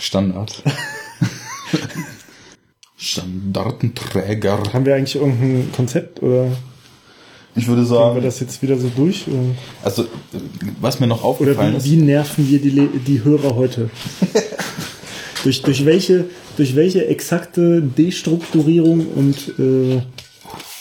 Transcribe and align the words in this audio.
Standard. 0.00 0.62
Standardenträger. 2.96 4.62
Haben 4.72 4.86
wir 4.86 4.94
eigentlich 4.94 5.16
irgendein 5.16 5.72
Konzept 5.72 6.22
oder 6.22 6.52
Ich 7.54 7.66
würde 7.66 7.82
gehen 7.82 7.90
wir 7.90 7.96
sagen, 7.96 8.22
das 8.22 8.40
jetzt 8.40 8.62
wieder 8.62 8.78
so 8.78 8.90
durch? 8.94 9.26
Oder, 9.28 9.54
also 9.82 10.06
was 10.80 11.00
mir 11.00 11.06
noch 11.06 11.18
oder 11.18 11.24
aufgefallen 11.24 11.74
wie, 11.74 11.76
ist, 11.76 11.84
wie 11.84 11.96
nerven 11.96 12.48
wir 12.48 12.60
die, 12.60 12.98
die 12.98 13.24
Hörer 13.24 13.56
heute? 13.56 13.90
durch, 15.44 15.62
durch, 15.62 15.84
welche, 15.84 16.26
durch 16.56 16.76
welche 16.76 17.06
exakte 17.06 17.82
Destrukturierung 17.82 19.06
und 19.06 19.54
äh, 19.58 20.02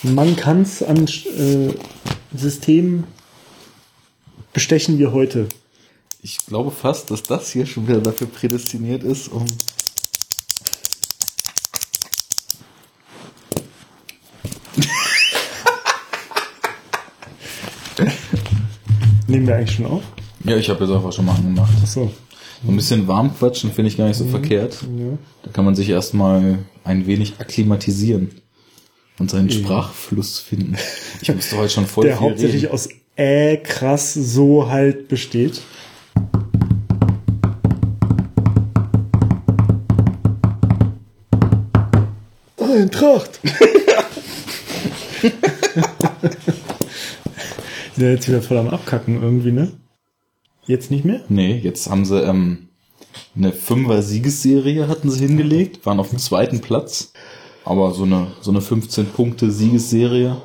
Mankanz 0.03 0.81
an 0.81 1.05
äh, 1.05 1.73
Systemen 2.35 3.05
bestechen 4.53 4.97
wir 4.97 5.11
heute? 5.11 5.47
Ich 6.21 6.45
glaube 6.45 6.71
fast, 6.71 7.11
dass 7.11 7.23
das 7.23 7.51
hier 7.51 7.65
schon 7.65 7.87
wieder 7.87 8.01
dafür 8.01 8.27
prädestiniert 8.27 9.03
ist, 9.03 9.29
um 9.29 9.45
Nehmen 19.27 19.47
wir 19.47 19.55
eigentlich 19.55 19.75
schon 19.75 19.85
auf? 19.85 20.03
Ja, 20.43 20.55
ich 20.57 20.69
habe 20.69 20.83
jetzt 20.83 20.93
einfach 20.93 21.11
schon 21.13 21.25
mal 21.25 21.35
angemacht. 21.35 21.71
So. 21.85 22.11
So 22.65 22.71
ein 22.71 22.75
bisschen 22.75 23.07
warm 23.07 23.33
quatschen 23.37 23.71
finde 23.71 23.89
ich 23.89 23.97
gar 23.97 24.07
nicht 24.07 24.17
so 24.17 24.25
verkehrt. 24.25 24.81
Ja. 24.81 25.17
Da 25.43 25.51
kann 25.51 25.63
man 25.63 25.75
sich 25.75 25.89
erstmal 25.89 26.59
ein 26.83 27.07
wenig 27.07 27.35
akklimatisieren 27.39 28.31
und 29.17 29.31
seinen 29.31 29.49
Sprachfluss 29.49 30.39
finden. 30.39 30.75
Ich 31.21 31.33
musste 31.33 31.57
heute 31.57 31.69
schon 31.69 31.85
voll 31.85 32.05
Der 32.05 32.17
viel 32.17 32.25
hauptsächlich 32.29 32.63
reden. 32.63 32.73
aus 32.73 32.89
äh 33.15 33.57
krass 33.57 34.13
so 34.13 34.69
halt 34.69 35.07
besteht. 35.07 35.61
Eintracht! 42.93 43.39
Sind 47.95 48.05
ja 48.05 48.09
jetzt 48.11 48.27
wieder 48.27 48.41
voll 48.41 48.57
am 48.57 48.69
Abkacken 48.69 49.21
irgendwie, 49.21 49.51
ne? 49.51 49.71
Jetzt 50.65 50.89
nicht 50.91 51.05
mehr? 51.05 51.21
Nee, 51.29 51.57
jetzt 51.57 51.89
haben 51.89 52.05
sie 52.05 52.19
ähm, 52.21 52.69
eine 53.35 53.51
Fünfer-Siegesserie 53.51 54.87
hatten 54.87 55.09
sie 55.11 55.25
hingelegt, 55.27 55.85
waren 55.85 55.99
auf 55.99 56.09
dem 56.09 56.19
zweiten 56.19 56.61
Platz. 56.61 57.11
Aber 57.65 57.91
so 57.93 58.03
eine, 58.03 58.27
so 58.41 58.49
eine 58.51 58.61
15-Punkte-Siegesserie 58.61 60.37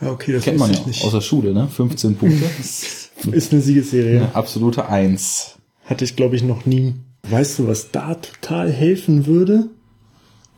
Ja, 0.00 0.10
okay, 0.10 0.32
das 0.32 0.44
kennt 0.44 0.58
man 0.58 0.72
ja 0.72 0.78
ich 0.78 0.86
nicht. 0.86 1.04
aus 1.04 1.12
der 1.12 1.20
Schule, 1.22 1.52
ne? 1.54 1.66
15 1.68 2.16
Punkte. 2.16 2.44
ist 2.60 3.10
Ist 3.32 3.52
eine 3.52 3.62
Siegesserie. 3.62 4.16
eine 4.20 4.34
absolute 4.34 4.88
Eins. 4.88 5.56
Hatte 5.86 6.04
ich, 6.04 6.14
glaube 6.16 6.36
ich, 6.36 6.42
noch 6.42 6.66
nie. 6.66 6.94
Weißt 7.28 7.58
du, 7.58 7.66
was 7.68 7.90
da 7.90 8.14
total 8.14 8.70
helfen 8.70 9.26
würde? 9.26 9.70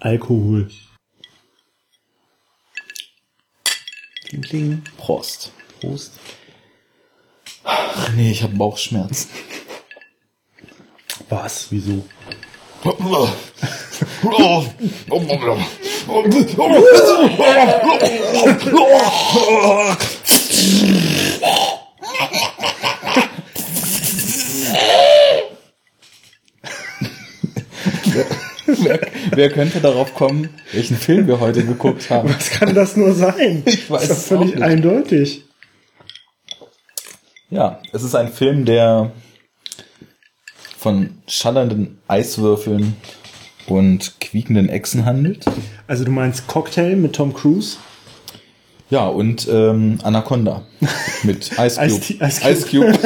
Alkohol. 0.00 0.68
Kling, 4.28 4.42
kling. 4.42 4.82
Prost. 4.96 5.52
Prost. 5.80 6.12
Ach 7.62 8.12
nee, 8.12 8.32
ich 8.32 8.42
habe 8.42 8.54
Bauchschmerzen. 8.54 9.28
Was? 11.28 11.68
Wieso? 11.70 12.04
wer, 28.66 29.00
wer 29.30 29.50
könnte 29.50 29.80
darauf 29.80 30.14
kommen, 30.14 30.48
welchen 30.72 30.96
Film 30.96 31.26
wir 31.26 31.40
heute 31.40 31.64
geguckt 31.64 32.10
haben? 32.10 32.28
Was 32.34 32.50
kann 32.50 32.74
das 32.74 32.96
nur 32.96 33.12
sein? 33.14 33.62
Ich 33.66 33.90
weiß 33.90 34.08
das 34.08 34.18
ist 34.18 34.30
doch 34.32 34.38
völlig 34.38 34.62
eindeutig. 34.62 35.44
Ja, 37.50 37.80
es 37.92 38.02
ist 38.02 38.14
ein 38.14 38.32
Film, 38.32 38.64
der 38.64 39.12
von 40.78 41.18
schallenden 41.28 41.98
Eiswürfeln 42.08 42.96
und 43.66 44.20
quiekenden 44.20 44.68
Echsen 44.68 45.04
handelt. 45.04 45.44
Also 45.86 46.04
du 46.04 46.10
meinst 46.10 46.46
Cocktail 46.48 46.96
mit 46.96 47.14
Tom 47.14 47.32
Cruise? 47.34 47.76
Ja, 48.90 49.06
und 49.08 49.48
ähm, 49.50 49.98
Anaconda 50.04 50.64
mit 51.24 51.50
Ice 51.58 51.76
Cube. 51.80 51.86
Ice-T- 52.20 52.24
Ice 52.24 52.40
Cube. 52.40 52.50
Ice 52.52 52.66
Cube. 52.70 52.98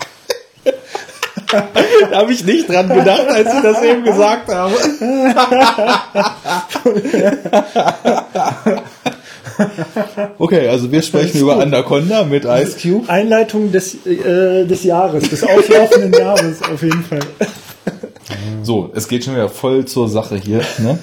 da 1.52 2.18
habe 2.18 2.32
ich 2.32 2.44
nicht 2.44 2.68
dran 2.68 2.88
gedacht, 2.88 3.28
als 3.28 3.54
ich 3.54 3.62
das 3.62 3.82
eben 3.82 4.04
gesagt 4.04 4.48
habe. 4.52 4.74
okay, 10.38 10.68
also 10.68 10.90
wir 10.90 11.02
sprechen 11.02 11.40
über 11.40 11.60
Anaconda 11.60 12.24
mit 12.24 12.44
Ice 12.44 12.76
Cube. 12.80 13.08
Einleitung 13.08 13.72
des, 13.72 14.06
äh, 14.06 14.64
des 14.64 14.84
Jahres, 14.84 15.28
des 15.28 15.42
auslaufenden 15.44 16.12
Jahres 16.12 16.62
auf 16.62 16.82
jeden 16.82 17.04
Fall. 17.04 17.20
So, 18.62 18.90
es 18.94 19.08
geht 19.08 19.24
schon 19.24 19.34
wieder 19.34 19.48
voll 19.48 19.84
zur 19.86 20.08
Sache 20.08 20.36
hier. 20.36 20.62
Ne? 20.78 20.98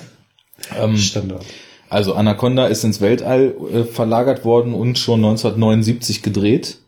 Ähm, 0.79 0.97
Standard. 0.97 1.43
Also 1.89 2.13
Anaconda 2.15 2.67
ist 2.67 2.83
ins 2.83 3.01
Weltall 3.01 3.55
äh, 3.73 3.83
verlagert 3.83 4.43
worden 4.43 4.73
und 4.73 4.97
schon 4.99 5.19
1979 5.23 6.21
gedreht. 6.21 6.79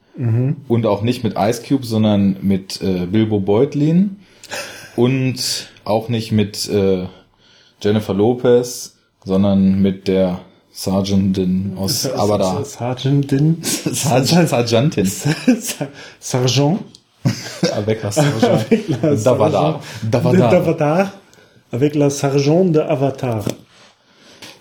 Und 0.68 0.86
auch 0.86 1.02
nicht 1.02 1.24
mit 1.24 1.36
Ice 1.38 1.62
Cube, 1.68 1.86
sondern 1.86 2.38
mit 2.42 2.82
äh, 2.82 3.06
Bilbo 3.06 3.40
Beutlin. 3.40 4.18
Und 4.96 5.70
auch 5.86 6.10
nicht 6.10 6.32
mit 6.32 6.68
äh, 6.70 7.06
Jennifer 7.82 8.14
Lopez, 8.14 8.98
sondern 9.24 9.82
mit 9.82 10.08
der 10.08 10.42
Sergeantin 10.72 11.74
aus 11.78 12.12
Abada. 12.14 12.64
Sergeantin. 12.64 13.58
Sergeant, 13.64 14.50
Sergeantin. 14.50 15.06
Sergeant. 16.20 16.80
Avec 17.76 18.04
la 18.04 18.12
Sergeant. 18.12 18.66
Davada. 19.24 19.82
D'Avatar. 20.10 21.12
Avec 21.72 21.96
la 21.96 22.10
Sergeant 22.10 22.74
de 22.74 22.82
Avatar. 22.82 23.44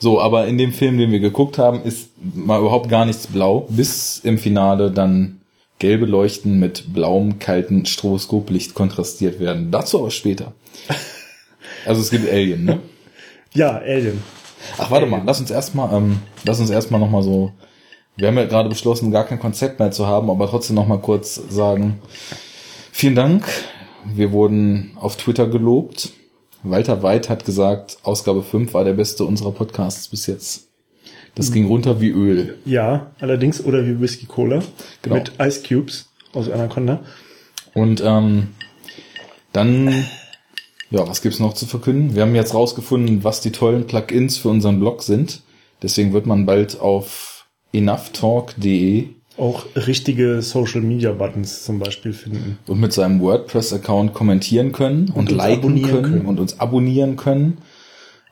So, 0.00 0.20
aber 0.20 0.47
in 0.47 0.59
dem 0.59 0.72
Film, 0.72 0.98
den 0.98 1.10
wir 1.10 1.20
geguckt 1.20 1.59
haben, 1.59 1.82
ist 1.82 2.10
mal 2.34 2.60
überhaupt 2.60 2.88
gar 2.88 3.04
nichts 3.04 3.26
blau, 3.26 3.66
bis 3.69 4.20
im 4.22 4.38
Finale 4.38 4.91
dann 4.91 5.38
gelbe 5.78 6.06
Leuchten 6.06 6.59
mit 6.59 6.93
blauem, 6.93 7.39
kalten 7.39 7.87
Stroboskoplicht 7.87 8.75
kontrastiert 8.75 9.41
werden. 9.41 9.71
Dazu 9.71 10.00
aber 10.00 10.11
später. 10.11 10.53
Also 11.87 12.03
es 12.03 12.11
gibt 12.11 12.31
Alien, 12.31 12.65
ne? 12.65 12.81
Ja, 13.55 13.78
Alien. 13.78 14.22
Ach, 14.77 14.91
warte 14.91 15.06
mal, 15.06 15.22
lass 15.25 15.41
uns 15.41 15.50
erstmal, 15.50 15.97
ähm, 15.97 16.19
lass 16.44 16.61
uns 16.61 16.71
erstmal 16.71 17.00
nochmal 17.00 17.22
so, 17.22 17.53
wir 18.16 18.28
haben 18.28 18.37
ja 18.37 18.47
gerade 18.47 18.69
beschlossen, 18.69 19.11
gar 19.11 19.25
kein 19.25 19.39
Konzept 19.39 19.78
mehr 19.78 19.91
zu 19.91 20.06
haben, 20.06 20.28
aber 20.28 20.49
trotzdem 20.49 20.77
nochmal 20.77 20.99
kurz 20.99 21.37
sagen, 21.49 22.03
vielen 22.91 23.15
Dank. 23.15 23.47
Wir 24.05 24.33
wurden 24.33 24.93
auf 24.97 25.16
Twitter 25.16 25.47
gelobt. 25.47 26.10
Walter 26.62 27.03
Weid 27.03 27.28
hat 27.28 27.45
gesagt, 27.45 27.99
Ausgabe 28.03 28.43
5 28.43 28.75
war 28.75 28.84
der 28.84 28.95
beste 28.95 29.25
unserer 29.25 29.53
Podcasts 29.53 30.09
bis 30.09 30.27
jetzt. 30.27 30.68
Das 31.38 31.53
ging 31.53 31.66
runter 31.66 32.00
wie 32.00 32.10
Öl. 32.10 32.59
Ja, 32.65 33.12
allerdings, 33.21 33.65
oder 33.65 33.87
wie 33.87 34.00
Whisky 34.00 34.26
Cola. 34.26 34.62
Genau. 35.03 35.15
Mit 35.16 35.32
Ice 35.41 35.62
Cubes 35.66 36.09
aus 36.34 36.50
Anaconda. 36.50 37.00
Und 37.75 38.03
ähm, 38.04 38.49
dann, 39.53 40.04
ja, 40.91 41.06
was 41.09 41.22
gibt's 41.22 41.38
noch 41.38 41.54
zu 41.54 41.66
verkünden? 41.66 42.15
Wir 42.15 42.22
haben 42.22 42.34
jetzt 42.34 42.54
rausgefunden, 42.54 43.22
was 43.25 43.41
die 43.41 43.53
tollen 43.53 43.87
Plugins 43.87 44.37
für 44.37 44.48
unseren 44.48 44.81
Blog 44.81 45.03
sind. 45.03 45.43
Deswegen 45.81 46.12
wird 46.12 46.27
man 46.27 46.44
bald 46.44 46.81
auf 46.81 47.47
enoughtalk.de 47.72 49.06
Auch 49.37 49.65
richtige 49.77 50.43
Social 50.43 50.81
Media 50.81 51.12
Buttons 51.12 51.65
zum 51.65 51.78
Beispiel 51.78 52.12
finden. 52.12 52.59
und 52.66 52.81
mit 52.81 52.93
seinem 52.93 53.21
WordPress-Account 53.21 54.12
kommentieren 54.12 54.72
können 54.72 55.10
und, 55.15 55.28
uns 55.28 55.38
liken 55.38 55.83
können, 55.83 56.03
können. 56.03 56.27
und 56.27 56.41
uns 56.41 56.59
abonnieren 56.59 57.16
können. 57.16 57.59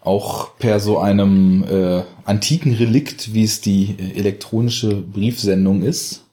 Auch 0.07 0.57
per 0.59 0.79
so 0.79 0.99
einem 0.99 1.65
äh, 1.65 2.03
antiken 2.25 2.73
Relikt, 2.75 3.35
wie 3.35 3.43
es 3.43 3.61
die 3.61 3.97
äh, 3.99 4.17
elektronische 4.19 4.95
Briefsendung 4.95 5.83
ist. 5.83 6.25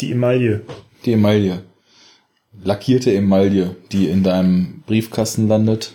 Die 0.00 0.12
Emaille. 0.12 0.62
Die 1.06 1.12
Emaille. 1.12 1.62
Lackierte 2.62 3.10
Emaille, 3.12 3.74
die 3.90 4.06
in 4.08 4.22
deinem 4.22 4.82
Briefkasten 4.86 5.48
landet. 5.48 5.94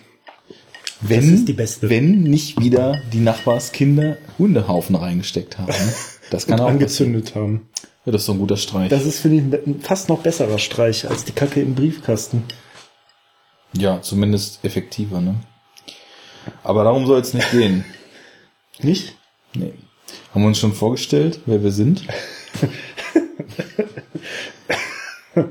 Wenn, 1.02 1.36
ist 1.36 1.48
die 1.48 1.54
beste. 1.54 1.90
wenn 1.90 2.24
nicht 2.24 2.60
wieder 2.60 3.00
die 3.14 3.20
Nachbarskinder 3.20 4.18
Hundehaufen 4.38 4.96
reingesteckt 4.96 5.58
haben. 5.58 5.72
Das 6.32 6.46
kann 6.46 6.60
Und 6.60 6.66
auch 6.66 6.66
passieren. 6.68 6.82
angezündet 7.16 7.34
haben. 7.36 7.70
Ja, 8.06 8.12
das 8.12 8.22
ist 8.22 8.30
doch 8.30 8.36
ein 8.36 8.40
guter 8.40 8.58
Streich. 8.58 8.90
Das 8.90 9.04
ist, 9.06 9.20
finde 9.20 9.38
ich, 9.58 9.68
ein 9.68 9.80
fast 9.82 10.10
noch 10.10 10.20
besserer 10.20 10.60
Streich 10.60 11.10
als 11.10 11.26
die 11.26 11.32
Kacke 11.32 11.60
im 11.60 11.74
Briefkasten. 11.74 12.44
ja, 13.76 14.00
zumindest 14.04 14.64
effektiver, 14.64 15.22
ne? 15.22 15.36
Aber 16.63 16.84
darum 16.84 17.06
soll 17.06 17.19
es 17.19 17.34
nicht 17.34 17.51
gehen. 17.51 17.86
Nicht? 18.81 19.16
Nee. 19.54 19.74
Haben 20.34 20.42
wir 20.42 20.48
uns 20.48 20.60
schon 20.60 20.74
vorgestellt, 20.74 21.40
wer 21.46 21.63
wir 21.63 21.72
sind? 21.72 22.04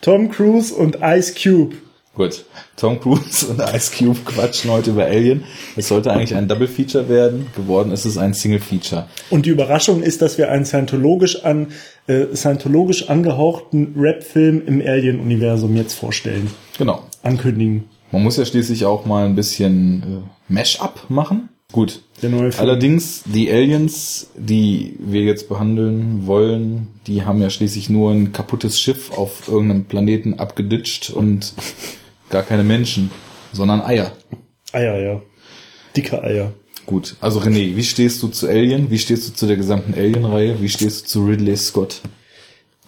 Tom 0.00 0.30
Cruise 0.30 0.74
und 0.74 0.98
Ice 1.02 1.34
Cube. 1.34 1.74
Gut. 2.14 2.44
Tom 2.76 3.00
Cruise 3.00 3.46
und 3.46 3.60
Ice 3.60 3.90
Cube 3.96 4.20
quatschen 4.24 4.70
heute 4.70 4.90
über 4.90 5.04
Alien. 5.04 5.44
Es 5.76 5.88
sollte 5.88 6.12
eigentlich 6.12 6.34
ein 6.34 6.48
Double 6.48 6.68
Feature 6.68 7.08
werden. 7.08 7.46
Geworden 7.54 7.92
ist 7.92 8.04
es 8.06 8.16
ein 8.16 8.32
Single 8.32 8.60
Feature. 8.60 9.06
Und 9.28 9.46
die 9.46 9.50
Überraschung 9.50 10.02
ist, 10.02 10.22
dass 10.22 10.38
wir 10.38 10.50
einen 10.50 10.64
scientologisch 10.64 11.44
an 11.44 11.68
äh, 12.06 12.34
scientologisch 12.34 13.10
angehauchten 13.10 13.94
Rap-Film 13.98 14.62
im 14.66 14.80
Alien-Universum 14.80 15.76
jetzt 15.76 15.94
vorstellen. 15.94 16.50
Genau. 16.78 17.02
Ankündigen. 17.22 17.84
Man 18.12 18.22
muss 18.22 18.36
ja 18.36 18.44
schließlich 18.44 18.84
auch 18.84 19.04
mal 19.04 19.26
ein 19.26 19.34
bisschen 19.34 20.02
äh, 20.02 20.52
Mash-up 20.52 21.06
machen. 21.08 21.48
Gut. 21.72 22.02
Allerdings, 22.58 23.24
die 23.26 23.50
Aliens, 23.50 24.30
die 24.36 24.96
wir 24.98 25.22
jetzt 25.22 25.48
behandeln 25.48 26.26
wollen, 26.26 26.88
die 27.06 27.24
haben 27.24 27.42
ja 27.42 27.50
schließlich 27.50 27.90
nur 27.90 28.12
ein 28.12 28.32
kaputtes 28.32 28.80
Schiff 28.80 29.10
auf 29.10 29.48
irgendeinem 29.48 29.84
Planeten 29.84 30.34
abgeditscht 30.34 31.10
und 31.10 31.54
gar 32.30 32.42
keine 32.42 32.62
Menschen, 32.62 33.10
sondern 33.52 33.82
Eier. 33.82 34.12
Eier, 34.72 34.98
ja. 34.98 35.22
Dicke 35.96 36.22
Eier. 36.22 36.52
Gut, 36.86 37.16
also 37.20 37.40
René, 37.40 37.74
wie 37.74 37.82
stehst 37.82 38.22
du 38.22 38.28
zu 38.28 38.46
Alien? 38.46 38.90
Wie 38.90 38.98
stehst 38.98 39.28
du 39.28 39.34
zu 39.34 39.46
der 39.46 39.56
gesamten 39.56 39.92
Alien-Reihe? 39.94 40.60
Wie 40.60 40.68
stehst 40.68 41.04
du 41.04 41.08
zu 41.08 41.24
Ridley 41.26 41.56
Scott? 41.56 42.00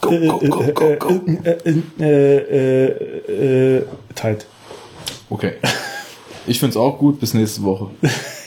Go, 0.01 0.11
go, 0.11 0.39
go, 0.39 0.73
go, 0.73 0.97
go. 0.97 1.21
Äh, 1.43 1.59
äh, 1.65 1.83
äh, 2.01 2.87
äh, 2.87 3.77
äh, 3.79 3.85
tight. 4.15 4.47
Okay. 5.31 5.55
Ich 6.47 6.61
find's 6.61 6.77
auch 6.77 6.99
gut, 6.99 7.21
bis 7.21 7.35
nächste 7.35 7.63
Woche. 7.63 7.91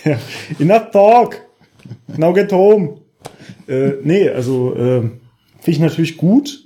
Enough 0.59 0.91
talk. 0.91 1.41
Now 2.17 2.33
get 2.33 2.51
home. 2.51 2.97
Äh, 3.67 3.93
nee, 4.03 4.27
also 4.27 4.73
äh, 4.75 5.01
finde 5.01 5.19
ich 5.67 5.79
natürlich 5.79 6.17
gut. 6.17 6.65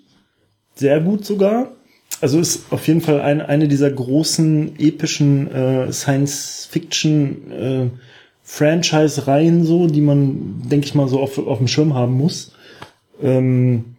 Sehr 0.75 0.99
gut 1.01 1.25
sogar. 1.25 1.73
Also 2.21 2.39
ist 2.39 2.71
auf 2.71 2.87
jeden 2.87 3.01
Fall 3.01 3.19
ein, 3.19 3.41
eine 3.41 3.67
dieser 3.67 3.91
großen 3.91 4.79
epischen 4.79 5.51
äh, 5.51 5.91
Science-Fiction 5.91 7.51
äh, 7.51 7.89
Franchise-Reihen 8.43 9.65
so, 9.65 9.87
die 9.87 10.01
man, 10.01 10.61
denke 10.69 10.85
ich 10.85 10.95
mal, 10.95 11.07
so 11.07 11.19
auf, 11.19 11.37
auf 11.37 11.57
dem 11.57 11.67
Schirm 11.67 11.93
haben 11.93 12.13
muss. 12.13 12.53
Ähm, 13.21 13.94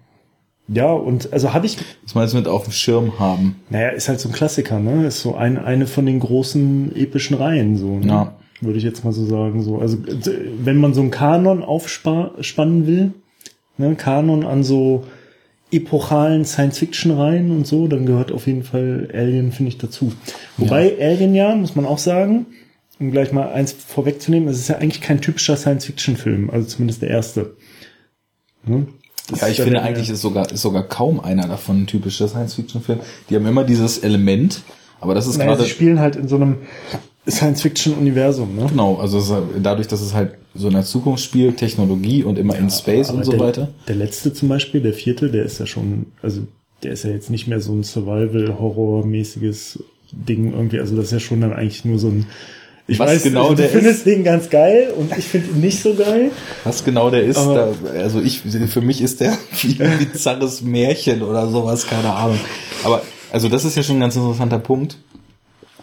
ja, 0.68 0.90
und 0.92 1.32
also 1.32 1.52
habe 1.52 1.66
ich, 1.66 1.78
Was 2.04 2.14
meinst 2.14 2.34
du 2.34 2.38
mit 2.38 2.48
auf 2.48 2.64
dem 2.64 2.72
Schirm 2.72 3.18
haben? 3.18 3.56
naja, 3.70 3.90
ist 3.90 4.08
halt 4.08 4.20
so 4.20 4.28
ein 4.28 4.32
Klassiker, 4.32 4.80
ne? 4.80 5.06
Ist 5.06 5.22
so 5.22 5.34
ein, 5.34 5.58
eine 5.58 5.86
von 5.86 6.06
den 6.06 6.18
großen 6.18 6.94
epischen 6.96 7.36
Reihen, 7.36 7.76
so, 7.76 7.98
ne? 7.98 8.06
Ja. 8.06 8.36
Würde 8.60 8.78
ich 8.78 8.84
jetzt 8.84 9.04
mal 9.04 9.12
so 9.12 9.24
sagen. 9.26 9.62
So. 9.62 9.78
Also 9.78 9.98
wenn 10.62 10.78
man 10.78 10.94
so 10.94 11.02
einen 11.02 11.10
Kanon 11.10 11.62
aufspannen 11.62 12.86
will, 12.86 13.12
ne, 13.76 13.94
Kanon 13.96 14.44
an 14.44 14.64
so 14.64 15.04
epochalen 15.70 16.44
Science-Fiction-Reihen 16.44 17.50
und 17.50 17.66
so, 17.66 17.86
dann 17.86 18.06
gehört 18.06 18.32
auf 18.32 18.46
jeden 18.46 18.62
Fall 18.62 19.08
Alien, 19.12 19.52
finde 19.52 19.70
ich, 19.70 19.78
dazu. 19.78 20.12
Wobei 20.56 20.96
Alien 21.00 21.34
ja, 21.34 21.54
muss 21.54 21.74
man 21.74 21.84
auch 21.84 21.98
sagen, 21.98 22.46
um 22.98 23.10
gleich 23.10 23.32
mal 23.32 23.52
eins 23.52 23.72
vorwegzunehmen, 23.72 24.48
es 24.48 24.58
ist 24.58 24.68
ja 24.68 24.76
eigentlich 24.76 25.02
kein 25.02 25.20
typischer 25.20 25.56
Science-Fiction-Film, 25.56 26.48
also 26.48 26.66
zumindest 26.66 27.02
der 27.02 27.10
erste. 27.10 27.56
Ne? 28.64 28.86
Ja, 29.34 29.48
ich 29.48 29.58
ja 29.58 29.64
finde 29.64 29.82
eigentlich 29.82 30.08
ist 30.08 30.20
sogar, 30.20 30.50
ist 30.50 30.62
sogar 30.62 30.84
kaum 30.84 31.20
einer 31.20 31.48
davon 31.48 31.82
ein 31.82 31.86
typischer 31.86 32.28
Science-Fiction-Film. 32.28 33.00
Die 33.28 33.34
haben 33.34 33.46
immer 33.46 33.64
dieses 33.64 33.98
Element, 33.98 34.62
aber 35.00 35.14
das 35.14 35.26
ist 35.26 35.38
Naja, 35.38 35.50
gerade, 35.50 35.64
sie 35.64 35.70
spielen 35.70 35.98
halt 35.98 36.16
in 36.16 36.28
so 36.28 36.36
einem 36.36 36.58
Science-Fiction-Universum, 37.28 38.54
ne? 38.54 38.66
genau, 38.68 38.96
also 38.96 39.18
es 39.18 39.32
dadurch, 39.60 39.88
dass 39.88 40.00
es 40.00 40.14
halt 40.14 40.34
so 40.54 40.68
in 40.68 40.74
der 40.74 40.84
Zukunft 40.84 41.24
spielt, 41.24 41.56
Technologie 41.56 42.22
und 42.22 42.38
immer 42.38 42.56
in 42.56 42.70
Space 42.70 43.08
Aber 43.08 43.18
und 43.18 43.24
so 43.24 43.32
der, 43.32 43.40
weiter. 43.40 43.68
Der 43.88 43.96
letzte 43.96 44.32
zum 44.32 44.48
Beispiel, 44.48 44.80
der 44.80 44.92
vierte, 44.92 45.30
der 45.30 45.44
ist 45.44 45.58
ja 45.58 45.66
schon, 45.66 46.06
also 46.22 46.42
der 46.82 46.92
ist 46.92 47.04
ja 47.04 47.10
jetzt 47.10 47.30
nicht 47.30 47.48
mehr 47.48 47.60
so 47.60 47.72
ein 47.72 47.82
Survival-Horror-mäßiges 47.82 49.82
Ding 50.12 50.52
irgendwie. 50.52 50.78
Also 50.78 50.96
das 50.96 51.06
ist 51.06 51.12
ja 51.12 51.20
schon 51.20 51.40
dann 51.40 51.52
eigentlich 51.52 51.84
nur 51.84 51.98
so 51.98 52.08
ein. 52.08 52.26
Ich 52.88 52.98
Was 53.00 53.10
weiß, 53.10 53.22
genau 53.24 53.42
also, 53.42 53.54
du 53.54 53.62
der 53.62 53.70
findest 53.70 54.06
den 54.06 54.22
ganz 54.22 54.48
geil 54.48 54.92
und 54.96 55.16
ich 55.16 55.24
finde 55.24 55.50
ihn 55.50 55.60
nicht 55.60 55.82
so 55.82 55.94
geil. 55.94 56.30
Was 56.62 56.84
genau 56.84 57.10
der 57.10 57.24
ist, 57.24 57.36
da, 57.36 57.72
also 57.94 58.20
ich, 58.20 58.40
für 58.40 58.80
mich 58.80 59.00
ist 59.00 59.20
der 59.20 59.36
wie 59.62 59.82
ein 59.82 59.98
bizarres 59.98 60.62
Märchen 60.62 61.22
oder 61.22 61.48
sowas, 61.48 61.86
keine 61.86 62.12
Ahnung. 62.12 62.38
Aber, 62.84 63.02
also 63.32 63.48
das 63.48 63.64
ist 63.64 63.76
ja 63.76 63.82
schon 63.82 63.96
ein 63.96 64.00
ganz 64.00 64.14
interessanter 64.14 64.60
Punkt. 64.60 64.98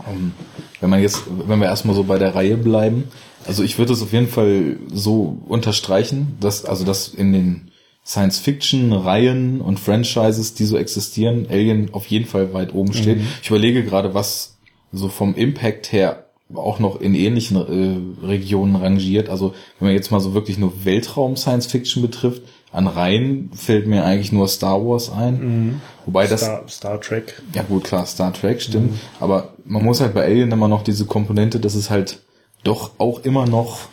Ähm, 0.09 0.31
Wenn 0.79 0.89
man 0.89 1.01
jetzt, 1.01 1.23
wenn 1.45 1.59
wir 1.59 1.67
erstmal 1.67 1.95
so 1.95 2.03
bei 2.03 2.17
der 2.17 2.35
Reihe 2.35 2.55
bleiben, 2.55 3.05
also 3.45 3.63
ich 3.63 3.77
würde 3.77 3.91
es 3.91 4.01
auf 4.01 4.13
jeden 4.13 4.29
Fall 4.29 4.77
so 4.91 5.37
unterstreichen, 5.45 6.37
dass, 6.39 6.63
also 6.63 6.85
dass 6.85 7.09
in 7.09 7.33
den 7.33 7.71
Science-Fiction-Reihen 8.05 9.61
und 9.61 9.79
Franchises, 9.79 10.53
die 10.53 10.65
so 10.65 10.77
existieren, 10.77 11.47
Alien 11.49 11.93
auf 11.93 12.05
jeden 12.07 12.25
Fall 12.25 12.53
weit 12.53 12.73
oben 12.73 12.93
steht. 12.93 13.19
Ich 13.41 13.49
überlege 13.49 13.83
gerade, 13.83 14.13
was 14.13 14.57
so 14.91 15.09
vom 15.09 15.35
Impact 15.35 15.91
her 15.91 16.22
auch 16.53 16.79
noch 16.79 16.99
in 16.99 17.15
ähnlichen 17.15 17.57
äh, 17.57 18.25
Regionen 18.25 18.75
rangiert. 18.75 19.29
Also 19.29 19.53
wenn 19.79 19.87
man 19.87 19.95
jetzt 19.95 20.11
mal 20.11 20.19
so 20.19 20.33
wirklich 20.33 20.57
nur 20.57 20.85
Weltraum-Science-Fiction 20.85 22.01
betrifft, 22.01 22.43
an 22.71 22.87
Reihen 22.87 23.51
fällt 23.53 23.85
mir 23.85 24.03
eigentlich 24.03 24.31
nur 24.31 24.47
Star 24.47 24.83
Wars 24.83 25.11
ein. 25.11 25.81
Wobei 26.05 26.25
das 26.25 26.41
Star, 26.41 26.63
Star 26.67 26.99
Trek. 26.99 27.41
ja 27.53 27.61
gut, 27.61 27.83
klar, 27.83 28.05
Star 28.05 28.33
Trek, 28.33 28.61
stimmt. 28.61 28.99
Aber 29.19 29.53
man 29.63 29.83
muss 29.83 30.01
halt 30.01 30.15
bei 30.15 30.23
Alien 30.23 30.51
immer 30.51 30.67
noch 30.67 30.83
diese 30.83 31.05
Komponente, 31.05 31.59
dass 31.59 31.75
es 31.75 31.91
halt 31.91 32.19
doch 32.63 32.91
auch 32.97 33.23
immer 33.23 33.45
noch 33.45 33.89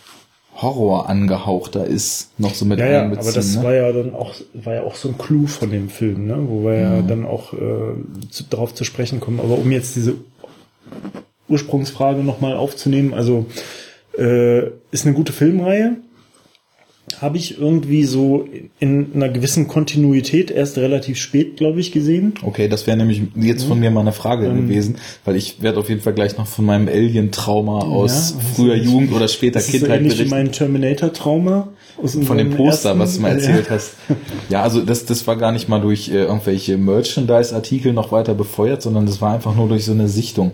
Horror 0.56 1.08
angehauchter 1.08 1.87
ist, 1.87 2.38
noch 2.38 2.55
so 2.55 2.64
mit 2.64 2.79
Ja, 2.79 2.87
ja, 2.87 3.05
aber 3.05 3.17
das 3.17 3.56
ne? 3.56 3.62
war 3.62 3.75
ja 3.75 3.93
dann 3.93 4.14
auch, 4.14 4.35
war 4.52 4.75
ja 4.75 4.82
auch 4.82 4.94
so 4.94 5.08
ein 5.08 5.19
Clou 5.19 5.47
von 5.47 5.70
dem 5.70 5.88
Film, 5.88 6.26
ne? 6.26 6.37
wo 6.47 6.64
wir 6.64 6.75
ja 6.75 7.02
dann 7.02 7.25
auch 7.25 7.52
äh, 7.52 7.94
zu, 8.31 8.44
darauf 8.44 8.75
zu 8.75 8.85
sprechen 8.85 9.20
kommen. 9.20 9.41
Aber 9.41 9.56
um 9.58 9.70
jetzt 9.70 9.97
diese 9.97 10.17
Ursprungsfrage 11.50 12.23
nochmal 12.23 12.55
aufzunehmen, 12.56 13.12
also 13.12 13.47
äh, 14.19 14.69
ist 14.91 15.05
eine 15.06 15.14
gute 15.14 15.32
Filmreihe. 15.32 15.97
Habe 17.20 17.38
ich 17.38 17.58
irgendwie 17.58 18.05
so 18.05 18.47
in 18.79 19.08
einer 19.14 19.29
gewissen 19.29 19.67
Kontinuität 19.67 20.52
erst 20.52 20.79
relativ 20.79 21.19
spät, 21.19 21.56
glaube 21.56 21.81
ich, 21.81 21.91
gesehen. 21.91 22.35
Okay, 22.43 22.69
das 22.69 22.87
wäre 22.87 22.97
nämlich 22.97 23.23
jetzt 23.35 23.64
von 23.64 23.81
mir 23.81 23.91
mal 23.91 24.02
eine 24.02 24.12
Frage 24.12 24.47
Ähm. 24.47 24.69
gewesen, 24.69 24.97
weil 25.25 25.35
ich 25.35 25.61
werde 25.61 25.81
auf 25.81 25.88
jeden 25.88 26.02
Fall 26.02 26.12
gleich 26.14 26.38
noch 26.38 26.47
von 26.47 26.64
meinem 26.67 26.87
Alien-Trauma 26.87 27.81
aus 27.81 28.35
Ja, 28.37 28.41
früher 28.55 28.75
ist- 28.76 28.85
Jugend 28.85 29.12
oder 29.12 29.26
später 29.26 29.55
Das 29.55 29.67
ist 29.67 29.73
Kindheit 29.73 30.00
wie 30.05 30.08
berichten. 30.08 30.31
mein 30.31 30.52
Terminator-Trauma. 30.52 31.69
Von 32.23 32.38
dem 32.38 32.50
Poster, 32.55 32.91
ersten- 32.91 32.99
was 33.00 33.17
du 33.17 33.23
mal 33.23 33.32
erzählt 33.32 33.67
ja. 33.67 33.70
hast. 33.75 33.94
Ja, 34.49 34.62
also 34.62 34.81
das, 34.81 35.05
das 35.05 35.26
war 35.26 35.37
gar 35.37 35.50
nicht 35.50 35.69
mal 35.69 35.81
durch 35.81 36.08
äh, 36.11 36.23
irgendwelche 36.23 36.79
Merchandise-Artikel 36.79 37.93
noch 37.93 38.12
weiter 38.12 38.35
befeuert, 38.35 38.82
sondern 38.82 39.06
das 39.06 39.20
war 39.20 39.35
einfach 39.35 39.55
nur 39.56 39.69
durch 39.69 39.85
so 39.85 39.93
eine 39.93 40.08
Sichtung. 40.08 40.52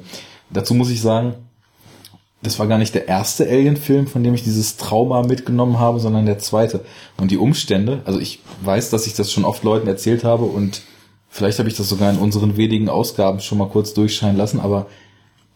Dazu 0.50 0.74
muss 0.74 0.90
ich 0.90 1.00
sagen, 1.00 1.34
das 2.42 2.58
war 2.58 2.66
gar 2.66 2.78
nicht 2.78 2.94
der 2.94 3.08
erste 3.08 3.48
Alien-Film, 3.48 4.06
von 4.06 4.22
dem 4.22 4.34
ich 4.34 4.44
dieses 4.44 4.76
Trauma 4.76 5.22
mitgenommen 5.22 5.78
habe, 5.78 5.98
sondern 6.00 6.26
der 6.26 6.38
zweite. 6.38 6.84
Und 7.16 7.30
die 7.30 7.38
Umstände, 7.38 8.02
also 8.04 8.20
ich 8.20 8.40
weiß, 8.62 8.90
dass 8.90 9.06
ich 9.06 9.14
das 9.14 9.32
schon 9.32 9.44
oft 9.44 9.64
Leuten 9.64 9.88
erzählt 9.88 10.22
habe 10.22 10.44
und 10.44 10.82
vielleicht 11.28 11.58
habe 11.58 11.68
ich 11.68 11.76
das 11.76 11.88
sogar 11.88 12.10
in 12.10 12.18
unseren 12.18 12.56
wenigen 12.56 12.88
Ausgaben 12.88 13.40
schon 13.40 13.58
mal 13.58 13.68
kurz 13.68 13.94
durchscheinen 13.94 14.36
lassen, 14.36 14.60
aber 14.60 14.86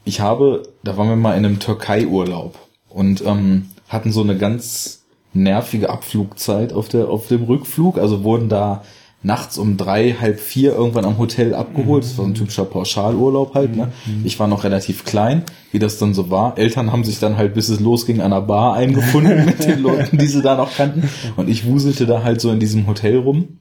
ich 0.04 0.20
habe, 0.20 0.62
da 0.82 0.96
waren 0.96 1.08
wir 1.08 1.16
mal 1.16 1.36
in 1.36 1.44
einem 1.44 1.60
Türkei-Urlaub 1.60 2.58
und 2.88 3.24
ähm, 3.24 3.68
hatten 3.88 4.12
so 4.12 4.22
eine 4.22 4.36
ganz 4.36 5.02
nervige 5.32 5.90
Abflugzeit 5.90 6.72
auf 6.72 6.88
der 6.88 7.08
auf 7.08 7.28
dem 7.28 7.44
Rückflug. 7.44 7.98
Also 7.98 8.24
wurden 8.24 8.48
da 8.48 8.82
nachts 9.22 9.58
um 9.58 9.76
drei, 9.76 10.16
halb 10.18 10.40
vier 10.40 10.72
irgendwann 10.72 11.04
am 11.04 11.18
Hotel 11.18 11.54
abgeholt. 11.54 12.04
Das 12.04 12.16
war 12.16 12.24
so 12.24 12.30
ein 12.30 12.34
typischer 12.34 12.64
Pauschalurlaub 12.64 13.54
halt. 13.54 13.76
Ne? 13.76 13.92
Ich 14.24 14.38
war 14.40 14.48
noch 14.48 14.64
relativ 14.64 15.04
klein, 15.04 15.44
wie 15.72 15.78
das 15.78 15.98
dann 15.98 16.14
so 16.14 16.30
war. 16.30 16.56
Eltern 16.56 16.90
haben 16.90 17.04
sich 17.04 17.18
dann 17.18 17.36
halt, 17.36 17.52
bis 17.52 17.68
es 17.68 17.80
losging, 17.80 18.22
an 18.22 18.30
der 18.30 18.40
Bar 18.40 18.74
eingefunden 18.74 19.44
mit 19.46 19.62
den 19.64 19.82
Leuten, 19.82 20.16
die 20.16 20.26
sie 20.26 20.40
da 20.40 20.56
noch 20.56 20.74
kannten. 20.74 21.08
Und 21.36 21.50
ich 21.50 21.66
wuselte 21.66 22.06
da 22.06 22.22
halt 22.22 22.40
so 22.40 22.50
in 22.50 22.60
diesem 22.60 22.86
Hotel 22.86 23.18
rum. 23.18 23.58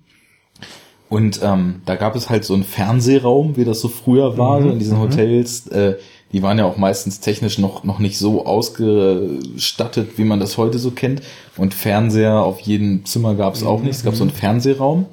Und 1.09 1.41
ähm, 1.43 1.81
da 1.85 1.95
gab 1.95 2.15
es 2.15 2.29
halt 2.29 2.45
so 2.45 2.53
einen 2.53 2.63
Fernsehraum, 2.63 3.57
wie 3.57 3.65
das 3.65 3.81
so 3.81 3.87
früher 3.87 4.37
war, 4.37 4.61
so 4.61 4.69
in 4.69 4.79
diesen 4.79 4.99
Hotels. 4.99 5.67
Äh, 5.67 5.95
die 6.31 6.43
waren 6.43 6.59
ja 6.59 6.65
auch 6.65 6.77
meistens 6.77 7.19
technisch 7.19 7.57
noch, 7.57 7.83
noch 7.83 7.97
nicht 7.97 8.19
so 8.19 8.45
ausgestattet, 8.45 10.11
wie 10.17 10.23
man 10.23 10.39
das 10.39 10.57
heute 10.57 10.77
so 10.77 10.91
kennt. 10.91 11.23
Und 11.57 11.73
Fernseher 11.73 12.39
auf 12.39 12.59
jedem 12.59 13.05
Zimmer 13.05 13.33
gab 13.33 13.55
es 13.55 13.63
auch 13.63 13.81
nicht. 13.81 13.95
Es 13.95 14.03
gab 14.03 14.15
so 14.15 14.23
einen 14.23 14.31
Fernsehraum. 14.31 15.07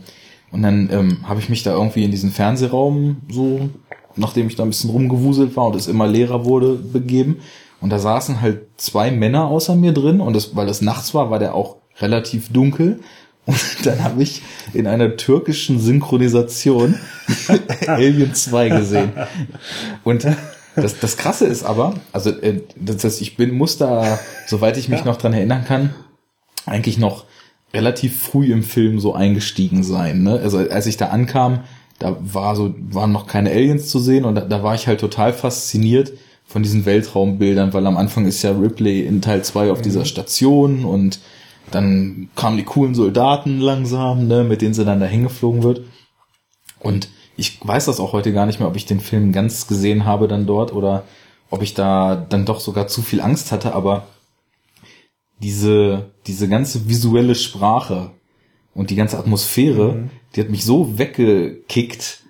Und 0.50 0.62
dann 0.62 0.88
ähm, 0.92 1.18
habe 1.28 1.40
ich 1.40 1.48
mich 1.48 1.62
da 1.62 1.72
irgendwie 1.72 2.04
in 2.04 2.10
diesen 2.10 2.30
Fernsehraum 2.30 3.22
so, 3.30 3.68
nachdem 4.14 4.46
ich 4.46 4.56
da 4.56 4.62
ein 4.62 4.70
bisschen 4.70 4.90
rumgewuselt 4.90 5.56
war 5.56 5.66
und 5.66 5.76
es 5.76 5.86
immer 5.86 6.06
leerer 6.06 6.44
wurde, 6.44 6.74
begeben. 6.74 7.38
Und 7.80 7.90
da 7.90 7.98
saßen 7.98 8.40
halt 8.40 8.62
zwei 8.76 9.10
Männer 9.10 9.46
außer 9.46 9.74
mir 9.74 9.92
drin. 9.92 10.20
Und 10.20 10.34
das, 10.34 10.56
weil 10.56 10.68
es 10.68 10.80
nachts 10.80 11.14
war, 11.14 11.30
war 11.30 11.38
der 11.38 11.54
auch 11.54 11.76
relativ 12.00 12.52
dunkel. 12.52 13.00
Und 13.44 13.58
dann 13.84 14.02
habe 14.02 14.22
ich 14.22 14.42
in 14.72 14.86
einer 14.86 15.16
türkischen 15.16 15.78
Synchronisation 15.78 16.96
Alien 17.86 18.34
2 18.34 18.68
gesehen. 18.70 19.12
Und 20.04 20.26
das, 20.74 20.98
das 20.98 21.16
Krasse 21.16 21.46
ist 21.46 21.64
aber, 21.64 21.94
also 22.12 22.30
äh, 22.30 22.62
das 22.76 23.02
heißt, 23.02 23.22
ich 23.22 23.36
bin, 23.36 23.54
muss 23.54 23.78
da, 23.78 24.18
soweit 24.46 24.76
ich 24.76 24.88
mich 24.88 25.04
noch 25.04 25.16
dran 25.16 25.32
erinnern 25.32 25.64
kann, 25.64 25.94
eigentlich 26.66 26.98
noch 26.98 27.24
relativ 27.72 28.20
früh 28.20 28.52
im 28.52 28.62
Film 28.62 29.00
so 29.00 29.14
eingestiegen 29.14 29.82
sein. 29.82 30.22
Ne? 30.22 30.40
Also 30.42 30.58
als 30.58 30.86
ich 30.86 30.96
da 30.96 31.08
ankam, 31.08 31.60
da 31.98 32.16
war 32.20 32.56
so, 32.56 32.74
waren 32.90 33.12
noch 33.12 33.26
keine 33.26 33.50
Aliens 33.50 33.88
zu 33.88 33.98
sehen 33.98 34.24
und 34.24 34.34
da, 34.34 34.42
da 34.42 34.62
war 34.62 34.74
ich 34.74 34.86
halt 34.86 35.00
total 35.00 35.32
fasziniert 35.32 36.12
von 36.46 36.62
diesen 36.62 36.84
Weltraumbildern, 36.84 37.72
weil 37.72 37.86
am 37.86 37.96
Anfang 37.96 38.26
ist 38.26 38.42
ja 38.42 38.52
Ripley 38.52 39.00
in 39.00 39.20
Teil 39.20 39.42
2 39.42 39.70
auf 39.70 39.78
mhm. 39.78 39.82
dieser 39.82 40.04
Station 40.04 40.84
und 40.84 41.20
dann 41.70 42.28
kamen 42.36 42.56
die 42.56 42.64
coolen 42.64 42.94
Soldaten 42.94 43.58
langsam, 43.58 44.28
ne, 44.28 44.44
mit 44.44 44.62
denen 44.62 44.74
sie 44.74 44.84
dann 44.84 45.00
da 45.00 45.06
hingeflogen 45.06 45.64
wird. 45.64 45.82
Und 46.78 47.08
ich 47.36 47.58
weiß 47.66 47.86
das 47.86 47.98
auch 47.98 48.12
heute 48.12 48.32
gar 48.32 48.46
nicht 48.46 48.60
mehr, 48.60 48.68
ob 48.68 48.76
ich 48.76 48.86
den 48.86 49.00
Film 49.00 49.32
ganz 49.32 49.66
gesehen 49.66 50.04
habe 50.04 50.28
dann 50.28 50.46
dort 50.46 50.72
oder 50.72 51.02
ob 51.50 51.62
ich 51.62 51.74
da 51.74 52.14
dann 52.14 52.44
doch 52.44 52.60
sogar 52.60 52.86
zu 52.86 53.02
viel 53.02 53.20
Angst 53.20 53.50
hatte, 53.50 53.74
aber 53.74 54.06
diese, 55.42 56.10
diese 56.26 56.48
ganze 56.48 56.88
visuelle 56.88 57.34
Sprache 57.34 58.10
und 58.74 58.90
die 58.90 58.96
ganze 58.96 59.18
Atmosphäre, 59.18 59.92
mhm. 59.92 60.10
die 60.34 60.40
hat 60.40 60.50
mich 60.50 60.64
so 60.64 60.98
weggekickt, 60.98 62.22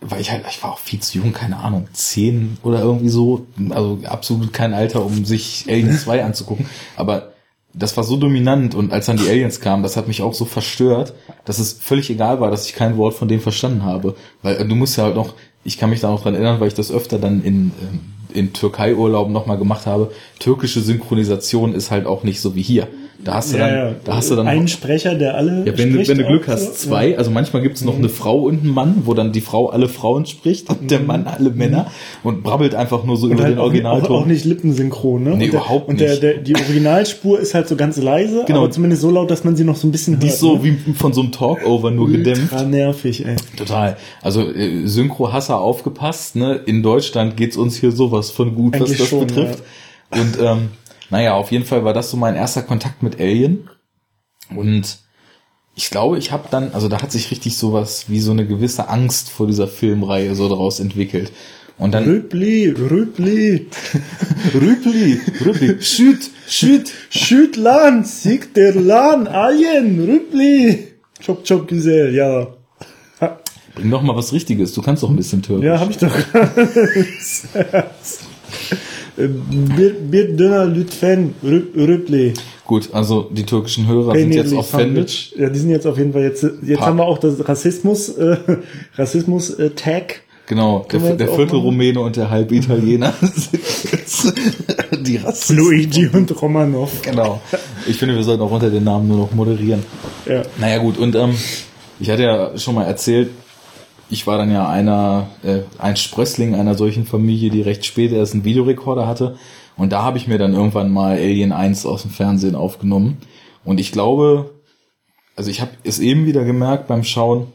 weil 0.00 0.20
ich 0.20 0.30
halt, 0.30 0.44
ich 0.48 0.62
war 0.62 0.72
auch 0.72 0.78
viel 0.78 1.00
zu 1.00 1.18
jung, 1.18 1.32
keine 1.32 1.58
Ahnung, 1.58 1.86
zehn 1.92 2.58
oder 2.62 2.80
irgendwie 2.80 3.08
so, 3.08 3.46
also 3.70 4.00
absolut 4.04 4.52
kein 4.52 4.74
Alter, 4.74 5.04
um 5.04 5.24
sich 5.24 5.66
Alien 5.68 5.96
2 5.96 6.24
anzugucken, 6.24 6.66
aber 6.96 7.32
das 7.74 7.96
war 7.96 8.04
so 8.04 8.16
dominant 8.16 8.74
und 8.74 8.92
als 8.92 9.06
dann 9.06 9.16
die 9.16 9.28
Aliens 9.28 9.60
kamen, 9.60 9.82
das 9.82 9.96
hat 9.96 10.08
mich 10.08 10.20
auch 10.22 10.34
so 10.34 10.44
verstört, 10.44 11.14
dass 11.44 11.58
es 11.58 11.72
völlig 11.72 12.10
egal 12.10 12.40
war, 12.40 12.50
dass 12.50 12.66
ich 12.66 12.74
kein 12.74 12.96
Wort 12.96 13.14
von 13.14 13.28
denen 13.28 13.40
verstanden 13.40 13.84
habe, 13.84 14.14
weil 14.42 14.66
du 14.66 14.74
musst 14.74 14.98
ja 14.98 15.04
halt 15.04 15.14
noch, 15.14 15.34
ich 15.64 15.78
kann 15.78 15.90
mich 15.90 16.00
da 16.00 16.10
noch 16.10 16.22
dran 16.22 16.34
erinnern, 16.34 16.60
weil 16.60 16.68
ich 16.68 16.74
das 16.74 16.90
öfter 16.90 17.18
dann 17.18 17.42
in, 17.42 17.72
ähm, 17.80 18.00
in 18.34 18.52
Türkei-Urlauben 18.52 19.32
nochmal 19.32 19.58
gemacht 19.58 19.86
habe, 19.86 20.10
türkische 20.38 20.80
Synchronisation 20.80 21.74
ist 21.74 21.90
halt 21.90 22.06
auch 22.06 22.24
nicht 22.24 22.40
so 22.40 22.54
wie 22.54 22.62
hier. 22.62 22.88
Da 23.24 23.34
hast 23.34 23.52
du 23.52 23.58
dann, 23.58 23.70
ja, 23.70 23.88
ja. 23.88 23.94
da 24.04 24.16
hast 24.16 24.30
du 24.30 24.36
dann 24.36 24.48
einen 24.48 24.66
Sprecher, 24.66 25.14
der 25.14 25.36
alle. 25.36 25.64
Ja, 25.64 25.78
wenn, 25.78 25.96
wenn 25.96 26.18
du 26.18 26.24
Glück 26.24 26.48
hast, 26.48 26.80
zwei. 26.80 27.10
Ja. 27.10 27.18
Also 27.18 27.30
manchmal 27.30 27.62
gibt's 27.62 27.82
noch 27.84 27.92
mhm. 27.94 28.00
eine 28.00 28.08
Frau 28.08 28.42
und 28.42 28.62
einen 28.62 28.74
Mann, 28.74 29.02
wo 29.04 29.14
dann 29.14 29.30
die 29.32 29.40
Frau 29.40 29.68
alle 29.68 29.88
Frauen 29.88 30.26
spricht 30.26 30.68
und 30.70 30.82
mhm. 30.82 30.88
der 30.88 31.00
Mann 31.00 31.26
alle 31.26 31.50
Männer 31.50 31.86
mhm. 32.22 32.28
und 32.28 32.42
brabbelt 32.42 32.74
einfach 32.74 33.04
nur 33.04 33.16
so 33.16 33.26
und 33.26 33.32
über 33.32 33.44
halt 33.44 33.54
den 33.54 33.60
Originalton. 33.60 34.10
Auch, 34.10 34.22
auch 34.22 34.26
nicht 34.26 34.44
lippensynchron, 34.44 35.22
ne? 35.22 35.30
Nee, 35.36 35.44
und 35.44 35.50
überhaupt 35.50 35.88
der, 35.88 35.94
nicht. 35.94 36.14
Und 36.14 36.22
der, 36.22 36.34
der, 36.34 36.42
die 36.42 36.56
Originalspur 36.56 37.38
ist 37.38 37.54
halt 37.54 37.68
so 37.68 37.76
ganz 37.76 37.96
leise, 37.96 38.44
genau. 38.46 38.60
aber 38.60 38.70
zumindest 38.72 39.02
so 39.02 39.10
laut, 39.10 39.30
dass 39.30 39.44
man 39.44 39.54
sie 39.54 39.64
noch 39.64 39.76
so 39.76 39.86
ein 39.86 39.92
bisschen 39.92 40.18
die 40.18 40.26
hört. 40.26 40.32
Die 40.32 40.34
ist 40.34 40.40
so 40.40 40.56
ne? 40.56 40.64
wie 40.64 40.92
von 40.94 41.12
so 41.12 41.20
einem 41.20 41.30
Talkover 41.30 41.92
nur 41.92 42.06
Ultra 42.06 42.18
gedämpft. 42.18 42.68
nervig, 42.68 43.24
ey. 43.24 43.36
Total. 43.56 43.96
Also 44.20 44.42
äh, 44.52 44.86
Synchro-Hasser 44.86 45.60
aufgepasst, 45.60 46.34
ne? 46.34 46.60
In 46.66 46.82
Deutschland 46.82 47.36
geht's 47.36 47.56
uns 47.56 47.76
hier 47.76 47.92
sowas 47.92 48.30
von 48.30 48.56
gut, 48.56 48.74
Eigentlich 48.74 48.90
was 48.90 48.98
das 48.98 49.08
schon, 49.08 49.26
betrifft. 49.26 49.62
Und 50.10 50.38
ähm, 50.42 50.68
naja, 51.12 51.34
auf 51.34 51.52
jeden 51.52 51.66
Fall 51.66 51.84
war 51.84 51.92
das 51.92 52.10
so 52.10 52.16
mein 52.16 52.36
erster 52.36 52.62
Kontakt 52.62 53.02
mit 53.02 53.20
Alien. 53.20 53.68
Und 54.56 55.00
ich 55.74 55.90
glaube, 55.90 56.16
ich 56.16 56.32
habe 56.32 56.48
dann, 56.50 56.72
also 56.72 56.88
da 56.88 57.02
hat 57.02 57.12
sich 57.12 57.30
richtig 57.30 57.58
sowas 57.58 58.06
wie 58.08 58.20
so 58.20 58.32
eine 58.32 58.46
gewisse 58.46 58.88
Angst 58.88 59.28
vor 59.28 59.46
dieser 59.46 59.68
Filmreihe 59.68 60.34
so 60.34 60.48
daraus 60.48 60.80
entwickelt. 60.80 61.30
Und 61.76 61.92
dann 61.92 62.04
Rübli, 62.04 62.70
Rübli, 62.70 63.66
Rübli, 64.54 65.20
Rübli, 65.44 65.82
schüt, 65.82 66.30
schüt, 66.48 66.90
schüt 67.10 67.56
Lan, 67.56 68.04
sieg 68.04 68.54
der 68.54 68.74
Lan, 68.74 69.26
Alien, 69.26 70.02
Rübli. 70.02 70.94
Chop, 71.22 71.44
chop, 71.44 71.68
güzel, 71.68 72.14
ja. 72.14 72.46
Bring 73.74 73.90
doch 73.90 74.00
mal 74.00 74.16
was 74.16 74.32
Richtiges, 74.32 74.72
du 74.72 74.80
kannst 74.80 75.02
doch 75.02 75.10
ein 75.10 75.16
bisschen 75.16 75.42
Türkisch. 75.42 75.66
Ja, 75.66 75.78
hab 75.78 75.90
ich 75.90 75.98
doch. 75.98 76.10
Bir, 79.16 80.12
bir 80.12 80.38
döner 80.38 80.66
lütfen, 80.66 81.34
Rübli. 81.44 82.34
Gut, 82.66 82.88
also 82.92 83.30
die 83.30 83.44
türkischen 83.44 83.86
Hörer 83.86 84.14
sind 84.14 84.34
jetzt 84.34 84.52
offended. 84.52 85.32
Ja, 85.36 85.50
die 85.50 85.58
sind 85.58 85.70
jetzt 85.70 85.86
auf 85.86 85.98
jeden 85.98 86.12
Fall 86.12 86.22
jetzt. 86.22 86.46
Jetzt 86.62 86.80
haben 86.80 86.96
wir 86.96 87.04
auch 87.04 87.18
das 87.18 87.46
Rassismus, 87.46 88.08
äh, 88.10 88.36
Rassismus 88.96 89.50
äh, 89.50 89.70
Tag. 89.70 90.22
Genau, 90.46 90.86
der, 90.90 91.16
der 91.16 91.28
Viertel-Rumäne 91.28 92.00
und 92.00 92.16
der 92.16 92.30
Halb-Italiener. 92.30 93.14
die 95.00 95.16
Rassisten. 95.16 95.56
Luigi 95.56 96.08
und 96.08 96.42
Romanov. 96.42 97.02
Genau. 97.02 97.40
Ich 97.86 97.96
finde, 97.96 98.16
wir 98.16 98.24
sollten 98.24 98.42
auch 98.42 98.50
unter 98.50 98.70
den 98.70 98.84
Namen 98.84 99.08
nur 99.08 99.18
noch 99.18 99.32
moderieren. 99.32 99.82
Ja. 100.26 100.42
Naja 100.58 100.78
gut, 100.78 100.98
und 100.98 101.14
ähm, 101.14 101.34
ich 102.00 102.10
hatte 102.10 102.22
ja 102.22 102.58
schon 102.58 102.74
mal 102.74 102.84
erzählt, 102.84 103.30
ich 104.12 104.26
war 104.26 104.38
dann 104.38 104.50
ja 104.50 104.68
einer, 104.68 105.28
äh, 105.42 105.60
ein 105.78 105.96
Sprössling 105.96 106.54
einer 106.54 106.74
solchen 106.74 107.06
Familie, 107.06 107.50
die 107.50 107.62
recht 107.62 107.86
spät 107.86 108.12
erst 108.12 108.34
einen 108.34 108.44
Videorekorder 108.44 109.06
hatte. 109.06 109.36
Und 109.76 109.92
da 109.92 110.02
habe 110.02 110.18
ich 110.18 110.28
mir 110.28 110.38
dann 110.38 110.52
irgendwann 110.52 110.92
mal 110.92 111.16
Alien 111.16 111.52
1 111.52 111.86
aus 111.86 112.02
dem 112.02 112.10
Fernsehen 112.10 112.54
aufgenommen. 112.54 113.18
Und 113.64 113.80
ich 113.80 113.90
glaube, 113.90 114.50
also 115.34 115.50
ich 115.50 115.60
habe 115.60 115.70
es 115.82 115.98
eben 115.98 116.26
wieder 116.26 116.44
gemerkt 116.44 116.88
beim 116.88 117.04
Schauen, 117.04 117.46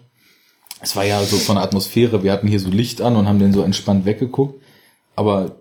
es 0.82 0.96
war 0.96 1.06
ja 1.06 1.24
so 1.24 1.38
von 1.38 1.56
der 1.56 1.64
Atmosphäre, 1.64 2.24
wir 2.24 2.32
hatten 2.32 2.48
hier 2.48 2.60
so 2.60 2.70
Licht 2.70 3.02
an 3.02 3.16
und 3.16 3.28
haben 3.28 3.40
den 3.40 3.54
so 3.54 3.62
entspannt 3.62 4.06
weggeguckt. 4.06 4.62
Aber 5.16 5.58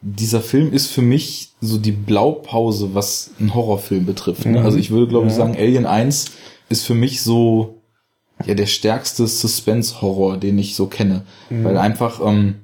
dieser 0.00 0.40
Film 0.40 0.72
ist 0.72 0.86
für 0.86 1.02
mich 1.02 1.52
so 1.60 1.76
die 1.76 1.92
Blaupause, 1.92 2.94
was 2.94 3.32
einen 3.38 3.54
Horrorfilm 3.54 4.06
betrifft. 4.06 4.46
Ne? 4.46 4.62
Also 4.62 4.78
ich 4.78 4.90
würde, 4.90 5.06
glaube 5.06 5.26
ja. 5.26 5.30
ich, 5.30 5.36
sagen, 5.36 5.56
Alien 5.56 5.86
1 5.86 6.32
ist 6.70 6.86
für 6.86 6.94
mich 6.94 7.22
so 7.22 7.79
ja 8.46 8.54
der 8.54 8.66
stärkste 8.66 9.26
Suspense-Horror, 9.26 10.36
den 10.36 10.58
ich 10.58 10.74
so 10.74 10.86
kenne. 10.86 11.22
Mhm. 11.50 11.64
Weil 11.64 11.76
einfach 11.78 12.20
ähm, 12.24 12.54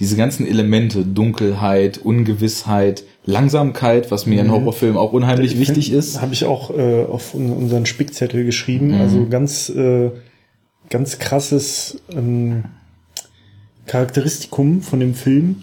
diese 0.00 0.16
ganzen 0.16 0.46
Elemente, 0.46 1.04
Dunkelheit, 1.04 1.98
Ungewissheit, 1.98 3.04
Langsamkeit, 3.24 4.10
was 4.10 4.26
mir 4.26 4.42
mhm. 4.42 4.48
in 4.48 4.52
Horrorfilmen 4.52 4.96
auch 4.96 5.12
unheimlich 5.12 5.54
ich 5.54 5.60
wichtig 5.60 5.86
find, 5.86 5.98
ist. 5.98 6.20
Habe 6.20 6.34
ich 6.34 6.44
auch 6.44 6.70
äh, 6.70 7.04
auf 7.04 7.34
unseren 7.34 7.86
Spickzettel 7.86 8.44
geschrieben. 8.44 8.88
Mhm. 8.88 9.00
Also 9.00 9.26
ganz, 9.28 9.68
äh, 9.68 10.10
ganz 10.88 11.18
krasses 11.18 12.00
ähm, 12.10 12.64
Charakteristikum 13.86 14.82
von 14.82 15.00
dem 15.00 15.14
Film. 15.14 15.62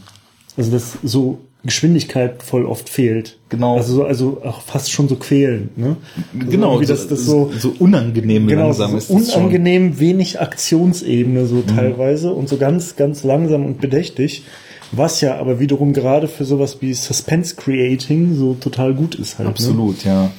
Also 0.57 0.71
das 0.71 0.97
so 1.03 1.39
Geschwindigkeit 1.65 2.43
voll 2.43 2.65
oft 2.65 2.89
fehlt. 2.89 3.37
Genau. 3.49 3.75
Also, 3.75 4.05
also 4.05 4.41
auch 4.43 4.61
fast 4.61 4.91
schon 4.91 5.07
so 5.07 5.15
quälen. 5.15 5.69
Ne? 5.75 5.97
Also 6.37 6.51
genau, 6.51 6.79
wie 6.79 6.85
das, 6.85 7.07
das 7.07 7.25
so, 7.25 7.51
so 7.57 7.73
unangenehm 7.79 8.47
genau, 8.47 8.65
langsam 8.65 8.91
so 8.91 8.97
ist. 8.97 9.09
Unangenehm 9.09 9.93
schon. 9.93 9.99
wenig 9.99 10.39
Aktionsebene 10.39 11.47
so 11.47 11.55
mhm. 11.55 11.67
teilweise 11.67 12.31
und 12.31 12.49
so 12.49 12.57
ganz, 12.57 12.95
ganz 12.95 13.23
langsam 13.23 13.65
und 13.65 13.81
bedächtig. 13.81 14.43
Was 14.91 15.21
ja 15.21 15.37
aber 15.37 15.59
wiederum 15.59 15.93
gerade 15.93 16.27
für 16.27 16.45
sowas 16.45 16.77
wie 16.81 16.93
Suspense 16.93 17.55
Creating 17.55 18.35
so 18.35 18.53
total 18.53 18.93
gut 18.93 19.15
ist 19.15 19.39
halt. 19.39 19.47
Ne? 19.47 19.51
Absolut, 19.51 20.05
ne? 20.05 20.11
ja. 20.11 20.31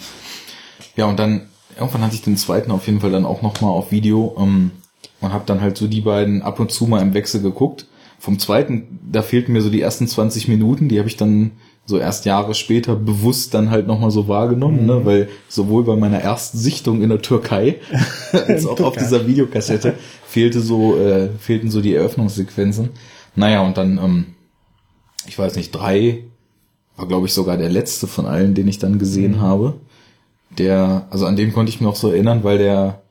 Ja, 0.95 1.07
und 1.07 1.19
dann, 1.19 1.43
irgendwann 1.77 2.03
hatte 2.03 2.15
ich 2.15 2.23
den 2.23 2.37
zweiten 2.37 2.71
auf 2.71 2.87
jeden 2.87 3.01
Fall 3.01 3.11
dann 3.11 3.27
auch 3.27 3.43
nochmal 3.43 3.71
auf 3.71 3.91
Video 3.91 4.37
ähm, 4.39 4.71
und 5.21 5.33
habe 5.33 5.45
dann 5.47 5.61
halt 5.61 5.77
so 5.77 5.89
die 5.89 6.01
beiden 6.01 6.43
ab 6.43 6.61
und 6.61 6.71
zu 6.71 6.87
mal 6.87 7.03
im 7.03 7.15
Wechsel 7.15 7.43
geguckt 7.43 7.87
vom 8.27 8.41
zweiten, 8.41 8.99
da 9.09 9.23
fehlten 9.23 9.53
mir 9.53 9.63
so 9.63 9.71
die 9.71 9.81
ersten 9.81 10.09
20 10.09 10.49
Minuten, 10.49 10.89
die 10.89 10.99
habe 10.99 11.07
ich 11.07 11.17
dann 11.17 11.53
so 11.85 11.97
erst 11.97 12.25
Jahre 12.25 12.55
später 12.55 12.97
bewusst 12.97 13.55
dann 13.55 13.71
halt 13.71 13.87
nochmal 13.87 14.11
so 14.11 14.27
wahrgenommen, 14.27 14.85
ne? 14.85 14.95
mhm. 14.95 14.99
ne? 14.99 15.07
weil 15.07 15.29
sowohl 15.47 15.85
bei 15.85 15.95
meiner 15.95 16.19
ersten 16.19 16.59
Sichtung 16.59 17.03
in 17.03 17.09
der 17.09 17.23
Türkei 17.23 17.77
als 18.33 18.67
auch 18.67 18.81
auf 18.81 18.97
dieser 18.97 19.29
Videokassette 19.29 19.95
fehlte 20.27 20.61
so, 20.61 20.99
äh, 20.99 21.29
fehlten 21.39 21.71
so 21.71 21.81
die 21.81 21.95
Eröffnungssequenzen. 21.95 22.89
Naja, 23.37 23.61
und 23.61 23.79
dann, 23.79 23.97
ähm, 23.99 24.27
ich 25.29 25.39
weiß 25.39 25.55
nicht, 25.55 25.71
drei 25.71 26.25
war 26.97 27.07
glaube 27.07 27.29
ich 27.29 27.33
sogar 27.33 27.57
der 27.57 27.69
letzte 27.69 28.09
von 28.09 28.27
allen, 28.27 28.55
den 28.55 28.67
ich 28.67 28.81
dann 28.81 28.99
gesehen 28.99 29.37
mhm. 29.37 29.41
habe. 29.41 29.75
Der, 30.59 31.07
also 31.11 31.27
an 31.27 31.37
den 31.37 31.53
konnte 31.53 31.71
ich 31.71 31.81
mich 31.81 31.87
noch 31.87 31.95
so 31.95 32.11
erinnern, 32.11 32.43
weil 32.43 32.59
der 32.59 33.03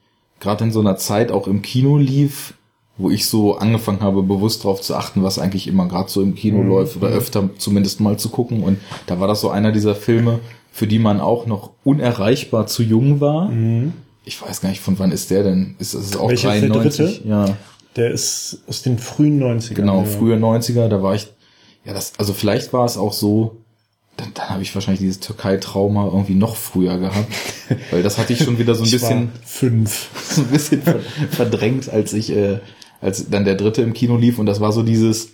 gerade 0.42 0.66
in 0.66 0.74
so 0.74 0.82
einer 0.82 0.98
Zeit 0.98 1.32
auch 1.32 1.48
im 1.48 1.62
Kino 1.62 1.98
lief, 1.98 2.55
wo 2.98 3.10
ich 3.10 3.28
so 3.28 3.58
angefangen 3.58 4.02
habe, 4.02 4.24
bewusst 4.24 4.64
darauf 4.64 4.82
zu 4.82 4.96
achten, 4.96 5.24
was 5.24 5.38
eigentlich 5.38 5.68
immer 5.68 5.88
gerade 5.88 6.10
so 6.10 6.22
im 6.22 6.36
Kino 6.36 6.60
mhm. 6.60 6.70
läuft 6.70 6.96
oder 6.96 7.10
öfter 7.10 7.50
zumindest 7.58 8.00
mal 8.00 8.18
zu 8.18 8.30
gucken. 8.30 8.64
Und 8.64 8.78
da 9.08 9.20
war 9.20 9.28
das 9.28 9.42
so 9.42 9.50
einer 9.50 9.72
dieser 9.72 9.96
Filme, 9.96 10.40
für 10.72 10.88
die 10.88 11.00
man 11.00 11.20
auch 11.20 11.46
noch 11.46 11.72
unerreichbar 11.84 12.68
zu 12.68 12.84
jung 12.84 13.20
war. 13.20 13.50
Mhm. 13.50 13.94
Ich 14.24 14.42
weiß 14.42 14.62
gar 14.62 14.70
nicht, 14.70 14.82
von 14.82 14.98
wann 14.98 15.12
ist 15.12 15.30
der 15.30 15.44
denn? 15.44 15.76
Ist 15.78 15.94
das 15.94 16.16
auch 16.16 16.30
Welcher 16.30 16.50
93? 16.50 17.22
Der 17.24 17.30
ja. 17.30 17.58
Der 17.96 18.12
ist 18.12 18.64
aus 18.68 18.82
den 18.82 18.98
frühen 18.98 19.42
90ern. 19.42 19.74
Genau, 19.74 20.00
ja. 20.00 20.06
frühe 20.06 20.36
90er, 20.36 20.88
da 20.88 21.02
war 21.02 21.16
ich, 21.16 21.28
ja, 21.86 21.94
das, 21.94 22.14
also 22.18 22.34
vielleicht 22.34 22.74
war 22.74 22.86
es 22.86 22.98
auch 22.98 23.14
so, 23.14 23.58
dann, 24.18 24.32
dann 24.34 24.50
habe 24.50 24.64
ich 24.64 24.74
wahrscheinlich 24.74 25.00
dieses 25.00 25.20
Türkei-Trauma 25.20 26.06
irgendwie 26.06 26.36
noch 26.36 26.56
früher 26.56 26.98
gehabt, 26.98 27.28
weil 27.92 28.04
das 28.04 28.18
hatte 28.18 28.34
ich 28.34 28.44
schon 28.44 28.58
wieder 28.58 28.76
so 28.76 28.84
ein 28.84 28.92
bisschen 28.92 29.32
fünf, 29.46 30.10
so 30.30 30.42
ein 30.42 30.48
bisschen 30.48 30.82
verdrängt, 31.32 31.90
als 31.90 32.14
ich 32.14 32.32
äh, 32.32 32.60
als 33.02 33.30
dann 33.30 33.46
der 33.46 33.56
dritte 33.56 33.82
im 33.82 33.94
Kino 33.94 34.18
lief 34.18 34.40
und 34.40 34.46
das 34.46 34.62
war 34.62 34.72
so 34.72 34.84
dieses, 34.84 35.32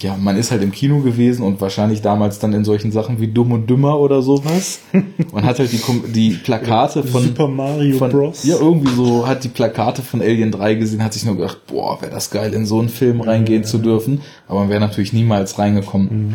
ja, 0.00 0.16
man 0.16 0.36
ist 0.36 0.50
halt 0.50 0.62
im 0.62 0.72
Kino 0.72 1.00
gewesen 1.00 1.44
und 1.44 1.60
wahrscheinlich 1.60 2.02
damals 2.02 2.40
dann 2.40 2.52
in 2.52 2.64
solchen 2.64 2.90
Sachen 2.90 3.20
wie 3.20 3.28
Dumm 3.28 3.52
und 3.52 3.70
Dümmer 3.70 3.98
oder 3.98 4.22
sowas. 4.22 4.80
Man 5.32 5.44
hat 5.44 5.60
halt 5.60 5.70
die, 5.70 5.80
die 6.12 6.30
Plakate 6.30 7.04
von 7.04 7.22
Super 7.22 7.46
Mario 7.46 7.98
von, 7.98 8.10
Bros. 8.10 8.44
Ja, 8.44 8.56
irgendwie 8.56 8.92
so 8.92 9.26
hat 9.26 9.44
die 9.44 9.48
Plakate 9.48 10.02
von 10.02 10.20
Alien 10.20 10.50
3 10.50 10.74
gesehen, 10.74 11.04
hat 11.04 11.12
sich 11.12 11.24
nur 11.24 11.36
gedacht, 11.36 11.66
boah, 11.68 12.02
wäre 12.02 12.10
das 12.10 12.30
geil, 12.30 12.52
in 12.54 12.66
so 12.66 12.80
einen 12.80 12.88
Film 12.88 13.20
reingehen 13.20 13.62
ja, 13.62 13.68
zu 13.68 13.78
dürfen. 13.78 14.20
Aber 14.48 14.60
man 14.60 14.68
wäre 14.68 14.80
natürlich 14.80 15.12
niemals 15.12 15.58
reingekommen. 15.60 16.08
Mhm. 16.10 16.34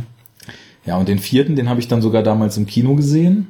Ja, 0.86 0.98
und 0.98 1.10
den 1.10 1.20
vierten, 1.20 1.58
den 1.58 1.70
habe 1.70 1.82
ich 1.82 1.90
dann 1.90 2.02
sogar 2.02 2.24
damals 2.24 2.56
im 2.56 2.66
Kino 2.66 2.96
gesehen. 2.96 3.48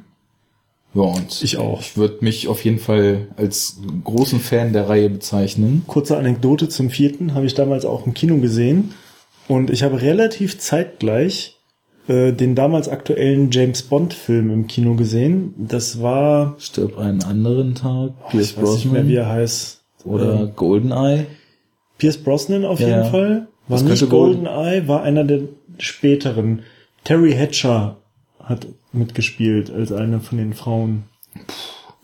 Ja, 0.94 1.02
und 1.02 1.42
Ich 1.42 1.56
auch. 1.56 1.80
Ich 1.80 1.96
würde 1.96 2.18
mich 2.20 2.48
auf 2.48 2.64
jeden 2.64 2.78
Fall 2.80 3.28
als 3.36 3.78
großen 4.04 4.40
Fan 4.40 4.72
der 4.72 4.88
Reihe 4.88 5.08
bezeichnen. 5.08 5.82
Kurze 5.86 6.16
Anekdote 6.16 6.68
zum 6.68 6.90
vierten 6.90 7.34
habe 7.34 7.46
ich 7.46 7.54
damals 7.54 7.84
auch 7.84 8.06
im 8.06 8.14
Kino 8.14 8.38
gesehen 8.38 8.92
und 9.46 9.70
ich 9.70 9.82
habe 9.84 10.02
relativ 10.02 10.58
zeitgleich 10.58 11.56
äh, 12.08 12.32
den 12.32 12.54
damals 12.56 12.88
aktuellen 12.88 13.50
James 13.52 13.82
Bond 13.82 14.14
Film 14.14 14.50
im 14.50 14.66
Kino 14.66 14.94
gesehen. 14.96 15.54
Das 15.58 16.02
war 16.02 16.56
Stirb 16.58 16.98
einen 16.98 17.22
anderen 17.22 17.76
Tag. 17.76 18.10
Oh, 18.32 18.38
ich 18.38 18.56
weiß 18.60 18.74
nicht 18.74 18.90
mehr, 18.92 19.06
wie 19.06 19.14
er 19.16 19.28
heißt. 19.28 19.82
Oder 20.04 20.42
Äh, 20.44 20.48
Goldeneye. 20.56 21.26
Pierce 21.98 22.16
Brosnan 22.18 22.64
auf 22.64 22.80
Ja, 22.80 22.88
jeden. 22.88 23.10
Fall. 23.10 23.48
War 23.68 23.78
Das 23.78 23.82
nicht 23.84 24.08
Golden- 24.08 24.44
GoldenEye, 24.46 24.88
war 24.88 25.02
einer 25.02 25.22
der 25.22 25.42
späteren. 25.78 26.62
Terry 27.04 27.32
Hatcher 27.32 27.98
hat 28.42 28.66
mitgespielt 28.92 29.70
als 29.70 29.92
eine 29.92 30.20
von 30.20 30.38
den 30.38 30.52
Frauen. 30.54 31.04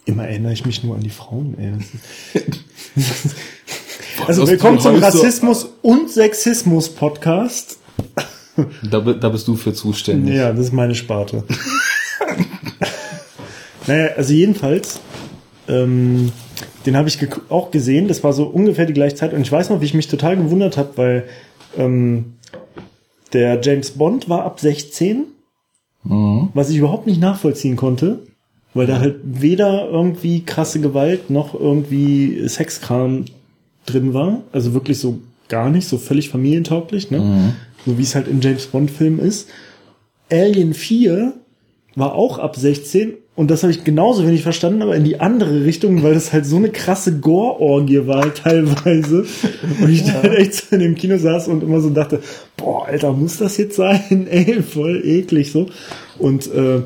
Immer 0.05 0.29
erinnere 0.29 0.53
ich 0.53 0.65
mich 0.65 0.85
nur 0.85 0.95
an 0.95 1.01
die 1.03 1.11
Frauen, 1.11 1.57
ey. 1.59 2.43
Also 4.27 4.49
willkommen 4.49 4.81
zum 4.81 4.97
so- 4.99 5.03
Rassismus- 5.05 5.69
und 5.83 6.11
Sexismus-Podcast. 6.11 7.79
Da, 8.91 9.01
bi- 9.01 9.21
da 9.21 9.29
bist 9.29 9.47
du 9.47 9.57
für 9.57 9.75
zuständig. 9.75 10.35
Ja, 10.37 10.51
das 10.53 10.67
ist 10.67 10.73
meine 10.73 10.95
Sparte. 10.95 11.45
naja, 13.87 14.15
also 14.17 14.33
jedenfalls, 14.33 15.01
ähm, 15.69 16.33
den 16.87 16.97
habe 16.97 17.09
ich 17.09 17.19
gek- 17.19 17.41
auch 17.51 17.71
gesehen. 17.71 18.09
Das 18.09 18.25
war 18.25 18.33
so 18.33 18.45
ungefähr 18.45 18.87
die 18.87 18.95
gleiche 18.95 19.17
Zeit. 19.17 19.35
Und 19.35 19.43
ich 19.43 19.53
weiß 19.53 19.69
noch, 19.71 19.81
wie 19.83 19.85
ich 19.85 19.95
mich 19.95 20.09
total 20.09 20.37
gewundert 20.37 20.79
habe, 20.79 20.97
weil 20.97 21.25
ähm, 21.77 22.37
der 23.35 23.61
James 23.61 23.91
Bond 23.93 24.29
war 24.31 24.45
ab 24.45 24.61
16, 24.61 25.25
Mhm. 26.09 26.49
was 26.55 26.71
ich 26.71 26.77
überhaupt 26.77 27.07
nicht 27.07 27.21
nachvollziehen 27.21 27.77
konnte, 27.77 28.21
weil 28.75 28.87
da 28.87 28.99
halt 28.99 29.17
weder 29.25 29.89
irgendwie 29.89 30.41
krasse 30.41 30.81
Gewalt 30.81 31.31
noch 31.31 31.55
irgendwie 31.55 32.49
Sexkram 32.49 33.25
drin 33.87 34.15
war. 34.15 34.43
Also 34.53 34.75
wirklich 34.75 34.99
so 34.99 35.19
gar 35.49 35.71
nicht, 35.71 35.89
so 35.89 35.99
völlig 35.99 36.29
familientauglich, 36.29 37.11
ne? 37.11 37.55
So 37.87 37.99
wie 37.99 38.03
es 38.03 38.15
halt 38.15 38.29
im 38.29 38.41
James 38.41 38.67
Bond 38.67 38.91
Film 38.91 39.21
ist. 39.21 39.49
Alien 40.31 40.75
4 40.75 41.35
war 41.97 42.15
auch 42.15 42.39
ab 42.39 42.55
16 42.55 43.15
und 43.37 43.51
das 43.51 43.63
habe 43.63 43.71
ich 43.71 43.85
genauso 43.85 44.27
wenig 44.27 44.43
verstanden, 44.43 44.81
aber 44.81 44.97
in 44.97 45.05
die 45.05 45.21
andere 45.21 45.65
Richtung, 45.65 46.03
weil 46.03 46.15
das 46.15 46.33
halt 46.33 46.47
so 46.47 46.57
eine 46.57 46.71
krasse 46.71 47.19
Gore-Orgie 47.19 48.07
war 48.07 48.33
teilweise. 48.35 49.27
Und 49.81 49.91
ich 49.91 50.05
dann 50.05 50.25
echt 50.33 50.55
so 50.55 50.75
in 50.75 50.81
dem 50.81 50.95
Kino 50.95 51.19
saß 51.19 51.49
und 51.49 51.63
immer 51.63 51.81
so 51.81 51.91
dachte, 51.91 52.23
boah, 52.57 52.87
Alter, 52.87 53.13
muss 53.13 53.37
das 53.37 53.59
jetzt 53.59 53.77
sein? 53.77 54.27
Ey, 54.31 54.63
voll 54.63 55.03
eklig 55.05 55.53
so. 55.53 55.67
Und 56.19 56.47
äh, 56.51 56.83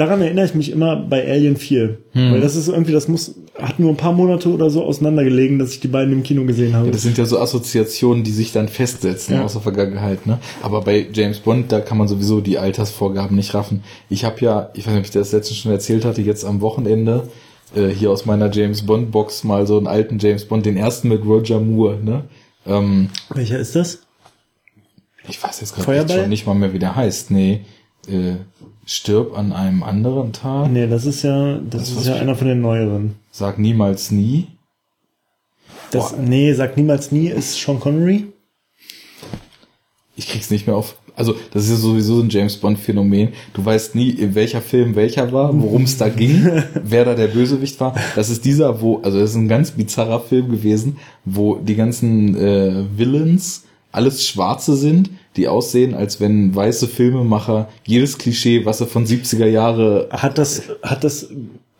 daran 0.00 0.20
erinnere 0.22 0.46
ich 0.46 0.54
mich 0.54 0.70
immer 0.70 0.96
bei 0.96 1.28
Alien 1.28 1.56
4. 1.56 1.98
Weil 2.14 2.40
das 2.40 2.56
ist 2.56 2.68
irgendwie, 2.68 2.92
das 2.92 3.06
muss, 3.08 3.34
hat 3.54 3.78
nur 3.78 3.90
ein 3.90 3.96
paar 3.96 4.12
Monate 4.12 4.48
oder 4.48 4.70
so 4.70 4.82
auseinandergelegen, 4.84 5.58
dass 5.58 5.72
ich 5.74 5.80
die 5.80 5.88
beiden 5.88 6.12
im 6.12 6.22
Kino 6.22 6.44
gesehen 6.44 6.74
habe. 6.74 6.90
Das 6.90 7.02
sind 7.02 7.18
ja 7.18 7.24
so 7.26 7.38
Assoziationen, 7.38 8.24
die 8.24 8.30
sich 8.30 8.52
dann 8.52 8.68
festsetzen 8.68 9.34
Ja. 9.36 9.44
aus 9.44 9.52
der 9.52 9.62
Vergangenheit. 9.62 10.26
Ne? 10.26 10.38
Aber 10.62 10.80
bei 10.80 11.06
James 11.12 11.38
Bond, 11.40 11.70
da 11.70 11.80
kann 11.80 11.98
man 11.98 12.08
sowieso 12.08 12.40
die 12.40 12.58
Altersvorgaben 12.58 13.36
nicht 13.36 13.54
raffen. 13.54 13.82
Ich 14.08 14.24
habe 14.24 14.40
ja, 14.40 14.70
ich 14.74 14.86
weiß 14.86 14.92
nicht, 14.94 15.00
ob 15.00 15.04
ich 15.04 15.10
das 15.12 15.32
letztens 15.32 15.58
schon 15.58 15.72
erzählt 15.72 16.04
hatte, 16.04 16.22
jetzt 16.22 16.44
am 16.44 16.60
Wochenende 16.62 17.28
äh, 17.76 17.88
hier 17.88 18.10
aus 18.10 18.26
meiner 18.26 18.50
James 18.50 18.86
Bond 18.86 19.10
Box 19.12 19.44
mal 19.44 19.66
so 19.66 19.76
einen 19.76 19.86
alten 19.86 20.18
James 20.18 20.44
Bond, 20.46 20.66
den 20.66 20.76
ersten 20.76 21.08
mit 21.08 21.24
Roger 21.24 21.60
Moore. 21.60 21.98
Ne? 22.02 22.24
Ähm, 22.66 23.08
Welcher 23.34 23.58
ist 23.58 23.76
das? 23.76 24.00
ich 25.28 25.42
weiß 25.42 25.60
jetzt 25.60 25.74
gerade 25.74 25.84
Feuerball? 25.84 26.20
schon 26.20 26.28
nicht 26.28 26.46
mal 26.46 26.54
mehr, 26.54 26.72
wie 26.72 26.78
der 26.78 26.96
heißt. 26.96 27.30
Nee, 27.30 27.60
äh, 28.08 28.32
stirb 28.90 29.38
an 29.38 29.52
einem 29.52 29.82
anderen 29.82 30.32
Tag. 30.32 30.70
Nee, 30.70 30.88
das 30.88 31.06
ist 31.06 31.22
ja, 31.22 31.58
das, 31.58 31.90
Das 31.90 32.02
ist 32.02 32.06
ja 32.08 32.16
einer 32.16 32.34
von 32.34 32.48
den 32.48 32.60
neueren. 32.60 33.14
Sag 33.30 33.58
niemals 33.58 34.10
nie. 34.10 34.48
Das, 35.92 36.12
Boah. 36.12 36.18
nee, 36.20 36.52
sagt 36.52 36.76
niemals 36.76 37.12
nie, 37.12 37.28
ist 37.28 37.54
Sean 37.60 37.78
Connery. 37.78 38.26
ich 40.16 40.28
krieg's 40.28 40.50
nicht 40.50 40.66
mehr 40.66 40.76
auf. 40.76 40.96
Also, 41.16 41.34
das 41.52 41.64
ist 41.64 41.70
ja 41.70 41.76
sowieso 41.76 42.20
ein 42.20 42.30
James 42.30 42.56
Bond-Phänomen. 42.56 43.30
Du 43.52 43.64
weißt 43.64 43.94
nie, 43.94 44.10
in 44.10 44.34
welcher 44.34 44.60
Film 44.62 44.94
welcher 44.94 45.32
war, 45.32 45.50
worum 45.60 45.82
es 45.82 45.96
da 45.96 46.08
ging, 46.08 46.48
wer 46.82 47.04
da 47.04 47.14
der 47.14 47.28
Bösewicht 47.28 47.78
war. 47.80 47.94
Das 48.16 48.30
ist 48.30 48.44
dieser, 48.44 48.80
wo, 48.80 48.98
also 49.02 49.20
das 49.20 49.30
ist 49.30 49.36
ein 49.36 49.48
ganz 49.48 49.72
bizarrer 49.72 50.20
Film 50.20 50.50
gewesen, 50.50 50.96
wo 51.24 51.56
die 51.56 51.74
ganzen 51.76 52.36
äh, 52.36 52.84
Villains 52.96 53.64
alles 53.92 54.26
Schwarze 54.26 54.76
sind, 54.76 55.10
die 55.36 55.48
aussehen, 55.48 55.94
als 55.94 56.20
wenn 56.20 56.54
weiße 56.54 56.88
Filmemacher 56.88 57.68
jedes 57.86 58.18
Klischee, 58.18 58.64
was 58.64 58.78
sie 58.78 58.86
von 58.86 59.06
70er 59.06 59.46
Jahre 59.46 60.08
Hat 60.10 60.38
das, 60.38 60.62
hat 60.82 61.04
das 61.04 61.28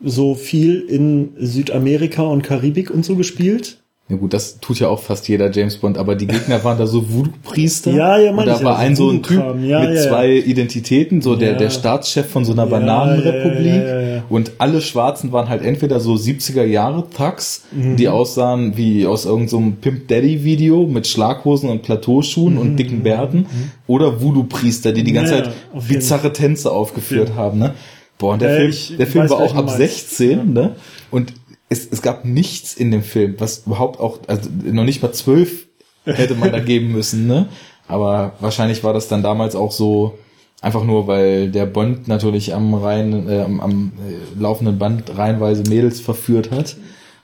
so 0.03 0.35
viel 0.35 0.81
in 0.81 1.33
Südamerika 1.37 2.23
und 2.23 2.43
Karibik 2.43 2.89
und 2.89 3.05
so 3.05 3.15
gespielt? 3.15 3.80
Ja 4.09 4.17
gut, 4.17 4.33
das 4.33 4.59
tut 4.59 4.77
ja 4.77 4.89
auch 4.89 4.99
fast 4.99 5.29
jeder 5.29 5.49
James 5.51 5.77
Bond, 5.77 5.97
aber 5.97 6.15
die 6.15 6.27
Gegner 6.27 6.61
waren 6.65 6.77
da 6.77 6.85
so 6.85 7.13
Voodoo-Priester. 7.13 7.91
Ja, 7.91 8.17
ja, 8.17 8.31
Und 8.31 8.35
meine 8.35 8.51
da 8.51 8.57
ich 8.57 8.63
war 8.65 8.73
ja, 8.73 8.79
ein 8.79 8.95
so 8.97 9.09
ein 9.09 9.23
Typ. 9.23 9.37
Ja, 9.39 9.53
mit 9.53 9.69
ja, 9.69 9.89
ja. 9.89 10.01
zwei 10.09 10.31
Identitäten, 10.33 11.21
so 11.21 11.37
der, 11.37 11.53
Ja. 11.53 11.57
der 11.57 11.69
Staatschef 11.69 12.29
von 12.29 12.43
so 12.43 12.51
einer 12.51 12.63
Ja, 12.63 12.69
Bananenrepublik. 12.71 13.67
ja, 13.67 13.73
ja, 13.85 14.01
ja, 14.01 14.15
ja. 14.17 14.23
Und 14.27 14.51
alle 14.57 14.81
Schwarzen 14.81 15.31
waren 15.31 15.47
halt 15.47 15.63
entweder 15.63 16.01
so 16.01 16.15
70er 16.17 16.65
Jahre 16.65 17.05
Thugs, 17.09 17.63
Mhm. 17.71 17.95
die 17.95 18.09
aussahen 18.09 18.75
wie 18.75 19.05
aus 19.05 19.23
irgendeinem 19.23 19.47
so 19.69 19.73
Pimp 19.79 20.09
Daddy 20.09 20.43
Video 20.43 20.85
mit 20.87 21.07
Schlaghosen 21.07 21.69
und 21.69 21.81
Plateauschuhen 21.81 22.57
und 22.57 22.75
dicken 22.75 23.03
Bärten, 23.03 23.45
oder 23.87 24.21
Voodoo-Priester, 24.21 24.91
die 24.91 25.03
die 25.03 25.13
ganze 25.13 25.35
Mhm. 25.35 25.39
Ja, 25.39 25.43
Zeit 25.45 25.87
bizarre 25.87 26.33
Tänze 26.33 26.69
aufgeführt 26.71 27.29
Ja. 27.29 27.35
haben, 27.35 27.59
ne? 27.59 27.75
Boah, 28.17 28.33
und 28.33 28.41
der 28.41 28.57
Film, 28.57 28.69
ich 28.71 28.93
der 28.97 29.07
Film 29.07 29.29
war 29.29 29.37
auch 29.37 29.55
ab 29.55 29.67
du 29.67 29.71
meinst. 29.77 29.77
16, 29.77 30.51
ne? 30.53 30.75
Und 31.11 31.33
es, 31.71 31.87
es 31.89 32.01
gab 32.01 32.25
nichts 32.25 32.73
in 32.73 32.91
dem 32.91 33.01
Film, 33.01 33.35
was 33.37 33.63
überhaupt 33.65 33.99
auch, 33.99 34.19
also 34.27 34.49
noch 34.63 34.83
nicht 34.83 35.01
mal 35.01 35.13
zwölf 35.13 35.67
hätte 36.03 36.35
man 36.35 36.51
da 36.51 36.59
geben 36.71 36.91
müssen, 36.91 37.27
ne? 37.27 37.47
Aber 37.87 38.33
wahrscheinlich 38.39 38.83
war 38.83 38.93
das 38.93 39.07
dann 39.07 39.23
damals 39.23 39.55
auch 39.55 39.71
so, 39.71 40.17
einfach 40.61 40.83
nur, 40.83 41.07
weil 41.07 41.49
der 41.49 41.65
Bond 41.65 42.07
natürlich 42.09 42.53
am 42.53 42.73
rein, 42.73 43.27
äh, 43.27 43.41
am, 43.41 43.61
am 43.61 43.91
äh, 43.97 44.39
laufenden 44.39 44.77
Band 44.77 45.17
reihenweise 45.17 45.63
Mädels 45.63 46.01
verführt 46.01 46.51
hat 46.51 46.75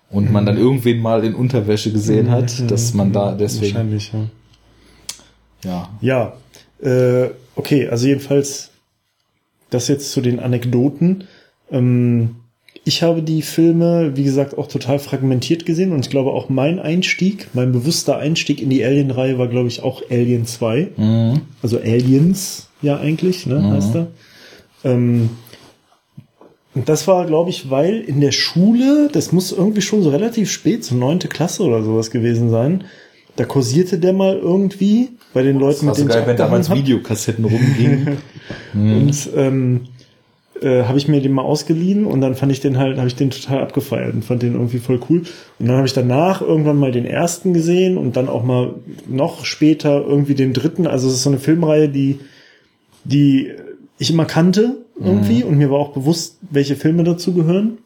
und 0.09 0.31
man 0.31 0.45
dann 0.45 0.57
irgendwen 0.57 1.01
mal 1.01 1.25
in 1.25 1.35
Unterwäsche 1.35 1.91
gesehen 1.91 2.31
hat, 2.31 2.71
dass 2.71 2.93
man 2.93 3.11
da 3.11 3.33
deswegen, 3.33 3.75
Wahrscheinlich, 3.75 4.13
ja. 5.63 5.89
ja. 6.01 6.33
Ja, 6.81 6.89
äh, 6.89 7.31
okay, 7.55 7.89
also 7.89 8.07
jedenfalls 8.07 8.71
das 9.69 9.89
jetzt 9.89 10.13
zu 10.13 10.21
den 10.21 10.39
Anekdoten. 10.39 11.25
Ähm, 11.69 12.37
ich 12.87 13.03
habe 13.03 13.21
die 13.21 13.41
Filme, 13.41 14.15
wie 14.15 14.23
gesagt, 14.23 14.57
auch 14.57 14.67
total 14.67 14.99
fragmentiert 14.99 15.65
gesehen 15.65 15.91
und 15.91 16.05
ich 16.05 16.09
glaube 16.09 16.31
auch 16.31 16.47
mein 16.47 16.79
Einstieg, 16.79 17.49
mein 17.53 17.73
bewusster 17.73 18.17
Einstieg 18.17 18.61
in 18.61 18.69
die 18.69 18.83
Alien-Reihe 18.83 19.37
war, 19.37 19.49
glaube 19.49 19.67
ich, 19.67 19.83
auch 19.83 20.01
Alien 20.09 20.45
2. 20.45 20.91
Mhm. 20.95 21.41
Also 21.61 21.79
Aliens, 21.79 22.69
ja 22.81 22.97
eigentlich, 22.97 23.45
ne, 23.45 23.71
heißt 23.71 23.93
er. 23.93 24.07
Ähm, 24.85 25.31
und 26.75 26.87
das 26.87 27.07
war, 27.09 27.25
glaube 27.25 27.49
ich, 27.49 27.69
weil 27.69 27.99
in 27.99 28.21
der 28.21 28.31
Schule, 28.31 29.09
das 29.11 29.33
muss 29.33 29.51
irgendwie 29.51 29.81
schon 29.81 30.01
so 30.01 30.09
relativ 30.09 30.49
spät, 30.49 30.85
so 30.85 30.95
neunte 30.95 31.27
Klasse 31.27 31.63
oder 31.63 31.83
sowas 31.83 32.09
gewesen 32.09 32.49
sein, 32.49 32.85
da 33.35 33.43
kursierte 33.43 33.99
der 33.99 34.13
mal 34.13 34.37
irgendwie 34.37 35.09
bei 35.33 35.43
den 35.43 35.59
Leuten, 35.59 35.81
War 35.81 35.87
mit 35.87 35.95
so 35.95 36.01
denen 36.03 36.09
geil, 36.09 36.21
ich 36.21 36.27
wenn 36.27 36.37
damals 36.37 36.69
hab. 36.69 36.77
Videokassetten 36.77 37.43
rumgingen. 37.43 38.17
Und 38.73 39.29
ähm, 39.35 39.81
äh, 40.61 40.83
habe 40.83 40.97
ich 40.97 41.07
mir 41.07 41.21
den 41.21 41.33
mal 41.33 41.43
ausgeliehen 41.43 42.05
und 42.05 42.21
dann 42.21 42.35
fand 42.35 42.51
ich 42.51 42.59
den 42.59 42.77
halt, 42.77 42.97
habe 42.97 43.07
ich 43.07 43.15
den 43.15 43.29
total 43.29 43.61
abgefeiert 43.61 44.13
und 44.13 44.25
fand 44.25 44.41
den 44.41 44.53
irgendwie 44.53 44.79
voll 44.79 44.99
cool. 45.09 45.23
Und 45.59 45.67
dann 45.67 45.77
habe 45.77 45.87
ich 45.87 45.93
danach 45.93 46.41
irgendwann 46.41 46.77
mal 46.77 46.91
den 46.91 47.05
ersten 47.05 47.53
gesehen 47.53 47.97
und 47.97 48.17
dann 48.17 48.29
auch 48.29 48.43
mal 48.43 48.75
noch 49.07 49.45
später 49.45 50.05
irgendwie 50.05 50.35
den 50.35 50.53
dritten. 50.53 50.87
Also 50.87 51.07
es 51.07 51.15
ist 51.15 51.23
so 51.23 51.29
eine 51.29 51.39
Filmreihe, 51.39 51.89
die, 51.89 52.19
die 53.03 53.51
ich 53.99 54.09
immer 54.09 54.25
kannte 54.25 54.77
irgendwie 54.99 55.43
und 55.43 55.57
mir 55.57 55.69
war 55.69 55.77
auch 55.77 55.93
bewusst, 55.93 56.37
welche 56.49 56.75
Filme 56.75 57.03
dazu 57.03 57.33
gehören. 57.33 57.77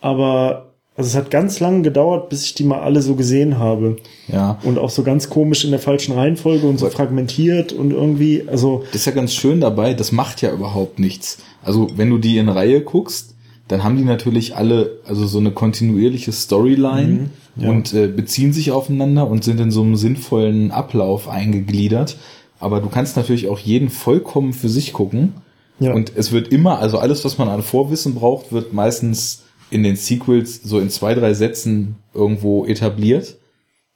Aber 0.00 0.71
also 0.96 1.08
es 1.08 1.14
hat 1.14 1.30
ganz 1.30 1.58
lange 1.60 1.82
gedauert, 1.82 2.28
bis 2.28 2.44
ich 2.44 2.54
die 2.54 2.64
mal 2.64 2.80
alle 2.80 3.00
so 3.00 3.14
gesehen 3.14 3.58
habe. 3.58 3.96
ja. 4.28 4.58
Und 4.62 4.78
auch 4.78 4.90
so 4.90 5.02
ganz 5.02 5.30
komisch 5.30 5.64
in 5.64 5.70
der 5.70 5.80
falschen 5.80 6.14
Reihenfolge 6.14 6.66
und 6.66 6.78
so 6.78 6.88
fragmentiert 6.90 7.72
und 7.72 7.92
irgendwie, 7.92 8.44
also 8.46 8.82
Das 8.92 9.02
ist 9.02 9.06
ja 9.06 9.12
ganz 9.12 9.32
schön 9.34 9.60
dabei, 9.60 9.94
das 9.94 10.12
macht 10.12 10.42
ja 10.42 10.52
überhaupt 10.52 10.98
nichts. 10.98 11.38
Also 11.62 11.88
wenn 11.96 12.10
du 12.10 12.18
die 12.18 12.36
in 12.38 12.48
Reihe 12.48 12.82
guckst, 12.82 13.34
dann 13.68 13.84
haben 13.84 13.96
die 13.96 14.04
natürlich 14.04 14.54
alle 14.56 14.98
also 15.06 15.26
so 15.26 15.38
eine 15.38 15.50
kontinuierliche 15.52 16.32
Storyline 16.32 17.30
Mhm, 17.56 17.62
ja. 17.62 17.70
und 17.70 17.94
äh, 17.94 18.06
beziehen 18.08 18.52
sich 18.52 18.70
aufeinander 18.70 19.26
und 19.28 19.44
sind 19.44 19.60
in 19.60 19.70
so 19.70 19.82
einem 19.82 19.96
sinnvollen 19.96 20.70
Ablauf 20.72 21.28
eingegliedert. 21.28 22.16
Aber 22.60 22.80
du 22.80 22.88
kannst 22.88 23.16
natürlich 23.16 23.48
auch 23.48 23.58
jeden 23.58 23.88
vollkommen 23.88 24.52
für 24.52 24.68
sich 24.68 24.92
gucken. 24.92 25.34
Ja. 25.80 25.94
Und 25.94 26.12
es 26.16 26.32
wird 26.32 26.48
immer, 26.48 26.78
also 26.80 26.98
alles, 26.98 27.24
was 27.24 27.38
man 27.38 27.48
an 27.48 27.62
Vorwissen 27.62 28.14
braucht, 28.14 28.52
wird 28.52 28.72
meistens 28.72 29.41
in 29.72 29.82
den 29.82 29.96
Sequels 29.96 30.60
so 30.62 30.78
in 30.78 30.90
zwei, 30.90 31.14
drei 31.14 31.32
Sätzen 31.32 31.96
irgendwo 32.12 32.66
etabliert. 32.66 33.38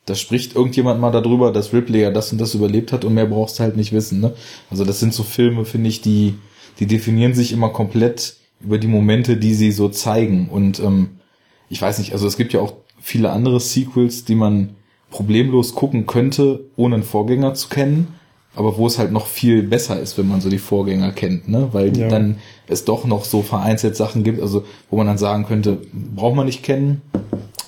Da 0.07 0.15
spricht 0.15 0.57
irgendjemand 0.57 1.01
mal 1.01 1.11
darüber, 1.11 1.53
dass 1.53 1.73
Ripley 1.73 2.01
ja 2.01 2.11
das 2.11 2.33
und 2.33 2.41
das 2.41 2.55
überlebt 2.55 2.93
hat 2.93 3.05
und 3.05 3.13
mehr 3.13 3.27
brauchst 3.27 3.59
du 3.59 3.63
halt 3.63 3.77
nicht 3.77 3.93
wissen. 3.93 4.21
Ne? 4.21 4.33
Also 4.71 4.85
das 4.85 5.01
sind 5.01 5.13
so 5.13 5.23
Filme, 5.23 5.65
finde 5.67 5.91
ich, 5.91 6.01
die, 6.01 6.35
die 6.81 6.87
definieren 6.87 7.35
sich 7.35 7.53
immer 7.53 7.69
komplett 7.69 8.37
über 8.61 8.79
die 8.79 8.87
Momente, 8.87 9.37
die 9.37 9.53
sie 9.53 9.71
so 9.71 9.91
zeigen. 9.91 10.49
Und 10.49 10.81
ähm, 10.81 11.21
ich 11.69 11.83
weiß 11.83 11.99
nicht, 11.99 12.13
also 12.13 12.27
es 12.27 12.39
gibt 12.39 12.55
ja 12.55 12.61
auch 12.61 12.75
viele 12.99 13.31
andere 13.31 13.61
Sequels, 13.61 14.25
die 14.25 14.35
man 14.35 14.77
problemlos 15.11 15.75
gucken 15.75 16.07
könnte, 16.07 16.71
ohne 16.77 16.95
einen 16.95 17.05
Vorgänger 17.05 17.53
zu 17.55 17.69
kennen, 17.69 18.09
aber 18.57 18.77
wo 18.79 18.87
es 18.87 18.99
halt 18.99 19.13
noch 19.13 19.27
viel 19.27 19.63
besser 19.63 20.01
ist, 20.01 20.19
wenn 20.19 20.27
man 20.29 20.41
so 20.41 20.49
die 20.51 20.59
Vorgänger 20.59 21.13
kennt, 21.13 21.49
ne? 21.49 21.69
Weil 21.73 21.97
Ja. 21.97 22.09
dann 22.09 22.39
es 22.67 22.85
doch 22.85 23.05
noch 23.05 23.25
so 23.25 23.43
vereinzelt 23.43 23.95
Sachen 23.97 24.25
gibt, 24.25 24.41
also 24.43 24.65
wo 24.91 24.97
man 24.97 25.07
dann 25.07 25.19
sagen 25.19 25.47
könnte, 25.47 25.79
braucht 25.93 26.35
man 26.35 26.47
nicht 26.47 26.63
kennen, 26.63 27.03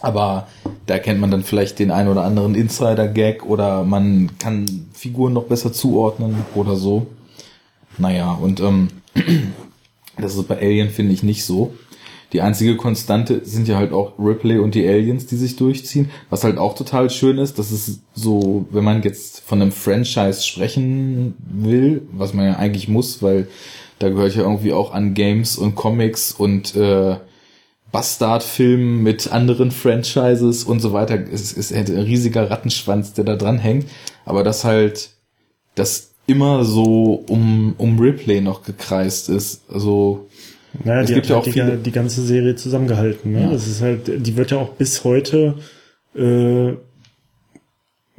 aber 0.00 0.48
da 0.86 0.98
kennt 0.98 1.20
man 1.20 1.30
dann 1.30 1.44
vielleicht 1.44 1.78
den 1.78 1.90
einen 1.90 2.08
oder 2.08 2.24
anderen 2.24 2.54
Insider-Gag 2.54 3.44
oder 3.44 3.84
man 3.84 4.30
kann 4.38 4.86
Figuren 4.94 5.34
noch 5.34 5.44
besser 5.44 5.72
zuordnen 5.72 6.36
oder 6.54 6.74
so. 6.74 7.06
Naja, 7.98 8.32
und 8.32 8.60
ähm, 8.60 8.88
das 10.20 10.34
ist 10.36 10.48
bei 10.48 10.56
Alien, 10.58 10.90
finde 10.90 11.12
ich, 11.12 11.22
nicht 11.22 11.44
so. 11.44 11.74
Die 12.32 12.42
einzige 12.42 12.76
Konstante 12.76 13.40
sind 13.44 13.68
ja 13.68 13.76
halt 13.76 13.92
auch 13.92 14.18
Ripley 14.18 14.58
und 14.58 14.74
die 14.74 14.86
Aliens, 14.86 15.26
die 15.26 15.36
sich 15.36 15.56
durchziehen. 15.56 16.10
Was 16.28 16.44
halt 16.44 16.58
auch 16.58 16.74
total 16.74 17.08
schön 17.08 17.38
ist, 17.38 17.58
das 17.58 17.72
ist 17.72 18.00
so, 18.14 18.66
wenn 18.70 18.84
man 18.84 19.02
jetzt 19.02 19.40
von 19.40 19.62
einem 19.62 19.72
Franchise 19.72 20.42
sprechen 20.42 21.34
will, 21.38 22.02
was 22.12 22.34
man 22.34 22.44
ja 22.44 22.56
eigentlich 22.56 22.88
muss, 22.88 23.22
weil 23.22 23.48
da 23.98 24.10
gehört 24.10 24.36
ja 24.36 24.42
irgendwie 24.42 24.74
auch 24.74 24.92
an 24.92 25.14
Games 25.14 25.56
und 25.56 25.74
Comics 25.74 26.32
und 26.32 26.76
äh, 26.76 27.16
Bastard-Filmen 27.92 29.02
mit 29.02 29.32
anderen 29.32 29.70
Franchises 29.70 30.64
und 30.64 30.80
so 30.80 30.92
weiter. 30.92 31.18
Es 31.32 31.52
ist 31.52 31.72
ein 31.72 31.86
riesiger 31.86 32.50
Rattenschwanz, 32.50 33.14
der 33.14 33.24
da 33.24 33.36
dran 33.36 33.58
hängt. 33.58 33.86
Aber 34.26 34.44
das 34.44 34.64
halt, 34.64 35.10
das 35.74 36.10
immer 36.26 36.64
so 36.64 37.24
um, 37.28 37.74
um 37.78 37.98
Ripley 37.98 38.42
noch 38.42 38.62
gekreist 38.62 39.30
ist. 39.30 39.62
Also, 39.72 40.28
Naja, 40.84 41.00
Es 41.00 41.06
die 41.08 41.14
gibt 41.14 41.26
hat 41.26 41.30
ja 41.30 41.36
halt 41.36 41.40
auch 41.40 41.44
die, 41.44 41.52
viele- 41.52 41.76
die 41.78 41.92
ganze 41.92 42.22
Serie 42.22 42.54
zusammengehalten. 42.56 43.32
Ne? 43.32 43.42
Ja. 43.42 43.50
Das 43.52 43.66
ist 43.66 43.80
halt, 43.80 44.26
die 44.26 44.36
wird 44.36 44.50
ja 44.50 44.58
auch 44.58 44.70
bis 44.74 45.02
heute, 45.04 45.54
äh, 46.14 46.68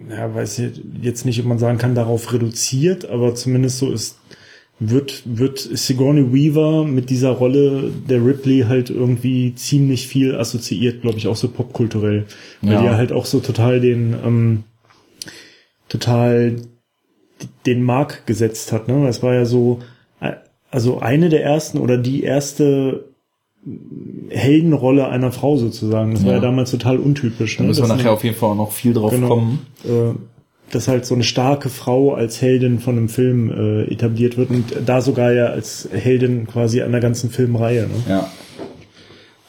ja, 0.09 0.33
weiß 0.33 0.59
ich 0.59 0.81
jetzt 1.01 1.25
nicht, 1.25 1.39
ob 1.39 1.45
man 1.45 1.59
sagen 1.59 1.77
kann, 1.77 1.93
darauf 1.95 2.31
reduziert, 2.33 3.07
aber 3.09 3.35
zumindest 3.35 3.79
so 3.79 3.91
ist, 3.91 4.17
wird, 4.79 5.23
wird 5.25 5.59
Sigourney 5.59 6.31
Weaver 6.33 6.85
mit 6.85 7.09
dieser 7.09 7.31
Rolle 7.31 7.91
der 8.09 8.25
Ripley 8.25 8.61
halt 8.67 8.89
irgendwie 8.89 9.53
ziemlich 9.55 10.07
viel 10.07 10.35
assoziiert, 10.35 11.01
glaube 11.01 11.17
ich, 11.17 11.27
auch 11.27 11.35
so 11.35 11.49
popkulturell. 11.49 12.25
Weil 12.61 12.73
Ja. 12.73 12.79
die 12.79 12.85
ja 12.85 12.95
halt 12.95 13.11
auch 13.11 13.25
so 13.25 13.41
total 13.41 13.81
den, 13.81 14.15
ähm, 14.25 14.63
total 15.89 16.55
den 17.65 17.83
Mark 17.83 18.25
gesetzt 18.25 18.71
hat. 18.71 18.87
Ne? 18.87 19.07
Es 19.07 19.21
war 19.21 19.33
ja 19.33 19.43
so, 19.45 19.79
also 20.71 20.99
eine 20.99 21.29
der 21.29 21.43
ersten 21.43 21.77
oder 21.79 21.97
die 21.97 22.23
erste 22.23 23.05
Heldenrolle 24.29 25.07
einer 25.09 25.31
Frau 25.31 25.57
sozusagen. 25.57 26.13
Das 26.13 26.23
war 26.23 26.31
Ja. 26.31 26.37
ja 26.37 26.41
damals 26.41 26.71
total 26.71 26.97
untypisch. 26.97 27.57
da 27.57 27.63
ne? 27.63 27.69
müssen 27.69 27.83
wir 27.83 27.95
nachher 27.95 28.11
auf 28.13 28.23
jeden 28.23 28.35
Fall 28.35 28.49
auch 28.51 28.55
noch 28.55 28.71
viel 28.71 28.93
drauf 28.93 29.11
Genau. 29.11 29.27
kommen. 29.27 29.65
äh, 29.85 30.13
dass 30.71 30.87
halt 30.87 31.03
so 31.03 31.15
eine 31.15 31.23
starke 31.23 31.67
Frau 31.69 32.13
als 32.13 32.41
Heldin 32.43 32.77
von 32.79 32.95
einem 32.95 33.09
Film 33.09 33.49
äh, 33.51 33.91
etabliert 33.91 34.37
wird 34.37 34.51
und 34.51 34.65
da 34.85 35.01
sogar 35.01 35.31
ja 35.33 35.47
als 35.47 35.89
Heldin 35.91 36.45
quasi 36.45 36.83
einer 36.83 36.99
ganzen 36.99 37.31
Filmreihe. 37.31 37.83
Ne? 37.87 37.95
Ja. 38.07 38.29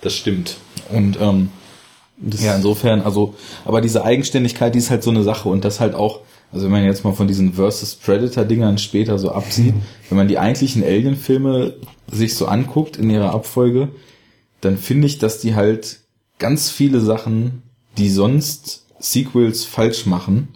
Das 0.00 0.16
stimmt. 0.16 0.56
Und 0.90 1.18
ähm, 1.20 1.50
Das, 2.16 2.42
ja, 2.42 2.56
insofern, 2.56 3.02
also, 3.02 3.34
aber 3.66 3.82
diese 3.82 4.02
Eigenständigkeit, 4.02 4.74
die 4.74 4.78
ist 4.78 4.88
halt 4.90 5.02
so 5.02 5.10
eine 5.10 5.22
Sache 5.22 5.50
und 5.50 5.62
das 5.64 5.78
halt 5.78 5.94
auch, 5.94 6.20
also 6.52 6.64
wenn 6.64 6.72
man 6.72 6.84
jetzt 6.84 7.04
mal 7.04 7.12
von 7.12 7.28
diesen 7.28 7.52
Versus 7.54 7.94
Predator-Dingern 7.94 8.78
später 8.78 9.18
so 9.18 9.30
absieht, 9.32 9.74
wenn 10.08 10.18
man 10.18 10.28
die 10.28 10.38
eigentlichen 10.38 10.82
Alien-Filme 10.82 11.74
sich 12.10 12.34
so 12.34 12.46
anguckt 12.46 12.96
in 12.96 13.10
ihrer 13.10 13.32
Abfolge, 13.32 13.88
dann 14.60 14.76
finde 14.76 15.06
ich, 15.06 15.18
dass 15.18 15.40
die 15.40 15.54
halt 15.54 16.00
ganz 16.38 16.70
viele 16.70 17.00
Sachen, 17.00 17.62
die 17.98 18.10
sonst 18.10 18.86
Sequels 18.98 19.64
falsch 19.64 20.06
machen, 20.06 20.48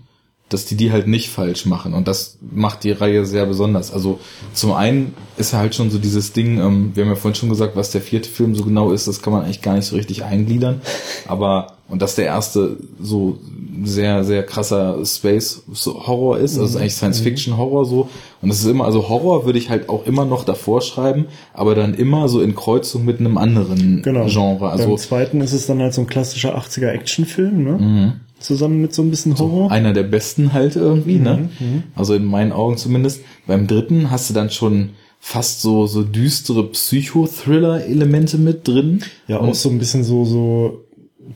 dass 0.49 0.67
die 0.67 0.77
die 0.77 0.93
halt 0.93 1.07
nicht 1.07 1.31
falsch 1.31 1.67
machen. 1.67 1.95
Und 1.95 2.07
das 2.07 2.39
macht 2.41 2.85
die 2.85 2.93
Reihe 2.93 3.25
sehr 3.25 3.47
besonders. 3.47 3.93
Also 3.93 4.21
zum 4.53 4.73
einen 4.73 5.15
ist 5.37 5.53
ja 5.53 5.59
halt 5.59 5.75
schon 5.75 5.91
so 5.91 5.99
dieses 5.99 6.33
Ding, 6.33 6.59
ähm, 6.59 6.93
wir 6.95 7.05
haben 7.05 7.11
ja 7.11 7.17
vorhin 7.17 7.35
schon 7.35 7.49
gesagt, 7.49 7.77
was 7.77 7.91
der 7.91 8.03
vierte 8.03 8.29
Film 8.29 8.55
so 8.55 8.65
genau 8.65 8.93
ist, 8.93 9.09
das 9.09 9.23
kann 9.23 9.33
man 9.33 9.43
eigentlich 9.43 9.63
gar 9.63 9.75
nicht 9.75 9.87
so 9.87 9.97
richtig 9.97 10.25
eingliedern. 10.25 10.81
Aber, 11.29 11.74
und 11.89 12.01
dass 12.03 12.15
der 12.15 12.27
erste 12.27 12.77
so 13.01 13.39
sehr, 13.85 14.25
sehr 14.25 14.43
krasser 14.45 15.05
Space-Horror 15.05 16.39
ist, 16.39 16.59
also 16.59 16.79
eigentlich 16.79 16.95
Science-Fiction-Horror 16.95 17.85
so. 17.85 18.09
Und 18.41 18.51
es 18.51 18.61
ist 18.61 18.67
immer, 18.67 18.85
also 18.85 19.09
Horror 19.09 19.45
würde 19.47 19.59
ich 19.59 19.69
halt 19.71 19.89
auch 19.89 20.07
immer 20.07 20.25
noch 20.25 20.45
davor 20.45 20.81
schreiben, 20.81 21.27
aber 21.53 21.75
dann 21.75 21.95
immer 21.95 22.29
so 22.29 22.41
in 22.41 22.55
Kreuzung 22.55 23.05
mit 23.05 23.21
einem 23.21 23.37
anderen 23.37 24.03
genau. 24.03 24.27
Genre. 24.27 24.71
Also 24.71 24.87
Beim 24.89 24.97
zweiten 24.99 25.41
ist 25.41 25.53
es 25.53 25.67
dann 25.67 25.81
halt 25.81 25.93
so 25.95 26.01
ein 26.03 26.07
klassischer 26.07 26.57
80er 26.57 26.89
Actionfilm, 26.89 27.65
ne? 27.65 27.73
Mhm. 27.73 28.13
Zusammen 28.39 28.81
mit 28.81 28.93
so 28.95 29.03
ein 29.03 29.11
bisschen 29.11 29.39
Horror. 29.39 29.71
einer 29.71 29.93
der 29.93 30.03
besten 30.03 30.53
halt 30.53 30.77
irgendwie, 30.77 31.19
ne? 31.19 31.49
Mhm, 31.59 31.83
Also 31.97 32.15
in 32.15 32.25
meinen 32.27 32.53
Augen 32.53 32.77
zumindest. 32.77 33.21
Beim 33.47 33.67
dritten 33.67 34.11
hast 34.11 34.29
du 34.31 34.35
dann 34.35 34.51
schon 34.51 34.91
fast 35.19 35.63
so, 35.63 35.87
so 35.87 36.03
düstere 36.03 36.65
Psychothriller-Elemente 36.71 38.39
mit 38.39 38.67
drin. 38.69 39.01
Ja, 39.27 39.39
Und- 39.39 39.51
auch 39.51 39.55
so 39.55 39.69
ein 39.71 39.79
bisschen 39.79 40.05
so, 40.05 40.25
so, 40.25 40.85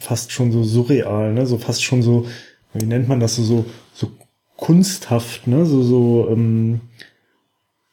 fast 0.00 0.32
schon 0.32 0.52
so 0.52 0.62
surreal, 0.62 1.32
ne? 1.32 1.46
So 1.46 1.58
fast 1.58 1.82
schon 1.82 2.02
so, 2.02 2.26
wie 2.74 2.86
nennt 2.86 3.08
man 3.08 3.20
das 3.20 3.36
so, 3.36 3.42
so, 3.42 3.64
so 3.92 4.10
kunsthaft, 4.56 5.46
ne? 5.46 5.66
So, 5.66 5.82
so, 5.82 6.28
ähm, 6.30 6.80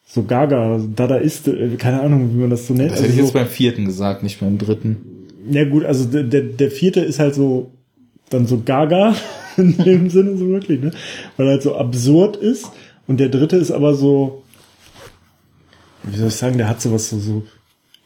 so 0.04 0.22
gaga, 0.22 0.80
Dadaist, 0.94 1.48
äh, 1.48 1.76
keine 1.76 2.00
Ahnung, 2.00 2.30
wie 2.32 2.40
man 2.40 2.50
das 2.50 2.66
so 2.66 2.74
nennt. 2.74 2.92
Das 2.92 2.98
hätte 2.98 3.08
ich 3.08 3.12
Also 3.14 3.24
jetzt 3.24 3.34
beim 3.34 3.48
vierten 3.48 3.84
gesagt, 3.84 4.22
nicht 4.22 4.40
beim 4.40 4.58
dritten. 4.58 4.96
Ja 5.50 5.64
gut, 5.64 5.84
also 5.84 6.04
der, 6.06 6.24
der, 6.24 6.42
der 6.42 6.70
vierte 6.70 7.00
ist 7.00 7.18
halt 7.18 7.34
so 7.34 7.70
dann 8.30 8.46
so 8.46 8.60
gaga 8.64 9.14
in 9.56 9.76
dem 9.78 10.10
Sinne 10.10 10.36
so 10.36 10.48
wirklich, 10.48 10.80
ne? 10.80 10.90
Weil 11.36 11.46
er 11.46 11.52
halt 11.52 11.62
so 11.62 11.76
absurd 11.76 12.36
ist 12.36 12.70
und 13.06 13.20
der 13.20 13.28
dritte 13.28 13.56
ist 13.56 13.70
aber 13.70 13.94
so 13.94 14.42
wie 16.06 16.16
soll 16.16 16.28
ich 16.28 16.36
sagen, 16.36 16.56
der 16.56 16.68
hat 16.68 16.80
sowas 16.80 17.10
so 17.10 17.18
so 17.18 17.42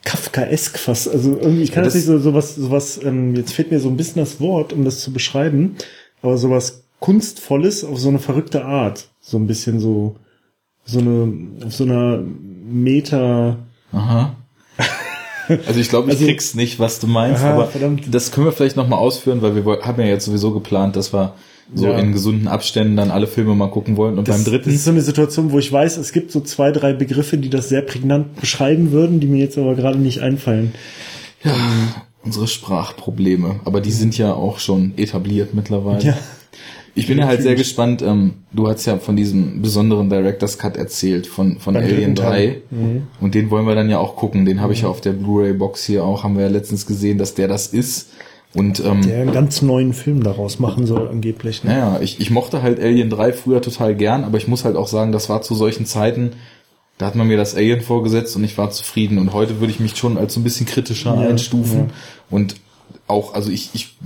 Kafkaesk 0.04 0.78
fast, 0.78 1.08
also 1.08 1.38
irgendwie 1.40 1.62
ich 1.62 1.72
kann 1.72 1.84
das 1.84 1.92
das- 1.92 2.02
nicht 2.02 2.06
so 2.06 2.18
sowas 2.18 2.54
sowas 2.54 3.00
ähm, 3.04 3.34
jetzt 3.36 3.52
fehlt 3.52 3.70
mir 3.70 3.80
so 3.80 3.88
ein 3.88 3.96
bisschen 3.96 4.20
das 4.22 4.40
Wort, 4.40 4.72
um 4.72 4.84
das 4.84 5.00
zu 5.00 5.12
beschreiben, 5.12 5.76
aber 6.22 6.36
sowas 6.38 6.84
kunstvolles 7.00 7.84
auf 7.84 7.98
so 7.98 8.08
eine 8.08 8.18
verrückte 8.18 8.64
Art, 8.64 9.08
so 9.20 9.36
ein 9.38 9.46
bisschen 9.46 9.78
so 9.80 10.16
so 10.84 10.98
eine 11.00 11.32
auf 11.66 11.74
so 11.74 11.84
einer 11.84 12.22
Meta 12.64 13.56
Aha. 13.92 14.36
Also 15.66 15.80
ich 15.80 15.88
glaube, 15.88 16.08
ich 16.08 16.14
Also- 16.14 16.26
krieg's 16.26 16.54
nicht, 16.54 16.78
was 16.78 17.00
du 17.00 17.06
meinst, 17.08 17.42
Aha, 17.42 17.54
aber 17.54 17.66
verdammt. 17.66 18.14
das 18.14 18.30
können 18.30 18.46
wir 18.46 18.52
vielleicht 18.52 18.76
nochmal 18.76 19.00
ausführen, 19.00 19.42
weil 19.42 19.56
wir 19.56 19.80
haben 19.82 20.00
ja 20.00 20.06
jetzt 20.06 20.24
sowieso 20.26 20.52
geplant, 20.52 20.94
dass 20.96 21.12
wir 21.12 21.34
so 21.74 21.86
Ja. 21.86 21.98
in 21.98 22.12
gesunden 22.12 22.48
Abständen 22.48 22.96
dann 22.96 23.10
alle 23.10 23.26
Filme 23.26 23.54
mal 23.54 23.68
gucken 23.70 23.96
wollen. 23.96 24.18
Und 24.18 24.28
Das, 24.28 24.36
beim 24.36 24.44
dritten 24.44 24.66
das 24.66 24.74
ist 24.74 24.84
so 24.84 24.90
eine 24.90 25.00
Situation, 25.02 25.52
wo 25.52 25.58
ich 25.58 25.70
weiß, 25.72 25.96
es 25.98 26.12
gibt 26.12 26.32
so 26.32 26.40
zwei, 26.40 26.72
drei 26.72 26.92
Begriffe, 26.92 27.38
die 27.38 27.50
das 27.50 27.68
sehr 27.68 27.82
prägnant 27.82 28.40
beschreiben 28.40 28.92
würden, 28.92 29.20
die 29.20 29.26
mir 29.26 29.38
jetzt 29.38 29.56
aber 29.58 29.74
gerade 29.74 29.98
nicht 29.98 30.20
einfallen. 30.20 30.72
unsere 32.22 32.46
Sprachprobleme. 32.46 33.60
Aber 33.64 33.80
die 33.80 33.92
sind 33.92 34.16
ja 34.18 34.32
auch 34.34 34.58
schon 34.58 34.92
etabliert 34.96 35.54
mittlerweile. 35.54 36.02
Ja. 36.04 36.18
Ich 36.96 37.06
bin 37.06 37.18
ja 37.18 37.26
halt 37.26 37.40
sehr 37.40 37.54
gespannt. 37.54 38.02
Ähm, 38.02 38.34
du 38.52 38.68
hast 38.68 38.84
ja 38.84 38.98
von 38.98 39.14
diesem 39.16 39.62
besonderen 39.62 40.10
Director's 40.10 40.58
Cut 40.58 40.76
erzählt, 40.76 41.26
von, 41.26 41.58
von 41.60 41.74
Beim 41.74 41.84
Alien 41.84 42.14
dritten 42.14 42.14
3. 42.16 42.22
Teil. 42.30 42.62
Mhm. 42.70 43.02
Und 43.20 43.34
den 43.34 43.48
wollen 43.50 43.64
wir 43.66 43.74
dann 43.76 43.88
ja 43.88 43.98
auch 43.98 44.16
gucken. 44.16 44.44
Den 44.44 44.60
habe 44.60 44.72
ich 44.72 44.82
ja 44.82 44.88
auf 44.88 45.00
der 45.00 45.12
Blu-ray-Box 45.12 45.84
hier 45.84 46.04
auch, 46.04 46.24
haben 46.24 46.34
wir 46.36 46.42
ja 46.44 46.50
letztens 46.50 46.86
gesehen, 46.86 47.16
dass 47.16 47.34
der 47.34 47.46
das 47.48 47.68
ist. 47.68 48.08
Und 48.52 48.80
ähm, 48.84 49.02
Der 49.02 49.22
einen 49.22 49.32
ganz 49.32 49.62
neuen 49.62 49.92
Film 49.92 50.22
daraus 50.24 50.58
machen 50.58 50.86
soll, 50.86 51.08
angeblich. 51.08 51.62
Ne? 51.62 51.70
naja, 51.70 52.00
ich, 52.00 52.20
ich 52.20 52.30
mochte 52.30 52.62
halt 52.62 52.80
Alien 52.80 53.08
3 53.08 53.32
früher 53.32 53.62
total 53.62 53.94
gern, 53.94 54.24
aber 54.24 54.38
ich 54.38 54.48
muss 54.48 54.64
halt 54.64 54.74
auch 54.76 54.88
sagen, 54.88 55.12
das 55.12 55.28
war 55.28 55.42
zu 55.42 55.54
solchen 55.54 55.86
Zeiten, 55.86 56.32
da 56.98 57.06
hat 57.06 57.14
man 57.14 57.28
mir 57.28 57.36
das 57.36 57.54
Alien 57.54 57.80
vorgesetzt 57.80 58.34
und 58.36 58.44
ich 58.44 58.58
war 58.58 58.70
zufrieden. 58.70 59.18
Und 59.18 59.32
heute 59.32 59.60
würde 59.60 59.72
ich 59.72 59.80
mich 59.80 59.96
schon 59.96 60.18
als 60.18 60.34
so 60.34 60.40
ein 60.40 60.44
bisschen 60.44 60.66
kritischer 60.66 61.14
Ja, 61.14 61.28
einstufen. 61.28 61.78
ja. 61.78 61.86
Und 62.28 62.56
auch, 63.06 63.34
also 63.34 63.50
ich, 63.50 63.70
ich, 63.72 63.96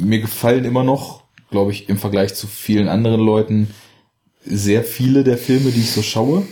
mir 0.00 0.20
gefallen 0.20 0.64
immer 0.64 0.84
noch, 0.84 1.22
glaube 1.50 1.70
ich, 1.70 1.88
im 1.88 1.98
Vergleich 1.98 2.34
zu 2.34 2.46
vielen 2.46 2.88
anderen 2.88 3.20
Leuten 3.20 3.68
sehr 4.44 4.82
viele 4.84 5.22
der 5.22 5.38
Filme, 5.38 5.70
die 5.70 5.80
ich 5.80 5.92
so 5.92 6.02
schaue. 6.02 6.42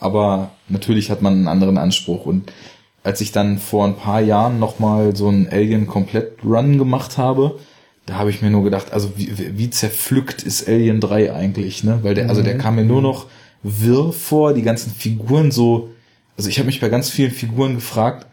Aber 0.00 0.50
natürlich 0.68 1.10
hat 1.10 1.20
man 1.20 1.34
einen 1.34 1.48
anderen 1.48 1.78
Anspruch. 1.78 2.24
Und 2.26 2.50
als 3.02 3.20
ich 3.20 3.32
dann 3.32 3.58
vor 3.58 3.86
ein 3.86 3.96
paar 3.96 4.20
Jahren 4.20 4.58
nochmal 4.58 5.16
so 5.16 5.28
einen 5.28 5.48
Alien 5.48 5.86
komplett 5.86 6.44
Run 6.44 6.78
gemacht 6.78 7.18
habe, 7.18 7.58
da 8.06 8.14
habe 8.14 8.30
ich 8.30 8.42
mir 8.42 8.50
nur 8.50 8.64
gedacht, 8.64 8.92
also 8.92 9.12
wie, 9.16 9.56
wie 9.56 9.70
zerpflückt 9.70 10.42
ist 10.42 10.68
Alien 10.68 11.00
3 11.00 11.32
eigentlich, 11.32 11.84
ne? 11.84 12.00
Weil 12.02 12.14
der, 12.14 12.28
also 12.28 12.42
der 12.42 12.58
kam 12.58 12.76
mir 12.76 12.84
nur 12.84 13.02
noch 13.02 13.26
wirr 13.62 14.12
vor, 14.12 14.52
die 14.54 14.62
ganzen 14.62 14.92
Figuren 14.92 15.50
so, 15.50 15.90
also 16.36 16.48
ich 16.48 16.58
habe 16.58 16.66
mich 16.66 16.80
bei 16.80 16.88
ganz 16.88 17.10
vielen 17.10 17.30
Figuren 17.30 17.74
gefragt, 17.74 18.26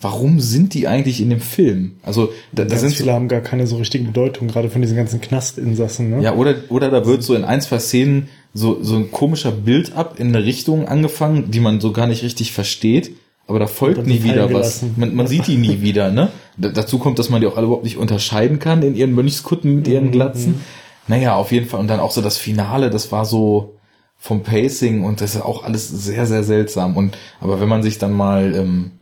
warum 0.00 0.38
sind 0.38 0.74
die 0.74 0.86
eigentlich 0.86 1.20
in 1.20 1.30
dem 1.30 1.40
Film? 1.40 1.96
Also 2.02 2.32
da, 2.52 2.64
da 2.64 2.76
sind 2.76 2.94
viele 2.94 3.12
haben 3.12 3.28
gar 3.28 3.40
keine 3.40 3.66
so 3.66 3.76
richtige 3.76 4.04
Bedeutung, 4.04 4.48
gerade 4.48 4.68
von 4.70 4.82
diesen 4.82 4.96
ganzen 4.96 5.20
Knastinsassen. 5.20 6.10
Ne? 6.10 6.22
ja, 6.22 6.34
oder, 6.34 6.54
oder 6.68 6.90
da 6.90 7.06
wird 7.06 7.22
so 7.22 7.34
in 7.34 7.44
ein, 7.44 7.60
zwei 7.62 7.78
Szenen 7.78 8.28
so, 8.52 8.82
so 8.82 8.96
ein 8.96 9.10
komischer 9.10 9.50
Build-up 9.50 10.20
in 10.20 10.28
eine 10.28 10.44
Richtung 10.44 10.86
angefangen, 10.86 11.50
die 11.50 11.60
man 11.60 11.80
so 11.80 11.92
gar 11.92 12.06
nicht 12.06 12.22
richtig 12.22 12.52
versteht. 12.52 13.16
Aber 13.46 13.58
da 13.58 13.66
folgt 13.66 14.06
nie 14.06 14.22
wieder 14.22 14.52
was. 14.52 14.82
Man, 14.96 15.14
man 15.14 15.26
sieht 15.26 15.46
die 15.46 15.56
nie 15.56 15.80
wieder, 15.82 16.10
ne? 16.10 16.30
D 16.56 16.70
dazu 16.72 16.98
kommt, 16.98 17.18
dass 17.18 17.30
man 17.30 17.40
die 17.40 17.46
auch 17.46 17.56
alle 17.56 17.66
überhaupt 17.66 17.84
nicht 17.84 17.96
unterscheiden 17.98 18.58
kann 18.58 18.82
in 18.82 18.94
ihren 18.94 19.12
Mönchskutten 19.12 19.74
mit 19.76 19.86
Mhm. 19.86 19.92
ihren 19.92 20.10
Glatzen. 20.10 20.60
Naja, 21.08 21.34
auf 21.36 21.52
jeden 21.52 21.66
Fall. 21.66 21.80
Und 21.80 21.88
dann 21.88 22.00
auch 22.00 22.12
so 22.12 22.22
das 22.22 22.38
Finale, 22.38 22.88
das 22.90 23.12
war 23.12 23.24
so 23.26 23.74
vom 24.18 24.42
Pacing 24.42 25.04
und 25.04 25.20
das 25.20 25.34
ist 25.34 25.42
auch 25.42 25.64
alles 25.64 25.88
sehr, 25.88 26.24
sehr 26.26 26.44
seltsam. 26.44 26.96
Und 26.96 27.18
aber 27.40 27.60
wenn 27.60 27.68
man 27.68 27.82
sich 27.82 27.98
dann 27.98 28.12
mal 28.12 28.54
ähm, 28.54 28.92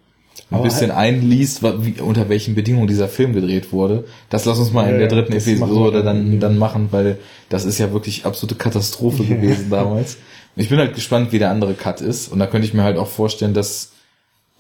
ein 0.51 0.57
Aber 0.57 0.65
bisschen 0.65 0.91
einliest, 0.91 1.63
wa- 1.63 1.75
wie, 1.81 2.01
unter 2.01 2.29
welchen 2.29 2.55
Bedingungen 2.57 2.89
dieser 2.89 3.07
Film 3.09 3.33
gedreht 3.35 3.71
wurde, 3.73 4.05
das 4.31 4.45
lass 4.47 4.59
uns 4.59 4.73
mal 4.73 4.85
in 4.85 4.93
Ja, 4.99 5.07
der 5.07 5.09
ja, 5.09 5.15
dritten 5.15 5.33
Episode 5.35 6.03
dann, 6.03 6.41
dann 6.41 6.59
machen, 6.59 6.89
weil 6.91 7.19
das 7.51 7.65
ist 7.65 7.79
ja 7.79 7.93
wirklich 7.93 8.25
absolute 8.27 8.57
Katastrophe 8.57 9.25
gewesen 9.25 9.71
damals. 9.71 10.17
Ich 10.57 10.69
bin 10.71 10.79
halt 10.79 10.95
gespannt, 10.95 11.31
wie 11.33 11.39
der 11.39 11.51
andere 11.51 11.75
Cut 11.75 12.01
ist. 12.01 12.29
Und 12.33 12.39
da 12.41 12.47
könnte 12.47 12.67
ich 12.67 12.75
mir 12.75 12.83
halt 12.83 12.97
auch 12.99 13.09
vorstellen, 13.09 13.55
dass, 13.55 13.93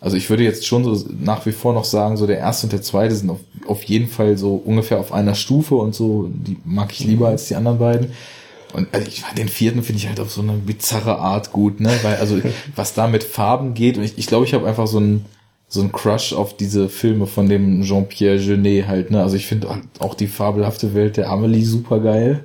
also 0.02 0.16
ich 0.16 0.28
würde 0.28 0.42
jetzt 0.42 0.66
schon 0.66 0.84
so 0.84 1.06
nach 1.20 1.46
wie 1.46 1.52
vor 1.52 1.72
noch 1.72 1.84
sagen, 1.84 2.16
so 2.18 2.26
der 2.26 2.38
erste 2.38 2.66
und 2.66 2.72
der 2.72 2.82
zweite 2.82 3.14
sind 3.14 3.30
auf, 3.30 3.38
auf 3.66 3.82
jeden 3.84 4.08
Fall 4.08 4.36
so 4.36 4.56
ungefähr 4.56 4.98
auf 5.00 5.12
einer 5.12 5.34
Stufe 5.34 5.76
und 5.76 5.94
so, 5.94 6.28
die 6.30 6.58
mag 6.64 6.92
ich 6.92 7.04
lieber 7.04 7.28
als 7.28 7.46
die 7.48 7.54
anderen 7.54 7.78
beiden. 7.78 8.12
Und 8.74 8.88
also 8.92 9.06
ich, 9.06 9.22
den 9.38 9.48
vierten 9.48 9.82
finde 9.82 9.98
ich 10.00 10.08
halt 10.08 10.18
auf 10.18 10.30
so 10.32 10.42
eine 10.42 10.52
bizarre 10.54 11.18
Art 11.18 11.52
gut, 11.52 11.80
ne? 11.80 11.90
Weil, 12.02 12.16
also, 12.16 12.40
was 12.76 12.94
da 12.94 13.06
mit 13.06 13.22
Farben 13.22 13.74
geht, 13.74 13.96
und 13.96 14.02
ich 14.04 14.12
glaube, 14.14 14.20
ich, 14.20 14.26
glaub, 14.26 14.44
ich 14.44 14.54
habe 14.54 14.66
einfach 14.66 14.86
so 14.86 14.98
ein 15.00 15.24
so 15.68 15.80
ein 15.80 15.90
Crush 15.90 16.34
auf 16.34 16.54
diese 16.54 16.90
Filme 16.90 17.26
von 17.26 17.48
dem 17.48 17.82
Jean-Pierre 17.82 18.38
Genet 18.38 18.88
halt, 18.88 19.10
ne? 19.10 19.22
Also 19.22 19.36
ich 19.36 19.46
finde 19.46 19.68
auch 20.00 20.14
die 20.14 20.26
fabelhafte 20.26 20.92
Welt 20.94 21.16
der 21.16 21.30
Amelie 21.30 21.64
super 21.64 21.98
geil. 22.00 22.44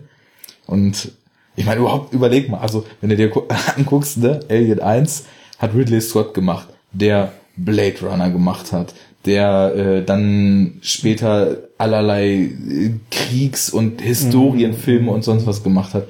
Und 0.66 1.12
ich 1.56 1.66
meine, 1.66 1.80
überhaupt 1.82 2.14
überleg 2.14 2.50
mal, 2.50 2.60
also 2.60 2.86
wenn 3.02 3.10
du 3.10 3.16
dir 3.18 3.30
gu- 3.30 3.44
anguckst, 3.76 4.18
ne, 4.18 4.40
Alien 4.50 4.80
1 4.80 5.26
hat 5.60 5.74
Ridley 5.74 6.00
Scott 6.02 6.34
gemacht, 6.34 6.68
der 6.94 7.32
Blade 7.58 7.96
Runner 8.02 8.30
gemacht 8.30 8.72
hat, 8.72 8.94
der 9.26 9.76
äh, 9.76 10.04
dann 10.04 10.78
später 10.82 11.58
allerlei 11.78 12.34
äh, 12.34 12.92
Kriegs- 13.12 13.70
und 13.70 14.02
Historienfilme 14.02 15.12
und 15.12 15.24
sonst 15.24 15.46
was 15.46 15.64
gemacht 15.64 15.94
hat. 15.94 16.08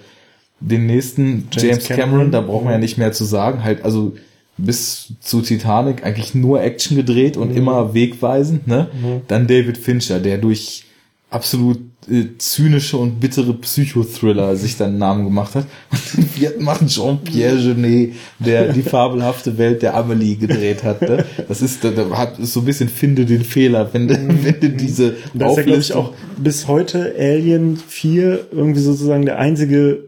Den 0.60 0.86
nächsten 0.88 1.48
James, 1.52 1.64
James 1.64 1.88
Cameron, 1.88 2.10
Cameron, 2.10 2.32
da 2.32 2.42
braucht 2.42 2.64
man 2.64 2.74
ja 2.74 2.80
nicht 2.80 2.98
mehr 2.98 3.12
zu 3.12 3.26
sagen, 3.26 3.64
halt 3.64 3.86
also 3.86 4.14
bis 4.58 5.14
zu 5.20 5.42
Titanic 5.42 6.04
eigentlich 6.04 6.34
nur 6.34 6.62
Action 6.62 6.98
gedreht 6.98 7.38
und 7.38 7.56
immer 7.56 7.94
wegweisend, 7.94 8.68
ne? 8.68 8.88
Dann 9.28 9.46
David 9.46 9.78
Fincher, 9.78 10.20
der 10.20 10.40
durch 10.40 10.86
absolut 11.30 11.80
äh, 12.10 12.38
zynische 12.38 12.98
und 12.98 13.20
bittere 13.20 13.54
Psychothriller 13.54 14.56
sich 14.56 14.78
dann 14.78 14.90
einen 14.90 14.98
Namen 15.00 15.24
gemacht 15.26 15.56
hat. 15.56 15.66
Und 15.92 16.14
den 16.18 16.30
vierten 16.30 16.64
macht 16.64 16.88
Jean-Pierre 16.88 17.58
Genet, 17.58 18.14
der 18.40 18.74
die 18.74 18.82
fabelhafte 18.84 19.58
Welt 19.58 19.82
der 19.82 19.96
Amelie 19.96 20.36
gedreht 20.36 20.84
hat. 20.84 21.02
Ne? 21.02 21.26
Das 21.48 21.62
ist, 21.62 21.84
da, 21.84 21.92
da 21.92 22.10
hat 22.18 22.36
so 22.40 22.62
ein 22.62 22.66
bisschen 22.66 22.90
finde 22.90 23.26
den 23.26 23.44
Fehler, 23.44 23.90
wenn 23.94 24.08
du, 24.08 24.16
wenn 24.44 24.60
du 24.60 24.70
diese 24.70 25.16
Das 25.34 25.52
ist 25.52 25.58
ja, 25.58 25.64
glaube 25.64 25.82
ich, 25.82 25.94
auch 25.94 26.14
bis 26.38 26.68
heute 26.68 27.14
Alien 27.18 27.78
4 27.78 28.48
irgendwie 28.52 28.82
sozusagen 28.82 29.26
der 29.26 29.40
einzige 29.40 30.07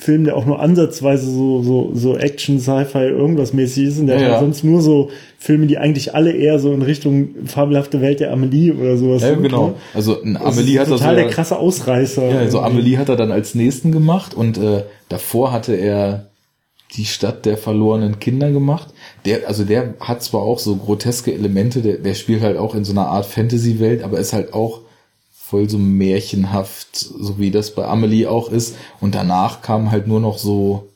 Film, 0.00 0.24
der 0.24 0.34
auch 0.36 0.46
nur 0.46 0.60
ansatzweise 0.60 1.30
so, 1.30 1.62
so, 1.62 1.90
so 1.92 2.16
Action, 2.16 2.58
Sci-Fi, 2.58 3.04
irgendwas 3.08 3.52
mäßig 3.52 3.84
ist. 3.84 3.98
Und 4.00 4.06
der 4.06 4.16
Ja, 4.16 4.22
hat 4.22 4.32
ja. 4.32 4.40
sonst 4.40 4.64
nur 4.64 4.80
so 4.80 5.10
Filme, 5.38 5.66
die 5.66 5.76
eigentlich 5.76 6.14
alle 6.14 6.32
eher 6.32 6.58
so 6.58 6.72
in 6.72 6.80
Richtung 6.80 7.28
fabelhafte 7.44 8.00
Welt 8.00 8.20
der 8.20 8.32
Amelie 8.32 8.72
oder 8.72 8.96
sowas 8.96 9.22
ja, 9.22 9.28
sind, 9.28 9.42
genau. 9.42 9.68
ne? 9.68 9.74
Also 9.92 10.22
ein 10.22 10.34
Das 10.34 10.42
Amelie 10.42 10.74
ist 10.74 10.80
hat 10.80 10.88
er 10.88 10.96
total 10.96 11.14
so 11.14 11.20
der 11.20 11.30
krasse 11.30 11.58
Ausreißer. 11.58 12.28
Ja, 12.28 12.38
also 12.38 12.58
irgendwie. 12.58 12.78
Amelie 12.78 12.98
hat 12.98 13.08
er 13.10 13.16
dann 13.16 13.30
als 13.30 13.54
nächsten 13.54 13.92
gemacht 13.92 14.32
und 14.32 14.56
äh, 14.56 14.84
davor 15.10 15.52
hatte 15.52 15.74
er 15.74 16.30
die 16.96 17.04
Stadt 17.04 17.46
der 17.46 17.56
verlorenen 17.56 18.18
Kinder 18.18 18.50
gemacht. 18.50 18.88
Der, 19.24 19.46
also 19.46 19.64
der 19.64 19.94
hat 20.00 20.22
zwar 20.22 20.40
auch 20.40 20.58
so 20.58 20.76
groteske 20.76 21.32
Elemente, 21.32 21.82
der, 21.82 21.98
der 21.98 22.14
spielt 22.14 22.42
halt 22.42 22.56
auch 22.56 22.74
in 22.74 22.84
so 22.84 22.92
einer 22.92 23.06
Art 23.06 23.26
Fantasy-Welt, 23.26 24.02
aber 24.02 24.18
ist 24.18 24.32
halt 24.32 24.54
auch 24.54 24.80
voll 25.50 25.68
so 25.68 25.78
märchenhaft, 25.78 26.94
so 26.94 27.38
wie 27.38 27.50
das 27.50 27.74
bei 27.74 27.84
Amelie 27.84 28.28
auch 28.28 28.50
ist. 28.50 28.76
Und 29.00 29.16
danach 29.16 29.62
kamen 29.62 29.90
halt 29.90 30.06
nur 30.06 30.20
noch 30.20 30.38
so, 30.38 30.88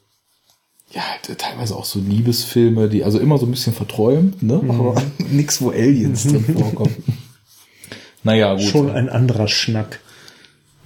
ja, 0.93 1.03
halt 1.03 1.39
teilweise 1.39 1.75
auch 1.75 1.85
so 1.85 1.99
Liebesfilme, 1.99 2.89
die 2.89 3.03
also 3.03 3.19
immer 3.19 3.37
so 3.39 3.47
ein 3.47 3.51
bisschen 3.51 3.73
verträumt, 3.73 4.43
ne? 4.45 4.63
Aber 4.69 4.95
nix, 5.31 5.61
wo 5.61 5.71
Aliens 5.71 6.23
drin 6.23 6.45
vorkommen. 6.59 6.95
Naja, 8.23 8.55
gut. 8.55 8.63
Schon 8.63 8.91
ein 8.91 9.09
anderer 9.09 9.49
Schnack. 9.49 9.99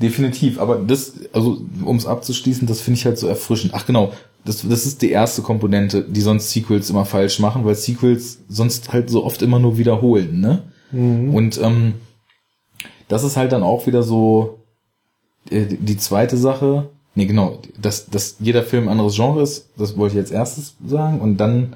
Definitiv, 0.00 0.58
aber 0.60 0.76
das, 0.76 1.12
also 1.32 1.60
um 1.84 1.96
es 1.96 2.06
abzuschließen, 2.06 2.66
das 2.66 2.80
finde 2.80 2.98
ich 2.98 3.04
halt 3.04 3.18
so 3.18 3.26
erfrischend. 3.26 3.74
Ach 3.74 3.84
genau, 3.84 4.12
das, 4.44 4.66
das 4.66 4.86
ist 4.86 5.02
die 5.02 5.10
erste 5.10 5.42
Komponente, 5.42 6.02
die 6.04 6.20
sonst 6.20 6.52
Sequels 6.52 6.88
immer 6.88 7.04
falsch 7.04 7.38
machen, 7.38 7.64
weil 7.64 7.74
Sequels 7.74 8.38
sonst 8.48 8.92
halt 8.92 9.10
so 9.10 9.24
oft 9.24 9.42
immer 9.42 9.58
nur 9.58 9.76
wiederholen, 9.76 10.40
ne? 10.40 10.62
Und 10.90 11.60
ähm, 11.62 11.94
das 13.08 13.24
ist 13.24 13.36
halt 13.36 13.52
dann 13.52 13.62
auch 13.62 13.86
wieder 13.86 14.02
so 14.02 14.60
äh, 15.50 15.64
die 15.66 15.96
zweite 15.96 16.36
Sache. 16.36 16.88
Nee, 17.14 17.26
genau, 17.26 17.58
dass, 17.80 18.06
dass 18.06 18.36
jeder 18.38 18.62
Film 18.62 18.84
ein 18.84 18.90
anderes 18.90 19.16
Genre 19.16 19.42
ist, 19.42 19.70
das 19.76 19.96
wollte 19.96 20.14
ich 20.14 20.20
als 20.20 20.30
erstes 20.30 20.76
sagen. 20.86 21.20
Und 21.20 21.38
dann, 21.38 21.74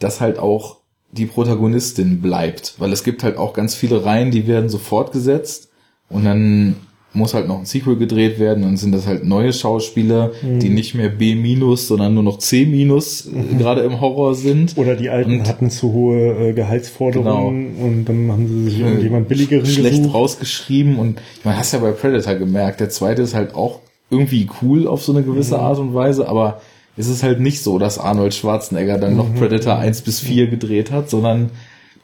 dass 0.00 0.20
halt 0.20 0.38
auch 0.38 0.78
die 1.12 1.26
Protagonistin 1.26 2.20
bleibt. 2.20 2.74
Weil 2.78 2.92
es 2.92 3.04
gibt 3.04 3.22
halt 3.22 3.36
auch 3.36 3.52
ganz 3.52 3.74
viele 3.74 4.04
Reihen, 4.04 4.30
die 4.30 4.46
werden 4.46 4.68
so 4.68 4.78
fortgesetzt 4.78 5.68
und 6.08 6.24
dann 6.24 6.76
muss 7.14 7.32
halt 7.32 7.48
noch 7.48 7.58
ein 7.58 7.64
Sequel 7.64 7.96
gedreht 7.96 8.38
werden 8.38 8.64
und 8.64 8.76
sind 8.76 8.92
das 8.92 9.06
halt 9.06 9.24
neue 9.24 9.52
Schauspieler, 9.52 10.32
die 10.42 10.68
nicht 10.68 10.94
mehr 10.94 11.08
B 11.08 11.34
minus, 11.34 11.88
sondern 11.88 12.12
nur 12.14 12.22
noch 12.22 12.38
C 12.38 12.66
minus 12.66 13.26
äh, 13.26 13.54
gerade 13.56 13.80
im 13.80 14.00
Horror 14.00 14.34
sind. 14.34 14.76
Oder 14.76 14.94
die 14.94 15.08
Alten 15.08 15.40
Und- 15.40 15.48
hatten 15.48 15.70
zu 15.70 15.92
hohe 15.92 16.50
äh, 16.50 16.52
Gehaltsforderungen 16.52 17.76
und 17.76 18.04
dann 18.04 18.30
haben 18.30 18.46
sie 18.46 18.64
sich 18.70 18.80
irgendjemand 18.80 19.28
billigeren 19.28 19.66
schlecht 19.66 19.96
gesucht. 19.98 20.14
rausgeschrieben 20.14 20.96
und 20.98 21.18
ich 21.38 21.44
meine, 21.44 21.56
hast 21.58 21.72
ja 21.72 21.78
bei 21.78 21.92
Predator 21.92 22.34
gemerkt, 22.34 22.80
der 22.80 22.90
zweite 22.90 23.22
ist 23.22 23.34
halt 23.34 23.54
auch 23.54 23.80
irgendwie 24.10 24.48
cool 24.62 24.86
auf 24.86 25.02
so 25.02 25.12
eine 25.12 25.22
gewisse 25.22 25.56
Mhm. 25.56 25.60
Art 25.62 25.78
und 25.78 25.94
Weise, 25.94 26.28
aber 26.28 26.60
es 26.96 27.08
ist 27.08 27.22
halt 27.22 27.40
nicht 27.40 27.62
so, 27.62 27.78
dass 27.78 27.98
Arnold 27.98 28.34
Schwarzenegger 28.34 28.98
dann 28.98 29.12
Mhm. 29.12 29.16
noch 29.16 29.34
Predator 29.34 29.76
1 29.78 30.02
bis 30.02 30.20
4 30.20 30.48
gedreht 30.48 30.90
hat, 30.90 31.08
sondern 31.10 31.50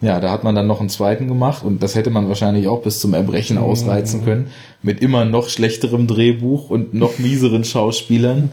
ja, 0.01 0.21
da 0.21 0.31
hat 0.31 0.45
man 0.45 0.55
dann 0.55 0.67
noch 0.67 0.81
einen 0.81 0.89
zweiten 0.89 1.29
gemacht 1.29 1.65
und 1.65 1.83
das 1.83 1.95
hätte 1.95 2.11
man 2.11 2.29
wahrscheinlich 2.29 2.69
auch 2.69 2.83
bis 2.83 3.01
zum 3.01 3.11
Mhm. 3.11 3.15
Erbrechen 3.17 3.59
ausreizen 3.59 4.25
können, 4.25 4.49
mit 4.83 5.01
immer 5.01 5.25
noch 5.25 5.49
schlechterem 5.49 6.07
Drehbuch 6.07 6.71
und 6.71 6.95
noch 6.95 7.19
mieseren 7.19 7.65
Schauspielern. 7.65 8.51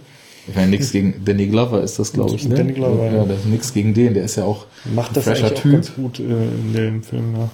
Ich 0.48 0.56
meine, 0.56 0.70
nichts 0.70 0.92
gegen 0.92 1.24
Danny 1.24 1.48
Glover 1.48 1.82
ist 1.82 2.00
das, 2.00 2.14
glaube 2.14 2.36
ich, 2.36 2.48
ne? 2.48 2.56
Danny 2.56 2.74
Glover, 2.74 3.06
ja. 3.06 3.14
ja. 3.18 3.26
das 3.26 3.40
ist 3.40 3.46
nichts 3.46 3.74
gegen 3.74 3.94
den, 3.94 4.14
der 4.14 4.24
ist 4.24 4.38
ja 4.38 4.46
auch 4.46 4.66
Macht 4.86 5.16
das 5.16 5.28
ein 5.28 5.36
eigentlich 5.36 5.42
fresher 5.42 5.56
auch 5.56 5.62
Typ. 5.62 5.72
ganz 5.74 5.96
gut 5.96 6.20
äh, 6.20 6.24
in 6.24 6.74
dem 6.74 7.04
Film, 7.04 7.36
ja. 7.36 7.50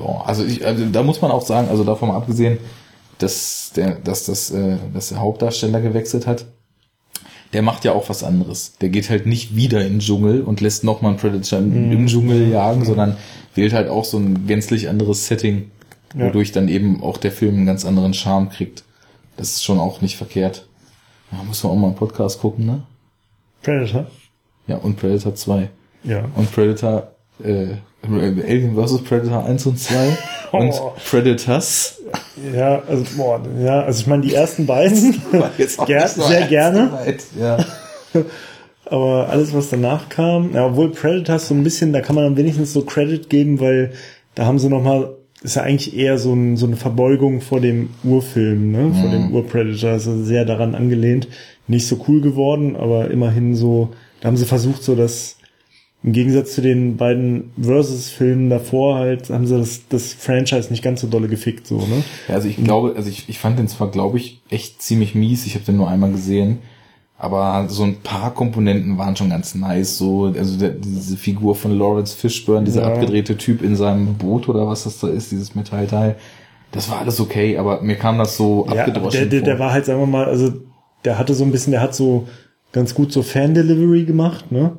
Ja, 0.00 0.22
also, 0.24 0.44
ich, 0.44 0.64
also 0.64 0.84
da 0.86 1.02
muss 1.02 1.20
man 1.20 1.30
auch 1.30 1.44
sagen, 1.44 1.68
also 1.68 1.82
davon 1.82 2.08
mal 2.10 2.16
abgesehen, 2.16 2.58
dass 3.18 3.72
der, 3.74 3.96
dass 3.96 4.26
das, 4.26 4.50
äh, 4.50 4.76
dass 4.94 5.08
der 5.08 5.20
Hauptdarsteller 5.20 5.80
gewechselt 5.80 6.26
hat, 6.26 6.44
der 7.52 7.62
macht 7.62 7.84
ja 7.84 7.92
auch 7.92 8.08
was 8.08 8.22
anderes. 8.22 8.74
Der 8.80 8.88
geht 8.90 9.10
halt 9.10 9.26
nicht 9.26 9.56
wieder 9.56 9.80
in 9.84 9.94
den 9.94 9.98
Dschungel 10.00 10.42
und 10.42 10.60
lässt 10.60 10.84
nochmal 10.84 11.10
einen 11.12 11.20
Predator 11.20 11.58
im, 11.58 11.90
im 11.90 12.06
Dschungel 12.06 12.48
jagen, 12.48 12.84
sondern 12.84 13.16
wählt 13.54 13.72
halt 13.72 13.88
auch 13.88 14.04
so 14.04 14.18
ein 14.18 14.46
gänzlich 14.46 14.88
anderes 14.88 15.26
Setting, 15.26 15.70
Ja. 16.16 16.26
wodurch 16.26 16.52
dann 16.52 16.68
eben 16.68 17.02
auch 17.02 17.16
der 17.16 17.32
Film 17.32 17.56
einen 17.56 17.66
ganz 17.66 17.84
anderen 17.84 18.14
Charme 18.14 18.50
kriegt. 18.50 18.84
Das 19.36 19.50
ist 19.50 19.64
schon 19.64 19.78
auch 19.80 20.00
nicht 20.00 20.16
verkehrt. 20.16 20.66
Ja, 21.32 21.42
muss 21.44 21.62
man 21.64 21.72
auch 21.72 21.76
mal 21.76 21.86
einen 21.88 21.96
Podcast 21.96 22.40
gucken, 22.40 22.66
ne? 22.66 22.82
Predator? 23.62 24.06
Ja, 24.66 24.76
und 24.76 24.96
Predator 24.96 25.34
2. 25.34 25.68
Ja. 26.04 26.24
Und 26.36 26.50
Predator, 26.52 27.12
äh, 27.42 27.74
Alien 28.02 28.74
vs. 28.76 29.02
Predator 29.02 29.44
1 29.44 29.66
und 29.66 29.78
2 29.78 30.16
und 30.52 30.70
Oh. 30.72 30.92
Predators. 31.08 32.00
Ja, 32.54 32.82
also, 32.88 33.04
boah, 33.16 33.40
ja, 33.62 33.82
also 33.82 34.00
ich 34.00 34.06
meine, 34.06 34.22
die 34.22 34.34
ersten 34.34 34.66
beiden, 34.66 35.20
Ger 35.86 36.08
so 36.08 36.22
sehr 36.22 36.46
gerne. 36.46 36.86
gemeint, 36.86 37.22
Ja. 37.38 37.58
aber 38.86 39.28
alles, 39.28 39.54
was 39.54 39.70
danach 39.70 40.08
kam, 40.08 40.52
ja, 40.54 40.66
obwohl 40.66 40.90
Predators 40.90 41.48
so 41.48 41.54
ein 41.54 41.62
bisschen, 41.62 41.92
da 41.92 42.00
kann 42.00 42.14
man 42.16 42.24
dann 42.24 42.36
wenigstens 42.36 42.72
so 42.72 42.82
Credit 42.82 43.28
geben, 43.30 43.60
weil 43.60 43.92
da 44.34 44.46
haben 44.46 44.58
sie 44.58 44.68
nochmal, 44.68 45.10
ist 45.42 45.56
ja 45.56 45.62
eigentlich 45.62 45.96
eher 45.96 46.18
so, 46.18 46.32
ein, 46.32 46.56
so 46.56 46.66
eine 46.66 46.76
Verbeugung 46.76 47.40
vor 47.40 47.60
dem 47.60 47.90
Urfilm, 48.02 48.72
ne, 48.72 48.92
vor 49.00 49.10
dem 49.10 49.32
Urpredator, 49.34 49.90
also 49.90 50.22
sehr 50.24 50.44
daran 50.44 50.74
angelehnt, 50.74 51.28
nicht 51.68 51.86
so 51.86 52.04
cool 52.08 52.20
geworden, 52.20 52.74
aber 52.76 53.10
immerhin 53.10 53.54
so, 53.54 53.90
da 54.20 54.28
haben 54.28 54.36
sie 54.36 54.44
versucht, 54.44 54.82
so 54.82 54.96
das, 54.96 55.36
im 56.02 56.12
Gegensatz 56.12 56.54
zu 56.54 56.62
den 56.62 56.96
beiden 56.96 57.50
Versus-Filmen 57.60 58.48
davor 58.48 58.96
halt, 58.96 59.28
haben 59.28 59.46
sie 59.46 59.58
das, 59.58 59.82
das 59.88 60.14
Franchise 60.14 60.70
nicht 60.70 60.82
ganz 60.82 61.02
so 61.02 61.06
dolle 61.06 61.28
gefickt, 61.28 61.66
so, 61.66 61.78
ne? 61.78 62.02
ja, 62.28 62.34
also 62.36 62.48
ich 62.48 62.56
glaube, 62.56 62.94
also 62.96 63.08
ich, 63.10 63.28
ich 63.28 63.38
fand 63.38 63.58
den 63.58 63.68
zwar, 63.68 63.90
glaube 63.90 64.16
ich, 64.16 64.40
echt 64.48 64.80
ziemlich 64.80 65.14
mies. 65.14 65.46
Ich 65.46 65.54
habe 65.54 65.64
den 65.64 65.76
nur 65.76 65.88
einmal 65.88 66.10
gesehen. 66.10 66.58
Aber 67.18 67.66
so 67.68 67.82
ein 67.82 67.96
paar 67.96 68.32
Komponenten 68.32 68.96
waren 68.96 69.14
schon 69.14 69.28
ganz 69.28 69.54
nice. 69.54 69.98
So, 69.98 70.32
also 70.34 70.58
der, 70.58 70.70
diese 70.70 71.18
Figur 71.18 71.54
von 71.54 71.76
Lawrence 71.78 72.16
Fishburne, 72.16 72.64
dieser 72.64 72.80
Ja. 72.80 72.94
abgedrehte 72.94 73.36
Typ 73.36 73.60
in 73.60 73.76
seinem 73.76 74.14
Boot 74.14 74.48
oder 74.48 74.66
was 74.66 74.84
das 74.84 75.00
da 75.00 75.08
ist, 75.08 75.30
dieses 75.30 75.54
Metallteil. 75.54 76.16
Das 76.72 76.88
war 76.88 77.00
alles 77.00 77.20
okay, 77.20 77.58
aber 77.58 77.82
mir 77.82 77.96
kam 77.96 78.16
das 78.16 78.38
so 78.38 78.66
Ja, 78.72 78.84
abgedroschen 78.84 79.20
der, 79.20 79.26
der, 79.28 79.40
der 79.42 79.58
war 79.58 79.70
halt, 79.70 79.84
sagen 79.84 80.00
wir 80.00 80.06
mal, 80.06 80.24
also 80.24 80.50
der 81.04 81.18
hatte 81.18 81.34
so 81.34 81.44
ein 81.44 81.52
bisschen, 81.52 81.72
der 81.72 81.82
hat 81.82 81.94
so 81.94 82.26
ganz 82.72 82.94
gut 82.94 83.12
so 83.12 83.22
Fan-Delivery 83.22 84.04
gemacht, 84.04 84.50
ne? 84.50 84.78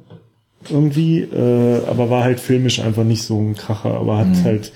Irgendwie, 0.70 1.22
äh, 1.22 1.86
aber 1.88 2.10
war 2.10 2.24
halt 2.24 2.40
filmisch 2.40 2.80
einfach 2.80 3.04
nicht 3.04 3.24
so 3.24 3.40
ein 3.40 3.56
Kracher, 3.56 3.94
aber 3.96 4.18
hat 4.18 4.28
Mhm. 4.28 4.44
halt, 4.44 4.72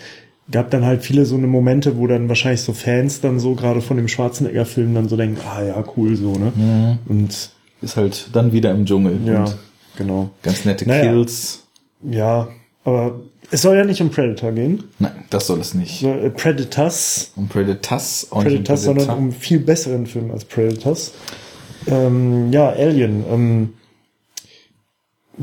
gab 0.51 0.69
dann 0.71 0.85
halt 0.85 1.03
viele 1.03 1.25
so 1.25 1.35
eine 1.35 1.47
Momente, 1.47 1.97
wo 1.97 2.07
dann 2.07 2.29
wahrscheinlich 2.29 2.61
so 2.61 2.73
Fans 2.73 3.21
dann 3.21 3.39
so, 3.39 3.55
gerade 3.55 3.81
von 3.81 3.97
dem 3.97 4.07
Schwarzenegger-Film 4.07 4.93
dann 4.93 5.09
so 5.09 5.17
denken, 5.17 5.39
ah 5.47 5.63
ja, 5.63 5.83
cool, 5.97 6.15
so, 6.15 6.33
ne? 6.33 6.97
Und 7.07 7.49
Ist 7.81 7.97
halt 7.97 8.29
dann 8.33 8.51
wieder 8.51 8.71
im 8.71 8.85
Dschungel. 8.85 9.19
ja, 9.25 9.43
Und 9.45 9.55
genau. 9.97 10.29
ganz 10.43 10.65
nette 10.65 10.87
Naja. 10.87 11.11
Kills. 11.11 11.63
Ja, 12.09 12.47
aber 12.83 13.19
es 13.51 13.61
soll 13.61 13.75
ja 13.77 13.83
nicht 13.85 14.01
um 14.01 14.09
Predator 14.09 14.51
gehen. 14.51 14.83
Nein, 14.99 15.11
das 15.29 15.47
soll 15.47 15.59
es 15.59 15.73
nicht. 15.73 15.99
So, 15.99 16.11
äh, 16.11 16.29
Predators. 16.29 17.31
Um 17.35 17.47
Predators, 17.47 18.27
auch 18.31 18.37
um 18.37 18.43
Predators, 18.43 18.83
sondern 18.83 19.09
um 19.09 19.31
viel 19.31 19.59
besseren 19.59 20.05
Film 20.07 20.31
als 20.31 20.45
Predators. 20.45 21.13
Ähm, 21.87 22.51
ja, 22.51 22.69
Alien. 22.69 23.23
Ähm, 23.31 23.69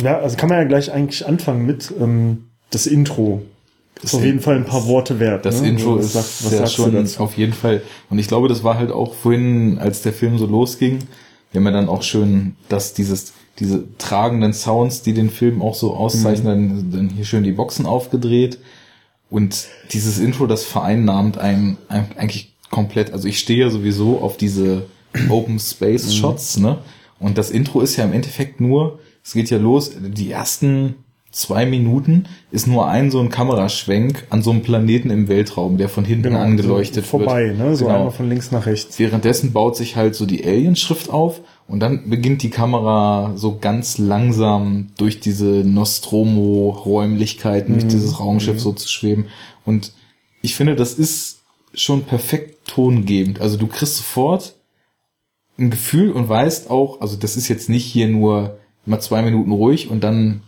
ja, 0.01 0.19
also 0.19 0.37
kann 0.37 0.49
man 0.49 0.59
ja 0.59 0.65
gleich 0.65 0.93
eigentlich 0.93 1.27
anfangen 1.27 1.67
mit 1.67 1.93
ähm, 2.01 2.45
das 2.71 2.87
Intro. 2.87 3.43
Ist 4.03 4.15
auf 4.15 4.25
jeden 4.25 4.41
Fall 4.41 4.57
ein 4.57 4.65
paar 4.65 4.87
Worte 4.87 5.21
wert. 5.21 5.45
Das 5.45 5.61
ne? 5.61 5.69
Intro 5.69 5.97
Was 5.97 6.41
ist 6.41 6.53
ja 6.53 6.67
schon 6.67 7.07
auf 7.19 7.37
jeden 7.37 7.53
Fall. 7.53 7.83
Und 8.11 8.19
ich 8.19 8.27
glaube, 8.27 8.49
das 8.49 8.65
war 8.65 8.77
halt 8.77 8.91
auch 8.91 9.15
vorhin, 9.15 9.79
als 9.79 10.03
der 10.03 10.13
Film 10.13 10.39
so 10.39 10.47
losging, 10.47 11.01
wir 11.53 11.61
haben 11.61 11.67
ja 11.67 11.73
dann 11.73 11.89
auch 11.89 12.03
schön, 12.03 12.57
dass 12.69 12.95
dieses, 12.95 13.33
diese 13.59 13.85
tragenden 13.99 14.55
Sounds, 14.55 15.03
die 15.03 15.13
den 15.13 15.31
Film 15.31 15.63
auch 15.63 15.75
so 15.75 15.95
auszeichnen, 15.95 16.69
dann, 16.69 16.91
dann 16.91 17.09
hier 17.11 17.25
schön 17.25 17.45
die 17.45 17.53
Boxen 17.53 17.87
aufgedreht. 17.87 18.59
Und 19.31 19.67
dieses 19.93 20.19
Intro, 20.19 20.47
das 20.47 20.65
vereinnahmt 20.65 21.39
einen 21.39 21.79
eigentlich 21.89 22.55
komplett, 22.71 23.13
also 23.13 23.29
ich 23.29 23.39
stehe 23.39 23.61
ja 23.61 23.71
sowieso 23.71 24.21
auf 24.21 24.37
diese 24.37 24.87
Open 25.29 25.59
Space 25.61 26.15
Shots, 26.15 26.57
ne? 26.59 26.79
Und 27.19 27.39
das 27.39 27.51
Intro 27.51 27.83
ist 27.83 27.97
ja 27.97 28.05
im 28.05 28.13
Endeffekt 28.13 28.61
nur, 28.61 28.99
es 29.25 29.33
geht 29.35 29.51
ja 29.51 29.59
los, 29.59 29.93
die 30.01 30.31
ersten 30.31 30.95
zwei 31.31 31.65
Minuten 31.65 32.27
ist 32.51 32.67
nur 32.67 32.89
ein 32.89 33.11
so 33.11 33.19
ein 33.19 33.31
Kameraschwenk 33.31 34.27
an 34.29 34.43
so 34.43 34.51
einem 34.51 34.61
Planeten 34.61 35.09
im 35.09 35.29
Weltraum, 35.29 35.79
der 35.79 35.89
von 35.89 36.05
hinten 36.05 36.25
Genau, 36.25 36.41
angeleuchtet 36.41 37.07
so 37.07 37.19
vorbei, 37.19 37.47
wird. 37.47 37.59
ne? 37.59 37.75
So 37.75 37.87
Genau. 37.87 37.97
einmal 37.97 38.11
von 38.13 38.29
links 38.29 38.51
nach 38.51 38.67
rechts. 38.67 38.99
Währenddessen 38.99 39.53
baut 39.55 39.75
sich 39.77 39.97
halt 39.97 40.15
so 40.15 40.27
die 40.27 40.45
Alien-Schrift 40.45 41.09
auf 41.09 41.41
und 41.67 41.81
dann 41.81 42.11
beginnt 42.11 42.43
die 42.43 42.51
Kamera 42.51 43.33
so 43.37 43.57
ganz 43.59 43.97
langsam 43.97 44.89
durch 44.99 45.21
diese 45.21 45.47
Nostromo-Räumlichkeiten, 45.65 47.75
durch 47.75 47.89
dieses 47.89 48.21
Raumschiff 48.21 48.61
so 48.61 48.73
zu 48.73 48.89
schweben. 48.89 49.27
Und 49.65 49.93
ich 50.43 50.55
finde, 50.55 50.77
das 50.77 50.95
ist 50.95 51.41
schon 51.75 52.03
perfekt 52.05 52.67
tongebend. 52.69 53.41
Also 53.41 53.57
du 53.57 53.67
kriegst 53.67 53.97
sofort 53.97 54.55
ein 55.59 55.71
Gefühl 55.71 56.13
und 56.13 56.29
weißt 56.29 56.71
auch, 56.71 57.01
also 57.01 57.17
das 57.17 57.37
ist 57.37 57.49
jetzt 57.49 57.69
nicht 57.69 57.85
hier 57.85 58.09
nur 58.09 58.59
mal 58.87 59.01
zwei 59.01 59.23
Minuten 59.23 59.53
ruhig 59.53 59.91
und 59.91 60.03
dann 60.03 60.43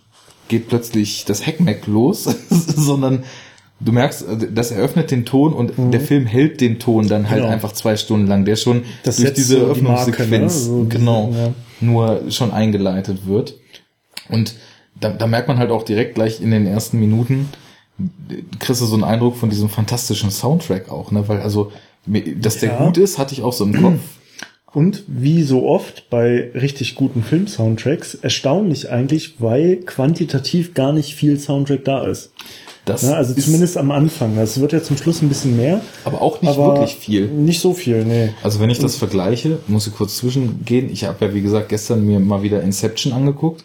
geht 0.49 0.68
plötzlich 0.68 1.25
das 1.25 1.47
Heckmeck 1.47 1.87
los, 1.87 2.25
sondern 2.51 3.25
du 3.81 3.92
merkst, 3.92 4.25
das 4.55 4.70
eröffnet 4.70 5.11
den 5.11 5.25
Ton 5.25 5.53
und 5.53 5.73
der 5.92 6.01
Film 6.01 6.27
hält 6.27 6.61
den 6.61 6.79
Ton 6.79 7.09
dann 7.09 7.29
halt 7.31 7.42
Genau. 7.42 7.53
einfach 7.53 7.73
zwei 7.73 7.97
Stunden 7.97 8.27
lang, 8.27 8.44
der 8.44 8.57
schon 8.57 8.83
Das 9.03 9.16
durch 9.16 9.33
diese 9.35 9.61
so 9.61 9.73
die 9.75 9.81
Marke, 9.83 10.27
ne? 10.27 10.51
So 10.51 10.85
diese- 10.85 10.88
genau 10.99 11.33
ja. 11.35 11.53
nur 11.81 12.23
schon 12.31 12.51
eingeleitet 12.53 13.27
wird. 13.27 13.55
Und 14.29 14.55
da, 15.01 15.11
da 15.11 15.27
merkt 15.27 15.49
man 15.49 15.59
halt 15.59 15.70
auch 15.70 15.83
direkt 15.83 16.14
gleich 16.14 16.40
in 16.40 16.51
den 16.51 16.66
ersten 16.66 16.99
Minuten, 16.99 17.49
kriegst 18.59 18.81
du 18.81 18.87
so 18.87 18.94
einen 18.94 19.05
Eindruck 19.05 19.37
von 19.37 19.51
diesem 19.51 19.68
fantastischen 19.68 20.31
Soundtrack 20.31 20.88
auch, 20.90 21.11
ne? 21.11 21.27
Weil 21.29 21.40
also, 21.40 21.73
dass 22.37 22.59
der 22.59 22.70
Ja. 22.70 22.85
gut 22.87 22.97
ist, 22.99 23.18
hatte 23.18 23.35
ich 23.35 23.42
auch 23.42 23.53
so 23.53 23.64
im 23.64 23.81
Kopf. 23.81 24.01
Und 24.74 25.04
wie 25.06 25.44
so 25.44 25.66
oft 25.68 26.10
bei 26.10 26.50
richtig 26.52 26.96
guten 26.96 27.22
Film-Soundtracks, 27.22 28.16
erstaunlich 28.16 28.90
eigentlich, 28.90 29.37
weil 29.40 29.76
quantitativ 29.76 30.74
gar 30.74 30.92
nicht 30.92 31.14
viel 31.14 31.38
Soundtrack 31.38 31.84
da 31.84 32.04
ist. 32.06 32.32
Das 32.84 33.02
Ja, 33.02 33.12
also 33.14 33.32
zumindest 33.34 33.78
am 33.78 33.90
Anfang. 33.92 34.37
Das 34.37 34.60
wird 34.60 34.72
ja 34.72 34.82
zum 34.82 34.96
Schluss 34.96 35.22
ein 35.22 35.28
bisschen 35.28 35.56
mehr. 35.56 35.80
aber 36.04 36.20
auch 36.20 36.42
nicht 36.42 36.50
aber 36.50 36.74
wirklich 36.74 36.96
viel. 36.96 37.28
Nicht 37.28 37.60
so 37.60 37.72
viel, 37.72 38.04
nee. 38.04 38.30
Also 38.42 38.60
wenn 38.60 38.68
ich 38.68 38.78
das 38.78 38.96
vergleiche, 38.96 39.58
muss 39.68 39.87
ich 39.87 39.94
kurz 39.94 40.16
zwischengehen. 40.18 40.90
Ich 40.90 41.04
habe 41.04 41.24
ja, 41.24 41.32
wie 41.34 41.40
gesagt, 41.40 41.68
gestern 41.70 42.04
mir 42.04 42.18
mal 42.18 42.42
wieder 42.42 42.60
Inception 42.62 43.12
angeguckt. 43.12 43.64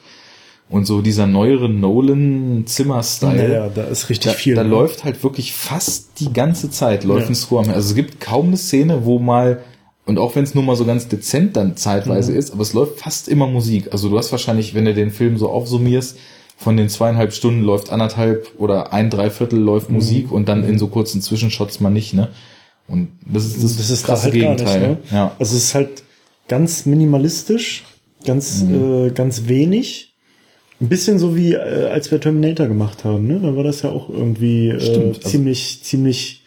Und 0.69 0.85
so 0.85 1.01
dieser 1.01 1.25
neuere 1.25 1.67
Nolan-Zimmer-Style. 1.67 3.35
Naja, 3.49 3.69
da 3.73 3.85
ist 3.85 4.09
richtig 4.09 4.31
da, 4.31 4.37
viel. 4.37 4.53
da 4.55 4.63
ne? 4.63 4.69
läuft 4.69 5.03
halt 5.03 5.23
wirklich 5.23 5.53
fast 5.53 6.19
die 6.19 6.31
ganze 6.31 6.69
Zeit 6.69 7.03
läuft 7.03 7.23
Ja. 7.23 7.29
ein 7.29 7.35
Score. 7.35 7.65
mehr. 7.65 7.75
Also 7.75 7.89
es 7.89 7.95
gibt 7.95 8.19
kaum 8.21 8.47
eine 8.49 8.57
Szene, 8.57 9.05
wo 9.05 9.17
mal 9.17 9.63
und 10.09 10.17
auch 10.19 10.35
wenn 10.35 10.43
es 10.43 10.55
nur 10.55 10.63
mal 10.63 10.75
so 10.75 10.85
ganz 10.85 11.07
dezent 11.07 11.55
dann 11.55 11.77
zeitweise 11.77 12.31
Mhm. 12.31 12.37
ist, 12.39 12.51
aber 12.51 12.61
es 12.63 12.73
läuft 12.73 12.99
fast 12.99 13.27
immer 13.29 13.47
Musik. 13.47 13.89
Also 13.91 14.09
du 14.09 14.17
hast 14.17 14.31
wahrscheinlich, 14.31 14.73
wenn 14.73 14.85
du 14.85 14.93
den 14.93 15.11
Film 15.11 15.37
so 15.37 15.49
aufsummierst, 15.49 16.17
von 16.57 16.75
den 16.75 16.89
zweieinhalb 16.89 17.31
Stunden 17.31 17.61
läuft 17.63 17.89
anderthalb 17.91 18.47
oder 18.57 18.91
ein 18.91 19.09
Dreiviertel 19.09 19.59
Mhm. 19.59 19.65
läuft 19.65 19.89
Musik 19.89 20.31
und 20.31 20.49
dann 20.49 20.63
in 20.67 20.77
so 20.77 20.87
kurzen 20.87 21.21
Zwischenshots 21.21 21.79
mal 21.79 21.89
nicht, 21.91 22.13
ne? 22.13 22.27
Und 22.87 23.09
das 23.25 23.45
ist 23.45 23.63
das, 23.63 23.77
das 23.77 23.89
ist 23.91 24.03
krasse 24.05 24.23
halt 24.23 24.33
Gegenteil. 24.33 24.89
nicht, 24.89 25.11
ne? 25.11 25.17
Ja. 25.17 25.35
Also 25.39 25.55
es 25.55 25.63
ist 25.65 25.75
halt 25.75 26.03
ganz 26.47 26.85
minimalistisch, 26.87 27.83
ganz, 28.25 28.63
Mhm. 28.63 29.07
äh, 29.07 29.09
ganz 29.11 29.43
wenig. 29.47 30.13
Ein 30.81 30.89
bisschen 30.89 31.19
so 31.19 31.35
wie, 31.35 31.53
äh, 31.53 31.89
als 31.91 32.09
wir 32.09 32.19
Terminator 32.19 32.67
gemacht 32.67 33.03
haben, 33.05 33.27
ne? 33.27 33.39
Da 33.41 33.55
war 33.55 33.63
das 33.63 33.81
ja 33.83 33.91
auch 33.91 34.09
irgendwie 34.09 34.69
äh, 34.69 34.79
Stimmt, 34.81 35.17
also- 35.17 35.29
ziemlich, 35.29 35.81
ziemlich 35.83 36.41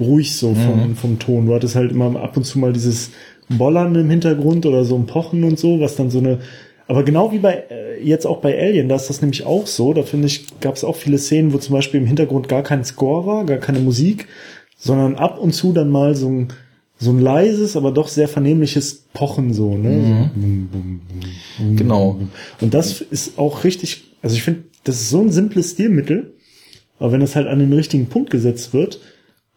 ruhig 0.00 0.36
so 0.36 0.54
vom, 0.54 0.94
vom 0.96 1.18
Ton. 1.18 1.46
Du 1.46 1.54
hattest 1.54 1.76
halt 1.76 1.92
immer 1.92 2.20
ab 2.20 2.36
und 2.36 2.44
zu 2.44 2.58
mal 2.58 2.72
dieses 2.72 3.10
Bollern 3.48 3.94
im 3.94 4.10
Hintergrund 4.10 4.66
oder 4.66 4.84
so 4.84 4.96
ein 4.96 5.06
Pochen 5.06 5.44
und 5.44 5.58
so, 5.58 5.80
was 5.80 5.96
dann 5.96 6.10
so 6.10 6.18
eine 6.18 6.38
aber 6.88 7.04
genau 7.04 7.32
wie 7.32 7.38
bei 7.38 7.64
äh, 7.68 8.02
jetzt 8.02 8.26
auch 8.26 8.38
bei 8.38 8.58
Alien, 8.58 8.88
da 8.88 8.96
ist 8.96 9.10
das 9.10 9.20
nämlich 9.20 9.44
auch 9.44 9.66
so. 9.66 9.92
Da 9.92 10.02
finde 10.02 10.26
ich, 10.26 10.58
gab 10.60 10.74
es 10.74 10.84
auch 10.84 10.96
viele 10.96 11.18
Szenen, 11.18 11.52
wo 11.52 11.58
zum 11.58 11.74
Beispiel 11.74 12.00
im 12.00 12.06
Hintergrund 12.06 12.48
gar 12.48 12.62
kein 12.62 12.82
Score 12.82 13.26
war, 13.26 13.44
gar 13.44 13.58
keine 13.58 13.80
Musik, 13.80 14.26
sondern 14.78 15.16
ab 15.16 15.38
und 15.38 15.52
zu 15.52 15.72
dann 15.74 15.90
mal 15.90 16.14
so 16.14 16.28
ein 16.28 16.48
so 17.00 17.10
ein 17.12 17.20
leises, 17.20 17.76
aber 17.76 17.92
doch 17.92 18.08
sehr 18.08 18.26
vernehmliches 18.26 19.04
Pochen 19.12 19.52
so, 19.52 19.76
ne? 19.76 20.00
So 20.00 20.40
bum, 20.40 20.68
bum, 20.72 21.00
bum, 21.58 21.76
Genau. 21.76 22.18
Und 22.60 22.74
das 22.74 23.00
ist 23.00 23.38
auch 23.38 23.62
richtig, 23.62 24.14
also 24.20 24.34
ich 24.34 24.42
finde, 24.42 24.64
das 24.82 24.96
ist 24.96 25.10
so 25.10 25.20
ein 25.20 25.30
simples 25.30 25.72
Stilmittel, 25.72 26.34
aber 26.98 27.12
wenn 27.12 27.20
das 27.20 27.36
halt 27.36 27.46
an 27.46 27.60
den 27.60 27.72
richtigen 27.72 28.06
Punkt 28.06 28.30
gesetzt 28.30 28.74
wird, 28.74 28.98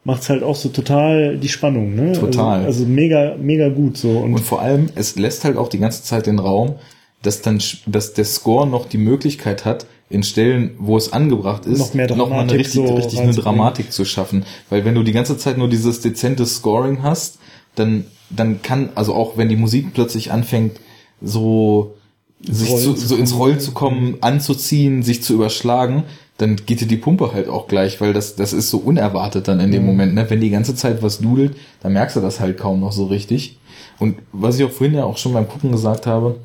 macht's 0.04 0.30
halt 0.30 0.44
auch 0.44 0.56
so 0.56 0.70
total 0.70 1.38
die 1.38 1.50
Spannung, 1.50 1.96
ne? 1.96 2.14
Total. 2.14 2.66
Also, 2.66 2.84
also 2.84 2.86
mega, 2.86 3.36
mega 3.40 3.70
gut 3.70 3.98
so. 3.98 4.10
Und, 4.10 4.34
Und 4.34 4.42
vor 4.42 4.62
allem, 4.62 4.90
es 4.96 5.16
lässt 5.16 5.44
halt 5.44 5.58
auch 5.58 5.70
die 5.70 5.80
ganze 5.80 6.04
Zeit 6.04 6.26
den 6.26 6.40
Raum, 6.40 6.76
dass 7.22 7.42
dann, 7.42 7.62
dass 7.86 8.14
der 8.14 8.26
Score 8.26 8.68
noch 8.68 8.88
die 8.88 8.98
Möglichkeit 8.98 9.66
hat, 9.66 9.86
in 10.10 10.24
Stellen, 10.24 10.72
wo 10.78 10.98
es 10.98 11.14
angebracht 11.14 11.66
ist, 11.66 11.80
Noch 11.80 11.94
mehr 11.94 12.14
noch 12.16 12.30
mal 12.30 12.42
eine 12.42 12.52
richtig, 12.52 12.74
so 12.74 12.96
richtig 12.96 13.20
eine. 13.20 13.34
Dramatik 13.34 13.92
zu 13.92 14.04
schaffen. 14.04 14.44
Weil 14.70 14.84
wenn 14.84 14.96
du 14.96 15.04
die 15.04 15.14
ganze 15.14 15.38
Zeit 15.38 15.58
nur 15.58 15.70
dieses 15.70 16.02
dezente 16.02 16.46
Scoring 16.46 17.02
hast, 17.02 17.40
dann, 17.76 18.06
dann 18.30 18.62
kann, 18.62 18.90
also 18.96 19.14
auch 19.14 19.38
wenn 19.38 19.48
die 19.48 19.56
Musik 19.56 19.94
plötzlich 19.94 20.32
anfängt, 20.32 20.82
so, 21.22 21.96
sich 22.42 22.70
Rollen 22.70 22.84
zu, 22.84 23.08
so 23.08 23.16
ins. 23.16 23.38
Rollen 23.38 23.60
zu 23.60 23.72
kommen, 23.72 24.18
anzuziehen, 24.22 25.04
sich 25.04 25.24
zu 25.24 25.34
überschlagen, 25.34 26.04
dann 26.42 26.56
geht 26.56 26.82
dir 26.82 26.88
die 26.88 26.98
Pumpe 26.98 27.34
halt 27.34 27.48
auch 27.48 27.68
gleich, 27.68 28.02
weil 28.02 28.14
das, 28.14 28.36
das 28.36 28.52
ist 28.52 28.70
so 28.70 28.78
unerwartet 28.78 29.48
dann 29.48 29.60
in 29.60 29.72
dem 29.72 29.86
Moment, 29.86 30.16
ne? 30.16 30.30
Wenn 30.30 30.42
die 30.42 30.50
ganze 30.50 30.76
Zeit 30.76 31.04
was 31.04 31.20
dudelt, 31.20 31.56
dann 31.82 31.94
merkst 31.94 32.16
du 32.16 32.20
das 32.22 32.40
halt 32.40 32.58
kaum 32.58 32.80
noch 32.80 32.92
so 32.92 33.06
richtig. 33.06 33.60
Und 34.00 34.18
was 34.32 34.58
ich 34.58 34.66
auch 34.66 34.72
vorhin 34.72 34.96
ja 34.96 35.06
auch 35.06 35.18
schon 35.18 35.34
beim 35.34 35.48
Gucken 35.48 35.72
gesagt 35.72 36.08
habe, 36.08 36.40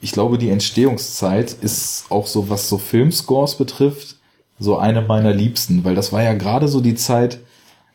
ich 0.00 0.12
glaube, 0.12 0.38
die 0.38 0.50
Entstehungszeit 0.50 1.56
ist 1.60 2.06
auch 2.08 2.26
so, 2.26 2.48
was 2.48 2.68
so 2.68 2.78
Filmscores 2.78 3.56
betrifft, 3.56 4.16
so 4.58 4.78
eine 4.78 5.02
meiner 5.02 5.32
liebsten, 5.32 5.84
weil 5.84 5.94
das 5.94 6.12
war 6.12 6.22
ja 6.22 6.34
gerade 6.34 6.68
so 6.68 6.80
die 6.80 6.94
Zeit, 6.94 7.40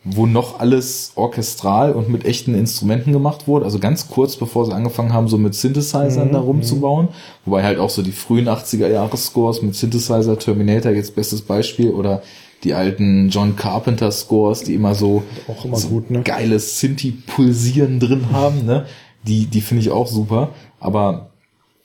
wo 0.09 0.25
noch 0.25 0.59
alles 0.59 1.11
orchestral 1.15 1.93
und 1.93 2.09
mit 2.09 2.25
echten 2.25 2.55
Instrumenten 2.55 3.11
gemacht 3.11 3.47
wurde. 3.47 3.65
Also 3.65 3.79
ganz 3.79 4.07
kurz 4.07 4.35
bevor 4.35 4.65
sie 4.65 4.73
angefangen 4.73 5.13
haben, 5.13 5.27
so 5.27 5.37
mit 5.37 5.55
Synthesizern 5.55 6.31
da 6.31 6.39
rumzubauen. 6.39 7.09
Wobei 7.45 7.63
halt 7.63 7.79
auch 7.79 7.89
so 7.89 8.01
die 8.01 8.11
frühen 8.11 8.47
80er 8.47 8.87
Jahre 8.87 9.17
Scores 9.17 9.61
mit 9.61 9.75
Synthesizer, 9.75 10.37
Terminator 10.37 10.91
jetzt 10.91 11.15
bestes 11.15 11.41
Beispiel 11.41 11.91
oder 11.91 12.21
die 12.63 12.73
alten 12.73 13.29
John 13.29 13.55
Carpenter 13.55 14.11
Scores, 14.11 14.63
die 14.63 14.73
immer 14.73 14.95
so, 14.95 15.23
Auch 15.47 15.65
immer 15.65 15.77
so 15.77 15.89
gut, 15.89 16.09
ne? 16.09 16.23
geiles 16.23 16.79
Synthi-Pulsieren 16.79 17.99
drin 17.99 18.31
haben, 18.31 18.65
ne? 18.65 18.85
Die, 19.27 19.45
die 19.45 19.61
finde 19.61 19.81
ich 19.81 19.91
auch 19.91 20.07
super. 20.07 20.49
Aber 20.79 21.29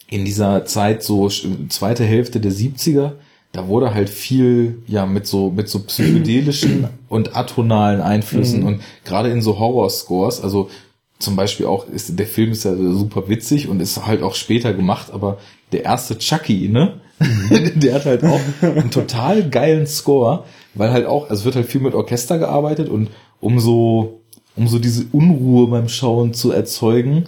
in 0.09 0.25
dieser 0.25 0.65
Zeit, 0.65 1.03
so 1.03 1.29
zweite 1.69 2.05
Hälfte 2.05 2.41
der 2.41 2.53
70er, 2.53 3.13
da 3.53 3.69
wurde 3.69 3.95
halt 3.95 4.09
viel, 4.09 4.83
ja, 4.87 5.05
mit 5.05 5.27
so, 5.27 5.51
mit 5.51 5.69
so 5.69 5.81
psychedelischen 5.81 6.89
und 7.09 7.37
atonalen 7.37 8.01
Einflüssen 8.01 8.63
und 8.63 8.81
gerade 9.05 9.31
in 9.31 9.43
so 9.43 9.59
Horror-Scores, 9.59 10.41
also 10.41 10.71
zum 11.19 11.37
Beispiel 11.37 11.67
auch, 11.67 11.87
ist, 11.87 12.19
der 12.19 12.27
Film 12.27 12.51
ist 12.51 12.65
ja 12.65 12.75
super 12.75 13.29
witzig 13.29 13.69
und 13.69 13.81
ist 13.81 14.05
halt 14.05 14.23
auch 14.23 14.35
später 14.35 14.73
gemacht, 14.73 15.13
aber 15.13 15.39
der 15.71 15.85
erste 15.85 16.19
Chucky, 16.19 16.69
ne? 16.69 17.01
der 17.77 17.95
hat 17.95 18.07
halt 18.07 18.25
auch 18.25 18.41
einen 18.63 18.91
total 18.91 19.49
geilen 19.49 19.87
Score, 19.87 20.45
weil 20.75 20.91
halt 20.91 21.07
auch, 21.07 21.31
also 21.31 21.41
es 21.41 21.45
wird 21.45 21.57
halt 21.57 21.67
viel 21.67 21.81
mit 21.81 21.95
Orchester 21.95 22.39
gearbeitet 22.39 22.89
und 22.89 23.11
um 23.41 23.61
so, 23.61 24.23
um 24.57 24.67
so 24.67 24.79
diese 24.79 25.05
Unruhe 25.13 25.69
beim 25.69 25.89
Schauen 25.89 26.35
zu 26.35 26.53
erzeugen, 26.53 27.27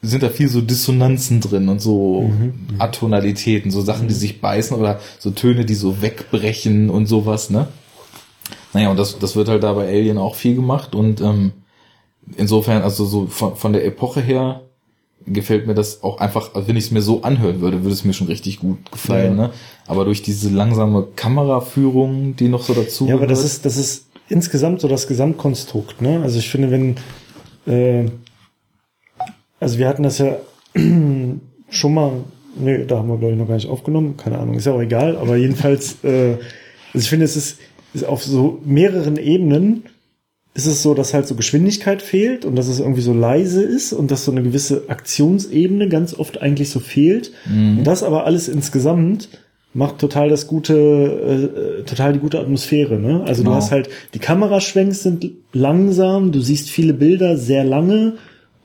sind 0.00 0.22
da 0.22 0.28
viel 0.28 0.48
so 0.48 0.60
Dissonanzen 0.60 1.40
drin 1.40 1.68
und 1.68 1.80
so 1.80 2.30
Atonalitäten, 2.78 3.70
so 3.70 3.80
Sachen, 3.80 4.08
die 4.08 4.14
sich 4.14 4.40
beißen 4.40 4.76
oder 4.76 5.00
so 5.18 5.30
Töne, 5.30 5.64
die 5.64 5.74
so 5.74 6.00
wegbrechen 6.02 6.88
und 6.90 7.06
sowas, 7.06 7.50
ne? 7.50 7.66
Naja, 8.74 8.90
und 8.90 8.98
das, 8.98 9.18
das 9.18 9.34
wird 9.34 9.48
halt 9.48 9.62
da 9.62 9.72
bei 9.72 9.88
Alien 9.88 10.18
auch 10.18 10.34
viel 10.36 10.54
gemacht 10.54 10.94
und 10.94 11.20
ähm, 11.20 11.52
insofern, 12.36 12.82
also 12.82 13.04
so 13.06 13.26
von, 13.26 13.56
von 13.56 13.72
der 13.72 13.84
Epoche 13.84 14.20
her 14.20 14.60
gefällt 15.26 15.66
mir 15.66 15.74
das 15.74 16.02
auch 16.02 16.18
einfach, 16.18 16.54
also 16.54 16.68
wenn 16.68 16.76
ich 16.76 16.84
es 16.84 16.90
mir 16.90 17.02
so 17.02 17.22
anhören 17.22 17.60
würde, 17.60 17.82
würde 17.82 17.92
es 17.94 18.04
mir 18.04 18.12
schon 18.12 18.28
richtig 18.28 18.60
gut 18.60 18.90
gefallen, 18.92 19.36
Ja. 19.36 19.46
ne? 19.48 19.50
Aber 19.86 20.04
durch 20.04 20.22
diese 20.22 20.48
langsame 20.50 21.08
Kameraführung, 21.16 22.36
die 22.36 22.48
noch 22.48 22.62
so 22.62 22.72
dazu 22.74 23.06
Ja, 23.06 23.14
aber 23.14 23.26
das 23.26 23.38
gehört- 23.40 23.52
ist, 23.52 23.64
das 23.64 23.76
ist 23.76 24.06
insgesamt 24.28 24.80
so 24.80 24.88
das 24.88 25.06
Gesamtkonstrukt, 25.08 26.00
ne? 26.02 26.20
Also 26.22 26.38
ich 26.38 26.48
finde, 26.48 26.70
wenn, 26.70 26.96
äh, 27.66 28.08
also 29.60 29.78
wir 29.78 29.88
hatten 29.88 30.02
das 30.02 30.18
ja 30.18 30.36
schon 31.70 31.94
mal, 31.94 32.12
nee, 32.58 32.84
da 32.84 32.98
haben 32.98 33.08
wir 33.08 33.18
glaube 33.18 33.32
ich 33.34 33.38
noch 33.38 33.48
gar 33.48 33.54
nicht 33.54 33.68
aufgenommen, 33.68 34.16
keine 34.16 34.38
Ahnung, 34.38 34.56
ist 34.56 34.66
ja 34.66 34.72
auch 34.72 34.80
egal, 34.80 35.16
aber 35.16 35.36
jedenfalls, 35.36 35.96
äh, 36.04 36.32
also 36.92 37.04
ich 37.04 37.08
finde, 37.08 37.24
es 37.24 37.36
ist, 37.36 37.58
ist 37.94 38.04
auf 38.04 38.22
so 38.22 38.60
mehreren 38.64 39.16
Ebenen 39.16 39.84
ist 40.54 40.66
es 40.66 40.82
so, 40.82 40.92
dass 40.92 41.14
halt 41.14 41.28
so 41.28 41.36
Geschwindigkeit 41.36 42.02
fehlt 42.02 42.44
und 42.44 42.56
dass 42.56 42.66
es 42.66 42.80
irgendwie 42.80 43.00
so 43.00 43.12
leise 43.12 43.62
ist 43.62 43.92
und 43.92 44.10
dass 44.10 44.24
so 44.24 44.32
eine 44.32 44.42
gewisse 44.42 44.84
Aktionsebene 44.88 45.88
ganz 45.88 46.18
oft 46.18 46.42
eigentlich 46.42 46.70
so 46.70 46.80
fehlt. 46.80 47.30
Und 47.78 47.84
das 47.84 48.02
aber 48.02 48.24
alles 48.24 48.48
insgesamt 48.48 49.28
macht 49.72 49.98
total 49.98 50.28
das 50.28 50.48
gute, 50.48 50.74
äh, 50.74 51.82
total 51.84 52.14
die 52.14 52.18
gute 52.18 52.40
Atmosphäre. 52.40 52.98
Ne? 52.98 53.22
Also 53.24 53.42
Genau. 53.42 53.52
du 53.52 53.56
hast 53.56 53.70
halt, 53.70 53.88
die 54.14 54.18
Kameraschwenks 54.18 55.04
sind 55.04 55.30
langsam, 55.52 56.32
du 56.32 56.40
siehst 56.40 56.70
viele 56.70 56.94
Bilder 56.94 57.36
sehr 57.36 57.62
lange 57.62 58.14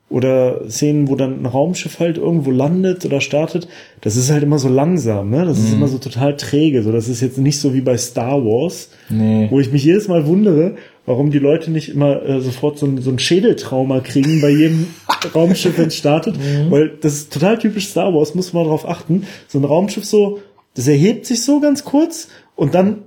oder 0.09 0.69
Szenen, 0.71 1.09
wo 1.09 1.17
dann 1.17 1.43
ein 1.43 1.47
Raumschiff 1.47 1.99
halt 1.99 2.17
irgendwo 2.17 2.53
landet 2.53 3.05
oder 3.05 3.21
startet, 3.21 3.67
das 4.03 4.15
ist 4.17 4.31
halt 4.31 4.45
immer 4.45 4.59
so 4.61 4.69
langsam, 4.69 5.31
ne? 5.31 5.45
Das 5.45 5.59
ist 5.59 5.71
Mhm. 5.71 5.75
immer 5.79 5.89
so 5.89 5.99
total 5.99 6.37
träge. 6.37 6.83
So, 6.85 6.93
das 6.93 7.09
ist 7.09 7.21
jetzt 7.21 7.39
nicht 7.39 7.59
so 7.59 7.75
wie 7.75 7.81
bei 7.81 7.97
Star 7.99 8.45
Wars, 8.45 8.91
Nee. 9.11 9.49
wo 9.51 9.59
ich 9.59 9.73
mich 9.73 9.83
jedes 9.85 10.07
Mal 10.07 10.27
wundere, 10.29 10.77
warum 11.07 11.33
die 11.33 11.41
Leute 11.41 11.73
nicht 11.73 11.89
immer 11.89 12.23
äh, 12.25 12.41
sofort 12.41 12.79
so 12.79 12.87
ein, 12.87 12.99
so 13.03 13.11
ein 13.11 13.19
Schädeltrauma 13.19 13.99
kriegen 14.01 14.41
bei 14.41 14.51
jedem 14.51 14.87
Raumschiff, 15.35 15.77
wenn 15.77 15.89
es 15.89 15.97
startet. 15.97 16.37
Weil 16.71 16.93
das 17.01 17.15
ist 17.15 17.33
total 17.33 17.59
typisch 17.59 17.89
Star 17.89 18.15
Wars, 18.15 18.35
muss 18.37 18.53
man 18.53 18.63
darauf 18.65 18.89
achten. 18.89 19.25
So 19.49 19.59
ein 19.59 19.65
Raumschiff 19.65 20.05
so, 20.05 20.39
das 20.75 20.87
erhebt 20.87 21.27
sich 21.27 21.43
so 21.43 21.59
ganz 21.59 21.83
kurz 21.85 22.29
und 22.55 22.75
dann 22.77 22.99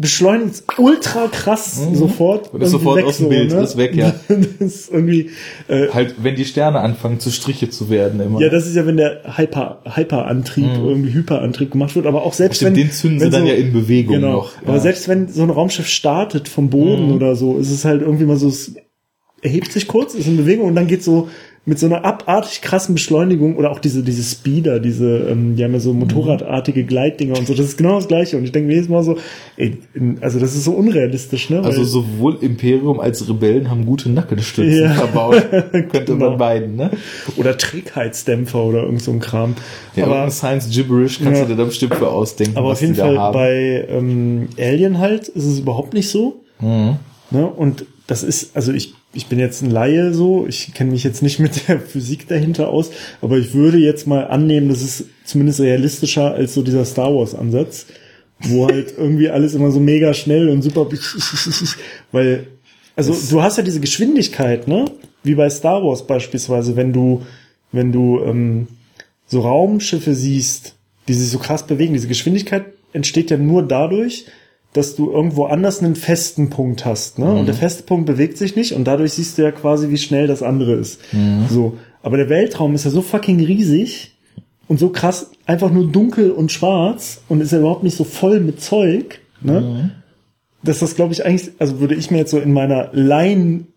beschleunigt 0.00 0.54
es 0.54 0.64
ultra 0.78 1.26
krass 1.28 1.78
sofort. 1.92 2.54
Und 2.54 2.62
ist 2.62 2.70
sofort 2.70 3.04
aus 3.04 3.18
dem 3.18 3.28
Bild, 3.28 3.52
ist 3.52 3.76
weg, 3.76 3.94
ja. 3.94 4.14
das 4.28 4.46
ist 4.60 4.90
irgendwie, 4.90 5.28
äh, 5.68 5.88
Halt, 5.92 6.14
wenn 6.22 6.36
die 6.36 6.46
Sterne 6.46 6.80
anfangen 6.80 7.20
zu 7.20 7.30
Striche 7.30 7.68
zu 7.68 7.90
werden 7.90 8.18
immer. 8.18 8.40
ja, 8.40 8.48
das 8.48 8.66
ist 8.66 8.76
ja, 8.76 8.86
wenn 8.86 8.96
der 8.96 9.36
Hyper, 9.36 9.82
Hyperantrieb, 9.84 10.70
irgendwie 10.82 11.12
Hyperantrieb 11.12 11.70
gemacht 11.72 11.94
wird, 11.96 12.06
aber 12.06 12.22
auch 12.22 12.32
selbst 12.32 12.56
Stimmt, 12.56 12.76
wenn. 12.76 12.84
den 12.84 12.92
zünden 12.92 13.18
sie 13.20 13.24
wenn 13.26 13.32
dann 13.32 13.46
ja 13.46 13.52
in 13.52 13.74
Bewegung 13.74 14.14
genau. 14.16 14.32
noch. 14.32 14.52
Aber 14.64 14.74
Ja. 14.74 14.80
selbst 14.80 15.06
wenn 15.06 15.28
so 15.28 15.42
ein 15.42 15.50
Raumschiff 15.50 15.86
startet 15.86 16.48
vom 16.48 16.70
Boden 16.70 17.12
oder 17.12 17.36
so, 17.36 17.58
ist 17.58 17.70
es 17.70 17.84
halt 17.84 18.00
irgendwie 18.00 18.24
mal 18.24 18.36
so, 18.36 18.48
es 18.48 18.74
erhebt 19.42 19.70
sich 19.70 19.86
kurz, 19.86 20.14
ist 20.14 20.26
in 20.26 20.38
Bewegung 20.38 20.66
und 20.68 20.76
dann 20.76 20.86
geht 20.86 21.02
so 21.04 21.28
mit 21.70 21.78
so 21.78 21.86
einer 21.86 22.04
abartig 22.04 22.62
krassen 22.62 22.94
Beschleunigung 22.96 23.56
oder 23.56 23.70
auch 23.70 23.78
diese, 23.78 24.02
diese 24.02 24.22
Speeder, 24.24 24.80
diese, 24.80 25.18
ähm, 25.30 25.54
die 25.54 25.62
haben 25.62 25.72
ja 25.72 25.78
so 25.78 25.92
motorradartige 25.94 26.84
Gleitdinger 26.84 27.38
und 27.38 27.46
so, 27.46 27.54
das 27.54 27.64
ist 27.66 27.78
genau 27.78 27.94
das 27.94 28.08
gleiche. 28.08 28.36
Und 28.36 28.42
ich 28.44 28.50
denke 28.50 28.66
mir 28.66 28.74
jedes 28.74 28.88
Mal 28.88 29.04
so, 29.04 29.16
ey, 29.56 29.78
also 30.20 30.40
das 30.40 30.56
ist 30.56 30.64
so 30.64 30.72
unrealistisch, 30.72 31.48
ne? 31.48 31.62
Also 31.62 31.84
sowohl 31.84 32.38
Imperium 32.40 32.98
als 32.98 33.26
Rebellen 33.28 33.70
haben 33.70 33.86
gute 33.86 34.10
Nackenstützen 34.10 34.82
Ja. 34.82 34.90
verbaut. 34.94 35.48
Könnte 35.70 36.12
Genau. 36.12 36.30
man 36.30 36.38
beiden, 36.38 36.74
ne? 36.76 36.90
oder 37.36 37.56
Trägheitsdämpfer 37.56 38.62
oder 38.64 38.82
irgend 38.82 39.02
so 39.02 39.12
ein 39.12 39.20
Kram. 39.20 39.54
Ja, 39.94 40.06
aber 40.06 40.28
Science 40.30 40.68
Gibberish 40.70 41.20
kannst 41.22 41.40
Ja. 41.40 41.46
du 41.46 41.52
dir 41.52 41.56
da 41.58 41.64
bestimmt 41.64 41.94
für 41.94 42.08
ausdenken, 42.08 42.56
Aber 42.56 42.72
auf 42.72 42.80
jeden 42.80 42.96
Fall 42.96 43.14
bei 43.32 43.86
ähm, 43.88 44.48
Alien 44.58 44.98
halt 44.98 45.28
ist 45.28 45.44
es 45.44 45.60
überhaupt 45.60 45.94
nicht 45.94 46.08
so. 46.08 46.40
Mhm. 46.60 46.96
Ne? 47.30 47.46
Und 47.46 47.84
das 48.08 48.24
ist, 48.24 48.56
also 48.56 48.72
ich, 48.72 48.94
ich 49.12 49.26
bin 49.26 49.38
jetzt 49.38 49.62
ein 49.62 49.70
Laie 49.70 50.14
so, 50.14 50.46
ich 50.46 50.72
kenne 50.72 50.92
mich 50.92 51.02
jetzt 51.02 51.22
nicht 51.22 51.38
mit 51.40 51.68
der 51.68 51.80
Physik 51.80 52.28
dahinter 52.28 52.68
aus, 52.68 52.90
aber 53.20 53.38
ich 53.38 53.54
würde 53.54 53.78
jetzt 53.78 54.06
mal 54.06 54.26
annehmen, 54.26 54.68
das 54.68 54.82
ist 54.82 55.06
zumindest 55.24 55.60
realistischer 55.60 56.32
als 56.34 56.54
so 56.54 56.62
dieser 56.62 56.84
Star 56.84 57.14
Wars 57.14 57.34
Ansatz, 57.34 57.86
wo 58.40 58.68
halt 58.68 58.94
irgendwie 58.98 59.28
alles 59.28 59.54
immer 59.54 59.70
so 59.70 59.80
mega 59.80 60.14
schnell 60.14 60.48
und 60.48 60.62
super, 60.62 60.86
weil, 62.12 62.46
also 62.96 63.16
du 63.30 63.42
hast 63.42 63.58
ja 63.58 63.64
diese 63.64 63.80
Geschwindigkeit, 63.80 64.68
ne? 64.68 64.84
Wie 65.22 65.34
bei 65.34 65.50
Star 65.50 65.84
Wars 65.84 66.06
beispielsweise, 66.06 66.76
wenn 66.76 66.92
du, 66.92 67.22
wenn 67.72 67.92
du 67.92 68.22
ähm, 68.24 68.68
so 69.26 69.40
Raumschiffe 69.40 70.14
siehst, 70.14 70.76
die 71.08 71.14
sich 71.14 71.28
so 71.28 71.38
krass 71.38 71.66
bewegen, 71.66 71.92
diese 71.92 72.08
Geschwindigkeit 72.08 72.64
entsteht 72.92 73.30
ja 73.30 73.36
nur 73.36 73.62
dadurch, 73.62 74.26
dass 74.72 74.94
du 74.94 75.10
irgendwo 75.10 75.46
anders 75.46 75.82
einen 75.82 75.96
festen 75.96 76.48
Punkt 76.50 76.84
hast, 76.84 77.18
ne? 77.18 77.26
Und 77.32 77.46
der 77.46 77.54
feste 77.54 77.82
Punkt 77.82 78.06
bewegt 78.06 78.38
sich 78.38 78.54
nicht 78.54 78.72
und 78.72 78.84
dadurch 78.84 79.14
siehst 79.14 79.36
du 79.36 79.42
ja 79.42 79.50
quasi, 79.50 79.90
wie 79.90 79.98
schnell 79.98 80.26
das 80.26 80.42
andere 80.42 80.74
ist. 80.74 81.00
So. 81.48 81.76
Aber 82.02 82.16
der 82.16 82.28
Weltraum 82.28 82.74
ist 82.74 82.84
ja 82.84 82.90
so 82.90 83.02
fucking 83.02 83.44
riesig 83.44 84.12
und 84.68 84.78
so 84.78 84.90
krass 84.90 85.32
einfach 85.44 85.70
nur 85.72 85.90
dunkel 85.90 86.30
und 86.30 86.52
schwarz 86.52 87.20
und 87.28 87.40
ist 87.40 87.50
ja 87.52 87.58
überhaupt 87.58 87.82
nicht 87.82 87.96
so 87.96 88.04
voll 88.04 88.38
mit 88.40 88.62
Zeug, 88.62 89.20
ne? 89.42 89.90
Dass 90.62 90.78
das, 90.78 90.94
glaube 90.94 91.14
ich, 91.14 91.24
eigentlich, 91.24 91.50
also 91.58 91.80
würde 91.80 91.94
ich 91.94 92.10
mir 92.10 92.18
jetzt 92.18 92.30
so 92.30 92.38
in 92.38 92.52
meiner 92.52 92.90
Laien 92.92 93.68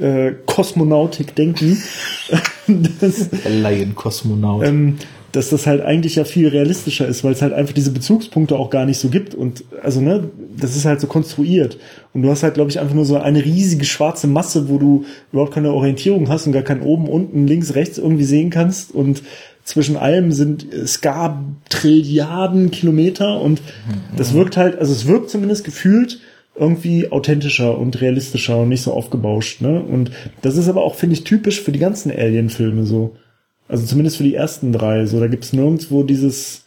äh, 0.00 0.32
Kosmonautik 0.46 1.34
denken, 1.34 1.80
dass, 3.00 3.30
Laien-Kosmonaut. 3.48 4.66
ähm, 4.66 4.98
dass 5.32 5.48
das 5.48 5.66
halt 5.66 5.80
eigentlich 5.80 6.16
ja 6.16 6.24
viel 6.24 6.48
realistischer 6.48 7.06
ist, 7.08 7.24
weil 7.24 7.32
es 7.32 7.42
halt 7.42 7.52
einfach 7.52 7.72
diese 7.72 7.90
Bezugspunkte 7.90 8.56
auch 8.56 8.70
gar 8.70 8.84
nicht 8.84 8.98
so 8.98 9.08
gibt 9.08 9.34
und 9.34 9.64
also 9.82 10.00
ne, 10.00 10.30
das 10.56 10.76
ist 10.76 10.84
halt 10.84 11.00
so 11.00 11.06
konstruiert 11.06 11.78
und 12.12 12.22
du 12.22 12.30
hast 12.30 12.42
halt 12.42 12.54
glaube 12.54 12.70
ich 12.70 12.78
einfach 12.78 12.94
nur 12.94 13.06
so 13.06 13.16
eine 13.16 13.44
riesige 13.44 13.84
schwarze 13.84 14.26
Masse, 14.26 14.68
wo 14.68 14.78
du 14.78 15.04
überhaupt 15.32 15.54
keine 15.54 15.72
Orientierung 15.72 16.28
hast 16.28 16.46
und 16.46 16.52
gar 16.52 16.62
kein 16.62 16.82
oben, 16.82 17.08
unten, 17.08 17.46
links, 17.46 17.74
rechts 17.74 17.98
irgendwie 17.98 18.24
sehen 18.24 18.50
kannst 18.50 18.94
und 18.94 19.22
zwischen 19.64 19.96
allem 19.96 20.32
sind 20.32 20.72
äh, 20.72 20.86
Skab-Trilliarden 20.86 22.70
Kilometer 22.70 23.40
und 23.40 23.62
das 24.16 24.34
wirkt 24.34 24.56
halt, 24.56 24.78
also 24.78 24.92
es 24.92 25.06
wirkt 25.06 25.30
zumindest 25.30 25.64
gefühlt 25.64 26.20
irgendwie 26.54 27.10
authentischer 27.10 27.78
und 27.78 28.00
realistischer 28.00 28.58
und 28.58 28.68
nicht 28.68 28.82
so 28.82 28.92
aufgebauscht, 28.92 29.62
ne? 29.62 29.82
Und 29.82 30.10
das 30.42 30.58
ist 30.58 30.68
aber 30.68 30.82
auch, 30.82 30.96
finde 30.96 31.14
ich, 31.14 31.24
typisch 31.24 31.62
für 31.62 31.72
die 31.72 31.78
ganzen 31.78 32.10
Alien-Filme 32.10 32.84
so. 32.84 33.16
Also 33.72 33.86
zumindest 33.86 34.18
für 34.18 34.22
die 34.24 34.34
ersten 34.34 34.72
drei. 34.72 35.06
So, 35.06 35.18
da 35.18 35.26
gibt's 35.26 35.52
nirgendwo 35.52 36.02
dieses, 36.02 36.64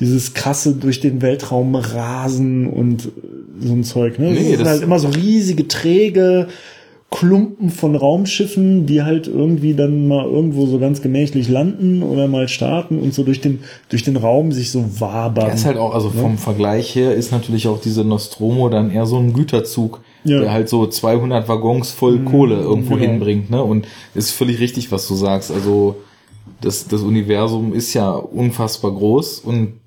dieses 0.00 0.32
krasse 0.34 0.74
durch 0.74 1.00
den 1.00 1.20
Weltraum 1.22 1.74
rasen 1.74 2.66
und 2.66 3.04
äh, 3.06 3.10
so 3.60 3.72
ein 3.74 3.84
Zeug. 3.84 4.18
Ne? 4.18 4.30
Nee, 4.30 4.36
das 4.36 4.46
sind 4.48 4.60
das- 4.60 4.68
halt 4.68 4.82
immer 4.82 4.98
so 4.98 5.08
riesige, 5.08 5.68
träge 5.68 6.48
Klumpen 7.10 7.70
von 7.70 7.96
Raumschiffen, 7.96 8.86
die 8.86 9.02
halt 9.02 9.26
irgendwie 9.26 9.74
dann 9.74 10.06
mal 10.06 10.24
irgendwo 10.24 10.66
so 10.66 10.78
ganz 10.78 11.02
gemächlich 11.02 11.48
landen 11.48 12.04
oder 12.04 12.28
mal 12.28 12.46
starten 12.46 13.00
und 13.00 13.12
so 13.12 13.24
durch 13.24 13.40
den, 13.40 13.58
durch 13.88 14.04
den 14.04 14.14
Raum 14.16 14.52
sich 14.52 14.70
so 14.70 14.84
wabern. 15.00 15.48
Ja, 15.48 15.52
ist 15.52 15.64
halt 15.64 15.76
auch, 15.76 15.92
also 15.92 16.08
vom 16.10 16.38
Vergleich 16.38 16.94
her 16.94 17.14
ist 17.16 17.32
natürlich 17.32 17.66
auch 17.66 17.80
diese 17.80 18.04
Nostromo 18.04 18.68
dann 18.68 18.92
eher 18.92 19.06
so 19.06 19.18
ein 19.18 19.32
Güterzug, 19.32 20.02
Ja. 20.22 20.38
der 20.38 20.52
halt 20.52 20.68
so 20.68 20.86
200 20.86 21.48
Waggons 21.48 21.90
voll 21.90 22.20
Kohle 22.20 22.60
irgendwo 22.60 22.94
genau. 22.94 23.10
hinbringt, 23.10 23.50
ne? 23.50 23.60
Und 23.62 23.86
ist 24.14 24.30
völlig 24.30 24.60
richtig, 24.60 24.92
was 24.92 25.08
du 25.08 25.16
sagst. 25.16 25.50
Also 25.50 25.96
das, 26.60 26.88
das 26.88 27.02
Universum 27.02 27.72
ist 27.72 27.94
ja 27.94 28.10
unfassbar 28.10 28.92
groß 28.92 29.40
und 29.40 29.80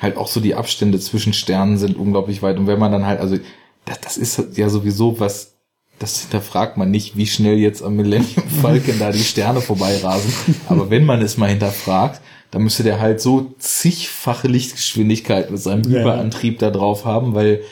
halt 0.00 0.16
auch 0.16 0.28
so 0.28 0.40
die 0.40 0.54
Abstände 0.54 0.98
zwischen 1.00 1.32
Sternen 1.32 1.78
sind 1.78 1.96
unglaublich 1.96 2.42
weit. 2.42 2.58
Und 2.58 2.66
wenn 2.66 2.78
man 2.78 2.92
dann 2.92 3.06
halt, 3.06 3.20
also 3.20 3.36
das, 3.84 4.00
das 4.00 4.16
ist 4.16 4.56
ja 4.56 4.68
sowieso 4.68 5.20
was, 5.20 5.54
das 5.98 6.22
hinterfragt 6.22 6.76
man 6.76 6.90
nicht, 6.90 7.16
wie 7.16 7.26
schnell 7.26 7.58
jetzt 7.58 7.82
am 7.82 7.96
Millennium 7.96 8.44
Falcon 8.62 8.98
da 8.98 9.12
die 9.12 9.22
Sterne 9.22 9.60
vorbeirasen. 9.60 10.32
Aber 10.68 10.90
wenn 10.90 11.04
man 11.04 11.22
es 11.22 11.36
mal 11.36 11.48
hinterfragt, 11.48 12.20
dann 12.50 12.62
müsste 12.62 12.82
der 12.82 13.00
halt 13.00 13.20
so 13.20 13.54
zigfache 13.58 14.48
Lichtgeschwindigkeit 14.48 15.50
mit 15.50 15.60
seinem 15.60 15.90
Ja. 15.90 16.02
Überantrieb 16.02 16.58
da 16.58 16.70
drauf 16.70 17.04
haben, 17.04 17.34
weil 17.34 17.62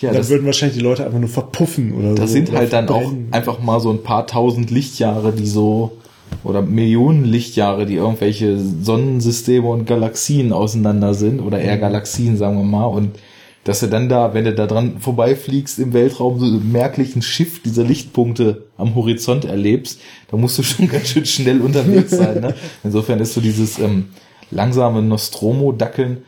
ja, 0.00 0.10
dann 0.10 0.18
das, 0.18 0.28
würden 0.28 0.46
wahrscheinlich 0.46 0.76
die 0.76 0.84
Leute 0.84 1.04
einfach 1.04 1.18
nur 1.18 1.28
verpuffen 1.28 1.92
oder 1.92 2.10
so. 2.10 2.14
das 2.14 2.32
sind 2.32 2.52
halt 2.52 2.72
dann 2.72 2.88
auch 2.88 3.12
einfach 3.30 3.60
mal 3.60 3.80
so 3.80 3.90
ein 3.90 4.02
paar 4.02 4.26
tausend 4.26 4.70
Lichtjahre, 4.70 5.32
die 5.32 5.46
so 5.46 5.98
oder 6.44 6.62
Millionen 6.62 7.24
Lichtjahre, 7.24 7.86
die 7.86 7.96
irgendwelche 7.96 8.58
Sonnensysteme 8.58 9.68
und 9.68 9.86
Galaxien 9.86 10.52
auseinander 10.52 11.14
sind 11.14 11.40
oder 11.40 11.60
eher 11.60 11.78
Galaxien, 11.78 12.36
sagen 12.36 12.56
wir 12.56 12.64
mal, 12.64 12.86
und 12.86 13.18
dass 13.64 13.80
du 13.80 13.86
dann 13.86 14.08
da, 14.08 14.32
wenn 14.32 14.46
du 14.46 14.54
da 14.54 14.66
dran 14.66 14.98
vorbeifliegst 14.98 15.78
im 15.78 15.92
Weltraum, 15.92 16.40
so 16.40 16.46
merklich 16.46 17.14
ein 17.14 17.20
Schiff 17.20 17.60
dieser 17.62 17.84
Lichtpunkte 17.84 18.64
am 18.78 18.94
Horizont 18.94 19.44
erlebst, 19.44 20.00
da 20.30 20.38
musst 20.38 20.56
du 20.56 20.62
schon 20.62 20.88
ganz 20.90 21.08
schön 21.08 21.26
schnell 21.26 21.60
unterwegs 21.60 22.12
sein. 22.12 22.40
Ne? 22.40 22.54
Insofern 22.82 23.20
ist 23.20 23.34
so 23.34 23.42
dieses 23.42 23.78
ähm, 23.78 24.06
langsame 24.50 25.02
Nostromo-Dackeln 25.02 26.22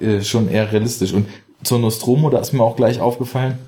äh, 0.00 0.22
schon 0.22 0.48
eher 0.48 0.72
realistisch. 0.72 1.12
Und 1.12 1.26
zur 1.62 1.80
Nostromo, 1.80 2.30
da 2.30 2.38
ist 2.38 2.54
mir 2.54 2.62
auch 2.62 2.76
gleich 2.76 2.98
aufgefallen, 2.98 3.58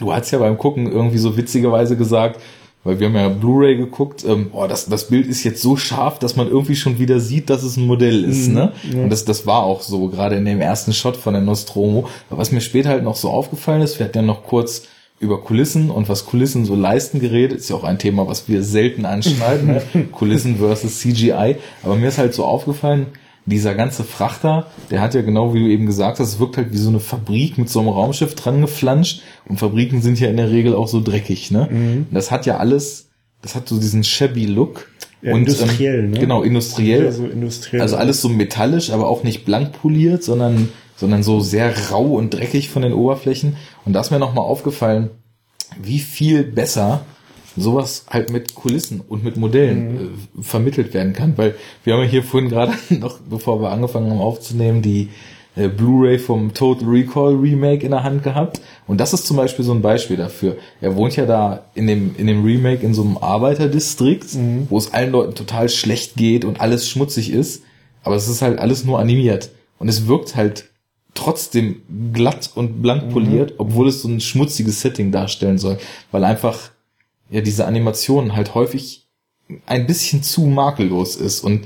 du 0.00 0.12
hast 0.12 0.30
ja 0.30 0.38
beim 0.38 0.56
Gucken 0.56 0.90
irgendwie 0.90 1.18
so 1.18 1.36
witzigerweise 1.36 1.98
gesagt, 1.98 2.40
weil 2.84 3.00
wir 3.00 3.08
haben 3.08 3.14
ja 3.14 3.28
Blu-ray 3.28 3.76
geguckt, 3.76 4.24
ähm, 4.24 4.48
oh, 4.52 4.66
das, 4.66 4.86
das 4.86 5.08
Bild 5.08 5.26
ist 5.26 5.42
jetzt 5.42 5.62
so 5.62 5.76
scharf, 5.76 6.18
dass 6.18 6.36
man 6.36 6.48
irgendwie 6.48 6.76
schon 6.76 6.98
wieder 6.98 7.18
sieht, 7.18 7.50
dass 7.50 7.62
es 7.62 7.76
ein 7.76 7.86
Modell 7.86 8.24
ist. 8.24 8.48
Mhm, 8.48 8.54
ne? 8.54 8.72
ja. 8.92 9.02
Und 9.02 9.10
das, 9.10 9.24
das 9.24 9.46
war 9.46 9.62
auch 9.62 9.80
so, 9.80 10.08
gerade 10.08 10.36
in 10.36 10.44
dem 10.44 10.60
ersten 10.60 10.92
Shot 10.92 11.16
von 11.16 11.32
der 11.32 11.42
Nostromo. 11.42 12.08
Aber 12.28 12.38
was 12.38 12.52
mir 12.52 12.60
später 12.60 12.90
halt 12.90 13.02
noch 13.02 13.16
so 13.16 13.30
aufgefallen 13.30 13.82
ist, 13.82 13.98
wir 13.98 14.06
hatten 14.06 14.18
ja 14.18 14.22
noch 14.22 14.44
kurz 14.44 14.82
über 15.18 15.40
Kulissen 15.40 15.90
und 15.90 16.08
was 16.08 16.26
Kulissen 16.26 16.66
so 16.66 16.74
leisten 16.74 17.20
geredet, 17.20 17.58
ist 17.58 17.70
ja 17.70 17.76
auch 17.76 17.84
ein 17.84 17.98
Thema, 17.98 18.26
was 18.28 18.48
wir 18.48 18.62
selten 18.62 19.06
anschneiden, 19.06 19.68
ne? 19.68 19.82
Kulissen 20.12 20.58
versus 20.58 21.00
CGI. 21.00 21.56
Aber 21.82 21.94
mir 21.96 22.08
ist 22.08 22.18
halt 22.18 22.34
so 22.34 22.44
aufgefallen, 22.44 23.06
dieser 23.46 23.74
ganze 23.74 24.04
Frachter, 24.04 24.66
der 24.90 25.00
hat 25.00 25.14
ja 25.14 25.22
genau 25.22 25.52
wie 25.52 25.60
du 25.60 25.68
eben 25.68 25.86
gesagt 25.86 26.18
hast, 26.18 26.38
wirkt 26.38 26.56
halt 26.56 26.72
wie 26.72 26.78
so 26.78 26.88
eine 26.88 27.00
Fabrik 27.00 27.58
mit 27.58 27.68
so 27.68 27.80
einem 27.80 27.90
Raumschiff 27.90 28.34
dran 28.34 28.60
geflanscht 28.60 29.22
und 29.48 29.58
Fabriken 29.58 30.00
sind 30.00 30.18
ja 30.18 30.28
in 30.28 30.36
der 30.36 30.50
Regel 30.50 30.74
auch 30.74 30.88
so 30.88 31.02
dreckig, 31.02 31.50
ne? 31.50 31.68
Mhm. 31.70 32.06
Das 32.10 32.30
hat 32.30 32.46
ja 32.46 32.56
alles, 32.56 33.10
das 33.42 33.54
hat 33.54 33.68
so 33.68 33.78
diesen 33.78 34.02
shabby 34.02 34.46
Look. 34.46 34.88
Ja, 35.20 35.32
und, 35.32 35.40
industriell, 35.40 36.00
ähm, 36.00 36.10
ne? 36.12 36.20
Genau, 36.20 36.42
industriell. 36.42 37.04
Ja, 37.04 37.12
so 37.12 37.26
industriell. 37.26 37.82
Also 37.82 37.96
alles 37.96 38.20
so 38.20 38.28
metallisch, 38.28 38.90
aber 38.90 39.08
auch 39.08 39.24
nicht 39.24 39.44
blank 39.44 39.72
poliert, 39.72 40.22
sondern, 40.22 40.70
sondern 40.96 41.22
so 41.22 41.40
sehr 41.40 41.72
rau 41.90 42.14
und 42.14 42.32
dreckig 42.32 42.70
von 42.70 42.82
den 42.82 42.92
Oberflächen. 42.92 43.56
Und 43.84 43.94
da 43.94 44.00
ist 44.00 44.10
mir 44.10 44.18
nochmal 44.18 44.44
aufgefallen, 44.44 45.10
wie 45.82 45.98
viel 45.98 46.44
besser 46.44 47.04
sowas 47.56 48.06
halt 48.08 48.30
mit 48.30 48.54
Kulissen 48.54 49.00
und 49.00 49.24
mit 49.24 49.36
Modellen 49.36 50.14
äh, 50.38 50.42
vermittelt 50.42 50.94
werden 50.94 51.12
kann. 51.12 51.36
Weil 51.36 51.54
wir 51.84 51.94
haben 51.94 52.02
ja 52.02 52.08
hier 52.08 52.22
vorhin 52.22 52.50
gerade 52.50 52.72
noch, 52.90 53.18
bevor 53.18 53.60
wir 53.60 53.70
angefangen 53.70 54.10
haben 54.10 54.20
aufzunehmen, 54.20 54.82
die 54.82 55.10
äh, 55.56 55.68
Blu-ray 55.68 56.18
vom 56.18 56.52
Total 56.52 56.88
Recall 56.88 57.34
Remake 57.34 57.84
in 57.84 57.92
der 57.92 58.02
Hand 58.02 58.22
gehabt. 58.22 58.60
Und 58.86 59.00
das 59.00 59.12
ist 59.12 59.26
zum 59.26 59.36
Beispiel 59.36 59.64
so 59.64 59.72
ein 59.72 59.82
Beispiel 59.82 60.16
dafür. 60.16 60.56
Er 60.80 60.96
wohnt 60.96 61.16
ja 61.16 61.26
da 61.26 61.64
in 61.74 61.86
dem, 61.86 62.14
in 62.16 62.26
dem 62.26 62.44
Remake 62.44 62.84
in 62.84 62.94
so 62.94 63.02
einem 63.02 63.16
Arbeiterdistrikt, 63.18 64.36
wo 64.68 64.78
es 64.78 64.92
allen 64.92 65.12
Leuten 65.12 65.34
total 65.34 65.68
schlecht 65.68 66.16
geht 66.16 66.44
und 66.44 66.60
alles 66.60 66.88
schmutzig 66.88 67.32
ist. 67.32 67.62
Aber 68.02 68.16
es 68.16 68.28
ist 68.28 68.42
halt 68.42 68.58
alles 68.58 68.84
nur 68.84 68.98
animiert. 68.98 69.50
Und 69.78 69.88
es 69.88 70.06
wirkt 70.06 70.36
halt 70.36 70.70
trotzdem 71.14 71.82
glatt 72.12 72.50
und 72.54 72.82
blank 72.82 73.10
poliert, 73.10 73.54
obwohl 73.58 73.88
es 73.88 74.02
so 74.02 74.08
ein 74.08 74.20
schmutziges 74.20 74.80
Setting 74.80 75.12
darstellen 75.12 75.58
soll. 75.58 75.78
Weil 76.10 76.24
einfach, 76.24 76.58
ja, 77.30 77.40
diese 77.40 77.66
Animation 77.66 78.36
halt 78.36 78.54
häufig 78.54 79.06
ein 79.66 79.86
bisschen 79.86 80.22
zu 80.22 80.42
makellos 80.42 81.16
ist. 81.16 81.40
Und 81.40 81.64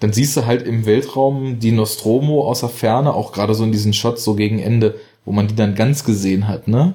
dann 0.00 0.12
siehst 0.12 0.36
du 0.36 0.46
halt 0.46 0.62
im 0.62 0.86
Weltraum 0.86 1.58
die 1.58 1.72
Nostromo 1.72 2.46
aus 2.46 2.60
der 2.60 2.68
Ferne, 2.68 3.14
auch 3.14 3.32
gerade 3.32 3.54
so 3.54 3.64
in 3.64 3.72
diesen 3.72 3.92
Shots 3.92 4.24
so 4.24 4.34
gegen 4.34 4.58
Ende, 4.58 4.96
wo 5.24 5.32
man 5.32 5.48
die 5.48 5.56
dann 5.56 5.74
ganz 5.74 6.04
gesehen 6.04 6.48
hat, 6.48 6.68
ne? 6.68 6.94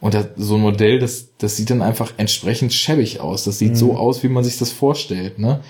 Und 0.00 0.14
das, 0.14 0.28
so 0.36 0.54
ein 0.54 0.62
Modell, 0.62 0.98
das, 0.98 1.36
das 1.36 1.56
sieht 1.56 1.68
dann 1.68 1.82
einfach 1.82 2.14
entsprechend 2.16 2.72
schäbig 2.72 3.20
aus. 3.20 3.44
Das 3.44 3.58
sieht 3.58 3.76
so 3.76 3.96
aus, 3.96 4.22
wie 4.22 4.28
man 4.28 4.44
sich 4.44 4.58
das 4.58 4.70
vorstellt, 4.72 5.38
ne? 5.38 5.60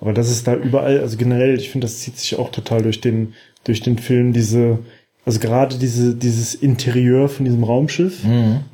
Aber 0.00 0.12
das 0.12 0.30
ist 0.30 0.46
da 0.46 0.54
überall, 0.54 1.00
also 1.00 1.16
generell, 1.16 1.58
ich 1.58 1.70
finde, 1.70 1.86
das 1.86 2.00
zieht 2.00 2.18
sich 2.18 2.38
auch 2.38 2.50
total 2.50 2.82
durch 2.82 3.00
den, 3.00 3.32
durch 3.64 3.80
den 3.80 3.98
Film, 3.98 4.32
diese, 4.32 4.80
also 5.24 5.40
gerade 5.40 5.78
diese, 5.78 6.14
dieses 6.14 6.54
Interieur 6.54 7.28
von 7.28 7.46
diesem 7.46 7.64
Raumschiff, 7.64 8.22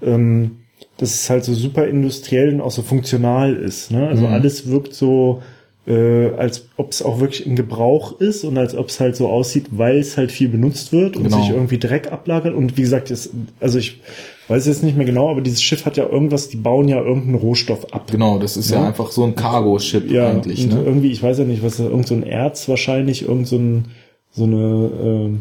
ähm, 0.03 0.57
dass 1.01 1.15
es 1.15 1.31
halt 1.31 1.45
so 1.45 1.55
super 1.55 1.87
industriell 1.87 2.53
und 2.55 2.61
auch 2.61 2.71
so 2.71 2.83
funktional 2.83 3.55
ist. 3.55 3.91
Ne? 3.91 4.07
Also 4.09 4.27
Mhm. 4.27 4.33
alles 4.35 4.69
wirkt 4.69 4.95
so, 4.95 5.43
äh, 5.87 6.29
als 6.37 6.69
ob 6.77 6.93
es 6.93 7.03
auch 7.03 7.21
wirklich 7.21 7.47
in 7.47 7.57
Gebrauch 7.57 8.21
ist 8.21 8.45
und 8.45 8.59
als 8.59 8.75
ob 8.77 8.89
es 8.89 9.01
halt 9.01 9.17
so 9.17 9.29
aussieht, 9.29 9.67
weil 9.71 9.99
es 9.99 10.17
halt 10.19 10.31
viel 10.31 10.49
benutzt 10.49 10.93
wird 10.93 11.17
und 11.17 11.25
Genau. 11.25 11.39
sich 11.39 11.51
irgendwie 11.51 11.79
Dreck 11.79 12.13
ablagert. 12.13 12.55
Und 12.55 12.77
wie 12.77 12.83
gesagt, 12.83 13.11
es, 13.11 13.31
also 13.61 13.79
ich 13.79 14.01
weiß 14.49 14.67
jetzt 14.67 14.83
nicht 14.83 14.97
mehr 14.97 15.07
genau, 15.07 15.31
aber 15.31 15.41
dieses 15.41 15.63
Schiff 15.63 15.87
hat 15.87 15.97
ja 15.97 16.07
irgendwas, 16.07 16.49
die 16.51 16.59
bauen 16.59 16.87
ja 16.89 17.01
irgendeinen 17.01 17.37
Rohstoff 17.37 17.95
ab. 17.95 18.11
Genau, 18.11 18.39
das 18.39 18.57
ist 18.59 18.71
ja, 18.71 18.81
Ja. 18.83 18.89
einfach 18.89 19.11
so 19.11 19.25
ein 19.25 19.35
Cargo-Ship 19.35 20.11
Ja, 20.11 20.29
eigentlich, 20.31 20.65
und 20.65 20.75
ne? 20.75 20.83
irgendwie, 20.85 21.11
ich 21.13 21.23
weiß 21.23 21.39
ja 21.39 21.45
nicht, 21.45 21.63
was 21.63 21.81
irgend 21.81 22.07
so 22.07 22.15
ein 22.15 22.25
Erz 22.25 22.69
wahrscheinlich, 22.69 23.23
irgend 23.23 23.47
so, 23.49 23.57
ein, 23.57 23.87
so 24.33 24.45
eine 24.45 24.91
ähm, 25.03 25.41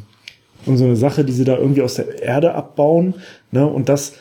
irgend 0.66 0.80
so 0.80 0.86
eine 0.86 0.96
Sache, 0.96 1.26
die 1.26 1.34
sie 1.34 1.44
da 1.46 1.58
irgendwie 1.58 1.82
aus 1.82 1.96
der 1.96 2.22
Erde 2.22 2.54
abbauen, 2.56 3.16
ne? 3.52 3.68
Und 3.68 3.90
das 3.90 4.14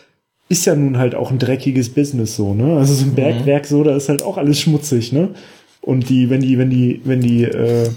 ist 0.49 0.65
ja 0.65 0.75
nun 0.75 0.99
halt 0.99 1.15
auch 1.15 1.31
ein 1.31 1.39
dreckiges 1.39 1.91
Business 1.91 2.37
so, 2.37 2.55
ne? 2.55 2.77
Also 2.79 2.95
so 2.95 3.05
ein 3.05 3.15
Bergwerk 3.15 3.67
so, 3.67 3.85
da 3.85 3.95
ist 3.97 4.09
halt 4.09 4.23
auch 4.23 4.37
alles 4.39 4.59
schmutzig, 4.61 5.13
ne? 5.13 5.31
Und 5.81 6.09
die, 6.09 6.31
wenn 6.31 6.41
die, 6.41 6.59
wenn 6.59 6.71
die, 6.71 7.01
wenn 7.05 7.21
die, 7.21 7.45
äh, 7.45 7.89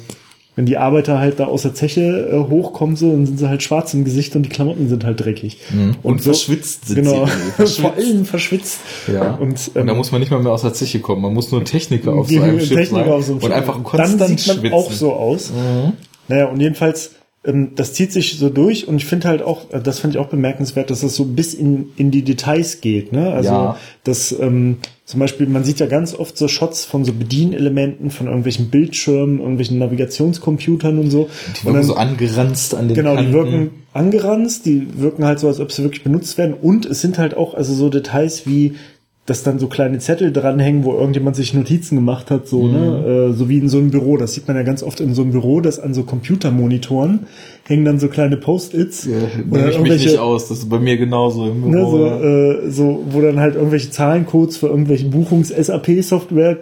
wenn 0.58 0.66
die 0.66 0.78
Arbeiter 0.78 1.18
halt 1.20 1.39
da 1.39 1.45
aus 1.45 1.62
der 1.62 1.74
Zeche 1.74 2.02
äh, 2.30 2.49
hochkommen, 2.49 2.95
so, 2.97 3.10
dann 3.12 3.26
sind 3.26 3.39
sie 3.39 3.47
halt 3.47 3.64
schwarz 3.64 3.93
im 3.93 4.04
Gesicht 4.04 4.36
und 4.36 4.43
die 4.43 4.49
Klamotten 4.49 4.89
sind 4.89 5.06
halt 5.06 5.20
dreckig. 5.22 5.58
Und 6.04 6.22
verschwitzt 6.22 6.88
sind 6.89 7.04
genau, 7.06 7.26
sie. 7.26 7.32
Verschwitzt. 7.56 7.80
vor 7.80 7.93
allem 7.95 8.26
verschwitzt. 8.26 8.80
Ja. 9.12 9.32
Und, 9.36 9.72
Und 9.74 9.76
da 9.76 9.91
ähm, 9.91 9.97
muss 9.97 10.12
man 10.12 10.20
nicht 10.20 10.30
mal 10.30 10.41
mehr 10.41 10.52
aus 10.52 10.62
der 10.64 10.74
Zeche 10.74 10.99
kommen. 10.99 11.22
Man 11.22 11.34
muss 11.34 11.52
nur 11.52 11.64
Techniker 11.64 12.14
auf 12.14 12.28
die 12.28 12.36
so 12.38 12.41
einem 12.43 12.60
Schiff 12.60 12.70
Techniker 12.78 13.22
sein 13.22 13.22
so 13.22 13.32
einem 13.32 13.36
und 13.36 13.41
Schiff. 13.43 13.52
einfach 13.54 13.84
konstant 13.84 14.22
Dann 14.22 14.38
sieht 14.38 14.47
man 14.47 14.58
schwitzen. 14.58 14.74
auch 14.74 14.91
so 14.91 15.14
aus. 15.14 15.52
Naja, 16.28 16.45
und 16.47 16.60
jedenfalls, 16.60 17.08
ähm, 17.08 17.21
das 17.44 17.94
zieht 17.94 18.12
sich 18.12 18.38
so 18.38 18.50
durch 18.50 18.88
und 18.88 18.98
ich 18.98 19.06
finde 19.06 19.28
halt 19.28 19.42
auch, 19.42 19.72
äh, 19.74 19.82
das 19.82 19.98
fand 20.00 20.14
ich 20.14 20.20
auch 20.20 20.28
bemerkenswert, 20.30 20.92
dass 20.92 21.02
das 21.02 21.16
so 21.16 21.26
bis 21.26 21.54
in, 21.56 21.89
in 21.98 22.12
die 22.12 22.22
Details 22.22 22.82
geht. 22.82 23.12
Ne? 23.14 23.32
Also, 23.34 23.50
Ja. 23.50 23.78
dass 24.04 24.32
ähm, 24.39 24.78
zum 25.06 25.20
Beispiel, 25.20 25.48
man 25.48 25.64
sieht 25.64 25.80
ja 25.80 25.88
ganz 25.88 26.14
oft 26.14 26.38
so 26.38 26.48
Shots 26.48 26.86
von 26.86 27.04
so 27.04 27.12
Bedienelementen, 27.14 28.12
von 28.12 28.28
irgendwelchen 28.28 28.70
Bildschirmen, 28.70 29.39
irgendwelchen 29.39 29.80
Navigationscomputern 29.80 31.00
und 31.00 31.10
so. 31.12 31.30
Die 31.64 31.68
und 31.68 31.74
wirken 31.74 31.88
so 31.88 31.96
angeranzt 31.96 32.76
an 32.76 32.88
den 32.88 32.96
Genau, 32.96 33.12
die 33.12 33.24
Kanten. 33.24 33.34
wirken 33.34 33.70
angeranzt, 33.94 34.66
die 34.66 34.88
wirken 35.02 35.26
halt 35.26 35.39
so, 35.39 35.48
als 35.48 35.60
ob 35.60 35.72
sie 35.72 35.84
wirklich 35.84 36.04
benutzt 36.04 36.38
werden. 36.38 36.54
Und 36.54 36.86
es 36.86 37.02
sind 37.02 37.18
halt 37.18 37.36
auch 37.36 37.56
also 37.56 37.74
so 37.74 37.89
Details 37.89 38.46
wie, 38.46 38.76
dass 39.32 39.44
dann 39.44 39.60
so 39.60 39.68
kleine 39.68 40.00
Zettel 40.00 40.34
dranhängen, 40.34 40.84
wo 40.84 40.94
irgendjemand 40.94 41.36
sich 41.38 41.54
Notizen 41.54 41.96
gemacht 41.96 42.30
hat, 42.30 42.48
so, 42.48 42.64
Mhm. 42.64 42.72
ne, 42.74 43.30
äh, 43.32 43.34
so 43.34 43.48
wie 43.48 43.58
in 43.60 43.70
so 43.70 43.78
einem 43.78 43.90
Büro. 43.92 44.18
Das 44.18 44.34
sieht 44.34 44.46
man 44.48 44.58
ja 44.58 44.64
ganz 44.64 44.84
oft 44.84 45.00
in 45.00 45.14
so 45.16 45.22
einem 45.22 45.32
Büro, 45.32 45.62
dass 45.62 45.80
an 45.80 45.94
so 45.94 46.04
Computermonitoren 46.04 47.28
hängen 47.68 47.86
dann 47.86 48.00
so 48.00 48.08
kleine 48.10 48.36
Post-its. 48.38 49.06
Ja, 49.06 49.12
oder 49.50 49.58
nehme 49.62 49.72
ich 49.72 49.80
mich 49.80 50.06
nicht 50.06 50.18
aus. 50.18 50.50
Das 50.50 50.60
ist 50.60 50.70
bei 50.70 50.80
mir 50.80 50.98
genauso 50.98 51.48
im 51.48 51.62
Ne, 51.62 51.78
Büro. 51.78 51.92
so, 51.92 52.06
ja. 52.06 52.20
äh, 52.22 52.70
so, 52.72 53.04
wo 53.10 53.22
dann 53.22 53.40
halt 53.40 53.56
irgendwelche 53.56 53.90
Zahlencodes 53.90 54.58
für 54.58 54.68
irgendwelche 54.68 55.06
Buchungs-SAP-Software 55.06 56.58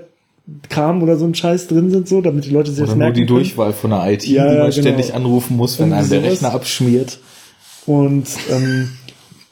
Kram 0.69 1.03
oder 1.03 1.15
so 1.17 1.25
ein 1.25 1.35
Scheiß 1.35 1.67
drin 1.67 1.91
sind, 1.91 2.07
so, 2.07 2.21
damit 2.21 2.45
die 2.45 2.49
Leute 2.49 2.71
sich 2.71 2.79
Oder 2.79 2.87
das 2.87 2.95
nur 2.95 3.03
merken 3.05 3.15
die 3.17 3.25
können. 3.25 3.35
Durchwahl 3.39 3.73
von 3.73 3.91
der 3.91 4.11
IT, 4.11 4.25
Ja, 4.27 4.43
die 4.43 4.49
man 4.57 4.57
genau. 4.69 4.71
ständig 4.71 5.13
anrufen 5.13 5.57
muss, 5.57 5.77
wenn 5.79 5.89
Irgendwie 5.91 5.99
einem 5.99 6.09
der 6.09 6.19
sowas. 6.21 6.31
Rechner 6.31 6.53
abschmiert. 6.53 7.19
Und 7.85 8.25
ähm, 8.51 8.89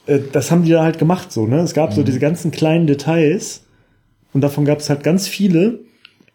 äh, 0.08 0.20
das 0.32 0.50
haben 0.52 0.64
die 0.64 0.72
da 0.72 0.84
halt 0.84 0.98
gemacht 1.00 1.32
so, 1.32 1.46
ne? 1.46 1.60
Es 1.60 1.74
gab 1.74 1.92
Mhm. 1.92 1.96
so 1.96 2.04
diese 2.04 2.20
ganzen 2.20 2.52
kleinen 2.52 2.88
Details 2.88 3.62
und 4.34 4.42
davon 4.42 4.66
gab 4.66 4.80
es 4.80 4.90
halt 4.90 5.04
ganz 5.04 5.28
viele. 5.28 5.80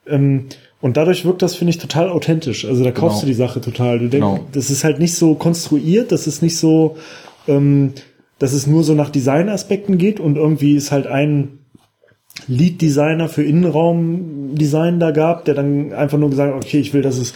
Ähm, 0.06 0.46
und 0.80 0.96
dadurch 0.96 1.24
wirkt 1.24 1.42
das, 1.42 1.54
finde 1.54 1.70
ich, 1.70 1.78
total 1.78 2.08
authentisch. 2.08 2.64
Also 2.64 2.82
da 2.82 2.90
kaufst 2.90 3.18
Genau. 3.18 3.20
du 3.20 3.26
die 3.28 3.34
Sache 3.34 3.60
total. 3.60 3.98
Du 4.00 4.08
denkst, 4.08 4.26
Genau. 4.26 4.46
das 4.52 4.68
ist 4.70 4.82
halt 4.82 4.98
nicht 4.98 5.14
so 5.14 5.34
konstruiert, 5.34 6.10
das 6.10 6.26
ist 6.26 6.42
nicht 6.42 6.58
so, 6.58 6.96
ähm, 7.46 7.92
dass 8.40 8.52
es 8.52 8.66
nur 8.66 8.82
so 8.82 8.94
nach 8.94 9.10
Designaspekten 9.10 9.96
geht 9.98 10.18
und 10.18 10.36
irgendwie 10.36 10.74
ist 10.74 10.90
halt 10.90 11.06
ein 11.06 11.58
Lead-Designer 12.48 13.28
für 13.28 13.44
Innenraumdesign 13.44 14.98
da 14.98 15.10
gab, 15.12 15.44
der 15.44 15.54
dann 15.54 15.92
einfach 15.92 16.18
nur 16.18 16.30
gesagt 16.30 16.52
hat, 16.54 16.64
okay, 16.64 16.78
ich 16.80 16.92
will, 16.94 17.02
dass 17.02 17.18
es 17.18 17.34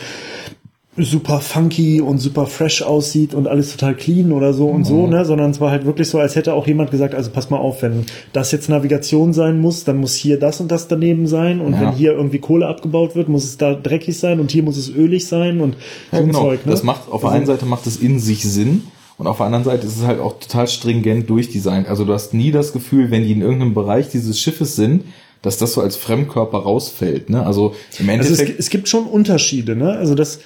super 0.99 1.41
funky 1.41 2.01
und 2.01 2.19
super 2.19 2.47
fresh 2.47 2.83
aussieht 2.83 3.35
und 3.35 3.47
alles 3.47 3.73
total 3.73 3.95
clean 3.95 4.33
oder 4.33 4.55
so 4.55 4.69
und 4.69 4.85
so, 4.85 5.07
ne, 5.07 5.25
sondern 5.25 5.51
es 5.51 5.61
war 5.61 5.71
halt 5.71 5.85
wirklich 5.85 6.09
so, 6.09 6.19
als 6.19 6.37
hätte 6.37 6.55
auch 6.55 6.67
jemand 6.67 6.91
gesagt, 6.91 7.15
also 7.15 7.31
pass 7.31 7.51
mal 7.51 7.59
auf, 7.59 7.83
wenn 7.83 8.07
das 8.33 8.51
jetzt 8.53 8.69
Navigation 8.69 9.33
sein 9.35 9.61
muss, 9.61 9.85
dann 9.85 9.99
muss 9.99 10.15
hier 10.15 10.39
das 10.39 10.61
und 10.61 10.71
das 10.73 10.89
daneben 10.89 11.27
sein 11.27 11.61
und 11.61 11.75
Ja. 11.75 11.81
wenn 11.83 11.93
hier 11.93 12.13
irgendwie 12.13 12.39
Kohle 12.39 12.67
abgebaut 12.67 13.15
wird, 13.15 13.29
muss 13.29 13.45
es 13.45 13.59
da 13.59 13.75
dreckig 13.75 14.19
sein 14.19 14.41
und 14.41 14.51
hier 14.51 14.63
muss 14.63 14.79
es 14.79 14.89
ölig 14.89 15.27
sein 15.27 15.61
und 15.61 15.75
so 15.75 16.17
Ja, 16.17 16.23
ein 16.23 16.27
genau. 16.29 16.41
Zeug, 16.45 16.65
ne? 16.65 16.73
Das 16.73 16.83
macht, 16.83 17.11
auf 17.11 17.21
der 17.21 17.31
einen 17.31 17.47
Seite 17.47 17.67
macht 17.67 17.87
es 17.87 17.97
in 17.99 18.19
sich 18.19 18.45
Sinn 18.45 18.85
und 19.19 19.27
auf 19.27 19.37
der 19.37 19.47
anderen 19.47 19.65
Seite 19.65 19.87
ist 19.87 19.99
es 19.99 20.07
halt 20.07 20.21
auch 20.21 20.39
total 20.39 20.67
stringent 20.67 21.29
durchdesignt. 21.29 21.89
Also 21.89 22.05
du 22.05 22.13
hast 22.15 22.33
nie 22.33 22.53
das 22.53 22.73
Gefühl, 22.73 23.11
wenn 23.11 23.23
die 23.25 23.33
in 23.33 23.43
irgendeinem 23.43 23.75
Bereich 23.75 24.09
dieses 24.09 24.41
Schiffes 24.41 24.77
sind, 24.77 25.05
dass 25.43 25.59
das 25.59 25.75
so 25.75 25.81
als 25.81 25.97
Fremdkörper 25.97 26.59
rausfällt, 26.59 27.31
ne? 27.31 27.45
Also 27.47 27.75
im 27.99 28.09
also 28.09 28.23
es, 28.23 28.39
Endeffekt, 28.39 28.59
es 28.59 28.71
gibt 28.71 28.89
schon 28.89 29.05
Unterschiede, 29.05 29.77
ne? 29.77 29.93
Also 29.93 30.15
das 30.15 30.41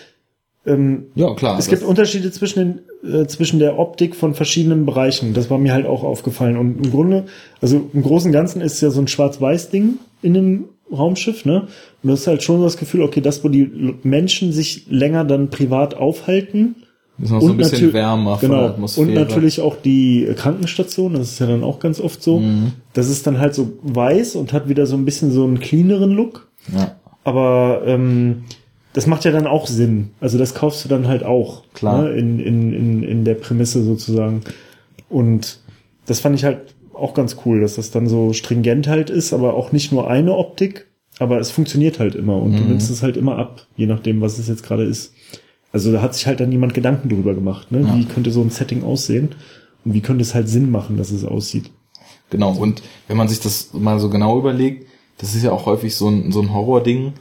ähm, 0.70 1.06
ja 1.14 1.34
klar. 1.34 1.58
Es 1.58 1.68
gibt 1.68 1.82
Unterschiede 1.82 2.30
zwischen, 2.30 2.80
den, 3.02 3.12
äh, 3.12 3.26
zwischen 3.26 3.58
der 3.58 3.78
Optik 3.78 4.14
von 4.14 4.34
verschiedenen 4.34 4.86
Bereichen. 4.86 5.34
Das 5.34 5.50
war 5.50 5.58
mir 5.58 5.72
halt 5.72 5.86
auch 5.86 6.02
aufgefallen. 6.04 6.56
Und 6.56 6.84
im 6.84 6.90
Grunde, 6.90 7.26
also 7.60 7.88
im 7.92 8.02
Großen 8.02 8.28
und 8.28 8.32
Ganzen 8.32 8.60
ist 8.60 8.80
ja 8.80 8.90
so 8.90 9.00
ein 9.00 9.08
Schwarz-Weiß-Ding 9.08 9.98
in 10.22 10.36
einem 10.36 10.64
Raumschiff, 10.92 11.44
ne? 11.44 11.68
Und 12.02 12.10
das 12.10 12.20
ist 12.20 12.26
halt 12.26 12.42
schon 12.42 12.62
das 12.62 12.76
Gefühl, 12.76 13.02
okay, 13.02 13.20
das, 13.20 13.44
wo 13.44 13.48
die 13.48 13.94
Menschen 14.02 14.52
sich 14.52 14.86
länger 14.88 15.24
dann 15.24 15.50
privat 15.50 15.94
aufhalten. 15.94 16.76
ist 17.22 17.30
noch 17.30 17.40
so 17.40 17.50
ein 17.50 17.56
bisschen 17.56 17.92
wärmer 17.92 18.38
von 18.38 18.48
genau, 18.48 18.62
der 18.62 18.70
Atmosphäre. 18.70 19.06
Und 19.06 19.14
natürlich 19.14 19.60
auch 19.60 19.76
die 19.76 20.28
Krankenstation, 20.36 21.14
das 21.14 21.32
ist 21.32 21.38
ja 21.38 21.46
dann 21.46 21.62
auch 21.62 21.78
ganz 21.78 22.00
oft 22.00 22.22
so. 22.22 22.40
Mhm. 22.40 22.72
Das 22.92 23.08
ist 23.08 23.26
dann 23.26 23.38
halt 23.38 23.54
so 23.54 23.72
weiß 23.82 24.36
und 24.36 24.52
hat 24.52 24.68
wieder 24.68 24.86
so 24.86 24.96
ein 24.96 25.04
bisschen 25.04 25.30
so 25.30 25.44
einen 25.44 25.60
cleaneren 25.60 26.10
Look. 26.10 26.48
Ja, 26.74 26.96
Aber 27.24 27.82
ähm, 27.86 28.44
das 28.92 29.06
macht 29.06 29.24
ja 29.24 29.30
dann 29.30 29.46
auch 29.46 29.66
Sinn. 29.66 30.10
Also 30.20 30.38
das 30.38 30.54
kaufst 30.54 30.84
du 30.84 30.88
dann 30.88 31.06
halt 31.08 31.22
auch. 31.22 31.64
Klar. 31.74 32.02
Ne? 32.02 32.10
In, 32.12 32.40
in, 32.40 32.72
in, 32.72 33.02
in 33.02 33.24
der 33.24 33.34
Prämisse 33.34 33.82
sozusagen. 33.82 34.42
Und 35.08 35.60
das 36.06 36.20
fand 36.20 36.36
ich 36.36 36.44
halt 36.44 36.74
auch 36.94 37.14
ganz 37.14 37.36
cool, 37.44 37.60
dass 37.60 37.76
das 37.76 37.90
dann 37.90 38.08
so 38.08 38.32
stringent 38.32 38.88
halt 38.88 39.10
ist, 39.10 39.32
aber 39.32 39.54
auch 39.54 39.72
nicht 39.72 39.92
nur 39.92 40.10
eine 40.10 40.36
Optik, 40.36 40.86
aber 41.18 41.38
es 41.38 41.50
funktioniert 41.50 41.98
halt 41.98 42.14
immer 42.14 42.36
und 42.36 42.58
du 42.58 42.62
nimmst 42.62 42.90
es 42.90 43.02
halt 43.02 43.16
immer 43.16 43.38
ab, 43.38 43.66
je 43.76 43.86
nachdem, 43.86 44.20
was 44.20 44.38
es 44.38 44.48
jetzt 44.48 44.62
gerade 44.62 44.84
ist. 44.84 45.14
Also 45.72 45.92
da 45.92 46.02
hat 46.02 46.14
sich 46.14 46.26
halt 46.26 46.40
dann 46.40 46.52
jemand 46.52 46.74
Gedanken 46.74 47.08
drüber 47.08 47.34
gemacht, 47.34 47.72
ne? 47.72 47.80
Ja. 47.80 47.96
Wie 47.96 48.04
könnte 48.04 48.30
so 48.32 48.42
ein 48.42 48.50
Setting 48.50 48.82
aussehen? 48.82 49.30
Und 49.84 49.94
wie 49.94 50.00
könnte 50.00 50.22
es 50.22 50.34
halt 50.34 50.48
Sinn 50.48 50.70
machen, 50.70 50.96
dass 50.98 51.10
es 51.10 51.24
aussieht? 51.24 51.70
genau. 52.30 52.52
Und 52.52 52.82
wenn 53.08 53.16
man 53.16 53.28
sich 53.28 53.40
das 53.40 53.70
mal 53.72 53.98
so 54.00 54.08
genau 54.08 54.38
überlegt, 54.38 54.86
das 55.18 55.34
ist 55.34 55.42
ja 55.42 55.52
auch 55.52 55.66
häufig 55.66 55.94
so 55.94 56.08
ein, 56.08 56.32
so 56.32 56.40
ein 56.40 56.52
Horror-Ding, 56.52 57.12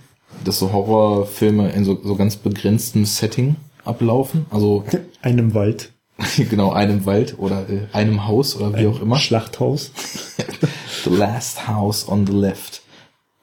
dass 0.44 0.60
so 0.60 0.72
Horrorfilme 0.72 1.72
in 1.72 1.86
so, 1.86 2.00
so 2.04 2.16
ganz 2.16 2.36
begrenztem 2.36 3.06
Setting 3.06 3.56
ablaufen. 3.86 4.46
Also 4.50 4.84
Einem 5.22 5.54
Wald, 5.54 5.92
genau 6.50 6.72
einem 6.72 7.06
Wald 7.06 7.36
oder 7.38 7.68
äh, 7.70 7.88
einem 7.94 8.28
Haus 8.28 8.56
oder 8.56 8.78
wie 8.78 8.88
auch 8.88 9.02
immer. 9.02 9.18
Schlachthaus. 9.18 9.92
The 11.04 11.10
Last 11.12 11.68
House 11.68 12.08
on 12.10 12.28
the 12.28 12.34
Left. 12.34 12.82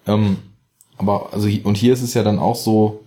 Ähm, 0.07 0.37
aber 0.99 1.33
also 1.33 1.49
und 1.65 1.77
hier 1.77 1.93
ist 1.93 2.03
es 2.03 2.15
ja 2.15 2.23
dann 2.23 2.39
auch 2.39 2.57
so, 2.57 3.01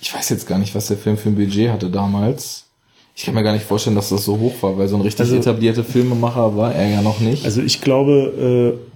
ich 0.00 0.12
weiß 0.14 0.30
jetzt 0.30 0.46
gar 0.48 0.58
nicht, 0.58 0.74
was 0.74 0.86
der 0.88 0.96
Film 0.96 1.16
für 1.18 1.28
ein 1.28 1.36
Budget 1.36 1.70
hatte 1.70 1.90
damals. 1.90 2.66
Ich 3.14 3.24
kann 3.26 3.34
mir 3.34 3.42
gar 3.42 3.52
nicht 3.52 3.66
vorstellen, 3.66 3.96
dass 3.96 4.08
das 4.08 4.24
so 4.24 4.38
hoch 4.38 4.54
war, 4.62 4.78
weil 4.78 4.88
so 4.88 4.96
ein 4.96 5.02
richtig 5.02 5.20
Also- 5.20 5.36
etablierter 5.36 5.84
Filmemacher 5.84 6.56
war 6.56 6.74
er 6.74 6.88
ja 6.88 7.02
noch 7.02 7.20
nicht. 7.20 7.44
Also 7.44 7.60
ich 7.60 7.82
glaube, 7.82 8.78
äh, 8.80 8.89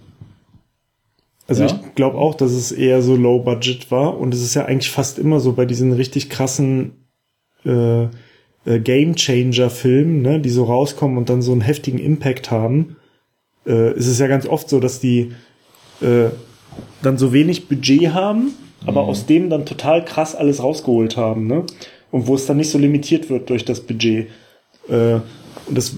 also 1.47 1.64
Ja? 1.64 1.68
ich 1.70 1.95
glaube 1.95 2.18
auch, 2.18 2.34
dass 2.34 2.53
es 2.53 2.72
eher 2.72 3.03
so 3.03 3.16
low 3.16 3.38
budget 3.38 3.90
war 3.90 4.18
und 4.18 4.34
es 4.34 4.42
ist 4.42 4.55
ja 4.55 4.64
eigentlich 4.64 4.90
fast 4.90 5.18
immer 5.18 5.40
so 5.40 5.53
bei 5.53 5.66
diesen 5.66 5.92
richtig 5.92 6.30
krassen 6.30 6.92
äh, 7.64 8.05
äh, 8.05 8.80
Game 8.80 9.14
Changer 9.14 9.70
Filmen, 9.70 10.22
ne, 10.22 10.40
die 10.40 10.51
so 10.51 10.64
rauskommen 10.64 11.18
und 11.18 11.28
dann 11.28 11.42
so 11.42 11.53
einen 11.53 11.61
heftigen 11.61 11.99
Impact 11.99 12.51
haben, 12.51 12.97
äh, 13.66 13.92
ist 13.95 14.07
es 14.07 14.18
ja 14.18 14.26
ganz 14.26 14.47
oft 14.47 14.68
so, 14.68 14.80
dass 14.80 15.01
die 15.01 15.32
äh, 16.01 16.28
dann 17.03 17.18
so 17.18 17.32
wenig 17.32 17.68
Budget 17.68 18.12
haben, 18.12 18.55
aber 18.86 19.03
aus 19.03 19.26
dem 19.26 19.51
dann 19.51 19.66
total 19.66 20.05
krass 20.05 20.34
alles 20.34 20.62
rausgeholt 20.62 21.16
haben, 21.16 21.47
ne? 21.47 21.64
Und 22.11 22.26
wo 22.26 22.34
es 22.34 22.47
dann 22.47 22.59
nicht 22.59 22.70
so 22.70 22.78
limitiert 22.78 23.28
wird 23.28 23.51
durch 23.51 23.64
das 23.64 23.80
Budget. 23.80 24.28
Äh, 24.88 25.14
und 25.66 25.76
das 25.76 25.97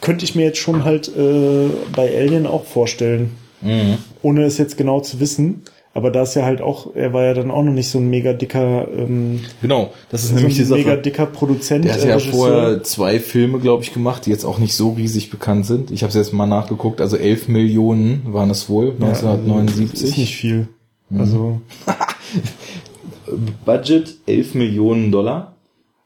könnte 0.00 0.24
ich 0.24 0.34
mir 0.34 0.44
jetzt 0.46 0.58
schon 0.58 0.84
halt 0.84 1.08
äh, 1.16 1.68
bei 1.94 2.16
Alien 2.16 2.46
auch 2.46 2.64
vorstellen, 2.64 3.30
Mhm. 3.62 3.98
ohne 4.22 4.44
es 4.44 4.58
jetzt 4.58 4.76
genau 4.76 5.00
zu 5.00 5.20
wissen. 5.20 5.62
Aber 5.94 6.10
da 6.10 6.22
ist 6.22 6.34
ja 6.34 6.44
halt 6.46 6.62
auch, 6.62 6.94
er 6.96 7.12
war 7.12 7.22
ja 7.24 7.34
dann 7.34 7.50
auch 7.50 7.62
noch 7.62 7.72
nicht 7.72 7.88
so 7.90 7.98
ein 7.98 8.08
mega 8.08 8.32
dicker, 8.32 8.88
ähm, 8.96 9.40
Genau, 9.60 9.92
das 10.10 10.22
ist 10.22 10.30
so 10.30 10.36
nämlich 10.36 10.54
die 10.54 10.62
ein 10.62 10.66
Sache. 10.66 10.78
mega 10.80 10.96
dicker 10.96 11.26
Produzent. 11.26 11.84
Der 11.84 11.92
hat 11.92 12.02
äh, 12.02 12.08
ja 12.08 12.14
Regisseur. 12.14 12.32
vorher 12.34 12.82
zwei 12.82 13.20
Filme, 13.20 13.58
glaube 13.58 13.82
ich, 13.82 13.92
gemacht, 13.92 14.24
die 14.24 14.30
jetzt 14.30 14.46
auch 14.46 14.58
nicht 14.58 14.72
so 14.74 14.92
riesig 14.92 15.28
bekannt 15.30 15.66
sind. 15.66 15.90
Ich 15.90 16.02
habe 16.02 16.08
es 16.08 16.14
jetzt 16.14 16.32
mal 16.32 16.46
nachgeguckt, 16.46 17.02
also 17.02 17.18
11 17.18 17.48
Millionen 17.48 18.22
waren 18.32 18.48
es 18.48 18.70
wohl, 18.70 18.94
Ja, 18.98 19.08
also, 19.08 19.26
1979. 19.28 20.02
Ist 20.08 20.16
nicht 20.16 20.34
viel. 20.34 20.68
Mhm. 21.10 21.20
Also, 21.20 21.60
Budget 23.64 24.16
11 24.26 24.54
Millionen 24.54 25.12
Dollar. 25.12 25.51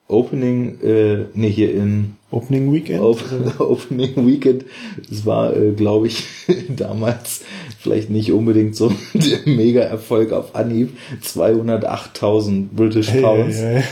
Opening, 0.09 0.81
äh, 0.83 1.27
nee, 1.35 1.51
hier 1.51 1.75
in 1.75 2.17
Opening 2.31 2.73
Weekend. 2.73 3.01
Op 3.01 3.21
Opening 3.59 4.27
Weekend. 4.27 4.65
Es 5.11 5.27
war, 5.27 5.57
äh, 5.57 5.73
glaube 5.73 6.07
ich, 6.07 6.25
damals 6.69 7.43
vielleicht 7.79 8.11
nicht 8.11 8.31
unbedingt 8.33 8.77
so 8.77 8.93
der 9.15 9.41
Mega-Erfolg 9.47 10.33
auf 10.33 10.55
Anhieb. 10.55 10.97
208.000 11.23 12.69
British 12.75 13.11
Pounds. 13.11 13.57
hey, 13.57 13.83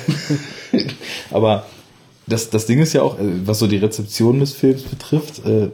hey. 0.71 0.87
Aber 1.31 1.67
das, 2.27 2.49
das 2.51 2.67
Ding 2.67 2.79
ist 2.81 2.93
ja 2.93 3.03
auch, 3.03 3.19
äh, 3.19 3.25
was 3.45 3.59
so 3.59 3.67
die 3.67 3.79
Rezeption 3.79 4.39
des 4.39 4.53
Films 4.53 4.83
betrifft, 4.83 5.45
äh, 5.45 5.71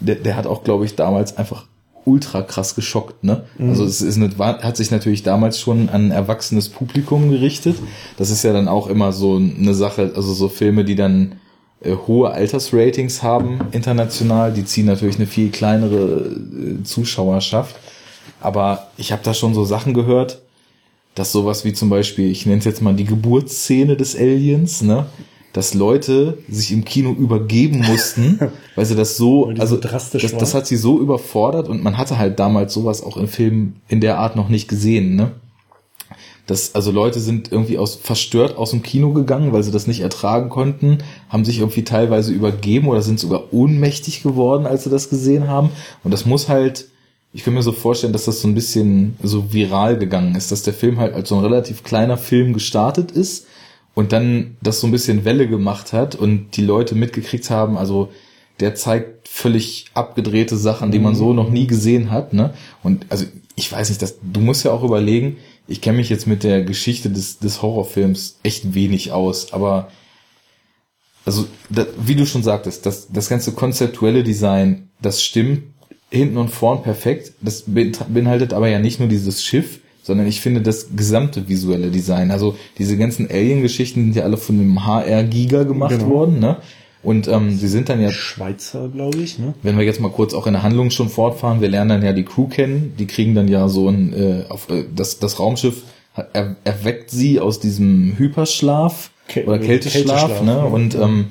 der, 0.00 0.16
der 0.16 0.36
hat 0.36 0.46
auch, 0.46 0.64
glaube 0.64 0.84
ich, 0.84 0.96
damals 0.96 1.38
einfach 1.38 1.66
ultra 2.06 2.42
krass 2.42 2.74
geschockt, 2.74 3.24
ne? 3.24 3.44
Also 3.58 3.84
es 3.84 4.00
ist 4.00 4.16
eine, 4.16 4.30
hat 4.38 4.76
sich 4.76 4.90
natürlich 4.90 5.24
damals 5.24 5.60
schon 5.60 5.88
an 5.88 6.06
ein 6.06 6.10
erwachsenes 6.12 6.68
Publikum 6.68 7.30
gerichtet. 7.30 7.76
Das 8.16 8.30
ist 8.30 8.44
ja 8.44 8.52
dann 8.52 8.68
auch 8.68 8.86
immer 8.86 9.12
so 9.12 9.36
eine 9.36 9.74
Sache, 9.74 10.12
also 10.14 10.32
so 10.32 10.48
Filme, 10.48 10.84
die 10.84 10.94
dann 10.94 11.36
äh, 11.80 11.94
hohe 12.06 12.30
Altersratings 12.30 13.22
haben 13.22 13.60
international, 13.72 14.52
die 14.52 14.64
ziehen 14.64 14.86
natürlich 14.86 15.16
eine 15.16 15.26
viel 15.26 15.50
kleinere 15.50 16.30
äh, 16.30 16.82
Zuschauerschaft. 16.84 17.76
Aber 18.40 18.88
ich 18.96 19.12
habe 19.12 19.22
da 19.24 19.34
schon 19.34 19.54
so 19.54 19.64
Sachen 19.64 19.92
gehört, 19.92 20.40
dass 21.14 21.32
sowas 21.32 21.64
wie 21.64 21.72
zum 21.72 21.88
Beispiel, 21.90 22.30
ich 22.30 22.46
nenne 22.46 22.58
es 22.58 22.64
jetzt 22.64 22.82
mal 22.82 22.94
die 22.94 23.04
Geburtsszene 23.04 23.96
des 23.96 24.14
Aliens, 24.14 24.82
ne? 24.82 25.06
Dass 25.56 25.72
Leute 25.72 26.36
sich 26.50 26.70
im 26.70 26.84
Kino 26.84 27.12
übergeben 27.12 27.78
mussten, 27.80 28.38
weil 28.74 28.84
sie 28.84 28.94
das 28.94 29.16
so, 29.16 29.46
also 29.58 29.76
so 29.76 29.80
drastisch 29.80 30.20
das, 30.20 30.36
das 30.36 30.52
hat 30.52 30.66
sie 30.66 30.76
so 30.76 31.00
überfordert 31.00 31.66
und 31.66 31.82
man 31.82 31.96
hatte 31.96 32.18
halt 32.18 32.38
damals 32.38 32.74
sowas 32.74 33.02
auch 33.02 33.16
in 33.16 33.26
Filmen 33.26 33.80
in 33.88 34.02
der 34.02 34.18
Art 34.18 34.36
noch 34.36 34.50
nicht 34.50 34.68
gesehen, 34.68 35.16
ne? 35.16 35.32
Das, 36.46 36.74
also 36.74 36.90
Leute 36.90 37.20
sind 37.20 37.50
irgendwie 37.50 37.78
aus, 37.78 37.94
verstört 37.96 38.58
aus 38.58 38.70
dem 38.70 38.82
Kino 38.82 39.14
gegangen, 39.14 39.54
weil 39.54 39.62
sie 39.62 39.70
das 39.70 39.86
nicht 39.86 40.00
ertragen 40.00 40.50
konnten, 40.50 40.98
haben 41.30 41.46
sich 41.46 41.60
irgendwie 41.60 41.84
teilweise 41.84 42.34
übergeben 42.34 42.88
oder 42.88 43.00
sind 43.00 43.18
sogar 43.18 43.54
ohnmächtig 43.54 44.22
geworden, 44.22 44.66
als 44.66 44.84
sie 44.84 44.90
das 44.90 45.08
gesehen 45.08 45.48
haben. 45.48 45.70
Und 46.04 46.10
das 46.10 46.26
muss 46.26 46.50
halt, 46.50 46.86
ich 47.32 47.44
kann 47.44 47.54
mir 47.54 47.62
so 47.62 47.72
vorstellen, 47.72 48.12
dass 48.12 48.26
das 48.26 48.42
so 48.42 48.48
ein 48.48 48.54
bisschen 48.54 49.16
so 49.22 49.54
viral 49.54 49.96
gegangen 49.96 50.34
ist, 50.34 50.52
dass 50.52 50.62
der 50.62 50.74
Film 50.74 50.98
halt 50.98 51.14
als 51.14 51.30
so 51.30 51.36
ein 51.36 51.44
relativ 51.44 51.82
kleiner 51.82 52.18
Film 52.18 52.52
gestartet 52.52 53.10
ist 53.10 53.46
und 53.96 54.12
dann 54.12 54.58
das 54.60 54.80
so 54.80 54.86
ein 54.86 54.90
bisschen 54.90 55.24
Welle 55.24 55.48
gemacht 55.48 55.94
hat 55.94 56.14
und 56.14 56.56
die 56.58 56.62
Leute 56.62 56.94
mitgekriegt 56.94 57.48
haben, 57.48 57.78
also 57.78 58.12
der 58.60 58.74
zeigt 58.74 59.26
völlig 59.26 59.86
abgedrehte 59.94 60.58
Sachen, 60.58 60.90
die 60.92 60.98
man 60.98 61.14
so 61.14 61.32
noch 61.32 61.48
nie 61.48 61.66
gesehen 61.66 62.10
hat, 62.10 62.34
ne? 62.34 62.52
Und 62.82 63.06
also 63.08 63.24
ich 63.54 63.72
weiß 63.72 63.88
nicht, 63.88 64.02
das, 64.02 64.18
du 64.22 64.40
musst 64.40 64.64
ja 64.66 64.72
auch 64.72 64.84
überlegen, 64.84 65.38
ich 65.66 65.80
kenne 65.80 65.96
mich 65.96 66.10
jetzt 66.10 66.26
mit 66.26 66.44
der 66.44 66.62
Geschichte 66.62 67.08
des, 67.08 67.38
des 67.38 67.62
Horrorfilms 67.62 68.38
echt 68.42 68.74
wenig 68.74 69.12
aus, 69.12 69.54
aber 69.54 69.90
also 71.24 71.46
da, 71.70 71.86
wie 71.98 72.14
du 72.14 72.26
schon 72.26 72.42
sagtest, 72.42 72.84
das, 72.84 73.08
das 73.10 73.30
ganze 73.30 73.52
konzeptuelle 73.52 74.22
Design, 74.22 74.90
das 75.00 75.24
stimmt 75.24 75.62
hinten 76.10 76.36
und 76.36 76.50
vorn 76.50 76.82
perfekt. 76.82 77.32
Das 77.40 77.64
beinhaltet 77.66 78.52
aber 78.52 78.68
ja 78.68 78.78
nicht 78.78 79.00
nur 79.00 79.08
dieses 79.08 79.42
Schiff, 79.42 79.80
sondern 80.06 80.28
ich 80.28 80.40
finde 80.40 80.62
das 80.62 80.90
gesamte 80.94 81.48
visuelle 81.48 81.90
Design. 81.90 82.30
Also 82.30 82.56
diese 82.78 82.96
ganzen 82.96 83.28
Alien-Geschichten 83.28 84.04
sind 84.04 84.16
ja 84.16 84.22
alle 84.22 84.36
von 84.36 84.56
dem 84.56 84.86
HR 84.86 85.24
Giga 85.24 85.64
gemacht 85.64 85.98
Genau. 85.98 86.08
worden, 86.10 86.38
ne? 86.38 86.58
Und 87.02 87.28
ähm, 87.28 87.56
sie 87.56 87.68
sind 87.68 87.88
dann 87.88 88.00
ja 88.00 88.10
Schweizer, 88.10 88.88
glaube 88.88 89.18
ich, 89.18 89.38
ne? 89.38 89.54
wenn 89.62 89.78
wir 89.78 89.84
jetzt 89.84 90.00
mal 90.00 90.10
kurz 90.10 90.34
auch 90.34 90.46
in 90.48 90.54
der 90.54 90.62
Handlung 90.64 90.90
schon 90.90 91.08
fortfahren, 91.08 91.60
wir 91.60 91.68
lernen 91.68 91.88
dann 91.90 92.04
ja 92.04 92.12
die 92.12 92.24
Crew 92.24 92.46
kennen, 92.48 92.94
die 92.98 93.06
kriegen 93.06 93.34
dann 93.34 93.46
ja 93.46 93.68
so 93.68 93.88
ein, 93.88 94.12
äh, 94.12 94.44
auf, 94.48 94.68
äh, 94.70 94.84
das, 94.94 95.20
das 95.20 95.38
Raumschiff 95.38 95.82
er, 96.32 96.56
erweckt 96.64 97.10
sie 97.10 97.38
aus 97.40 97.60
diesem 97.60 98.14
Hyperschlaf 98.18 99.10
Kä- 99.30 99.44
oder 99.44 99.58
Kälteschlaf, 99.58 100.26
Kälteschlaf, 100.26 100.42
ne? 100.42 100.52
ja. 100.52 100.62
Und 100.64 100.94
ähm, 100.96 101.26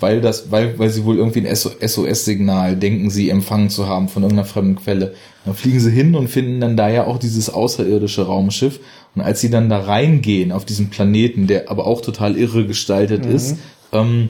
weil 0.00 0.20
das, 0.20 0.50
weil, 0.50 0.78
weil 0.78 0.90
sie 0.90 1.04
wohl 1.04 1.16
irgendwie 1.16 1.46
ein 1.46 1.54
SOS-Signal 1.56 2.76
denken, 2.76 3.10
sie 3.10 3.30
empfangen 3.30 3.70
zu 3.70 3.86
haben 3.88 4.08
von 4.08 4.22
irgendeiner 4.22 4.46
fremden 4.46 4.76
Quelle. 4.76 5.14
Dann 5.44 5.54
fliegen 5.54 5.80
sie 5.80 5.90
hin 5.90 6.14
und 6.14 6.28
finden 6.28 6.60
dann 6.60 6.76
da 6.76 6.88
ja 6.88 7.04
auch 7.06 7.18
dieses 7.18 7.50
außerirdische 7.50 8.22
Raumschiff 8.26 8.80
Und 9.14 9.22
als 9.22 9.40
sie 9.40 9.50
dann 9.50 9.68
da 9.68 9.78
reingehen 9.80 10.52
auf 10.52 10.64
diesen 10.64 10.90
Planeten, 10.90 11.46
der 11.46 11.70
aber 11.70 11.86
auch 11.86 12.00
total 12.02 12.36
irre 12.36 12.66
gestaltet 12.66 13.24
Mhm. 13.24 13.34
ist, 13.34 13.56
ähm, 13.92 14.28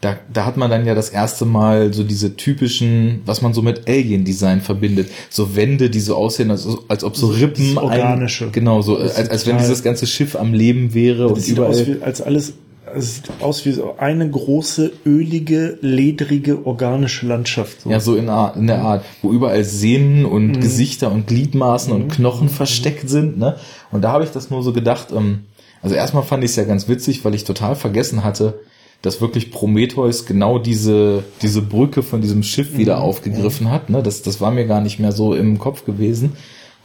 da, 0.00 0.16
da 0.30 0.44
hat 0.44 0.58
man 0.58 0.70
dann 0.70 0.84
ja 0.84 0.94
das 0.94 1.08
erste 1.08 1.46
Mal 1.46 1.94
so 1.94 2.04
diese 2.04 2.36
typischen, 2.36 3.22
was 3.24 3.40
man 3.40 3.54
so 3.54 3.62
mit 3.62 3.88
Alien-Design 3.88 4.60
verbindet. 4.60 5.08
So 5.30 5.56
Wände, 5.56 5.88
die 5.88 6.00
so 6.00 6.14
aussehen, 6.14 6.50
als, 6.50 6.68
als 6.88 7.04
ob 7.04 7.16
so 7.16 7.28
Rippen. 7.28 7.54
dieses 7.62 7.76
Organische. 7.78 8.44
Ein, 8.46 8.52
genau, 8.52 8.82
so, 8.82 8.98
Das 8.98 9.16
als, 9.16 9.30
als 9.30 9.46
wenn 9.46 9.56
dieses 9.56 9.82
ganze 9.82 10.06
Schiff 10.06 10.36
am 10.36 10.52
Leben 10.52 10.92
wäre 10.92 11.28
und 11.28 11.38
Das 11.38 11.46
sieht 11.46 11.58
aus 11.58 11.80
überall. 11.80 12.00
wie, 12.00 12.02
als 12.02 12.20
alles, 12.20 12.52
es 12.96 13.16
sieht 13.16 13.24
aus 13.40 13.64
wie 13.66 13.72
so 13.72 13.96
eine 13.98 14.28
große, 14.30 14.92
ölige, 15.04 15.78
ledrige, 15.80 16.66
organische 16.66 17.26
Landschaft. 17.26 17.82
So. 17.82 17.90
Ja, 17.90 18.00
so 18.00 18.16
in, 18.16 18.28
Ar- 18.28 18.56
in 18.56 18.66
der 18.66 18.82
Art, 18.82 19.04
wo 19.22 19.30
überall 19.32 19.64
Sehnen 19.64 20.24
und 20.24 20.60
Gesichter 20.60 21.10
und 21.12 21.26
Gliedmaßen 21.26 21.92
und 21.92 22.08
Knochen 22.08 22.48
versteckt 22.48 23.08
sind, 23.08 23.38
ne? 23.38 23.56
Und 23.92 24.02
da 24.02 24.12
habe 24.12 24.24
ich 24.24 24.30
das 24.30 24.50
nur 24.50 24.62
so 24.62 24.72
gedacht, 24.72 25.08
ähm, 25.14 25.40
also 25.82 25.94
erstmal 25.94 26.22
fand 26.22 26.42
ich 26.44 26.50
es 26.50 26.56
ja 26.56 26.64
ganz 26.64 26.88
witzig, 26.88 27.24
weil 27.24 27.34
ich 27.34 27.44
total 27.44 27.76
vergessen 27.76 28.24
hatte, 28.24 28.60
dass 29.02 29.20
wirklich 29.20 29.50
Prometheus 29.50 30.24
genau 30.24 30.58
diese, 30.58 31.24
diese 31.42 31.60
Brücke 31.60 32.02
von 32.02 32.22
diesem 32.22 32.42
Schiff 32.42 32.78
wieder 32.78 33.02
aufgegriffen 33.02 33.70
hat, 33.70 33.90
ne? 33.90 34.02
Das, 34.02 34.22
das 34.22 34.40
war 34.40 34.50
mir 34.50 34.66
gar 34.66 34.80
nicht 34.80 34.98
mehr 34.98 35.12
so 35.12 35.34
im 35.34 35.58
Kopf 35.58 35.84
gewesen, 35.84 36.32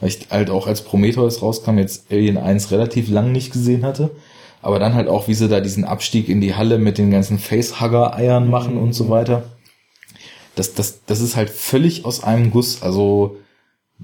weil 0.00 0.10
ich 0.10 0.26
halt 0.30 0.50
auch 0.50 0.66
als 0.66 0.82
Prometheus 0.82 1.40
rauskam, 1.42 1.78
jetzt 1.78 2.04
Alien 2.10 2.36
1 2.36 2.70
relativ 2.72 3.08
lang 3.10 3.32
nicht 3.32 3.52
gesehen 3.52 3.84
hatte. 3.84 4.10
Aber 4.62 4.78
dann 4.78 4.94
halt 4.94 5.08
auch, 5.08 5.26
wie 5.28 5.34
sie 5.34 5.48
da 5.48 5.60
diesen 5.60 5.84
Abstieg 5.84 6.28
in 6.28 6.40
die 6.40 6.54
Halle 6.54 6.78
mit 6.78 6.98
den 6.98 7.10
ganzen 7.10 7.38
Facehugger-Eiern 7.38 8.48
machen 8.48 8.76
und 8.76 8.92
so 8.92 9.08
weiter 9.08 9.44
das, 10.60 10.74
das, 10.74 11.04
das 11.06 11.20
ist 11.20 11.36
halt 11.36 11.50
völlig 11.50 12.04
aus 12.04 12.22
einem 12.22 12.50
Guss. 12.50 12.82
Also 12.82 13.38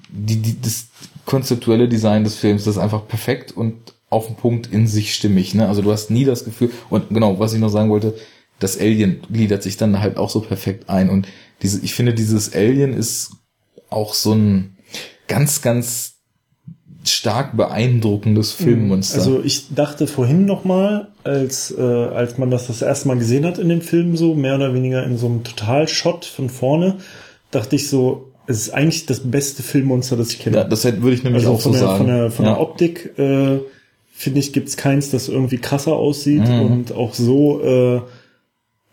die, 0.08 0.36
die, 0.36 0.60
das 0.60 0.86
konzeptuelle 1.24 1.88
Design 1.88 2.24
des 2.24 2.36
Films, 2.36 2.64
das 2.64 2.76
ist 2.76 2.82
einfach 2.82 3.06
perfekt 3.06 3.52
und 3.52 3.94
auf 4.08 4.26
den 4.26 4.36
Punkt 4.36 4.72
in 4.72 4.86
sich 4.86 5.14
stimmig. 5.14 5.54
Ne? 5.54 5.68
Also 5.68 5.82
du 5.82 5.92
hast 5.92 6.10
nie 6.10 6.24
das 6.24 6.44
Gefühl, 6.44 6.70
und 6.88 7.08
genau, 7.10 7.38
was 7.38 7.52
ich 7.52 7.60
noch 7.60 7.68
sagen 7.68 7.90
wollte, 7.90 8.14
das 8.58 8.78
Alien 8.78 9.20
gliedert 9.30 9.62
sich 9.62 9.76
dann 9.76 10.00
halt 10.00 10.16
auch 10.16 10.30
so 10.30 10.40
perfekt 10.40 10.88
ein. 10.88 11.10
Und 11.10 11.28
diese, 11.62 11.84
ich 11.84 11.94
finde, 11.94 12.14
dieses 12.14 12.54
Alien 12.54 12.94
ist 12.94 13.32
auch 13.90 14.14
so 14.14 14.32
ein 14.32 14.78
ganz, 15.28 15.60
ganz 15.60 16.15
stark 17.10 17.56
beeindruckendes 17.56 18.52
Filmmonster. 18.52 19.18
Also 19.18 19.40
ich 19.44 19.74
dachte 19.74 20.06
vorhin 20.06 20.44
noch 20.44 20.64
mal, 20.64 21.08
als, 21.24 21.74
äh, 21.76 21.80
als 21.80 22.38
man 22.38 22.50
das 22.50 22.66
das 22.68 22.82
erste 22.82 23.08
Mal 23.08 23.18
gesehen 23.18 23.44
hat 23.44 23.58
in 23.58 23.68
dem 23.68 23.80
Film, 23.80 24.16
so 24.16 24.34
mehr 24.34 24.56
oder 24.56 24.74
weniger 24.74 25.04
in 25.04 25.16
so 25.18 25.26
einem 25.26 25.44
Totalshot 25.44 26.24
von 26.24 26.48
vorne, 26.50 26.96
dachte 27.50 27.76
ich 27.76 27.88
so, 27.88 28.28
es 28.48 28.58
ist 28.60 28.70
eigentlich 28.70 29.06
das 29.06 29.20
beste 29.20 29.62
Filmmonster, 29.62 30.16
das 30.16 30.30
ich 30.30 30.38
kenne. 30.38 30.56
ja, 30.58 30.64
das 30.64 30.84
hätte- 30.84 31.02
würde 31.02 31.16
ich 31.16 31.24
nämlich 31.24 31.42
also 31.44 31.54
auch 31.56 31.60
von, 31.60 31.72
so 31.72 31.78
der, 31.78 31.86
sagen. 31.88 31.98
von 31.98 32.06
der, 32.06 32.30
von 32.30 32.44
ja. 32.44 32.52
der 32.52 32.60
Optik 32.60 33.18
äh, 33.18 33.58
finde 34.12 34.38
ich, 34.40 34.52
gibt's 34.52 34.76
keins, 34.76 35.10
das 35.10 35.28
irgendwie 35.28 35.58
krasser 35.58 35.92
aussieht 35.94 36.46
Mhm. 36.48 36.60
und 36.60 36.92
auch 36.92 37.12
so 37.14 37.60
äh, 37.62 38.00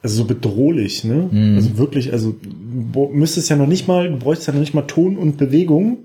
also 0.02 0.18
so 0.18 0.26
bedrohlich, 0.26 1.06
ne? 1.06 1.30
Mhm. 1.32 1.56
Also 1.56 1.78
wirklich, 1.78 2.12
also 2.12 2.36
du 2.42 3.10
müsstest 3.14 3.50
ja 3.50 3.56
noch 3.56 3.68
nicht 3.68 3.88
mal, 3.88 4.10
du 4.10 4.18
bräuchst 4.18 4.48
ja 4.48 4.54
noch 4.54 4.60
nicht 4.60 4.74
mal 4.74 4.82
Ton 4.82 5.16
und 5.18 5.38
Bewegung. 5.38 6.00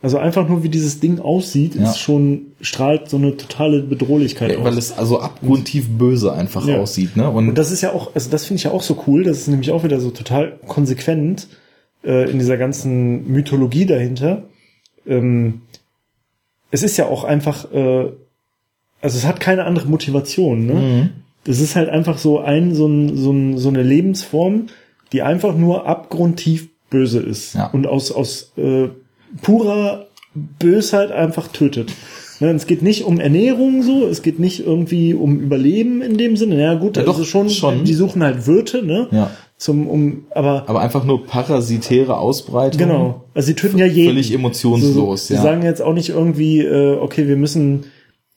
Also 0.00 0.18
einfach 0.18 0.48
nur 0.48 0.62
wie 0.62 0.68
dieses 0.68 1.00
Ding 1.00 1.18
aussieht, 1.18 1.74
Ja. 1.74 1.90
ist 1.90 1.98
schon 1.98 2.52
strahlt 2.60 3.08
so 3.08 3.16
eine 3.16 3.36
totale 3.36 3.82
Bedrohlichkeit 3.82 4.52
Ja, 4.52 4.58
aus. 4.58 4.64
weil 4.64 4.78
es 4.78 4.96
also 4.96 5.20
abgrundtief 5.20 5.88
böse 5.88 6.32
einfach 6.32 6.66
Ja. 6.68 6.78
aussieht, 6.78 7.16
ne? 7.16 7.28
Und, 7.28 7.48
Und 7.48 7.58
das 7.58 7.72
ist 7.72 7.80
ja 7.80 7.92
auch, 7.92 8.14
also 8.14 8.30
das 8.30 8.44
finde 8.44 8.58
ich 8.58 8.64
ja 8.64 8.70
auch 8.70 8.82
so 8.82 9.02
cool, 9.08 9.24
das 9.24 9.38
ist 9.38 9.48
nämlich 9.48 9.72
auch 9.72 9.82
wieder 9.82 9.98
so 9.98 10.10
total 10.10 10.52
konsequent 10.68 11.48
äh, 12.04 12.30
in 12.30 12.38
dieser 12.38 12.56
ganzen 12.56 13.26
Mythologie 13.32 13.86
dahinter. 13.86 14.44
Ähm, 15.04 15.62
es 16.70 16.84
ist 16.84 16.96
ja 16.96 17.06
auch 17.06 17.24
einfach, 17.24 17.72
äh, 17.72 18.04
also 19.00 19.18
es 19.18 19.26
hat 19.26 19.40
keine 19.40 19.64
andere 19.64 19.88
Motivation, 19.88 20.64
ne? 20.66 20.74
Mhm. 20.74 21.08
Das 21.44 21.58
ist 21.60 21.74
halt 21.76 21.88
einfach 21.88 22.18
so 22.18 22.38
ein, 22.40 22.74
so, 22.74 22.86
ein, 22.86 23.16
so, 23.16 23.32
ein, 23.32 23.58
so 23.58 23.68
eine 23.68 23.82
Lebensform, 23.82 24.66
die 25.12 25.22
einfach 25.22 25.56
nur 25.56 25.86
abgrundtief 25.86 26.68
böse 26.90 27.18
ist 27.20 27.54
Ja. 27.54 27.66
und 27.68 27.86
aus, 27.88 28.12
aus 28.12 28.52
äh, 28.56 28.88
purer 29.42 30.06
Bösheit 30.58 31.10
einfach 31.12 31.48
tötet. 31.48 31.92
Ne, 32.40 32.50
es 32.52 32.66
geht 32.68 32.82
nicht 32.82 33.04
um 33.04 33.18
Ernährung 33.18 33.82
so, 33.82 34.06
es 34.06 34.22
geht 34.22 34.38
nicht 34.38 34.64
irgendwie 34.64 35.12
um 35.12 35.40
Überleben 35.40 36.02
in 36.02 36.16
dem 36.18 36.36
Sinne. 36.36 36.60
Ja 36.62 36.74
gut, 36.74 36.96
Ja, 36.96 37.02
also 37.02 37.18
doch, 37.18 37.24
schon, 37.24 37.50
schon. 37.50 37.84
die 37.84 37.94
suchen 37.94 38.22
halt 38.22 38.46
Wirte, 38.46 38.84
ne? 38.84 39.08
Ja. 39.10 39.30
Zum, 39.56 39.88
um, 39.88 40.26
aber 40.30 40.62
aber 40.68 40.80
einfach 40.80 41.02
nur 41.04 41.26
parasitäre 41.26 42.16
Ausbreitung. 42.16 42.78
genau. 42.78 43.24
Also 43.34 43.46
sie 43.48 43.54
töten 43.54 43.76
ja 43.78 43.86
jeden. 43.86 44.10
Völlig 44.10 44.32
emotionslos, 44.32 45.26
Sie 45.26 45.34
ja. 45.34 45.42
sagen 45.42 45.62
jetzt 45.64 45.82
auch 45.82 45.94
nicht 45.94 46.10
irgendwie, 46.10 46.60
äh, 46.60 46.96
okay, 47.00 47.26
wir 47.26 47.36
müssen, 47.36 47.86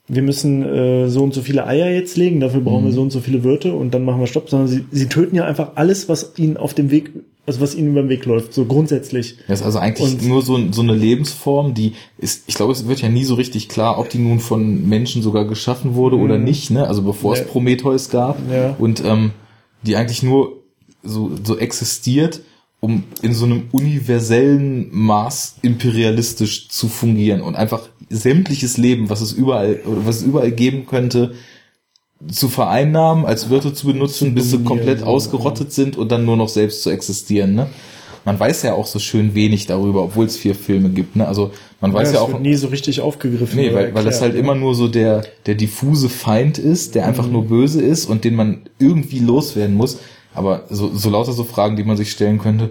wir 0.07 0.23
müssen 0.23 0.63
äh, 0.63 1.07
so 1.09 1.21
und 1.21 1.35
so 1.35 1.41
viele 1.41 1.67
Eier 1.67 1.91
jetzt 1.91 2.17
legen, 2.17 2.39
dafür 2.39 2.61
brauchen 2.61 2.81
Mhm. 2.81 2.87
wir 2.87 2.93
so 2.93 3.01
und 3.03 3.11
so 3.11 3.19
viele 3.19 3.43
Wirte 3.43 3.73
und 3.73 3.93
dann 3.93 4.03
machen 4.03 4.19
wir 4.19 4.25
Stopp, 4.25 4.49
sondern 4.49 4.67
sie, 4.67 4.83
sie 4.91 5.05
töten 5.09 5.35
ja 5.35 5.45
einfach 5.45 5.73
alles, 5.75 6.09
was 6.09 6.33
ihnen 6.37 6.57
auf 6.57 6.73
dem 6.73 6.89
Weg, 6.89 7.11
also 7.45 7.59
was 7.61 7.75
ihnen 7.75 7.89
über 7.91 8.01
den 8.01 8.09
Weg 8.09 8.25
läuft, 8.25 8.53
so 8.53 8.65
grundsätzlich. 8.65 9.37
Das 9.47 9.59
ist 9.61 9.65
also 9.65 9.79
eigentlich 9.79 10.13
Und- 10.13 10.27
nur 10.27 10.41
so, 10.41 10.59
so 10.71 10.81
eine 10.81 10.93
Lebensform, 10.95 11.73
die 11.73 11.93
ist, 12.17 12.43
ich 12.47 12.55
glaube, 12.55 12.71
es 12.71 12.87
wird 12.87 13.01
ja 13.01 13.09
nie 13.09 13.23
so 13.23 13.33
richtig 13.35 13.67
klar, 13.69 13.97
ob 13.97 14.09
die 14.09 14.19
nun 14.19 14.39
von 14.39 14.87
Menschen 14.87 15.21
sogar 15.21 15.45
geschaffen 15.45 15.95
wurde 15.95 16.17
oder 16.17 16.37
nicht, 16.37 16.69
ne? 16.71 16.87
Also 16.87 17.01
bevor 17.01 17.35
Ja. 17.35 17.41
es 17.41 17.47
Prometheus 17.47 18.09
gab. 18.09 18.37
Ja. 18.51 18.75
Und 18.77 19.03
ähm, 19.03 19.31
die 19.83 19.95
eigentlich 19.95 20.21
nur 20.23 20.57
so, 21.03 21.31
so 21.43 21.57
existiert, 21.57 22.41
um 22.79 23.03
in 23.21 23.33
so 23.33 23.45
einem 23.45 23.63
universellen 23.71 24.89
Maß 24.91 25.57
imperialistisch 25.61 26.69
zu 26.69 26.87
fungieren 26.89 27.41
und 27.41 27.55
einfach 27.55 27.89
sämtliches 28.09 28.77
Leben, 28.77 29.09
was 29.09 29.21
es 29.21 29.31
überall, 29.33 29.79
was 29.85 30.17
es 30.17 30.23
überall 30.23 30.51
geben 30.51 30.85
könnte, 30.85 31.33
zu 32.31 32.49
vereinnahmen, 32.49 33.25
als 33.25 33.49
Wirte 33.49 33.73
zu 33.73 33.87
benutzen, 33.87 34.35
bis 34.35 34.51
sie 34.51 34.59
komplett 34.63 35.01
ja. 35.01 35.05
ausgerottet 35.07 35.71
sind 35.73 35.97
und 35.97 36.11
dann 36.11 36.25
nur 36.25 36.37
noch 36.37 36.49
selbst 36.49 36.83
zu 36.83 36.89
existieren. 36.89 37.55
Ne? 37.55 37.67
Man 38.25 38.39
weiß 38.39 38.61
ja 38.63 38.73
auch 38.73 38.85
so 38.85 38.99
schön 38.99 39.33
wenig 39.33 39.65
darüber, 39.65 40.03
obwohl 40.03 40.25
es 40.27 40.37
vier 40.37 40.53
Filme 40.53 40.89
gibt. 40.89 41.15
Ne? 41.15 41.27
Also 41.27 41.51
man 41.79 41.91
weiß 41.93 42.09
ja, 42.09 42.13
das 42.13 42.21
auch, 42.21 42.39
nie 42.39 42.53
so 42.53 42.67
richtig 42.67 43.01
aufgegriffen. 43.01 43.57
nee, 43.59 43.73
weil, 43.73 43.93
weil 43.95 44.03
das 44.03 44.21
halt 44.21 44.35
erklärt, 44.35 44.45
immer 44.45 44.55
nur 44.55 44.75
so 44.75 44.87
der 44.87 45.23
der 45.47 45.55
diffuse 45.55 46.09
Feind 46.09 46.59
ist, 46.59 46.93
der 46.95 47.03
Mhm. 47.03 47.07
einfach 47.09 47.27
nur 47.27 47.45
böse 47.45 47.81
ist 47.81 48.05
und 48.05 48.23
den 48.23 48.35
man 48.35 48.61
irgendwie 48.77 49.19
loswerden 49.19 49.75
muss. 49.75 49.97
Aber 50.35 50.65
so, 50.69 50.91
so 50.95 51.09
lauter 51.09 51.31
so 51.33 51.43
Fragen, 51.43 51.75
die 51.75 51.83
man 51.83 51.97
sich 51.97 52.11
stellen 52.11 52.37
könnte, 52.37 52.69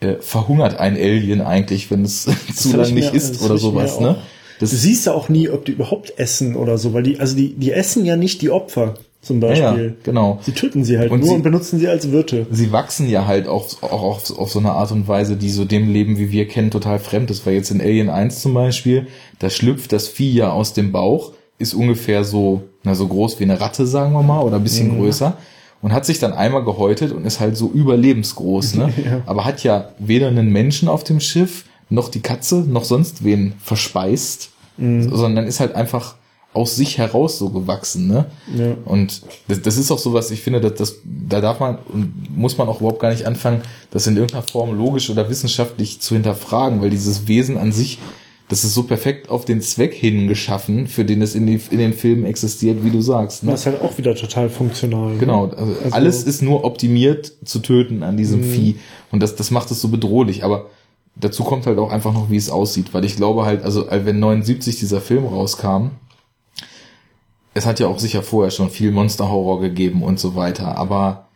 äh, 0.00 0.14
verhungert 0.20 0.78
ein 0.80 0.94
Alien 0.96 1.42
eigentlich, 1.42 1.90
wenn 1.90 2.02
es 2.02 2.24
zu 2.54 2.70
hab 2.72 2.76
lang 2.78 2.88
ich 2.88 2.94
nicht 2.94 3.14
isst 3.14 3.34
das 3.36 3.42
oder 3.42 3.58
sowas, 3.58 3.96
auch- 3.98 4.16
ne? 4.60 4.66
Du 4.66 4.66
Das 4.66 4.70
siehst 4.82 5.06
ja 5.06 5.12
auch 5.12 5.28
nie, 5.28 5.48
ob 5.48 5.64
die 5.64 5.72
überhaupt 5.72 6.18
essen 6.18 6.56
oder 6.56 6.78
so, 6.78 6.92
weil 6.92 7.02
die, 7.02 7.18
also 7.20 7.36
die, 7.36 7.54
die 7.54 7.72
essen 7.72 8.04
ja 8.04 8.16
nicht 8.16 8.42
die 8.42 8.50
Opfer 8.50 8.94
zum 9.22 9.40
ja, 9.42 9.52
ja, 9.54 9.70
Beispiel. 9.70 9.96
genau. 10.04 10.38
Sie 10.42 10.52
töten 10.52 10.84
sie 10.84 10.98
halt 10.98 11.10
Und 11.10 11.20
nur 11.20 11.28
sie- 11.30 11.34
und 11.34 11.42
benutzen 11.42 11.80
sie 11.80 11.88
als 11.88 12.12
Wirte. 12.12 12.46
sie 12.52 12.70
wachsen 12.70 13.08
ja 13.08 13.26
halt 13.26 13.48
auch, 13.48 13.66
auch 13.82 14.02
auf, 14.02 14.38
auf 14.38 14.50
so 14.52 14.60
eine 14.60 14.70
Art 14.72 14.92
und 14.92 15.08
Weise, 15.08 15.36
die 15.36 15.50
so 15.50 15.64
dem 15.64 15.88
Leben, 15.92 16.16
wie 16.18 16.30
wir 16.30 16.46
kennen, 16.46 16.70
total 16.70 16.98
fremd 17.00 17.30
ist. 17.32 17.44
Weil 17.44 17.54
jetzt 17.54 17.70
in 17.72 17.80
Alien 17.80 18.08
1 18.08 18.40
zum 18.40 18.54
Beispiel, 18.54 19.08
da 19.40 19.50
schlüpft 19.50 19.92
das 19.92 20.06
Vieh 20.06 20.32
ja 20.32 20.50
aus 20.52 20.74
dem 20.74 20.92
Bauch, 20.92 21.32
ist 21.58 21.74
ungefähr 21.74 22.22
so, 22.22 22.62
na, 22.84 22.94
so 22.94 23.08
groß 23.08 23.40
wie 23.40 23.44
eine 23.44 23.60
Ratte, 23.60 23.86
sagen 23.86 24.12
wir 24.12 24.22
mal, 24.22 24.42
oder 24.42 24.56
ein 24.56 24.62
bisschen 24.62 24.96
größer. 24.96 25.36
Und 25.82 25.92
hat 25.92 26.06
sich 26.06 26.18
dann 26.20 26.32
einmal 26.32 26.64
gehäutet 26.64 27.12
und 27.12 27.26
ist 27.26 27.40
halt 27.40 27.56
so 27.56 27.68
überlebensgroß, 27.72 28.74
ne? 28.76 28.92
Ja. 29.04 29.22
Aber 29.26 29.44
hat 29.44 29.62
ja 29.62 29.88
weder 29.98 30.28
einen 30.28 30.50
Menschen 30.52 30.88
auf 30.88 31.02
dem 31.04 31.18
Schiff, 31.20 31.64
noch 31.88 32.08
die 32.08 32.20
Katze, 32.20 32.56
noch 32.66 32.84
sonst 32.84 33.24
wen 33.24 33.54
verspeist, 33.62 34.50
sondern 34.78 35.46
ist 35.46 35.60
halt 35.60 35.74
einfach 35.74 36.16
aus 36.52 36.74
sich 36.76 36.96
heraus 36.98 37.38
so 37.38 37.50
gewachsen, 37.50 38.06
ne? 38.08 38.26
Ja. 38.56 38.74
Und 38.86 39.22
das, 39.48 39.60
das 39.62 39.76
ist 39.76 39.90
auch 39.90 39.98
so 39.98 40.14
was, 40.14 40.30
ich 40.30 40.40
finde, 40.40 40.60
dass 40.60 40.74
das, 40.74 40.96
da 41.04 41.40
darf 41.42 41.60
man 41.60 41.78
und 41.92 42.34
muss 42.36 42.56
man 42.56 42.66
auch 42.68 42.80
überhaupt 42.80 43.00
gar 43.00 43.10
nicht 43.10 43.26
anfangen, 43.26 43.60
das 43.90 44.06
in 44.06 44.16
irgendeiner 44.16 44.42
Form 44.42 44.76
logisch 44.76 45.10
oder 45.10 45.28
wissenschaftlich 45.28 46.00
zu 46.00 46.14
hinterfragen, 46.14 46.80
weil 46.80 46.88
dieses 46.90 47.28
Wesen 47.28 47.58
an 47.58 47.72
sich, 47.72 47.98
das 48.48 48.64
ist 48.64 48.72
so 48.74 48.84
perfekt 48.84 49.28
auf 49.28 49.44
den 49.44 49.60
Zweck 49.60 49.92
hin 49.92 50.28
geschaffen, 50.28 50.86
für 50.86 51.04
den 51.04 51.20
es 51.20 51.34
in, 51.34 51.46
die, 51.46 51.60
in 51.70 51.78
den 51.78 51.92
Filmen 51.92 52.24
existiert, 52.24 52.82
wie 52.84 52.90
du 52.90 53.02
sagst. 53.02 53.44
Ne? 53.44 53.50
Das 53.50 53.60
ist 53.60 53.66
halt 53.66 53.82
auch 53.82 53.98
wieder 53.98 54.14
total 54.14 54.48
funktional. 54.48 55.12
ne? 55.12 55.18
Genau, 55.18 55.46
also 55.48 55.56
Also- 55.58 55.72
Mhm. 55.88 55.92
alles 55.92 56.22
ist 56.22 56.40
nur 56.42 56.64
optimiert 56.64 57.32
zu 57.44 57.58
töten 57.58 58.02
an 58.02 58.16
diesem 58.16 58.42
Vieh. 58.42 58.76
Und 59.12 59.22
das, 59.22 59.36
das 59.36 59.50
macht 59.50 59.70
es 59.70 59.80
so 59.82 59.88
bedrohlich. 59.88 60.42
Aber 60.44 60.70
dazu 61.16 61.44
kommt 61.44 61.66
halt 61.66 61.78
auch 61.78 61.90
einfach 61.90 62.12
noch, 62.12 62.30
wie 62.30 62.36
es 62.36 62.50
aussieht. 62.50 62.92
Weil 62.94 63.04
ich 63.04 63.16
glaube 63.16 63.44
halt, 63.44 63.64
also 63.64 63.88
äh, 63.88 64.04
wenn 64.04 64.18
79 64.20 64.78
dieser 64.78 65.00
Film 65.00 65.24
rauskam, 65.24 65.90
es 67.54 67.64
hat 67.66 67.80
ja 67.80 67.86
auch 67.88 67.98
sicher 67.98 68.22
vorher 68.22 68.50
schon 68.50 68.68
viel 68.70 68.92
Monster-Horror 68.92 69.60
gegeben 69.60 70.02
und 70.02 70.20
so 70.20 70.34
weiter. 70.36 70.76
Aber 70.76 71.28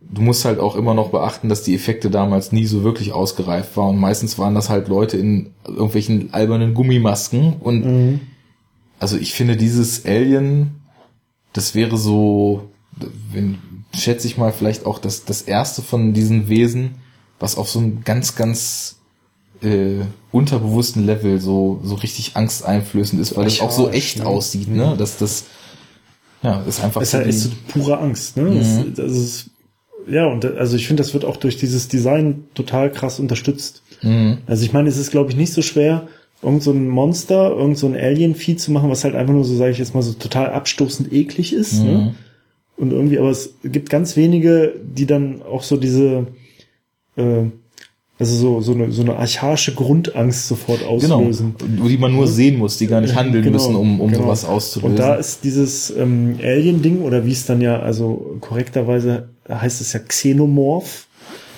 du 0.00 0.20
musst 0.22 0.44
halt 0.44 0.58
auch 0.58 0.74
immer 0.74 0.92
noch 0.94 1.10
beachten, 1.10 1.48
dass 1.48 1.62
die 1.62 1.74
Effekte 1.74 2.10
damals 2.10 2.50
nie 2.50 2.66
so 2.66 2.82
wirklich 2.82 3.12
ausgereift 3.12 3.76
waren. 3.76 3.90
Und 3.90 4.00
meistens 4.00 4.38
waren 4.38 4.56
das 4.56 4.68
halt 4.70 4.88
Leute 4.88 5.16
in 5.16 5.52
irgendwelchen 5.64 6.34
albernen 6.34 6.74
Gummimasken. 6.74 7.54
Und 7.60 7.84
Mhm. 7.84 8.20
also 8.98 9.16
ich 9.16 9.34
finde 9.34 9.56
dieses 9.56 10.04
Alien, 10.04 10.80
das 11.52 11.76
wäre 11.76 11.96
so, 11.96 12.70
wenn, 13.30 13.58
schätze 13.94 14.26
ich 14.26 14.36
mal, 14.38 14.52
vielleicht 14.52 14.84
auch 14.84 14.98
das, 14.98 15.24
das 15.24 15.42
erste 15.42 15.82
von 15.82 16.12
diesen 16.12 16.48
Wesen, 16.48 16.96
was 17.38 17.56
auf 17.56 17.70
so 17.70 17.78
ein 17.78 18.02
ganz, 18.04 18.34
ganz 18.34 18.98
äh, 19.62 20.04
unterbewussten 20.30 21.06
Level 21.06 21.40
so, 21.40 21.80
so 21.82 21.94
richtig 21.96 22.36
angsteinflößend 22.36 23.20
ist, 23.20 23.36
weil 23.36 23.44
das 23.44 23.60
auch 23.60 23.70
so 23.70 23.90
echt 23.90 24.18
ne? 24.18 24.26
aussieht, 24.26 24.68
ne? 24.68 24.94
Dass 24.98 25.18
das, 25.18 25.44
ja, 26.42 26.62
ist 26.62 26.82
einfach 26.82 27.00
Es 27.00 27.08
ist 27.08 27.12
so 27.12 27.18
halt 27.18 27.28
echt 27.28 27.38
so 27.38 27.50
pure 27.68 27.98
Angst, 27.98 28.36
ne? 28.36 28.54
Das, 28.58 28.94
das 28.96 29.12
ist, 29.12 29.50
ja, 30.08 30.26
und 30.26 30.44
also 30.44 30.76
ich 30.76 30.86
finde, 30.86 31.02
das 31.02 31.14
wird 31.14 31.24
auch 31.24 31.36
durch 31.36 31.56
dieses 31.56 31.88
Design 31.88 32.44
total 32.54 32.90
krass 32.90 33.20
unterstützt. 33.20 33.82
Also 34.46 34.64
ich 34.64 34.72
meine, 34.72 34.88
es 34.88 34.96
ist, 34.96 35.12
glaube 35.12 35.30
ich, 35.30 35.36
nicht 35.36 35.52
so 35.52 35.62
schwer, 35.62 36.08
irgend 36.42 36.64
so 36.64 36.72
ein 36.72 36.88
Monster, 36.88 37.50
irgend 37.50 37.78
so 37.78 37.86
ein 37.86 37.94
Alien-Vieh 37.94 38.56
zu 38.56 38.72
machen, 38.72 38.90
was 38.90 39.04
halt 39.04 39.14
einfach 39.14 39.32
nur 39.32 39.44
so, 39.44 39.54
sage 39.54 39.70
ich 39.70 39.78
jetzt 39.78 39.94
mal, 39.94 40.02
so 40.02 40.12
total 40.12 40.50
abstoßend 40.50 41.12
eklig 41.12 41.52
ist, 41.52 41.84
ne? 41.84 42.14
Und 42.76 42.90
irgendwie, 42.90 43.18
aber 43.20 43.30
es 43.30 43.54
gibt 43.62 43.90
ganz 43.90 44.16
wenige, 44.16 44.74
die 44.82 45.06
dann 45.06 45.42
auch 45.42 45.62
so 45.62 45.76
diese, 45.76 46.26
äh, 47.16 47.44
also 48.22 48.36
so, 48.36 48.60
so 48.60 48.72
eine, 48.72 48.90
so 48.92 49.02
eine 49.02 49.16
archaische 49.16 49.74
Grundangst 49.74 50.48
sofort 50.48 50.80
Genau, 51.00 51.16
auslösen. 51.20 51.54
die 51.60 51.98
man 51.98 52.12
nur 52.12 52.26
sehen 52.26 52.58
muss, 52.58 52.78
die 52.78 52.86
gar 52.86 53.00
nicht 53.00 53.14
handeln 53.14 53.42
Genau, 53.44 53.56
müssen, 53.58 53.74
um, 53.74 54.00
um 54.00 54.10
genau. 54.10 54.22
sowas 54.24 54.44
auszulösen. 54.44 54.90
Und 54.92 54.98
da 54.98 55.14
ist 55.14 55.44
dieses 55.44 55.90
ähm, 55.96 56.36
Alien-Ding, 56.42 57.02
oder 57.02 57.26
wie 57.26 57.32
es 57.32 57.44
dann 57.46 57.60
ja, 57.60 57.80
also 57.80 58.36
korrekterweise 58.40 59.28
heißt 59.48 59.80
es 59.80 59.92
ja 59.92 60.00
Xenomorph, 60.00 61.06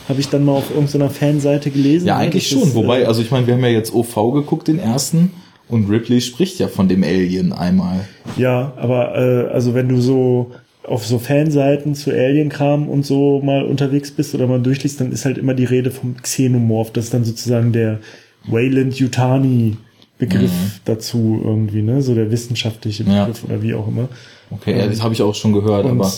habe 0.08 0.20
ich 0.20 0.28
dann 0.28 0.44
mal 0.44 0.52
auf 0.52 0.70
irgendeiner 0.70 1.10
Fanseite 1.10 1.70
gelesen. 1.70 2.06
ja, 2.08 2.16
eigentlich 2.16 2.48
schon. 2.48 2.62
ist, 2.62 2.74
Wobei, 2.74 3.02
äh, 3.02 3.04
also 3.04 3.22
ich 3.22 3.30
meine, 3.30 3.46
wir 3.46 3.54
haben 3.54 3.62
ja 3.62 3.68
jetzt 3.70 3.94
OV 3.94 4.14
geguckt, 4.34 4.68
den 4.68 4.78
ersten, 4.78 5.30
und 5.68 5.88
Ripley 5.90 6.20
spricht 6.20 6.58
ja 6.58 6.68
von 6.68 6.88
dem 6.88 7.02
Alien 7.02 7.52
einmal. 7.52 8.06
Ja, 8.36 8.74
aber 8.76 9.14
äh, 9.16 9.52
also 9.52 9.74
wenn 9.74 9.88
du 9.88 10.00
so 10.00 10.50
auf 10.86 11.06
so 11.06 11.18
Fanseiten 11.18 11.94
zu 11.94 12.10
Alien-Kram 12.10 12.88
und 12.88 13.06
so 13.06 13.40
mal 13.42 13.64
unterwegs 13.64 14.10
bist 14.10 14.34
oder 14.34 14.46
mal 14.46 14.60
durchliest, 14.60 15.00
dann 15.00 15.12
ist 15.12 15.24
halt 15.24 15.38
immer 15.38 15.54
die 15.54 15.64
Rede 15.64 15.90
vom 15.90 16.16
Xenomorph. 16.20 16.92
Das 16.92 17.06
ist 17.06 17.14
dann 17.14 17.24
sozusagen 17.24 17.72
der 17.72 18.00
Wayland 18.46 18.94
Yutani 18.98 19.76
Begriff 20.18 20.52
dazu 20.84 21.40
irgendwie, 21.44 21.82
ne? 21.82 22.00
So 22.02 22.14
der 22.14 22.30
wissenschaftliche 22.30 23.02
Mhm. 23.04 23.10
Ja. 23.10 23.24
Begriff 23.24 23.44
oder 23.44 23.62
wie 23.62 23.74
auch 23.74 23.88
immer. 23.88 24.08
Okay, 24.50 24.78
ja, 24.78 24.86
das 24.86 25.02
habe 25.02 25.12
ich 25.14 25.22
auch 25.22 25.34
schon 25.34 25.52
gehört, 25.52 25.86
Und 25.86 25.98
aber. 26.00 26.12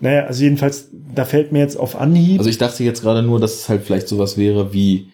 naja, 0.00 0.24
also 0.26 0.44
jedenfalls, 0.44 0.88
da 1.14 1.24
fällt 1.24 1.50
mir 1.50 1.58
jetzt 1.58 1.76
auf 1.76 1.96
Anhieb. 2.00 2.38
Also 2.38 2.48
ich 2.50 2.58
dachte 2.58 2.84
jetzt 2.84 3.02
gerade 3.02 3.22
nur, 3.22 3.40
dass 3.40 3.54
es 3.54 3.68
halt 3.68 3.82
vielleicht 3.84 4.06
sowas 4.06 4.36
wäre 4.36 4.72
wie, 4.72 5.08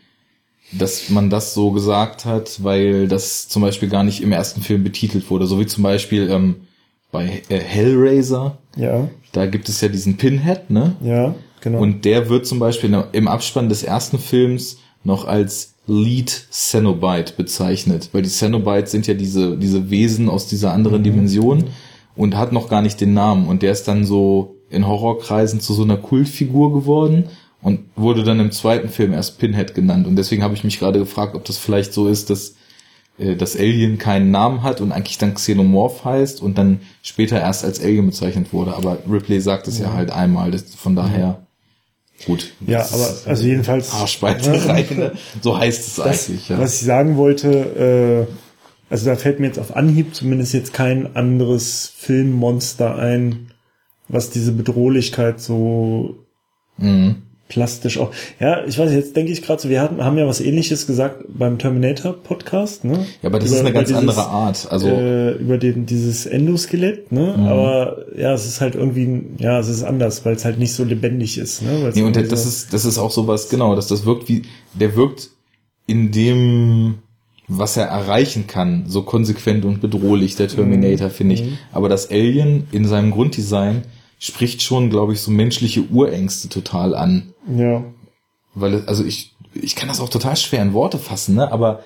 dass 0.73 1.09
man 1.11 1.31
das 1.31 1.55
so 1.55 1.71
gesagt 1.71 2.25
hat, 2.25 2.63
weil 2.63 3.09
das 3.09 3.49
zum 3.49 3.63
Beispiel 3.63 3.89
gar 3.89 4.05
nicht 4.05 4.21
im 4.23 4.33
ersten 4.33 4.61
Film 4.61 4.85
betitelt 4.85 5.31
wurde. 5.31 5.47
So 5.47 5.59
wie 5.61 5.67
zum 5.67 5.83
Beispiel 5.83 6.29
ähm, 6.31 6.57
bei 7.15 7.43
äh, 7.49 7.61
Hellraiser, 7.61 8.59
ja, 8.77 9.09
da 9.31 9.47
gibt 9.47 9.69
es 9.69 9.81
ja 9.81 9.89
diesen 9.89 10.17
Pinhead, 10.17 10.69
ne? 10.69 10.97
ja, 11.01 11.37
genau. 11.61 11.79
Und 11.79 12.05
der 12.05 12.29
wird 12.29 12.45
zum 12.45 12.59
Beispiel 12.59 13.05
im 13.13 13.29
Abspann 13.29 13.69
des 13.69 13.85
ersten 13.85 14.19
Films 14.19 14.79
noch 15.05 15.25
als 15.25 15.75
Lead 15.87 16.49
Cenobite 16.51 17.35
bezeichnet, 17.37 18.09
weil 18.13 18.23
die 18.23 18.31
Cenobites 18.31 18.91
sind 18.91 19.07
ja 19.07 19.15
diese, 19.15 19.57
diese 19.57 19.91
Wesen 19.91 20.29
aus 20.29 20.49
dieser 20.49 20.73
anderen 20.73 21.01
Mhm. 21.01 21.05
Dimension 21.05 21.65
und 22.17 22.37
hat 22.37 22.53
noch 22.53 22.69
gar 22.69 22.83
nicht 22.83 23.01
den 23.01 23.15
Namen 23.15 23.47
und 23.47 23.63
der 23.63 23.71
ist 23.71 23.87
dann 23.87 24.05
so 24.05 24.57
in 24.69 24.87
Horrorkreisen 24.89 25.61
zu 25.61 25.73
so 25.73 25.85
einer 25.85 25.97
Kultfigur 25.99 26.73
geworden 26.73 27.27
und 27.63 27.81
wurde 27.95 28.25
dann 28.25 28.41
im 28.41 28.51
zweiten 28.51 28.89
Film 28.89 29.13
erst 29.13 29.39
Pinhead 29.39 29.75
genannt 29.75 30.09
und 30.09 30.17
deswegen 30.17 30.43
habe 30.43 30.55
ich 30.55 30.65
mich 30.65 30.81
gerade 30.81 30.99
gefragt, 30.99 31.37
ob 31.37 31.45
das 31.45 31.59
vielleicht 31.59 31.93
so 31.93 32.09
ist, 32.09 32.29
dass 32.31 32.57
äh, 33.19 33.37
das 33.37 33.57
Alien 33.57 33.99
keinen 33.99 34.31
Namen 34.31 34.63
hat 34.63 34.81
und 34.81 34.93
eigentlich 34.93 35.19
dann 35.19 35.35
Xenomorph 35.35 36.05
heißt 36.05 36.43
und 36.43 36.59
dann 36.59 36.81
später 37.03 37.41
erst 37.41 37.65
als 37.65 37.81
Alien 37.81 38.07
bezeichnet 38.07 38.53
wurde, 38.53 38.75
aber 38.77 38.99
Ripley 39.11 39.41
sagt 39.41 39.69
es 39.69 39.79
ja, 39.79 39.93
halt 39.93 40.11
einmal, 40.11 40.51
das, 40.51 40.75
von 40.75 40.97
daher 40.97 41.47
gut. 42.27 42.53
ja, 42.67 42.79
aber 42.81 43.11
ist 43.11 43.27
also 43.27 43.45
jedenfalls. 43.45 43.93
Arschbeißerei, 43.93 44.87
ne? 44.95 45.13
so 45.43 45.59
heißt 45.59 45.87
es 45.89 45.95
Das, 45.97 46.29
eigentlich, 46.29 46.49
ja. 46.49 46.59
Was 46.59 46.81
ich 46.81 46.87
sagen 46.87 47.17
wollte, 47.17 48.29
äh, 48.29 48.35
also 48.91 49.07
da 49.07 49.17
fällt 49.17 49.41
mir 49.41 49.47
jetzt 49.47 49.59
auf 49.59 49.75
Anhieb 49.75 50.15
zumindest 50.15 50.53
jetzt 50.53 50.73
kein 50.73 51.17
anderes 51.17 51.93
Filmmonster 51.97 52.97
ein, 52.97 53.51
was 54.09 54.31
diese 54.31 54.53
Bedrohlichkeit 54.53 55.41
so 55.41 56.17
Mhm. 56.77 57.23
Plastisch 57.49 57.99
auch. 57.99 58.11
Ja, 58.41 58.65
ich 58.65 58.79
weiß, 58.79 58.91
jetzt 58.93 59.15
denke 59.17 59.31
ich 59.31 59.43
gerade 59.43 59.61
so, 59.61 59.69
wir 59.69 59.81
hatten, 59.83 60.03
haben 60.03 60.17
ja 60.19 60.27
was 60.27 60.41
ähnliches 60.41 60.87
gesagt 60.87 61.25
beim 61.29 61.59
Terminator 61.59 62.15
Podcast, 62.15 62.85
ne? 62.85 63.07
Ja, 63.23 63.29
aber 63.29 63.39
das 63.39 63.49
Über- 63.49 63.57
ist 63.57 63.61
eine 63.61 63.73
ganz 63.73 63.89
dieses, 63.89 64.01
andere 64.01 64.27
Art. 64.27 64.67
Also 64.71 64.89
Mhm. 64.89 64.93
äh, 64.95 65.31
über 65.33 65.59
den, 65.59 65.87
dieses 65.87 66.27
Endoskelett, 66.27 67.13
ne? 67.13 67.35
Aber 67.47 67.99
ja, 68.17 68.33
es 68.33 68.47
ist 68.47 68.61
halt 68.61 68.75
irgendwie, 68.75 69.23
ja, 69.39 69.59
es 69.61 69.69
ist 69.69 69.83
anders, 69.83 70.25
weil 70.25 70.35
es 70.37 70.45
halt 70.45 70.59
nicht 70.59 70.73
so 70.73 70.85
lebendig 70.85 71.37
ist, 71.39 71.63
ne? 71.63 71.83
Weil's 71.83 71.95
Nee, 71.97 72.03
und 72.03 72.17
das 72.17 72.29
so- 72.43 72.49
ist, 72.49 72.73
das 72.73 72.85
ist 72.87 72.99
auch 72.99 73.11
sowas, 73.11 73.49
genau, 73.51 73.77
dass 73.77 73.89
das 73.89 74.07
wirkt 74.07 74.29
wie, 74.29 74.43
der 74.73 74.97
wirkt 74.97 75.31
in 75.87 76.11
dem, 76.13 76.95
was 77.47 77.77
er 77.77 77.85
erreichen 77.85 78.47
kann, 78.47 78.85
so 78.89 79.03
konsequent 79.03 79.67
und 79.67 79.83
bedrohlich, 79.83 80.35
der 80.35 80.49
Terminator, 80.49 81.11
finde 81.11 81.35
ich. 81.35 81.45
Aber 81.73 81.91
das 81.91 82.11
Alien 82.11 82.67
in 82.73 82.87
seinem 82.87 83.11
Grunddesign 83.11 83.83
spricht 84.19 84.63
schon, 84.63 84.91
glaube 84.91 85.13
ich, 85.13 85.21
so 85.21 85.31
menschliche 85.31 85.83
Urängste 85.83 86.49
total 86.49 86.95
an. 86.95 87.33
ja. 87.57 87.85
Weil, 88.57 88.75
es, 88.75 88.87
also 88.87 89.05
ich, 89.05 89.35
ich 89.53 89.75
kann 89.75 89.89
das 89.89 89.99
auch 90.01 90.09
total 90.09 90.37
schwer 90.37 90.63
in 90.63 90.73
Worte 90.75 90.99
fassen, 90.99 91.35
ne, 91.35 91.51
aber 91.51 91.81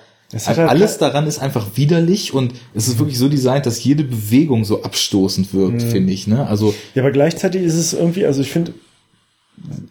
halt 0.45 0.59
alles 0.59 0.99
daran 0.99 1.25
ist 1.25 1.39
einfach 1.39 1.65
widerlich 1.77 2.31
und 2.35 2.53
es 2.75 2.87
ist 2.87 2.99
wirklich 2.99 3.17
so 3.17 3.27
designt, 3.27 3.65
dass 3.65 3.83
jede 3.83 4.03
Bewegung 4.03 4.63
so 4.65 4.83
abstoßend 4.83 5.51
wirkt, 5.55 5.81
Mhm. 5.83 5.87
finde 5.89 6.13
ich, 6.13 6.27
ne, 6.27 6.45
also, 6.45 6.75
Ja, 6.93 7.01
aber 7.01 7.11
gleichzeitig 7.11 7.63
ist 7.63 7.73
es 7.73 7.93
irgendwie, 7.93 8.27
also 8.27 8.41
ich 8.41 8.51
finde, 8.51 8.73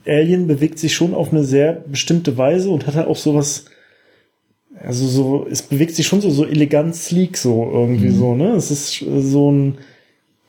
Alien 0.06 0.46
bewegt 0.46 0.78
sich 0.78 0.94
schon 0.94 1.14
auf 1.14 1.32
eine 1.32 1.42
sehr 1.44 1.72
bestimmte 1.72 2.36
Weise 2.38 2.70
und 2.70 2.86
hat 2.86 2.94
halt 2.94 3.08
auch 3.08 3.16
sowas, 3.16 3.64
also 4.80 5.06
so, 5.08 5.46
es 5.50 5.62
bewegt 5.62 5.96
sich 5.96 6.06
schon 6.06 6.20
so, 6.20 6.30
so 6.30 6.44
elegant 6.46 6.94
sleek 6.94 7.36
so 7.36 7.68
irgendwie 7.72 8.10
so, 8.10 8.34
ne? 8.36 8.50
Es 8.52 8.70
ist 8.70 9.04
so 9.04 9.50
ein, 9.50 9.78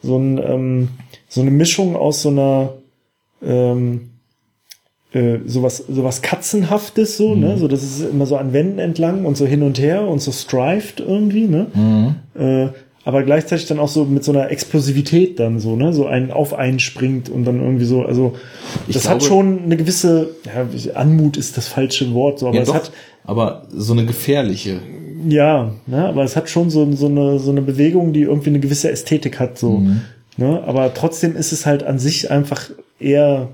so 0.04 0.18
ein, 0.20 0.38
ähm, 0.38 0.88
so 1.30 1.40
eine 1.42 1.52
Mischung 1.52 1.96
aus 1.96 2.22
so 2.24 2.30
einer, 2.30 2.74
ähm, 3.42 4.10
äh, 5.14 5.38
sowas, 5.46 5.84
sowas 5.90 6.22
Katzenhaftes 6.22 7.18
so, 7.18 7.34
ne? 7.36 7.58
So, 7.58 7.68
das 7.68 7.82
ist 7.84 8.02
immer 8.12 8.26
so 8.26 8.36
an 8.36 8.52
Wänden 8.54 8.80
entlang 8.80 9.26
und 9.26 9.38
so 9.38 9.46
hin 9.46 9.64
und 9.64 9.80
her 9.80 10.08
und 10.08 10.22
so 10.22 10.32
strived 10.32 11.00
irgendwie, 11.00 11.48
ne? 11.48 11.68
Äh, 12.38 12.68
aber 13.06 13.24
gleichzeitig 13.24 13.66
dann 13.66 13.80
auch 13.80 13.88
so 13.88 14.06
mit 14.06 14.24
so 14.24 14.32
einer 14.32 14.52
Explosivität 14.52 15.40
dann 15.40 15.60
so, 15.60 15.76
ne? 15.76 15.94
So 15.94 16.06
ein 16.06 16.30
auf 16.32 16.54
einen 16.54 16.80
springt 16.80 17.28
und 17.30 17.46
dann 17.46 17.60
irgendwie 17.60 17.86
so, 17.86 18.04
also 18.04 18.34
Ich 18.88 18.94
das 18.94 19.08
hat 19.10 19.20
glaube- 19.20 19.26
schon 19.34 19.64
eine 19.64 19.78
gewisse, 19.78 20.30
ja, 20.46 20.94
Anmut 20.96 21.38
ist 21.38 21.58
das 21.58 21.68
falsche 21.68 22.14
Wort, 22.14 22.38
so, 22.40 22.48
aber 22.48 22.58
ja, 22.58 22.62
es 22.64 22.68
doch, 22.68 22.76
hat, 22.76 22.92
aber 23.24 23.68
so 23.72 23.94
eine 23.94 24.06
gefährliche, 24.06 24.80
ja, 25.28 25.72
ne? 25.88 26.06
Aber 26.06 26.24
es 26.24 26.36
hat 26.36 26.50
schon 26.52 26.70
so, 26.70 26.92
so 26.92 27.08
eine, 27.08 27.40
so 27.40 27.50
eine 27.50 27.62
Bewegung, 27.64 28.14
die 28.14 28.22
irgendwie 28.22 28.50
eine 28.50 28.60
gewisse 28.60 28.92
Ästhetik 28.92 29.40
hat, 29.40 29.58
so, 29.58 29.78
Mhm. 29.80 30.02
Ne? 30.38 30.64
Aber 30.66 30.94
trotzdem 30.94 31.36
ist 31.36 31.52
es 31.52 31.66
halt 31.66 31.84
an 31.84 32.00
sich 32.00 32.32
einfach 32.32 32.70
eher, 33.00 33.50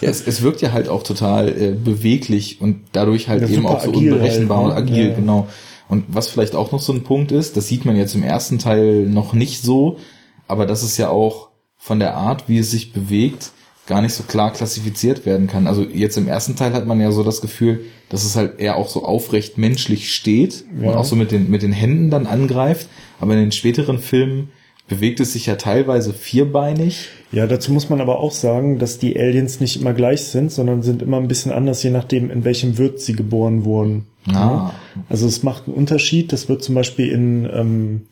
Ja, 0.00 0.08
es, 0.10 0.26
es 0.26 0.42
wirkt 0.42 0.60
ja 0.62 0.72
halt 0.72 0.88
auch 0.88 1.02
total 1.02 1.48
äh, 1.48 1.72
beweglich 1.72 2.60
und 2.60 2.80
dadurch 2.92 3.28
halt 3.28 3.42
Ja, 3.42 3.48
eben 3.48 3.66
auch 3.66 3.80
so 3.82 3.90
agil 3.90 4.12
unberechenbar 4.12 4.58
halt, 4.74 4.78
und 4.78 4.84
ne? 4.86 4.92
agil, 4.92 5.04
Ja, 5.04 5.10
ja. 5.10 5.14
genau. 5.16 5.48
Und 5.88 6.04
was 6.08 6.28
vielleicht 6.28 6.54
auch 6.54 6.70
noch 6.72 6.80
so 6.82 6.92
ein 6.92 7.02
Punkt 7.02 7.32
ist, 7.32 7.56
das 7.56 7.66
sieht 7.68 7.84
man 7.84 7.96
jetzt 7.96 8.14
im 8.14 8.22
ersten 8.22 8.58
Teil 8.58 9.06
noch 9.06 9.32
nicht 9.32 9.62
so, 9.62 9.98
aber 10.46 10.66
das 10.66 10.82
ist 10.82 10.98
ja 10.98 11.08
auch 11.08 11.48
von 11.78 11.98
der 11.98 12.14
Art, 12.14 12.48
wie 12.48 12.58
es 12.58 12.70
sich 12.70 12.92
bewegt, 12.92 13.52
gar 13.86 14.02
nicht 14.02 14.12
so 14.12 14.22
klar 14.24 14.52
klassifiziert 14.52 15.24
werden 15.24 15.46
kann. 15.46 15.66
Also 15.66 15.82
jetzt 15.82 16.18
im 16.18 16.28
ersten 16.28 16.56
Teil 16.56 16.74
hat 16.74 16.86
man 16.86 17.00
ja 17.00 17.10
so 17.10 17.22
das 17.22 17.40
Gefühl, 17.40 17.80
dass 18.10 18.24
es 18.24 18.36
halt 18.36 18.60
eher 18.60 18.76
auch 18.76 18.88
so 18.88 19.02
aufrecht 19.02 19.56
menschlich 19.56 20.12
steht 20.12 20.64
Ja. 20.82 20.90
und 20.90 20.96
auch 20.96 21.06
so 21.06 21.16
mit 21.16 21.30
den, 21.30 21.48
mit 21.50 21.62
den 21.62 21.72
Händen 21.72 22.10
dann 22.10 22.26
angreift, 22.26 22.86
aber 23.18 23.32
in 23.32 23.40
den 23.40 23.52
späteren 23.52 23.98
Filmen 23.98 24.50
bewegt 24.88 25.20
es 25.20 25.34
sich 25.34 25.46
ja 25.46 25.56
teilweise 25.56 26.12
vierbeinig. 26.14 27.08
ja, 27.30 27.46
dazu 27.46 27.72
muss 27.72 27.88
man 27.90 28.00
aber 28.00 28.20
auch 28.20 28.32
sagen, 28.32 28.78
dass 28.78 28.98
die 28.98 29.18
Aliens 29.18 29.60
nicht 29.60 29.80
immer 29.80 29.92
gleich 29.92 30.22
sind, 30.24 30.50
sondern 30.50 30.82
sind 30.82 31.02
immer 31.02 31.18
ein 31.18 31.28
bisschen 31.28 31.52
anders, 31.52 31.82
je 31.82 31.90
nachdem, 31.90 32.30
in 32.30 32.44
welchem 32.44 32.78
Wirt 32.78 33.00
sie 33.00 33.12
geboren 33.14 33.64
wurden. 33.64 34.06
Ah. 34.32 34.72
Also 35.08 35.26
es 35.26 35.42
macht 35.42 35.66
einen 35.66 35.76
Unterschied. 35.76 36.32
Das 36.32 36.48
wird 36.48 36.62
zum 36.62 36.74
Beispiel 36.74 37.08
in, 37.10 37.48
ähm, 37.52 38.02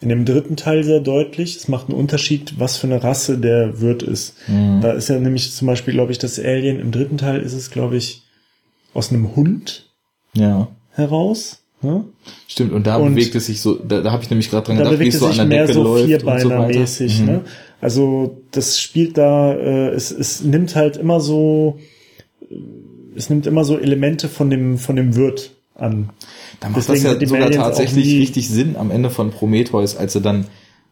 in 0.00 0.08
dem 0.08 0.24
dritten 0.24 0.56
Teil 0.56 0.84
sehr 0.84 1.00
deutlich. 1.00 1.56
Es 1.56 1.68
macht 1.68 1.88
einen 1.88 1.98
Unterschied, 1.98 2.54
was 2.58 2.76
für 2.76 2.86
eine 2.86 3.02
Rasse 3.02 3.38
der 3.38 3.80
Wirt 3.80 4.02
ist. 4.04 4.34
Da 4.46 4.92
ist 4.92 5.08
ja 5.08 5.18
nämlich 5.18 5.52
zum 5.52 5.66
Beispiel, 5.66 5.94
glaube 5.94 6.12
ich, 6.12 6.18
das 6.18 6.38
Alien. 6.38 6.78
Im 6.78 6.92
dritten 6.92 7.18
Teil 7.18 7.40
ist 7.40 7.54
es, 7.54 7.70
glaube 7.70 7.96
ich, 7.96 8.22
aus 8.94 9.10
einem 9.12 9.34
Hund 9.36 9.90
Ja. 10.34 10.68
heraus. 10.92 11.62
Ne? 11.80 12.04
Stimmt, 12.48 12.72
und 12.72 12.86
da 12.86 12.96
Und- 12.96 13.14
bewegt 13.14 13.34
es 13.34 13.46
sich 13.46 13.60
so, 13.60 13.74
da, 13.76 14.00
da 14.00 14.10
habe 14.10 14.22
ich 14.22 14.30
nämlich 14.30 14.50
gerade 14.50 14.66
dran 14.66 14.78
Da 14.78 14.84
gedacht, 14.84 15.00
wie 15.00 15.08
es 15.08 15.18
so 15.18 15.26
an 15.26 15.36
der 15.36 15.46
mehr 15.46 15.62
Decke 15.62 15.74
so 15.74 15.82
läuft 15.82 16.04
und 16.04 16.20
so 16.20 16.26
weiter. 16.26 16.38
Vierbeiner-mäßig. 16.40 17.20
Mhm. 17.20 17.26
ne? 17.26 17.40
Also 17.80 18.38
das 18.50 18.80
spielt 18.80 19.16
da, 19.16 19.54
äh, 19.54 19.90
es, 19.90 20.10
es 20.10 20.42
nimmt 20.42 20.74
halt 20.74 20.96
immer 20.96 21.20
so, 21.20 21.78
es 23.14 23.30
nimmt 23.30 23.46
immer 23.46 23.64
so 23.64 23.78
Elemente 23.78 24.28
von 24.28 24.50
dem, 24.50 24.78
von 24.78 24.96
dem 24.96 25.14
Wirt 25.14 25.52
an. 25.74 26.10
Da 26.60 26.68
macht 26.68 26.78
Deswegen 26.78 27.04
das 27.04 27.20
ja 27.20 27.26
sogar 27.28 27.44
Aliens 27.46 27.62
tatsächlich 27.62 28.20
richtig 28.20 28.48
Sinn 28.48 28.76
am 28.76 28.90
Ende 28.90 29.10
von 29.10 29.30
Prometheus, 29.30 29.96
als 29.96 30.14
sie 30.14 30.20
dann 30.20 30.46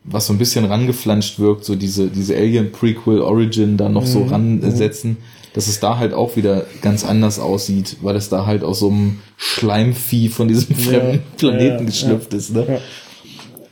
was 0.08 0.26
so 0.28 0.32
ein 0.32 0.38
bisschen 0.38 0.64
rangeflanscht 0.64 1.40
wirkt, 1.40 1.64
so 1.64 1.74
diese, 1.74 2.06
diese 2.06 2.36
Alien 2.36 2.70
Prequel 2.70 3.20
Origin 3.20 3.76
da 3.76 3.88
noch 3.88 4.06
so 4.06 4.22
ransetzen, 4.22 5.16
dass 5.56 5.66
es 5.66 5.80
da 5.80 5.98
halt 5.98 6.14
auch 6.14 6.36
wieder 6.36 6.64
ganz 6.82 7.04
anders 7.04 7.40
aussieht, 7.40 7.96
weil 8.02 8.14
es 8.14 8.28
da 8.28 8.46
halt 8.46 8.62
aus 8.62 8.78
so 8.78 8.90
einem 8.90 9.18
Schleimvieh 9.36 10.28
von 10.28 10.46
diesem 10.46 10.76
fremden 10.76 11.22
Planeten 11.36 11.78
ja, 11.80 11.84
geschlüpft 11.84 12.32
ist, 12.34 12.54
ne? 12.54 12.64
Ja. 12.68 12.78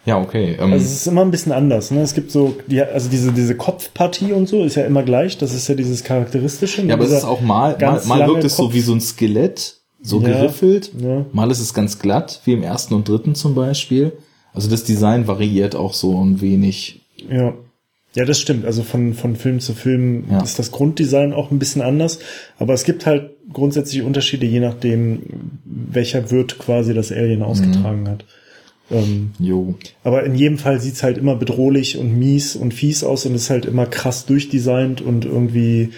Ja, 0.07 0.20
okay. 0.20 0.57
Ähm, 0.61 0.72
Also 0.72 0.85
es 0.85 0.93
ist 0.93 1.07
immer 1.07 1.22
ein 1.22 1.30
bisschen 1.30 1.53
anders. 1.53 1.91
Ne? 1.91 2.03
Es 2.03 2.12
gibt 2.12 2.30
so, 2.30 2.55
die, 2.66 2.82
also 2.82 3.09
diese, 3.09 3.32
diese 3.32 3.55
Kopfpartie 3.57 4.32
und 4.35 4.47
so 4.49 4.62
ist 4.62 4.74
ja 4.74 4.85
immer 4.85 5.03
gleich. 5.03 5.39
Das 5.39 5.55
ist 5.55 5.66
ja 5.66 5.74
dieses 5.74 6.05
Charakteristische. 6.05 6.82
ja, 6.82 6.93
aber 6.95 7.05
es 7.05 7.12
ist 7.12 7.24
auch 7.24 7.41
mal, 7.41 7.74
mal, 7.80 8.03
mal 8.05 8.26
wirkt 8.28 8.45
es 8.45 8.57
so 8.57 8.64
Kopf. 8.64 8.74
wie 8.74 8.80
so 8.80 8.93
ein 8.93 9.01
Skelett, 9.01 9.76
so 10.03 10.20
Ja, 10.20 10.28
geriffelt. 10.28 10.91
ja. 10.99 11.24
Mal 11.32 11.51
ist 11.51 11.61
es 11.61 11.72
ganz 11.72 11.99
glatt, 12.01 12.43
wie 12.45 12.53
im 12.53 12.62
ersten 12.62 12.93
und 12.93 13.09
dritten 13.09 13.35
zum 13.35 13.55
Beispiel. 13.55 14.12
Also 14.53 14.68
das 14.68 14.85
Design 14.85 15.26
variiert 15.26 15.74
auch 15.74 15.95
so 15.95 16.22
ein 16.22 16.43
wenig. 16.43 17.01
Ja. 17.30 17.55
Ja, 18.14 18.24
das 18.24 18.38
stimmt. 18.40 18.64
Also 18.64 18.82
von, 18.82 19.14
von 19.14 19.34
Film 19.36 19.60
zu 19.60 19.74
Film 19.74 20.24
Ja. 20.30 20.42
ist 20.42 20.58
das 20.58 20.70
Grunddesign 20.70 21.32
auch 21.32 21.50
ein 21.50 21.58
bisschen 21.58 21.82
anders. 21.82 22.20
Aber 22.58 22.72
es 22.74 22.84
gibt 22.84 23.06
halt 23.06 23.30
grundsätzlich 23.52 24.02
Unterschiede, 24.02 24.46
je 24.46 24.60
nachdem, 24.60 25.22
welcher 25.64 26.30
Wirt 26.30 26.58
quasi 26.58 26.94
das 26.94 27.10
Alien 27.12 27.42
ausgetragen 27.42 28.08
hat. 28.08 28.24
Ähm, 28.90 29.30
Jo. 29.38 29.76
aber 30.02 30.24
in 30.24 30.34
jedem 30.34 30.58
Fall 30.58 30.78
sieht's 30.78 31.02
halt 31.02 31.16
immer 31.16 31.36
bedrohlich 31.36 31.96
und 31.96 32.18
mies 32.18 32.54
und 32.54 32.74
fies 32.74 33.02
aus 33.02 33.24
und 33.24 33.34
ist 33.34 33.48
halt 33.48 33.64
immer 33.64 33.86
krass 33.86 34.26
durchdesignt 34.26 35.00
und 35.00 35.24
irgendwie, 35.24 35.88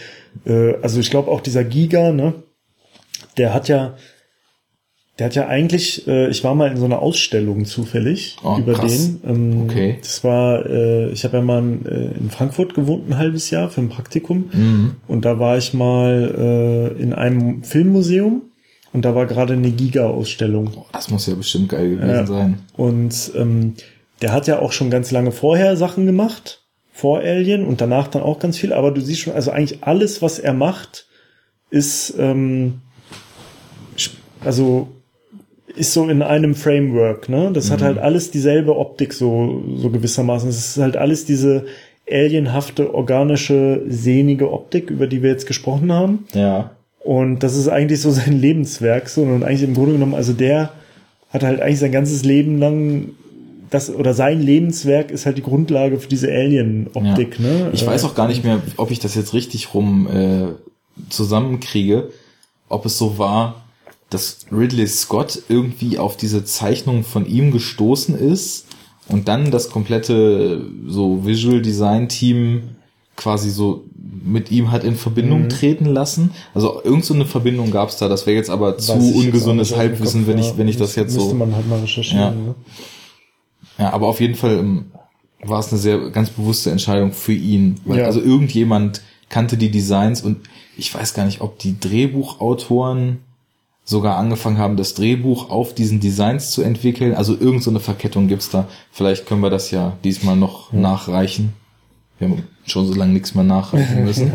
äh, 0.46 0.74
also 0.82 1.00
ich 1.00 1.10
glaube 1.10 1.28
auch 1.32 1.40
dieser 1.40 1.64
Giga, 1.64 2.12
ne, 2.12 2.34
der 3.38 3.52
hat 3.52 3.66
ja, 3.68 3.96
der 5.18 5.26
hat 5.26 5.34
ja 5.34 5.46
eigentlich, 5.48 6.06
äh, 6.06 6.28
ich 6.28 6.44
war 6.44 6.54
mal 6.54 6.70
in 6.70 6.76
so 6.76 6.84
einer 6.84 7.00
Ausstellung 7.00 7.64
zufällig 7.64 8.36
Oh, 8.44 8.56
über 8.58 8.74
krass. 8.74 8.92
den. 8.96 9.20
Ähm, 9.26 9.60
Okay. 9.64 9.96
Das 10.00 10.22
war, 10.24 10.66
äh, 10.66 11.08
ich 11.10 11.24
habe 11.24 11.38
ja 11.38 11.42
mal 11.42 11.58
in, 11.62 11.86
äh, 11.86 12.18
in 12.18 12.30
Frankfurt 12.30 12.74
gewohnt 12.74 13.08
ein 13.08 13.16
halbes 13.16 13.50
Jahr 13.50 13.70
für 13.70 13.80
ein 13.80 13.88
Praktikum 13.88 14.50
Mhm. 14.52 14.92
und 15.08 15.24
da 15.24 15.38
war 15.38 15.56
ich 15.56 15.72
mal 15.74 16.94
äh, 16.98 17.02
in 17.02 17.12
einem 17.14 17.62
Filmmuseum 17.64 18.42
und 18.92 19.04
da 19.04 19.14
war 19.14 19.26
gerade 19.26 19.54
eine 19.54 19.70
Giga-Ausstellung. 19.70 20.70
Das 20.92 21.10
muss 21.10 21.26
ja 21.26 21.34
bestimmt 21.34 21.70
geil 21.70 21.96
gewesen 21.96 22.26
sein. 22.26 22.58
Und 22.76 23.32
ähm, 23.34 23.74
der 24.22 24.32
hat 24.32 24.46
ja 24.46 24.58
auch 24.60 24.72
schon 24.72 24.90
ganz 24.90 25.10
lange 25.10 25.32
vorher 25.32 25.76
Sachen 25.76 26.04
gemacht, 26.06 26.62
vor 26.92 27.18
Alien 27.20 27.66
und 27.66 27.80
danach 27.82 28.08
dann 28.08 28.22
auch 28.22 28.38
ganz 28.38 28.56
viel. 28.56 28.72
Aber 28.72 28.90
du 28.90 29.00
siehst 29.02 29.20
schon, 29.20 29.34
also 29.34 29.50
eigentlich 29.50 29.82
alles, 29.82 30.22
was 30.22 30.38
er 30.38 30.54
macht, 30.54 31.06
ist 31.70 32.14
ähm, 32.18 32.80
also 34.44 34.88
ist 35.76 35.92
so 35.92 36.08
in 36.08 36.22
einem 36.22 36.54
Framework. 36.54 37.28
Ne, 37.28 37.50
das 37.52 37.70
hat 37.70 37.82
halt 37.82 37.98
alles 37.98 38.30
dieselbe 38.30 38.76
Optik 38.76 39.12
so 39.12 39.62
so 39.76 39.90
gewissermaßen. 39.90 40.48
Es 40.48 40.76
ist 40.76 40.82
halt 40.82 40.96
alles 40.96 41.24
diese 41.24 41.66
alienhafte, 42.10 42.94
organische, 42.94 43.82
sehnige 43.88 44.52
Optik, 44.52 44.90
über 44.90 45.06
die 45.06 45.22
wir 45.22 45.30
jetzt 45.30 45.46
gesprochen 45.46 45.92
haben. 45.92 46.26
Ja. 46.34 46.70
Und 47.00 47.40
das 47.40 47.56
ist 47.56 47.68
eigentlich 47.68 48.00
so 48.00 48.10
sein 48.20 48.32
Lebenswerk. 48.32 49.08
So, 49.08 49.22
und 49.22 49.42
eigentlich 49.44 49.62
im 49.62 49.74
Grunde 49.74 49.92
genommen, 49.92 50.14
also 50.14 50.32
der 50.32 50.70
hat 51.30 51.42
halt 51.42 51.60
eigentlich 51.60 51.80
sein 51.80 51.92
ganzes 51.92 52.24
Leben 52.24 52.58
lang 52.58 53.10
das 53.70 53.92
oder 53.92 54.14
sein 54.14 54.40
Lebenswerk 54.40 55.10
ist 55.10 55.26
halt 55.26 55.38
die 55.38 55.42
Grundlage 55.42 55.98
für 55.98 56.08
diese 56.08 56.28
Alien-Optik. 56.28 57.38
Ja. 57.40 57.44
Ne? 57.44 57.70
Ich 57.72 57.82
Äh, 57.82 57.86
weiß 57.86 58.04
auch 58.04 58.14
gar 58.14 58.28
nicht 58.28 58.44
mehr, 58.44 58.62
ob 58.76 58.90
ich 58.92 59.00
das 59.00 59.16
jetzt 59.16 59.34
richtig 59.34 59.74
rum 59.74 60.06
äh, 60.06 60.52
zusammenkriege, 61.10 62.10
ob 62.68 62.86
es 62.86 62.96
so 62.96 63.18
war, 63.18 63.65
dass 64.10 64.46
Ridley 64.52 64.86
Scott 64.86 65.42
irgendwie 65.48 65.98
auf 65.98 66.16
diese 66.16 66.44
Zeichnung 66.44 67.02
von 67.04 67.26
ihm 67.26 67.50
gestoßen 67.50 68.14
ist 68.16 68.66
und 69.08 69.28
dann 69.28 69.50
das 69.50 69.70
komplette 69.70 70.64
so 70.86 71.24
Visual 71.26 71.60
Design 71.62 72.08
Team 72.08 72.62
quasi 73.16 73.50
so 73.50 73.84
mit 74.24 74.50
ihm 74.50 74.70
hat 74.70 74.84
in 74.84 74.96
Verbindung 74.96 75.44
Mhm. 75.44 75.48
treten 75.48 75.86
lassen. 75.86 76.30
Also 76.54 76.80
irgend 76.84 77.04
so 77.04 77.14
eine 77.14 77.24
Verbindung 77.24 77.70
gab 77.70 77.88
es 77.88 77.96
da. 77.96 78.08
Das 78.08 78.26
wäre 78.26 78.36
jetzt 78.36 78.50
aber 78.50 78.76
zu 78.78 78.92
weiß 78.92 79.02
auch 79.02 79.14
ungesundes 79.16 79.76
Halbwissen, 79.76 80.22
Kopf, 80.26 80.28
wenn 80.34 80.38
ich 80.38 80.56
wenn 80.58 80.68
ich 80.68 80.76
das 80.76 80.94
jetzt 80.96 81.14
Müsste 81.14 81.30
so 81.30 81.34
man 81.36 81.54
halt 81.54 81.68
mal 81.68 81.80
recherchieren. 81.80 82.20
Ja. 82.22 82.30
Ne? 82.30 82.54
Ja, 83.78 83.92
aber 83.92 84.06
auf 84.08 84.20
jeden 84.20 84.34
Fall 84.34 84.58
ähm, 84.58 84.86
war 85.42 85.60
es 85.60 85.70
eine 85.70 85.80
sehr 85.80 86.10
ganz 86.10 86.30
bewusste 86.30 86.70
Entscheidung 86.70 87.12
für 87.12 87.32
ihn. 87.32 87.76
Weil, 87.84 87.98
Ja. 88.00 88.04
Also 88.06 88.20
irgendjemand 88.20 89.02
kannte 89.28 89.56
die 89.56 89.70
Designs 89.70 90.22
und 90.22 90.38
ich 90.76 90.94
weiß 90.94 91.14
gar 91.14 91.24
nicht, 91.24 91.40
ob 91.40 91.58
die 91.58 91.78
Drehbuchautoren 91.78 93.18
sogar 93.88 94.16
angefangen 94.18 94.58
haben, 94.58 94.76
das 94.76 94.94
Drehbuch 94.94 95.48
auf 95.48 95.72
diesen 95.72 96.00
Designs 96.00 96.50
zu 96.50 96.60
entwickeln. 96.62 97.14
Also 97.14 97.36
irgend 97.38 97.62
so 97.62 97.70
eine 97.70 97.78
Verkettung 97.80 98.26
gibt's 98.26 98.50
da. 98.50 98.66
Vielleicht 98.90 99.26
können 99.26 99.40
wir 99.42 99.48
das 99.50 99.70
ja 99.70 99.96
diesmal 100.02 100.34
noch 100.36 100.72
nachreichen. 100.72 101.52
Wir 102.18 102.28
haben 102.28 102.42
schon 102.66 102.86
so 102.86 102.94
lange 102.94 103.12
nichts 103.12 103.34
mehr 103.36 103.44
nachreichen 103.44 104.04
müssen. 104.04 104.32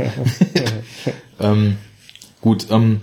ähm, 1.40 1.78
gut, 2.40 2.68
ähm, 2.72 3.02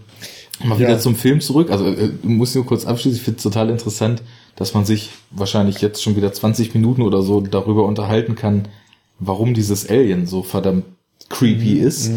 mal 0.64 0.78
wieder 0.78 0.90
Ja. 0.92 0.98
zum 0.98 1.16
Film 1.16 1.40
zurück. 1.42 1.70
Also 1.70 1.86
äh, 1.86 2.08
du 2.22 2.28
musst 2.30 2.54
nur 2.54 2.64
kurz 2.64 2.86
abschließen. 2.86 3.18
Ich 3.18 3.22
finde 3.24 3.36
es 3.36 3.42
total 3.42 3.68
interessant, 3.68 4.22
dass 4.56 4.72
man 4.72 4.86
sich 4.86 5.10
wahrscheinlich 5.30 5.80
jetzt 5.82 6.02
schon 6.02 6.16
wieder 6.16 6.32
20 6.32 6.72
Minuten 6.74 7.02
oder 7.02 7.20
so 7.22 7.42
darüber 7.42 7.84
unterhalten 7.84 8.36
kann, 8.36 8.68
warum 9.18 9.52
dieses 9.52 9.86
Alien 9.88 10.26
so 10.26 10.42
verdammt 10.42 10.84
creepy 11.28 11.74
ist. 11.74 12.10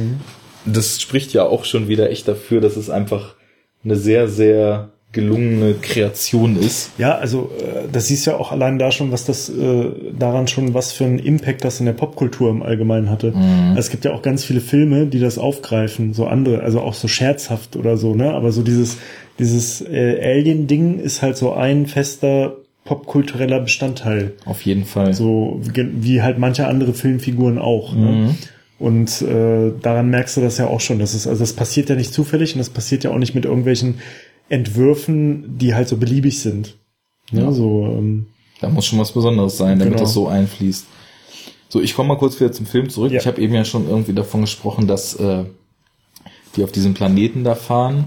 Das 0.65 1.01
spricht 1.01 1.33
ja 1.33 1.43
auch 1.45 1.65
schon 1.65 1.89
wieder 1.89 2.09
echt 2.11 2.27
dafür, 2.29 2.61
dass 2.61 2.77
es 2.77 2.89
einfach 2.89 3.35
eine 3.83 3.95
sehr, 3.95 4.27
sehr 4.27 4.89
gelungene 5.11 5.75
Kreation 5.81 6.55
ist. 6.57 6.91
Ja, 6.97 7.15
also 7.15 7.51
äh, 7.59 7.89
das 7.91 8.07
siehst 8.07 8.25
ja 8.27 8.37
auch 8.37 8.53
allein 8.53 8.79
da 8.79 8.91
schon, 8.91 9.11
was 9.11 9.25
das 9.25 9.49
äh, 9.49 9.89
daran 10.17 10.47
schon, 10.47 10.73
was 10.73 10.93
für 10.93 11.03
einen 11.03 11.19
Impact 11.19 11.65
das 11.65 11.81
in 11.81 11.85
der 11.85 11.93
Popkultur 11.93 12.49
im 12.49 12.63
Allgemeinen 12.63 13.09
hatte. 13.09 13.33
Also 13.69 13.79
es 13.79 13.89
gibt 13.89 14.05
ja 14.05 14.13
auch 14.13 14.21
ganz 14.21 14.45
viele 14.45 14.61
Filme, 14.61 15.07
die 15.07 15.19
das 15.19 15.37
aufgreifen, 15.37 16.13
so 16.13 16.27
andere, 16.27 16.61
also 16.61 16.79
auch 16.79 16.93
so 16.93 17.09
scherzhaft 17.09 17.75
oder 17.75 17.97
so, 17.97 18.15
ne? 18.15 18.31
Aber 18.31 18.53
so 18.53 18.61
dieses 18.61 18.97
dieses 19.39 19.81
äh, 19.81 20.19
Alien-Ding 20.23 20.99
ist 20.99 21.21
halt 21.21 21.35
so 21.35 21.53
ein 21.53 21.87
fester 21.87 22.57
popkultureller 22.85 23.59
Bestandteil. 23.59 24.33
Auf 24.45 24.61
jeden 24.61 24.85
Fall. 24.85 25.13
So 25.13 25.59
wie, 25.61 25.87
wie 26.03 26.21
halt 26.21 26.37
manche 26.37 26.67
andere 26.67 26.93
Filmfiguren 26.93 27.57
auch. 27.57 27.95
Ne? 27.95 28.35
Und 28.81 29.21
äh, 29.21 29.73
daran 29.79 30.09
merkst 30.09 30.37
du 30.37 30.41
das 30.41 30.57
ja 30.57 30.65
auch 30.65 30.79
schon. 30.81 30.97
Das 30.97 31.13
ist, 31.13 31.27
also 31.27 31.39
das 31.41 31.53
passiert 31.53 31.89
ja 31.89 31.95
nicht 31.95 32.11
zufällig 32.13 32.55
und 32.55 32.59
das 32.59 32.71
passiert 32.71 33.03
ja 33.03 33.11
auch 33.11 33.17
nicht 33.19 33.35
mit 33.35 33.45
irgendwelchen 33.45 33.99
Entwürfen, 34.49 35.57
die 35.59 35.75
halt 35.75 35.87
so 35.87 35.97
beliebig 35.97 36.41
sind. 36.41 36.77
Ne? 37.31 37.43
Ja. 37.43 37.51
So, 37.51 37.85
ähm, 37.85 38.25
Da 38.59 38.69
muss 38.69 38.85
schon 38.87 38.97
was 38.99 39.11
Besonderes 39.11 39.55
sein, 39.57 39.77
damit 39.77 39.93
Genau. 39.93 40.03
das 40.03 40.13
so 40.13 40.27
einfließt. 40.27 40.87
So, 41.69 41.79
ich 41.79 41.93
komme 41.95 42.09
mal 42.09 42.17
kurz 42.17 42.39
wieder 42.39 42.51
zum 42.51 42.65
Film 42.65 42.89
zurück. 42.89 43.11
Ja. 43.11 43.19
Ich 43.19 43.27
habe 43.27 43.39
eben 43.39 43.53
ja 43.53 43.63
schon 43.65 43.87
irgendwie 43.87 44.13
davon 44.13 44.41
gesprochen, 44.41 44.87
dass 44.87 45.13
äh, 45.15 45.45
die 46.55 46.63
auf 46.63 46.71
diesem 46.71 46.93
Planeten 46.95 47.43
da 47.43 47.53
fahren, 47.55 48.05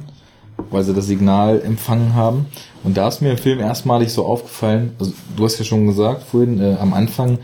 weil 0.71 0.83
sie 0.83 0.93
das 0.93 1.07
Signal 1.07 1.63
empfangen 1.63 2.15
haben. 2.15 2.47
Und 2.83 2.97
da 2.97 3.07
ist 3.09 3.23
mir 3.23 3.31
im 3.31 3.39
Film 3.39 3.61
erstmalig 3.61 4.11
so 4.13 4.27
aufgefallen, 4.27 4.93
also 4.99 5.13
du 5.37 5.45
hast 5.45 5.59
ja 5.59 5.65
schon 5.65 5.87
gesagt 5.87 6.25
vorhin, 6.25 6.61
äh, 6.61 6.77
am 6.81 6.93
Anfang, 6.95 7.39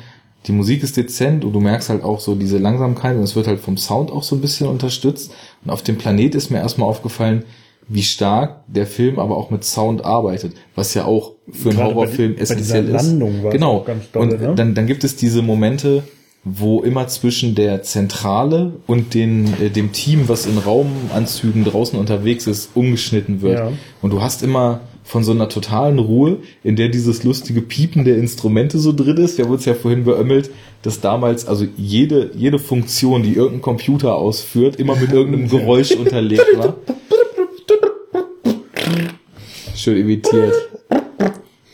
die 0.46 0.52
Musik 0.52 0.82
ist 0.82 0.96
dezent 0.96 1.44
und 1.44 1.52
du 1.52 1.60
merkst 1.60 1.90
halt 1.90 2.02
auch 2.02 2.20
so 2.20 2.34
diese 2.34 2.58
Langsamkeit 2.58 3.16
und 3.16 3.22
es 3.22 3.36
wird 3.36 3.46
halt 3.46 3.60
vom 3.60 3.76
Sound 3.76 4.10
auch 4.10 4.22
so 4.22 4.36
ein 4.36 4.40
bisschen 4.40 4.68
unterstützt. 4.68 5.32
Und 5.64 5.70
auf 5.70 5.82
dem 5.82 5.98
Planet 5.98 6.34
ist 6.34 6.50
mir 6.50 6.58
erstmal 6.58 6.88
aufgefallen, 6.88 7.44
wie 7.88 8.02
stark 8.02 8.62
der 8.68 8.86
Film 8.86 9.18
aber 9.18 9.36
auch 9.36 9.50
mit 9.50 9.64
Sound 9.64 10.04
arbeitet, 10.04 10.54
was 10.76 10.94
ja 10.94 11.04
auch 11.04 11.32
für 11.50 11.70
einen 11.70 11.78
Gerade 11.78 11.90
bei 11.90 11.94
Horrorfilm 11.94 12.36
bei 12.36 12.40
essentiell 12.40 12.84
ist. 12.86 12.92
Landung 12.92 13.42
war 13.42 13.48
es 13.48 13.52
genau. 13.52 13.86
dolle, 14.12 14.34
und 14.34 14.40
ne? 14.40 14.54
dann, 14.54 14.74
dann 14.74 14.86
gibt 14.86 15.04
es 15.04 15.16
diese 15.16 15.42
Momente, 15.42 16.04
wo 16.44 16.82
immer 16.82 17.06
zwischen 17.08 17.54
der 17.54 17.82
Zentrale 17.82 18.74
und 18.86 19.12
den, 19.12 19.60
äh, 19.60 19.68
dem 19.68 19.92
Team, 19.92 20.28
was 20.28 20.46
in 20.46 20.56
Raumanzügen 20.56 21.64
draußen 21.64 21.98
unterwegs 21.98 22.46
ist, 22.46 22.70
umgeschnitten 22.74 23.42
wird. 23.42 23.58
Ja. 23.58 23.72
Und 24.00 24.12
du 24.12 24.22
hast 24.22 24.42
immer 24.42 24.80
von 25.02 25.24
so 25.24 25.32
einer 25.32 25.48
totalen 25.48 25.98
Ruhe, 25.98 26.38
in 26.62 26.76
der 26.76 26.88
dieses 26.88 27.24
lustige 27.24 27.62
Piepen 27.62 28.04
der 28.04 28.16
Instrumente 28.16 28.78
so 28.78 28.92
drin 28.92 29.16
ist. 29.16 29.38
Wir 29.38 29.44
haben 29.44 29.52
uns 29.52 29.64
ja 29.64 29.74
vorhin 29.74 30.04
beömmelt, 30.04 30.50
dass 30.82 31.00
damals 31.00 31.46
also 31.46 31.66
jede, 31.76 32.30
jede 32.34 32.58
Funktion, 32.58 33.22
die 33.22 33.34
irgendein 33.34 33.62
Computer 33.62 34.14
ausführt, 34.14 34.76
immer 34.76 34.96
mit 34.96 35.12
irgendeinem 35.12 35.48
Geräusch 35.50 35.92
unterlegt 35.92 36.46
war. 36.56 36.76
Schön 39.74 39.96
imitiert. 39.96 40.54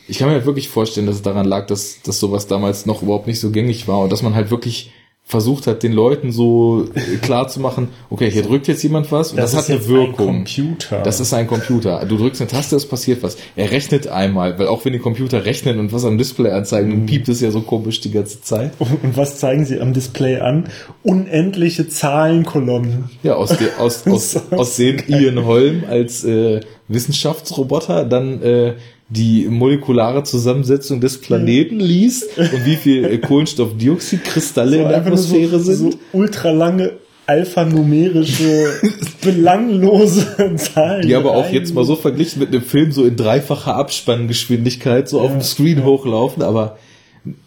Ich 0.09 0.18
kann 0.18 0.29
mir 0.29 0.35
halt 0.35 0.47
wirklich 0.47 0.68
vorstellen, 0.68 1.07
dass 1.07 1.16
es 1.16 1.22
daran 1.22 1.47
lag, 1.47 1.66
dass, 1.66 2.01
dass 2.03 2.20
sowas 2.20 2.47
damals 2.47 2.87
noch 2.87 3.03
überhaupt 3.03 3.27
nicht 3.27 3.41
so 3.41 3.51
gängig 3.51 3.89
war 3.89 3.99
und 4.01 4.12
dass 4.12 4.22
man 4.22 4.35
halt 4.35 4.51
wirklich 4.51 4.93
versucht 5.29 5.66
hat, 5.66 5.83
den 5.83 5.93
Leuten 5.93 6.31
so 6.31 6.85
äh, 6.95 7.16
klar 7.16 7.49
zu 7.49 7.59
machen, 7.59 7.89
okay, 8.11 8.31
hier 8.31 8.43
drückt 8.43 8.68
jetzt 8.68 8.85
jemand 8.85 9.11
was 9.11 9.33
und 9.33 9.39
das, 9.39 9.55
ist 9.55 9.59
hat 9.59 9.70
eine 9.70 9.89
Wirkung. 9.89 10.29
Ein 10.29 10.35
Computer. 10.45 11.03
Das 11.03 11.18
ist 11.18 11.35
ein 11.35 11.49
Computer. 11.49 12.07
Du 12.07 12.16
drückst 12.16 12.43
eine 12.43 12.49
Taste, 12.49 12.77
es 12.77 12.87
passiert 12.87 13.24
was. 13.24 13.37
Er 13.57 13.72
rechnet 13.72 14.07
einmal, 14.07 14.57
weil 14.57 14.68
auch 14.68 14.85
wenn 14.85 14.93
die 14.93 15.01
Computer 15.01 15.45
rechnen 15.45 15.81
und 15.81 15.93
was 15.93 16.05
am 16.05 16.16
Display 16.16 16.53
anzeigen, 16.53 16.91
dann 16.91 17.07
piept 17.07 17.29
es 17.29 17.41
ja 17.41 17.51
so 17.51 17.61
komisch 17.62 18.01
die 18.01 18.12
ganze 18.12 18.41
Zeit. 18.41 18.70
und 18.79 19.16
was 19.16 19.41
zeigen 19.41 19.64
sie 19.64 19.81
am 19.81 19.93
Display 19.93 20.39
an? 20.39 20.68
Unendliche 21.03 21.89
Zahlenkolonnen. 21.89 23.11
Ja, 23.24 23.35
aus, 23.35 23.49
de, 23.49 23.66
aus, 23.79 24.07
aus, 24.07 24.33
So 24.33 24.41
aus 24.53 24.77
den 24.77 25.03
Ian 25.09 25.45
Holm 25.45 25.83
als 25.89 26.22
äh, 26.24 26.61
Wissenschaftsroboter 26.87 28.05
dann 28.05 28.43
äh, 28.43 28.74
die 29.09 29.47
molekulare 29.49 30.25
Zusammensetzung 30.25 31.01
des 31.01 31.21
Planeten 31.21 31.79
liest 31.79 32.37
und 32.37 32.65
wie 32.65 32.77
viel 32.77 33.05
äh, 33.05 33.19
Kohlenstoffdioxidkristalle 33.19 34.73
So 34.73 34.83
in 34.83 34.89
der 34.89 34.99
Atmosphäre 34.99 35.61
so, 35.61 35.73
sind. 35.73 35.93
So 35.93 35.99
ultralange 36.13 36.93
alphanumerische, 37.27 38.69
belanglose 39.23 40.55
Zahlen. 40.57 41.07
Die 41.07 41.15
aber 41.15 41.33
auch 41.33 41.51
jetzt 41.51 41.75
mal 41.75 41.85
so 41.85 41.97
verglichen 41.97 42.41
mit 42.41 42.49
einem 42.49 42.63
Film 42.63 42.93
so 42.93 43.05
in 43.05 43.17
dreifacher 43.17 43.75
Abspanngeschwindigkeit 43.75 45.09
so 45.09 45.21
auf 45.21 45.33
dem 45.33 45.43
Screen 45.43 45.85
hochlaufen, 45.85 46.43
aber 46.43 46.79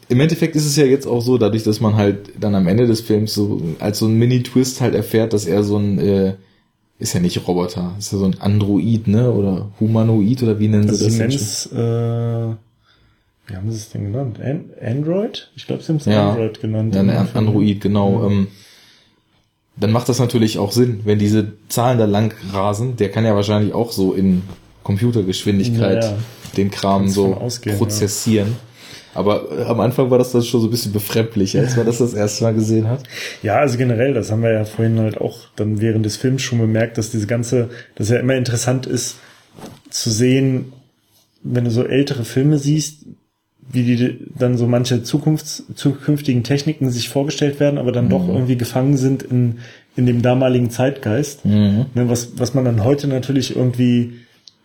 im 0.10 0.20
Endeffekt 0.20 0.56
ist 0.56 0.66
es 0.66 0.76
ja 0.76 0.86
jetzt 0.86 1.08
auch 1.08 1.22
so, 1.22 1.38
dadurch, 1.38 1.64
dass 1.64 1.80
man 1.80 1.96
halt 1.96 2.32
dann 2.40 2.56
am 2.56 2.68
Ende 2.68 2.88
des 2.88 3.00
Films 3.02 3.34
so 3.34 3.62
als 3.80 4.00
so 4.00 4.08
ein 4.08 4.16
Mini-Twist 4.16 4.82
halt 4.82 4.96
erfährt, 4.96 5.32
dass 5.32 5.46
er 5.46 5.64
so 5.64 5.78
ein, 5.78 6.00
äh, 6.00 6.34
ist 7.00 7.14
ja 7.14 7.20
nicht 7.22 7.48
Roboter, 7.48 7.96
ist 7.98 8.12
ja 8.12 8.18
so 8.20 8.26
ein 8.26 8.40
Android, 8.40 9.08
ne, 9.08 9.32
oder 9.32 9.70
Humanoid, 9.80 10.44
oder 10.44 10.60
wie 10.60 10.68
nennen 10.68 10.90
Also 10.90 11.06
sie 11.06 11.12
sie 11.12 11.20
das? 11.20 11.20
nennen 11.20 11.30
denn 11.32 11.40
es, 11.40 11.66
äh, 11.72 12.56
wie 13.52 13.56
haben 13.56 13.72
sie 13.72 13.78
es 13.78 13.90
denn 13.90 14.12
genannt? 14.12 14.40
An 14.42 14.66
Android? 14.86 15.50
Ich 15.56 15.66
glaube, 15.66 15.82
sie 15.82 15.90
haben 15.90 15.96
es 15.98 16.06
Ja. 16.06 16.30
Android 16.32 16.60
genannt. 16.62 16.94
Ja, 16.94 17.02
Film. 17.04 17.28
Android, 17.34 17.82
genau. 17.82 18.28
Ähm, 18.28 18.48
dann 19.78 19.92
macht 19.92 20.10
das 20.10 20.20
natürlich 20.20 20.60
auch 20.60 20.72
Sinn, 20.74 21.00
wenn 21.06 21.20
diese 21.20 21.54
Zahlen 21.70 21.98
da 21.98 22.06
lang 22.06 22.34
rasen. 22.52 22.98
Der 22.98 23.10
kann 23.10 23.24
ja 23.26 23.34
wahrscheinlich 23.34 23.74
auch 23.74 23.92
so 23.94 24.14
in 24.14 24.42
Computergeschwindigkeit 24.84 26.04
Ja, 26.04 26.10
ja. 26.12 26.18
den 26.58 26.70
Kram 26.70 27.04
Kannst 27.04 27.16
so 27.16 27.34
ausgehen, 27.36 27.78
prozessieren. 27.78 28.56
Aber 29.20 29.52
äh, 29.52 29.66
am 29.66 29.82
Anfang 29.82 30.10
war 30.10 30.18
das 30.18 30.32
dann 30.32 30.44
schon 30.44 30.62
so 30.62 30.68
ein 30.68 30.72
bisschen 30.72 30.94
befremdlich, 30.94 31.58
als 31.58 31.76
man 31.76 31.86
das 31.86 31.98
das 31.98 32.14
erste 32.14 32.46
Mal 32.46 32.54
gesehen 32.54 32.88
hat. 32.88 33.04
Ja, 33.44 33.58
also 33.58 33.78
generell, 33.78 34.14
das 34.14 34.32
haben 34.32 34.42
wir 34.42 34.54
ja 34.54 34.64
vorhin 34.64 34.98
halt 34.98 35.20
auch 35.20 35.40
dann 35.58 35.82
während 35.82 36.06
des 36.06 36.16
Films 36.16 36.42
schon 36.42 36.60
bemerkt, 36.60 36.98
dass 36.98 37.12
diese 37.12 37.28
ganze, 37.28 37.70
dass 37.96 38.10
ja 38.10 38.18
immer 38.18 38.36
interessant 38.36 38.86
ist 38.86 39.18
zu 39.90 40.10
sehen, 40.10 40.72
wenn 41.44 41.66
du 41.66 41.72
so 41.72 41.86
ältere 41.86 42.24
Filme 42.24 42.58
siehst, 42.58 43.06
wie 43.72 43.84
die 43.84 44.20
dann 44.38 44.58
so 44.58 44.68
manche 44.68 45.04
Zukunfts, 45.04 45.66
zukünftigen 45.76 46.44
Techniken 46.44 46.90
sich 46.90 47.10
vorgestellt 47.10 47.60
werden, 47.60 47.78
aber 47.78 47.92
dann 47.92 48.10
doch 48.10 48.28
irgendwie 48.28 48.58
gefangen 48.58 48.96
sind 48.96 49.22
in, 49.22 49.60
in 49.98 50.06
dem 50.06 50.22
damaligen 50.22 50.70
Zeitgeist. 50.70 51.46
Ne, 51.94 52.10
was, 52.10 52.32
was 52.38 52.54
man 52.54 52.64
dann 52.66 52.86
heute 52.86 53.08
natürlich 53.08 53.56
irgendwie 53.56 54.14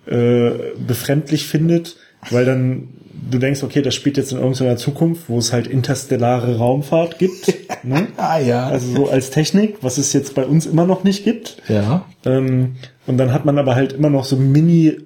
äh, 0.07 0.51
befremdlich 0.87 1.47
findet, 1.47 1.97
weil 2.31 2.45
dann 2.45 2.89
du 3.31 3.39
denkst, 3.39 3.63
okay, 3.63 3.83
das 3.83 3.95
spielt 3.95 4.17
jetzt 4.17 4.33
in 4.33 4.39
irgendeiner 4.39 4.77
Zukunft, 4.77 5.23
wo 5.29 5.39
es 5.39 5.53
halt 5.53 5.67
interstellare 5.67 6.57
Raumfahrt 6.59 7.19
gibt. 7.19 7.53
ne? 7.83 8.09
Ah 8.17 8.39
ja. 8.39 8.67
Also 8.67 8.95
so 8.95 9.09
als 9.09 9.31
Technik, 9.31 9.79
was 9.83 9.99
es 9.99 10.13
jetzt 10.13 10.35
bei 10.35 10.45
uns 10.45 10.67
immer 10.67 10.87
noch 10.87 11.05
nicht 11.05 11.25
gibt. 11.25 11.63
ja. 11.69 12.05
Ähm, 12.25 12.77
und 13.07 13.19
dann 13.19 13.33
hat 13.35 13.45
man 13.45 13.59
aber 13.59 13.75
halt 13.75 13.93
immer 13.93 14.09
noch 14.09 14.25
so 14.25 14.37
Mini 14.37 14.97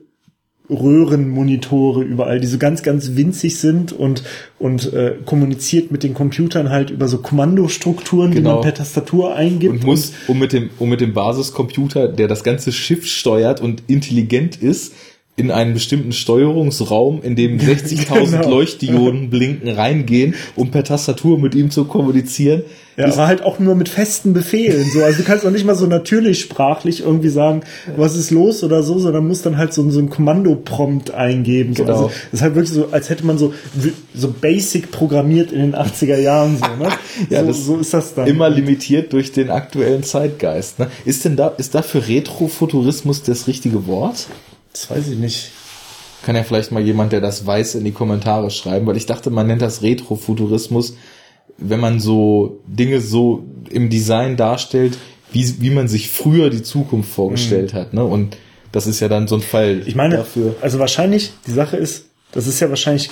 Röhrenmonitore 0.70 2.02
überall, 2.02 2.40
die 2.40 2.46
so 2.46 2.58
ganz, 2.58 2.82
ganz 2.82 3.16
winzig 3.16 3.58
sind 3.58 3.92
und, 3.92 4.22
und 4.58 4.92
äh, 4.92 5.14
kommuniziert 5.24 5.90
mit 5.90 6.02
den 6.02 6.14
Computern 6.14 6.70
halt 6.70 6.90
über 6.90 7.08
so 7.08 7.18
Kommandostrukturen, 7.18 8.30
die 8.32 8.38
Genau. 8.38 8.54
man 8.54 8.62
per 8.62 8.74
Tastatur 8.74 9.34
eingibt. 9.34 9.72
Und 9.72 9.84
muss, 9.84 10.12
um 10.26 10.38
mit 10.38 10.52
dem, 10.52 10.70
um 10.78 10.90
mit 10.90 11.00
dem 11.00 11.14
Basiscomputer, 11.14 12.08
der 12.08 12.28
das 12.28 12.44
ganze 12.44 12.72
Schiff 12.72 13.06
steuert 13.06 13.60
und 13.60 13.84
intelligent 13.86 14.56
ist, 14.56 14.92
in 15.38 15.50
einen 15.50 15.72
bestimmten 15.72 16.12
Steuerungsraum, 16.12 17.22
in 17.22 17.36
dem 17.36 17.58
60.000 17.58 18.30
Genau. 18.38 18.50
Leuchtdioden 18.50 19.30
blinken, 19.30 19.68
reingehen, 19.70 20.34
um 20.56 20.70
per 20.70 20.84
Tastatur 20.84 21.38
mit 21.38 21.54
ihm 21.54 21.70
zu 21.70 21.84
kommunizieren. 21.84 22.62
Ja, 22.96 23.06
aber 23.12 23.28
halt 23.28 23.42
auch 23.42 23.60
nur 23.60 23.76
mit 23.76 23.88
festen 23.88 24.32
Befehlen. 24.32 24.84
So, 24.92 25.04
also 25.04 25.18
du 25.18 25.24
kannst 25.24 25.46
auch 25.46 25.52
nicht 25.52 25.64
mal 25.64 25.76
so 25.76 25.86
natürlich 25.86 26.40
sprachlich 26.40 27.02
irgendwie 27.02 27.28
sagen, 27.28 27.60
was 27.96 28.16
ist 28.16 28.32
los 28.32 28.64
oder 28.64 28.82
so, 28.82 28.98
sondern 28.98 29.28
musst 29.28 29.46
dann 29.46 29.56
halt 29.56 29.72
so, 29.72 29.88
so 29.90 30.00
ein 30.00 30.10
Kommandoprompt 30.10 31.12
eingeben. 31.12 31.76
So. 31.76 31.84
Genau. 31.84 31.94
Also 31.94 32.10
das 32.32 32.32
ist 32.32 32.42
halt 32.42 32.54
wirklich 32.56 32.74
so, 32.74 32.88
als 32.90 33.08
hätte 33.08 33.24
man 33.24 33.38
so, 33.38 33.54
so 34.16 34.34
basic 34.40 34.90
programmiert 34.90 35.52
in 35.52 35.60
den 35.60 35.76
80er 35.76 36.18
Jahren 36.18 36.56
so, 36.58 36.82
ne? 36.82 36.90
Ja, 37.30 37.42
so, 37.42 37.46
das 37.46 37.64
so 37.66 37.76
ist 37.76 37.94
das 37.94 38.14
dann. 38.14 38.26
Immer 38.26 38.50
limitiert 38.50 39.12
durch 39.12 39.30
den 39.30 39.50
aktuellen 39.50 40.02
Zeitgeist. 40.02 40.80
Ne? 40.80 40.88
Ist 41.04 41.24
denn 41.24 41.36
da, 41.36 41.48
ist 41.56 41.76
dafür 41.76 42.08
Retrofuturismus 42.08 43.22
das 43.22 43.46
richtige 43.46 43.86
Wort? 43.86 44.26
Das 44.72 44.90
weiß 44.90 45.08
ich 45.08 45.18
nicht. 45.18 45.50
Kann 46.24 46.36
ja 46.36 46.42
vielleicht 46.42 46.72
mal 46.72 46.82
jemand, 46.82 47.12
der 47.12 47.20
das 47.20 47.46
weiß, 47.46 47.76
in 47.76 47.84
die 47.84 47.92
Kommentare 47.92 48.50
schreiben, 48.50 48.86
weil 48.86 48.96
ich 48.96 49.06
dachte, 49.06 49.30
man 49.30 49.46
nennt 49.46 49.62
das 49.62 49.82
Retrofuturismus, 49.82 50.94
wenn 51.58 51.80
man 51.80 52.00
so 52.00 52.60
Dinge 52.66 53.00
so 53.00 53.44
im 53.70 53.88
Design 53.90 54.36
darstellt, 54.36 54.98
wie, 55.32 55.60
wie 55.60 55.70
man 55.70 55.88
sich 55.88 56.08
früher 56.10 56.50
die 56.50 56.62
Zukunft 56.62 57.10
vorgestellt 57.12 57.74
hat. 57.74 57.94
Ne? 57.94 58.04
Und 58.04 58.36
das 58.72 58.86
ist 58.86 59.00
ja 59.00 59.08
dann 59.08 59.28
so 59.28 59.36
ein 59.36 59.40
Fall 59.42 59.76
Mhm. 59.76 59.82
Ich 59.86 59.94
meine, 59.94 60.16
dafür. 60.16 60.56
also 60.60 60.78
wahrscheinlich, 60.78 61.32
die 61.46 61.52
Sache 61.52 61.76
ist, 61.76 62.06
das 62.32 62.46
ist 62.46 62.60
ja 62.60 62.68
wahrscheinlich 62.68 63.10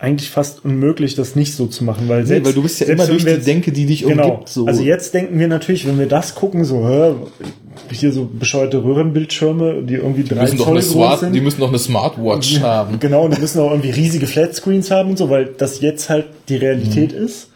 eigentlich 0.00 0.30
fast 0.30 0.64
unmildlich, 0.64 1.14
das 1.14 1.36
nicht 1.36 1.54
so 1.54 1.66
zu 1.66 1.84
machen, 1.84 2.08
weil 2.08 2.24
selbst, 2.26 2.46
weil 2.46 2.54
du 2.54 2.62
bist 2.62 2.80
ja 2.80 2.86
immer 2.86 3.06
durch 3.06 3.22
die 3.24 3.30
jetzt- 3.30 3.46
Denke, 3.46 3.70
die 3.70 3.84
dich 3.84 4.02
Genau. 4.04 4.30
umgibt. 4.30 4.48
So. 4.48 4.64
Also 4.66 4.82
jetzt 4.82 5.12
denken 5.12 5.38
wir 5.38 5.46
natürlich, 5.46 5.86
wenn 5.86 5.98
wir 5.98 6.06
das 6.06 6.34
gucken, 6.34 6.64
so, 6.64 6.88
hä, 6.88 7.12
hier 7.92 8.10
so 8.10 8.24
bescheuerte 8.32 8.82
Röhrenbildschirme, 8.82 9.82
die 9.82 9.94
irgendwie 9.96 10.22
die 10.22 10.30
drei 10.34 10.46
doch 10.46 10.56
Zoll 10.64 10.74
groß 10.76 10.90
Smart, 10.90 11.20
sind. 11.20 11.34
die 11.34 11.40
müssen 11.42 11.60
doch 11.60 11.68
eine 11.68 11.78
Smartwatch 11.78 12.60
haben. 12.60 12.98
Genau, 12.98 13.26
und 13.26 13.36
die 13.36 13.40
müssen 13.42 13.60
auch 13.60 13.70
irgendwie 13.70 13.90
riesige 13.90 14.26
Flatscreens 14.26 14.90
haben 14.90 15.10
und 15.10 15.18
so, 15.18 15.28
weil 15.28 15.46
das 15.58 15.80
jetzt 15.82 16.08
halt 16.08 16.26
die 16.48 16.56
Realität 16.56 17.12
Mhm. 17.18 17.24
ist. 17.26 17.48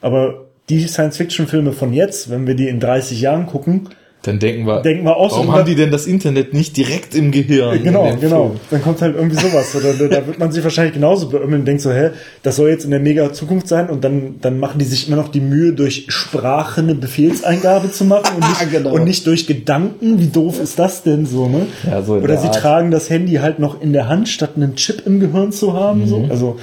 Aber 0.00 0.46
die 0.70 0.82
Science-Fiction-Filme 0.86 1.72
von 1.72 1.92
jetzt, 1.92 2.30
wenn 2.30 2.46
wir 2.46 2.54
die 2.54 2.68
in 2.68 2.80
30 2.80 3.20
Jahren 3.20 3.44
gucken, 3.46 3.88
Dann 4.22 4.38
denken 4.38 4.66
wir, 4.66 4.82
Denken 4.82 5.04
wir 5.04 5.16
auch 5.16 5.30
so 5.30 5.36
warum 5.36 5.46
drüber- 5.46 5.58
haben 5.60 5.66
die 5.66 5.74
denn 5.76 5.90
das 5.90 6.06
Internet 6.06 6.52
nicht 6.52 6.76
direkt 6.76 7.14
im 7.14 7.30
Gehirn? 7.30 7.82
Genau, 7.82 8.14
genau. 8.20 8.48
Film? 8.48 8.60
Dann 8.70 8.82
kommt 8.82 9.00
halt 9.00 9.16
irgendwie 9.16 9.36
sowas. 9.36 9.74
Oder 9.74 9.94
da 9.94 10.08
da 10.20 10.26
wird 10.26 10.38
man 10.38 10.52
sich 10.52 10.62
wahrscheinlich 10.62 10.92
genauso 10.92 11.30
beömmeln 11.30 11.60
und 11.62 11.64
denkt 11.66 11.80
so, 11.80 11.90
hä, 11.90 12.10
das 12.42 12.56
soll 12.56 12.68
jetzt 12.68 12.84
in 12.84 12.90
der 12.90 13.00
mega 13.00 13.32
Zukunft 13.32 13.66
sein 13.66 13.88
und 13.88 14.04
dann, 14.04 14.34
dann 14.42 14.58
machen 14.58 14.78
die 14.78 14.84
sich 14.84 15.08
immer 15.08 15.16
noch 15.16 15.28
die 15.28 15.40
Mühe, 15.40 15.72
durch 15.72 16.04
Sprache 16.08 16.82
eine 16.82 16.94
Befehlseingabe 16.94 17.90
zu 17.92 18.04
machen 18.04 18.34
und 18.36 18.40
nicht, 18.60 18.70
Genau. 18.72 18.92
und 18.92 19.04
nicht 19.04 19.26
durch 19.26 19.46
Gedanken. 19.46 20.18
Wie 20.20 20.26
doof 20.26 20.60
ist 20.60 20.78
das 20.78 21.02
denn 21.02 21.24
so, 21.24 21.48
ne? 21.48 21.66
Ja, 21.90 22.02
so 22.02 22.16
oder 22.16 22.26
der 22.26 22.38
sie 22.38 22.48
Art. 22.48 22.56
tragen 22.56 22.90
das 22.90 23.08
Handy 23.08 23.36
halt 23.36 23.58
noch 23.58 23.80
in 23.80 23.94
der 23.94 24.06
Hand, 24.08 24.28
statt 24.28 24.50
einen 24.56 24.76
Chip 24.76 25.02
im 25.06 25.20
Gehirn 25.20 25.50
zu 25.50 25.72
haben, 25.72 26.06
so. 26.06 26.18
Mhm. 26.18 26.30
Also, 26.30 26.58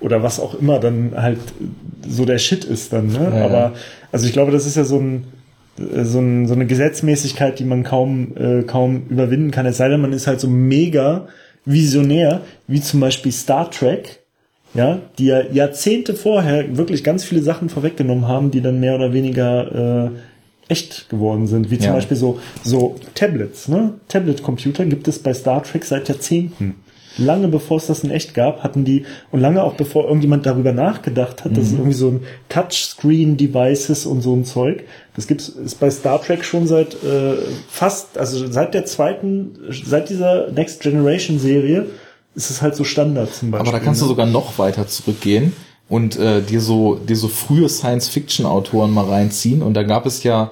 oder 0.00 0.22
was 0.22 0.40
auch 0.40 0.54
immer 0.58 0.78
dann 0.80 1.12
halt 1.14 1.38
so 2.08 2.24
der 2.24 2.38
Shit 2.38 2.64
ist 2.64 2.92
dann, 2.94 3.08
ne? 3.08 3.32
Ja, 3.36 3.44
Aber, 3.44 3.72
also 4.12 4.26
ich 4.26 4.32
glaube, 4.32 4.50
das 4.50 4.66
ist 4.66 4.76
ja 4.78 4.84
so 4.84 4.96
ein, 4.98 5.24
so, 5.76 6.18
ein, 6.18 6.46
so 6.46 6.54
eine 6.54 6.66
Gesetzmäßigkeit, 6.66 7.58
die 7.58 7.64
man 7.64 7.82
kaum, 7.82 8.36
äh, 8.36 8.62
kaum 8.62 9.04
überwinden 9.08 9.50
kann. 9.50 9.66
Es 9.66 9.78
sei 9.78 9.88
denn, 9.88 10.00
man 10.00 10.12
ist 10.12 10.26
halt 10.26 10.40
so 10.40 10.48
mega 10.48 11.28
visionär, 11.64 12.42
wie 12.66 12.80
zum 12.80 13.00
Beispiel 13.00 13.32
Star 13.32 13.70
Trek, 13.70 14.20
ja, 14.74 15.00
die 15.18 15.26
ja 15.26 15.42
Jahrzehnte 15.52 16.14
vorher 16.14 16.76
wirklich 16.76 17.04
ganz 17.04 17.24
viele 17.24 17.42
Sachen 17.42 17.68
vorweggenommen 17.68 18.26
haben, 18.26 18.50
die 18.50 18.60
dann 18.60 18.80
mehr 18.80 18.94
oder 18.94 19.12
weniger 19.12 20.06
äh, 20.06 20.10
echt 20.68 21.08
geworden 21.10 21.46
sind. 21.46 21.70
Wie 21.70 21.78
zum 21.78 21.88
Ja. 21.88 21.92
Beispiel 21.94 22.16
so, 22.16 22.40
so 22.62 22.96
Tablets, 23.14 23.68
ne? 23.68 23.94
Tablet-Computer 24.08 24.86
gibt 24.86 25.08
es 25.08 25.18
bei 25.18 25.34
Star 25.34 25.62
Trek 25.62 25.84
seit 25.84 26.08
Jahrzehnten. 26.08 26.76
Lange 27.18 27.48
bevor 27.48 27.76
es 27.76 27.86
das 27.86 28.04
in 28.04 28.10
echt 28.10 28.34
gab, 28.34 28.62
hatten 28.62 28.84
die, 28.84 29.04
und 29.30 29.40
lange 29.40 29.62
auch 29.62 29.74
bevor 29.74 30.04
irgendjemand 30.04 30.46
darüber 30.46 30.72
nachgedacht 30.72 31.44
hat, 31.44 31.56
dass 31.56 31.66
es 31.66 31.72
irgendwie 31.72 31.92
so 31.92 32.08
ein 32.08 32.20
Touchscreen-Devices 32.48 34.06
und 34.06 34.22
so 34.22 34.34
ein 34.34 34.44
Zeug, 34.44 34.84
das 35.14 35.26
gibt's 35.26 35.48
ist 35.48 35.78
bei 35.78 35.90
Star 35.90 36.20
Trek 36.22 36.44
schon 36.44 36.66
seit 36.66 36.94
äh, 37.04 37.36
fast, 37.68 38.16
also 38.18 38.50
seit 38.50 38.74
der 38.74 38.86
zweiten, 38.86 39.58
seit 39.84 40.08
dieser 40.08 40.50
Next 40.52 40.80
Generation 40.80 41.38
Serie 41.38 41.86
ist 42.34 42.50
es 42.50 42.62
halt 42.62 42.74
so 42.74 42.84
Standard 42.84 43.34
zum 43.34 43.50
Beispiel. 43.50 43.68
Aber 43.68 43.78
da 43.78 43.84
kannst 43.84 44.00
du 44.00 44.06
ne? 44.06 44.10
sogar 44.10 44.26
noch 44.26 44.58
weiter 44.58 44.86
zurückgehen 44.86 45.52
und 45.88 46.18
äh, 46.18 46.40
dir 46.40 46.60
so 46.60 46.94
dir 46.94 47.16
so 47.16 47.28
frühe 47.28 47.68
Science-Fiction-Autoren 47.68 48.90
mal 48.90 49.04
reinziehen. 49.04 49.62
Und 49.62 49.74
da 49.74 49.82
gab 49.82 50.06
es 50.06 50.22
ja, 50.22 50.50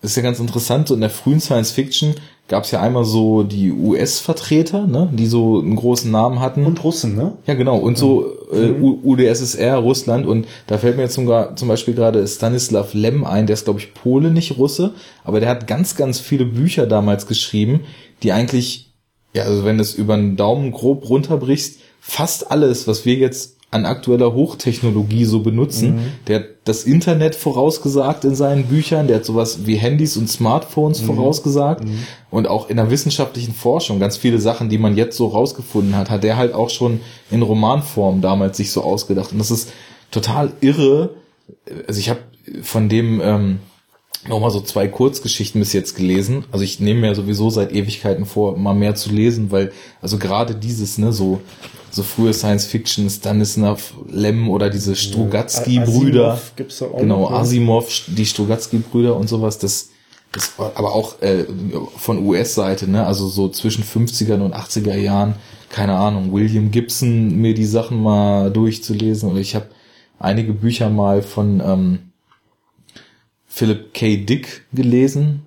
das 0.00 0.12
ist 0.12 0.16
ja 0.16 0.22
ganz 0.22 0.40
interessant, 0.40 0.88
so 0.88 0.94
in 0.94 1.00
der 1.00 1.10
frühen 1.10 1.40
Science-Fiction 1.40 2.14
gab 2.48 2.64
es 2.64 2.70
ja 2.70 2.80
einmal 2.80 3.04
so 3.04 3.42
die 3.42 3.70
US-Vertreter, 3.72 4.86
ne, 4.86 5.10
die 5.12 5.26
so 5.26 5.60
einen 5.60 5.76
großen 5.76 6.10
Namen 6.10 6.40
hatten. 6.40 6.64
und 6.64 6.82
Russen, 6.82 7.14
ne? 7.14 7.36
Ja, 7.46 7.54
genau. 7.54 7.76
Und 7.76 7.98
so 7.98 8.24
äh, 8.52 8.70
U- 8.70 8.98
UdSSR, 9.04 9.76
Russland. 9.76 10.26
Und 10.26 10.46
da 10.66 10.78
fällt 10.78 10.96
mir 10.96 11.02
jetzt 11.02 11.14
sogar 11.14 11.56
zum 11.56 11.68
Beispiel 11.68 11.94
gerade 11.94 12.26
Stanislav 12.26 12.94
Lem 12.94 13.24
ein, 13.24 13.46
der 13.46 13.54
ist, 13.54 13.64
glaube 13.64 13.80
ich, 13.80 13.92
Pole, 13.92 14.30
nicht 14.30 14.56
Russe. 14.56 14.92
Aber 15.24 15.40
der 15.40 15.50
hat 15.50 15.66
ganz, 15.66 15.94
ganz 15.94 16.18
viele 16.20 16.46
Bücher 16.46 16.86
damals 16.86 17.26
geschrieben, 17.26 17.80
die 18.22 18.32
eigentlich, 18.32 18.94
ja, 19.34 19.42
also 19.42 19.64
wenn 19.66 19.76
du 19.76 19.82
es 19.82 19.94
über 19.94 20.14
einen 20.14 20.36
Daumen 20.36 20.72
grob 20.72 21.08
runterbrichst, 21.08 21.80
fast 22.00 22.50
alles, 22.50 22.88
was 22.88 23.04
wir 23.04 23.14
jetzt 23.16 23.57
an 23.70 23.84
aktueller 23.84 24.32
Hochtechnologie 24.32 25.24
so 25.26 25.40
benutzen. 25.40 25.98
Der 26.26 26.40
hat 26.40 26.46
das 26.64 26.84
Internet 26.84 27.34
vorausgesagt 27.34 28.24
in 28.24 28.34
seinen 28.34 28.64
Büchern, 28.64 29.08
der 29.08 29.16
hat 29.16 29.24
sowas 29.26 29.66
wie 29.66 29.76
Handys 29.76 30.16
und 30.16 30.28
Smartphones 30.28 31.00
vorausgesagt. 31.00 31.84
Und 32.30 32.48
auch 32.48 32.70
in 32.70 32.76
der 32.76 32.90
wissenschaftlichen 32.90 33.52
Forschung 33.52 34.00
ganz 34.00 34.16
viele 34.16 34.38
Sachen, 34.38 34.68
die 34.68 34.78
man 34.78 34.96
jetzt 34.96 35.16
so 35.16 35.26
rausgefunden 35.26 35.96
hat, 35.96 36.08
hat 36.08 36.24
der 36.24 36.36
halt 36.36 36.54
auch 36.54 36.70
schon 36.70 37.00
in 37.30 37.42
Romanform 37.42 38.22
damals 38.22 38.56
sich 38.56 38.72
so 38.72 38.82
ausgedacht. 38.82 39.32
Und 39.32 39.38
das 39.38 39.50
ist 39.50 39.70
total 40.10 40.52
irre. 40.60 41.10
Also 41.86 42.00
ich 42.00 42.08
habe 42.08 42.20
von 42.62 42.88
dem 42.88 43.20
ähm, 43.22 43.58
nochmal 44.26 44.50
so 44.50 44.60
zwei 44.60 44.88
Kurzgeschichten 44.88 45.60
bis 45.60 45.72
jetzt 45.72 45.94
gelesen. 45.94 46.44
Also 46.50 46.64
ich 46.64 46.80
nehme 46.80 47.00
mir 47.00 47.14
sowieso 47.14 47.50
seit 47.50 47.72
Ewigkeiten 47.72 48.26
vor, 48.26 48.56
mal 48.56 48.74
mehr 48.74 48.94
zu 48.94 49.10
lesen, 49.10 49.50
weil, 49.50 49.72
also 50.02 50.18
gerade 50.18 50.54
dieses, 50.54 50.98
ne, 50.98 51.12
so, 51.12 51.40
so 51.90 52.02
frühe 52.02 52.32
Science 52.32 52.66
Fiction, 52.66 53.08
Stanislav 53.08 53.94
Lem 54.10 54.48
oder 54.48 54.70
diese 54.70 54.96
Strugatsky-Brüder. 54.96 56.32
Asimov 56.32 56.52
gibt's 56.56 56.78
da 56.78 56.86
auch 56.86 56.98
Genau, 56.98 57.30
ne? 57.30 57.36
Asimov, 57.36 58.02
die 58.08 58.26
Strugatsky-Brüder 58.26 59.16
und 59.16 59.28
sowas, 59.28 59.58
das, 59.58 59.90
das, 60.32 60.52
aber 60.58 60.94
auch 60.94 61.22
äh, 61.22 61.44
von 61.96 62.24
US-Seite, 62.26 62.90
ne, 62.90 63.06
also 63.06 63.28
so 63.28 63.48
zwischen 63.48 63.84
50er 63.84 64.40
und 64.40 64.54
80er 64.54 64.96
Jahren, 64.96 65.34
keine 65.70 65.94
Ahnung, 65.94 66.32
William 66.32 66.70
Gibson, 66.70 67.36
mir 67.36 67.54
die 67.54 67.66
Sachen 67.66 68.02
mal 68.02 68.50
durchzulesen. 68.50 69.30
Oder 69.30 69.40
ich 69.40 69.54
habe 69.54 69.66
einige 70.18 70.52
Bücher 70.52 70.88
mal 70.88 71.22
von 71.22 71.62
ähm, 71.64 71.98
Philip 73.58 73.92
K. 73.92 74.18
Dick 74.18 74.66
gelesen. 74.72 75.42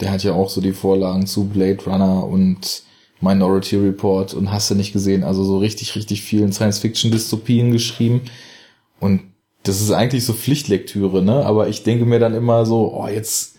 Der 0.00 0.12
hat 0.12 0.22
ja 0.22 0.34
auch 0.34 0.50
so 0.50 0.60
die 0.60 0.72
Vorlagen 0.72 1.26
zu 1.26 1.46
Blade 1.48 1.82
Runner 1.84 2.24
und 2.24 2.84
Minority 3.20 3.74
Report 3.74 4.34
und 4.34 4.52
hast 4.52 4.70
du 4.70 4.76
nicht 4.76 4.92
gesehen, 4.92 5.24
also 5.24 5.42
so 5.42 5.58
richtig, 5.58 5.96
richtig 5.96 6.22
vielen 6.22 6.52
Science-Fiction-Dystopien 6.52 7.72
geschrieben. 7.72 8.20
Und 9.00 9.22
das 9.64 9.80
ist 9.80 9.90
eigentlich 9.90 10.24
so 10.24 10.32
Pflichtlektüre, 10.32 11.22
ne? 11.22 11.44
Aber 11.44 11.66
ich 11.66 11.82
denke 11.82 12.04
mir 12.04 12.20
dann 12.20 12.34
immer 12.34 12.66
so, 12.66 12.94
oh, 12.94 13.08
jetzt 13.08 13.56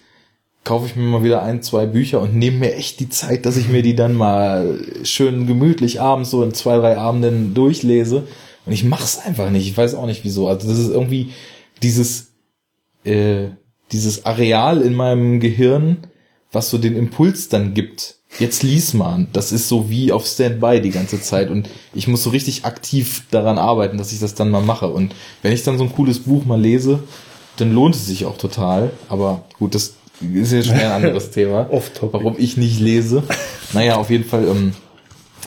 kaufe 0.63 0.85
ich 0.85 0.95
mir 0.95 1.03
mal 1.03 1.25
wieder 1.25 1.43
ein, 1.43 1.61
zwei 1.61 1.85
Bücher 1.85 2.21
und 2.21 2.33
nehme 2.33 2.59
mir 2.59 2.75
echt 2.75 3.01
die 3.01 3.09
Zeit, 3.09 3.45
dass 3.45 3.57
ich 3.57 3.67
mir 3.67 3.81
die 3.81 3.95
dann 3.95 4.13
mal 4.13 4.79
schön 5.03 5.47
gemütlich 5.47 5.99
abends 5.99 6.29
so 6.29 6.43
in 6.43 6.53
zwei, 6.53 6.77
drei 6.77 6.97
Abenden 6.97 7.53
durchlese. 7.53 8.25
Und 8.65 8.71
ich 8.71 8.85
mach's 8.85 9.19
einfach 9.19 9.49
nicht. 9.49 9.67
Ich 9.67 9.75
weiß 9.75 9.95
auch 9.95 10.05
nicht 10.05 10.23
wieso. 10.23 10.47
Also 10.47 10.65
das 10.69 10.77
ist 10.77 10.91
irgendwie 10.91 11.31
dieses, 11.81 12.31
äh, 13.03 13.49
dieses 13.91 14.25
Areal 14.25 14.81
in 14.81 14.93
meinem 14.93 15.39
Gehirn, 15.39 15.97
was 16.51 16.69
so 16.69 16.77
den 16.77 16.95
Impuls 16.95 17.49
dann 17.49 17.73
gibt. 17.73 18.15
Jetzt 18.39 18.61
lies 18.61 18.93
mal. 18.93 19.27
Das 19.33 19.51
ist 19.51 19.67
so 19.67 19.89
wie 19.89 20.11
auf 20.11 20.25
Standby 20.25 20.81
die 20.81 20.91
ganze 20.91 21.21
Zeit. 21.21 21.49
Und 21.49 21.69
ich 21.93 22.07
muss 22.07 22.23
so 22.23 22.29
richtig 22.29 22.65
aktiv 22.65 23.23
daran 23.31 23.57
arbeiten, 23.57 23.97
dass 23.97 24.11
ich 24.11 24.19
das 24.19 24.35
dann 24.35 24.51
mal 24.51 24.61
mache. 24.61 24.87
Und 24.87 25.15
wenn 25.41 25.53
ich 25.53 25.63
dann 25.63 25.77
so 25.77 25.85
ein 25.85 25.93
cooles 25.93 26.19
Buch 26.19 26.45
mal 26.45 26.59
lese, 26.59 26.99
dann 27.55 27.73
lohnt 27.73 27.95
es 27.95 28.05
sich 28.05 28.25
auch 28.25 28.37
total. 28.37 28.91
Aber 29.09 29.45
gut, 29.57 29.73
das 29.75 29.95
ist 30.21 30.51
ja 30.51 30.61
schon 30.61 30.75
ein 30.75 30.91
anderes 30.91 31.31
Thema. 31.31 31.67
Warum 32.13 32.35
ich 32.37 32.57
nicht 32.57 32.79
lese. 32.79 33.23
Naja, 33.73 33.95
auf 33.95 34.09
jeden 34.09 34.25
Fall, 34.25 34.47
ähm, 34.47 34.73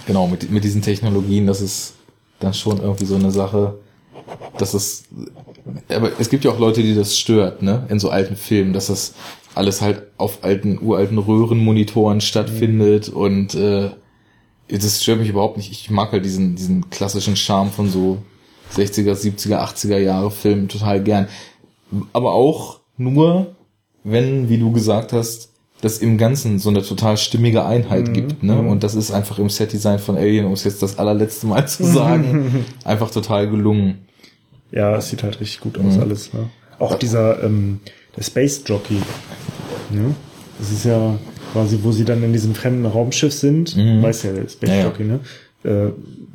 genau, 0.07 0.27
mit, 0.27 0.51
mit 0.51 0.65
diesen 0.65 0.83
Technologien, 0.83 1.47
das 1.47 1.61
ist 1.61 1.95
dann 2.41 2.55
schon 2.55 2.81
irgendwie 2.81 3.05
so 3.05 3.15
eine 3.15 3.31
Sache, 3.31 3.79
dass 4.59 4.74
es, 4.74 5.05
aber 5.89 6.11
es 6.19 6.31
gibt 6.31 6.44
ja 6.44 6.51
auch 6.51 6.59
Leute, 6.59 6.82
die 6.82 6.94
das 6.94 7.19
stört, 7.19 7.62
ne, 7.62 7.86
in 7.89 7.98
so 7.98 8.11
alten 8.11 8.36
Filmen, 8.36 8.73
dass 8.73 8.89
das 8.89 9.15
alles 9.55 9.81
halt 9.81 10.02
auf 10.16 10.43
alten, 10.43 10.78
uralten 10.81 11.19
Röhrenmonitoren 11.19 12.20
stattfindet 12.20 13.09
und 13.09 13.55
äh, 13.55 13.90
das 14.69 15.02
stört 15.02 15.19
mich 15.19 15.28
überhaupt 15.28 15.57
nicht. 15.57 15.73
Ich 15.73 15.90
mag 15.90 16.12
halt 16.12 16.24
diesen, 16.24 16.55
diesen 16.55 16.90
klassischen 16.90 17.36
Charme 17.36 17.70
von 17.70 17.90
so 17.90 18.19
60er, 18.77 19.15
70er, 19.15 19.59
80er 19.59 19.98
Jahre 19.98 20.31
Filmen 20.31 20.69
total 20.69 21.02
gern. 21.02 21.28
Aber 22.12 22.35
auch 22.35 22.81
nur, 22.97 23.57
wenn, 24.05 24.48
wie 24.48 24.59
du 24.59 24.70
gesagt 24.70 25.12
hast, 25.12 25.51
das 25.81 25.98
im 25.98 26.19
Ganzen 26.19 26.59
so 26.59 26.69
eine 26.69 26.82
total 26.82 27.16
stimmige 27.16 27.65
Einheit 27.65 28.12
gibt, 28.12 28.43
ne? 28.43 28.61
Und 28.61 28.85
das 28.85 28.94
ist 28.94 29.11
einfach 29.11 29.39
im 29.39 29.48
Setdesign 29.48 29.98
von 29.98 30.16
Alien, 30.16 30.44
um 30.44 30.52
es 30.52 30.65
jetzt 30.65 30.82
das 30.82 30.98
allerletzte 30.98 31.47
Mal 31.47 31.66
zu 31.66 31.85
sagen, 31.85 32.66
einfach 32.85 33.11
total 33.11 33.48
gelungen. 33.48 34.07
Ja, 34.72 34.97
es 34.97 35.09
sieht 35.10 35.22
halt 35.22 35.40
richtig 35.40 35.60
gut 35.60 35.78
aus 35.78 35.97
Mhm. 35.97 36.01
alles. 36.01 36.32
Ne? 36.32 36.48
Auch 36.78 36.94
dieser 36.94 37.42
ähm, 37.42 37.80
der 38.16 38.22
Space 38.22 38.62
Jockey. 38.66 38.97
Ne? 39.90 40.14
Das 40.59 40.70
ist 40.70 40.84
ja 40.84 41.18
quasi, 41.52 41.78
wo 41.82 41.92
sie 41.92 42.05
dann 42.05 42.22
in 42.22 42.32
diesem 42.32 42.55
fremden 42.55 42.86
Raumschiff 42.86 43.32
sind. 43.32 43.76
Mhm. 43.76 44.02
Weiß 44.02 44.22
ja, 44.22 44.32
der 44.32 44.48
Space 44.48 44.70
Ja. 44.70 44.82
Jockey, 44.84 45.05
ne? 45.05 45.20
Äh, 45.64 45.90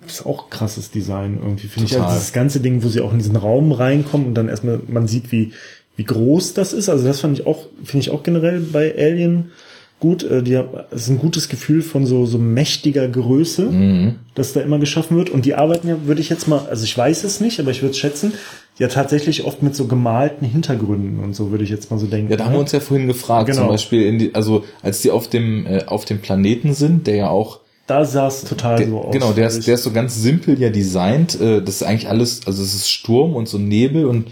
ist 0.08 0.26
auch 0.26 0.50
krasses 0.52 0.92
Design 0.92 1.40
irgendwie, 1.42 1.68
finde 1.68 1.88
ich. 1.88 2.00
Also 2.00 2.14
dieses 2.14 2.32
ganze 2.34 2.60
Ding, 2.60 2.84
wo 2.84 2.90
sie 2.90 3.02
auch 3.02 3.12
in 3.12 3.18
diesen 3.20 3.36
Raum 3.36 3.72
reinkommen 3.72 4.28
und 4.28 4.36
dann 4.36 4.50
erstmal 4.50 4.80
man 4.88 5.08
sieht, 5.08 5.32
wie, 5.32 5.54
wie 5.96 6.04
groß 6.04 6.54
das 6.54 6.74
ist. 6.74 6.90
Also 6.90 7.06
das 7.08 7.22
fand 7.22 7.40
ich 7.40 7.48
auch, 7.48 7.66
finde 7.84 8.02
ich 8.02 8.12
auch 8.12 8.22
generell 8.22 8.60
bei 8.60 8.94
Alien 8.96 9.52
gut. 10.00 10.24
Äh, 10.24 10.44
die 10.44 10.58
haben, 10.58 10.70
es 10.92 11.04
ist 11.04 11.10
ein 11.10 11.20
gutes 11.20 11.50
Gefühl 11.50 11.82
von 11.82 12.06
so, 12.06 12.26
so 12.26 12.38
mächtiger 12.38 13.08
Größe 13.08 13.64
Mhm. 13.64 14.16
das 14.36 14.54
da 14.54 14.62
immer 14.62 14.80
geschaffen 14.80 15.18
wird. 15.18 15.30
Und 15.30 15.46
die 15.46 15.56
arbeiten 15.56 15.88
ja, 15.88 15.96
würde 16.06 16.22
ich 16.22 16.30
jetzt 16.30 16.48
mal, 16.48 16.62
also 16.70 16.84
ich 16.84 16.98
weiß 16.98 17.24
es 17.24 17.40
nicht, 17.42 17.60
aber 17.60 17.72
ich 17.72 17.82
würde 17.82 17.92
es 17.92 17.98
schätzen, 17.98 18.34
ja 18.78 18.88
tatsächlich 18.90 19.46
oft 19.46 19.64
mit 19.64 19.74
so 19.76 19.86
gemalten 19.88 20.46
Hintergründen 20.46 21.20
und 21.24 21.34
so 21.34 21.50
würde 21.52 21.64
ich 21.64 21.70
jetzt 21.70 21.90
mal 21.92 21.98
so 21.98 22.08
denken. 22.08 22.30
Ja, 22.32 22.38
da 22.38 22.44
haben 22.46 22.52
wir 22.52 22.58
ne? 22.58 22.62
uns 22.64 22.72
ja 22.74 22.82
vorhin 22.82 23.08
gefragt, 23.08 23.48
Genau. 23.48 23.60
zum 23.62 23.68
Beispiel, 23.70 24.02
in 24.06 24.20
die, 24.20 24.36
also 24.36 24.66
als 24.82 25.02
die 25.02 25.12
auf 25.12 25.30
dem 25.30 25.66
äh, 25.66 25.86
auf 25.86 26.04
dem 26.06 26.20
Planeten 26.20 26.74
sind, 26.74 27.08
der 27.08 27.16
ja 27.16 27.30
auch 27.30 27.62
da 27.88 28.04
sah 28.04 28.28
es 28.28 28.44
total 28.44 28.78
der, 28.78 28.88
so 28.90 29.00
aus. 29.00 29.14
genau, 29.14 29.32
der 29.32 29.48
ist, 29.48 29.68
der 29.68 29.76
ist 29.76 29.84
so 29.84 29.92
ganz 29.92 30.16
simpel 30.20 30.60
ja 30.60 30.70
designt. 30.72 31.40
Äh, 31.40 31.62
das 31.62 31.76
ist 31.76 31.84
eigentlich 31.84 32.10
alles, 32.10 32.42
also 32.48 32.64
es 32.64 32.74
ist 32.74 32.90
Sturm 32.90 33.36
und 33.36 33.48
so 33.48 33.60
Nebel 33.60 34.06
und 34.06 34.26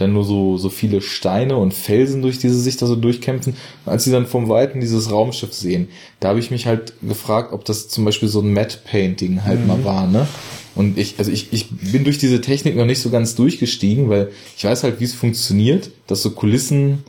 dann 0.00 0.12
nur 0.12 0.24
so 0.24 0.56
so 0.56 0.68
viele 0.68 1.00
Steine 1.00 1.56
und 1.56 1.74
Felsen, 1.74 2.22
durch 2.22 2.38
diese 2.38 2.58
sich 2.58 2.76
da 2.76 2.86
so 2.86 2.96
durchkämpfen. 2.96 3.54
Und 3.84 3.92
als 3.92 4.04
sie 4.04 4.10
dann 4.10 4.26
vom 4.26 4.48
Weiten 4.48 4.80
dieses 4.80 5.10
Raumschiff 5.10 5.52
sehen, 5.52 5.88
da 6.20 6.28
habe 6.28 6.38
ich 6.38 6.50
mich 6.50 6.66
halt 6.66 6.94
gefragt, 7.02 7.52
ob 7.52 7.64
das 7.64 7.88
zum 7.88 8.04
Beispiel 8.04 8.28
so 8.28 8.40
ein 8.40 8.52
Matte 8.52 8.78
Painting 8.84 9.44
halt 9.44 9.66
mal 9.66 9.84
war, 9.84 10.06
ne? 10.06 10.26
Und 10.74 10.98
ich, 10.98 11.16
also 11.18 11.30
ich, 11.30 11.52
ich 11.52 11.68
bin 11.70 12.04
durch 12.04 12.18
diese 12.18 12.40
Technik 12.40 12.76
noch 12.76 12.86
nicht 12.86 13.00
so 13.00 13.10
ganz 13.10 13.34
durchgestiegen, 13.34 14.08
weil 14.08 14.30
ich 14.56 14.64
weiß 14.64 14.84
halt, 14.84 15.00
wie 15.00 15.04
es 15.04 15.14
funktioniert, 15.14 15.90
dass 16.06 16.22
so 16.22 16.30
Kulissen 16.30 17.04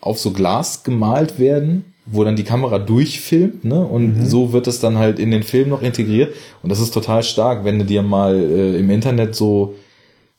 auf 0.00 0.18
so 0.18 0.30
Glas 0.30 0.84
gemalt 0.84 1.38
werden, 1.38 1.84
wo 2.06 2.24
dann 2.24 2.36
die 2.36 2.44
Kamera 2.44 2.78
durchfilmt, 2.78 3.64
ne? 3.64 3.84
Und 3.84 4.26
so 4.26 4.52
wird 4.52 4.66
es 4.66 4.80
dann 4.80 4.98
halt 4.98 5.18
in 5.18 5.30
den 5.30 5.42
Film 5.42 5.68
noch 5.68 5.82
integriert. 5.82 6.34
Und 6.62 6.70
das 6.70 6.80
ist 6.80 6.92
total 6.92 7.22
stark, 7.22 7.64
wenn 7.64 7.78
du 7.78 7.84
dir 7.84 8.02
mal 8.02 8.34
äh, 8.34 8.78
im 8.78 8.90
Internet 8.90 9.34
so 9.34 9.74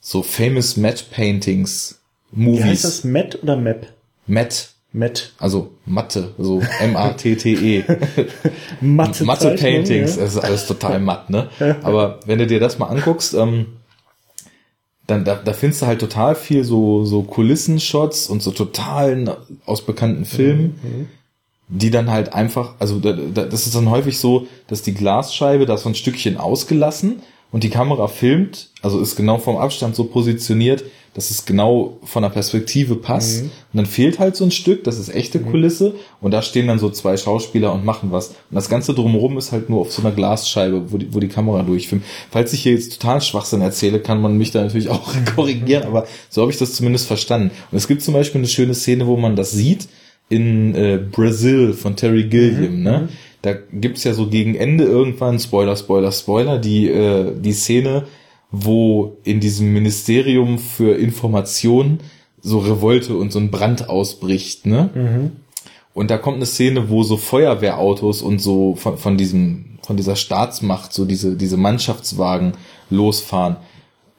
so 0.01 0.23
famous 0.23 0.75
Matte 0.77 1.03
Paintings, 1.11 2.01
Wie 2.31 2.61
heißt 2.61 2.83
das? 2.83 3.03
Movies, 3.03 3.13
Matt 3.13 3.43
oder 3.43 3.55
Map? 3.55 3.87
Matte, 4.27 4.55
Matt. 4.93 5.31
also 5.39 5.71
Matte, 5.85 6.33
so 6.37 6.61
M-A-T-T-E. 6.81 7.83
Mathe, 8.81 9.23
Matte 9.23 9.55
Paintings, 9.55 10.15
Ja. 10.15 10.23
das 10.23 10.35
ist 10.35 10.39
alles 10.43 10.65
total 10.67 10.99
matt, 10.99 11.29
ne? 11.29 11.49
Aber 11.83 12.19
wenn 12.25 12.39
du 12.39 12.47
dir 12.47 12.59
das 12.59 12.79
mal 12.79 12.87
anguckst, 12.87 13.33
ähm, 13.35 13.67
dann 15.07 15.23
da, 15.25 15.35
da 15.35 15.53
findest 15.53 15.81
du 15.81 15.85
halt 15.87 15.99
total 15.99 16.35
viel 16.35 16.63
so 16.63 17.03
so 17.05 17.23
Kulissenshots 17.23 18.27
und 18.27 18.41
so 18.41 18.51
totalen 18.51 19.29
aus 19.65 19.85
bekannten 19.85 20.25
Filmen, 20.25 21.09
die 21.67 21.89
dann 21.91 22.09
halt 22.11 22.33
einfach, 22.33 22.75
also 22.79 22.99
da, 22.99 23.13
da, 23.13 23.43
das 23.45 23.65
ist 23.65 23.75
dann 23.75 23.89
häufig 23.89 24.17
so, 24.17 24.47
dass 24.67 24.81
die 24.83 24.93
Glasscheibe 24.93 25.65
da 25.65 25.75
ist 25.75 25.83
so 25.83 25.89
ein 25.89 25.95
Stückchen 25.95 26.37
ausgelassen 26.37 27.21
und 27.51 27.63
die 27.63 27.69
Kamera 27.69 28.07
filmt, 28.07 28.69
also 28.81 28.99
ist 28.99 29.15
genau 29.15 29.37
vom 29.37 29.57
Abstand 29.57 29.95
so 29.95 30.05
positioniert, 30.05 30.83
dass 31.13 31.29
es 31.29 31.45
genau 31.45 31.97
von 32.03 32.23
der 32.23 32.29
Perspektive 32.29 32.95
passt. 32.95 33.41
Und 33.43 33.51
dann 33.73 33.85
fehlt 33.85 34.19
halt 34.19 34.37
so 34.37 34.45
ein 34.45 34.51
Stück, 34.51 34.85
das 34.85 34.97
ist 34.97 35.13
echte 35.13 35.39
Kulisse 35.39 35.93
und 36.21 36.31
da 36.31 36.41
stehen 36.41 36.67
dann 36.67 36.79
so 36.79 36.89
zwei 36.89 37.17
Schauspieler 37.17 37.73
und 37.73 37.83
machen 37.83 38.11
was. 38.11 38.29
Und 38.29 38.55
das 38.55 38.69
Ganze 38.69 38.93
drumherum 38.93 39.37
ist 39.37 39.51
halt 39.51 39.69
nur 39.69 39.81
auf 39.81 39.91
so 39.91 40.01
einer 40.01 40.11
Glasscheibe, 40.11 40.91
wo 40.91 40.97
die, 40.97 41.13
wo 41.13 41.19
die 41.19 41.27
Kamera 41.27 41.63
durchfilmt. 41.63 42.05
Falls 42.29 42.53
ich 42.53 42.63
hier 42.63 42.71
jetzt 42.71 43.01
total 43.01 43.21
Schwachsinn 43.21 43.61
erzähle, 43.61 43.99
kann 43.99 44.21
man 44.21 44.37
mich 44.37 44.51
da 44.51 44.61
natürlich 44.61 44.87
auch 44.87 45.13
korrigieren, 45.35 45.83
aber 45.83 46.07
so 46.29 46.41
habe 46.41 46.51
ich 46.51 46.57
das 46.57 46.73
zumindest 46.73 47.07
verstanden. 47.07 47.51
Und 47.71 47.77
es 47.77 47.89
gibt 47.89 48.01
zum 48.01 48.13
Beispiel 48.13 48.39
eine 48.39 48.47
schöne 48.47 48.73
Szene, 48.73 49.05
wo 49.05 49.17
man 49.17 49.35
das 49.35 49.51
sieht 49.51 49.89
in 50.29 50.73
äh, 50.75 50.97
Brazil 50.97 51.73
von 51.73 51.97
Terry 51.97 52.23
Gilliam, 52.23 52.83
ne? 52.83 53.09
Da 53.41 53.53
gibt's 53.53 54.03
ja 54.03 54.13
so 54.13 54.27
gegen 54.27 54.55
Ende 54.55 54.83
irgendwann, 54.83 55.39
Spoiler, 55.39 55.75
Spoiler, 55.75 56.11
Spoiler, 56.11 56.59
die, 56.59 56.89
äh, 56.89 57.33
die 57.35 57.53
Szene, 57.53 58.05
wo 58.51 59.17
in 59.23 59.39
diesem 59.39 59.73
Ministerium 59.73 60.59
für 60.59 60.95
Information 60.95 61.99
so 62.41 62.59
Revolte 62.59 63.15
und 63.15 63.31
so 63.31 63.39
ein 63.39 63.49
Brand 63.51 63.89
ausbricht, 63.89 64.65
ne? 64.65 64.89
Und 65.93 66.09
da 66.11 66.17
kommt 66.17 66.37
eine 66.37 66.45
Szene, 66.45 66.89
wo 66.89 67.03
so 67.03 67.17
Feuerwehrautos 67.17 68.21
und 68.21 68.39
so 68.39 68.75
von, 68.75 68.97
von 68.97 69.17
diesem, 69.17 69.77
von 69.83 69.97
dieser 69.97 70.15
Staatsmacht, 70.15 70.93
so 70.93 71.05
diese, 71.05 71.35
diese 71.35 71.57
Mannschaftswagen 71.57 72.53
losfahren. 72.89 73.57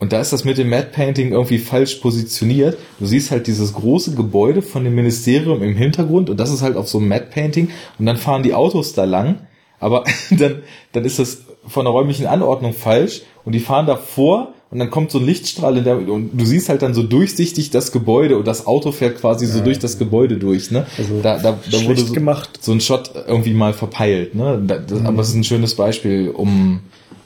Und 0.03 0.12
da 0.12 0.20
ist 0.20 0.33
das 0.33 0.45
mit 0.45 0.59
dem 0.59 0.69
Matte 0.69 0.89
Painting 0.93 1.31
irgendwie 1.31 1.59
falsch 1.59 1.95
positioniert. 1.95 2.77
Du 2.99 3.07
siehst 3.07 3.31
halt 3.31 3.47
dieses 3.47 3.73
große 3.73 4.16
Gebäude 4.16 4.61
von 4.61 4.83
dem 4.83 4.97
Ministerium 4.97 5.62
im 5.62 5.77
Hintergrund 5.77 6.29
und 6.29 6.41
das 6.41 6.53
ist 6.53 6.61
halt 6.61 6.77
auf 6.77 6.89
so 6.89 6.99
einem 6.99 7.07
Matte 7.07 7.29
Painting 7.33 7.69
und 8.01 8.07
dann 8.07 8.16
fahren 8.16 8.43
die 8.43 8.53
Autos 8.53 8.95
da 8.95 9.05
lang, 9.05 9.47
aber 9.79 10.03
dann, 10.33 10.62
dann 10.91 11.05
ist 11.05 11.20
das 11.20 11.43
von 11.69 11.85
der 11.85 11.93
räumlichen 11.93 12.27
Anordnung 12.27 12.73
falsch 12.73 13.23
und 13.45 13.53
die 13.53 13.61
fahren 13.61 13.87
davor 13.87 14.55
und 14.73 14.81
dann 14.81 14.91
kommt 14.91 15.12
so 15.12 15.20
ein 15.20 15.24
Lichtstrahl 15.24 15.77
in 15.77 15.85
der, 15.85 15.97
und 15.97 16.31
du 16.33 16.45
siehst 16.47 16.69
halt 16.69 16.83
dann 16.83 16.95
so 16.95 17.05
durchsichtig 17.05 17.70
das 17.70 17.93
Gebäude 17.93 18.37
und 18.39 18.49
das 18.49 18.66
Auto 18.66 18.91
fährt 18.91 19.20
quasi 19.20 19.47
so 19.47 19.61
durch 19.61 19.79
das 19.79 19.99
Gebäude 20.01 20.37
durch, 20.37 20.73
ne? 20.73 20.85
Also 20.99 21.20
da, 21.23 21.39
da, 21.39 21.61
da 21.70 21.85
wurde 21.85 22.01
so, 22.01 22.12
gemacht. 22.12 22.59
so 22.61 22.73
ein 22.73 22.81
Shot 22.81 23.12
irgendwie 23.29 23.55
mal 23.55 23.73
verpeilt, 23.73 24.35
ne? 24.35 24.61
Da, 24.66 24.79
das, 24.79 24.99
Mhm. 24.99 25.07
Aber 25.07 25.20
es 25.23 25.29
ist 25.29 25.37
ein 25.37 25.45
schönes 25.45 25.77
Beispiel, 25.77 26.31
um 26.31 26.81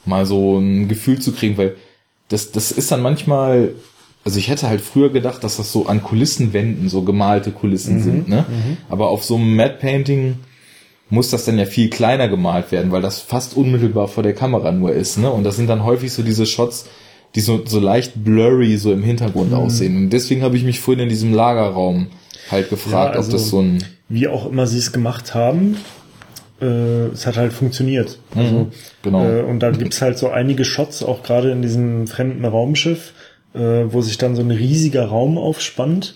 mal 0.05 0.27
so 0.27 0.59
ein 0.59 0.87
Gefühl 0.87 1.19
zu 1.19 1.31
kriegen, 1.31 1.57
weil 1.57 1.75
das, 2.29 2.51
das 2.51 2.71
ist 2.71 2.91
dann 2.91 3.01
manchmal, 3.01 3.71
also 4.25 4.37
ich 4.39 4.49
hätte 4.49 4.67
halt 4.67 4.81
früher 4.81 5.09
gedacht, 5.11 5.43
dass 5.43 5.57
das 5.57 5.71
so 5.71 5.85
an 5.87 6.03
Kulissenwänden 6.03 6.89
so 6.89 7.01
gemalte 7.03 7.51
Kulissen 7.51 8.01
sind, 8.01 8.27
ne? 8.27 8.45
Aber 8.89 9.09
auf 9.09 9.23
so 9.23 9.35
einem 9.35 9.55
Matte 9.55 9.77
Painting 9.79 10.35
muss 11.09 11.29
das 11.29 11.45
dann 11.45 11.57
ja 11.57 11.65
viel 11.65 11.89
kleiner 11.89 12.27
gemalt 12.27 12.71
werden, 12.73 12.91
weil 12.91 13.01
das 13.01 13.21
fast 13.21 13.55
unmittelbar 13.55 14.09
vor 14.09 14.23
der 14.23 14.33
Kamera 14.33 14.71
nur 14.73 14.91
ist, 14.91 15.17
ne? 15.17 15.31
Und 15.31 15.43
das 15.45 15.55
sind 15.55 15.67
dann 15.67 15.85
häufig 15.85 16.11
so 16.11 16.21
diese 16.23 16.45
Shots, 16.45 16.85
die 17.35 17.39
so, 17.39 17.61
so 17.65 17.79
leicht 17.79 18.23
blurry 18.23 18.75
so 18.77 18.91
im 18.91 19.03
Hintergrund 19.03 19.53
aussehen. 19.53 19.95
Und 19.95 20.09
deswegen 20.09 20.41
habe 20.41 20.57
ich 20.57 20.63
mich 20.63 20.79
vorhin 20.81 21.03
in 21.03 21.09
diesem 21.09 21.33
Lagerraum 21.33 22.07
halt 22.51 22.69
gefragt, 22.69 23.13
Ja, 23.13 23.19
also- 23.19 23.29
ob 23.31 23.37
das 23.37 23.49
so 23.49 23.61
ein 23.61 23.83
Wie 24.09 24.27
auch 24.27 24.49
immer 24.49 24.67
sie 24.67 24.77
es 24.79 24.91
gemacht 24.91 25.33
haben, 25.33 25.77
äh, 26.61 27.07
es 27.07 27.25
hat 27.27 27.37
halt 27.37 27.53
funktioniert. 27.53 28.19
Also, 28.35 28.69
genau. 29.03 29.25
Äh, 29.25 29.41
und 29.41 29.59
da 29.59 29.71
gibt's 29.71 30.01
halt 30.01 30.17
so 30.17 30.29
einige 30.29 30.65
Shots, 30.65 31.03
auch 31.03 31.23
gerade 31.23 31.51
in 31.51 31.61
diesem 31.61 32.07
fremden 32.07 32.45
Raumschiff, 32.45 33.13
äh, 33.53 33.59
wo 33.59 34.01
sich 34.01 34.17
dann 34.17 34.35
so 34.35 34.41
ein 34.41 34.51
riesiger 34.51 35.05
Raum 35.05 35.37
aufspannt. 35.37 36.15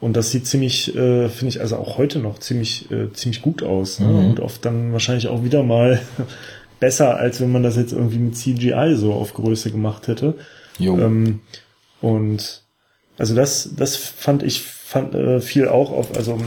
Und 0.00 0.16
das 0.16 0.30
sieht 0.30 0.46
ziemlich, 0.46 0.96
äh, 0.96 1.28
finde 1.28 1.48
ich, 1.48 1.60
also 1.60 1.76
auch 1.76 1.98
heute 1.98 2.20
noch 2.20 2.38
ziemlich, 2.38 2.90
äh, 2.90 3.12
ziemlich 3.12 3.42
gut 3.42 3.62
aus. 3.62 4.00
Ne? 4.00 4.08
Und 4.08 4.40
oft 4.40 4.64
dann 4.64 4.92
wahrscheinlich 4.92 5.28
auch 5.28 5.44
wieder 5.44 5.62
mal 5.62 6.00
besser, 6.80 7.16
als 7.16 7.40
wenn 7.40 7.52
man 7.52 7.62
das 7.62 7.76
jetzt 7.76 7.92
irgendwie 7.92 8.18
mit 8.18 8.36
CGI 8.36 8.94
so 8.96 9.12
auf 9.12 9.34
Größe 9.34 9.70
gemacht 9.70 10.08
hätte. 10.08 10.36
Jo. 10.78 10.98
Ähm, 10.98 11.40
und 12.00 12.62
also 13.18 13.34
das, 13.34 13.70
das 13.76 13.96
fand 13.96 14.42
ich 14.42 14.62
fand 14.90 15.14
äh, 15.14 15.40
viel 15.40 15.68
auch 15.68 15.92
auf, 15.92 16.16
also 16.16 16.32
um 16.34 16.42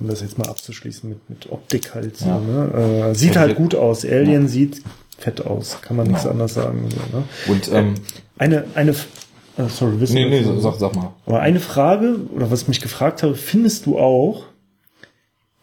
um 0.00 0.06
das 0.08 0.20
jetzt 0.20 0.38
mal 0.38 0.46
abzuschließen 0.48 1.08
mit, 1.10 1.28
mit 1.28 1.50
Optik 1.50 1.94
halt. 1.94 2.16
So, 2.16 2.26
Ja. 2.26 2.38
ne? 2.38 3.08
äh, 3.10 3.14
sieht 3.16 3.30
Also 3.30 3.40
halt 3.40 3.50
wir- 3.50 3.56
gut 3.56 3.74
aus. 3.74 4.04
Alien 4.04 4.46
sieht 4.48 4.82
fett 5.18 5.44
aus, 5.44 5.78
kann 5.82 5.96
man 5.96 6.06
nichts 6.06 6.22
Genau. 6.22 6.32
anderes 6.32 6.54
sagen. 6.54 6.88
So, 6.88 7.18
ne? 7.18 7.24
Und 7.48 7.70
ähm, 7.72 7.94
Eine, 8.38 8.64
eine, 8.74 8.92
äh, 8.92 9.64
sorry, 9.68 10.00
wissen 10.00 10.14
nee, 10.14 10.28
nee, 10.30 10.44
sag, 10.60 10.76
sag 10.78 10.94
mal. 10.94 11.12
aber 11.26 11.40
eine 11.40 11.58
Frage, 11.60 12.20
oder 12.34 12.50
was 12.50 12.62
ich 12.62 12.68
mich 12.68 12.80
gefragt 12.80 13.22
habe, 13.24 13.34
findest 13.34 13.84
du 13.86 13.98
auch, 13.98 14.44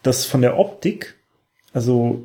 dass 0.02 0.24
von 0.26 0.42
der 0.42 0.58
Optik, 0.58 1.16
also 1.72 2.22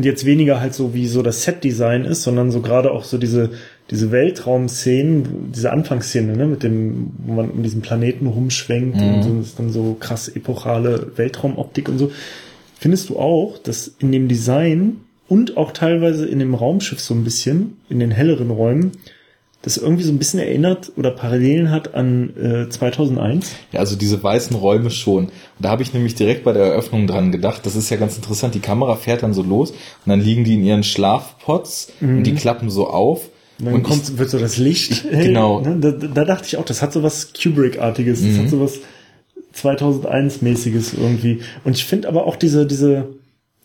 jetzt 0.00 0.24
weniger 0.24 0.60
halt 0.60 0.74
so 0.74 0.94
wie 0.94 1.06
so 1.06 1.22
das 1.22 1.42
Set-Design 1.42 2.04
ist, 2.04 2.22
sondern 2.22 2.50
so 2.50 2.60
gerade 2.60 2.90
auch 2.92 3.04
so 3.04 3.18
diese, 3.18 3.50
diese 3.90 4.10
Weltraumszenen, 4.10 5.52
diese 5.52 5.70
Anfangsszene, 5.70 6.36
ne, 6.36 6.46
mit 6.46 6.62
dem, 6.62 7.12
wo 7.18 7.34
man 7.34 7.50
um 7.50 7.62
diesen 7.62 7.82
Planeten 7.82 8.26
rumschwenkt 8.26 9.00
und 9.00 9.22
so, 9.22 9.40
ist 9.40 9.58
dann 9.58 9.70
so 9.70 9.96
krass 10.00 10.28
epochale 10.28 11.12
Weltraumoptik 11.16 11.88
und 11.88 11.98
so. 11.98 12.10
Findest 12.78 13.10
du 13.10 13.18
auch, 13.18 13.58
dass 13.58 13.88
in 13.98 14.10
dem 14.10 14.28
Design 14.28 15.00
und 15.28 15.56
auch 15.56 15.72
teilweise 15.72 16.26
in 16.26 16.38
dem 16.38 16.54
Raumschiff 16.54 17.00
so 17.00 17.14
ein 17.14 17.24
bisschen, 17.24 17.76
in 17.88 17.98
den 17.98 18.10
helleren 18.10 18.50
Räumen, 18.50 18.92
das 19.64 19.78
irgendwie 19.78 20.02
so 20.02 20.12
ein 20.12 20.18
bisschen 20.18 20.40
erinnert 20.40 20.92
oder 20.96 21.10
Parallelen 21.10 21.70
hat 21.70 21.94
an 21.94 22.36
äh, 22.36 22.68
2001? 22.68 23.52
Ja, 23.72 23.80
also 23.80 23.96
diese 23.96 24.22
weißen 24.22 24.54
Räume 24.54 24.90
schon. 24.90 25.24
Und 25.24 25.32
da 25.58 25.70
habe 25.70 25.82
ich 25.82 25.94
nämlich 25.94 26.14
direkt 26.14 26.44
bei 26.44 26.52
der 26.52 26.64
Eröffnung 26.64 27.06
dran 27.06 27.32
gedacht. 27.32 27.64
Das 27.64 27.74
ist 27.74 27.88
ja 27.88 27.96
ganz 27.96 28.16
interessant. 28.16 28.54
Die 28.54 28.60
Kamera 28.60 28.96
fährt 28.96 29.22
dann 29.22 29.32
so 29.32 29.42
los 29.42 29.70
und 29.70 29.78
dann 30.06 30.20
liegen 30.20 30.44
die 30.44 30.54
in 30.54 30.64
ihren 30.64 30.82
Schlafpots 30.82 31.92
und 32.02 32.24
die 32.24 32.34
klappen 32.34 32.68
so 32.68 32.88
auf. 32.88 33.30
Und 33.58 33.66
dann 33.66 33.74
und 33.74 33.82
kommt, 33.84 34.18
wird 34.18 34.30
so 34.30 34.38
das 34.38 34.56
Licht. 34.58 35.04
ich- 35.04 35.10
genau. 35.26 35.60
Ne? 35.60 35.76
Da, 35.80 35.90
da 35.92 36.24
dachte 36.24 36.46
ich 36.46 36.56
auch, 36.56 36.64
das 36.64 36.82
hat 36.82 36.92
so 36.92 37.02
was 37.02 37.32
Kubrick-artiges. 37.32 38.20
Das 38.22 38.38
hat 38.38 38.48
so 38.50 38.60
was 38.60 38.78
2001-mäßiges 39.54 40.94
irgendwie. 40.98 41.40
Und 41.64 41.76
ich 41.76 41.84
finde 41.84 42.08
aber 42.08 42.26
auch 42.26 42.36
diese, 42.36 42.66
diese, 42.66 43.08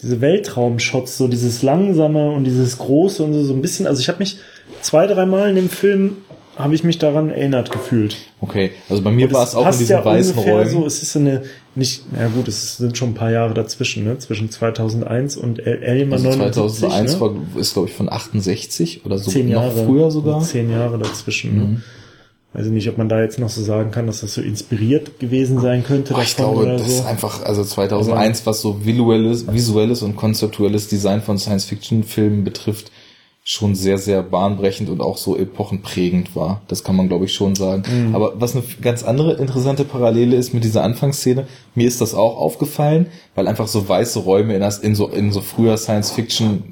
diese 0.01 0.21
Weltraumshots, 0.21 1.17
so 1.17 1.27
dieses 1.27 1.61
langsame 1.63 2.31
und 2.31 2.43
dieses 2.43 2.77
große 2.77 3.23
und 3.23 3.33
so, 3.33 3.43
so 3.43 3.53
ein 3.53 3.61
bisschen, 3.61 3.87
also 3.87 3.99
ich 4.01 4.07
habe 4.09 4.19
mich 4.19 4.37
zwei, 4.81 5.07
dreimal 5.07 5.49
in 5.49 5.55
dem 5.55 5.69
Film 5.69 6.17
habe 6.59 6.75
ich 6.75 6.83
mich 6.83 6.97
daran 6.97 7.29
erinnert 7.29 7.71
gefühlt. 7.71 8.17
okay, 8.41 8.71
also 8.89 9.01
bei 9.01 9.11
mir 9.11 9.31
war 9.31 9.43
es 9.45 9.55
auch 9.55 9.65
in 9.71 9.77
diesen 9.77 10.03
weißen 10.03 10.33
ungefähr 10.33 10.55
Räumen. 10.55 10.69
So, 10.69 10.85
es 10.85 11.01
ist 11.01 11.15
eine, 11.15 11.43
nicht, 11.73 12.03
na 12.11 12.27
gut, 12.27 12.49
es 12.49 12.77
sind 12.77 12.97
schon 12.97 13.11
ein 13.11 13.13
paar 13.13 13.31
Jahre 13.31 13.53
dazwischen, 13.53 14.03
ne? 14.03 14.17
Zwischen 14.19 14.51
2001 14.51 15.37
und 15.37 15.65
Alien 15.65 16.11
also 16.11 16.27
79, 16.27 16.79
2001 16.79 17.13
ne? 17.13 17.21
war, 17.21 17.35
ist 17.55 17.73
glaube 17.73 17.87
ich 17.87 17.93
von 17.95 18.11
68 18.11 19.05
oder 19.05 19.17
so 19.17 19.31
zehn 19.31 19.47
noch 19.47 19.63
Jahre. 19.63 19.85
früher 19.85 20.11
sogar. 20.11 20.41
Mhm. 20.41 20.43
Zehn 20.43 20.69
Jahre 20.69 20.97
dazwischen. 20.97 21.57
Ne? 21.57 21.81
Weiß 22.51 22.65
ich 22.65 22.71
nicht, 22.71 22.89
ob 22.89 22.97
man 22.97 23.07
da 23.07 23.21
jetzt 23.21 23.39
noch 23.39 23.49
so 23.49 23.61
sagen 23.61 23.91
kann, 23.91 24.07
dass 24.07 24.21
das 24.21 24.33
so 24.33 24.41
inspiriert 24.41 25.19
gewesen 25.19 25.61
sein 25.61 25.83
könnte 25.83 26.13
Boah, 26.13 26.23
ich 26.23 26.35
glaube, 26.35 26.65
das 26.65 26.81
ist 26.87 26.97
so. 26.97 27.03
einfach, 27.03 27.43
also 27.43 27.63
2001, 27.63 28.45
was 28.45 28.61
so 28.61 28.83
visuelles, 28.83 29.45
visuelles 29.51 30.01
und 30.01 30.15
konzeptuelles 30.15 30.87
Design 30.87 31.21
von 31.21 31.37
Science-Fiction-Filmen 31.37 32.43
betrifft, 32.43 32.91
schon 33.51 33.73
sehr, 33.73 33.97
sehr 33.97 34.21
bahnbrechend 34.21 34.91
und 34.91 35.01
auch 35.01 35.17
so 35.17 35.35
epochenprägend 35.35 36.35
war. 36.35 36.61
Das 36.67 36.83
kann 36.83 36.95
man, 36.95 37.07
glaube 37.07 37.25
ich, 37.25 37.33
schon 37.33 37.55
sagen. 37.55 37.81
Mhm. 38.09 38.13
Aber 38.15 38.33
was 38.39 38.53
eine 38.53 38.63
ganz 38.79 39.01
andere 39.03 39.33
interessante 39.37 39.85
Parallele 39.85 40.35
ist 40.35 40.53
mit 40.53 40.63
dieser 40.63 40.83
Anfangsszene, 40.83 41.47
mir 41.73 41.87
ist 41.87 41.99
das 41.99 42.13
auch 42.13 42.37
aufgefallen, 42.37 43.07
weil 43.33 43.47
einfach 43.47 43.67
so 43.67 43.89
weiße 43.89 44.19
Räume 44.19 44.53
in, 44.53 44.59
das, 44.59 44.77
in, 44.77 44.93
so, 44.93 45.07
in 45.07 45.31
so 45.31 45.41
früher 45.41 45.77
Science-Fiction 45.77 46.63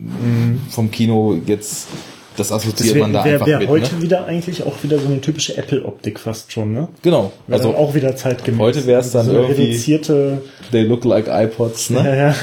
vom 0.69 0.91
Kino 0.91 1.35
jetzt, 1.47 1.87
das 2.35 2.51
assoziiert 2.51 2.95
Mhm. 2.95 2.99
Das 2.99 3.07
man 3.07 3.13
da 3.13 3.25
wäre 3.25 3.25
wär, 3.25 3.33
einfach 3.33 3.47
wär 3.47 3.59
mit. 3.59 3.69
heute 3.69 3.95
Ne? 3.95 4.01
wieder 4.03 4.25
eigentlich 4.27 4.61
auch 4.63 4.83
wieder 4.83 4.99
so 4.99 5.07
eine 5.07 5.19
typische 5.19 5.57
Apple-Optik 5.57 6.19
fast 6.19 6.51
schon, 6.51 6.73
ne? 6.73 6.89
Genau. 7.01 7.31
Wäre 7.47 7.59
Also 7.59 7.75
auch 7.75 7.95
wieder 7.95 8.15
zeitgemäß. 8.15 8.59
heute 8.61 8.85
wär's 8.85 9.11
dann 9.13 9.25
so 9.25 9.31
irgendwie- 9.31 9.63
reduzierte, 9.63 10.43
they 10.71 10.83
look 10.83 11.03
like 11.05 11.25
iPods, 11.27 11.89
ne? 11.89 12.03
ja, 12.05 12.15
ja. 12.15 12.35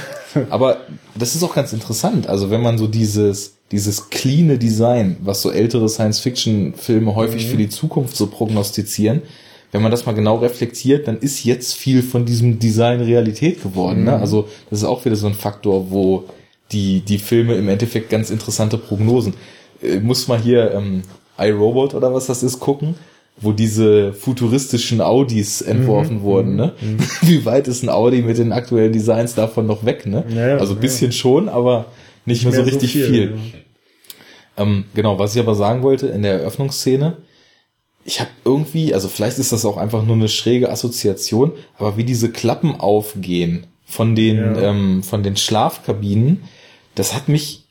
Aber 0.50 0.78
das 1.14 1.36
ist 1.36 1.44
auch 1.44 1.54
ganz 1.54 1.72
interessant. 1.72 2.26
Also 2.28 2.50
wenn 2.50 2.60
man 2.62 2.76
so 2.78 2.88
dieses, 2.88 3.53
dieses 3.70 4.10
cleane 4.10 4.58
Design, 4.58 5.16
was 5.22 5.42
so 5.42 5.50
ältere 5.50 5.88
Science-Fiction-Filme 5.88 7.14
häufig 7.14 7.46
für 7.46 7.56
die 7.56 7.68
Zukunft 7.68 8.16
so 8.16 8.26
prognostizieren, 8.26 9.22
wenn 9.74 9.82
man 9.82 9.90
das 9.90 10.06
mal 10.06 10.12
genau 10.12 10.36
reflektiert, 10.36 11.08
dann 11.08 11.18
ist 11.18 11.42
jetzt 11.42 11.74
viel 11.74 12.04
von 12.04 12.24
diesem 12.24 12.60
Design 12.60 13.00
Realität 13.00 13.60
geworden. 13.60 14.04
Ne? 14.04 14.16
Also 14.16 14.48
das 14.70 14.80
ist 14.80 14.84
auch 14.84 15.04
wieder 15.04 15.16
so 15.16 15.26
ein 15.26 15.34
Faktor, 15.34 15.90
wo 15.90 16.26
die, 16.70 17.00
die 17.00 17.18
Filme 17.18 17.54
im 17.54 17.68
Endeffekt 17.68 18.08
ganz 18.08 18.30
interessante 18.30 18.78
Prognosen. 18.78 19.34
Äh, 19.82 19.98
muss 19.98 20.28
mal 20.28 20.40
hier 20.40 20.70
ähm, 20.72 21.02
iRobot 21.38 21.94
oder 21.94 22.14
was 22.14 22.26
das 22.26 22.44
ist 22.44 22.60
gucken, 22.60 22.94
wo 23.36 23.50
diese 23.50 24.12
futuristischen 24.12 25.00
Audis 25.00 25.60
entworfen 25.60 26.22
wurden. 26.22 26.54
Ne? 26.54 26.72
Wie 27.22 27.44
weit 27.44 27.66
ist 27.66 27.82
ein 27.82 27.88
Audi 27.88 28.22
mit 28.22 28.38
den 28.38 28.52
aktuellen 28.52 28.92
Designs 28.92 29.34
davon 29.34 29.66
noch 29.66 29.84
weg? 29.84 30.06
Ne? 30.06 30.24
Ja, 30.28 30.50
ja, 30.50 30.56
also 30.58 30.74
ein 30.74 30.80
bisschen 30.80 31.10
schon, 31.10 31.48
aber 31.48 31.86
nicht, 32.24 32.44
mehr 32.44 32.52
so 32.52 32.58
mehr 32.58 32.64
so 32.66 32.70
richtig 32.70 32.92
viel, 32.92 33.06
viel. 33.06 33.22
ja. 34.56 34.62
Ähm, 34.62 34.84
genau, 34.94 35.18
was 35.18 35.34
ich 35.34 35.40
aber 35.40 35.54
sagen 35.54 35.82
wollte 35.82 36.06
in 36.08 36.22
der 36.22 36.34
Eröffnungsszene, 36.40 37.16
ich 38.04 38.20
habe 38.20 38.30
irgendwie, 38.44 38.94
also 38.94 39.08
vielleicht 39.08 39.38
ist 39.38 39.52
das 39.52 39.64
auch 39.64 39.76
einfach 39.78 40.04
nur 40.04 40.14
eine 40.16 40.28
schräge 40.28 40.70
Assoziation, 40.70 41.52
aber 41.78 41.96
wie 41.96 42.04
diese 42.04 42.30
Klappen 42.30 42.78
aufgehen 42.78 43.66
von 43.86 44.14
den, 44.14 44.36
Ja. 44.36 44.70
ähm, 44.70 45.02
von 45.02 45.22
den 45.22 45.36
Schlafkabinen, 45.36 46.42
das 46.94 47.14
hat 47.14 47.28
mich 47.28 47.64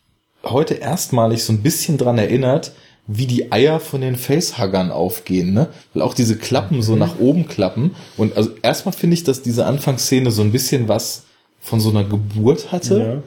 heute 0.43 0.73
erstmalig 0.73 1.43
so 1.43 1.53
ein 1.53 1.61
bisschen 1.61 1.97
dran 1.97 2.17
erinnert, 2.17 2.73
wie 3.05 3.27
die 3.27 3.51
Eier 3.51 3.80
von 3.80 4.01
den 4.01 4.15
Facehuggern 4.15 4.89
aufgehen, 4.91 5.53
ne? 5.53 5.67
Weil 5.93 6.03
auch 6.03 6.13
diese 6.13 6.38
Klappen 6.38 6.81
so 6.81 6.95
nach 6.95 7.19
oben 7.19 7.47
klappen. 7.47 7.95
Und 8.17 8.35
also 8.38 8.51
erstmal 8.61 8.93
finde 8.93 9.15
ich, 9.15 9.23
dass 9.23 9.41
diese 9.41 9.65
Anfangsszene 9.65 10.31
so 10.31 10.41
ein 10.41 10.51
bisschen 10.53 10.88
was 10.88 11.23
von 11.59 11.80
so 11.81 11.89
einer 11.89 12.05
Geburt 12.05 12.71
hatte. 12.71 12.99
Ja. 12.99 13.23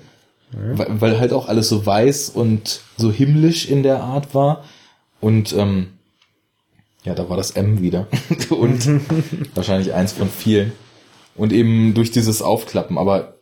Weil, 0.56 1.00
weil 1.00 1.20
halt 1.20 1.32
auch 1.32 1.48
alles 1.48 1.68
so 1.68 1.84
weiß 1.84 2.30
und 2.30 2.80
so 2.96 3.12
himmlisch 3.12 3.68
in 3.68 3.82
der 3.82 4.00
Art 4.00 4.34
war. 4.34 4.64
Und 5.20 5.52
ähm, 5.52 5.88
ja, 7.04 7.14
da 7.14 7.28
war 7.28 7.36
das 7.36 7.52
M 7.52 7.80
wieder. 7.80 8.08
und 8.50 8.88
wahrscheinlich 9.54 9.92
eins 9.92 10.12
von 10.12 10.28
vielen. 10.28 10.72
Und 11.34 11.52
eben 11.52 11.92
durch 11.94 12.10
dieses 12.10 12.40
Aufklappen, 12.40 12.96
aber 12.96 13.36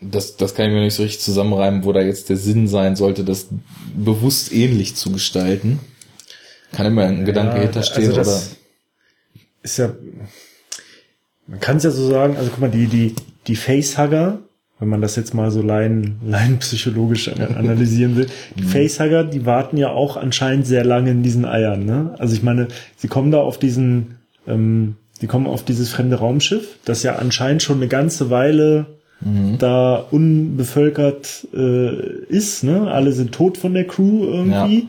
das, 0.00 0.36
das 0.36 0.54
kann 0.54 0.66
ich 0.66 0.72
mir 0.72 0.82
nicht 0.82 0.94
so 0.94 1.02
richtig 1.02 1.20
zusammenreimen, 1.20 1.84
wo 1.84 1.92
da 1.92 2.00
jetzt 2.00 2.28
der 2.28 2.36
Sinn 2.36 2.68
sein 2.68 2.96
sollte, 2.96 3.24
das 3.24 3.48
bewusst 3.94 4.52
ähnlich 4.52 4.94
zu 4.94 5.10
gestalten. 5.10 5.80
Kann 6.72 6.86
immer 6.86 7.04
ein 7.04 7.24
Gedanke 7.24 7.56
Ja, 7.56 7.62
hinterstehen 7.62 8.12
also 8.12 8.20
oder. 8.20 8.42
Ist 9.62 9.78
ja, 9.78 9.94
man 11.46 11.60
kann 11.60 11.78
es 11.78 11.84
ja 11.84 11.90
so 11.90 12.08
sagen, 12.08 12.36
also 12.36 12.50
guck 12.50 12.60
mal, 12.60 12.70
die, 12.70 12.86
die, 12.86 13.14
die 13.46 13.56
Facehugger, 13.56 14.40
wenn 14.78 14.88
man 14.88 15.00
das 15.00 15.16
jetzt 15.16 15.32
mal 15.34 15.50
so 15.50 15.62
lein, 15.62 16.16
laienpsychologisch 16.26 17.28
an- 17.28 17.56
analysieren 17.56 18.16
will, 18.16 18.26
die 18.58 18.62
Mhm. 18.64 18.68
Facehugger, 18.68 19.24
die 19.24 19.46
warten 19.46 19.76
ja 19.76 19.90
auch 19.90 20.16
anscheinend 20.16 20.66
sehr 20.66 20.84
lange 20.84 21.10
in 21.10 21.22
diesen 21.22 21.44
Eiern, 21.44 21.84
ne? 21.84 22.14
Also 22.18 22.34
ich 22.34 22.42
meine, 22.42 22.68
sie 22.96 23.08
kommen 23.08 23.30
da 23.30 23.38
auf 23.40 23.58
diesen, 23.58 24.16
ähm, 24.46 24.96
die 25.22 25.26
kommen 25.26 25.46
auf 25.46 25.64
dieses 25.64 25.88
fremde 25.90 26.16
Raumschiff, 26.16 26.76
das 26.84 27.02
ja 27.02 27.16
anscheinend 27.16 27.62
schon 27.62 27.76
eine 27.76 27.88
ganze 27.88 28.28
Weile 28.30 28.86
Mhm. 29.22 29.56
da 29.58 30.04
unbevölkert 30.10 31.48
äh, 31.54 31.96
ist, 32.28 32.64
ne? 32.64 32.90
Alle 32.90 33.12
sind 33.12 33.32
tot 33.32 33.56
von 33.58 33.72
der 33.74 33.86
Crew 33.86 34.24
irgendwie. 34.26 34.78
Ja. 34.80 34.88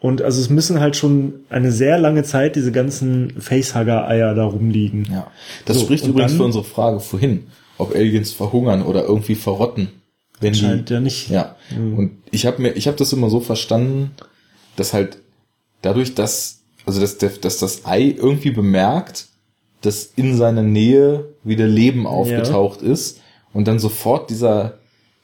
Und 0.00 0.20
also 0.22 0.40
es 0.40 0.50
müssen 0.50 0.80
halt 0.80 0.96
schon 0.96 1.32
eine 1.48 1.72
sehr 1.72 1.98
lange 1.98 2.22
Zeit 2.22 2.54
diese 2.56 2.70
ganzen 2.72 3.32
Facehugger-Eier 3.40 4.34
da 4.34 4.44
rumliegen. 4.44 5.06
Ja. 5.10 5.28
Das 5.64 5.78
So, 5.78 5.84
spricht 5.84 6.06
übrigens 6.06 6.32
dann- 6.32 6.38
für 6.38 6.44
unsere 6.44 6.64
Frage 6.64 7.00
vorhin, 7.00 7.44
ob 7.78 7.94
Aliens 7.94 8.32
verhungern 8.32 8.82
oder 8.82 9.04
irgendwie 9.04 9.34
verrotten. 9.34 9.88
Wenn 10.40 10.52
die, 10.52 10.60
Scheint 10.60 10.90
ja 10.90 11.00
nicht. 11.00 11.30
Ja. 11.30 11.56
Und 11.74 12.18
ich 12.30 12.44
habe 12.46 12.60
mir, 12.60 12.72
ich 12.72 12.86
habe 12.86 12.96
das 12.96 13.12
immer 13.12 13.30
so 13.30 13.40
verstanden, 13.40 14.10
dass 14.76 14.92
halt 14.92 15.18
dadurch, 15.82 16.14
dass 16.14 16.60
also 16.84 17.00
dass, 17.00 17.18
dass 17.18 17.58
das 17.58 17.84
Ei 17.84 18.14
irgendwie 18.16 18.50
bemerkt, 18.52 19.26
dass 19.80 20.04
in 20.16 20.36
seiner 20.36 20.62
Nähe 20.62 21.24
wieder 21.42 21.66
Leben 21.66 22.06
aufgetaucht 22.06 22.80
ist 22.82 23.20
und 23.52 23.66
dann 23.66 23.78
sofort 23.80 24.30
dieser, 24.30 24.78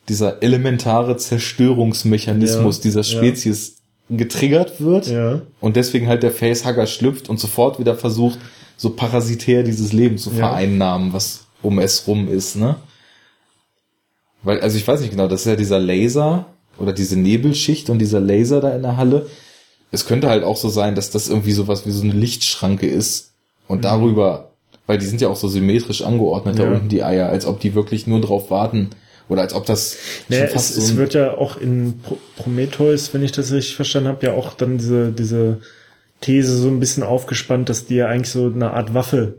dieser 0.09 0.43
elementare 0.43 1.17
Zerstörungsmechanismus 1.17 2.79
Ja, 2.79 2.83
dieser 2.83 3.01
ja. 3.01 3.05
Spezies 3.05 3.77
getriggert 4.11 4.81
wird 4.81 5.07
Ja. 5.09 5.43
und 5.61 5.77
deswegen 5.77 6.07
halt 6.09 6.23
der 6.23 6.33
Facehugger 6.33 6.87
schlüpft 6.87 7.29
und 7.29 7.39
sofort 7.39 7.79
wieder 7.79 7.95
versucht, 7.97 8.39
so 8.77 8.91
parasitär 8.91 9.63
dieses 9.63 9.93
Leben 9.93 10.19
zu 10.19 10.31
Ja. 10.31 10.37
vereinnahmen, 10.49 11.13
was 11.13 11.42
um 11.63 11.79
es 11.79 12.07
rum 12.07 12.29
ist, 12.29 12.57
ne? 12.57 12.77
Weil, 14.43 14.61
also 14.61 14.77
ich 14.77 14.87
weiß 14.87 15.01
nicht 15.01 15.11
genau, 15.11 15.29
das 15.29 15.41
ist 15.43 15.47
ja 15.47 15.57
dieser 15.57 15.79
Laser 15.79 16.47
oder 16.79 16.93
diese 16.93 17.19
Nebelschicht 17.19 17.91
und 17.91 17.99
dieser 17.99 18.21
Laser 18.21 18.61
da 18.61 18.75
in 18.75 18.83
der 18.83 18.97
Halle. 18.97 19.27
Es 19.93 20.07
könnte 20.07 20.29
halt 20.29 20.43
auch 20.43 20.57
so 20.57 20.69
sein, 20.69 20.95
dass 20.95 21.11
das 21.11 21.29
irgendwie 21.29 21.53
sowas 21.53 21.87
wie 21.87 21.91
so 21.91 22.03
eine 22.03 22.13
Lichtschranke 22.15 22.87
ist 22.89 23.33
und 23.69 23.79
Mhm. 23.79 23.83
darüber, 23.83 24.51
weil 24.87 24.99
die 24.99 25.07
sind 25.07 25.21
ja 25.21 25.29
auch 25.29 25.37
so 25.37 25.49
symmetrisch 25.49 26.03
angeordnet 26.03 26.59
da 26.59 26.65
Ja. 26.65 26.71
unten 26.71 26.89
die 26.89 27.05
Eier, 27.05 27.29
als 27.29 27.47
ob 27.47 27.61
die 27.61 27.75
wirklich 27.75 28.07
nur 28.07 28.21
drauf 28.21 28.51
warten 28.51 28.91
oder 29.29 29.43
als 29.43 29.55
ob 29.55 29.65
das 29.67 29.97
Naja, 30.29 30.45
es, 30.53 30.75
so 30.75 30.81
es 30.81 30.97
wird 30.97 31.15
ja 31.15 31.37
auch 31.37 31.57
in 31.57 32.01
Pro 32.01 32.19
Prometheus, 32.37 33.15
wenn 33.15 33.23
ich 33.23 33.33
das 33.33 33.53
richtig 33.53 33.77
verstanden 33.77 34.09
habe, 34.09 34.27
ja 34.27 34.33
auch 34.33 34.55
dann 34.55 34.79
diese, 34.79 35.13
diese 35.13 35.61
These 36.21 36.57
so 36.57 36.69
ein 36.69 36.81
bisschen 36.81 37.03
aufgespannt, 37.05 37.69
dass 37.69 37.87
die 37.87 37.97
ja 37.97 38.07
eigentlich 38.07 38.31
so 38.31 38.47
eine 38.47 38.73
Art 38.73 38.95
Waffe 38.95 39.37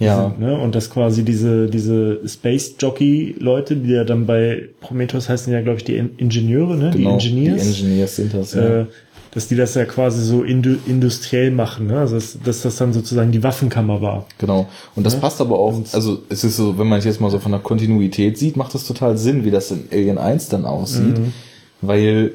ja, 0.00 0.24
sind, 0.30 0.40
ne? 0.40 0.58
Und 0.58 0.74
dass 0.74 0.90
quasi 0.90 1.22
diese, 1.24 1.68
diese 1.68 2.20
Space 2.28 2.74
Jockey 2.78 3.36
Leute, 3.38 3.76
die 3.76 3.90
ja 3.92 4.04
dann 4.04 4.26
bei 4.26 4.68
Prometheus 4.80 5.28
heißen 5.28 5.52
ja, 5.52 5.60
glaube 5.60 5.78
ich, 5.78 5.84
die 5.84 5.96
In- 5.96 6.16
Ingenieure, 6.16 6.76
ne? 6.76 6.90
genau, 6.92 7.16
die 7.18 7.28
Engineers. 7.28 7.62
die 7.62 7.68
Engineers 7.68 8.16
sind 8.16 8.34
das. 8.34 8.54
Ja. 8.54 8.80
äh, 8.80 8.86
dass 9.32 9.46
die 9.46 9.54
das 9.54 9.76
ja 9.76 9.84
quasi 9.84 10.24
so 10.24 10.42
indu 10.42 10.74
industriell 10.88 11.52
machen, 11.52 11.86
ne? 11.86 11.98
Also 12.00 12.16
dass, 12.16 12.36
dass 12.42 12.62
das 12.62 12.74
dann 12.76 12.92
sozusagen 12.92 13.30
die 13.30 13.44
Waffenkammer 13.44 14.02
war. 14.02 14.26
Genau. 14.38 14.66
Und 14.96 15.06
das 15.06 15.20
passt 15.20 15.40
aber 15.40 15.56
auch, 15.56 15.80
also 15.92 16.22
es 16.28 16.42
ist 16.42 16.56
so, 16.56 16.76
wenn 16.78 16.88
man 16.88 16.98
es 16.98 17.04
jetzt 17.04 17.20
mal 17.20 17.30
so 17.30 17.38
von 17.38 17.52
der 17.52 17.60
Kontinuität 17.60 18.36
sieht, 18.38 18.56
macht 18.56 18.74
das 18.74 18.84
total 18.88 19.16
Sinn, 19.18 19.44
wie 19.44 19.52
das 19.52 19.70
in 19.70 19.84
Alien 19.92 20.18
1 20.18 20.48
dann 20.48 20.64
aussieht. 20.64 21.16
Mhm. 21.18 21.32
Weil 21.80 22.32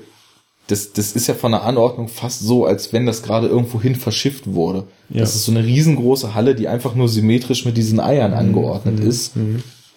das, 0.67 0.93
das 0.93 1.11
ist 1.11 1.27
ja 1.27 1.33
von 1.35 1.51
der 1.51 1.63
Anordnung 1.63 2.07
fast 2.07 2.41
so, 2.41 2.65
als 2.65 2.91
wenn 2.91 3.05
das 3.05 3.21
gerade 3.21 3.47
irgendwo 3.47 3.79
hin 3.81 3.95
verschifft 3.95 4.53
wurde. 4.53 4.85
Ja. 5.09 5.19
Das 5.21 5.35
ist 5.35 5.45
so 5.45 5.51
eine 5.51 5.63
riesengroße 5.63 6.33
Halle, 6.33 6.55
die 6.55 6.67
einfach 6.67 6.95
nur 6.95 7.07
symmetrisch 7.07 7.65
mit 7.65 7.77
diesen 7.77 7.99
Eiern 7.99 8.33
angeordnet 8.33 8.99
ist. 8.99 9.33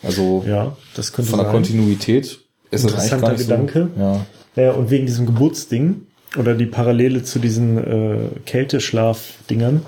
Also 0.02 0.42
Mhm. 0.44 0.50
Ja, 0.50 0.76
das 0.94 1.12
könnte 1.12 1.30
von 1.30 1.38
der 1.38 1.46
sein. 1.46 1.54
Kontinuität 1.54 2.38
ist 2.70 2.84
das 2.84 2.94
eigentlich 2.94 3.10
gar 3.10 3.32
Interessanter 3.32 3.32
nicht 3.32 3.72
Gedanke. 3.72 3.88
so. 3.96 4.00
Ja. 4.00 4.26
Naja, 4.56 4.72
und 4.72 4.90
wegen 4.90 5.06
diesem 5.06 5.26
Geburtsding 5.26 6.02
oder 6.38 6.54
die 6.54 6.66
Parallele 6.66 7.22
zu 7.24 7.38
diesen 7.38 7.78
äh, 7.78 8.18
Kälteschlaf-Dingern. 8.44 9.82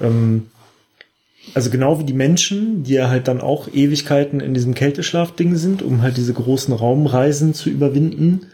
Ähm, 0.00 0.46
also 1.54 1.70
genau 1.70 1.98
wie 1.98 2.04
die 2.04 2.12
Menschen, 2.12 2.84
die 2.84 2.94
ja 2.94 3.08
halt 3.08 3.26
dann 3.26 3.40
auch 3.40 3.68
Ewigkeiten 3.72 4.40
in 4.40 4.54
diesem 4.54 4.74
Kälteschlaf-Ding 4.74 5.56
sind, 5.56 5.82
um 5.82 6.02
halt 6.02 6.16
diese 6.16 6.32
großen 6.32 6.72
Raumreisen 6.72 7.52
zu 7.52 7.68
überwinden. 7.68 8.46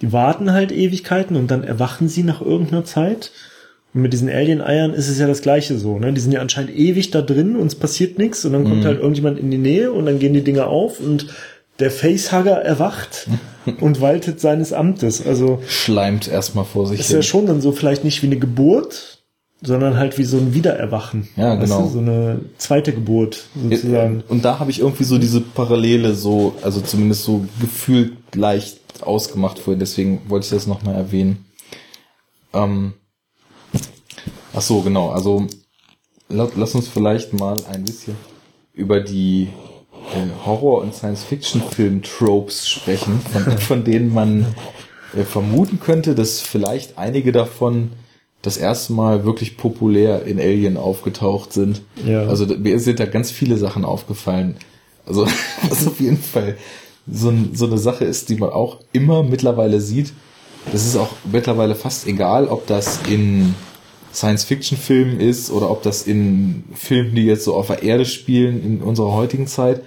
Die 0.00 0.12
warten 0.12 0.52
halt 0.52 0.72
Ewigkeiten 0.72 1.36
und 1.36 1.50
dann 1.50 1.64
erwachen 1.64 2.08
sie 2.08 2.22
nach 2.22 2.40
irgendeiner 2.40 2.84
Zeit. 2.84 3.30
Und 3.94 4.02
mit 4.02 4.12
diesen 4.12 4.28
Alien-Eiern 4.28 4.92
ist 4.92 5.08
es 5.08 5.18
ja 5.18 5.26
das 5.26 5.40
gleiche 5.40 5.78
so, 5.78 5.98
ne? 5.98 6.12
Die 6.12 6.20
sind 6.20 6.32
ja 6.32 6.40
anscheinend 6.40 6.76
ewig 6.76 7.12
da 7.12 7.22
drin 7.22 7.54
und 7.54 7.68
es 7.68 7.76
passiert 7.76 8.18
nichts 8.18 8.44
und 8.44 8.52
dann 8.52 8.64
kommt 8.64 8.84
halt 8.84 8.98
irgendjemand 8.98 9.38
in 9.38 9.52
die 9.52 9.58
Nähe 9.58 9.92
und 9.92 10.06
dann 10.06 10.18
gehen 10.18 10.34
die 10.34 10.42
Dinger 10.42 10.66
auf 10.66 10.98
und 10.98 11.28
der 11.78 11.90
Facehugger 11.90 12.56
erwacht 12.56 13.28
und 13.80 14.00
waltet 14.00 14.40
seines 14.40 14.72
Amtes. 14.72 15.24
Also 15.24 15.62
Schleimt 15.68 16.28
erstmal 16.28 16.64
vor 16.64 16.86
sich 16.86 17.00
ist 17.00 17.12
ja 17.12 17.22
schon 17.22 17.46
dann 17.46 17.60
so 17.60 17.72
vielleicht 17.72 18.04
nicht 18.04 18.22
wie 18.22 18.26
eine 18.26 18.38
Geburt, 18.38 19.22
sondern 19.62 19.96
halt 19.96 20.18
wie 20.18 20.24
so 20.24 20.36
ein 20.36 20.54
Wiedererwachen. 20.54 21.28
Ja, 21.36 21.58
Weißt 21.58 21.72
genau. 21.72 21.82
du, 21.82 21.88
so 21.88 21.98
eine 21.98 22.40
zweite 22.58 22.92
Geburt 22.92 23.44
sozusagen. 23.60 24.22
Und 24.28 24.44
da 24.44 24.58
habe 24.58 24.70
ich 24.70 24.80
irgendwie 24.80 25.04
so 25.04 25.18
diese 25.18 25.40
Parallele 25.40 26.14
so, 26.14 26.54
also 26.62 26.80
zumindest 26.80 27.24
so 27.24 27.44
gefühlt 27.60 28.12
leicht 28.34 28.83
ausgemacht 29.02 29.58
vorhin, 29.58 29.80
deswegen 29.80 30.22
wollte 30.28 30.44
ich 30.44 30.50
das 30.50 30.66
nochmal 30.66 30.94
erwähnen. 30.94 31.44
Ähm, 32.52 32.94
ach 34.54 34.62
so, 34.62 34.82
genau, 34.82 35.10
also 35.10 35.46
lass, 36.28 36.50
lass 36.56 36.74
uns 36.74 36.88
vielleicht 36.88 37.32
mal 37.32 37.56
ein 37.70 37.84
bisschen 37.84 38.16
über 38.72 39.00
die 39.00 39.48
äh, 40.14 40.46
Horror- 40.46 40.82
und 40.82 40.94
Science-Fiction-Film-Tropes 40.94 42.68
sprechen, 42.68 43.20
von, 43.20 43.58
von 43.58 43.84
denen 43.84 44.12
man 44.12 44.54
äh, 45.16 45.22
vermuten 45.24 45.80
könnte, 45.80 46.14
dass 46.14 46.40
vielleicht 46.40 46.98
einige 46.98 47.32
davon 47.32 47.92
das 48.42 48.56
erste 48.56 48.92
Mal 48.92 49.24
wirklich 49.24 49.56
populär 49.56 50.24
in 50.26 50.38
Alien 50.38 50.76
aufgetaucht 50.76 51.52
sind. 51.52 51.82
Ja. 52.04 52.26
Also 52.26 52.46
mir 52.46 52.78
sind 52.78 53.00
da 53.00 53.06
ganz 53.06 53.30
viele 53.30 53.56
Sachen 53.56 53.84
aufgefallen. 53.84 54.56
Also 55.06 55.26
was 55.68 55.86
auf 55.86 55.98
jeden 56.00 56.18
Fall 56.18 56.56
so, 57.10 57.28
ein, 57.28 57.50
so 57.54 57.66
eine 57.66 57.78
Sache 57.78 58.04
ist, 58.04 58.28
die 58.28 58.36
man 58.36 58.50
auch 58.50 58.80
immer 58.92 59.22
mittlerweile 59.22 59.80
sieht. 59.80 60.12
Das 60.72 60.86
ist 60.86 60.96
auch 60.96 61.10
mittlerweile 61.30 61.74
fast 61.74 62.06
egal, 62.06 62.48
ob 62.48 62.66
das 62.66 63.00
in 63.08 63.54
Science-Fiction-Filmen 64.14 65.20
ist 65.20 65.50
oder 65.50 65.70
ob 65.70 65.82
das 65.82 66.06
in 66.06 66.64
Filmen, 66.74 67.14
die 67.14 67.24
jetzt 67.24 67.44
so 67.44 67.54
auf 67.54 67.66
der 67.66 67.82
Erde 67.82 68.04
spielen 68.04 68.64
in 68.64 68.80
unserer 68.80 69.12
heutigen 69.12 69.46
Zeit. 69.46 69.82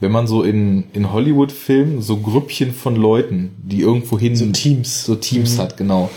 Wenn 0.00 0.12
man 0.12 0.26
so 0.26 0.42
in, 0.42 0.84
in 0.92 1.12
Hollywood-Filmen 1.12 2.02
so 2.02 2.18
Grüppchen 2.18 2.72
von 2.72 2.96
Leuten, 2.96 3.52
die 3.62 3.80
irgendwo 3.80 4.18
hin 4.18 4.36
So 4.36 4.46
Teams. 4.46 5.04
so 5.04 5.14
Teams 5.14 5.58
hat, 5.58 5.76
genau. 5.76 6.10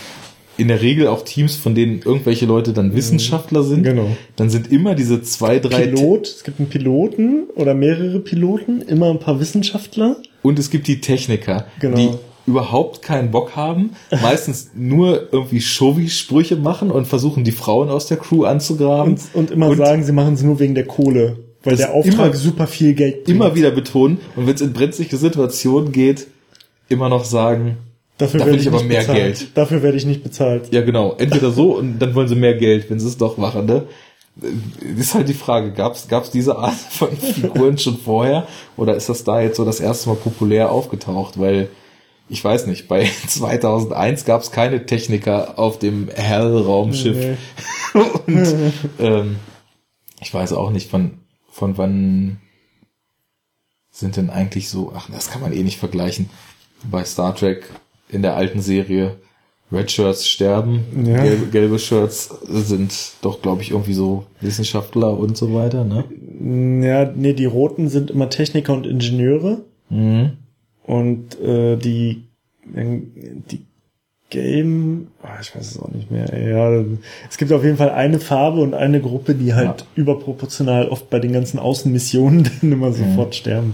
In 0.58 0.68
der 0.68 0.82
Regel 0.82 1.08
auch 1.08 1.24
Teams, 1.24 1.56
von 1.56 1.76
denen 1.76 2.02
irgendwelche 2.02 2.46
Leute 2.46 2.74
dann 2.74 2.94
Wissenschaftler 2.94 3.64
sind. 3.64 3.84
Genau. 3.84 4.08
Dann 4.36 4.50
sind 4.50 4.70
immer 4.70 4.96
diese 4.96 5.22
zwei, 5.22 5.60
drei 5.60 5.88
Pilot, 5.88 6.28
es 6.28 6.44
gibt 6.44 6.60
einen 6.60 6.68
Piloten 6.68 7.44
oder 7.56 7.74
mehrere 7.74 8.20
Piloten, 8.20 8.82
immer 8.82 9.10
ein 9.10 9.20
paar 9.20 9.40
Wissenschaftler. 9.40 10.18
Und 10.42 10.60
es 10.60 10.70
gibt 10.70 10.88
die 10.88 11.02
Techniker, 11.02 11.66
Genau. 11.80 11.96
die 11.98 12.10
überhaupt 12.48 13.02
keinen 13.04 13.30
Bock 13.32 13.56
haben, 13.56 13.92
meistens 14.22 14.72
nur 14.76 15.28
irgendwie 15.32 15.62
Showy-Sprüche 15.62 16.56
machen 16.56 16.90
und 16.90 17.06
versuchen, 17.06 17.44
die 17.44 17.52
Frauen 17.52 17.90
aus 17.90 18.08
der 18.08 18.18
Crew 18.18 18.44
anzugraben. 18.46 19.14
Und, 19.14 19.22
und 19.36 19.52
immer 19.52 19.76
sagen, 19.76 20.04
sie 20.04 20.12
machen 20.14 20.34
es 20.34 20.42
nur 20.42 20.60
wegen 20.60 20.74
der 20.74 20.86
Kohle, 20.86 21.38
weil 21.64 21.76
der 21.76 21.94
Auftrag 21.94 22.28
immer- 22.28 22.36
super 22.36 22.66
viel 22.68 22.94
Geld 22.96 23.24
bringt. 23.26 23.30
immer 23.38 23.54
wieder 23.56 23.70
betonen 23.72 24.18
und 24.36 24.48
wenn 24.48 24.56
es 24.56 24.62
in 24.62 24.74
brenzliche 24.74 25.18
Situationen 25.18 25.92
geht, 25.92 26.28
immer 26.88 27.10
noch 27.10 27.24
sagen, 27.26 27.78
Dafür 28.18 28.40
da 28.40 28.46
werde 28.48 28.58
will 28.58 28.62
ich 28.62 28.68
aber 28.68 28.78
nicht 28.80 28.88
mehr 28.90 29.00
bezahlt. 29.00 29.18
Geld. 29.18 29.48
Dafür 29.54 29.82
werde 29.84 29.98
ich 29.98 30.06
nicht 30.06 30.24
bezahlt. 30.24 30.74
Ja, 30.74 30.82
genau. 30.82 31.16
Entweder 31.18 31.52
so 31.52 31.78
und 31.78 32.00
dann 32.00 32.16
wollen 32.16 32.28
sie 32.28 32.36
mehr 32.36 32.56
Geld, 32.56 32.90
wenn 32.90 33.00
sie 33.00 33.08
es 33.08 33.18
doch 33.18 33.38
machen, 33.38 33.66
ne? 33.66 33.84
Ist 34.98 35.16
halt 35.16 35.30
die 35.30 35.34
Frage, 35.34 35.72
gab's 35.72 36.08
gab's 36.08 36.32
diese 36.32 36.58
Art 36.58 36.76
von 36.76 37.16
Figuren 37.16 37.78
schon 37.78 37.98
vorher 37.98 38.48
oder 38.78 38.96
ist 38.96 39.10
das 39.10 39.24
da 39.24 39.42
jetzt 39.42 39.58
so 39.58 39.66
das 39.66 39.80
erste 39.80 40.10
Mal 40.10 40.16
populär 40.16 40.72
aufgetaucht? 40.72 41.40
Weil 41.40 41.70
ich 42.30 42.44
weiß 42.44 42.68
nicht, 42.68 42.88
bei 42.88 43.10
2001 43.28 44.26
gab's 44.26 44.52
keine 44.52 44.86
Techniker 44.86 45.58
auf 45.60 45.80
dem 45.80 46.10
Hell-Raumschiff 46.10 47.18
Nee. 47.18 47.38
und 48.28 48.74
ähm, 49.00 49.36
ich 50.22 50.34
weiß 50.34 50.54
auch 50.54 50.70
nicht, 50.70 50.90
von 50.90 51.20
von 51.52 51.78
wann 51.78 52.38
sind 53.92 54.16
denn 54.16 54.30
eigentlich 54.30 54.70
so, 54.70 54.94
ach, 54.96 55.10
das 55.12 55.30
kann 55.30 55.42
man 55.42 55.52
eh 55.52 55.64
nicht 55.64 55.78
vergleichen. 55.78 56.30
Bei 56.90 57.04
Star 57.04 57.36
Trek 57.36 57.70
in 58.08 58.22
der 58.22 58.36
alten 58.36 58.62
Serie 58.62 59.18
Red 59.72 59.92
Shirts 59.92 60.28
sterben, 60.28 60.80
Ja. 61.06 61.22
gelbe, 61.24 61.46
gelbe 61.48 61.78
Shirts 61.80 62.30
sind 62.48 62.92
doch, 63.22 63.42
glaube 63.42 63.62
ich, 63.62 63.72
irgendwie 63.72 63.94
so 63.94 64.26
Wissenschaftler 64.42 65.16
und 65.18 65.38
so 65.38 65.54
weiter, 65.54 65.84
ne? 65.84 66.06
Ja, 66.86 67.12
nee, 67.16 67.34
die 67.34 67.46
Roten 67.46 67.88
sind 67.90 68.10
immer 68.10 68.30
Techniker 68.30 68.74
und 68.74 68.88
Ingenieure 68.88 69.60
Mhm. 69.90 70.32
und 70.86 71.40
äh, 71.40 71.76
die 71.78 72.24
die 72.66 73.66
Gelben, 74.30 75.08
ah, 75.24 75.40
ich 75.42 75.56
weiß 75.56 75.72
es 75.72 75.80
auch 75.80 75.90
nicht 75.90 76.12
mehr. 76.12 76.28
Ja, 76.40 76.84
es 77.28 77.38
gibt 77.40 77.52
auf 77.52 77.64
jeden 77.64 77.78
Fall 77.78 77.90
eine 77.90 78.20
Farbe 78.20 78.62
und 78.62 78.76
eine 78.76 79.02
Gruppe, 79.02 79.34
die 79.34 79.56
halt 79.56 79.66
Ja. 79.82 79.86
überproportional 79.96 80.88
oft 80.90 81.10
bei 81.10 81.18
den 81.20 81.34
ganzen 81.34 81.58
Außenmissionen 81.58 82.44
dann 82.62 82.72
immer 82.72 82.92
sofort 82.92 83.34
sterben. 83.34 83.74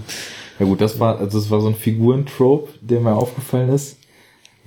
Ja 0.58 0.66
gut, 0.66 0.80
das 0.80 0.98
war, 0.98 1.20
also 1.20 1.38
das 1.40 1.52
war 1.52 1.60
so 1.60 1.68
ein 1.68 1.76
Figurentrope, 1.76 2.70
der 2.80 3.02
mir 3.02 3.16
aufgefallen 3.16 3.68
ist. 3.70 3.98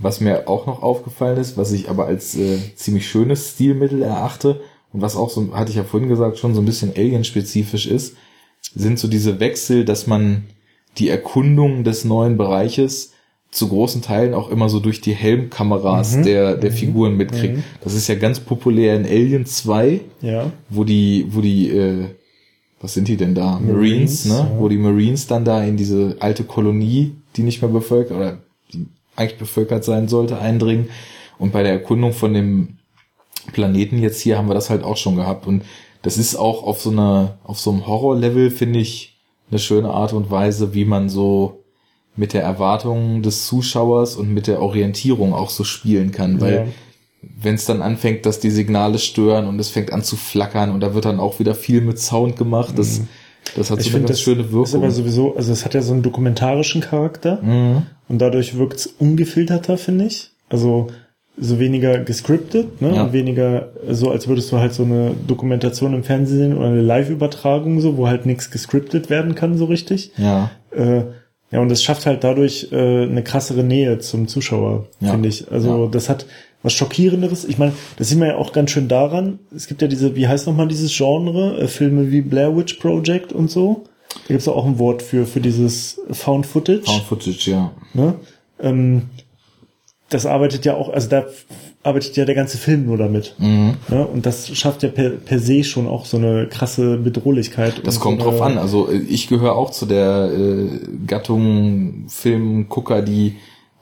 Was 0.01 0.21
mir 0.21 0.49
auch 0.49 0.67
noch 0.67 0.83
aufgefallen 0.83 1.39
ist, 1.39 1.57
was 1.57 1.73
ich 1.73 1.89
aber 1.91 2.07
als 2.07 2.37
äh, 2.37 2.59
ziemlich 2.77 3.09
schönes 3.09 3.51
Stilmittel 3.51 4.03
erachte 4.03 4.61
und 4.93 5.01
was 5.03 5.17
auch 5.17 5.29
so, 5.31 5.53
hatte 5.55 5.71
ich 5.71 5.77
ja 5.77 5.85
vorhin 5.85 6.09
gesagt, 6.09 6.39
schon 6.39 6.55
so 6.55 6.61
ein 6.61 6.67
bisschen 6.67 6.93
alien-spezifisch 6.97 7.87
ist, 7.87 8.17
sind 8.75 8.99
so 8.99 9.09
diese 9.09 9.41
Wechsel, 9.41 9.85
dass 9.85 10.07
man 10.07 10.45
die 10.99 11.09
Erkundung 11.09 11.85
des 11.85 12.05
neuen 12.05 12.37
Bereiches 12.37 13.13
zu 13.51 13.69
großen 13.69 14.03
Teilen 14.03 14.35
auch 14.35 14.51
immer 14.51 14.69
so 14.69 14.79
durch 14.79 15.01
die 15.01 15.15
Helmkameras 15.15 16.21
der, 16.23 16.55
der 16.57 16.71
Figuren 16.71 17.17
mitkriegt. 17.17 17.59
Das 17.83 17.95
ist 17.95 18.07
ja 18.07 18.15
ganz 18.15 18.41
populär 18.41 18.95
in 18.95 19.07
Alien 19.07 19.47
2, 19.47 20.01
Ja. 20.21 20.53
wo 20.69 20.85
die, 20.85 21.27
wo 21.31 21.41
die, 21.41 21.71
äh, 21.71 22.05
was 22.81 22.95
sind 22.95 23.09
die 23.09 23.17
denn 23.17 23.35
da? 23.35 23.59
Marines, 23.59 23.67
Marines, 23.69 24.25
ne? 24.27 24.35
ja. 24.35 24.61
Wo 24.61 24.69
die 24.69 24.77
Marines 24.77 25.27
dann 25.27 25.45
da 25.45 25.63
in 25.65 25.77
diese 25.77 26.17
alte 26.21 26.45
Kolonie, 26.45 27.15
die 27.37 27.43
nicht 27.43 27.63
mehr 27.63 27.71
bevölkert 27.71 28.17
oder 28.17 28.39
eigentlich 29.19 29.39
bevölkert 29.39 29.85
sein 29.85 30.09
sollte, 30.09 30.39
eindringen 30.39 30.89
und 31.39 31.53
bei 31.53 31.63
der 31.63 31.73
Erkundung 31.73 32.13
von 32.13 32.35
dem 32.35 32.79
Planeten. 33.53 33.99
Jetzt 33.99 34.21
hier 34.21 34.39
haben 34.39 34.49
wir 34.49 34.55
das 34.55 34.71
halt 34.71 34.85
auch 34.85 34.97
schon 34.97 35.17
gehabt. 35.17 35.47
Und 35.47 35.65
das 36.03 36.19
ist 36.19 36.37
auch 36.37 36.63
auf 36.63 36.81
so 36.81 36.91
einer, 36.91 37.39
auf 37.45 37.59
so 37.59 37.71
einem 37.71 37.87
Horror-Level, 37.87 38.51
finde 38.51 38.81
ich, 38.81 39.19
eine 39.51 39.59
schöne 39.59 39.91
Art 39.91 40.13
und 40.13 40.31
Weise, 40.31 40.75
wie 40.75 40.85
man 40.85 41.09
so 41.09 41.65
mit 42.17 42.33
der 42.33 42.43
Erwartung 42.43 43.23
des 43.23 43.47
Zuschauers 43.47 44.17
und 44.17 44.35
mit 44.35 44.47
der 44.47 44.61
Orientierung 44.61 45.33
auch 45.33 45.51
so 45.51 45.65
spielen 45.65 46.11
kann, 46.11 46.41
weil 46.41 46.55
ja. 46.55 46.67
wenn 47.41 47.55
es 47.55 47.65
dann 47.65 47.81
anfängt, 47.81 48.27
dass 48.27 48.41
die 48.41 48.51
Signale 48.51 48.99
stören 48.99 49.47
und 49.47 49.59
es 49.61 49.71
fängt 49.71 49.93
an 49.93 50.03
zu 50.03 50.17
flackern 50.17 50.73
und 50.73 50.81
da 50.81 50.95
wird 50.95 51.05
dann 51.05 51.21
auch 51.21 51.39
wieder 51.39 51.55
viel 51.55 51.81
mit 51.81 52.01
Sound 52.01 52.37
gemacht, 52.37 52.77
das, 52.77 52.99
mhm. 52.99 53.09
Das 53.57 53.71
hat 53.71 53.81
ich 53.81 53.91
so 53.91 53.97
eine 53.97 54.07
ganz 54.07 54.21
schöne 54.21 54.45
Wirkung. 54.45 54.65
Ist 54.65 54.75
aber 54.75 54.91
sowieso, 54.91 55.37
also 55.37 55.53
es 55.53 55.65
hat 55.65 55.75
ja 55.75 55.83
so 55.83 55.93
einen 55.93 56.03
dokumentarischen 56.03 56.81
Charakter 56.81 57.41
mhm. 57.43 57.83
und 58.09 58.19
dadurch 58.19 58.57
wirkt 58.57 58.77
es 58.79 58.87
ungefilterter, 58.87 59.79
finde 59.79 60.07
ich. 60.07 60.31
Also 60.49 60.89
so 61.41 61.59
weniger 61.61 61.99
gescriptet, 61.99 62.83
ne? 62.83 62.95
Ja. 62.95 63.05
Und 63.05 63.13
weniger 63.13 63.69
so, 63.89 64.11
als 64.11 64.27
würdest 64.27 64.51
du 64.51 64.59
halt 64.59 64.75
so 64.75 64.83
eine 64.85 65.13
Dokumentation 65.27 65.95
im 65.95 66.03
Fernsehen 66.03 66.57
oder 66.57 66.67
eine 66.67 66.83
Live-Übertragung 66.83 67.81
so, 67.81 67.97
wo 67.97 68.09
halt 68.09 68.27
nichts 68.27 68.51
gescriptet 68.51 69.09
werden 69.09 69.35
kann 69.35 69.57
so 69.57 69.67
richtig. 69.67 70.13
Ja. 70.17 70.51
Äh, 70.73 71.03
ja, 71.51 71.61
und 71.61 71.71
das 71.71 71.83
schafft 71.83 72.07
halt 72.07 72.25
dadurch 72.25 72.69
äh, 72.73 73.05
eine 73.05 73.23
krassere 73.23 73.63
Nähe 73.63 73.99
zum 74.01 74.29
Zuschauer, 74.29 74.87
ja. 75.01 75.13
finde 75.13 75.29
ich. 75.29 75.51
Also 75.51 75.85
ja. 75.85 75.91
das 75.91 76.09
hat 76.09 76.27
was 76.63 76.73
Schockierenderes. 76.73 77.45
Ich 77.45 77.59
meine, 77.59 77.73
das 77.97 78.09
sieht 78.09 78.19
man 78.19 78.29
ja 78.29 78.37
auch 78.37 78.53
ganz 78.53 78.71
schön 78.71 78.89
daran. 78.89 79.39
Es 79.55 79.67
gibt 79.67 79.83
ja 79.83 79.89
diese, 79.89 80.17
wie 80.17 80.29
heißt 80.29 80.47
nochmal 80.47 80.69
dieses 80.69 80.97
Genre, 80.97 81.59
äh, 81.61 81.69
Filme 81.69 82.11
wie 82.11 82.21
Blair 82.21 82.57
Witch 82.57 82.75
Project 82.75 83.33
und 83.33 83.51
so. 83.51 83.85
Da 84.09 84.29
gibt 84.29 84.41
es 84.41 84.49
auch 84.49 84.67
ein 84.67 84.79
Wort 84.79 85.03
für, 85.03 85.27
für 85.27 85.41
dieses 85.41 86.01
Found 86.11 86.47
Footage. 86.47 86.87
Found 86.87 87.05
Footage, 87.05 87.51
ja. 87.51 87.73
Ne? 87.95 88.15
Ähm, 88.61 89.03
das 90.09 90.27
arbeitet 90.27 90.65
ja 90.65 90.75
auch, 90.75 90.89
also 90.89 91.09
da 91.09 91.27
arbeitet 91.83 92.17
ja 92.17 92.25
der 92.25 92.35
ganze 92.35 92.59
Film 92.59 92.87
nur 92.87 92.97
damit. 92.97 93.35
Mhm. 93.39 93.75
Ne? 93.89 94.07
Und 94.07 94.27
das 94.27 94.49
schafft 94.57 94.83
ja 94.83 94.89
per, 94.89 95.11
per 95.11 95.39
se 95.39 95.63
schon 95.65 95.87
auch 95.87 96.07
so 96.07 96.17
eine 96.17 96.47
krasse 96.49 96.97
Bedrohlichkeit. 96.97 97.83
Das 97.85 98.01
kommt 98.01 98.21
so 98.21 98.31
drauf 98.31 98.43
an. 98.43 98.59
Also 98.59 98.91
äh, 98.91 98.97
ich 98.97 99.29
gehöre 99.29 99.57
auch 99.57 99.71
zu 99.71 99.87
der 99.87 100.31
äh, 100.33 100.69
Gattung 101.07 102.07
Filmgucker, 102.09 103.03
die 103.03 103.37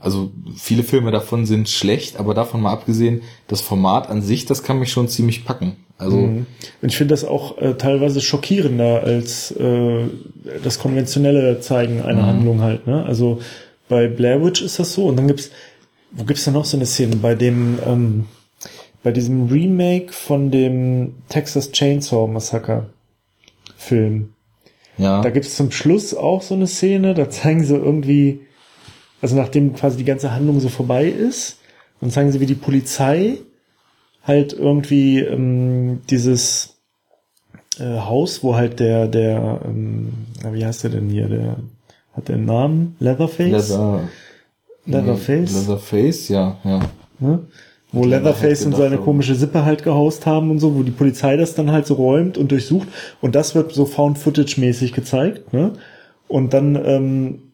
also 0.07 0.31
viele 0.57 0.85
Filme 0.85 1.11
davon 1.11 1.47
sind 1.47 1.69
schlecht, 1.69 2.19
aber 2.19 2.33
davon 2.33 2.62
mal 2.62 2.73
abgesehen, 2.73 3.23
das 3.49 3.61
Format 3.61 4.09
an 4.09 4.23
sich, 4.23 4.47
das 4.47 4.62
kann 4.62 4.78
mich 4.78 4.93
schon 4.93 5.09
ziemlich 5.09 5.45
packen. 5.45 5.77
Also 5.99 6.19
mhm. 6.19 6.47
und 6.81 6.89
ich 6.89 6.97
finde 6.97 7.12
das 7.12 7.24
auch 7.24 7.59
äh, 7.59 7.74
teilweise 7.74 8.20
schockierender 8.20 9.03
als 9.03 9.51
äh, 9.51 10.05
das 10.62 10.78
konventionelle 10.78 11.61
Zeigen 11.61 12.03
einer 12.03 12.23
mhm. 12.23 12.27
Handlung 12.27 12.61
halt. 12.61 12.87
Ne? 12.87 13.05
Also 13.05 13.41
bei 13.89 14.07
Blair 14.07 14.45
Witch 14.45 14.62
ist 14.62 14.78
das 14.78 14.95
so 14.95 15.07
und 15.07 15.16
dann 15.16 15.27
gibt's 15.27 15.51
wo 16.12 16.23
gibt's 16.24 16.45
da 16.45 16.51
noch 16.53 16.65
so 16.65 16.77
eine 16.77 16.87
Szene? 16.87 17.16
Bei 17.16 17.35
dem, 17.35 17.78
ähm, 17.85 18.27
bei 19.03 19.11
diesem 19.11 19.49
Remake 19.49 20.12
von 20.12 20.53
dem 20.53 21.15
Texas 21.28 21.73
Chainsaw 21.73 22.28
Massacre 22.28 22.91
Film. 23.77 24.31
Ja. 24.99 25.20
Da 25.20 25.31
gibt's 25.31 25.57
zum 25.57 25.70
Schluss 25.73 26.15
auch 26.15 26.43
so 26.43 26.55
eine 26.55 26.69
Szene, 26.69 27.15
da 27.15 27.28
zeigen 27.28 27.65
sie 27.65 27.74
irgendwie, 27.74 28.45
also 29.22 29.36
nachdem 29.36 29.74
quasi 29.74 29.97
die 29.97 30.05
ganze 30.05 30.32
Handlung 30.32 30.60
so 30.60 30.68
vorbei 30.68 31.06
ist, 31.06 31.59
dann 32.01 32.10
zeigen 32.10 32.32
sie, 32.32 32.40
wie 32.40 32.47
die 32.47 32.55
Polizei 32.55 33.38
halt 34.22 34.52
irgendwie 34.52 35.20
ähm, 35.20 36.01
dieses 36.10 36.76
äh, 37.78 37.98
Haus, 38.01 38.43
wo 38.43 38.55
halt 38.55 38.80
der, 38.80 39.09
der, 39.09 39.60
ähm, 39.64 40.12
wie 40.52 40.64
heißt 40.64 40.84
der 40.84 40.90
denn 40.90 41.09
hier, 41.09 41.28
der 41.28 41.56
hat 42.12 42.28
den 42.28 42.44
Namen 42.44 42.97
Leatherface? 42.98 43.68
Leather 43.68 44.09
Leatherface. 44.86 45.52
Leatherface, 45.55 46.28
ja, 46.28 46.56
ja. 46.64 46.80
Ne? 47.18 47.40
Wo 47.93 48.05
Leatherface 48.05 48.66
und 48.66 48.76
seine 48.76 48.98
komische 48.98 49.34
Sippe 49.34 49.64
halt 49.64 49.82
gehaust 49.82 50.26
haben 50.26 50.51
und 50.51 50.59
so, 50.59 50.74
wo 50.74 50.82
die 50.82 50.90
Polizei 50.90 51.36
das 51.36 51.55
dann 51.55 51.70
halt 51.70 51.86
so 51.86 51.94
räumt 51.94 52.36
und 52.36 52.51
durchsucht. 52.51 52.88
Und 53.20 53.34
das 53.34 53.55
wird 53.55 53.72
so 53.72 53.86
Found-Footage-mäßig 53.86 54.93
gezeigt. 54.93 55.52
Ne? 55.52 55.72
Und 56.28 56.52
dann 56.52 56.76
ähm, 56.84 57.45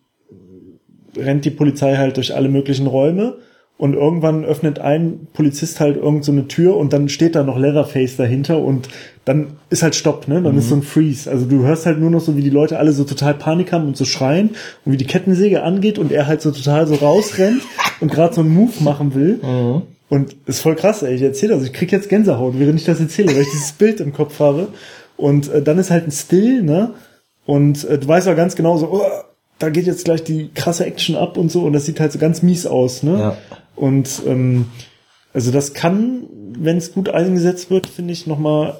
rennt 1.16 1.44
die 1.44 1.50
Polizei 1.50 1.96
halt 1.96 2.16
durch 2.16 2.34
alle 2.34 2.48
möglichen 2.48 2.86
Räume 2.86 3.36
und 3.82 3.94
irgendwann 3.94 4.44
öffnet 4.44 4.78
ein 4.78 5.26
Polizist 5.32 5.80
halt 5.80 5.96
irgend 5.96 6.24
so 6.24 6.30
eine 6.30 6.46
Tür 6.46 6.76
und 6.76 6.92
dann 6.92 7.08
steht 7.08 7.34
da 7.34 7.42
noch 7.42 7.58
Leatherface 7.58 8.16
dahinter 8.16 8.58
und 8.58 8.88
dann 9.24 9.54
ist 9.70 9.82
halt 9.82 9.94
Stopp, 9.94 10.28
ne? 10.28 10.40
Dann 10.40 10.52
mhm. 10.52 10.58
ist 10.58 10.68
so 10.68 10.76
ein 10.76 10.82
Freeze. 10.82 11.28
Also 11.28 11.46
du 11.46 11.62
hörst 11.64 11.86
halt 11.86 11.98
nur 11.98 12.10
noch 12.10 12.20
so, 12.20 12.36
wie 12.36 12.42
die 12.42 12.50
Leute 12.50 12.78
alle 12.78 12.92
so 12.92 13.02
total 13.02 13.34
Panik 13.34 13.72
haben 13.72 13.86
und 13.86 13.96
so 13.96 14.04
schreien 14.04 14.50
und 14.84 14.92
wie 14.92 14.96
die 14.96 15.06
Kettensäge 15.06 15.64
angeht 15.64 15.98
und 15.98 16.12
er 16.12 16.28
halt 16.28 16.42
so 16.42 16.52
total 16.52 16.86
so 16.86 16.94
rausrennt 16.94 17.62
und 18.00 18.12
gerade 18.12 18.34
so 18.34 18.42
einen 18.42 18.54
Move 18.54 18.72
machen 18.84 19.14
will. 19.14 19.40
Mhm. 19.42 19.82
Und 20.08 20.36
ist 20.46 20.60
voll 20.60 20.76
krass, 20.76 21.02
ey. 21.02 21.14
Ich 21.14 21.22
erzähle 21.22 21.54
das, 21.54 21.64
ich 21.64 21.72
krieg 21.72 21.90
jetzt 21.90 22.08
Gänsehaut, 22.08 22.54
während 22.58 22.78
ich 22.78 22.84
das 22.84 23.00
erzähle, 23.00 23.34
weil 23.34 23.42
ich 23.42 23.50
dieses 23.50 23.72
Bild 23.78 23.98
im 23.98 24.12
Kopf 24.12 24.38
habe. 24.38 24.68
Und 25.16 25.50
äh, 25.50 25.62
dann 25.62 25.78
ist 25.78 25.90
halt 25.90 26.06
ein 26.06 26.12
Still, 26.12 26.62
ne? 26.62 26.94
Und 27.46 27.84
äh, 27.84 27.98
du 27.98 28.06
weißt 28.06 28.28
auch 28.28 28.36
ganz 28.36 28.54
genau 28.54 28.76
so, 28.76 28.92
oh, 28.92 29.02
da 29.62 29.70
geht 29.70 29.86
jetzt 29.86 30.04
gleich 30.04 30.24
die 30.24 30.50
krasse 30.54 30.84
Action 30.84 31.14
ab 31.14 31.36
und 31.36 31.50
so 31.50 31.64
und 31.64 31.72
das 31.72 31.86
sieht 31.86 32.00
halt 32.00 32.12
so 32.12 32.18
ganz 32.18 32.42
mies 32.42 32.66
aus, 32.66 33.02
ne? 33.02 33.18
Ja. 33.18 33.36
Und 33.76 34.22
ähm, 34.26 34.66
also 35.32 35.50
das 35.50 35.72
kann, 35.72 36.24
wenn 36.58 36.76
es 36.76 36.92
gut 36.92 37.08
eingesetzt 37.08 37.70
wird, 37.70 37.86
finde 37.86 38.12
ich, 38.12 38.26
nochmal 38.26 38.78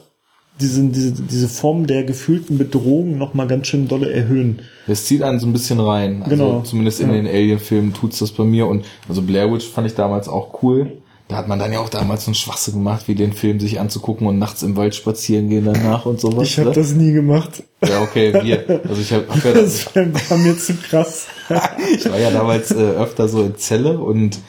diese, 0.60 0.82
diese, 0.88 1.12
diese 1.12 1.48
Form 1.48 1.86
der 1.86 2.04
gefühlten 2.04 2.58
Bedrohung 2.58 3.16
nochmal 3.16 3.46
ganz 3.46 3.68
schön 3.68 3.88
dolle 3.88 4.12
erhöhen. 4.12 4.60
Es 4.86 5.06
zieht 5.06 5.22
einen 5.22 5.38
so 5.38 5.46
ein 5.46 5.52
bisschen 5.52 5.80
rein. 5.80 6.22
Also 6.22 6.36
genau. 6.36 6.60
zumindest 6.62 7.00
in 7.00 7.08
ja. 7.08 7.14
den 7.14 7.26
Alien-Filmen 7.26 7.94
tut's 7.94 8.18
das 8.18 8.32
bei 8.32 8.44
mir. 8.44 8.66
Und 8.66 8.84
also 9.08 9.22
Blair 9.22 9.50
Witch 9.52 9.66
fand 9.66 9.86
ich 9.86 9.94
damals 9.94 10.28
auch 10.28 10.62
cool. 10.62 11.01
Da 11.28 11.36
hat 11.36 11.48
man 11.48 11.58
dann 11.58 11.72
ja 11.72 11.80
auch 11.80 11.88
damals 11.88 12.24
so 12.24 12.28
einen 12.28 12.34
Schwachsinn 12.34 12.74
gemacht, 12.74 13.08
wie 13.08 13.14
den 13.14 13.32
Film 13.32 13.58
sich 13.58 13.80
anzugucken 13.80 14.26
und 14.26 14.38
nachts 14.38 14.62
im 14.62 14.76
Wald 14.76 14.94
spazieren 14.94 15.48
gehen 15.48 15.64
danach 15.64 16.04
und 16.04 16.20
sowas. 16.20 16.48
Ich 16.48 16.58
habe 16.58 16.70
ne? 16.70 16.74
das 16.74 16.92
nie 16.92 17.12
gemacht. 17.12 17.62
Ja, 17.86 18.02
okay, 18.02 18.34
wir. 18.42 18.80
Also 18.88 19.00
ich 19.00 19.12
habe 19.12 19.26
hab 19.28 19.44
ja 19.44 19.52
das 19.52 19.86
war 19.94 20.38
mir 20.38 20.58
zu 20.58 20.74
krass. 20.74 21.26
ich 21.96 22.10
war 22.10 22.18
ja 22.18 22.30
damals 22.30 22.70
äh, 22.70 22.74
öfter 22.74 23.28
so 23.28 23.42
in 23.44 23.56
Zelle 23.56 23.98
und 23.98 24.40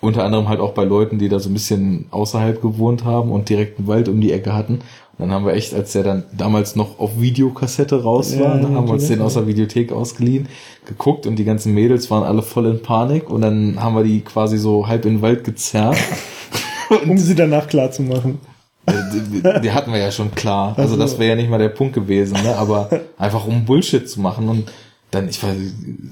unter 0.00 0.24
anderem 0.24 0.48
halt 0.48 0.60
auch 0.60 0.72
bei 0.72 0.84
Leuten, 0.84 1.18
die 1.18 1.28
da 1.28 1.38
so 1.38 1.50
ein 1.50 1.54
bisschen 1.54 2.06
außerhalb 2.10 2.62
gewohnt 2.62 3.04
haben 3.04 3.32
und 3.32 3.48
direkt 3.48 3.78
einen 3.78 3.88
Wald 3.88 4.08
um 4.08 4.20
die 4.20 4.32
Ecke 4.32 4.54
hatten. 4.54 4.80
Und 5.18 5.28
dann 5.28 5.32
haben 5.32 5.44
wir 5.44 5.52
echt, 5.52 5.74
als 5.74 5.92
der 5.92 6.02
dann 6.02 6.24
damals 6.32 6.76
noch 6.76 6.98
auf 6.98 7.20
Videokassette 7.20 8.02
raus 8.02 8.38
war, 8.38 8.58
ja, 8.58 8.68
haben 8.70 8.86
wir 8.86 8.94
uns 8.94 9.08
den 9.08 9.20
aus 9.20 9.34
der 9.34 9.46
Videothek 9.46 9.92
ausgeliehen, 9.92 10.48
geguckt 10.86 11.26
und 11.26 11.36
die 11.36 11.44
ganzen 11.44 11.74
Mädels 11.74 12.10
waren 12.10 12.22
alle 12.22 12.40
voll 12.40 12.66
in 12.66 12.80
Panik 12.80 13.28
und 13.28 13.42
dann 13.42 13.82
haben 13.82 13.94
wir 13.94 14.02
die 14.02 14.22
quasi 14.22 14.56
so 14.56 14.88
halb 14.88 15.04
in 15.04 15.16
den 15.16 15.22
Wald 15.22 15.44
gezerrt. 15.44 15.98
um 17.06 17.18
sie 17.18 17.34
danach 17.34 17.66
klar 17.66 17.90
zu 17.90 18.02
machen. 18.02 18.40
Die, 18.88 19.42
die, 19.42 19.60
die 19.60 19.70
hatten 19.72 19.92
wir 19.92 20.00
ja 20.00 20.10
schon 20.10 20.34
klar. 20.34 20.74
Also 20.76 20.96
das 20.96 21.18
wäre 21.18 21.30
ja 21.30 21.36
nicht 21.36 21.50
mal 21.50 21.58
der 21.58 21.68
Punkt 21.68 21.94
gewesen, 21.94 22.38
ne? 22.42 22.56
aber 22.56 22.88
einfach 23.18 23.46
um 23.46 23.64
Bullshit 23.64 24.08
zu 24.08 24.20
machen 24.20 24.48
und 24.48 24.72
dann, 25.10 25.28
ich 25.28 25.42
weiß, 25.42 25.56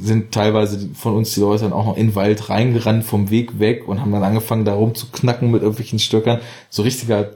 sind 0.00 0.32
teilweise 0.32 0.90
von 0.94 1.14
uns 1.14 1.34
die 1.34 1.40
Leute 1.40 1.64
dann 1.64 1.72
auch 1.72 1.86
noch 1.86 1.96
in 1.96 2.08
den 2.08 2.14
Wald 2.16 2.48
reingerannt 2.48 3.04
vom 3.04 3.30
Weg 3.30 3.58
weg 3.60 3.86
und 3.86 4.00
haben 4.00 4.12
dann 4.12 4.24
angefangen, 4.24 4.64
da 4.64 4.74
rumzuknacken 4.74 5.50
mit 5.50 5.62
irgendwelchen 5.62 5.98
Stöckern. 5.98 6.40
So 6.68 6.82
richtiger 6.82 7.30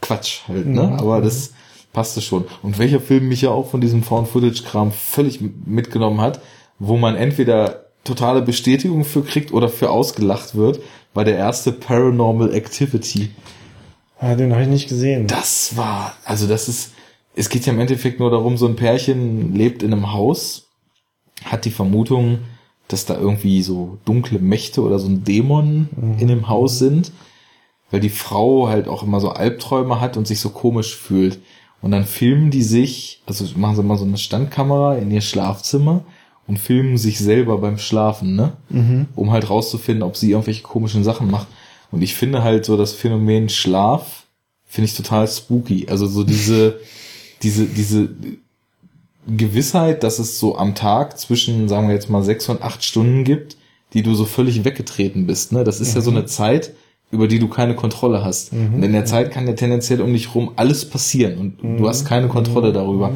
Quatsch 0.00 0.40
halt, 0.48 0.66
ne? 0.66 0.82
Mhm. 0.82 0.92
Aber 0.94 1.20
das 1.20 1.52
passte 1.92 2.20
schon. 2.20 2.44
Und 2.62 2.78
welcher 2.78 3.00
Film 3.00 3.28
mich 3.28 3.42
ja 3.42 3.50
auch 3.50 3.70
von 3.70 3.80
diesem 3.80 4.02
Found-Footage-Kram 4.02 4.92
völlig 4.92 5.40
mitgenommen 5.64 6.20
hat, 6.20 6.40
wo 6.78 6.96
man 6.96 7.16
entweder 7.16 7.86
totale 8.04 8.42
Bestätigung 8.42 9.04
für 9.04 9.22
kriegt 9.22 9.52
oder 9.52 9.68
für 9.68 9.90
ausgelacht 9.90 10.54
wird, 10.54 10.80
war 11.14 11.24
der 11.24 11.36
erste 11.36 11.72
Paranormal 11.72 12.54
Activity. 12.54 13.30
Ah, 14.18 14.34
den 14.34 14.52
habe 14.52 14.62
ich 14.62 14.68
nicht 14.68 14.88
gesehen. 14.88 15.26
Das 15.26 15.76
war, 15.76 16.14
also 16.24 16.46
das 16.46 16.68
ist, 16.68 16.92
es 17.34 17.48
geht 17.48 17.66
ja 17.66 17.72
im 17.72 17.80
Endeffekt 17.80 18.20
nur 18.20 18.30
darum, 18.30 18.56
so 18.56 18.66
ein 18.66 18.76
Pärchen 18.76 19.54
lebt 19.54 19.82
in 19.82 19.92
einem 19.92 20.12
Haus 20.12 20.71
hat 21.44 21.64
die 21.64 21.70
Vermutung, 21.70 22.38
dass 22.88 23.06
da 23.06 23.16
irgendwie 23.16 23.62
so 23.62 23.98
dunkle 24.04 24.38
Mächte 24.38 24.82
oder 24.82 24.98
so 24.98 25.08
ein 25.08 25.24
Dämon 25.24 25.88
mhm. 25.96 26.18
in 26.18 26.28
dem 26.28 26.48
Haus 26.48 26.78
sind, 26.78 27.12
weil 27.90 28.00
die 28.00 28.08
Frau 28.08 28.68
halt 28.68 28.88
auch 28.88 29.02
immer 29.02 29.20
so 29.20 29.30
Albträume 29.30 30.00
hat 30.00 30.16
und 30.16 30.26
sich 30.26 30.40
so 30.40 30.50
komisch 30.50 30.96
fühlt. 30.96 31.38
Und 31.80 31.90
dann 31.90 32.04
filmen 32.04 32.50
die 32.50 32.62
sich, 32.62 33.22
also 33.26 33.44
machen 33.56 33.76
sie 33.76 33.82
mal 33.82 33.98
so 33.98 34.04
eine 34.04 34.18
Standkamera 34.18 34.96
in 34.96 35.10
ihr 35.10 35.20
Schlafzimmer 35.20 36.04
und 36.46 36.58
filmen 36.58 36.96
sich 36.96 37.18
selber 37.18 37.58
beim 37.58 37.78
Schlafen, 37.78 38.36
ne? 38.36 38.52
Mhm. 38.68 39.06
Um 39.16 39.30
halt 39.32 39.50
rauszufinden, 39.50 40.02
ob 40.02 40.16
sie 40.16 40.30
irgendwelche 40.30 40.62
komischen 40.62 41.02
Sachen 41.02 41.30
macht. 41.30 41.48
Und 41.90 42.02
ich 42.02 42.14
finde 42.14 42.42
halt 42.42 42.64
so 42.64 42.76
das 42.76 42.92
Phänomen 42.92 43.48
Schlaf 43.48 44.26
finde 44.72 44.86
ich 44.86 44.96
total 44.96 45.28
spooky. 45.28 45.86
Also 45.88 46.06
so 46.06 46.24
diese, 46.24 46.80
diese, 47.42 47.66
diese 47.66 48.08
Gewissheit, 49.26 50.02
dass 50.02 50.18
es 50.18 50.38
so 50.38 50.56
am 50.56 50.74
Tag 50.74 51.18
zwischen, 51.18 51.68
sagen 51.68 51.88
wir 51.88 51.94
jetzt 51.94 52.10
mal, 52.10 52.22
sechs 52.22 52.48
und 52.48 52.62
acht 52.62 52.84
Stunden 52.84 53.24
gibt, 53.24 53.56
die 53.92 54.02
du 54.02 54.14
so 54.14 54.24
völlig 54.24 54.64
weggetreten 54.64 55.26
bist. 55.26 55.52
Ne? 55.52 55.64
Das 55.64 55.80
ist 55.80 55.90
mhm. 55.90 55.94
ja 55.94 56.00
so 56.00 56.10
mhm. 56.10 56.16
eine 56.18 56.26
Zeit, 56.26 56.72
über 57.10 57.28
die 57.28 57.38
du 57.38 57.48
keine 57.48 57.76
Kontrolle 57.76 58.24
hast. 58.24 58.52
Mhm. 58.52 58.74
Und 58.74 58.82
in 58.82 58.92
der 58.92 59.04
Zeit 59.04 59.30
kann 59.30 59.46
ja 59.46 59.52
tendenziell 59.52 60.00
um 60.00 60.12
dich 60.12 60.34
rum 60.34 60.52
alles 60.56 60.88
passieren 60.88 61.38
und 61.38 61.62
mhm. 61.62 61.76
du 61.78 61.88
hast 61.88 62.04
keine 62.06 62.28
Kontrolle 62.28 62.70
mhm. 62.70 62.74
darüber. 62.74 63.12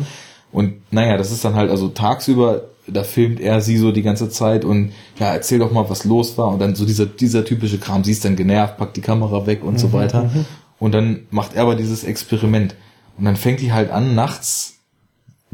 Und 0.52 0.74
naja, 0.90 1.16
das 1.16 1.32
ist 1.32 1.44
dann 1.44 1.54
halt, 1.54 1.70
also 1.70 1.88
tagsüber 1.88 2.62
da 2.88 3.02
filmt 3.02 3.40
er 3.40 3.60
sie 3.60 3.76
so 3.76 3.92
die 3.92 4.02
ganze 4.02 4.28
Zeit 4.28 4.64
und 4.64 4.92
ja, 5.18 5.32
erzähl 5.32 5.58
doch 5.58 5.72
mal, 5.72 5.88
was 5.88 6.04
los 6.04 6.38
war. 6.38 6.48
Und 6.48 6.60
dann 6.60 6.74
so 6.74 6.84
dieser, 6.84 7.06
dieser 7.06 7.44
typische 7.44 7.78
Kram, 7.78 8.04
sie 8.04 8.12
ist 8.12 8.24
dann 8.24 8.36
genervt, 8.36 8.76
packt 8.76 8.96
die 8.96 9.00
Kamera 9.00 9.46
weg 9.46 9.64
und 9.64 9.74
Mhm, 9.74 9.78
so 9.78 9.92
weiter. 9.92 10.30
Und 10.78 10.92
dann 10.92 11.26
macht 11.30 11.54
er 11.54 11.62
aber 11.62 11.74
dieses 11.74 12.04
Experiment. 12.04 12.74
Und 13.18 13.24
dann 13.24 13.36
fängt 13.36 13.60
die 13.60 13.72
halt 13.72 13.90
an, 13.90 14.14
nachts 14.14 14.75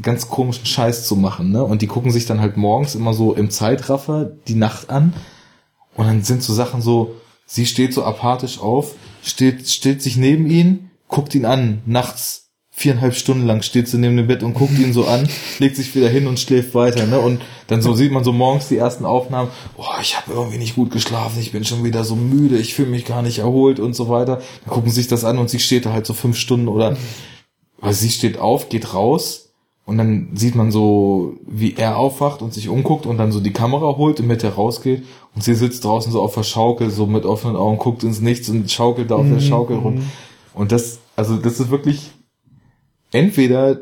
ganz 0.03 0.29
komischen 0.29 0.65
Scheiß 0.65 1.07
zu 1.07 1.15
machen, 1.15 1.51
ne? 1.51 1.63
Und 1.63 1.81
die 1.81 1.87
gucken 1.87 2.11
sich 2.11 2.25
dann 2.25 2.41
halt 2.41 2.57
morgens 2.57 2.95
immer 2.95 3.13
so 3.13 3.33
im 3.33 3.49
Zeitraffer 3.49 4.25
die 4.47 4.55
Nacht 4.55 4.89
an. 4.89 5.13
Und 5.95 6.05
dann 6.07 6.23
sind 6.23 6.43
so 6.43 6.53
Sachen 6.53 6.81
so, 6.81 7.15
sie 7.45 7.65
steht 7.65 7.93
so 7.93 8.03
apathisch 8.03 8.59
auf, 8.59 8.95
steht, 9.23 9.67
stellt 9.69 10.01
sich 10.01 10.17
neben 10.17 10.49
ihn, 10.49 10.91
guckt 11.07 11.33
ihn 11.35 11.45
an, 11.45 11.81
nachts 11.85 12.43
viereinhalb 12.75 13.13
Stunden 13.13 13.45
lang 13.45 13.61
steht 13.61 13.87
sie 13.87 13.99
neben 13.99 14.17
dem 14.17 14.25
Bett 14.25 14.41
und 14.41 14.55
guckt 14.55 14.79
ihn 14.79 14.93
so 14.93 15.05
an, 15.05 15.29
legt 15.59 15.75
sich 15.75 15.93
wieder 15.95 16.09
hin 16.09 16.25
und 16.25 16.39
schläft 16.39 16.73
weiter, 16.73 17.05
ne? 17.05 17.19
Und 17.19 17.41
dann 17.67 17.83
so 17.83 17.93
sieht 17.93 18.11
man 18.11 18.23
so 18.23 18.33
morgens 18.33 18.67
die 18.67 18.77
ersten 18.77 19.05
Aufnahmen, 19.05 19.51
oh, 19.77 19.85
ich 20.01 20.17
habe 20.17 20.33
irgendwie 20.33 20.57
nicht 20.57 20.75
gut 20.75 20.89
geschlafen, 20.89 21.39
ich 21.39 21.51
bin 21.51 21.63
schon 21.65 21.83
wieder 21.83 22.03
so 22.03 22.15
müde, 22.15 22.57
ich 22.57 22.73
fühle 22.73 22.89
mich 22.89 23.05
gar 23.05 23.21
nicht 23.21 23.39
erholt 23.39 23.79
und 23.79 23.93
so 23.93 24.09
weiter. 24.09 24.41
Dann 24.65 24.73
gucken 24.73 24.89
sie 24.89 25.01
sich 25.01 25.07
das 25.07 25.23
an 25.23 25.37
und 25.37 25.51
sie 25.51 25.59
steht 25.59 25.85
da 25.85 25.93
halt 25.93 26.07
so 26.07 26.13
fünf 26.13 26.35
Stunden 26.35 26.67
oder 26.67 26.97
weil 27.77 27.93
sie 27.93 28.09
steht 28.09 28.39
auf, 28.39 28.69
geht 28.69 28.93
raus 28.95 29.42
und 29.85 29.97
dann 29.97 30.29
sieht 30.33 30.55
man 30.55 30.71
so, 30.71 31.35
wie 31.45 31.75
er 31.75 31.97
aufwacht 31.97 32.41
und 32.41 32.53
sich 32.53 32.69
umguckt 32.69 33.05
und 33.05 33.17
dann 33.17 33.31
so 33.31 33.39
die 33.39 33.51
Kamera 33.51 33.97
holt 33.97 34.19
und 34.19 34.27
mit 34.27 34.41
der 34.41 34.53
rausgeht 34.53 35.03
und 35.35 35.43
sie 35.43 35.55
sitzt 35.55 35.83
draußen 35.83 36.11
so 36.11 36.21
auf 36.21 36.35
der 36.35 36.43
Schaukel, 36.43 36.89
so 36.89 37.05
mit 37.05 37.25
offenen 37.25 37.55
Augen, 37.55 37.77
guckt 37.77 38.03
ins 38.03 38.21
Nichts 38.21 38.47
und 38.49 38.71
schaukelt 38.71 39.11
da 39.11 39.15
auf 39.15 39.27
der 39.27 39.41
Schaukel 39.41 39.77
rum. 39.77 40.03
Und 40.53 40.71
das, 40.71 40.99
also 41.15 41.35
das 41.37 41.59
ist 41.59 41.69
wirklich 41.69 42.11
entweder 43.11 43.77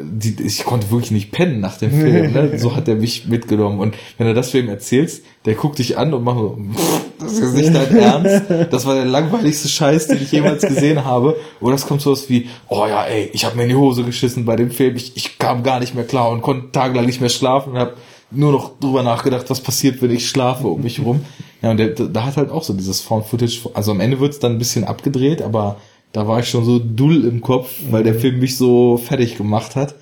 die, 0.00 0.36
ich 0.42 0.64
konnte 0.64 0.90
wirklich 0.90 1.10
nicht 1.10 1.32
pennen 1.32 1.60
nach 1.60 1.78
dem 1.78 1.90
Film, 1.90 2.32
ne? 2.32 2.52
so 2.58 2.76
hat 2.76 2.88
er 2.88 2.94
mich 2.94 3.26
mitgenommen 3.26 3.80
und 3.80 3.96
wenn 4.16 4.26
du 4.26 4.34
das 4.34 4.50
für 4.50 4.58
ihn 4.58 4.68
erzählst, 4.68 5.24
der 5.44 5.54
guckt 5.54 5.78
dich 5.78 5.98
an 5.98 6.14
und 6.14 6.22
macht 6.22 6.38
so, 6.38 6.58
"Pff, 6.72 7.00
das 7.18 7.32
ist 7.32 7.40
jetzt 7.40 7.54
nicht 7.54 7.74
dein 7.74 7.96
Ernst, 7.96 8.44
das 8.70 8.86
war 8.86 8.94
der 8.94 9.04
langweiligste 9.04 9.68
Scheiß, 9.68 10.08
den 10.08 10.22
ich 10.22 10.32
jemals 10.32 10.62
gesehen 10.62 11.04
habe 11.04 11.36
oder 11.60 11.74
es 11.74 11.86
kommt 11.86 12.00
sowas 12.00 12.28
wie, 12.28 12.48
oh 12.68 12.86
ja 12.86 13.04
ey, 13.04 13.30
ich 13.32 13.44
habe 13.44 13.56
mir 13.56 13.64
in 13.64 13.70
die 13.70 13.74
Hose 13.74 14.04
geschissen 14.04 14.44
bei 14.44 14.56
dem 14.56 14.70
Film, 14.70 14.96
ich, 14.96 15.16
ich 15.16 15.38
kam 15.38 15.62
gar 15.62 15.80
nicht 15.80 15.94
mehr 15.94 16.04
klar 16.04 16.30
und 16.30 16.42
konnte 16.42 16.70
tagelang 16.72 17.06
nicht 17.06 17.20
mehr 17.20 17.30
schlafen 17.30 17.72
und 17.72 17.78
habe 17.78 17.94
nur 18.34 18.52
noch 18.52 18.78
drüber 18.78 19.02
nachgedacht, 19.02 19.50
was 19.50 19.60
passiert, 19.60 20.00
wenn 20.00 20.10
ich 20.10 20.28
schlafe 20.28 20.66
um 20.66 20.82
mich 20.82 21.00
rum. 21.04 21.24
Ja, 21.60 21.70
und 21.70 21.80
da 22.12 22.24
hat 22.24 22.36
halt 22.36 22.50
auch 22.50 22.62
so 22.62 22.72
dieses 22.72 23.00
Found 23.02 23.26
Footage, 23.26 23.68
also 23.74 23.92
am 23.92 24.00
Ende 24.00 24.18
wird's 24.20 24.38
dann 24.38 24.52
ein 24.52 24.58
bisschen 24.58 24.84
abgedreht, 24.84 25.42
aber 25.42 25.76
da 26.12 26.26
war 26.28 26.40
ich 26.40 26.48
schon 26.48 26.64
so 26.64 26.78
dull 26.78 27.24
im 27.24 27.40
Kopf, 27.40 27.70
weil 27.90 28.02
der 28.04 28.14
Film 28.14 28.38
mich 28.38 28.56
so 28.56 28.96
fertig 28.98 29.36
gemacht 29.36 29.76
hat. 29.76 29.94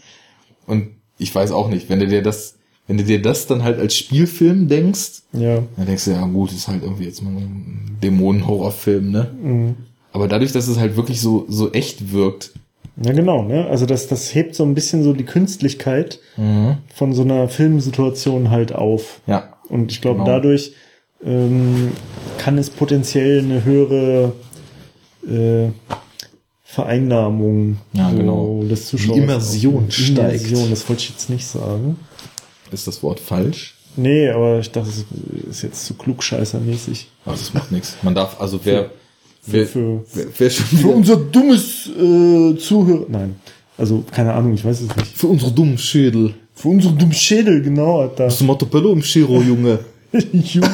Und 0.67 0.89
ich 1.19 1.35
weiß 1.35 1.53
auch 1.53 1.69
nicht, 1.69 1.89
wenn 1.89 2.01
du 2.01 2.07
dir 2.07 2.23
das, 2.23 2.57
wenn 2.87 2.97
du 2.97 3.05
dir 3.05 3.23
das 3.23 3.47
dann 3.47 3.63
halt 3.63 3.79
als 3.79 3.95
Spielfilm 3.97 4.69
denkst, 4.69 5.23
Ja. 5.33 5.63
dann 5.77 5.87
denkst 5.87 6.07
du, 6.07 6.11
ja 6.13 6.25
gut, 6.27 6.53
ist 6.53 6.67
halt 6.69 6.83
irgendwie 6.83 7.05
jetzt 7.05 7.23
mal 7.23 7.31
ein 7.31 7.99
Dämonen-Horrorfilm, 8.03 9.11
ne? 9.11 9.31
Mhm. 9.43 9.75
Aber 10.13 10.27
dadurch, 10.27 10.53
dass 10.53 10.67
es 10.67 10.79
halt 10.79 10.97
wirklich 10.97 11.21
so, 11.21 11.45
so 11.49 11.73
echt 11.73 12.13
wirkt, 12.13 12.53
Ja, 13.03 13.13
genau, 13.13 13.43
ne? 13.45 13.67
Also 13.69 13.87
das, 13.87 14.09
das 14.09 14.35
hebt 14.35 14.55
so 14.57 14.65
ein 14.65 14.75
bisschen 14.75 15.05
so 15.05 15.13
die 15.13 15.25
Künstlichkeit 15.25 16.19
Mhm. 16.37 16.79
von 16.95 17.15
so 17.15 17.23
einer 17.23 17.49
Filmsituation 17.49 18.51
halt 18.51 18.75
auf. 18.75 19.21
ja, 19.27 19.53
Und 19.69 19.93
ich 19.93 20.01
glaube, 20.01 20.19
Genau. 20.19 20.31
dadurch 20.33 20.73
ähm, 21.25 21.93
kann 22.39 22.59
es 22.59 22.71
potenziell 22.71 23.41
eine 23.41 23.65
höhere 23.65 24.33
äh, 25.29 25.69
Vereinnahmung 26.65 27.79
Ja, 27.93 28.11
so 28.11 28.17
genau. 28.17 28.63
des 28.69 28.87
Zuschauers. 28.87 29.15
Die 29.17 29.23
Immersion 29.23 29.91
steigt. 29.91 30.19
Immersion, 30.47 30.71
das 30.71 30.89
wollte 30.89 31.03
ich 31.03 31.11
jetzt 31.11 31.29
nicht 31.31 31.47
sagen. 31.47 31.97
ist 32.71 32.87
das 32.87 33.03
Wort 33.03 33.19
falsch? 33.21 33.75
Nee, 33.97 34.29
aber 34.31 34.61
ich 34.61 34.71
dachte, 34.71 34.89
es 34.89 35.05
ist 35.51 35.63
jetzt 35.63 35.85
zu 35.85 35.95
klugscheißermäßig. 35.95 37.09
Aber 37.25 37.35
das 37.35 37.53
macht 37.55 37.73
nichts. 37.73 37.97
Man 38.03 38.15
darf, 38.15 38.41
also 38.41 38.61
wer, 38.63 38.91
wer, 39.47 39.67
für- 39.67 40.05
wer, 40.15 40.27
wer 40.39 40.51
schon 40.51 40.79
Für 40.79 40.89
unser 40.89 41.17
dummes 41.17 41.89
äh, 41.89 42.57
Zuhörer. 42.57 43.07
Nein. 43.09 43.35
Also, 43.77 44.05
keine 44.13 44.33
Ahnung, 44.35 44.55
ich 44.55 44.65
weiß 44.65 44.83
es 44.83 44.95
nicht. 44.97 45.17
für 45.17 45.27
unsere 45.27 45.51
dummen 45.51 45.77
Schädel. 45.79 46.35
Für 46.55 46.69
unsere 46.69 46.95
dummen 46.95 47.15
Schädel, 47.15 47.63
genau, 47.63 48.03
Alter. 48.03 48.27
Hast 48.27 48.41
du 48.41 48.45
Montepello 48.45 48.93
im 48.93 49.01
Chiro, 49.01 49.41
Junge? 49.43 49.81
Junge. 50.33 50.71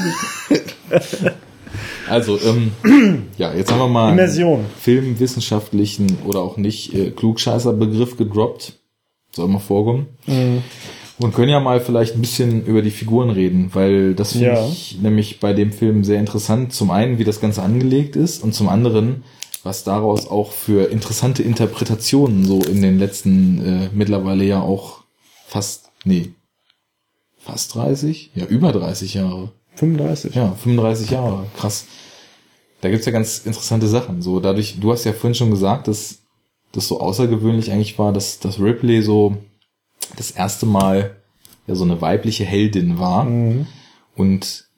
Also, 2.09 2.39
ähm, 2.41 2.73
ja, 3.39 3.53
jetzt 3.55 3.73
haben 3.73 3.79
wir 3.79 3.89
mal 3.89 4.13
Immersion. 4.13 4.61
einen 4.61 4.71
filmwissenschaftlichen 4.79 6.19
oder 6.25 6.41
auch 6.41 6.57
nicht 6.57 6.95
äh, 6.95 7.11
Klugscheißer-Begriff 7.11 8.17
gedroppt. 8.17 8.75
Soll 9.33 9.49
mal 9.49 9.59
vorkommen. 9.59 10.07
Mhm. 10.27 10.63
Und 11.19 11.35
können 11.35 11.49
ja 11.51 11.61
mal 11.61 11.81
vielleicht 11.81 12.15
ein 12.15 12.21
bisschen 12.21 12.65
über 12.67 12.83
die 12.83 12.91
Figuren 12.91 13.31
reden, 13.31 13.71
weil 13.73 14.15
das 14.15 14.33
finde 14.33 14.49
Ja. 14.49 14.67
ich 14.69 14.99
nämlich 15.01 15.41
bei 15.41 15.53
dem 15.55 15.73
Film 15.73 16.05
sehr 16.05 16.21
interessant. 16.21 16.73
Zum 16.75 16.91
einen, 16.91 17.19
wie 17.19 17.25
das 17.25 17.41
Ganze 17.41 17.63
angelegt 17.63 18.17
ist 18.17 18.43
und 18.45 18.55
zum 18.55 18.69
anderen, 18.69 19.25
was 19.63 19.83
daraus 19.83 20.29
auch 20.29 20.53
für 20.53 20.91
interessante 20.91 21.43
Interpretationen 21.43 22.45
so 22.45 22.61
in 22.63 22.83
den 22.83 22.99
letzten 22.99 23.65
äh, 23.65 23.89
mittlerweile 23.95 24.45
ja 24.45 24.61
auch 24.61 25.05
fast, 25.47 25.91
nee, 26.05 26.33
fast 27.39 27.75
30? 27.75 28.31
Ja, 28.35 28.45
über 28.45 28.73
30 28.73 29.15
Jahre. 29.15 29.53
35. 29.77 30.35
Ja, 30.35 30.53
35 30.53 31.11
Jahre, 31.11 31.47
krass. 31.57 31.87
Da 32.81 32.91
gibt's 32.91 33.07
ja 33.07 33.13
ganz 33.13 33.39
interessante 33.39 33.89
Sachen. 33.89 34.23
So 34.23 34.41
dadurch, 34.41 34.79
du 34.81 34.93
hast 34.93 35.05
ja 35.05 35.13
vorhin 35.13 35.35
schon 35.35 35.51
gesagt, 35.51 35.89
dass 35.89 36.19
das 36.73 36.89
so 36.89 37.01
außergewöhnlich 37.01 37.73
eigentlich 37.73 37.99
war, 37.99 38.13
dass, 38.13 38.39
dass 38.39 38.61
Ripley 38.61 39.03
so 39.03 39.37
das 40.17 40.31
erste 40.31 40.67
Mal 40.67 41.17
ja 41.67 41.75
so 41.75 41.85
eine 41.85 42.01
weibliche 42.01 42.45
Heldin 42.45 42.99
war. 42.99 43.25
Mhm. 43.25 43.67
Und 44.15 44.69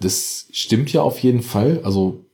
das 0.00 0.46
stimmt 0.52 0.92
ja 0.92 1.02
auf 1.02 1.18
jeden 1.18 1.42
Fall. 1.42 1.80
Also, 1.84 2.24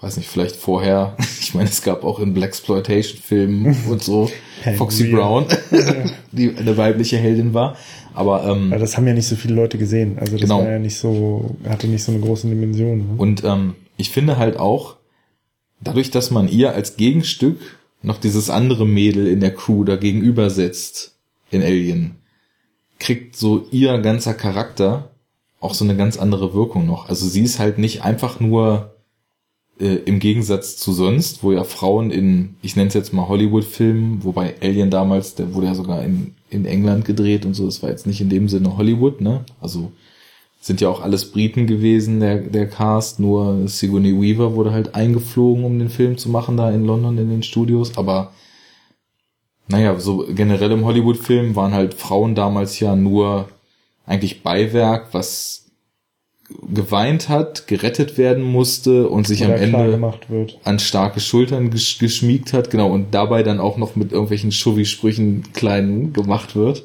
weiß 0.00 0.16
nicht, 0.16 0.28
vielleicht 0.28 0.56
vorher, 0.56 1.16
ich 1.40 1.54
meine, 1.54 1.68
es 1.68 1.82
gab 1.82 2.04
auch 2.04 2.18
in 2.20 2.34
Blaxploitation-Filmen 2.34 3.76
und 3.88 4.02
so 4.02 4.30
Foxy. 4.76 5.10
Brown, 5.10 5.46
die 6.32 6.54
eine 6.56 6.76
weibliche 6.76 7.16
Heldin 7.16 7.54
war. 7.54 7.76
Aber 8.14 8.44
ähm, 8.44 8.72
Aber 8.72 8.80
das 8.80 8.96
haben 8.96 9.06
ja 9.06 9.14
nicht 9.14 9.26
so 9.28 9.36
viele 9.36 9.54
Leute 9.54 9.78
gesehen. 9.78 10.18
Also 10.18 10.32
das 10.32 10.42
Genau. 10.42 10.58
war 10.60 10.70
ja 10.70 10.78
nicht 10.78 10.96
so, 10.98 11.56
hatte 11.68 11.86
nicht 11.86 12.02
so 12.02 12.12
eine 12.12 12.20
große 12.20 12.48
Dimension. 12.48 12.98
Ne? 12.98 13.14
Und 13.16 13.44
ähm, 13.44 13.74
ich 13.96 14.10
finde 14.10 14.36
halt 14.36 14.58
auch, 14.58 14.96
dadurch, 15.80 16.10
dass 16.10 16.30
man 16.30 16.48
ihr 16.48 16.74
als 16.74 16.96
Gegenstück 16.96 17.58
noch 18.02 18.18
dieses 18.18 18.50
andere 18.50 18.86
Mädel 18.86 19.26
in 19.26 19.40
der 19.40 19.54
Crew 19.54 19.84
da 19.84 19.96
gegenüber 19.96 20.50
setzt 20.50 21.14
in 21.50 21.62
Alien, 21.62 22.16
kriegt 22.98 23.36
so 23.36 23.66
ihr 23.70 23.98
ganzer 23.98 24.34
Charakter 24.34 25.10
auch 25.60 25.74
so 25.74 25.84
eine 25.84 25.96
ganz 25.96 26.18
andere 26.18 26.52
Wirkung 26.54 26.86
noch. 26.86 27.08
Also 27.08 27.26
sie 27.28 27.42
ist 27.42 27.58
halt 27.58 27.78
nicht 27.78 28.02
einfach 28.02 28.40
nur 28.40 28.94
äh, 29.80 29.96
im 30.04 30.18
Gegensatz 30.18 30.76
zu 30.76 30.92
sonst, 30.92 31.42
wo 31.42 31.52
ja 31.52 31.64
Frauen 31.64 32.10
in, 32.10 32.56
ich 32.62 32.76
nenne 32.76 32.88
es 32.88 32.94
jetzt 32.94 33.12
mal 33.12 33.28
Hollywood-Filmen, 33.28 34.22
wobei 34.24 34.54
Alien 34.60 34.90
damals, 34.90 35.34
der 35.34 35.54
wurde 35.54 35.68
ja 35.68 35.74
sogar 35.74 36.04
in, 36.04 36.34
in 36.50 36.66
England 36.66 37.04
gedreht 37.04 37.46
und 37.46 37.54
so, 37.54 37.66
das 37.66 37.82
war 37.82 37.90
jetzt 37.90 38.06
nicht 38.06 38.20
in 38.20 38.28
dem 38.28 38.48
Sinne 38.48 38.76
Hollywood, 38.76 39.20
ne? 39.20 39.44
Also 39.60 39.92
sind 40.60 40.82
ja 40.82 40.90
auch 40.90 41.00
alles 41.00 41.32
Briten 41.32 41.66
gewesen, 41.66 42.20
der, 42.20 42.36
der 42.38 42.68
Cast, 42.68 43.18
nur 43.18 43.66
Sigourney 43.66 44.20
Weaver 44.20 44.54
wurde 44.54 44.72
halt 44.72 44.94
eingeflogen, 44.94 45.64
um 45.64 45.78
den 45.78 45.88
Film 45.88 46.18
zu 46.18 46.28
machen, 46.28 46.58
da 46.58 46.70
in 46.70 46.84
London 46.84 47.16
in 47.16 47.30
den 47.30 47.42
Studios, 47.42 47.96
aber 47.96 48.32
naja, 49.68 49.98
so 49.98 50.26
generell 50.28 50.72
im 50.72 50.84
Hollywood-Film 50.84 51.56
waren 51.56 51.72
halt 51.72 51.94
Frauen 51.94 52.34
damals 52.34 52.78
ja 52.80 52.96
nur 52.96 53.48
eigentlich 54.04 54.42
Beiwerk, 54.42 55.14
was 55.14 55.59
geweint 56.72 57.28
hat, 57.28 57.66
gerettet 57.66 58.18
werden 58.18 58.44
musste 58.44 59.08
und 59.08 59.26
sich 59.26 59.44
am 59.44 59.50
Oder 59.50 59.66
klar 59.66 59.84
Ende 59.84 60.46
an 60.64 60.78
starke 60.78 61.20
Schultern 61.20 61.70
gesch 61.70 61.98
geschmiegt 61.98 62.52
hat, 62.52 62.70
genau, 62.70 62.90
und 62.90 63.12
dabei 63.12 63.42
dann 63.42 63.60
auch 63.60 63.76
noch 63.76 63.96
mit 63.96 64.12
irgendwelchen 64.12 64.52
Schuvi-Sprüchen 64.52 65.52
klein 65.52 66.12
gemacht 66.12 66.56
wird. 66.56 66.84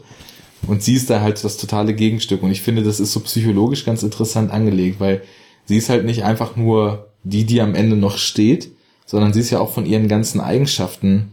Und 0.67 0.83
sie 0.83 0.95
ist 0.95 1.09
da 1.09 1.21
halt 1.21 1.43
das 1.43 1.57
totale 1.57 1.93
Gegenstück. 1.93 2.41
Und 2.41 2.51
ich 2.51 2.61
finde, 2.61 2.83
das 2.83 2.99
ist 2.99 3.11
so 3.11 3.19
psychologisch 3.19 3.85
ganz 3.85 4.03
interessant 4.03 4.51
angelegt, 4.51 4.99
weil 4.99 5.21
sie 5.65 5.77
ist 5.77 5.89
halt 5.89 6.05
nicht 6.05 6.23
einfach 6.23 6.55
nur 6.55 7.07
die, 7.23 7.45
die 7.45 7.61
am 7.61 7.75
Ende 7.75 7.95
noch 7.95 8.17
steht, 8.17 8.71
sondern 9.05 9.33
sie 9.33 9.41
ist 9.41 9.51
ja 9.51 9.59
auch 9.59 9.71
von 9.71 9.85
ihren 9.85 10.07
ganzen 10.07 10.39
Eigenschaften 10.39 11.31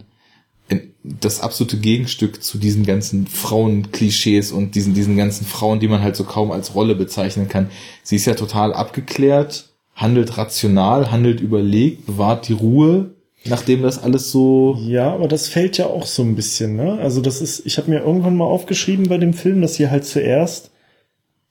das 1.05 1.41
absolute 1.41 1.79
Gegenstück 1.79 2.43
zu 2.43 2.59
diesen 2.59 2.87
ganzen 2.87 3.27
Frauenklischees 3.27 4.53
und 4.53 4.75
diesen, 4.75 4.95
diesen 4.95 5.17
ganzen 5.17 5.45
Frauen, 5.45 5.81
die 5.81 5.89
man 5.89 6.03
halt 6.03 6.15
so 6.15 6.25
kaum 6.25 6.53
als 6.53 6.75
Rolle 6.75 6.95
bezeichnen 6.95 7.49
kann. 7.49 7.71
Sie 8.05 8.17
ist 8.17 8.27
ja 8.27 8.35
total 8.35 8.73
abgeklärt, 8.73 9.71
handelt 9.95 10.39
rational, 10.39 11.11
handelt 11.11 11.41
überlegt, 11.41 12.07
bewahrt 12.07 12.47
die 12.49 12.53
Ruhe, 12.53 13.11
nachdem 13.45 13.83
das 13.83 14.01
alles 14.01 14.31
so 14.31 14.79
Ja, 14.87 15.13
aber 15.13 15.27
das 15.27 15.49
fällt 15.49 15.77
ja 15.77 15.87
auch 15.87 16.07
so 16.07 16.23
ein 16.23 16.37
bisschen, 16.37 16.77
ne? 16.77 16.99
Also 17.01 17.21
das 17.21 17.43
ist, 17.43 17.67
ich 17.67 17.79
habe 17.79 17.91
mir 17.91 18.01
irgendwann 18.01 18.37
mal 18.37 18.45
aufgeschrieben 18.45 19.09
bei 19.09 19.19
dem 19.19 19.35
Film, 19.35 19.61
dass 19.61 19.75
sie 19.75 19.91
halt 19.91 20.05
zuerst, 20.05 20.71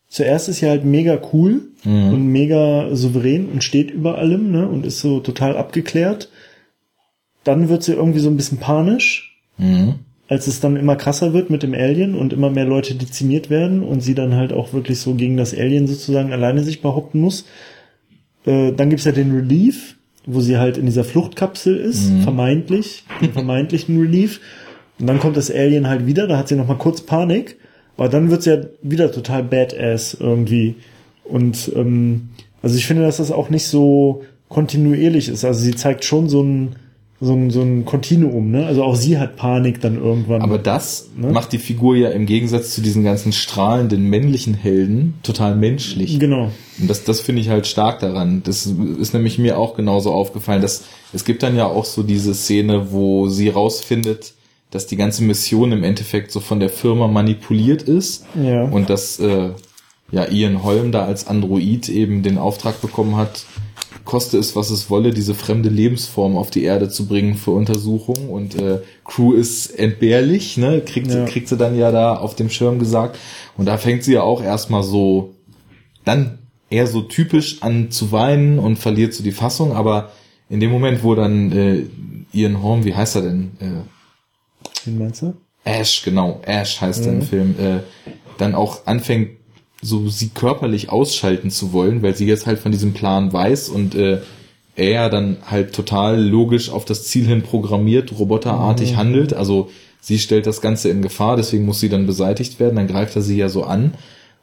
zuerst 0.08 0.48
ist 0.48 0.60
sie 0.60 0.70
halt 0.70 0.86
mega 0.86 1.20
cool 1.34 1.72
und 1.84 2.28
mega 2.28 2.96
souverän 2.96 3.50
und 3.50 3.64
steht 3.64 3.92
über 3.92 4.18
allem, 4.18 4.52
ne? 4.52 4.68
Und 4.68 4.86
ist 4.86 5.00
so 5.00 5.20
total 5.20 5.58
abgeklärt. 5.58 6.30
Dann 7.44 7.70
wird 7.70 7.84
sie 7.84 7.94
irgendwie 7.94 8.20
so 8.20 8.30
ein 8.30 8.38
bisschen 8.38 8.60
panisch. 8.60 9.31
Mhm. 9.58 9.96
als 10.28 10.48
es 10.48 10.60
dann 10.62 10.78
immer 10.78 10.96
krasser 10.96 11.34
wird 11.34 11.50
mit 11.50 11.62
dem 11.62 11.74
Alien 11.74 12.16
und 12.16 12.32
immer 12.34 12.50
mehr 12.50 12.66
Leute 12.66 12.96
dezimiert 12.96 13.50
werden 13.50 13.84
und 13.84 14.02
sie 14.02 14.16
dann 14.16 14.34
halt 14.36 14.54
auch 14.54 14.72
wirklich 14.74 15.00
so 15.00 15.14
gegen 15.16 15.36
das 15.38 15.54
Alien 15.54 15.88
sozusagen 15.88 16.32
alleine 16.32 16.64
sich 16.64 16.82
behaupten 16.82 17.20
muss. 17.20 17.46
Äh, 18.46 18.72
dann 18.72 18.90
gibt's 18.90 19.06
ja 19.06 19.12
den 19.12 19.32
Relief, 19.36 19.98
wo 20.26 20.40
sie 20.42 20.58
halt 20.58 20.78
in 20.78 20.86
dieser 20.86 21.04
Fluchtkapsel 21.04 21.76
ist, 21.76 22.10
Mhm. 22.10 22.22
vermeintlich, 22.22 23.04
den 23.22 23.34
vermeintlichen 23.34 24.00
Relief. 24.00 24.40
Und 25.00 25.08
dann 25.08 25.20
kommt 25.20 25.36
das 25.36 25.52
Alien 25.52 25.88
halt 25.88 26.06
wieder, 26.06 26.28
da 26.28 26.38
hat 26.38 26.48
sie 26.48 26.56
noch 26.56 26.68
mal 26.68 26.78
kurz 26.78 27.02
Panik, 27.02 27.58
aber 27.98 28.08
dann 28.10 28.30
wird's 28.32 28.46
ja 28.46 28.58
wieder 28.82 29.12
total 29.12 29.44
badass 29.44 30.16
irgendwie. 30.20 30.76
Und 31.24 31.72
ähm, 31.76 32.30
also 32.62 32.76
ich 32.78 32.86
finde, 32.86 33.04
dass 33.04 33.18
das 33.18 33.32
auch 33.32 33.50
nicht 33.50 33.66
so 33.66 34.24
kontinuierlich 34.48 35.28
ist. 35.30 35.44
Also 35.46 35.60
sie 35.62 35.76
zeigt 35.76 36.06
schon 36.06 36.30
so 36.30 36.42
ein 36.44 36.76
so 37.24 37.34
ein, 37.34 37.52
so 37.52 37.62
ein 37.62 37.86
Kontinuum, 37.86 38.50
ne? 38.50 38.66
Also 38.66 38.84
auch 38.84 38.96
sie 38.96 39.20
hat 39.20 39.36
Panik 39.36 39.80
dann 39.80 39.96
irgendwann. 39.96 40.42
Aber 40.42 40.58
das 40.58 41.10
Ne? 41.16 41.28
macht 41.32 41.52
die 41.54 41.60
Figur 41.60 41.96
ja 41.96 42.10
im 42.10 42.26
Gegensatz 42.26 42.74
zu 42.74 42.82
diesen 42.82 43.04
ganzen 43.04 43.32
strahlenden 43.32 44.04
männlichen 44.10 44.56
Helden 44.56 45.14
total 45.22 45.56
menschlich. 45.56 46.20
genau. 46.20 46.50
Und 46.80 46.90
das, 46.90 47.04
das 47.04 47.20
finde 47.22 47.42
ich 47.42 47.50
halt 47.50 47.68
stark 47.68 48.00
daran. 48.00 48.42
Das 48.44 48.66
ist 48.66 49.14
nämlich 49.14 49.38
mir 49.38 49.60
auch 49.60 49.76
genauso 49.76 50.12
aufgefallen, 50.12 50.64
dass 50.64 50.84
es 51.14 51.24
gibt 51.24 51.44
dann 51.44 51.56
ja 51.56 51.68
auch 51.68 51.86
so 51.86 52.02
diese 52.02 52.34
Szene, 52.34 52.92
wo 52.92 53.28
sie 53.30 53.50
rausfindet, 53.50 54.34
dass 54.72 54.88
die 54.88 54.96
ganze 54.96 55.24
Mission 55.24 55.72
im 55.74 55.84
Endeffekt 55.84 56.32
so 56.32 56.40
von 56.40 56.60
der 56.60 56.70
Firma 56.70 57.08
manipuliert 57.08 57.84
ist 57.84 58.26
Ja. 58.42 58.64
und 58.64 58.90
dass 58.90 59.20
äh, 59.20 59.50
ja 60.12 60.28
Ian 60.30 60.64
Holm 60.64 60.92
da 60.92 61.06
als 61.06 61.28
Android 61.28 61.90
eben 61.90 62.22
den 62.24 62.38
Auftrag 62.38 62.82
bekommen 62.82 63.16
hat, 63.16 63.46
koste 64.06 64.38
es, 64.38 64.56
was 64.56 64.70
es 64.72 64.90
wolle, 64.90 65.12
diese 65.12 65.36
fremde 65.36 65.70
Lebensform 65.70 66.36
auf 66.36 66.50
die 66.50 66.64
Erde 66.64 66.90
zu 66.90 67.06
bringen 67.08 67.36
für 67.36 67.52
Untersuchung 67.52 68.30
und 68.30 68.56
äh, 68.56 68.80
Crew 69.06 69.34
ist 69.34 69.68
entbehrlich, 69.78 70.58
ne, 70.58 70.82
kriegt, 70.82 71.08
Ja. 71.08 71.26
sie, 71.26 71.32
kriegt 71.32 71.48
sie 71.48 71.58
dann 71.58 71.78
ja 71.78 71.92
da 71.92 72.16
auf 72.16 72.36
dem 72.36 72.50
Schirm 72.50 72.80
gesagt 72.80 73.18
und 73.58 73.66
da 73.68 73.78
fängt 73.78 74.04
sie 74.04 74.14
ja 74.14 74.24
auch 74.24 74.42
erstmal 74.44 74.84
so 74.84 75.36
dann 76.04 76.40
eher 76.70 76.88
so 76.88 77.02
typisch 77.02 77.62
an 77.62 77.92
zu 77.92 78.12
weinen 78.12 78.58
und 78.58 78.78
verliert 78.80 79.14
so 79.14 79.24
die 79.24 79.32
Fassung, 79.34 79.74
aber 79.74 80.12
in 80.50 80.60
dem 80.60 80.72
Moment, 80.72 81.04
wo 81.04 81.16
dann 81.16 81.52
äh, 81.52 81.84
Ian 82.34 82.62
Holm, 82.64 82.84
wie 82.86 82.96
heißt 82.96 83.16
er 83.18 83.22
denn? 83.22 83.52
Äh, 83.60 84.86
Wen 84.86 84.98
meinst 84.98 85.22
du? 85.22 85.34
Ash, 85.64 86.02
genau, 86.04 86.42
Ash 86.44 86.82
heißt 86.82 87.06
er 87.06 87.14
im 87.14 87.22
Film, 87.22 87.56
äh, 87.60 87.80
dann 88.38 88.56
auch 88.56 88.88
anfängt, 88.88 89.32
so 89.82 90.08
sie 90.10 90.30
körperlich 90.30 90.90
ausschalten 90.90 91.50
zu 91.50 91.74
wollen, 91.74 92.02
weil 92.04 92.16
sie 92.16 92.28
jetzt 92.28 92.46
halt 92.46 92.60
von 92.60 92.72
diesem 92.72 92.94
Plan 92.94 93.34
weiß 93.34 93.70
und 93.70 93.96
äh, 93.96 94.22
er 94.76 95.10
dann 95.10 95.38
halt 95.46 95.74
total 95.74 96.22
logisch 96.22 96.70
auf 96.70 96.86
das 96.86 97.04
Ziel 97.04 97.26
hin 97.26 97.42
programmiert, 97.42 98.18
roboterartig 98.18 98.96
handelt. 98.96 99.34
Also 99.34 99.70
sie 100.00 100.20
stellt 100.20 100.48
das 100.48 100.62
Ganze 100.62 100.90
in 100.90 101.02
Gefahr, 101.02 101.36
deswegen 101.36 101.66
muss 101.66 101.80
sie 101.80 101.90
dann 101.90 102.08
beseitigt 102.08 102.60
werden, 102.60 102.76
dann 102.76 102.88
greift 102.88 103.16
er 103.16 103.22
sie 103.22 103.38
ja 103.38 103.50
so 103.50 103.64
an. 103.64 103.96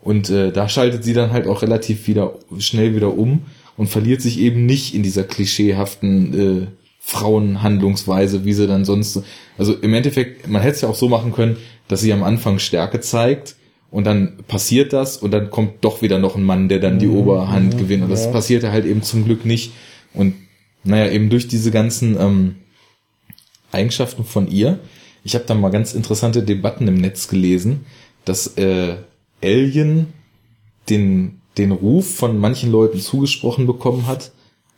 Und 0.02 0.30
äh, 0.30 0.52
da 0.52 0.68
schaltet 0.68 1.04
sie 1.04 1.12
dann 1.12 1.32
halt 1.32 1.46
auch 1.46 1.62
relativ 1.62 2.06
wieder 2.06 2.34
schnell 2.58 2.94
wieder 2.94 3.16
um 3.16 3.42
und 3.76 3.88
verliert 3.88 4.22
sich 4.22 4.38
eben 4.38 4.66
nicht 4.66 4.94
in 4.94 5.02
dieser 5.02 5.24
klischeehaften 5.24 6.34
äh, 6.34 6.66
Frauenhandlungsweise, 7.00 8.44
wie 8.44 8.52
sie 8.52 8.66
dann 8.66 8.84
sonst. 8.84 9.22
Also 9.56 9.74
im 9.74 9.94
Endeffekt, 9.94 10.46
man 10.48 10.62
hätte 10.62 10.74
es 10.74 10.80
ja 10.82 10.88
auch 10.88 10.94
so 10.94 11.08
machen 11.08 11.32
können, 11.32 11.56
dass 11.88 12.00
sie 12.00 12.12
am 12.12 12.22
Anfang 12.22 12.58
Stärke 12.58 13.00
zeigt 13.00 13.56
und 13.90 14.04
dann 14.04 14.36
passiert 14.46 14.92
das 14.92 15.16
und 15.16 15.30
dann 15.30 15.50
kommt 15.50 15.82
doch 15.82 16.02
wieder 16.02 16.18
noch 16.18 16.36
ein 16.36 16.44
Mann, 16.44 16.68
der 16.68 16.78
dann 16.78 16.98
die 16.98 17.08
Oberhand 17.08 17.78
gewinnt. 17.78 18.04
Und 18.04 18.10
das 18.10 18.26
ja. 18.26 18.30
passierte 18.30 18.70
halt 18.70 18.84
eben 18.84 19.02
zum 19.02 19.24
Glück 19.24 19.44
nicht. 19.46 19.72
Und 20.12 20.34
naja, 20.84 21.10
eben 21.10 21.30
durch 21.30 21.48
diese 21.48 21.70
ganzen 21.70 22.20
ähm, 22.20 22.56
Eigenschaften 23.72 24.24
von 24.24 24.48
ihr. 24.48 24.78
Ich 25.24 25.34
habe 25.34 25.44
da 25.46 25.54
mal 25.54 25.70
ganz 25.70 25.94
interessante 25.94 26.42
Debatten 26.42 26.86
im 26.86 26.96
Netz 26.96 27.28
gelesen, 27.28 27.86
dass 28.24 28.56
äh, 28.56 28.96
Alien 29.42 30.12
den, 30.90 31.40
den 31.56 31.72
Ruf 31.72 32.14
von 32.14 32.38
manchen 32.38 32.70
Leuten 32.70 33.00
zugesprochen 33.00 33.66
bekommen 33.66 34.06
hat, 34.06 34.32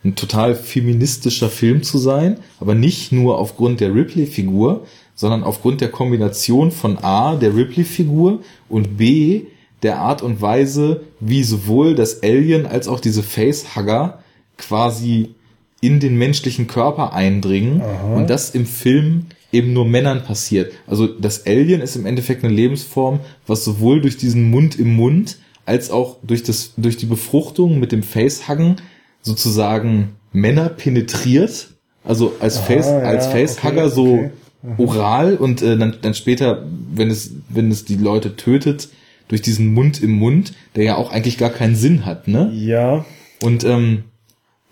ein 0.05 0.15
total 0.15 0.55
feministischer 0.55 1.51
Film 1.51 1.82
zu 1.82 1.99
sein, 1.99 2.39
aber 2.59 2.74
nicht 2.74 3.12
nur 3.12 3.39
aufgrund 3.39 3.81
der 3.81 3.95
Ripley-Figur, 3.95 4.87
sondern 5.20 5.44
aufgrund 5.44 5.82
der 5.82 5.90
Kombination 5.90 6.70
von 6.70 6.97
A, 6.97 7.36
der 7.36 7.55
Ripley-Figur 7.55 8.40
und 8.70 8.97
B, 8.97 9.42
der 9.82 9.98
Art 9.98 10.22
und 10.22 10.40
Weise, 10.40 11.02
wie 11.20 11.44
sowohl 11.44 11.94
das 11.94 12.22
Alien 12.22 12.64
als 12.64 12.88
auch 12.88 13.01
diese 13.01 13.22
Facehugger 13.22 14.20
quasi 14.56 15.34
in 15.82 16.01
den 16.01 16.16
menschlichen 16.16 16.68
Körper 16.68 17.12
eindringen 17.12 17.82
und 18.16 18.30
das 18.30 18.52
im 18.52 18.64
Film 18.64 19.26
eben 19.52 19.74
nur 19.74 19.84
Männern 19.84 20.24
passiert. 20.24 20.72
Also 20.86 21.06
das 21.06 21.47
Alien 21.47 21.82
ist 21.82 21.97
im 21.97 22.06
Endeffekt 22.06 22.42
eine 22.42 22.55
Lebensform, 22.55 23.20
was 23.47 23.62
sowohl 23.62 24.01
durch 24.01 24.16
diesen 24.16 24.51
Mund 24.51 24.78
im 24.78 24.94
Mund 24.94 25.36
als 25.66 25.90
auch 25.90 26.16
durch 26.22 26.44
das 26.44 26.72
durch 26.78 26.97
die 26.97 27.05
Befruchtung 27.05 27.78
mit 27.78 27.92
dem 27.92 28.02
Facehuggen 28.02 28.76
sozusagen 29.20 30.16
Männer 30.32 30.70
penetriert, 30.70 31.72
also 32.05 32.32
als 32.40 32.56
Face 32.56 32.86
ja, 32.86 33.01
als 33.01 33.26
Facehugger 33.26 33.84
okay, 33.84 33.94
so 33.94 34.14
okay. 34.14 34.30
Oral 34.78 35.37
und 35.37 35.62
äh, 35.62 35.77
dann 35.77 35.97
dann 36.03 36.15
später, 36.15 36.65
wenn 36.93 37.11
es 37.11 37.32
wenn 37.49 37.70
es 37.70 37.85
die 37.85 37.97
Leute 37.97 38.37
tötet, 38.37 38.89
durch 39.28 39.43
diesen 39.43 39.73
Mund 39.73 40.03
im 40.03 40.11
Mund, 40.12 40.53
der 40.77 40.85
ja 40.85 40.97
auch 40.97 41.11
eigentlich 41.12 41.39
gar 41.39 41.51
keinen 41.51 41.77
Sinn 41.77 42.05
hat, 42.05 42.28
ne? 42.28 42.51
Ja. 42.55 43.05
Und 43.43 43.65
ähm, 43.65 44.05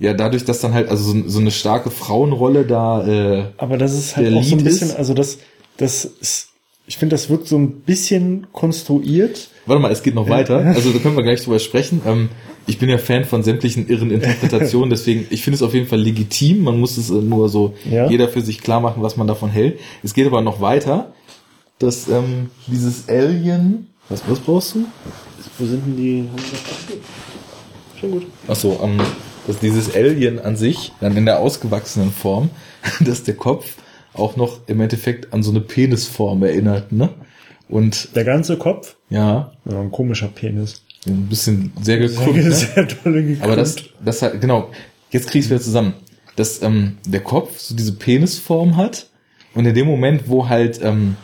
ja, 0.00 0.14
dadurch, 0.14 0.44
dass 0.44 0.60
dann 0.60 0.74
halt 0.74 0.88
also 0.90 1.12
so, 1.12 1.28
so 1.28 1.40
eine 1.40 1.50
starke 1.50 1.90
Frauenrolle 1.90 2.64
da 2.64 3.06
äh, 3.06 3.44
Aber 3.56 3.78
das 3.78 3.94
ist 3.94 4.16
halt 4.16 4.34
auch 4.34 4.42
so 4.42 4.54
ein 4.54 4.58
Lied 4.58 4.64
bisschen, 4.68 4.88
ist- 4.90 4.96
also 4.96 5.14
das, 5.14 5.38
das 5.76 6.04
ist, 6.04 6.48
ich 6.86 6.96
finde, 6.98 7.14
das 7.14 7.30
wirkt 7.30 7.48
so 7.48 7.56
ein 7.58 7.80
bisschen 7.80 8.46
konstruiert. 8.52 9.48
Warte 9.66 9.80
mal, 9.82 9.90
es 9.92 10.02
geht 10.02 10.14
noch 10.14 10.28
weiter. 10.28 10.58
Also 10.58 10.92
da 10.92 10.98
können 11.00 11.16
wir 11.16 11.22
gleich 11.22 11.42
drüber 11.42 11.58
sprechen. 11.58 12.00
Ähm, 12.06 12.28
ich 12.68 12.78
bin 12.78 12.88
ja 12.88 12.98
Fan 12.98 13.24
von 13.24 13.42
sämtlichen 13.42 13.88
irren 13.88 14.10
Interpretationen, 14.12 14.90
deswegen, 14.96 15.26
ich 15.30 15.42
finde 15.42 15.56
es 15.56 15.62
auf 15.62 15.74
jeden 15.74 15.86
Fall 15.88 16.00
legitim. 16.00 16.62
Man 16.62 16.78
muss 16.78 16.96
es 16.96 17.10
äh, 17.10 17.14
nur 17.14 17.48
so 17.48 17.74
Ja. 17.90 18.08
jeder 18.08 18.28
für 18.28 18.40
sich 18.42 18.60
klar 18.60 18.80
machen, 18.80 19.02
was 19.02 19.16
man 19.16 19.26
davon 19.26 19.50
hält. 19.50 19.80
Es 20.04 20.14
geht 20.14 20.26
aber 20.26 20.40
noch 20.42 20.60
weiter, 20.60 21.12
dass 21.80 22.08
ähm, 22.08 22.50
dieses 22.66 23.08
Alien. 23.08 23.88
Was, 24.08 24.22
was 24.28 24.38
brauchst 24.38 24.74
du? 24.76 24.84
Wo 25.58 25.66
sind 25.66 25.84
denn 25.86 25.96
die? 25.96 26.24
Schon 28.00 28.10
gut. 28.12 28.26
Achso, 28.46 28.78
ähm, 28.82 28.98
dass 29.46 29.58
dieses 29.58 29.94
Alien 29.94 30.38
an 30.38 30.56
sich, 30.56 30.92
dann 31.00 31.16
in 31.16 31.24
der 31.26 31.40
ausgewachsenen 31.40 32.12
Form, 32.12 32.50
dass 33.00 33.22
der 33.24 33.34
Kopf 33.34 33.76
auch 34.14 34.36
noch 34.36 34.60
im 34.66 34.80
Endeffekt 34.80 35.32
an 35.32 35.42
so 35.42 35.50
eine 35.50 35.60
Penisform 35.60 36.42
erinnert, 36.42 36.92
ne? 36.92 37.10
Und 37.68 38.16
Der 38.16 38.24
ganze 38.24 38.56
Kopf? 38.56 38.96
ja, 39.10 39.52
Ja, 39.70 39.80
ein 39.80 39.90
komischer 39.90 40.28
Penis. 40.28 40.82
Ein 41.06 41.26
bisschen 41.28 41.72
sehr 41.80 41.98
gekrümmt, 41.98 42.36
ne? 42.36 42.52
Sehr 42.52 42.88
tolle 42.88 43.22
gekrümmt. 43.22 43.42
Aber 43.42 43.56
das, 43.56 43.76
das 44.04 44.22
halt, 44.22 44.40
genau, 44.40 44.70
jetzt 45.10 45.28
krieg's 45.30 45.48
wieder 45.48 45.60
zusammen. 45.60 45.94
Dass 46.36 46.62
ähm, 46.62 46.98
der 47.06 47.20
Kopf 47.20 47.58
so 47.58 47.74
diese 47.74 47.92
Penisform 47.92 48.76
hat 48.76 49.08
und 49.54 49.66
in 49.66 49.74
dem 49.74 49.86
Moment, 49.86 50.28
wo 50.28 50.48
halt 50.48 50.80
ähm, 50.82 51.16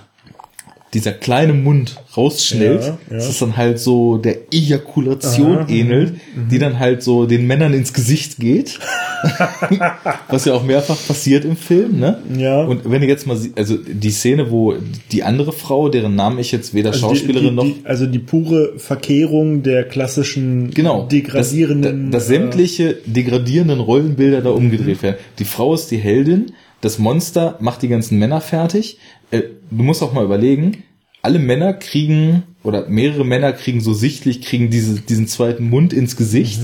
dieser 0.95 1.13
kleine 1.13 1.53
Mund 1.53 1.97
rausschnellt, 2.17 2.83
Ja, 2.83 2.89
ja. 3.11 3.17
dass 3.17 3.29
es 3.29 3.39
dann 3.41 3.57
halt 3.57 3.79
so 3.81 4.17
der 4.19 4.53
Ejakulation 4.53 5.59
Aha, 5.59 5.69
ähnelt, 5.69 6.15
mhm, 6.15 6.49
die 6.49 6.59
dann 6.59 6.79
halt 6.79 7.03
so 7.03 7.27
den 7.27 7.47
Männern 7.47 7.75
ins 7.75 7.93
Gesicht 7.93 8.39
geht. 8.39 8.79
Was 10.29 10.45
ja 10.45 10.55
auch 10.55 10.63
mehrfach 10.65 10.99
passiert 11.07 11.45
im 11.45 11.57
Film, 11.57 11.99
ne? 11.99 12.19
Ja. 12.37 12.63
Und 12.65 12.91
wenn 12.91 13.03
ihr 13.03 13.09
jetzt 13.09 13.27
mal, 13.27 13.37
also 13.57 13.77
die 13.77 14.11
Szene, 14.11 14.51
wo 14.51 14.75
die 15.13 15.23
andere 15.23 15.53
Frau, 15.53 15.89
deren 15.89 16.15
Namen 16.15 16.39
ich 16.39 16.53
jetzt 16.53 16.75
weder 16.75 16.91
also 16.93 17.09
Schauspielerin 17.09 17.49
die, 17.51 17.55
noch 17.55 17.65
die, 17.65 17.73
die, 17.75 17.87
also 17.87 18.07
die 18.07 18.19
pure 18.19 18.79
Verkehrung 18.79 19.63
der 19.63 19.85
klassischen 19.85 20.71
Genau. 20.71 21.07
degradierenden. 21.07 22.11
Dass, 22.11 22.27
dass 22.27 22.31
äh, 22.31 22.39
sämtliche 22.39 22.97
degradierenden 23.07 23.81
Rollenbilder 23.81 24.43
da 24.43 24.51
umgedreht 24.51 25.03
werden. 25.03 25.17
Die 25.39 25.45
Frau 25.45 25.75
ist 25.75 25.91
die 25.91 25.97
Heldin, 25.99 26.53
das 26.85 26.99
Monster 26.99 27.57
macht 27.61 27.83
die 27.83 27.89
ganzen 27.89 28.19
Männer 28.19 28.41
fertig. 28.41 28.99
Äh, 29.31 29.43
du 29.71 29.83
musst 29.83 30.03
auch 30.03 30.13
mal 30.13 30.25
überlegen, 30.25 30.85
alle 31.23 31.39
Männer 31.39 31.73
kriegen, 31.73 32.43
oder 32.63 32.87
mehrere 32.89 33.25
Männer 33.25 33.53
kriegen 33.55 33.81
so 33.81 33.95
sichtlich, 33.95 34.43
kriegen 34.43 34.69
diese, 34.69 35.01
diesen 35.01 35.27
zweiten 35.27 35.71
Mund 35.71 35.95
ins 35.95 36.17
Gesicht. 36.17 36.61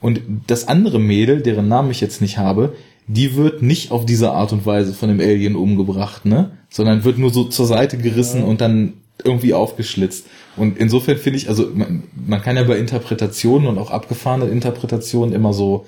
Und 0.00 0.20
das 0.46 0.68
andere 0.68 1.00
Mädel, 1.00 1.40
deren 1.40 1.68
Namen 1.68 1.90
ich 1.90 2.02
jetzt 2.02 2.20
nicht 2.20 2.36
habe, 2.36 2.74
die 3.06 3.36
wird 3.36 3.62
nicht 3.62 3.90
auf 3.90 4.04
diese 4.04 4.32
Art 4.32 4.52
und 4.52 4.66
Weise 4.66 4.92
von 4.92 5.08
dem 5.08 5.20
Alien 5.20 5.56
umgebracht, 5.56 6.26
ne? 6.26 6.50
Sondern 6.68 7.04
wird 7.04 7.18
nur 7.18 7.32
so 7.32 7.44
zur 7.44 7.66
Seite 7.66 7.96
gerissen 7.96 8.42
und 8.42 8.60
dann 8.60 8.94
irgendwie 9.22 9.54
aufgeschlitzt. 9.54 10.26
Und 10.56 10.76
insofern 10.76 11.16
finde 11.16 11.38
ich, 11.38 11.48
also 11.48 11.70
man, 11.74 12.04
man 12.26 12.42
kann 12.42 12.56
ja 12.56 12.64
bei 12.64 12.76
Interpretationen 12.78 13.68
und 13.68 13.78
auch 13.78 13.90
abgefahrene 13.90 14.46
Interpretationen 14.46 15.34
immer 15.34 15.54
so 15.54 15.86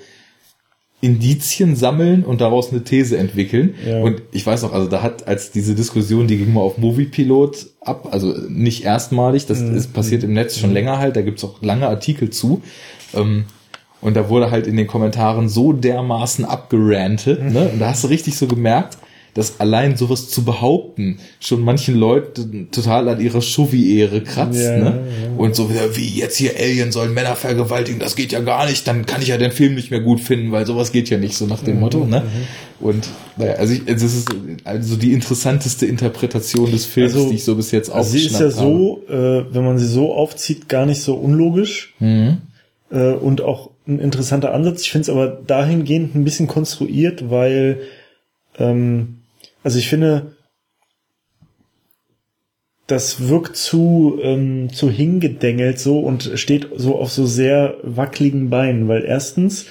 Indizien 0.99 1.75
sammeln 1.75 2.23
und 2.23 2.41
daraus 2.41 2.71
eine 2.71 2.83
These 2.83 3.17
entwickeln. 3.17 3.75
Ja. 3.87 4.01
Und 4.01 4.21
ich 4.31 4.45
weiß 4.45 4.63
noch, 4.63 4.73
also 4.73 4.87
da 4.89 5.03
hat, 5.03 5.27
als 5.27 5.51
diese 5.51 5.75
Diskussion, 5.75 6.27
die 6.27 6.37
ging 6.37 6.53
mal 6.53 6.61
auf 6.61 6.79
Moviepilot 6.79 7.67
ab, 7.81 8.07
also 8.11 8.33
nicht 8.49 8.83
erstmalig, 8.83 9.45
das 9.45 9.59
Mhm. 9.61 9.75
ist 9.75 9.93
passiert 9.93 10.23
im 10.23 10.33
Netz 10.33 10.57
schon 10.57 10.73
länger 10.73 10.97
halt, 10.97 11.15
da 11.15 11.21
gibt's 11.21 11.43
auch 11.43 11.61
lange 11.61 11.87
Artikel 11.87 12.31
zu. 12.31 12.61
Ähm, 13.13 13.45
und 14.01 14.15
da 14.15 14.29
wurde 14.29 14.49
halt 14.51 14.65
in 14.67 14.75
den 14.75 14.87
Kommentaren 14.87 15.49
so 15.49 15.71
dermaßen 15.73 16.45
abgerantet, 16.45 17.43
ne? 17.43 17.69
Und 17.69 17.79
da 17.79 17.89
hast 17.89 18.03
du 18.03 18.07
richtig 18.07 18.37
so 18.37 18.47
gemerkt, 18.47 18.97
dass 19.37 19.59
allein 19.59 19.95
sowas 19.95 20.29
zu 20.29 20.43
behaupten 20.43 21.19
schon 21.39 21.61
manchen 21.61 21.95
Leuten 21.95 22.69
total 22.71 23.07
an 23.07 23.21
ihrer 23.21 23.41
Chauvi-Ehre 23.41 24.21
kratzt, 24.21 24.59
Ja, 24.61 24.77
ne? 24.77 24.85
ja. 24.85 25.37
Und 25.37 25.55
so 25.55 25.69
wieder, 25.69 25.95
wie 25.95 26.07
jetzt 26.19 26.35
hier 26.37 26.51
Alien 26.59 26.91
sollen 26.91 27.13
Männer 27.13 27.35
vergewaltigen, 27.35 27.99
das 27.99 28.15
geht 28.15 28.31
ja 28.31 28.39
gar 28.39 28.67
nicht, 28.67 28.87
dann 28.87 29.05
kann 29.05 29.21
ich 29.21 29.27
ja 29.29 29.37
den 29.37 29.51
Film 29.51 29.75
nicht 29.75 29.91
mehr 29.91 29.99
gut 30.01 30.19
finden, 30.19 30.51
weil 30.51 30.65
sowas 30.65 30.91
geht 30.91 31.09
ja 31.09 31.17
nicht, 31.19 31.35
so 31.37 31.45
nach 31.45 31.61
dem 31.63 31.75
Mhm, 31.75 31.79
Motto, 31.81 32.05
ne? 32.05 32.23
Und 32.79 33.07
naja, 33.37 33.53
also 33.53 33.73
ich, 33.73 33.85
das 33.85 34.01
ist 34.03 34.27
also 34.63 34.97
die 34.97 35.13
interessanteste 35.13 35.85
Interpretation 35.85 36.69
des 36.71 36.85
Films, 36.85 37.13
Also, 37.13 37.29
die 37.29 37.35
ich 37.35 37.43
so 37.43 37.55
bis 37.55 37.71
jetzt 37.71 37.89
Also 37.91 38.09
sie 38.11 38.25
ist 38.25 38.39
ja 38.39 38.47
aufgeschnappt 38.47 38.57
habe. 38.67 38.77
so, 39.07 39.13
äh, 39.13 39.53
wenn 39.53 39.63
man 39.65 39.77
sie 39.79 39.87
so 39.87 40.13
aufzieht, 40.13 40.67
gar 40.67 40.85
nicht 40.85 41.01
so 41.01 41.15
unlogisch 41.15 41.93
Mhm. 41.99 42.37
äh, 42.91 43.11
und 43.13 43.41
auch 43.41 43.69
ein 43.87 43.99
interessanter 43.99 44.53
Ansatz. 44.53 44.81
Ich 44.81 44.91
finde 44.91 45.03
es 45.03 45.09
aber 45.09 45.27
dahingehend 45.27 46.13
ein 46.15 46.23
bisschen 46.23 46.47
konstruiert, 46.47 47.29
weil 47.29 47.79
ähm, 48.59 49.16
also 49.67 49.79
ich 49.79 49.89
finde, 49.89 50.31
das 52.87 53.27
wirkt 53.27 53.57
zu 53.57 54.17
ähm, 54.23 54.69
zu 54.71 54.89
hingedengelt 54.89 55.77
so 55.77 55.99
und 55.99 56.31
steht 56.35 56.69
so 56.77 56.97
auf 56.97 57.11
so 57.11 57.25
sehr 57.25 57.75
wackeligen 57.83 58.49
Beinen, 58.49 58.87
weil 58.87 59.03
erstens 59.03 59.65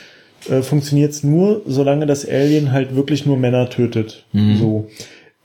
äh, 0.51 0.61
funktioniert 0.61 1.13
es 1.13 1.25
nur, 1.25 1.63
solange 1.65 2.05
das 2.05 2.29
Alien 2.29 2.73
halt 2.73 2.95
wirklich 2.95 3.25
nur 3.25 3.39
Männer 3.39 3.71
tötet. 3.71 4.27
So. 4.59 4.91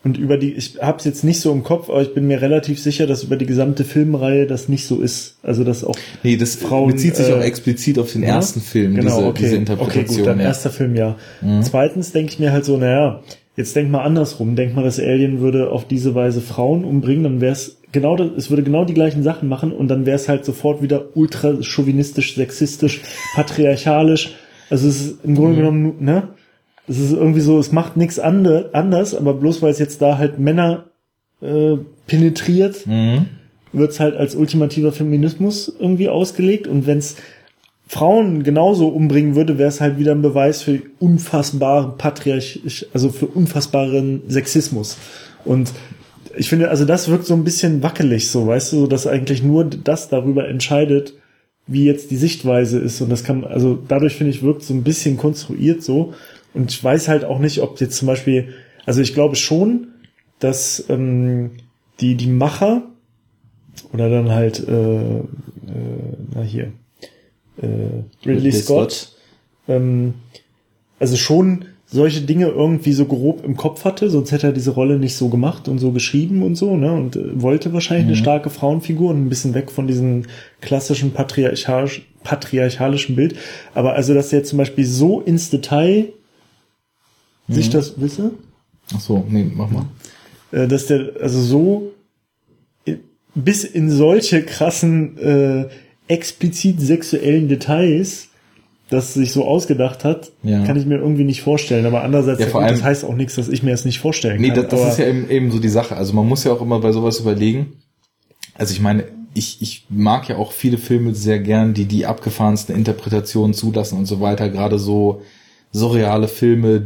Und 0.04 0.18
über 0.18 0.36
die, 0.36 0.52
ich 0.52 0.80
hab's 0.82 1.06
jetzt 1.06 1.24
nicht 1.24 1.40
so 1.40 1.54
im 1.54 1.64
Kopf, 1.64 1.90
aber 1.90 2.02
ich 2.02 2.14
bin 2.14 2.28
mir 2.28 2.42
relativ 2.42 2.78
sicher, 2.82 3.08
dass 3.08 3.24
über 3.24 3.38
die 3.38 3.46
gesamte 3.46 3.86
Filmreihe 3.86 4.48
das 4.48 4.68
nicht 4.68 4.86
so 4.86 5.00
ist. 5.00 5.38
Also 5.44 5.64
dass 5.64 5.86
auch 5.86 5.96
Nee, 6.24 6.36
das 6.36 6.56
Frauen, 6.56 6.92
bezieht 6.92 7.16
sich 7.16 7.30
äh, 7.30 7.34
auch 7.34 7.42
explizit 7.42 8.00
auf 8.00 8.12
den 8.12 8.24
ja? 8.24 8.36
ersten 8.36 8.60
Film, 8.60 8.96
genau, 8.96 9.16
diese, 9.16 9.28
okay. 9.28 9.38
diese 9.38 9.50
okay, 9.52 9.60
Interpretation. 9.60 10.18
gut, 10.18 10.28
dann 10.28 10.40
ja. 10.40 10.44
Mhm. 10.44 10.48
erster 10.50 10.70
Film 10.72 10.96
ja. 10.98 11.16
Zweitens 11.62 12.12
denke 12.12 12.34
ich 12.34 12.40
mir 12.40 12.52
halt 12.52 12.66
so, 12.66 12.76
naja, 12.76 13.22
jetzt 13.56 13.76
denk 13.76 13.90
mal 13.92 14.02
andersrum. 14.04 14.56
Denk 14.56 14.76
mal, 14.76 14.84
das 14.84 15.00
Alien 15.00 15.40
würde 15.42 15.70
auf 15.72 15.86
diese 15.88 16.16
Weise 16.16 16.42
Frauen 16.42 16.84
umbringen, 16.84 17.24
dann 17.24 17.42
wäre 17.42 17.54
es 17.54 17.78
genau, 17.92 18.16
das, 18.16 18.30
es 18.38 18.50
würde 18.50 18.64
genau 18.64 18.86
die 18.86 18.94
gleichen 18.94 19.24
Sachen 19.24 19.50
machen 19.50 19.72
und 19.72 19.88
dann 19.90 20.06
wäre 20.06 20.16
es 20.16 20.30
halt 20.30 20.46
sofort 20.46 20.82
wieder 20.82 21.06
ultra 21.16 21.62
chauvinistisch, 21.62 22.36
sexistisch, 22.36 23.02
patriarchalisch. 23.36 24.36
Also 24.70 24.88
es 24.88 25.02
ist 25.02 25.26
im 25.26 25.32
Mhm. 25.32 25.36
Grunde 25.36 25.56
genommen, 25.58 25.94
ne? 26.00 26.30
Es 26.88 26.98
ist 26.98 27.12
irgendwie 27.14 27.42
so, 27.42 27.60
es 27.60 27.72
macht 27.72 27.96
nichts 27.98 28.20
ande, 28.20 28.70
anders, 28.74 29.14
aber 29.16 29.34
bloß 29.34 29.62
weil 29.62 29.72
es 29.72 29.80
jetzt 29.80 30.02
da 30.02 30.18
halt 30.18 30.40
Männer 30.40 30.86
äh, 31.42 31.78
penetriert, 32.08 32.86
Mhm. 32.88 33.26
wird's 33.74 34.00
halt 34.00 34.16
als 34.16 34.36
ultimativer 34.36 34.92
Feminismus 34.92 35.74
irgendwie 35.80 36.10
ausgelegt. 36.10 36.68
Und 36.68 36.88
wenn's 36.88 37.18
Frauen 37.92 38.44
genauso 38.44 38.88
umbringen 38.88 39.36
würde, 39.36 39.58
wäre 39.58 39.68
es 39.68 39.82
halt 39.82 40.00
wieder 40.00 40.14
ein 40.14 40.22
Beweis 40.22 40.62
für 40.62 40.82
unfassbaren 41.00 41.98
Patriarch, 41.98 42.88
also 42.94 43.10
für 43.10 43.28
unfassbaren 43.28 44.22
Sexismus. 44.30 44.98
Und 45.44 45.74
ich 46.38 46.48
finde, 46.48 46.70
also 46.70 46.86
das 46.86 47.10
wirkt 47.10 47.26
so 47.26 47.34
ein 47.34 47.44
bisschen 47.44 47.84
wackelig, 47.84 48.30
so, 48.30 48.48
weißt 48.48 48.72
du, 48.72 48.88
dass 48.88 49.08
eigentlich 49.08 49.44
nur 49.44 49.66
das 49.66 50.08
darüber 50.08 50.48
entscheidet, 50.48 51.16
wie 51.68 51.84
jetzt 51.84 52.12
die 52.12 52.16
Sichtweise 52.16 52.80
ist. 52.80 53.02
Und 53.02 53.10
das 53.10 53.26
kann, 53.26 53.44
also 53.44 53.78
dadurch 53.86 54.16
finde 54.16 54.32
ich, 54.32 54.42
wirkt 54.42 54.64
so 54.64 54.74
ein 54.74 54.84
bisschen 54.84 55.18
konstruiert 55.18 55.84
so. 55.84 56.14
Und 56.54 56.72
ich 56.72 56.82
weiß 56.82 57.10
halt 57.10 57.26
auch 57.26 57.40
nicht, 57.40 57.60
ob 57.60 57.82
jetzt 57.82 57.98
zum 57.98 58.08
Beispiel, 58.08 58.54
also 58.86 59.02
ich 59.02 59.14
glaube 59.14 59.36
schon, 59.36 59.88
dass 60.40 60.86
ähm, 60.88 61.52
die, 62.00 62.16
die 62.16 62.28
Macher 62.28 62.84
oder 63.92 64.10
dann 64.10 64.32
halt, 64.32 64.66
äh, 64.66 65.18
äh, 65.18 65.24
na 66.34 66.42
hier, 66.42 66.72
äh, 67.62 67.68
Ridley, 68.26 68.36
Ridley 68.36 68.52
Scott, 68.52 69.12
ähm, 69.68 70.16
also 71.00 71.16
schon 71.16 71.66
solche 71.86 72.22
Dinge 72.22 72.48
irgendwie 72.48 72.94
so 72.94 73.06
grob 73.06 73.44
im 73.44 73.58
Kopf 73.58 73.84
hatte, 73.84 74.10
sonst 74.10 74.32
hätte 74.32 74.48
er 74.48 74.54
diese 74.54 74.72
Rolle 74.72 74.98
nicht 74.98 75.18
so 75.18 75.28
gemacht 75.28 75.68
und 75.68 75.80
so 75.80 75.92
geschrieben 75.92 76.42
und 76.42 76.56
so, 76.56 76.78
ne? 76.78 76.94
Und 76.94 77.18
äh, 77.18 77.42
wollte 77.42 77.74
wahrscheinlich 77.74 78.08
eine 78.08 78.16
starke 78.16 78.50
Frauenfigur 78.50 79.10
und 79.10 79.26
ein 79.26 79.30
bisschen 79.30 79.54
weg 79.54 79.70
von 79.72 79.88
diesem 79.88 80.24
klassischen 80.62 81.12
patriarchalisch, 81.12 82.08
patriarchalischen 82.24 83.16
Bild. 83.16 83.36
Aber 83.74 83.94
also, 83.94 84.14
dass 84.14 84.32
er 84.32 84.44
zum 84.46 84.58
Beispiel 84.58 84.86
so 84.86 85.20
ins 85.20 85.50
Detail 85.50 86.14
sich 87.50 87.70
das, 87.70 88.00
wisse? 88.00 88.32
Ach 88.94 89.02
so, 89.02 89.26
nee, 89.30 89.46
mach 89.54 89.70
mal. 89.70 89.86
äh, 90.52 90.68
dass 90.68 90.86
der 90.86 91.12
also 91.20 91.42
so 91.42 91.92
bis 93.36 93.64
in 93.64 93.90
solche 93.90 94.44
krassen 94.44 95.18
äh, 95.18 95.70
explizit 96.08 96.80
sexuellen 96.82 97.48
Details 97.48 98.28
das 98.90 99.14
sich 99.14 99.32
so 99.32 99.46
ausgedacht 99.48 100.04
hat, 100.04 100.32
Ja. 100.44 100.66
kann 100.66 100.76
ich 100.76 100.86
mir 100.86 100.98
irgendwie 100.98 101.24
nicht 101.24 101.42
vorstellen. 101.42 101.86
Aber 101.86 102.04
andererseits, 102.04 102.42
Ja, 102.42 102.48
vor 102.48 102.60
gut, 102.60 102.68
allem- 102.68 102.78
das 102.80 102.84
heißt 102.86 103.06
auch 103.06 103.16
nichts, 103.16 103.36
dass 103.36 103.48
ich 103.48 103.64
mir 103.64 103.72
das 103.72 103.86
nicht 103.86 104.00
vorstellen 104.00 104.42
Nee, 104.42 104.48
kann. 104.50 104.58
das, 104.58 104.68
das 104.68 104.82
aber, 104.82 104.90
ist 104.92 105.00
ja 105.00 105.08
eben, 105.08 105.30
eben 105.30 105.50
so 105.52 105.60
die 105.60 105.70
Sache. 105.70 105.96
Also 105.96 106.12
man 106.12 106.28
muss 106.28 106.44
ja 106.44 106.52
auch 106.52 106.62
immer 106.62 106.78
bei 106.82 106.92
sowas 106.92 107.20
überlegen. 107.22 107.78
Also 108.54 108.74
ich 108.74 108.82
meine, 108.82 109.06
ich, 109.34 109.62
ich 109.62 109.86
mag 109.90 110.28
ja 110.28 110.36
auch 110.36 110.52
viele 110.52 110.78
Filme 110.78 111.16
sehr 111.16 111.40
gern, 111.40 111.74
die 111.74 111.86
die 111.86 112.06
abgefahrensten 112.06 112.76
Interpretationen 112.76 113.54
zulassen 113.54 113.98
und 113.98 114.08
so 114.08 114.20
weiter. 114.20 114.50
Gerade 114.50 114.78
so 114.78 115.22
surreale 115.72 116.28
Filme, 116.28 116.84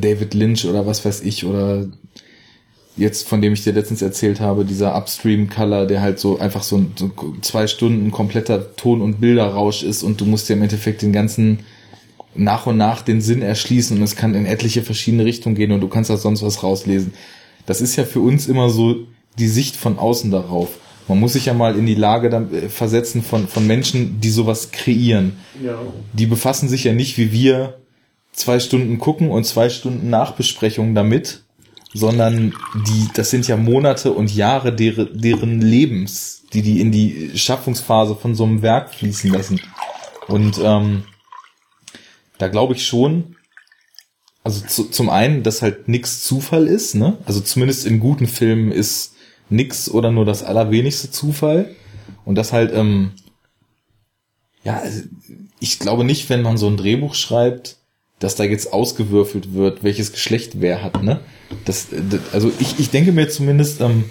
David 0.00 0.32
Lynch 0.32 0.64
oder 0.64 0.86
was 0.86 1.04
weiß 1.04 1.22
ich, 1.22 1.44
oder 1.44 1.86
jetzt, 2.96 3.28
von 3.28 3.42
dem 3.42 3.52
ich 3.52 3.62
dir 3.62 3.72
letztens 3.72 4.02
erzählt 4.02 4.40
habe, 4.40 4.64
dieser 4.64 4.96
Upstream 4.96 5.50
Color, 5.50 5.86
der 5.86 6.00
halt 6.00 6.18
so 6.18 6.38
einfach 6.38 6.62
so, 6.62 6.78
ein, 6.78 6.92
so 6.96 7.10
zwei 7.42 7.66
Stunden 7.66 8.10
kompletter 8.10 8.74
Ton- 8.76 9.02
und 9.02 9.20
Bilderrausch 9.20 9.82
ist 9.82 10.02
und 10.02 10.20
du 10.20 10.24
musst 10.24 10.48
dir 10.48 10.54
im 10.54 10.62
Endeffekt 10.62 11.02
den 11.02 11.12
ganzen 11.12 11.60
nach 12.34 12.66
und 12.66 12.76
nach 12.76 13.02
den 13.02 13.20
Sinn 13.20 13.42
erschließen 13.42 13.96
und 13.96 14.02
es 14.02 14.16
kann 14.16 14.34
in 14.34 14.46
etliche 14.46 14.82
verschiedene 14.82 15.24
Richtungen 15.24 15.54
gehen 15.54 15.72
und 15.72 15.80
du 15.80 15.88
kannst 15.88 16.10
da 16.10 16.16
sonst 16.16 16.42
was 16.42 16.62
rauslesen. 16.62 17.12
Das 17.66 17.80
ist 17.80 17.96
ja 17.96 18.04
für 18.04 18.20
uns 18.20 18.46
immer 18.46 18.70
so 18.70 18.96
die 19.38 19.48
Sicht 19.48 19.76
von 19.76 19.98
außen 19.98 20.30
darauf. 20.30 20.68
Man 21.08 21.20
muss 21.20 21.34
sich 21.34 21.46
ja 21.46 21.54
mal 21.54 21.76
in 21.76 21.86
die 21.86 21.94
Lage 21.94 22.30
dann, 22.30 22.52
äh, 22.52 22.68
versetzen 22.68 23.22
von, 23.22 23.46
von 23.46 23.66
Menschen, 23.66 24.20
die 24.20 24.30
sowas 24.30 24.70
kreieren. 24.72 25.32
ja. 25.62 25.78
Die 26.12 26.26
befassen 26.26 26.68
sich 26.68 26.84
ja 26.84 26.92
nicht 26.92 27.16
wie 27.18 27.32
wir 27.32 27.78
zwei 28.32 28.60
Stunden 28.60 28.98
gucken 28.98 29.30
und 29.30 29.44
zwei 29.44 29.68
Stunden 29.68 30.10
Nachbesprechungen 30.10 30.94
damit, 30.94 31.45
sondern 31.92 32.54
die, 32.86 33.08
das 33.14 33.30
sind 33.30 33.46
ja 33.48 33.56
Monate 33.56 34.12
und 34.12 34.34
Jahre 34.34 34.74
deren, 34.74 35.20
deren 35.20 35.60
Lebens, 35.60 36.44
die 36.52 36.62
die 36.62 36.80
in 36.80 36.92
die 36.92 37.32
Schaffungsphase 37.36 38.16
von 38.16 38.34
so 38.34 38.44
einem 38.44 38.62
Werk 38.62 38.94
fließen 38.94 39.30
lassen. 39.30 39.60
Und 40.28 40.58
ähm, 40.62 41.04
da 42.38 42.48
glaube 42.48 42.74
ich 42.74 42.86
schon, 42.86 43.36
also 44.44 44.64
zu, 44.64 44.84
zum 44.90 45.10
einen, 45.10 45.42
dass 45.42 45.62
halt 45.62 45.88
nix 45.88 46.22
Zufall 46.22 46.66
ist, 46.66 46.94
ne? 46.94 47.18
Also 47.26 47.40
zumindest 47.40 47.86
in 47.86 47.98
guten 47.98 48.26
Filmen 48.26 48.70
ist 48.70 49.14
nix 49.48 49.90
oder 49.90 50.12
nur 50.12 50.24
das 50.24 50.42
allerwenigste 50.42 51.10
Zufall. 51.10 51.74
Und 52.24 52.36
das 52.36 52.52
halt, 52.52 52.72
ähm, 52.72 53.12
ja, 54.62 54.78
also 54.78 55.02
ich 55.60 55.78
glaube 55.78 56.04
nicht, 56.04 56.28
wenn 56.28 56.42
man 56.42 56.58
so 56.58 56.68
ein 56.68 56.76
Drehbuch 56.76 57.14
schreibt, 57.14 57.78
dass 58.18 58.34
da 58.34 58.44
jetzt 58.44 58.72
ausgewürfelt 58.72 59.54
wird, 59.54 59.84
welches 59.84 60.12
Geschlecht 60.12 60.60
wer 60.60 60.82
hat, 60.82 61.02
ne? 61.02 61.20
Das, 61.64 61.88
das 61.90 62.20
also 62.32 62.50
ich, 62.58 62.78
ich 62.78 62.90
denke 62.90 63.12
mir 63.12 63.28
zumindest, 63.28 63.80
ähm, 63.80 64.04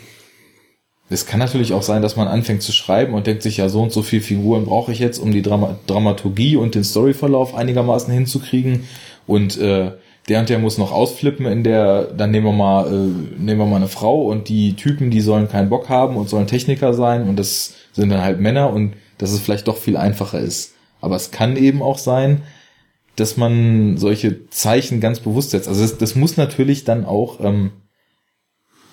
es 1.09 1.25
kann 1.25 1.39
natürlich 1.39 1.73
auch 1.73 1.83
sein, 1.83 2.01
dass 2.01 2.15
man 2.15 2.27
anfängt 2.27 2.63
zu 2.63 2.71
schreiben 2.71 3.13
und 3.13 3.27
denkt 3.27 3.43
sich, 3.43 3.57
ja, 3.57 3.69
so 3.69 3.81
und 3.81 3.91
so 3.91 4.01
viele 4.01 4.23
Figuren 4.23 4.65
brauche 4.65 4.91
ich 4.91 4.99
jetzt, 4.99 5.19
um 5.19 5.31
die 5.31 5.41
Drama 5.41 5.77
Dramaturgie 5.85 6.55
und 6.55 6.73
den 6.73 6.83
Storyverlauf 6.83 7.53
einigermaßen 7.53 8.11
hinzukriegen. 8.11 8.87
Und 9.27 9.57
äh, 9.57 9.91
der 10.27 10.39
und 10.39 10.49
der 10.49 10.57
muss 10.57 10.79
noch 10.79 10.91
ausflippen 10.91 11.45
in 11.45 11.63
der, 11.63 12.05
dann 12.05 12.31
nehmen 12.31 12.47
wir 12.47 12.53
mal, 12.53 12.87
äh, 12.87 13.39
nehmen 13.39 13.59
wir 13.59 13.65
mal 13.65 13.75
eine 13.75 13.87
Frau 13.87 14.23
und 14.23 14.49
die 14.49 14.75
Typen, 14.75 15.11
die 15.11 15.21
sollen 15.21 15.47
keinen 15.47 15.69
Bock 15.69 15.89
haben 15.89 16.15
und 16.15 16.29
sollen 16.29 16.47
Techniker 16.47 16.93
sein 16.93 17.27
und 17.29 17.37
das 17.37 17.75
sind 17.93 18.09
dann 18.09 18.21
halt 18.21 18.39
Männer 18.39 18.73
und 18.73 18.95
dass 19.19 19.31
es 19.31 19.39
vielleicht 19.39 19.67
doch 19.67 19.77
viel 19.77 19.97
einfacher 19.97 20.39
ist. 20.39 20.73
Aber 21.01 21.15
es 21.15 21.29
kann 21.29 21.55
eben 21.55 21.83
auch 21.83 21.99
sein, 21.99 22.41
dass 23.15 23.37
man 23.37 23.97
solche 23.97 24.49
Zeichen 24.49 24.99
ganz 24.99 25.19
bewusst 25.19 25.51
setzt. 25.51 25.67
Also 25.67 25.81
das, 25.81 25.97
das 25.97 26.15
muss 26.15 26.37
natürlich 26.37 26.83
dann 26.83 27.05
auch, 27.05 27.39
ähm, 27.39 27.71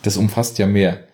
das 0.02 0.16
umfasst 0.16 0.58
ja 0.58 0.66
mehr. 0.66 1.04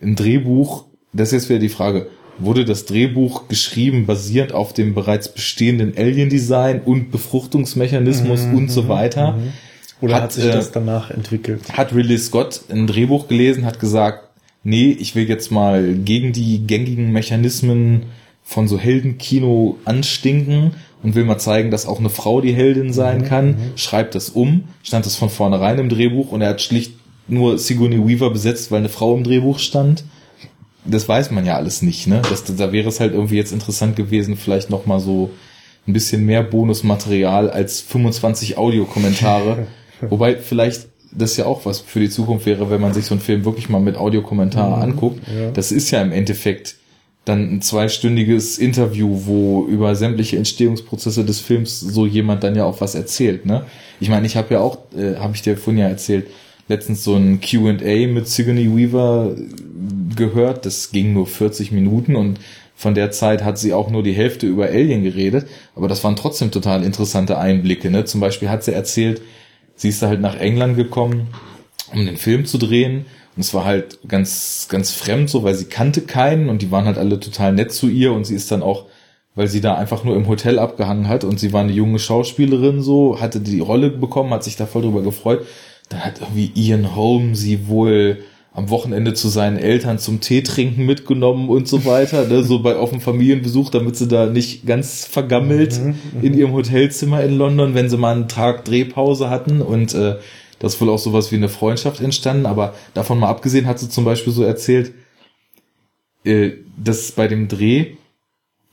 Ein 0.00 0.16
Drehbuch, 0.16 0.86
das 1.12 1.28
ist 1.28 1.32
jetzt 1.32 1.48
wieder 1.48 1.58
die 1.58 1.68
Frage, 1.68 2.08
wurde 2.38 2.64
das 2.64 2.86
Drehbuch 2.86 3.48
geschrieben 3.48 4.06
basierend 4.06 4.52
auf 4.52 4.72
dem 4.72 4.94
bereits 4.94 5.32
bestehenden 5.32 5.94
Alien-Design 5.96 6.80
und 6.82 7.10
Befruchtungsmechanismus 7.10 8.44
und 8.44 8.70
so 8.70 8.88
weiter? 8.88 9.38
Oder 10.00 10.14
hat, 10.14 10.22
Hat, 10.22 10.32
sich 10.32 10.46
äh, 10.46 10.52
das 10.52 10.72
danach 10.72 11.10
entwickelt? 11.10 11.60
Hat 11.72 11.94
Ridley 11.94 12.18
Scott 12.18 12.62
ein 12.70 12.86
Drehbuch 12.86 13.28
gelesen, 13.28 13.66
hat 13.66 13.80
gesagt, 13.80 14.30
nee, 14.64 14.90
ich 14.98 15.14
will 15.14 15.28
jetzt 15.28 15.50
mal 15.50 15.94
gegen 15.94 16.32
die 16.32 16.66
gängigen 16.66 17.12
Mechanismen 17.12 18.04
von 18.42 18.66
so 18.66 18.78
Heldenkino 18.78 19.78
anstinken 19.84 20.72
und 21.02 21.14
will 21.14 21.24
mal 21.24 21.38
zeigen, 21.38 21.70
dass 21.70 21.86
auch 21.86 21.98
eine 21.98 22.10
Frau 22.10 22.40
die 22.40 22.52
Heldin 22.52 22.92
sein 22.92 23.24
kann, 23.24 23.56
schreibt 23.76 24.14
das 24.14 24.28
um, 24.30 24.64
stand 24.82 25.06
das 25.06 25.16
von 25.16 25.30
vornherein 25.30 25.78
im 25.78 25.88
Drehbuch 25.88 26.32
und 26.32 26.40
er 26.42 26.50
hat 26.50 26.60
schlicht 26.62 26.92
nur 27.28 27.58
Sigourney 27.58 28.06
Weaver 28.06 28.30
besetzt, 28.30 28.70
weil 28.70 28.78
eine 28.80 28.88
Frau 28.88 29.14
im 29.16 29.24
Drehbuch 29.24 29.58
stand. 29.58 30.04
Das 30.84 31.08
weiß 31.08 31.30
man 31.30 31.44
ja 31.46 31.56
alles 31.56 31.82
nicht, 31.82 32.06
ne? 32.06 32.22
Das, 32.28 32.44
da 32.44 32.72
wäre 32.72 32.88
es 32.88 33.00
halt 33.00 33.12
irgendwie 33.12 33.36
jetzt 33.36 33.52
interessant 33.52 33.96
gewesen, 33.96 34.36
vielleicht 34.36 34.70
noch 34.70 34.86
mal 34.86 34.98
so 34.98 35.30
ein 35.86 35.92
bisschen 35.92 36.24
mehr 36.26 36.42
Bonusmaterial 36.42 37.50
als 37.50 37.80
25 37.80 38.56
Audiokommentare. 38.58 39.66
Wobei 40.08 40.36
vielleicht 40.36 40.88
das 41.12 41.36
ja 41.36 41.44
auch 41.46 41.64
was 41.66 41.80
für 41.80 42.00
die 42.00 42.08
Zukunft 42.10 42.46
wäre, 42.46 42.70
wenn 42.70 42.80
man 42.80 42.94
sich 42.94 43.04
so 43.04 43.14
einen 43.14 43.20
Film 43.20 43.44
wirklich 43.44 43.68
mal 43.68 43.80
mit 43.80 43.96
Audiokommentar 43.96 44.76
Mhm, 44.78 44.82
anguckt. 44.82 45.20
ja. 45.28 45.50
Das 45.50 45.72
ist 45.72 45.90
ja 45.90 46.00
im 46.02 46.12
Endeffekt 46.12 46.76
dann 47.24 47.54
ein 47.54 47.62
zweistündiges 47.62 48.58
Interview, 48.58 49.22
wo 49.26 49.66
über 49.66 49.94
sämtliche 49.94 50.36
Entstehungsprozesse 50.36 51.24
des 51.24 51.40
Films 51.40 51.80
so 51.80 52.06
jemand 52.06 52.42
dann 52.42 52.56
ja 52.56 52.64
auch 52.64 52.80
was 52.80 52.94
erzählt. 52.94 53.44
Ne? 53.46 53.66
Ich 54.00 54.08
meine, 54.08 54.26
ich 54.26 54.36
habe 54.36 54.54
ja 54.54 54.60
auch, 54.60 54.78
äh, 54.96 55.16
habe 55.16 55.34
ich 55.34 55.42
dir 55.42 55.56
vorhin 55.56 55.82
ja 55.82 55.88
erzählt, 55.88 56.28
letztens 56.68 57.04
so 57.04 57.16
ein 57.16 57.40
Q&A 57.40 58.06
mit 58.06 58.28
Sigourney 58.28 58.74
Weaver 58.74 59.34
gehört. 60.16 60.64
Das 60.64 60.92
ging 60.92 61.12
nur 61.12 61.26
40 61.26 61.72
Minuten 61.72 62.16
und 62.16 62.38
von 62.74 62.94
der 62.94 63.10
Zeit 63.10 63.44
hat 63.44 63.58
sie 63.58 63.74
auch 63.74 63.90
nur 63.90 64.02
die 64.02 64.12
Hälfte 64.12 64.46
über 64.46 64.66
Alien 64.66 65.02
geredet. 65.02 65.46
Aber 65.74 65.88
das 65.88 66.02
waren 66.02 66.16
trotzdem 66.16 66.50
total 66.50 66.82
interessante 66.82 67.36
Einblicke. 67.36 67.90
Ne? 67.90 68.06
Zum 68.06 68.20
Beispiel 68.20 68.48
hat 68.48 68.64
sie 68.64 68.72
erzählt, 68.72 69.20
sie 69.74 69.90
ist 69.90 70.00
da 70.00 70.08
halt 70.08 70.22
nach 70.22 70.36
England 70.36 70.76
gekommen, 70.76 71.26
um 71.92 72.06
den 72.06 72.16
Film 72.16 72.46
zu 72.46 72.56
drehen. 72.56 73.04
Und 73.36 73.42
es 73.42 73.54
war 73.54 73.64
halt 73.64 73.98
ganz, 74.08 74.66
ganz 74.68 74.90
fremd 74.90 75.30
so, 75.30 75.42
weil 75.42 75.54
sie 75.54 75.66
kannte 75.66 76.02
keinen 76.02 76.48
und 76.48 76.62
die 76.62 76.70
waren 76.70 76.86
halt 76.86 76.98
alle 76.98 77.20
total 77.20 77.52
nett 77.52 77.72
zu 77.72 77.88
ihr 77.88 78.12
und 78.12 78.24
sie 78.24 78.34
ist 78.34 78.50
dann 78.50 78.62
auch, 78.62 78.86
weil 79.34 79.48
sie 79.48 79.60
da 79.60 79.76
einfach 79.76 80.04
nur 80.04 80.16
im 80.16 80.26
Hotel 80.26 80.58
abgehangen 80.58 81.08
hat 81.08 81.24
und 81.24 81.38
sie 81.38 81.52
war 81.52 81.62
eine 81.62 81.72
junge 81.72 81.98
Schauspielerin 81.98 82.82
so, 82.82 83.20
hatte 83.20 83.40
die 83.40 83.60
Rolle 83.60 83.90
bekommen, 83.90 84.30
hat 84.30 84.44
sich 84.44 84.56
da 84.56 84.66
voll 84.66 84.82
drüber 84.82 85.02
gefreut. 85.02 85.46
Dann 85.88 86.04
hat 86.04 86.20
irgendwie 86.20 86.52
Ian 86.54 86.94
Holm 86.94 87.34
sie 87.34 87.68
wohl 87.68 88.18
am 88.52 88.68
Wochenende 88.68 89.14
zu 89.14 89.28
seinen 89.28 89.56
Eltern 89.56 89.98
zum 89.98 90.20
Tee 90.20 90.42
trinken 90.42 90.84
mitgenommen 90.84 91.48
und 91.48 91.68
so 91.68 91.84
weiter, 91.84 92.26
ne, 92.26 92.42
so 92.42 92.60
bei 92.60 92.76
auf 92.76 92.90
dem 92.90 93.00
Familienbesuch, 93.00 93.70
damit 93.70 93.96
sie 93.96 94.08
da 94.08 94.26
nicht 94.26 94.66
ganz 94.66 95.04
vergammelt 95.04 95.80
in 96.20 96.36
ihrem 96.36 96.52
Hotelzimmer 96.52 97.22
in 97.22 97.38
London, 97.38 97.74
wenn 97.74 97.88
sie 97.88 97.96
mal 97.96 98.14
einen 98.14 98.28
Tag 98.28 98.64
Drehpause 98.64 99.30
hatten 99.30 99.62
und 99.62 99.94
äh, 99.94 100.16
das 100.60 100.74
ist 100.74 100.80
wohl 100.80 100.90
auch 100.90 100.98
sowas 100.98 101.32
wie 101.32 101.36
eine 101.36 101.48
Freundschaft 101.48 102.00
entstanden, 102.00 102.46
aber 102.46 102.74
davon 102.94 103.18
mal 103.18 103.28
abgesehen 103.28 103.66
hat 103.66 103.80
sie 103.80 103.88
zum 103.88 104.04
Beispiel 104.04 104.32
so 104.32 104.44
erzählt, 104.44 104.92
äh, 106.24 106.52
dass 106.76 107.10
bei 107.12 107.26
dem 107.26 107.48
Dreh, 107.48 107.96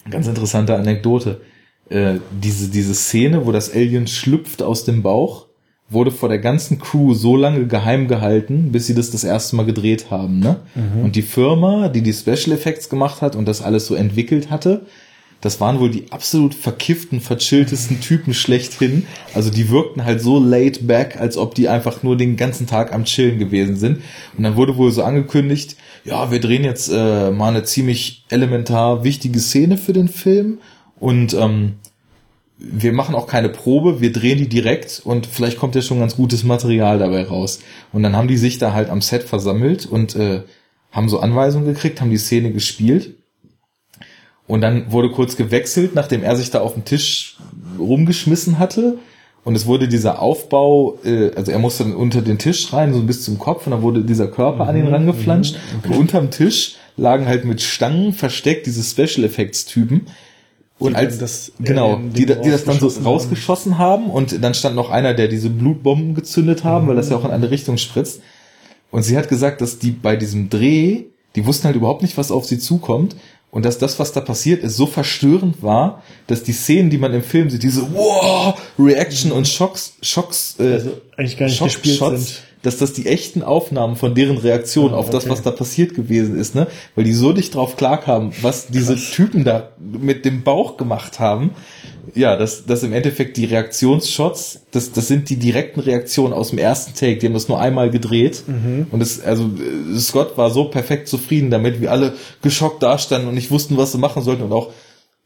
ganz 0.10 0.28
interessante 0.28 0.76
Anekdote, 0.76 1.42
äh, 1.90 2.16
diese, 2.32 2.70
diese 2.70 2.94
Szene, 2.94 3.46
wo 3.46 3.52
das 3.52 3.74
Alien 3.74 4.06
schlüpft 4.08 4.62
aus 4.62 4.84
dem 4.84 5.02
Bauch, 5.02 5.48
wurde 5.90 6.12
vor 6.12 6.28
der 6.28 6.40
ganzen 6.40 6.80
Crew 6.80 7.14
so 7.14 7.38
lange 7.38 7.66
geheim 7.68 8.10
gehalten, 8.10 8.74
bis 8.74 8.88
sie 8.88 8.96
das 8.96 9.10
das 9.10 9.24
erste 9.24 9.56
Mal 9.56 9.66
gedreht 9.66 10.12
haben. 10.12 10.40
Ne? 10.40 10.58
Und 11.04 11.16
die 11.16 11.22
Firma, 11.22 11.88
die 11.88 12.02
die 12.02 12.12
Special 12.12 12.52
Effects 12.52 12.90
gemacht 12.90 13.22
hat 13.22 13.38
und 13.38 13.48
das 13.48 13.62
alles 13.62 13.88
so 13.88 13.96
entwickelt 13.96 14.50
hatte, 14.50 14.86
das 15.42 15.62
waren 15.62 15.80
wohl 15.80 15.90
die 15.90 16.12
absolut 16.12 16.56
verkifften, 16.56 17.22
verchilltesten 17.22 18.02
Typen 18.02 18.34
schlechthin. 18.34 19.06
Also 19.34 19.50
die 19.52 19.70
wirkten 19.70 20.04
halt 20.04 20.22
so 20.22 20.40
laid 20.40 20.88
back, 20.88 21.20
als 21.20 21.38
ob 21.38 21.54
die 21.54 21.70
einfach 21.70 22.02
nur 22.04 22.18
den 22.18 22.38
ganzen 22.38 22.66
Tag 22.66 22.94
am 22.94 23.06
Chillen 23.06 23.38
gewesen 23.38 23.76
sind. 23.76 24.02
Und 24.38 24.44
dann 24.44 24.56
wurde 24.56 24.78
wohl 24.78 24.92
so 24.92 25.04
angekündigt, 25.04 25.78
ja, 26.04 26.32
wir 26.32 26.40
drehen 26.40 26.64
jetzt 26.64 26.90
äh, 26.90 27.32
mal 27.32 27.50
eine 27.50 27.64
ziemlich 27.64 28.26
elementar 28.30 29.04
wichtige 29.04 29.40
Szene 29.40 29.78
für 29.78 29.94
den 29.94 30.08
Film 30.08 30.60
und 31.00 31.34
ähm, 31.34 31.74
wir 32.58 32.92
machen 32.92 33.14
auch 33.14 33.28
keine 33.28 33.50
Probe, 33.50 34.02
wir 34.02 34.12
drehen 34.12 34.40
die 34.40 34.50
direkt 34.50 35.02
und 35.04 35.28
vielleicht 35.28 35.60
kommt 35.60 35.76
ja 35.76 35.82
schon 35.82 36.00
ganz 36.00 36.16
gutes 36.16 36.44
Material 36.44 36.98
dabei 36.98 37.24
raus. 37.24 37.60
Und 37.94 38.02
dann 38.04 38.16
haben 38.16 38.28
die 38.28 38.38
sich 38.38 38.58
da 38.58 38.74
halt 38.74 38.90
am 38.90 39.02
Set 39.02 39.24
versammelt 39.24 39.86
und 39.86 40.16
äh, 40.16 40.42
haben 40.92 41.10
so 41.10 41.20
Anweisungen 41.20 41.68
gekriegt, 41.68 42.02
haben 42.02 42.10
die 42.10 42.18
Szene 42.18 42.52
gespielt. 42.52 43.17
Und 44.48 44.62
dann 44.62 44.92
wurde 44.92 45.12
kurz 45.12 45.36
gewechselt, 45.36 45.94
nachdem 45.94 46.24
er 46.24 46.36
sich 46.36 46.50
da 46.50 46.62
auf 46.62 46.74
den 46.74 46.86
Tisch 46.86 47.38
rumgeschmissen 47.78 48.60
hatte. 48.60 48.98
Und 49.44 49.56
es 49.56 49.66
wurde 49.66 49.88
dieser 49.88 50.22
Aufbau, 50.22 50.98
äh, 51.06 51.32
also 51.36 51.52
er 51.52 51.60
musste 51.60 51.84
dann 51.84 51.96
unter 51.96 52.22
den 52.22 52.38
Tisch 52.38 52.74
rein, 52.74 52.94
so 52.94 53.02
bis 53.04 53.24
zum 53.24 53.40
Kopf, 53.40 53.66
und 53.66 53.72
dann 53.72 53.82
wurde 53.82 54.04
dieser 54.04 54.28
Körper 54.28 54.68
an 54.68 54.76
ihn 54.76 54.88
rangeflanscht. 54.88 55.56
Und 55.84 55.96
unterm 55.96 56.32
Tisch 56.32 56.76
lagen 56.98 57.28
halt 57.28 57.46
mit 57.46 57.62
Stangen 57.62 58.14
versteckt 58.14 58.66
diese 58.66 58.84
Special 58.84 59.26
Effects 59.26 59.66
Typen. 59.66 60.08
Und 60.80 60.92
Die 60.94 60.98
als 60.98 61.18
das 61.18 61.52
genau, 61.60 61.96
Alien 61.96 62.14
die, 62.14 62.26
die 62.26 62.50
das 62.52 62.66
dann 62.66 62.80
so 62.80 62.88
rausgeschossen 62.88 63.04
haben. 63.04 63.08
rausgeschossen 63.08 63.78
haben 63.78 64.10
und 64.12 64.44
dann 64.44 64.54
stand 64.54 64.76
noch 64.76 64.92
einer, 64.92 65.14
der 65.16 65.28
diese 65.28 65.50
Blutbomben 65.50 66.14
gezündet 66.14 66.64
haben, 66.64 66.88
weil 66.88 66.96
das 66.96 67.10
ja 67.10 67.18
auch 67.18 67.26
in 67.26 67.32
eine 67.32 67.50
Richtung 67.50 67.78
spritzt. 67.78 68.22
Und 68.92 69.04
sie 69.04 69.18
hat 69.18 69.28
gesagt, 69.28 69.62
dass 69.62 69.80
die 69.80 69.92
bei 69.92 70.16
diesem 70.16 70.50
Dreh, 70.50 71.06
die 71.36 71.46
wussten 71.46 71.66
halt 71.66 71.76
überhaupt 71.76 72.04
nicht, 72.04 72.18
was 72.18 72.32
auf 72.32 72.46
sie 72.46 72.60
zukommt. 72.60 73.16
Und 73.50 73.64
dass 73.66 73.78
das, 73.78 73.98
was 73.98 74.12
da 74.12 74.20
passiert 74.22 74.62
ist, 74.64 74.76
so 74.76 74.86
verstörend 74.88 75.64
war, 75.64 76.04
dass 76.28 76.44
die 76.44 76.52
Szenen, 76.52 76.90
die 76.90 76.98
man 76.98 77.14
im 77.14 77.24
Film 77.24 77.50
sieht, 77.50 77.64
diese 77.64 77.82
wow, 77.94 78.54
Reaction 78.78 79.32
und 79.32 79.48
Schocks, 79.48 79.94
Schocks, 80.02 80.56
äh, 80.60 80.74
Also 80.74 80.92
eigentlich 81.16 81.38
gar 81.38 81.46
nicht 81.48 81.64
gespielt 81.64 81.98
Schockshots, 81.98 82.28
sind. 82.28 82.42
dass 82.64 82.78
das 82.78 82.92
die 82.94 83.06
echten 83.08 83.42
Aufnahmen 83.44 83.96
von 83.96 84.14
deren 84.16 84.38
Reaktion 84.38 84.94
Ah, 84.94 84.98
auf 84.98 85.10
das, 85.10 85.24
okay. 85.24 85.32
was 85.32 85.42
da 85.44 85.52
passiert 85.52 85.96
gewesen 85.96 86.38
ist, 86.38 86.56
ne? 86.56 86.68
Weil 86.96 87.06
die 87.06 87.14
so 87.14 87.32
nicht 87.32 87.56
drauf 87.56 87.78
klarkamen, 87.78 88.34
was 88.42 88.68
diese 88.68 88.96
Typen 88.98 89.44
da 89.46 89.70
mit 89.80 90.26
dem 90.26 90.44
Bauch 90.44 90.76
gemacht 90.78 91.20
haben. 91.22 91.52
Ja, 92.16 92.36
das, 92.36 92.66
das 92.66 92.84
im 92.84 92.94
Endeffekt 92.94 93.38
die 93.38 93.46
Reaktionsshots, 93.46 94.62
das, 94.72 94.92
das 94.92 95.08
sind 95.08 95.30
die 95.30 95.38
direkten 95.38 95.80
Reaktionen 95.80 96.34
aus 96.34 96.50
dem 96.52 96.60
ersten 96.60 96.94
Take. 96.94 97.18
Die 97.18 97.26
haben 97.26 97.34
das 97.34 97.48
nur 97.48 97.60
einmal 97.60 97.90
gedreht. 97.90 98.44
Mhm. 98.48 98.88
Und 98.92 99.02
es, 99.02 99.22
also, 99.22 99.44
äh, 99.46 100.00
Scott 100.00 100.38
war 100.38 100.50
so 100.50 100.66
perfekt 100.66 101.08
zufrieden 101.08 101.50
damit, 101.50 101.82
wie 101.82 101.88
alle 101.88 102.14
geschockt 102.42 102.84
dastanden 102.84 103.30
und 103.30 103.36
nicht 103.36 103.52
wussten, 103.52 103.78
was 103.78 103.92
sie 103.92 103.98
machen 103.98 104.24
sollten 104.24 104.44
und 104.44 104.54
auch 104.54 104.72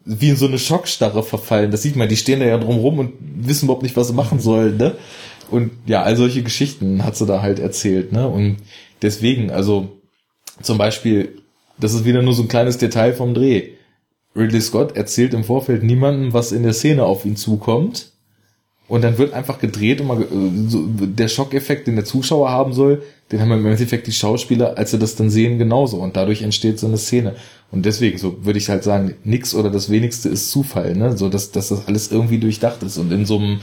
wie 0.05 0.29
in 0.29 0.35
so 0.35 0.47
eine 0.47 0.57
Schockstarre 0.57 1.23
verfallen. 1.23 1.71
Das 1.71 1.83
sieht 1.83 1.95
man, 1.95 2.09
die 2.09 2.17
stehen 2.17 2.39
da 2.39 2.45
ja 2.45 2.57
drumrum 2.57 2.99
und 2.99 3.13
wissen 3.19 3.65
überhaupt 3.65 3.83
nicht, 3.83 3.95
was 3.95 4.07
sie 4.07 4.13
machen 4.13 4.39
sollen, 4.39 4.77
ne? 4.77 4.95
Und 5.51 5.71
ja, 5.85 6.01
all 6.01 6.15
solche 6.15 6.43
Geschichten 6.43 7.03
hat 7.03 7.17
sie 7.17 7.25
da 7.25 7.41
halt 7.41 7.59
erzählt, 7.59 8.11
ne? 8.11 8.27
Und 8.27 8.57
deswegen, 9.01 9.51
also 9.51 9.89
zum 10.61 10.77
Beispiel, 10.77 11.41
das 11.79 11.93
ist 11.93 12.05
wieder 12.05 12.21
nur 12.21 12.33
so 12.33 12.43
ein 12.43 12.47
kleines 12.47 12.77
Detail 12.77 13.13
vom 13.13 13.33
Dreh. 13.33 13.69
Ridley 14.35 14.61
Scott 14.61 14.95
erzählt 14.95 15.33
im 15.33 15.43
Vorfeld 15.43 15.83
niemandem, 15.83 16.33
was 16.33 16.51
in 16.51 16.63
der 16.63 16.73
Szene 16.73 17.03
auf 17.03 17.25
ihn 17.25 17.35
zukommt. 17.35 18.11
Und 18.87 19.03
dann 19.03 19.17
wird 19.17 19.33
einfach 19.33 19.59
gedreht 19.59 20.01
und 20.01 20.07
mal, 20.07 20.21
äh, 20.21 20.25
so, 20.67 20.85
der 20.85 21.29
Schockeffekt, 21.29 21.87
den 21.87 21.95
der 21.95 22.03
Zuschauer 22.03 22.51
haben 22.51 22.73
soll, 22.73 23.03
den 23.31 23.39
haben 23.39 23.51
im 23.53 23.65
Endeffekt 23.65 24.05
die 24.07 24.11
Schauspieler, 24.11 24.77
als 24.77 24.91
sie 24.91 24.99
das 24.99 25.15
dann 25.15 25.29
sehen, 25.29 25.57
genauso. 25.57 25.97
Und 25.97 26.17
dadurch 26.17 26.41
entsteht 26.41 26.77
so 26.77 26.87
eine 26.87 26.97
Szene. 26.97 27.35
Und 27.71 27.85
deswegen, 27.85 28.17
so 28.17 28.43
würde 28.43 28.59
ich 28.59 28.67
halt 28.67 28.83
sagen, 28.83 29.15
nix 29.23 29.55
oder 29.55 29.69
das 29.69 29.89
wenigste 29.89 30.27
ist 30.27 30.51
Zufall, 30.51 30.95
ne? 30.95 31.17
So, 31.17 31.29
dass, 31.29 31.51
dass 31.51 31.69
das 31.69 31.87
alles 31.87 32.11
irgendwie 32.11 32.39
durchdacht 32.39 32.83
ist. 32.83 32.97
Und 32.97 33.13
in 33.13 33.25
so 33.25 33.37
einem, 33.37 33.61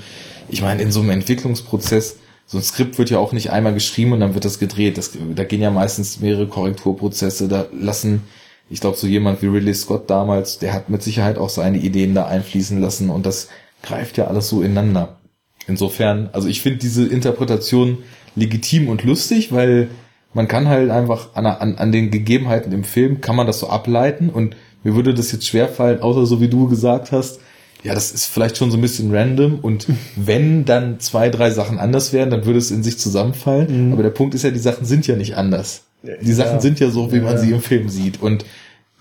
ich 0.49 0.63
meine, 0.63 0.81
in 0.81 0.91
so 0.91 1.01
einem 1.01 1.11
Entwicklungsprozess, 1.11 2.17
so 2.47 2.57
ein 2.57 2.63
Skript 2.65 2.97
wird 2.97 3.11
ja 3.11 3.19
auch 3.19 3.35
nicht 3.35 3.51
einmal 3.51 3.75
geschrieben 3.75 4.15
und 4.15 4.21
dann 4.21 4.33
wird 4.33 4.47
das 4.47 4.59
gedreht. 4.59 4.97
Das, 4.97 5.11
da 5.35 5.45
gehen 5.45 5.61
ja 5.61 5.71
meistens 5.71 6.21
mehrere 6.21 6.47
Korrekturprozesse. 6.47 7.49
Da 7.49 7.67
lassen, 7.79 8.23
ich 8.71 8.81
glaube, 8.81 8.97
so 8.97 9.07
jemand 9.07 9.43
wie 9.43 9.47
Ridley 9.47 9.75
Scott 9.75 10.11
damals, 10.11 10.59
der 10.59 10.73
hat 10.73 10.91
mit 10.91 11.03
Sicherheit 11.03 11.39
auch 11.39 11.49
seine 11.49 11.79
Ideen 11.79 12.15
da 12.15 12.27
einfließen 12.27 12.81
lassen 12.81 13.11
und 13.11 13.25
das 13.25 13.49
greift 13.83 14.19
ja 14.19 14.27
alles 14.27 14.49
so 14.49 14.63
ineinander. 14.63 15.19
Insofern, 15.67 16.31
also 16.33 16.49
ich 16.49 16.63
finde 16.63 16.79
diese 16.79 17.07
Interpretation 17.07 17.99
legitim 18.35 18.89
und 18.89 19.05
lustig, 19.05 19.53
weil 19.53 19.89
man 20.35 20.49
kann 20.49 20.69
halt 20.69 20.91
einfach 20.91 21.35
an, 21.35 21.47
an, 21.47 21.77
an 21.77 21.93
den 21.93 22.11
Gegebenheiten 22.11 22.73
im 22.73 22.85
Film, 22.85 23.21
kann 23.21 23.37
man 23.37 23.47
das 23.47 23.61
so 23.61 23.69
ableiten 23.69 24.31
und 24.31 24.57
mir 24.85 24.95
würde 24.95 25.15
das 25.15 25.33
jetzt 25.33 25.47
schwerfallen, 25.47 26.01
außer 26.01 26.27
so 26.27 26.41
wie 26.41 26.49
du 26.49 26.69
gesagt 26.69 27.13
hast, 27.13 27.41
ja, 27.85 27.95
das 27.95 28.11
ist 28.11 28.27
vielleicht 28.27 28.57
schon 28.57 28.71
so 28.71 28.77
ein 28.77 28.81
bisschen 28.81 29.15
random 29.15 29.61
und 29.61 29.87
wenn 30.17 30.65
dann 30.65 31.01
zwei, 31.01 31.31
drei 31.31 31.51
Sachen 31.51 31.79
anders 31.79 32.13
wären, 32.13 32.31
dann 32.31 32.45
würde 32.45 32.59
es 32.59 32.71
in 32.71 32.83
sich 32.83 32.99
zusammenfallen. 32.99 33.93
Aber 33.93 34.03
der 34.03 34.11
Punkt 34.11 34.35
ist 34.35 34.43
ja, 34.43 34.51
die 34.51 34.59
Sachen 34.59 34.85
sind 34.85 35.07
ja 35.07 35.17
nicht 35.17 35.37
anders. 35.37 35.85
Die 36.03 36.33
Sachen 36.33 36.55
Ja. 36.57 36.61
sind 36.61 36.81
ja 36.81 36.91
so, 36.91 37.11
wie 37.13 37.21
man 37.21 37.33
Ja. 37.35 37.39
sie 37.39 37.51
im 37.51 37.61
Film 37.61 37.89
sieht 37.89 38.23
und 38.23 38.45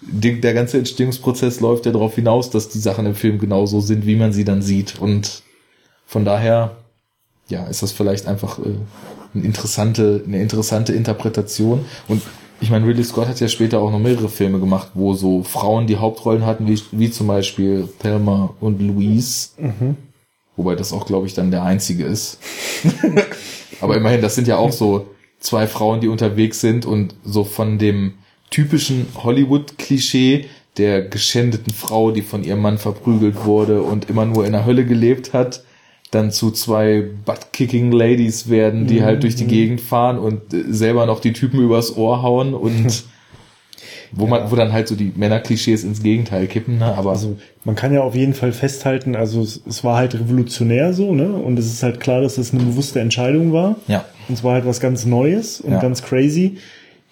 die, 0.02 0.40
der 0.42 0.54
ganze 0.54 0.78
Entstehungsprozess 0.78 1.60
läuft 1.60 1.86
ja 1.86 1.92
darauf 1.92 2.16
hinaus, 2.16 2.50
dass 2.50 2.70
die 2.70 2.80
Sachen 2.80 3.06
im 3.06 3.16
Film 3.16 3.40
genauso 3.40 3.82
sind, 3.82 4.06
wie 4.06 4.16
man 4.16 4.32
sie 4.34 4.44
dann 4.46 4.62
sieht 4.62 5.00
und 5.00 5.42
von 6.06 6.24
daher, 6.24 6.78
ja, 7.50 7.66
ist 7.66 7.82
das 7.84 7.92
vielleicht 7.92 8.28
einfach 8.28 8.60
äh, 8.60 8.64
eine 9.34 9.44
interessante, 9.44 10.24
eine 10.26 10.42
interessante 10.42 10.94
Interpretation. 10.94 11.84
Und 12.08 12.22
ich 12.62 12.70
meine, 12.72 12.88
Ridley 12.88 13.04
Scott 13.04 13.28
hat 13.28 13.40
ja 13.40 13.48
später 13.50 13.80
auch 13.80 13.92
noch 13.92 14.00
mehrere 14.00 14.30
Filme 14.30 14.60
gemacht, 14.60 14.90
wo 14.94 15.14
so 15.14 15.44
Frauen 15.44 15.86
die 15.88 15.98
Hauptrollen 15.98 16.46
hatten, 16.46 16.68
wie, 16.68 16.80
wie 16.92 17.12
zum 17.12 17.28
Beispiel 17.28 17.88
Thelma 18.00 18.54
und 18.62 18.82
Louise. 18.82 19.50
Wobei 20.56 20.76
das 20.76 20.94
auch, 20.94 21.06
glaube 21.06 21.28
ich, 21.28 21.34
dann 21.34 21.52
der 21.52 21.64
einzige 21.64 22.06
ist. 22.06 22.40
Aber 23.82 23.96
immerhin, 23.98 24.22
das 24.22 24.36
sind 24.36 24.48
ja 24.48 24.58
auch 24.58 24.72
so 24.72 25.08
zwei 25.40 25.68
Frauen, 25.68 26.02
die 26.02 26.08
unterwegs 26.08 26.62
sind 26.62 26.86
und 26.86 27.16
so 27.24 27.44
von 27.44 27.78
dem 27.78 28.14
typischen 28.50 29.08
Hollywood-Klischee 29.24 30.46
der 30.78 31.02
geschändeten 31.02 31.74
Frau, 31.74 32.12
die 32.12 32.22
von 32.22 32.44
ihrem 32.44 32.62
Mann 32.62 32.78
verprügelt 32.78 33.46
wurde 33.46 33.82
und 33.82 34.10
immer 34.10 34.26
nur 34.26 34.46
in 34.46 34.52
der 34.52 34.66
Hölle 34.66 34.86
gelebt 34.86 35.34
hat, 35.34 35.64
dann 36.12 36.32
zu 36.32 36.52
zwei 36.52 37.04
Butt-Kicking 37.26 37.92
Ladies 37.92 38.50
werden, 38.50 38.88
die 38.88 39.04
halt 39.04 39.24
durch 39.24 39.36
die 39.36 39.48
Gegend 39.48 39.82
fahren 39.82 40.18
und 40.18 40.54
äh, 40.54 40.64
selber 40.70 41.06
noch 41.06 41.20
die 41.20 41.34
Typen 41.34 41.60
übers 41.60 41.98
Ohr 41.98 42.22
hauen 42.22 42.54
und 42.54 43.04
wo 44.12 44.26
man, 44.26 44.50
wo 44.50 44.56
dann 44.56 44.72
halt 44.72 44.88
so 44.88 44.96
die 44.96 45.12
Männerklischees 45.16 45.84
ins 45.84 46.02
Gegenteil 46.02 46.48
kippen, 46.48 46.78
ne? 46.78 46.96
Aber 46.96 47.12
Also 47.12 47.38
man 47.66 47.76
kann 47.76 47.94
ja 47.94 48.02
auf 48.02 48.16
jeden 48.16 48.34
Fall 48.34 48.54
festhalten, 48.54 49.16
also 49.16 49.42
es, 49.42 49.62
es 49.68 49.84
war 49.84 49.98
halt 49.98 50.16
revolutionär 50.16 50.94
so, 50.94 51.14
ne? 51.14 51.34
Und 51.34 51.60
es 51.60 51.66
ist 51.66 51.84
halt 51.84 52.00
klar, 52.00 52.22
dass 52.22 52.38
es 52.38 52.54
eine 52.54 52.64
bewusste 52.64 53.00
Entscheidung 53.02 53.52
war. 53.52 53.76
ja. 53.88 54.06
Und 54.30 54.38
zwar 54.38 54.54
halt 54.56 54.66
was 54.66 54.80
ganz 54.80 55.06
Neues 55.06 55.62
und 55.62 55.72
Ja. 55.74 55.80
ganz 55.80 56.02
crazy. 56.04 56.58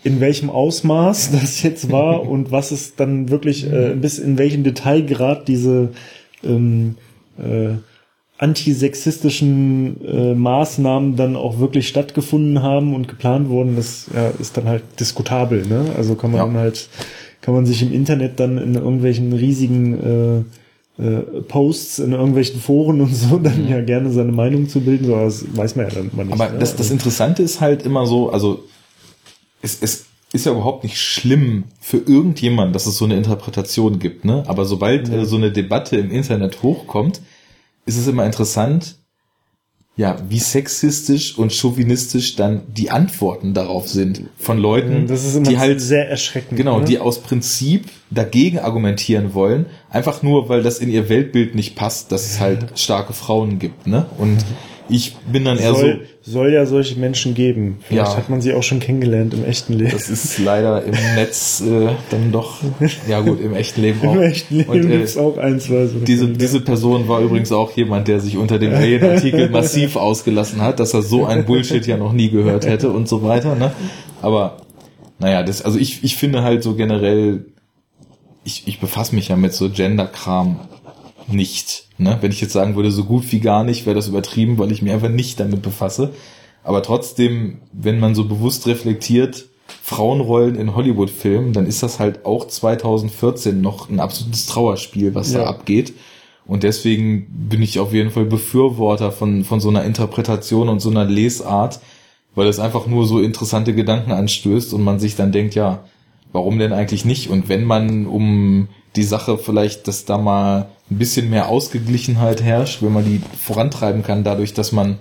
In 0.03 0.19
welchem 0.19 0.49
Ausmaß 0.49 1.31
das 1.41 1.63
jetzt 1.63 1.91
war 1.91 2.27
und 2.27 2.51
was 2.51 2.71
es 2.71 2.95
dann 2.95 3.29
wirklich, 3.29 3.65
äh, 3.71 3.95
bis 3.99 4.19
in 4.19 4.37
welchem 4.37 4.63
Detailgrad 4.63 5.47
diese 5.47 5.89
ähm, 6.43 6.95
äh, 7.39 7.75
antisexistischen 8.37 9.97
äh, 10.05 10.33
Maßnahmen 10.35 11.15
dann 11.15 11.35
auch 11.35 11.59
wirklich 11.59 11.87
stattgefunden 11.87 12.61
haben 12.61 12.93
und 12.93 13.07
geplant 13.07 13.49
wurden, 13.49 13.75
das 13.75 14.07
ja, 14.13 14.29
ist 14.39 14.57
dann 14.57 14.65
halt 14.65 14.83
diskutabel. 14.99 15.65
Ne? 15.65 15.85
Also 15.97 16.15
kann 16.15 16.31
man 16.31 16.39
Ja. 16.39 16.45
dann 16.45 16.57
halt, 16.57 16.89
kann 17.41 17.53
man 17.53 17.65
sich 17.65 17.81
im 17.81 17.93
Internet 17.93 18.39
dann 18.39 18.57
in 18.57 18.75
irgendwelchen 18.75 19.33
riesigen 19.33 19.93
äh, 19.93 20.43
äh, 20.97 21.41
Posts 21.41 21.99
in 21.99 22.13
irgendwelchen 22.13 22.61
Foren 22.61 23.01
und 23.01 23.13
so 23.13 23.37
dann 23.37 23.67
ja 23.67 23.81
gerne 23.81 24.11
seine 24.11 24.31
Meinung 24.31 24.69
zu 24.69 24.81
bilden. 24.81 25.05
So, 25.05 25.15
aber 25.15 25.25
das 25.25 25.45
weiß 25.55 25.75
man 25.75 25.87
ja 25.87 25.93
dann 25.93 26.11
mal 26.13 26.25
nicht. 26.25 26.35
Mhm. 26.35 26.41
Aber 26.41 26.53
ne? 26.53 26.59
das, 26.59 26.75
das 26.75 26.91
Interessante 26.91 27.43
ist 27.43 27.61
halt 27.61 27.83
immer 27.83 28.05
so, 28.05 28.29
also 28.29 28.63
es, 29.61 29.81
es 29.81 30.05
ist 30.31 30.45
ja 30.45 30.51
überhaupt 30.51 30.83
nicht 30.83 30.99
schlimm 30.99 31.65
für 31.79 31.97
irgendjemand, 31.97 32.75
dass 32.75 32.85
es 32.85 32.97
so 32.97 33.05
eine 33.05 33.15
Interpretation 33.15 33.99
gibt, 33.99 34.25
ne? 34.25 34.43
Aber 34.47 34.65
sobald 34.65 35.09
äh, 35.09 35.25
so 35.25 35.37
eine 35.37 35.51
Debatte 35.51 35.97
im 35.97 36.11
Internet 36.11 36.61
hochkommt, 36.61 37.21
ist 37.85 37.97
es 37.97 38.07
immer 38.07 38.25
interessant, 38.25 38.97
ja, 39.97 40.17
wie 40.27 40.39
sexistisch 40.39 41.37
und 41.37 41.53
chauvinistisch 41.53 42.35
dann 42.35 42.63
die 42.67 42.91
Antworten 42.91 43.53
darauf 43.53 43.87
sind 43.87 44.23
von 44.37 44.57
Leuten, 44.57 45.07
die 45.07 45.57
halt 45.57 45.79
sehr 45.79 46.09
erschreckend. 46.09 46.57
Genau, 46.57 46.79
ne? 46.79 46.85
die 46.85 46.99
aus 46.99 47.19
Prinzip 47.19 47.85
dagegen 48.09 48.59
argumentieren 48.59 49.33
wollen, 49.33 49.67
einfach 49.89 50.21
nur, 50.21 50.49
weil 50.49 50.63
das 50.63 50.79
in 50.79 50.89
ihr 50.89 51.07
Weltbild 51.07 51.55
nicht 51.55 51.75
passt, 51.75 52.11
dass 52.11 52.25
es 52.25 52.39
halt 52.41 52.77
starke 52.77 53.13
Frauen 53.13 53.57
gibt, 53.57 53.87
ne? 53.87 54.05
Und 54.17 54.43
ich 54.89 55.15
bin 55.31 55.45
dann 55.45 55.57
eher 55.57 55.73
soll, 55.73 56.01
so, 56.01 56.14
soll 56.27 56.51
ja 56.51 56.65
solche 56.65 56.99
Menschen 56.99 57.35
geben. 57.35 57.77
Vielleicht 57.81 58.11
Ja. 58.13 58.17
hat 58.17 58.29
man 58.29 58.41
sie 58.41 58.53
auch 58.53 58.63
schon 58.63 58.79
kennengelernt 58.79 59.35
im 59.35 59.45
echten 59.45 59.73
Leben. 59.73 59.91
das 59.91 60.09
ist 60.09 60.39
leider 60.39 60.83
im 60.83 60.95
Netz 61.15 61.61
äh, 61.61 61.89
dann 62.09 62.31
doch, 62.31 62.61
ja 63.07 63.21
gut, 63.21 63.39
im 63.39 63.53
echten 63.53 63.81
Leben 63.81 63.99
auch. 64.07 64.15
Im 64.15 64.21
echten 64.23 64.55
Leben 64.57 64.69
Und, 64.69 64.85
äh, 64.85 64.97
gibt's 64.97 65.17
auch 65.17 65.37
ein, 65.37 65.59
zwei 65.59 65.85
so 65.85 65.99
diese, 65.99 66.27
diese 66.29 66.61
Person 66.61 67.07
war 67.07 67.21
übrigens 67.21 67.51
auch 67.51 67.71
jemand, 67.77 68.07
der 68.07 68.19
sich 68.19 68.37
unter 68.37 68.57
dem 68.57 68.73
Alien-Artikel 68.73 69.49
massiv 69.49 69.95
ausgelassen 69.97 70.61
hat, 70.61 70.79
dass 70.79 70.95
er 70.95 71.03
so 71.03 71.25
ein 71.25 71.45
Bullshit 71.45 71.85
ja 71.85 71.95
noch 71.97 72.11
nie 72.11 72.29
gehört 72.31 72.65
hätte 72.65 72.89
und 72.89 73.07
so 73.07 73.21
weiter. 73.21 73.53
Ne? 73.55 73.71
Aber 74.23 74.57
naja, 75.19 75.43
das, 75.43 75.61
also 75.61 75.77
ich, 75.77 76.03
ich 76.03 76.15
finde 76.15 76.41
halt 76.41 76.63
so 76.63 76.73
generell, 76.75 77.45
ich, 78.43 78.67
ich 78.67 78.79
befasse 78.79 79.13
mich 79.13 79.27
ja 79.27 79.35
mit 79.35 79.53
so 79.53 79.69
Gender-Kram 79.69 80.59
nicht. 81.27 81.87
Ne? 81.97 82.17
Wenn 82.21 82.31
ich 82.31 82.41
jetzt 82.41 82.53
sagen 82.53 82.75
würde, 82.75 82.91
so 82.91 83.03
gut 83.03 83.31
wie 83.31 83.39
gar 83.39 83.63
nicht, 83.63 83.85
wäre 83.85 83.95
das 83.95 84.07
übertrieben, 84.07 84.57
weil 84.57 84.71
ich 84.71 84.81
mich 84.81 84.91
einfach 84.91 85.09
nicht 85.09 85.39
damit 85.39 85.61
befasse. 85.61 86.11
Aber 86.63 86.81
trotzdem, 86.83 87.59
wenn 87.73 87.99
man 87.99 88.15
so 88.15 88.25
bewusst 88.25 88.67
reflektiert, 88.67 89.45
Frauenrollen 89.81 90.55
in 90.55 90.75
Hollywood-Filmen, 90.75 91.53
dann 91.53 91.65
ist 91.67 91.83
das 91.83 91.99
halt 91.99 92.25
auch 92.25 92.47
2014 92.47 93.61
noch 93.61 93.89
ein 93.89 93.99
absolutes 93.99 94.45
Trauerspiel, 94.47 95.13
was 95.15 95.31
da 95.31 95.41
Ja. 95.43 95.45
abgeht. 95.47 95.93
Und 96.47 96.63
deswegen 96.63 97.27
bin 97.49 97.61
ich 97.61 97.79
auf 97.79 97.93
jeden 97.93 98.11
Fall 98.11 98.25
Befürworter 98.25 99.11
von, 99.11 99.43
von 99.43 99.59
so 99.59 99.69
einer 99.69 99.83
Interpretation 99.83 100.69
und 100.69 100.79
so 100.79 100.89
einer 100.91 101.05
Lesart, 101.05 101.79
weil 102.35 102.47
es 102.47 102.59
einfach 102.59 102.85
nur 102.87 103.07
so 103.07 103.19
interessante 103.19 103.73
Gedanken 103.73 104.11
anstößt 104.11 104.73
und 104.73 104.83
man 104.83 104.99
sich 104.99 105.15
dann 105.15 105.31
denkt, 105.31 105.55
ja, 105.55 105.83
warum 106.33 106.59
denn 106.59 106.73
eigentlich 106.73 107.05
nicht? 107.05 107.29
Und 107.29 107.49
wenn 107.49 107.63
man 107.63 108.05
um 108.05 108.67
die 108.95 109.03
Sache 109.03 109.37
vielleicht, 109.37 109.87
dass 109.87 110.05
da 110.05 110.17
mal 110.17 110.69
ein 110.89 110.97
bisschen 110.97 111.29
mehr 111.29 111.47
Ausgeglichenheit 111.49 112.41
herrscht, 112.41 112.81
wenn 112.81 112.93
man 112.93 113.05
die 113.05 113.21
vorantreiben 113.37 114.03
kann, 114.03 114.23
dadurch, 114.23 114.53
dass 114.53 114.71
man, 114.71 114.97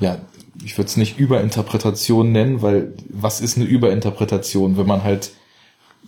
ja, 0.00 0.18
ich 0.64 0.76
würde 0.76 0.88
es 0.88 0.96
nicht 0.96 1.18
Überinterpretation 1.18 2.32
nennen, 2.32 2.62
weil 2.62 2.92
was 3.08 3.40
ist 3.40 3.56
eine 3.56 3.66
Überinterpretation? 3.66 4.76
Wenn 4.76 4.86
man 4.86 5.04
halt 5.04 5.30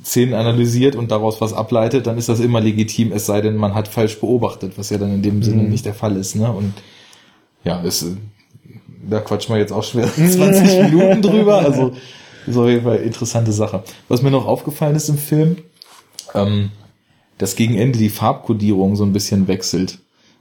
Szenen 0.04 0.34
analysiert 0.34 0.96
und 0.96 1.10
daraus 1.10 1.40
was 1.40 1.52
ableitet, 1.52 2.06
dann 2.06 2.18
ist 2.18 2.28
das 2.28 2.40
immer 2.40 2.60
legitim, 2.60 3.12
es 3.12 3.26
sei 3.26 3.40
denn, 3.40 3.56
man 3.56 3.74
hat 3.74 3.86
falsch 3.86 4.18
beobachtet, 4.18 4.72
was 4.76 4.90
ja 4.90 4.98
dann 4.98 5.14
in 5.14 5.22
dem 5.22 5.42
Sinne 5.42 5.62
nicht 5.64 5.84
der 5.84 5.94
Fall 5.94 6.16
ist. 6.16 6.34
Ne? 6.36 6.50
Und 6.50 6.74
ja, 7.64 7.80
ist, 7.82 8.06
da 9.08 9.20
quatschen 9.20 9.54
wir 9.54 9.60
jetzt 9.60 9.72
auch 9.72 9.84
schwer 9.84 10.06
20 10.14 10.82
Minuten 10.90 11.22
drüber. 11.22 11.58
Also 11.58 11.92
ist 12.46 12.56
auf 12.56 12.68
jeden 12.68 12.84
Fall 12.84 12.96
interessante 12.96 13.52
Sache. 13.52 13.84
Was 14.08 14.22
mir 14.22 14.30
noch 14.30 14.46
aufgefallen 14.46 14.96
ist 14.96 15.08
im 15.08 15.18
Film, 15.18 15.58
ähm, 16.34 16.70
dass 17.40 17.56
gegen 17.56 17.74
Ende 17.74 17.98
die 17.98 18.10
Farbkodierung 18.10 18.96
so 18.96 19.04
ein 19.04 19.14
bisschen 19.14 19.48
wechselt. 19.48 19.98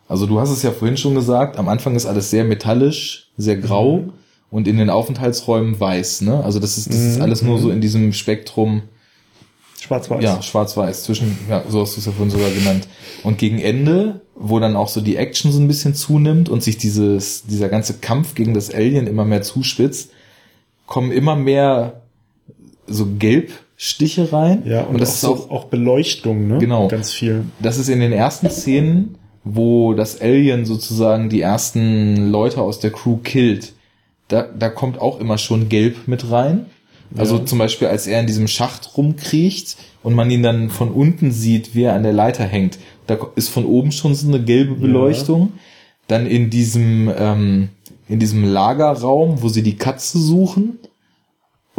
Also 0.10 0.26
du 0.26 0.42
hast 0.42 0.50
es 0.50 0.64
ja 0.64 0.72
vorhin 0.72 0.98
schon 0.98 1.16
gesagt, 1.16 1.58
am 1.58 1.70
Anfang 1.70 1.96
ist 1.96 2.06
alles 2.06 2.30
sehr 2.30 2.44
metallisch, 2.44 3.30
sehr 3.38 3.56
grau 3.56 4.04
und 4.52 4.68
in 4.68 4.78
den 4.78 4.90
Aufenthaltsräumen 4.90 5.80
weiß. 5.80 6.22
Ne? 6.22 6.44
Also 6.44 6.60
das 6.60 6.78
ist, 6.78 6.90
das 6.90 6.98
ist 6.98 7.22
alles 7.22 7.42
nur 7.42 7.58
so 7.58 7.72
in 7.72 7.80
diesem 7.80 8.12
Spektrum 8.12 8.82
Schwarz-Weiß. 9.80 10.22
ja, 10.22 10.42
schwarz-weiß, 10.42 11.04
zwischen, 11.04 11.38
ja, 11.50 11.64
so 11.70 11.82
hast 11.82 11.96
du 11.96 12.02
es 12.02 12.06
ja 12.06 12.12
vorhin 12.12 12.32
sogar 12.32 12.50
genannt. 12.50 12.86
Und 13.24 13.38
gegen 13.38 13.60
Ende, 13.60 14.20
wo 14.36 14.60
dann 14.60 14.76
auch 14.76 14.90
so 14.90 15.00
die 15.00 15.16
Action 15.16 15.54
so 15.54 15.60
ein 15.60 15.70
bisschen 15.70 15.96
zunimmt 15.96 16.50
und 16.50 16.62
sich 16.62 16.78
dieses, 16.78 17.44
dieser 17.46 17.70
ganze 17.70 17.94
Kampf 17.94 18.36
gegen 18.36 18.54
das 18.54 18.74
Alien 18.74 19.08
immer 19.08 19.24
mehr 19.24 19.42
zuspitzt, 19.42 20.12
kommen 20.86 21.14
immer 21.14 21.38
mehr 21.38 22.02
so 22.88 23.08
Gelbstiche 23.80 24.34
rein. 24.34 24.64
Ja, 24.66 24.82
und, 24.82 24.96
und 24.96 25.02
das 25.02 25.24
auch, 25.24 25.36
ist 25.38 25.44
auch, 25.46 25.50
auch 25.52 25.66
Beleuchtung, 25.66 26.48
ne? 26.48 26.58
Genau. 26.58 26.90
Ganz 26.90 27.14
viel. 27.14 27.46
das 27.62 27.78
ist 27.78 27.88
in 27.88 28.02
den 28.02 28.12
ersten 28.12 28.50
Szenen, 28.50 29.16
wo 29.46 29.94
das 29.94 30.20
Alien 30.20 30.66
sozusagen 30.66 31.30
die 31.30 31.40
ersten 31.40 32.30
Leute 32.30 32.62
aus 32.62 32.80
der 32.80 32.92
Crew 32.92 33.18
killt. 33.24 33.74
Da, 34.28 34.44
da 34.44 34.70
kommt 34.70 35.00
auch 35.00 35.20
immer 35.22 35.38
schon 35.38 35.70
Gelb 35.70 36.08
mit 36.08 36.30
rein. 36.30 36.66
Also 37.18 37.38
Ja. 37.38 37.46
zum 37.46 37.58
Beispiel, 37.58 37.88
als 37.88 38.06
er 38.06 38.20
in 38.20 38.28
diesem 38.28 38.48
Schacht 38.48 38.98
rumkriecht 38.98 39.78
und 40.04 40.14
man 40.14 40.30
ihn 40.30 40.44
dann 40.44 40.70
von 40.70 40.92
unten 40.92 41.32
sieht, 41.32 41.74
wie 41.74 41.84
er 41.84 41.94
an 41.96 42.04
der 42.04 42.14
Leiter 42.14 42.44
hängt. 42.44 42.78
Da 43.08 43.18
ist 43.36 43.50
von 43.50 43.66
oben 43.66 43.92
schon 43.94 44.14
so 44.14 44.28
eine 44.28 44.44
gelbe 44.44 44.76
Beleuchtung. 44.76 45.54
Dann 46.08 46.28
in 46.28 46.50
diesem, 46.50 47.10
ähm, 47.18 47.70
in 48.10 48.20
diesem 48.20 48.44
Lagerraum, 48.44 49.42
wo 49.42 49.48
sie 49.48 49.64
die 49.64 49.78
Katze 49.78 50.20
suchen. 50.20 50.80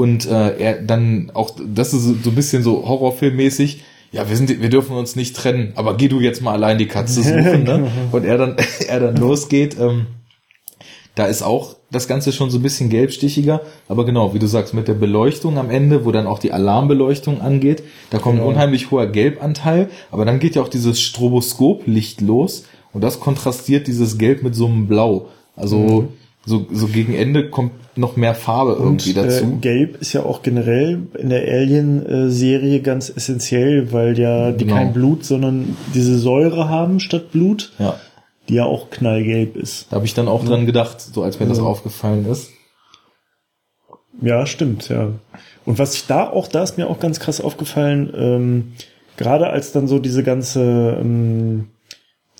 Und 0.00 0.26
äh, 0.26 0.56
er 0.58 0.82
dann 0.82 1.30
auch, 1.34 1.50
das 1.74 1.92
ist 1.92 2.04
so 2.24 2.30
ein 2.30 2.34
bisschen 2.34 2.62
so 2.62 2.86
Horrorfilmmäßig. 2.88 3.82
Ja, 4.12 4.28
wir 4.28 4.36
sind, 4.36 4.48
wir 4.60 4.70
dürfen 4.70 4.96
uns 4.96 5.14
nicht 5.14 5.36
trennen, 5.36 5.72
aber 5.76 5.96
geh 5.96 6.08
du 6.08 6.20
jetzt 6.20 6.42
mal 6.42 6.52
allein 6.52 6.78
die 6.78 6.86
Katze 6.88 7.22
suchen, 7.22 7.62
ne? 7.70 7.90
Und 8.10 8.24
er 8.24 8.38
dann, 8.38 8.56
er 8.88 9.00
dann 9.00 9.16
losgeht. 9.16 9.76
Ähm, 9.78 10.06
da 11.14 11.26
ist 11.26 11.42
auch 11.42 11.76
das 11.90 12.08
Ganze 12.08 12.32
schon 12.32 12.50
so 12.50 12.58
ein 12.58 12.62
bisschen 12.62 12.88
gelbstichiger, 12.88 13.60
aber 13.88 14.04
genau, 14.06 14.32
wie 14.32 14.38
du 14.38 14.46
sagst, 14.46 14.74
mit 14.74 14.88
der 14.88 14.94
Beleuchtung 14.94 15.58
am 15.58 15.68
Ende, 15.68 16.04
wo 16.04 16.12
dann 16.12 16.26
auch 16.26 16.38
die 16.38 16.52
Alarmbeleuchtung 16.52 17.40
angeht, 17.40 17.82
da 18.10 18.18
kommt 18.18 18.36
ein 18.36 18.38
Genau. 18.38 18.50
unheimlich 18.50 18.90
hoher 18.90 19.06
Gelbanteil, 19.06 19.90
aber 20.10 20.24
dann 20.24 20.38
geht 20.38 20.54
ja 20.54 20.62
auch 20.62 20.68
dieses 20.68 21.00
Stroboskoplicht 21.00 22.20
los 22.20 22.64
und 22.92 23.02
das 23.02 23.20
kontrastiert 23.20 23.86
dieses 23.86 24.18
Gelb 24.18 24.42
mit 24.42 24.54
so 24.54 24.66
einem 24.66 24.86
Blau. 24.86 25.28
Also 25.56 26.08
so, 26.50 26.66
so 26.72 26.86
gegen 26.88 27.14
Ende 27.14 27.48
kommt 27.48 27.72
noch 27.96 28.16
mehr 28.16 28.34
Farbe 28.34 28.72
irgendwie 28.78 29.10
Und 29.10 29.16
dazu. 29.16 29.44
äh, 29.44 29.56
Gelb 29.60 30.00
ist 30.00 30.12
ja 30.12 30.22
auch 30.24 30.42
generell 30.42 30.98
in 31.18 31.28
der 31.30 31.42
Alien-Serie 31.42 32.80
ganz 32.80 33.08
essentiell, 33.14 33.92
weil 33.92 34.18
ja 34.18 34.50
die 34.52 34.64
Genau. 34.64 34.76
kein 34.76 34.92
Blut, 34.92 35.24
sondern 35.24 35.76
diese 35.94 36.18
Säure 36.18 36.68
haben 36.68 37.00
statt 37.00 37.32
Blut, 37.32 37.72
ja, 37.78 37.94
die 38.48 38.54
ja 38.54 38.64
auch 38.64 38.90
knallgelb 38.90 39.56
ist. 39.56 39.86
da 39.90 39.96
habe 39.96 40.06
ich 40.06 40.14
dann 40.14 40.28
auch 40.28 40.44
dran 40.44 40.66
gedacht, 40.66 41.00
so 41.00 41.22
als 41.22 41.40
mir 41.40 41.46
das 41.46 41.58
Ja. 41.58 41.64
aufgefallen 41.64 42.26
ist. 42.30 42.50
Ja, 44.22 44.44
stimmt, 44.46 44.88
ja. 44.88 45.12
Und 45.64 45.78
was 45.78 45.94
ich 45.94 46.06
da 46.06 46.28
auch, 46.28 46.48
da 46.48 46.62
ist 46.62 46.76
mir 46.78 46.88
auch 46.88 46.98
ganz 47.00 47.20
krass 47.20 47.40
aufgefallen, 47.40 48.12
ähm, 48.16 48.72
gerade 49.16 49.46
als 49.48 49.72
dann 49.72 49.86
so 49.88 49.98
diese 49.98 50.22
ganze, 50.22 50.98
ähm, 51.00 51.68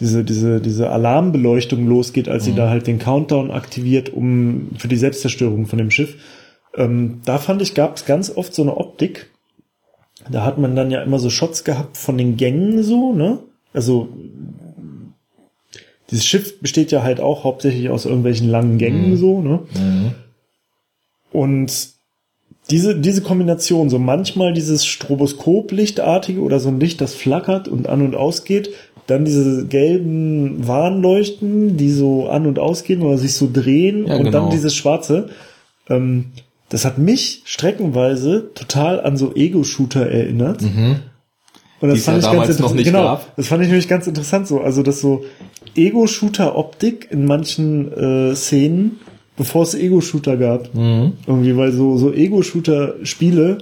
diese, 0.01 0.25
diese, 0.25 0.61
diese 0.61 0.91
Alarmbeleuchtung 0.91 1.87
losgeht, 1.87 2.29
als 2.29 2.45
sie 2.45 2.55
da 2.55 2.71
halt 2.71 2.87
den 2.87 2.99
Countdown 2.99 3.51
aktiviert, 3.51 4.13
um 4.13 4.71
für 4.77 4.89
die 4.89 4.97
Selbstzerstörung 4.97 5.67
von 5.67 5.79
dem 5.79 5.91
Schiff. 5.91 6.17
Ähm, 6.75 7.21
da 7.25 7.39
fand 7.39 7.61
ich, 7.63 7.75
gab 7.75 7.97
es 7.97 8.07
ganz 8.07 8.35
oft 8.35 8.55
so 8.55 8.63
eine 8.63 8.77
Optik. 8.77 9.31
Da 10.31 10.45
hat 10.45 10.59
man 10.59 10.75
dann 10.75 10.91
ja 10.91 11.03
immer 11.03 11.19
so 11.19 11.31
Shots 11.31 11.65
gehabt 11.65 11.97
von 11.97 12.17
den 12.17 12.37
Gängen 12.37 12.83
so, 12.83 13.13
ne? 13.13 13.39
Also 13.73 14.09
dieses 16.11 16.27
Schiff 16.27 16.61
besteht 16.61 16.91
ja 16.91 17.03
halt 17.03 17.21
auch 17.21 17.45
hauptsächlich 17.45 17.89
aus 17.91 18.05
irgendwelchen 18.05 18.49
langen 18.49 18.79
Gängen 18.79 19.17
so, 19.17 19.41
ne? 19.41 19.61
Und 21.33 22.01
diese, 22.71 22.99
diese 22.99 23.23
Kombination, 23.23 23.91
so 23.91 23.99
manchmal 23.99 24.53
dieses 24.53 24.87
Stroboskoplichtartige 24.87 26.41
oder 26.41 26.61
so 26.61 26.69
ein 26.69 26.81
Licht, 26.81 27.01
das 27.01 27.15
flackert 27.15 27.69
und 27.69 27.89
an 27.89 28.03
und 28.03 28.15
ausgeht, 28.15 28.71
dann 29.11 29.25
diese 29.25 29.67
gelben 29.67 30.67
Warnleuchten, 30.67 31.77
die 31.77 31.91
so 31.91 32.29
an 32.29 32.47
und 32.47 32.59
ausgehen 32.59 33.03
oder 33.03 33.19
sich 33.19 33.35
so 33.35 33.49
drehen 33.53 34.07
Ja, 34.07 34.15
und 34.17 34.25
genau. 34.25 34.31
dann 34.43 34.51
dieses 34.51 34.75
schwarze. 34.75 35.29
Ähm, 35.89 36.27
das 36.69 36.85
hat 36.85 36.99
mich 36.99 37.43
streckenweise 37.45 38.51
total 38.55 39.01
an 39.01 39.17
so 39.17 39.35
Ego-Shooter 39.35 40.07
erinnert. 40.07 40.63
Und 40.63 40.69
Die 41.83 41.87
das 41.89 41.99
es 42.01 42.07
ja 42.07 42.13
damals 42.19 42.51
interessant. 42.51 42.61
noch 42.61 42.75
nicht 42.75 42.85
genau, 42.85 43.03
gab. 43.05 43.37
das 43.37 43.49
fand 43.49 43.63
ich 43.63 43.69
nämlich 43.69 43.89
ganz 43.89 44.07
interessant 44.07 44.47
so. 44.47 44.61
Also, 44.61 44.83
dass 44.83 45.01
so 45.01 45.25
Ego-Shooter-Optik 45.75 47.09
in 47.11 47.25
manchen 47.27 47.93
äh, 47.93 48.35
Szenen 48.37 49.01
bevor 49.37 49.63
es 49.63 49.75
Ego-Shooter 49.75 50.37
gab. 50.37 50.75
Mhm. 50.75 51.13
Irgendwie, 51.27 51.57
weil 51.57 51.73
so, 51.73 51.97
so 51.97 52.13
Ego-Shooter-Spiele 52.13 53.59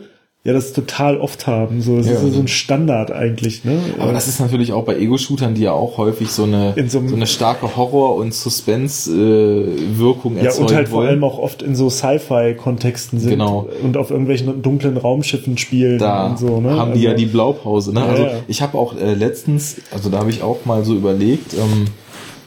ja 0.49 0.55
das 0.55 0.73
total 0.73 1.19
oft 1.19 1.47
haben. 1.47 1.83
So, 1.83 1.97
das 1.99 2.07
Ja. 2.07 2.13
ist 2.15 2.21
so, 2.23 2.31
so 2.31 2.41
ein 2.41 2.49
Standard 2.49 3.11
eigentlich, 3.13 3.65
ne? 3.65 3.79
Aber 3.99 4.13
das 4.13 4.29
ist 4.29 4.41
natürlich 4.41 4.73
auch 4.73 4.85
bei 4.85 4.97
Ego-Shootern, 4.99 5.55
die 5.55 5.63
ja 5.63 5.73
auch 5.73 5.99
häufig 5.99 6.31
so 6.31 6.45
eine, 6.45 6.73
In 6.77 6.89
so 6.89 7.03
so, 7.07 7.15
eine 7.15 7.27
starke 7.27 7.77
Horror- 7.77 8.17
und 8.17 8.33
Suspense-Wirkung 8.35 10.37
ja, 10.37 10.45
erzeugen 10.45 10.69
und 10.69 10.75
halt 10.75 10.89
vor 10.89 10.99
wollen. 10.99 11.09
allem 11.09 11.25
auch 11.25 11.39
oft 11.39 11.63
in 11.63 11.75
so 11.75 11.91
Sci-Fi-Kontexten 11.91 13.21
sind 13.21 13.31
Genau. 13.31 13.69
und 13.83 13.97
auf 13.97 14.11
irgendwelchen 14.11 14.63
dunklen 14.63 14.97
Raumschiffen 14.97 15.59
spielen 15.59 15.99
da 15.99 16.27
und 16.29 16.39
so, 16.39 16.61
ne? 16.61 16.77
haben 16.79 16.95
die 16.95 17.03
ja 17.03 17.11
Also- 17.11 17.25
die 17.25 17.31
Blaupause. 17.31 17.93
Ne? 17.93 18.01
Ja, 18.01 18.07
also 18.07 18.23
ja. 18.25 18.31
ich 18.49 18.63
habe 18.63 18.79
auch 18.79 18.97
äh, 18.97 19.15
letztens, 19.15 19.77
also 19.91 20.09
da 20.11 20.19
habe 20.19 20.31
ich 20.31 20.43
auch 20.43 20.65
mal 20.65 20.85
so 20.85 20.95
überlegt, 20.95 21.55
ähm, 21.55 21.87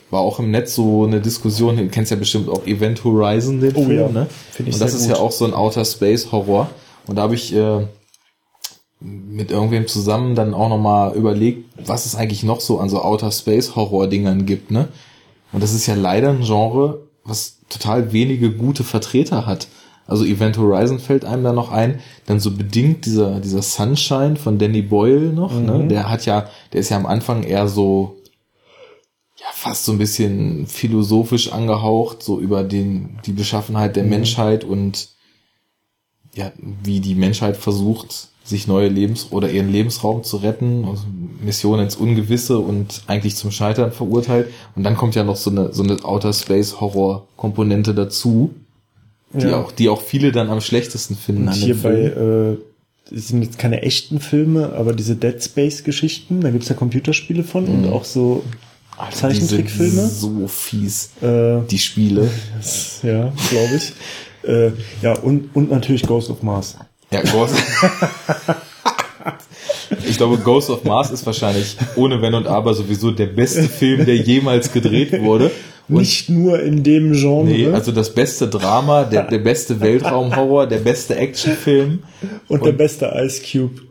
war 0.10 0.22
auch 0.22 0.40
im 0.40 0.52
Netz 0.52 0.76
so 0.76 1.06
eine 1.06 1.22
Diskussion, 1.22 1.78
du 1.78 1.88
kennst 1.88 2.12
ja 2.12 2.18
bestimmt 2.18 2.50
auch 2.50 2.66
Event 2.66 3.04
Horizon, 3.04 3.62
den 3.62 3.76
Oh 3.76 3.84
Film, 3.86 4.00
ja, 4.00 4.08
ne? 4.10 4.28
find 4.52 4.70
ich 4.70 4.76
Und 4.76 4.82
das 4.82 4.94
ist 4.94 5.08
gut. 5.08 5.16
ja 5.18 5.22
auch 5.22 5.32
so 5.32 5.46
ein 5.46 5.54
Outer 5.54 5.86
Space 5.86 6.32
Horror. 6.32 6.70
Und 7.08 7.16
da 7.16 7.24
habe 7.24 7.36
ich 7.36 7.54
äh, 7.56 7.86
mit 9.02 9.52
irgendwem 9.52 9.88
zusammen 9.88 10.36
dann 10.36 10.54
auch 10.54 10.70
nochmal 10.70 11.16
überlegt, 11.16 11.66
was 11.86 12.06
es 12.06 12.16
eigentlich 12.16 12.44
noch 12.44 12.62
so 12.62 12.80
an 12.80 12.90
so 12.90 13.02
Outer 13.02 13.32
Space 13.32 13.76
Horror 13.76 14.08
Dingern 14.08 14.46
gibt, 14.46 14.72
ne? 14.72 14.90
Und 15.52 15.62
das 15.64 15.74
ist 15.74 15.88
ja 15.88 15.96
leider 15.96 16.30
ein 16.30 16.44
Genre, 16.44 17.02
was 17.24 17.58
total 17.70 18.14
wenige 18.14 18.52
gute 18.52 18.84
Vertreter 18.84 19.46
hat. 19.46 19.68
Also 20.08 20.26
Event 20.26 20.58
Horizon 20.58 21.00
fällt 21.00 21.26
einem 21.26 21.44
da 21.44 21.54
noch 21.54 21.72
ein, 21.72 22.00
dann 22.26 22.40
so 22.40 22.52
bedingt 22.52 23.06
dieser, 23.06 23.40
dieser 23.40 23.62
Sunshine 23.62 24.36
von 24.36 24.60
Danny 24.60 24.82
Boyle 24.82 25.34
noch, 25.34 25.60
ne? 25.60 25.88
Der 25.88 26.10
hat 26.10 26.26
ja, 26.26 26.48
der 26.74 26.82
ist 26.82 26.90
ja 26.90 26.98
am 26.98 27.06
Anfang 27.06 27.44
eher 27.44 27.68
so, 27.68 28.18
ja, 29.40 29.48
fast 29.54 29.86
so 29.86 29.94
ein 29.94 29.98
bisschen 29.98 30.68
philosophisch 30.68 31.52
angehaucht, 31.52 32.22
so 32.22 32.40
über 32.40 32.64
den, 32.64 33.20
die 33.26 33.32
Beschaffenheit 33.32 33.96
der 33.96 34.04
Menschheit 34.04 34.64
und 34.64 35.10
ja, 36.36 36.52
wie 36.84 37.00
die 37.00 37.16
Menschheit 37.16 37.58
versucht, 37.58 38.30
sich 38.44 38.68
neue 38.68 38.88
Lebens- 38.90 39.28
oder 39.32 39.50
ihren 39.52 39.72
Lebensraum 39.72 40.24
zu 40.24 40.38
retten, 40.38 40.86
also 40.86 41.04
Mission 41.44 41.80
ins 41.80 41.96
Ungewisse 41.96 42.58
und 42.60 43.04
eigentlich 43.08 43.36
zum 43.36 43.52
Scheitern 43.52 43.92
verurteilt. 43.92 44.48
Und 44.76 44.84
dann 44.84 44.96
kommt 44.96 45.16
ja 45.16 45.24
noch 45.24 45.36
so 45.36 45.50
eine, 45.52 45.74
so 45.74 45.84
eine 45.84 46.04
Outer 46.04 46.34
Space 46.34 46.80
Horror 46.82 47.28
Komponente 47.38 47.94
dazu, 47.94 48.52
die 49.34 49.46
Ja. 49.48 49.62
auch, 49.62 49.72
die 49.72 49.90
auch 49.90 50.02
viele 50.02 50.32
dann 50.32 50.50
am 50.50 50.60
schlechtesten 50.62 51.16
finden. 51.16 51.44
Und 51.44 51.50
an 51.50 51.54
dem 51.56 51.64
hier 51.64 51.76
bei, 51.76 52.10
Film. 52.12 52.58
äh, 53.14 53.18
sind 53.20 53.44
jetzt 53.44 53.60
keine 53.60 53.82
echten 53.84 54.20
Filme, 54.20 54.74
aber 54.74 54.94
diese 54.94 55.16
Dead 55.16 55.42
Space 55.44 55.84
Geschichten, 55.84 56.42
da 56.42 56.50
gibt's 56.50 56.70
ja 56.70 56.76
Computerspiele 56.76 57.44
von 57.44 57.66
und 57.66 57.88
auch 57.88 58.06
so 58.06 58.44
Alter, 58.98 59.16
Zeichentrickfilme. 59.18 59.90
Die 59.92 59.98
sind 59.98 60.10
so 60.12 60.48
fies, 60.48 61.12
Äh, 61.22 61.60
die 61.70 61.78
Spiele. 61.80 62.30
ja, 63.04 63.32
glaube 63.50 63.76
ich. 63.76 63.94
Äh, 64.44 64.72
ja, 65.02 65.14
und, 65.14 65.56
und 65.56 65.72
natürlich 65.72 66.04
Ghost 66.04 66.30
of 66.30 66.44
Mars. 66.44 66.78
Ja, 67.12 67.22
Ghost. 67.22 67.56
ich 70.08 70.18
glaube, 70.18 70.38
Ghost 70.38 70.70
of 70.70 70.84
Mars 70.84 71.12
ist 71.12 71.26
wahrscheinlich 71.26 71.76
ohne 71.96 72.22
Wenn 72.22 72.34
und 72.34 72.48
Aber 72.48 72.74
sowieso 72.74 73.12
der 73.12 73.28
beste 73.28 73.64
Film, 73.64 74.06
der 74.06 74.16
jemals 74.18 74.72
gedreht 74.72 75.22
wurde. 75.22 75.52
Und 75.90 75.98
Nicht 75.98 76.30
nur 76.30 76.62
in 76.62 76.84
dem 76.84 77.12
Genre. 77.12 77.44
nee, 77.46 77.68
also 77.68 77.92
das 77.92 78.14
beste 78.14 78.48
Drama, 78.48 79.04
der, 79.04 79.24
der 79.24 79.40
beste 79.40 79.82
Weltraumhorror, 79.82 80.68
der 80.68 80.78
beste 80.78 81.16
Actionfilm, 81.18 82.04
und 82.48 82.66
der 82.66 82.72
beste 82.72 83.12
Ice 83.14 83.42
Cube. 83.42 83.82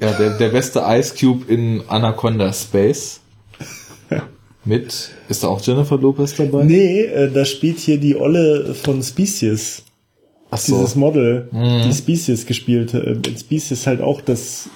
ja, 0.00 0.12
der, 0.12 0.38
der 0.38 0.50
beste 0.50 0.84
Ice 0.86 1.14
Cube 1.18 1.52
in 1.52 1.82
Anaconda 1.88 2.52
Space. 2.52 3.21
Mit, 4.64 5.10
ist 5.28 5.42
da 5.42 5.48
auch 5.48 5.60
Jennifer 5.60 5.96
Lopez 5.98 6.36
dabei? 6.36 6.64
Nee, 6.64 7.00
äh, 7.02 7.30
da 7.32 7.44
spielt 7.44 7.78
hier 7.78 7.98
die 7.98 8.14
Olle 8.16 8.74
von 8.74 9.02
Species. 9.02 9.82
Ach 10.50 10.58
so. 10.58 10.76
Dieses 10.76 10.94
Model, 10.94 11.48
Mhm. 11.50 11.82
die 11.88 11.92
Species 11.94 12.46
gespielt 12.46 12.94
hat. 12.94 13.02
Äh, 13.04 13.16
Species 13.38 13.86
halt 13.86 14.00
auch 14.00 14.20
das 14.20 14.68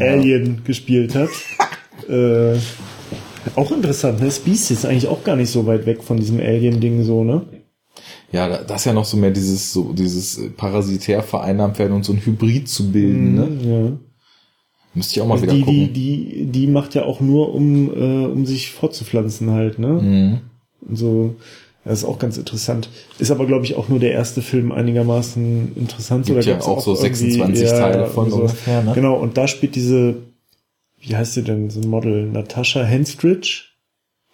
Alien 0.00 0.62
gespielt 0.64 1.14
hat. 1.14 1.28
äh, 2.08 2.58
auch 3.56 3.70
interessant, 3.70 4.20
ne? 4.20 4.30
Species 4.30 4.70
ist 4.72 4.86
eigentlich 4.86 5.06
auch 5.06 5.22
gar 5.22 5.36
nicht 5.36 5.50
so 5.50 5.66
weit 5.66 5.86
weg 5.86 6.02
von 6.02 6.16
diesem 6.16 6.40
Alien-Ding 6.40 7.04
so, 7.04 7.22
ne? 7.22 7.42
Ja, 8.32 8.48
da- 8.48 8.64
das 8.64 8.80
ist 8.80 8.84
ja 8.86 8.92
noch 8.92 9.04
so 9.04 9.16
mehr 9.16 9.30
dieses, 9.30 9.72
so, 9.72 9.92
dieses 9.92 10.40
parasitär 10.56 11.22
vereinnahmt 11.22 11.78
werden 11.78 11.92
und 11.92 12.04
so 12.04 12.12
ein 12.12 12.24
Hybrid 12.24 12.68
zu 12.68 12.90
bilden, 12.90 13.34
ne? 13.34 13.48
Ja. 13.70 13.98
Müsste 14.94 15.14
ich 15.14 15.20
auch 15.22 15.26
mal 15.26 15.42
wieder 15.42 15.52
Die, 15.52 15.58
die, 15.58 15.64
gucken. 15.64 15.92
die, 15.92 16.46
die 16.46 16.66
macht 16.68 16.94
ja 16.94 17.04
auch 17.04 17.20
nur, 17.20 17.54
um, 17.54 17.90
äh, 17.92 18.26
um 18.26 18.46
sich 18.46 18.70
fortzupflanzen 18.70 19.50
halt, 19.50 19.78
ne? 19.78 19.88
Mhm. 19.88 20.38
Und 20.88 20.96
so, 20.96 21.34
das 21.84 21.98
ist 22.00 22.04
auch 22.04 22.18
ganz 22.18 22.36
interessant. 22.38 22.88
Ist 23.18 23.30
aber, 23.30 23.46
glaube 23.46 23.64
ich, 23.64 23.74
auch 23.74 23.88
nur 23.88 23.98
der 23.98 24.12
erste 24.12 24.40
Film 24.40 24.70
einigermaßen 24.72 25.72
interessant. 25.76 26.26
Gibt 26.26 26.38
Oder 26.38 26.46
ja 26.46 26.52
gibt's 26.54 26.66
auch 26.68 26.80
so 26.80 26.92
irgendwie- 26.94 27.32
26 27.32 27.68
Teile 27.70 28.06
von 28.06 28.30
so. 28.30 28.36
ungefähr, 28.36 28.82
ne? 28.82 28.92
Genau, 28.94 29.16
und 29.16 29.36
da 29.36 29.48
spielt 29.48 29.74
diese, 29.74 30.16
wie 31.00 31.16
heißt 31.16 31.34
sie 31.34 31.42
denn, 31.42 31.70
so 31.70 31.80
ein 31.80 31.88
Model, 31.88 32.26
Natascha 32.26 32.82
Henstridge. 32.84 33.64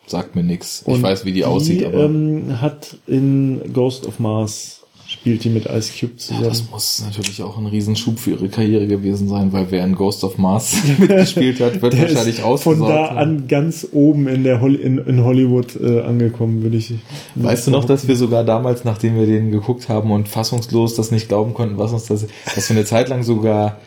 Sagt 0.07 0.35
mir 0.37 0.43
nix. 0.43 0.83
Ich 0.83 0.89
Und 0.89 1.03
weiß, 1.03 1.25
wie 1.25 1.33
die, 1.33 1.45
aussieht, 1.45 1.85
aber 1.85 2.05
ähm, 2.05 2.61
hat 2.61 2.97
in 3.07 3.61
Ghost 3.73 4.07
of 4.07 4.19
Mars 4.19 4.80
spielt 5.11 5.43
die 5.43 5.51
mit 5.51 5.67
Ice 5.67 5.93
Cube 5.99 6.17
zusammen. 6.17 6.45
das 6.45 6.71
muss 6.71 7.03
natürlich 7.05 7.43
auch 7.43 7.59
ein 7.59 7.67
Riesenschub 7.67 8.19
für 8.19 8.31
ihre 8.31 8.49
Karriere 8.49 8.87
gewesen 8.87 9.29
sein, 9.29 9.53
weil 9.53 9.67
wer 9.71 9.85
in 9.85 9.97
Ghost 9.97 10.23
of 10.23 10.39
Mars 10.39 10.77
mitgespielt 10.99 11.61
hat, 11.61 11.83
wird 11.83 11.99
wahrscheinlich 12.01 12.37
ist 12.37 12.41
von 12.41 12.49
ausgesaugt. 12.53 12.91
da 12.91 13.07
an 13.17 13.49
ganz 13.49 13.89
oben 13.93 14.29
in 14.29 14.45
der 14.45 14.61
Hol 14.61 14.77
in, 14.77 14.99
in 14.99 15.25
Hollywood 15.25 15.75
äh, 15.81 16.03
angekommen, 16.03 16.63
würde 16.63 16.77
ich. 16.77 16.95
Weißt 17.35 17.67
du 17.67 17.73
noch, 17.73 17.87
dass 17.87 18.07
wir 18.07 18.15
sogar 18.15 18.45
damals, 18.45 18.85
nachdem 18.85 19.17
wir 19.17 19.27
den 19.27 19.51
geguckt 19.51 19.89
haben 19.89 20.13
und 20.13 20.29
fassungslos 20.29 20.95
das 20.95 21.11
nicht 21.11 21.27
glauben 21.27 21.55
konnten, 21.55 21.77
was 21.77 21.93
uns 21.93 22.07
das, 22.07 22.27
dass 22.55 22.69
wir 22.69 22.77
eine 22.77 22.85
Zeit 22.85 23.09
lang 23.09 23.25
sogar 23.25 23.79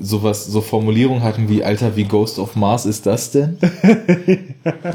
sowas, 0.00 0.46
so 0.46 0.60
Formulierungen 0.60 1.22
hatten 1.22 1.48
wie, 1.48 1.62
Alter, 1.62 1.94
wie 1.96 2.04
Ghost 2.04 2.38
of 2.38 2.56
Mars 2.56 2.86
ist 2.86 3.06
das 3.06 3.30
denn? 3.32 3.58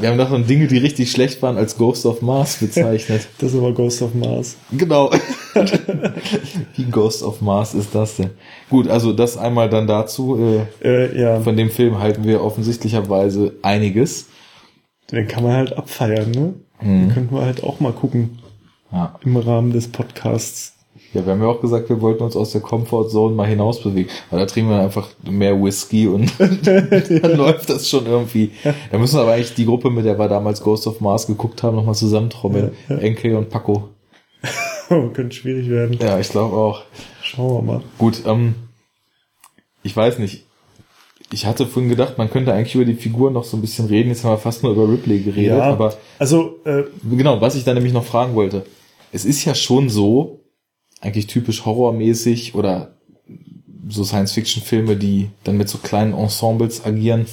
wir 0.00 0.08
haben 0.08 0.18
davon 0.18 0.46
Dinge, 0.46 0.66
die 0.66 0.78
richtig 0.78 1.10
schlecht 1.10 1.40
waren, 1.42 1.56
als 1.56 1.76
Ghost 1.78 2.04
of 2.06 2.22
Mars 2.22 2.56
bezeichnet. 2.56 3.28
Das 3.38 3.52
ist 3.52 3.58
aber 3.58 3.72
Ghost 3.72 4.02
of 4.02 4.14
Mars. 4.14 4.56
Genau. 4.72 5.10
Wie 6.76 6.84
Ghost 6.84 7.22
of 7.22 7.40
Mars 7.40 7.74
ist 7.74 7.94
das 7.94 8.16
denn? 8.16 8.30
Gut, 8.70 8.88
also 8.88 9.12
das 9.12 9.36
einmal 9.36 9.68
dann 9.68 9.86
dazu. 9.86 10.38
Äh, 10.82 10.86
Äh, 10.86 11.20
ja, 11.20 11.40
von 11.40 11.56
dem 11.56 11.70
Film 11.70 11.98
halten 11.98 12.24
wir 12.24 12.42
offensichtlicherweise 12.42 13.54
einiges. 13.62 14.26
den 15.12 15.28
kann 15.28 15.44
man 15.44 15.52
halt 15.52 15.76
abfeiern, 15.76 16.30
ne? 16.30 16.54
Den 16.82 17.10
könnten 17.14 17.34
wir 17.34 17.42
halt 17.42 17.62
auch 17.64 17.80
mal 17.80 17.92
gucken 17.92 18.38
Ja. 18.92 19.18
im 19.24 19.36
Rahmen 19.36 19.72
des 19.72 19.88
Podcasts. 19.88 20.74
Ja, 21.16 21.26
wir 21.26 21.32
haben 21.32 21.42
ja 21.42 21.48
auch 21.48 21.60
gesagt, 21.60 21.88
wir 21.88 22.00
wollten 22.00 22.22
uns 22.22 22.36
aus 22.36 22.52
der 22.52 22.60
Comfortzone 22.60 23.34
mal 23.34 23.46
hinausbewegen. 23.46 24.10
Weil 24.30 24.40
da 24.40 24.46
trinken 24.46 24.70
wir 24.70 24.80
einfach 24.80 25.08
mehr 25.28 25.60
Whisky 25.60 26.06
und 26.06 26.30
dann 26.38 27.36
läuft 27.36 27.70
das 27.70 27.88
schon 27.88 28.06
irgendwie. 28.06 28.50
Da 28.90 28.98
müssen 28.98 29.16
wir 29.16 29.22
aber 29.22 29.32
eigentlich 29.32 29.54
die 29.54 29.66
Gruppe, 29.66 29.90
mit 29.90 30.04
der 30.04 30.18
wir 30.18 30.28
damals 30.28 30.62
Ghost 30.62 30.86
of 30.86 31.00
Mars 31.00 31.26
geguckt 31.26 31.62
haben, 31.62 31.76
nochmal 31.76 31.94
zusammentrommeln. 31.94 32.72
Enke 32.88 33.36
und 33.36 33.50
Paco. 33.50 33.88
Oh, 34.88 35.08
könnte 35.08 35.34
schwierig 35.34 35.68
werden. 35.68 35.98
Ja, 36.00 36.20
ich 36.20 36.28
glaube 36.28 36.54
auch. 36.54 36.82
Schauen 37.20 37.54
wir 37.54 37.72
mal. 37.72 37.82
Gut, 37.98 38.22
ähm, 38.24 38.54
ich 39.82 39.96
weiß 39.96 40.20
nicht. 40.20 40.44
Ich 41.32 41.44
hatte 41.44 41.66
vorhin 41.66 41.88
gedacht, 41.90 42.18
man 42.18 42.30
könnte 42.30 42.52
eigentlich 42.52 42.76
über 42.76 42.84
die 42.84 42.94
Figur 42.94 43.32
noch 43.32 43.42
so 43.42 43.56
ein 43.56 43.60
bisschen 43.60 43.86
reden. 43.86 44.10
Jetzt 44.10 44.22
haben 44.22 44.30
wir 44.30 44.38
fast 44.38 44.62
nur 44.62 44.72
über 44.72 44.88
Ripley 44.88 45.18
geredet, 45.20 45.58
Ja, 45.58 45.64
aber 45.64 45.96
also, 46.20 46.60
äh, 46.64 46.84
genau, 47.10 47.40
was 47.40 47.56
ich 47.56 47.64
da 47.64 47.74
nämlich 47.74 47.92
noch 47.92 48.04
fragen 48.04 48.36
wollte. 48.36 48.64
Es 49.10 49.24
ist 49.24 49.44
ja 49.44 49.56
schon 49.56 49.88
so, 49.88 50.40
eigentlich 51.00 51.26
typisch 51.26 51.64
horrormäßig 51.64 52.54
oder 52.54 52.92
so 53.88 54.02
Science-Fiction-Filme, 54.04 54.96
die 54.96 55.30
dann 55.44 55.56
mit 55.56 55.68
so 55.68 55.78
kleinen 55.78 56.12
Ensembles 56.14 56.84
agieren. 56.84 57.26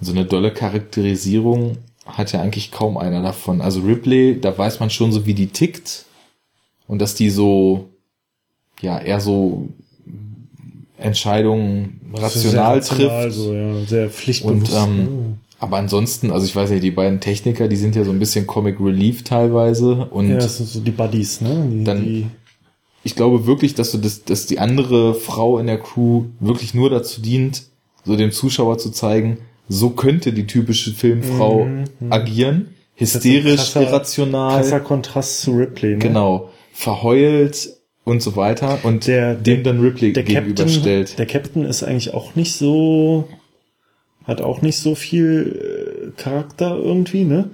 So 0.00 0.12
eine 0.12 0.24
dolle 0.24 0.52
Charakterisierung 0.52 1.78
hat 2.04 2.32
ja 2.32 2.40
eigentlich 2.40 2.70
kaum 2.72 2.96
einer 2.96 3.22
davon. 3.22 3.60
Also 3.60 3.80
Ripley, 3.80 4.40
da 4.40 4.56
weiß 4.56 4.80
man 4.80 4.90
schon 4.90 5.12
so, 5.12 5.26
wie 5.26 5.34
die 5.34 5.46
tickt 5.48 6.04
und 6.88 7.00
dass 7.00 7.14
die 7.14 7.30
so, 7.30 7.88
ja, 8.80 8.98
eher 8.98 9.20
so 9.20 9.68
Entscheidungen 10.98 12.00
rational 12.14 12.82
sehr 12.82 12.96
trifft. 12.96 13.10
rational, 13.12 13.30
So, 13.30 13.52
ja, 13.54 13.84
sehr 13.84 14.10
pflichtbewusst. 14.10 14.72
Und, 14.72 14.98
ähm, 14.98 15.38
Aber 15.58 15.78
ansonsten, 15.78 16.30
also 16.30 16.44
ich 16.46 16.54
weiß 16.54 16.70
nicht, 16.70 16.82
die 16.84 16.90
beiden 16.90 17.20
Techniker, 17.20 17.66
die 17.68 17.76
sind 17.76 17.96
ja 17.96 18.04
so 18.04 18.10
ein 18.10 18.18
bisschen 18.18 18.46
Comic 18.46 18.78
Relief 18.80 19.24
teilweise 19.24 20.06
und 20.06 20.28
ja, 20.30 20.36
das 20.36 20.58
sind 20.58 20.68
so 20.68 20.80
die 20.80 20.90
Buddies, 20.90 21.40
ne? 21.40 21.66
Die, 21.70 21.84
dann- 21.84 22.04
die, 22.04 22.26
ich 23.06 23.14
glaube 23.16 23.46
wirklich, 23.46 23.74
dass 23.74 23.92
du 23.92 23.98
das, 23.98 24.24
dass 24.24 24.46
die 24.46 24.58
andere 24.58 25.14
Frau 25.14 25.58
in 25.58 25.66
der 25.66 25.78
Crew 25.78 26.24
wirklich 26.40 26.74
nur 26.74 26.90
dazu 26.90 27.20
dient, 27.22 27.62
so 28.04 28.16
dem 28.16 28.32
Zuschauer 28.32 28.78
zu 28.78 28.90
zeigen, 28.90 29.38
so 29.68 29.90
könnte 29.90 30.32
die 30.32 30.46
typische 30.46 30.92
Filmfrau 30.92 31.64
Mhm, 31.64 31.84
agieren, 32.10 32.68
ist 32.96 33.14
ein 33.16 33.22
hysterisch, 33.22 33.60
krasser- 33.60 33.82
irrational, 33.82 34.60
krasser 34.60 34.80
Kontrast 34.80 35.40
zu 35.40 35.52
Ripley, 35.52 35.92
ne? 35.92 35.98
genau, 35.98 36.50
verheult 36.72 37.70
und 38.04 38.22
so 38.22 38.36
weiter 38.36 38.78
und 38.84 39.06
Der- 39.06 39.34
dem 39.34 39.62
dann 39.64 39.80
Ripley 39.80 40.12
der 40.12 40.24
Captain, 40.24 40.44
gegenüberstellt. 40.54 41.18
der 41.18 41.26
Captain 41.26 41.64
ist 41.64 41.82
eigentlich 41.82 42.14
auch 42.14 42.34
nicht 42.36 42.54
so, 42.54 43.28
hat 44.24 44.40
auch 44.40 44.62
nicht 44.62 44.78
so 44.78 44.94
viel 44.94 46.12
äh, 46.16 46.20
Charakter 46.20 46.76
irgendwie, 46.76 47.24
ne? 47.24 47.50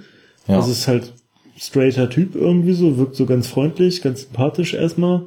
Ja. 0.47 0.57
Also 0.57 0.71
es 0.71 0.79
ist 0.79 0.87
halt 0.87 1.13
straighter 1.57 2.09
Typ 2.09 2.35
irgendwie 2.35 2.73
so, 2.73 2.97
wirkt 2.97 3.15
so 3.15 3.25
ganz 3.25 3.47
freundlich, 3.47 4.01
ganz 4.01 4.21
sympathisch 4.21 4.73
erstmal. 4.73 5.23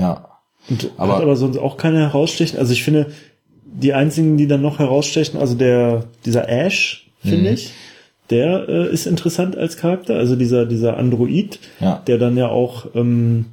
Ja. 0.00 0.26
Und 0.68 0.90
Aber- 0.96 1.16
hat 1.16 1.22
aber 1.22 1.36
sonst 1.36 1.56
auch 1.58 1.76
keine 1.76 1.98
herausstechen. 2.00 2.58
Also 2.58 2.72
ich 2.72 2.82
finde, 2.82 3.06
die 3.64 3.92
einzigen, 3.92 4.36
die 4.36 4.46
dann 4.46 4.62
noch 4.62 4.78
herausstechen, 4.78 5.38
also 5.38 5.54
der, 5.54 6.04
dieser 6.24 6.48
Ash, 6.48 7.08
finde 7.22 7.50
Mhm. 7.50 7.54
ich, 7.54 7.70
der 8.30 8.68
äh, 8.68 8.92
ist 8.92 9.06
interessant 9.06 9.56
als 9.56 9.76
Charakter. 9.76 10.16
Also 10.16 10.36
dieser, 10.36 10.66
dieser 10.66 10.96
Android, 10.96 11.58
Ja. 11.80 12.02
der 12.06 12.18
dann 12.18 12.36
ja 12.36 12.48
auch, 12.48 12.86
ähm, 12.94 13.46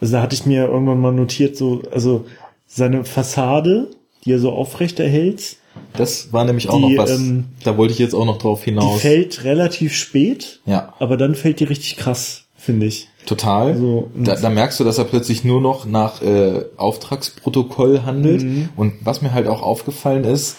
also 0.00 0.14
da 0.14 0.22
hatte 0.22 0.34
ich 0.34 0.46
mir 0.46 0.66
irgendwann 0.66 1.00
mal 1.00 1.12
notiert, 1.12 1.56
so, 1.56 1.82
also 1.92 2.26
seine 2.66 3.04
Fassade, 3.04 3.88
die 4.24 4.32
er 4.32 4.38
so 4.38 4.50
aufrecht 4.52 4.98
erhält, 5.00 5.56
Das 5.96 6.32
war 6.34 6.44
nämlich 6.44 6.68
auch 6.68 6.76
Die, 6.76 6.94
noch 6.96 7.02
was. 7.04 7.10
ähm, 7.18 7.46
da 7.64 7.78
wollte 7.78 7.94
ich 7.94 7.98
jetzt 7.98 8.14
auch 8.14 8.26
noch 8.26 8.36
drauf 8.38 8.60
die 8.60 8.70
hinaus. 8.72 9.00
fällt 9.00 9.44
relativ 9.44 9.94
spät, 9.94 10.60
ja, 10.66 10.92
aber 10.98 11.16
dann 11.16 11.34
fällt 11.34 11.60
die 11.60 11.64
richtig 11.64 11.96
krass, 11.96 12.44
finde 12.56 12.86
ich. 12.86 13.08
Total. 13.26 13.76
So, 13.76 14.10
und- 14.14 14.26
da, 14.26 14.36
da 14.36 14.50
merkst 14.50 14.80
du, 14.80 14.84
dass 14.84 14.98
er 14.98 15.04
plötzlich 15.04 15.44
nur 15.44 15.60
noch 15.60 15.84
nach 15.84 16.22
äh, 16.22 16.64
Auftragsprotokoll 16.76 18.02
handelt. 18.04 18.42
Mhm. 18.42 18.68
Und 18.76 18.94
was 19.04 19.22
mir 19.22 19.32
halt 19.32 19.46
auch 19.46 19.62
aufgefallen 19.62 20.24
ist, 20.24 20.56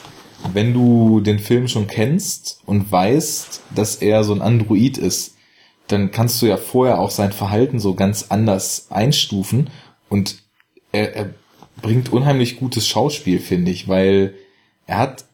wenn 0.54 0.74
du 0.74 1.22
den 1.22 1.40
Film 1.40 1.68
schon 1.68 1.88
kennst 1.88 2.62
und 2.66 2.92
weißt, 2.92 3.62
dass 3.76 3.96
er 3.96 4.24
so 4.24 4.34
ein 4.34 4.42
Android 4.42 4.98
ist, 4.98 5.36
dann 5.88 6.12
kannst 6.12 6.42
du 6.42 6.46
ja 6.46 6.58
vorher 6.58 7.00
auch 7.00 7.12
sein 7.12 7.32
Verhalten 7.32 7.80
so 7.80 7.94
ganz 7.94 8.28
anders 8.30 8.88
einstufen 8.90 9.70
und 10.10 10.38
er, 10.92 11.16
er 11.16 11.30
bringt 11.82 12.12
unheimlich 12.12 12.58
gutes 12.58 12.88
Schauspiel, 12.88 13.40
finde 13.40 13.72
ich, 13.72 13.88
weil 13.88 14.34
er 14.86 15.00
hat 15.00 15.26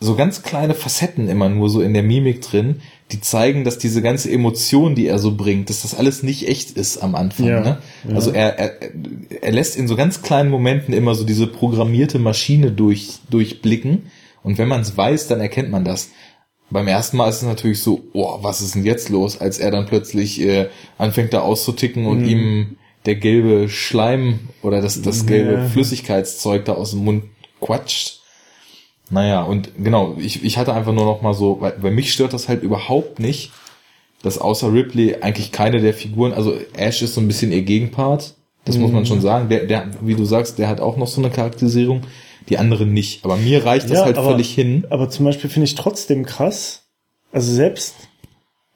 so 0.00 0.14
ganz 0.14 0.42
kleine 0.42 0.74
Facetten 0.74 1.28
immer 1.28 1.48
nur 1.48 1.70
so 1.70 1.80
in 1.80 1.94
der 1.94 2.02
Mimik 2.02 2.42
drin, 2.42 2.82
die 3.12 3.20
zeigen, 3.20 3.62
dass 3.64 3.78
diese 3.78 4.02
ganze 4.02 4.30
Emotion, 4.32 4.94
die 4.96 5.06
er 5.06 5.18
so 5.20 5.36
bringt, 5.36 5.70
dass 5.70 5.82
das 5.82 5.94
alles 5.94 6.22
nicht 6.24 6.48
echt 6.48 6.72
ist 6.72 6.98
am 6.98 7.14
Anfang. 7.14 7.46
Ja, 7.46 7.60
ne? 7.60 7.78
ja. 8.08 8.14
Also 8.14 8.32
er, 8.32 8.58
er, 8.58 8.72
er 9.42 9.52
lässt 9.52 9.76
in 9.76 9.86
so 9.86 9.94
ganz 9.94 10.22
kleinen 10.22 10.50
Momenten 10.50 10.92
immer 10.92 11.14
so 11.14 11.24
diese 11.24 11.46
programmierte 11.46 12.18
Maschine 12.18 12.72
durch, 12.72 13.18
durchblicken. 13.30 14.10
Und 14.42 14.58
wenn 14.58 14.68
man 14.68 14.80
es 14.80 14.96
weiß, 14.96 15.28
dann 15.28 15.40
erkennt 15.40 15.70
man 15.70 15.84
das. 15.84 16.10
Beim 16.68 16.88
ersten 16.88 17.16
Mal 17.16 17.28
ist 17.28 17.36
es 17.36 17.42
natürlich 17.42 17.80
so, 17.80 18.02
oh, 18.12 18.38
was 18.42 18.60
ist 18.60 18.74
denn 18.74 18.84
jetzt 18.84 19.08
los, 19.08 19.40
als 19.40 19.58
er 19.60 19.70
dann 19.70 19.86
plötzlich 19.86 20.40
äh, 20.40 20.68
anfängt 20.98 21.32
da 21.32 21.40
auszuticken 21.42 22.06
und 22.06 22.22
Mhm. 22.22 22.28
ihm 22.28 22.76
der 23.04 23.14
gelbe 23.14 23.68
Schleim 23.68 24.40
oder 24.62 24.80
das, 24.82 25.00
das 25.00 25.26
gelbe 25.26 25.52
Ja. 25.52 25.68
Flüssigkeitszeug 25.68 26.64
da 26.64 26.72
aus 26.72 26.90
dem 26.90 27.04
Mund 27.04 27.24
quatscht. 27.60 28.20
Naja, 29.10 29.42
und 29.42 29.70
genau, 29.82 30.16
ich, 30.18 30.44
ich 30.44 30.58
hatte 30.58 30.72
einfach 30.74 30.92
nur 30.92 31.04
noch 31.04 31.22
mal 31.22 31.34
so, 31.34 31.60
weil, 31.60 31.74
weil 31.80 31.92
mich 31.92 32.12
stört 32.12 32.32
das 32.32 32.48
halt 32.48 32.62
überhaupt 32.62 33.20
nicht, 33.20 33.52
dass 34.22 34.38
außer 34.38 34.72
Ripley 34.72 35.16
eigentlich 35.20 35.52
keine 35.52 35.80
der 35.80 35.94
Figuren, 35.94 36.32
also 36.32 36.54
Ash 36.76 37.02
ist 37.02 37.14
so 37.14 37.20
ein 37.20 37.28
bisschen 37.28 37.52
ihr 37.52 37.62
Gegenpart, 37.62 38.34
das 38.64 38.78
muss 38.78 38.90
man 38.90 39.06
schon 39.06 39.20
sagen, 39.20 39.48
der, 39.48 39.66
der, 39.66 39.90
wie 40.00 40.16
du 40.16 40.24
sagst, 40.24 40.58
der 40.58 40.66
hat 40.68 40.80
auch 40.80 40.96
noch 40.96 41.06
so 41.06 41.20
eine 41.20 41.30
Charakterisierung, 41.30 42.00
die 42.48 42.58
anderen 42.58 42.92
nicht. 42.92 43.24
Aber 43.24 43.36
mir 43.36 43.64
reicht 43.64 43.84
das 43.90 43.98
Ja, 43.98 44.04
halt 44.06 44.18
aber- 44.18 44.30
völlig 44.30 44.52
hin. 44.52 44.84
Aber 44.90 45.08
zum 45.08 45.24
Beispiel 45.24 45.48
finde 45.48 45.66
ich 45.66 45.76
trotzdem 45.76 46.24
krass, 46.26 46.82
also 47.30 47.52
selbst 47.52 47.94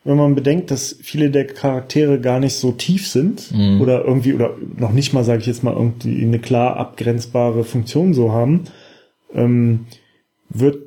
wenn 0.05 0.17
man 0.17 0.37
bedenkt, 0.37 0.71
dass 0.71 0.97
viele 1.03 1.31
der 1.31 1.47
Charaktere 1.47 2.21
gar 2.21 2.39
nicht 2.39 2.55
so 2.55 2.71
tief 2.73 3.09
sind 3.09 3.51
Mhm. 3.53 3.81
oder 3.81 4.05
irgendwie 4.05 4.33
oder 4.33 4.55
noch 4.77 4.93
nicht 4.93 5.13
mal, 5.13 5.25
sage 5.25 5.41
ich 5.41 5.47
jetzt 5.47 5.65
mal, 5.65 5.75
irgendwie 5.75 6.23
eine 6.23 6.39
klar 6.39 6.77
abgrenzbare 6.77 7.65
Funktion 7.65 8.15
so 8.15 8.31
haben, 8.33 8.65
ähm, 9.35 9.87
wird 10.51 10.79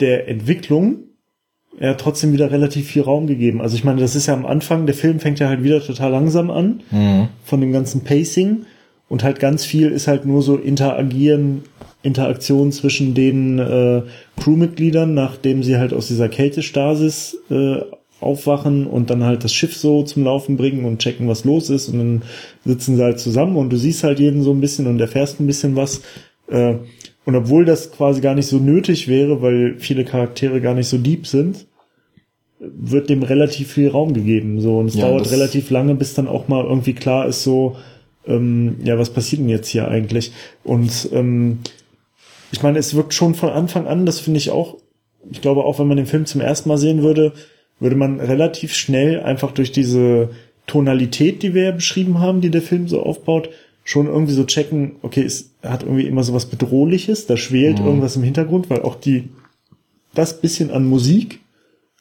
der 0.00 0.28
Entwicklung 0.28 1.00
ja 1.78 1.94
trotzdem 1.94 2.32
wieder 2.32 2.50
relativ 2.50 2.88
viel 2.88 3.02
Raum 3.02 3.26
gegeben. 3.26 3.60
Also 3.60 3.76
ich 3.76 3.84
meine, 3.84 4.00
das 4.00 4.14
ist 4.16 4.26
ja 4.26 4.34
am 4.34 4.46
Anfang, 4.46 4.86
der 4.86 4.94
Film 4.94 5.20
fängt 5.20 5.38
ja 5.38 5.48
halt 5.48 5.62
wieder 5.62 5.80
total 5.82 6.10
langsam 6.10 6.50
an 6.50 6.82
Mhm. 6.90 7.28
von 7.44 7.60
dem 7.60 7.72
ganzen 7.72 8.02
Pacing 8.02 8.64
und 9.08 9.22
halt 9.22 9.40
ganz 9.40 9.64
viel 9.64 9.90
ist 9.90 10.06
halt 10.06 10.24
nur 10.26 10.42
so 10.42 10.56
interagieren, 10.56 11.62
Interaktion 12.02 12.72
zwischen 12.72 13.14
den 13.14 13.58
äh, 13.58 14.02
Crewmitgliedern, 14.40 15.12
nachdem 15.14 15.62
sie 15.62 15.76
halt 15.76 15.92
aus 15.92 16.08
dieser 16.08 16.28
Kältestasis 16.28 17.36
äh, 17.50 17.76
aufwachen 18.20 18.86
und 18.86 19.10
dann 19.10 19.24
halt 19.24 19.44
das 19.44 19.52
Schiff 19.52 19.76
so 19.76 20.02
zum 20.02 20.24
Laufen 20.24 20.56
bringen 20.56 20.84
und 20.84 20.98
checken, 20.98 21.28
was 21.28 21.44
los 21.44 21.70
ist 21.70 21.88
und 21.88 21.98
dann 21.98 22.22
sitzen 22.64 22.96
sie 22.96 23.02
halt 23.02 23.18
zusammen 23.18 23.56
und 23.56 23.70
du 23.70 23.76
siehst 23.76 24.04
halt 24.04 24.18
jeden 24.18 24.42
so 24.42 24.52
ein 24.52 24.60
bisschen 24.60 24.86
und 24.86 25.00
erfährst 25.00 25.40
ein 25.40 25.46
bisschen 25.46 25.76
was. 25.76 26.02
Äh, 26.50 26.74
und 27.24 27.36
obwohl 27.36 27.64
das 27.64 27.92
quasi 27.92 28.20
gar 28.20 28.34
nicht 28.34 28.46
so 28.46 28.58
nötig 28.58 29.08
wäre, 29.08 29.42
weil 29.42 29.76
viele 29.78 30.04
Charaktere 30.04 30.60
gar 30.60 30.74
nicht 30.74 30.88
so 30.88 30.98
deep 30.98 31.26
sind, 31.26 31.66
wird 32.58 33.08
dem 33.08 33.22
relativ 33.22 33.72
viel 33.72 33.88
Raum 33.88 34.12
gegeben. 34.12 34.60
So 34.60 34.78
und 34.78 34.86
es 34.86 34.94
Ja, 34.94 35.08
dauert 35.08 35.30
relativ 35.30 35.70
lange, 35.70 35.94
bis 35.94 36.14
dann 36.14 36.28
auch 36.28 36.48
mal 36.48 36.64
irgendwie 36.64 36.92
klar 36.92 37.26
ist, 37.26 37.42
so 37.42 37.76
ähm, 38.26 38.76
ja, 38.84 38.98
was 38.98 39.10
passiert 39.10 39.40
denn 39.40 39.48
jetzt 39.48 39.68
hier 39.68 39.88
eigentlich? 39.88 40.32
Und 40.62 41.08
ähm, 41.12 41.60
ich 42.52 42.62
meine, 42.62 42.78
es 42.78 42.94
wirkt 42.94 43.14
schon 43.14 43.34
von 43.34 43.50
Anfang 43.50 43.86
an, 43.86 44.06
das 44.06 44.20
finde 44.20 44.38
ich 44.38 44.50
auch, 44.50 44.76
ich 45.30 45.40
glaube 45.40 45.64
auch, 45.64 45.78
wenn 45.78 45.88
man 45.88 45.96
den 45.96 46.06
Film 46.06 46.26
zum 46.26 46.40
ersten 46.40 46.68
Mal 46.68 46.78
sehen 46.78 47.02
würde, 47.02 47.32
würde 47.78 47.96
man 47.96 48.20
relativ 48.20 48.74
schnell 48.74 49.20
einfach 49.20 49.52
durch 49.52 49.72
diese 49.72 50.30
Tonalität, 50.66 51.42
die 51.42 51.54
wir 51.54 51.64
ja 51.64 51.70
beschrieben 51.72 52.18
haben, 52.20 52.40
die 52.40 52.50
der 52.50 52.62
Film 52.62 52.88
so 52.88 53.02
aufbaut, 53.02 53.50
schon 53.90 54.06
irgendwie 54.06 54.34
so 54.34 54.44
checken, 54.44 54.92
okay, 55.02 55.22
es 55.24 55.50
hat 55.64 55.82
irgendwie 55.82 56.06
immer 56.06 56.22
so 56.22 56.32
was 56.32 56.46
Bedrohliches, 56.46 57.26
da 57.26 57.36
schwelt 57.36 57.80
irgendwas 57.80 58.14
im 58.14 58.22
Hintergrund, 58.22 58.70
weil 58.70 58.82
auch 58.82 58.94
die, 58.94 59.30
das 60.14 60.40
bisschen 60.40 60.70
an 60.70 60.86
Musik 60.86 61.40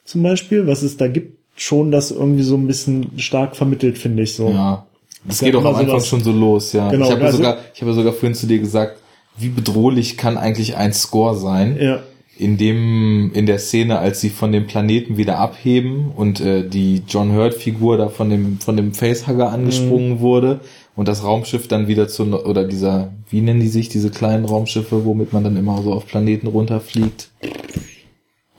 zum 0.06 0.22
Beispiel, 0.22 0.68
was 0.68 0.84
es 0.84 0.98
da 0.98 1.08
gibt, 1.08 1.40
schon 1.56 1.90
das 1.90 2.12
irgendwie 2.12 2.44
so 2.44 2.56
ein 2.56 2.68
bisschen 2.68 3.18
stark 3.18 3.56
vermittelt, 3.56 3.98
finde 3.98 4.22
ich 4.22 4.36
so. 4.36 4.52
Ja. 4.52 4.86
Das 5.26 5.40
geht 5.40 5.56
auch 5.56 5.66
am 5.66 5.74
Anfang 5.74 5.88
sowas- 5.88 6.08
schon 6.08 6.24
so 6.24 6.32
los, 6.32 6.74
ja. 6.74 6.92
Genau, 6.92 7.06
ich 7.06 7.12
habe 7.12 7.22
ja 7.22 7.26
also- 7.26 7.38
sogar, 7.38 7.58
ich 7.74 7.82
habe 7.82 7.90
ja 7.90 7.98
sogar 7.98 8.14
vorhin 8.14 8.36
zu 8.36 8.46
dir 8.46 8.60
gesagt, 8.60 9.00
wie 9.40 9.50
bedrohlich 9.50 10.16
kann 10.16 10.38
eigentlich 10.38 10.76
ein 10.78 10.94
Score 10.94 11.36
sein? 11.36 11.76
Ja. 11.82 12.04
In 12.40 12.58
dem 12.58 13.32
in 13.34 13.46
der 13.46 13.60
Szene, 13.60 14.00
als 14.00 14.22
sie 14.22 14.30
von 14.30 14.52
dem 14.54 14.66
Planeten 14.66 15.18
wieder 15.18 15.38
abheben 15.38 16.12
und 16.16 16.40
äh, 16.40 16.68
die 16.68 17.04
John 17.08 17.34
Hurt 17.36 17.54
Figur 17.54 17.98
da 17.98 18.08
von 18.08 18.30
dem 18.30 18.60
von 18.60 18.78
dem 18.78 18.94
Facehugger 18.94 19.52
angesprungen 19.52 20.14
Mhm. 20.16 20.20
wurde 20.22 20.60
und 20.96 21.08
das 21.10 21.24
Raumschiff 21.24 21.68
dann 21.68 21.88
wieder 21.88 22.08
zu 22.08 22.24
oder 22.46 22.64
dieser 22.66 23.12
wie 23.30 23.42
nennen 23.42 23.60
die 23.60 23.68
sich 23.68 23.90
diese 23.90 24.10
kleinen 24.10 24.46
Raumschiffe, 24.46 25.04
womit 25.06 25.34
man 25.34 25.44
dann 25.44 25.58
immer 25.58 25.82
so 25.82 25.94
auf 25.94 26.08
Planeten 26.08 26.48
runterfliegt? 26.48 27.30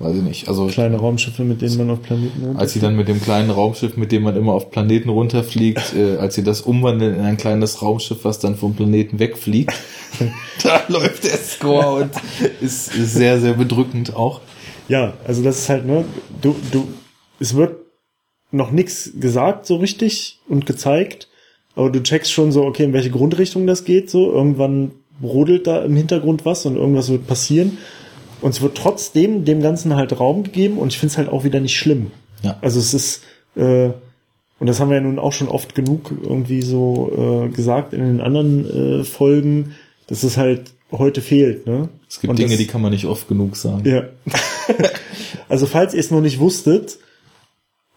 Weiß 0.01 0.17
ich 0.17 0.23
nicht. 0.23 0.49
Also 0.49 0.67
Kleine 0.69 0.97
Raumschiffe, 0.97 1.45
mit 1.45 1.61
denen 1.61 1.77
man 1.77 1.91
auf 1.91 2.01
Planeten 2.01 2.43
runter- 2.43 2.59
als 2.59 2.73
sie 2.73 2.81
dann 2.81 2.97
mit 2.97 3.07
dem 3.07 3.21
kleinen 3.21 3.51
Raumschiff, 3.51 3.99
mit 3.99 4.11
dem 4.13 4.23
man 4.23 4.35
immer 4.35 4.55
auf 4.55 4.71
Planeten 4.71 5.11
runterfliegt, 5.11 5.95
äh, 5.97 6.17
als 6.17 6.37
sie 6.37 6.43
das 6.43 6.63
umwandeln 6.63 7.15
in 7.17 7.21
ein 7.21 7.37
kleines 7.37 7.83
Raumschiff, 7.83 8.25
was 8.25 8.39
dann 8.39 8.57
vom 8.57 8.75
Planeten 8.75 9.19
wegfliegt, 9.19 9.75
da 10.63 10.81
läuft 10.89 11.25
der 11.25 11.37
Score 11.37 12.03
und 12.03 12.11
ist, 12.63 12.95
ist 12.95 13.13
sehr, 13.13 13.39
sehr 13.41 13.53
bedrückend 13.53 14.17
auch. 14.17 14.41
Ja, 14.89 15.13
also 15.27 15.43
das 15.43 15.59
ist 15.59 15.69
halt, 15.69 15.85
ne, 15.85 16.07
du, 16.41 16.57
du, 16.73 16.89
es 17.39 17.55
wird 17.55 17.77
noch 18.53 18.71
nichts 18.71 19.13
gesagt 19.21 19.67
so 19.67 19.77
richtig 19.77 20.41
und 20.49 20.65
gezeigt, 20.65 21.29
aber 21.77 21.91
du 21.91 22.03
checkst 22.03 22.33
schon 22.33 22.53
so, 22.53 22.65
okay, 22.65 22.85
in 22.85 22.95
welche 22.95 23.11
Grundrichtung 23.11 23.67
das 23.67 23.85
geht, 23.85 24.09
so, 24.09 24.33
irgendwann 24.33 24.93
brodelt 25.21 25.67
da 25.67 25.85
im 25.85 25.95
Hintergrund 25.95 26.47
was 26.47 26.65
und 26.65 26.77
irgendwas 26.77 27.11
wird 27.11 27.27
passieren 27.27 27.77
und 28.43 28.51
es 28.51 28.61
wird 28.61 28.77
trotzdem 28.77 29.45
dem 29.45 29.61
Ganzen 29.63 29.95
halt 29.97 30.19
Raum 30.19 30.43
gegeben 30.43 30.79
und 30.79 30.89
ich 30.93 30.99
finde 30.99 31.13
es 31.13 31.19
halt 31.19 31.29
auch 31.29 31.45
wieder 31.45 31.61
nicht 31.61 31.77
schlimm. 31.77 32.11
Ja. 32.43 32.57
Also 32.61 32.79
es 32.81 32.95
ist, 32.95 33.23
äh, 33.57 33.91
und 34.59 34.67
das 34.67 34.81
haben 34.81 34.91
wir 34.91 34.97
ja 34.97 35.03
nun 35.03 35.19
auch 35.19 35.33
schon 35.33 35.49
oft 35.49 35.75
genug 35.75 36.13
irgendwie 36.23 36.63
so 36.63 37.47
äh, 37.47 37.49
gesagt 37.55 37.93
in 37.93 38.01
den 38.01 38.21
anderen 38.21 39.01
äh, 39.01 39.05
Folgen, 39.05 39.75
dass 40.07 40.23
es 40.23 40.37
halt 40.37 40.73
heute 40.93 41.21
fehlt, 41.21 41.67
ne? 41.67 41.89
Es 42.09 42.21
gibt 42.21 42.31
Und 42.31 42.39
Dinge, 42.39 42.51
das- 42.51 42.59
die 42.59 42.67
kann 42.67 42.83
man 42.83 42.93
nicht 42.93 43.07
oft 43.07 43.29
genug 43.29 43.57
sagen. 43.57 43.89
ja. 43.89 44.03
also 45.49 45.67
falls 45.67 45.95
ihr 45.95 46.01
es 46.01 46.11
noch 46.11 46.21
nicht 46.21 46.41
wusstet, 46.41 46.99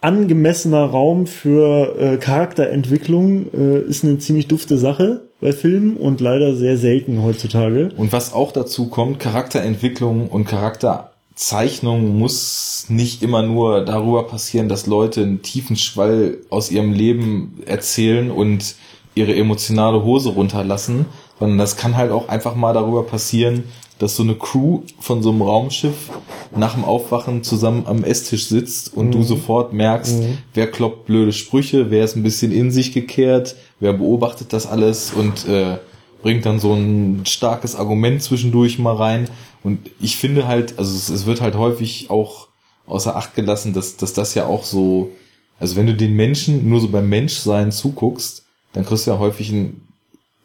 angemessener 0.02 0.84
Raum 0.84 1.28
für 1.28 1.95
äh, 1.98 2.18
Charakterentwicklung 2.18 3.48
äh, 3.53 3.80
ist 3.90 4.03
eine 4.03 4.18
ziemlich 4.20 4.48
dufte 4.48 4.78
Sache 4.78 5.22
bei 5.44 5.52
Filmen 5.52 5.98
und 5.98 6.22
leider 6.22 6.56
sehr 6.56 6.78
selten 6.78 7.22
heutzutage. 7.22 7.91
Und 7.98 8.14
was 8.14 8.34
auch 8.34 8.53
dazu 8.53 8.88
kommt, 8.88 9.20
Charakterentwicklung 9.20 10.30
und 10.30 10.45
Charakterzeichnung 10.45 12.18
muss 12.18 12.86
nicht 12.88 13.22
immer 13.22 13.41
nur 13.41 13.84
darüber 13.84 14.26
passieren, 14.26 14.70
dass 14.70 14.88
Leute 14.88 15.22
einen 15.22 15.41
tiefen 15.41 15.76
Schwall 15.76 16.38
aus 16.49 16.72
ihrem 16.72 16.94
Leben 16.94 17.61
erzählen 17.65 18.32
und 18.32 18.76
ihre 19.15 19.36
emotionale 19.36 20.06
Hose 20.06 20.30
runterlassen, 20.30 21.07
sondern 21.39 21.57
das 21.57 21.77
kann 21.77 21.97
halt 21.97 22.11
auch 22.11 22.30
einfach 22.30 22.55
mal 22.55 22.73
darüber 22.73 23.03
passieren, 23.03 23.64
dass 23.99 24.15
so 24.15 24.23
eine 24.23 24.35
Crew 24.35 24.81
von 24.99 25.23
so 25.23 25.30
einem 25.30 25.41
Raumschiff 25.41 26.10
nach 26.55 26.73
dem 26.73 26.84
Aufwachen 26.84 27.43
zusammen 27.43 27.84
am 27.85 28.03
Esstisch 28.03 28.47
sitzt 28.47 28.95
und 28.95 29.11
du 29.11 29.23
sofort 29.23 29.72
merkst, 29.73 30.15
wer 30.53 30.69
kloppt 30.69 31.05
blöde 31.05 31.31
Sprüche, 31.31 31.89
wer 31.89 32.03
ist 32.03 32.15
ein 32.15 32.23
bisschen 32.23 32.51
in 32.51 32.72
sich 32.72 32.91
gekehrt, 32.91 33.55
wer 33.80 33.93
beobachtet 33.93 34.51
das 34.51 34.68
alles 34.68 35.14
und 35.14 35.47
äh, 35.47 35.77
bringt 36.22 36.45
dann 36.45 36.60
so 36.60 36.73
ein 36.73 37.26
starkes 37.26 37.76
Argument 37.76 38.22
zwischendurch 38.23 38.80
mal 38.80 38.95
rein. 38.95 39.30
Und 39.64 39.91
ich 39.99 40.18
finde 40.18 40.47
halt, 40.47 40.80
also 40.80 40.95
es, 40.95 41.10
es 41.10 41.26
wird 41.26 41.41
halt 41.41 41.55
häufig 41.55 42.10
auch 42.10 42.47
außer 42.88 43.15
Acht 43.15 43.35
gelassen, 43.35 43.73
dass, 43.73 43.97
dass 43.97 44.14
das 44.14 44.34
ja 44.34 44.45
auch 44.47 44.64
so, 44.64 45.11
also 45.60 45.76
wenn 45.76 45.88
du 45.88 45.93
den 45.93 46.15
Menschen 46.15 46.68
nur 46.68 46.81
so 46.81 46.89
beim 46.89 47.10
Menschsein 47.10 47.72
zuguckst, 47.72 48.45
dann 48.73 48.85
kriegst 48.85 49.05
du 49.05 49.11
ja 49.11 49.19
häufig 49.19 49.51
einen 49.51 49.88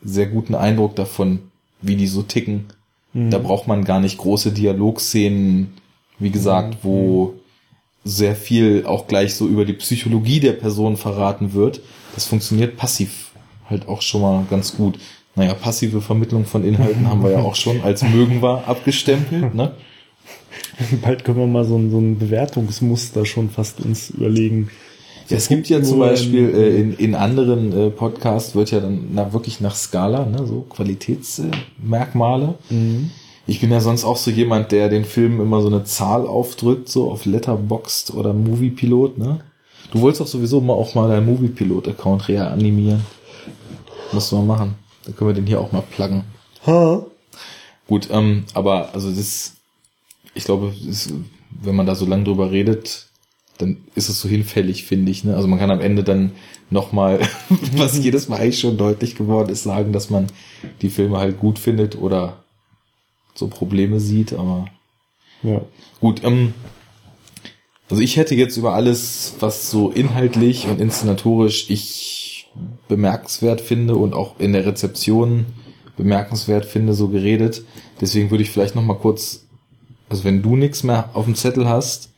sehr 0.05 0.27
guten 0.27 0.55
Eindruck 0.55 0.97
davon, 0.97 1.41
wie 1.81 1.97
die 1.97 2.07
so 2.07 2.23
ticken. 2.23 2.67
Mhm. 3.13 3.31
Da 3.31 3.39
braucht 3.39 3.67
man 3.67 3.85
gar 3.85 4.01
nicht 4.01 4.19
große 4.19 4.53
Dialogszenen, 4.53 5.75
wie 6.19 6.31
gesagt, 6.31 6.75
mhm. 6.75 6.79
wo 6.83 7.35
sehr 8.05 8.37
viel 8.37 8.85
auch 8.87 9.07
gleich 9.07 9.35
so 9.35 9.47
über 9.47 9.65
die 9.65 9.75
Psychologie 9.75 10.41
der 10.41 10.53
Person 10.53 10.97
verraten 10.97 11.53
wird. 11.53 11.81
Das 12.15 12.25
funktioniert 12.27 12.77
passiv 12.77 13.31
halt 13.69 13.87
auch 13.89 14.03
schon 14.03 14.23
mal 14.23 14.47
ganz 14.49 14.77
gut. 14.77 14.99
Naja, 15.35 15.55
passive 15.55 16.01
Vermittlung 16.01 16.47
von 16.47 16.65
Inhalten 16.65 17.09
haben 17.09 17.23
wir 17.23 17.31
ja 17.31 17.39
auch 17.39 17.55
schon 17.55 17.83
als 17.83 18.03
mögen 18.03 18.43
wir 18.43 18.65
abgestempelt, 18.67 19.55
ne? 19.55 19.73
Bald 21.03 21.25
können 21.25 21.39
wir 21.39 21.47
mal 21.47 21.65
so 21.65 21.77
ein, 21.77 21.91
so 21.91 21.99
ein 21.99 22.19
Bewertungsmuster 22.19 23.27
schon 23.27 23.51
fast 23.51 23.81
uns 23.81 24.11
überlegen. 24.11 24.71
Ja, 25.29 25.37
es 25.37 25.49
gibt 25.49 25.69
ja 25.69 25.83
zum 25.83 25.99
Beispiel 25.99 26.49
äh, 26.55 26.81
in, 26.81 26.95
in 26.95 27.15
anderen 27.15 27.73
äh, 27.73 27.91
Podcasts 27.91 28.55
wird 28.55 28.71
ja 28.71 28.81
dann 28.81 29.09
na, 29.13 29.33
wirklich 29.33 29.61
nach 29.61 29.75
Skala, 29.75 30.25
ne, 30.25 30.47
so 30.47 30.63
Qualitätsmerkmale. 30.63 32.55
Äh, 32.71 32.75
mhm. 32.75 33.11
Ich 33.47 33.61
bin 33.61 33.71
ja 33.71 33.81
sonst 33.81 34.05
auch 34.05 34.17
so 34.17 34.31
jemand, 34.31 34.73
der 34.73 34.89
den 34.89 35.05
Film 35.05 35.41
immer 35.41 35.61
so 35.61 35.69
eine 35.69 35.85
Zahl 35.85 36.27
aufdrückt, 36.27 36.89
so 36.89 37.11
auf 37.11 37.27
Letterboxd 37.27 38.15
oder 38.15 38.33
Moviepilot, 38.33 39.19
ne? 39.19 39.41
Du 39.91 40.01
wolltest 40.01 40.21
doch 40.21 40.27
sowieso 40.27 40.61
mal 40.61 40.75
auch 40.75 40.95
mal 40.95 41.09
deinen 41.09 41.27
Moviepilot-Account 41.27 42.29
reanimieren. 42.29 43.07
Musst 44.13 44.33
du 44.33 44.37
mal 44.37 44.45
machen. 44.45 44.75
Dann 45.05 45.17
können 45.17 45.31
wir 45.31 45.35
den 45.35 45.47
hier 45.47 45.61
auch 45.61 45.73
mal 45.73 45.83
pluggen. 45.83 46.25
Ha? 46.67 47.03
Gut, 47.87 48.09
ähm, 48.11 48.45
aber 48.53 48.95
also 48.95 49.11
das, 49.11 49.55
ich 50.35 50.45
glaube, 50.45 50.75
das, 50.87 51.11
wenn 51.63 51.75
man 51.75 51.87
da 51.87 51.95
so 51.95 52.05
lange 52.05 52.25
drüber 52.25 52.51
redet, 52.51 53.08
dann 53.59 53.79
ist 53.95 54.09
es 54.09 54.21
so 54.21 54.29
hinfällig, 54.29 54.85
finde 54.85 55.11
ich. 55.11 55.25
Ne? 55.25 55.37
Also 55.37 55.49
man 55.49 55.59
kann 55.59 55.71
am 55.71 55.81
Ende 55.81 56.05
dann 56.05 56.33
nochmal, 56.71 57.21
was 57.77 57.99
jedes 57.99 58.29
Mal 58.29 58.41
eigentlich 58.41 58.61
schon 58.61 58.79
deutlich 58.79 59.17
geworden 59.17 59.51
ist, 59.51 59.65
sagen, 59.65 59.93
dass 59.93 60.11
man 60.11 60.29
die 60.81 60.91
Filme 60.91 61.19
halt 61.19 61.39
gut 61.39 61.59
findet 61.59 61.97
oder 61.97 62.45
so 63.35 63.49
Probleme 63.49 64.01
sieht, 64.01 64.33
aber 64.33 64.67
ja. 65.43 65.61
gut. 66.01 66.25
Ähm, 66.25 66.55
also 67.91 68.03
ich 68.03 68.17
hätte 68.17 68.35
jetzt 68.35 68.57
über 68.57 68.75
alles, 68.75 69.35
was 69.41 69.71
so 69.71 69.91
inhaltlich 69.91 70.67
und 70.67 70.81
inszenatorisch 70.81 71.71
ich 71.71 72.49
bemerkenswert 72.89 73.61
finde 73.61 73.97
und 73.97 74.15
auch 74.15 74.39
in 74.39 74.53
der 74.53 74.67
Rezeption 74.67 75.47
bemerkenswert 75.97 76.65
finde, 76.65 76.95
so 76.95 77.09
geredet. 77.09 77.63
Deswegen 78.01 78.31
würde 78.31 78.43
ich 78.43 78.51
vielleicht 78.51 78.75
noch 78.75 78.83
mal 78.83 78.97
kurz, 78.97 79.47
also 80.09 80.25
wenn 80.25 80.43
du 80.43 80.57
nichts 80.57 80.83
mehr 80.83 81.11
auf 81.15 81.25
dem 81.25 81.35
Zettel 81.35 81.69
hast, 81.69 82.11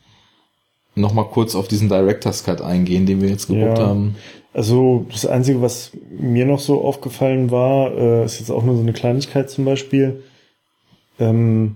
noch 0.95 1.13
mal 1.13 1.23
kurz 1.23 1.55
auf 1.55 1.67
diesen 1.67 1.89
Director's 1.89 2.43
Cut 2.43 2.61
eingehen, 2.61 3.05
den 3.05 3.21
wir 3.21 3.29
jetzt 3.29 3.47
geguckt 3.47 3.77
ja, 3.77 3.87
haben. 3.87 4.15
Also 4.53 5.05
das 5.09 5.25
Einzige, 5.25 5.61
was 5.61 5.91
mir 6.09 6.45
noch 6.45 6.59
so 6.59 6.83
aufgefallen 6.83 7.51
war, 7.51 7.91
äh, 7.93 8.25
ist 8.25 8.39
jetzt 8.39 8.51
auch 8.51 8.63
nur 8.63 8.75
so 8.75 8.81
eine 8.81 8.93
Kleinigkeit 8.93 9.49
zum 9.49 9.63
Beispiel. 9.63 10.23
Ähm, 11.19 11.75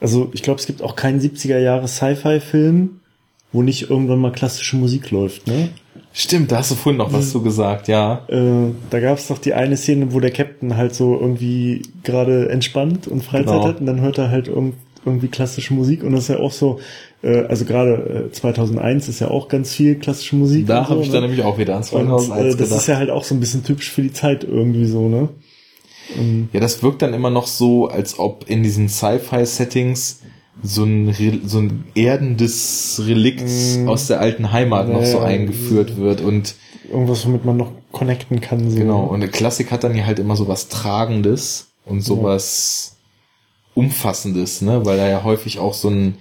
also 0.00 0.30
ich 0.32 0.42
glaube, 0.42 0.60
es 0.60 0.66
gibt 0.66 0.82
auch 0.82 0.96
keinen 0.96 1.20
70er 1.20 1.58
Jahre 1.58 1.88
Sci-Fi-Film, 1.88 3.00
wo 3.52 3.62
nicht 3.62 3.90
irgendwann 3.90 4.20
mal 4.20 4.32
klassische 4.32 4.76
Musik 4.76 5.10
läuft, 5.10 5.46
ne? 5.46 5.68
Stimmt, 6.12 6.50
da 6.50 6.58
hast 6.58 6.70
du 6.70 6.76
vorhin 6.76 6.96
noch 6.96 7.12
was 7.12 7.30
zu 7.30 7.42
gesagt, 7.42 7.88
ja. 7.88 8.24
Äh, 8.28 8.72
da 8.88 9.00
gab 9.00 9.18
es 9.18 9.28
doch 9.28 9.36
die 9.36 9.52
eine 9.52 9.76
Szene, 9.76 10.14
wo 10.14 10.20
der 10.20 10.30
Captain 10.30 10.76
halt 10.76 10.94
so 10.94 11.18
irgendwie 11.18 11.82
gerade 12.04 12.48
entspannt 12.48 13.06
und 13.06 13.22
Freizeit 13.22 13.54
genau. 13.54 13.68
hat 13.68 13.80
und 13.80 13.86
dann 13.86 14.00
hört 14.00 14.16
er 14.16 14.30
halt 14.30 14.48
irgendwie 15.06 15.28
klassische 15.28 15.72
Musik 15.72 16.02
und 16.02 16.12
das 16.12 16.24
ist 16.24 16.28
ja 16.28 16.38
auch 16.38 16.52
so, 16.52 16.80
äh, 17.22 17.44
also 17.44 17.64
gerade 17.64 18.28
äh, 18.28 18.32
2001 18.32 19.08
ist 19.08 19.20
ja 19.20 19.28
auch 19.28 19.48
ganz 19.48 19.72
viel 19.72 19.94
klassische 19.96 20.36
Musik. 20.36 20.66
Da 20.66 20.88
habe 20.88 20.96
so, 20.96 21.00
ich 21.00 21.08
ne? 21.08 21.14
dann 21.14 21.22
nämlich 21.22 21.44
auch 21.44 21.58
wieder 21.58 21.76
an 21.76 21.82
2001 21.82 22.28
und, 22.28 22.36
äh, 22.36 22.44
Das 22.44 22.56
gedacht. 22.56 22.80
ist 22.80 22.86
ja 22.88 22.96
halt 22.96 23.10
auch 23.10 23.24
so 23.24 23.34
ein 23.34 23.40
bisschen 23.40 23.64
typisch 23.64 23.90
für 23.90 24.02
die 24.02 24.12
Zeit 24.12 24.44
irgendwie 24.44 24.86
so, 24.86 25.08
ne? 25.08 25.28
Und 26.16 26.50
ja, 26.52 26.60
das 26.60 26.82
wirkt 26.82 27.02
dann 27.02 27.14
immer 27.14 27.30
noch 27.30 27.46
so, 27.46 27.88
als 27.88 28.18
ob 28.18 28.48
in 28.48 28.62
diesen 28.62 28.88
Sci-Fi-Settings 28.88 30.20
so 30.62 30.84
ein, 30.84 31.14
so 31.44 31.58
ein 31.58 31.84
erdendes 31.94 33.02
Relikt 33.04 33.44
mm. 33.44 33.88
aus 33.88 34.06
der 34.06 34.20
alten 34.20 34.52
Heimat 34.52 34.88
ja, 34.88 34.94
noch 34.94 35.04
so 35.04 35.18
eingeführt 35.18 35.96
wird 35.96 36.20
und 36.20 36.54
irgendwas, 36.90 37.26
womit 37.26 37.44
man 37.44 37.56
noch 37.56 37.72
connecten 37.92 38.40
kann. 38.40 38.70
So. 38.70 38.76
Genau, 38.76 39.04
und 39.04 39.16
eine 39.16 39.28
Klassik 39.28 39.70
hat 39.70 39.84
dann 39.84 39.96
ja 39.96 40.06
halt 40.06 40.18
immer 40.18 40.36
so 40.36 40.48
was 40.48 40.68
Tragendes 40.68 41.68
und 41.84 42.00
sowas. 42.00 42.95
Umfassendes, 43.76 44.62
ne, 44.62 44.84
weil 44.84 44.96
da 44.96 45.06
ja 45.08 45.22
häufig 45.22 45.58
auch 45.58 45.74
so 45.74 45.90
ein 45.90 46.14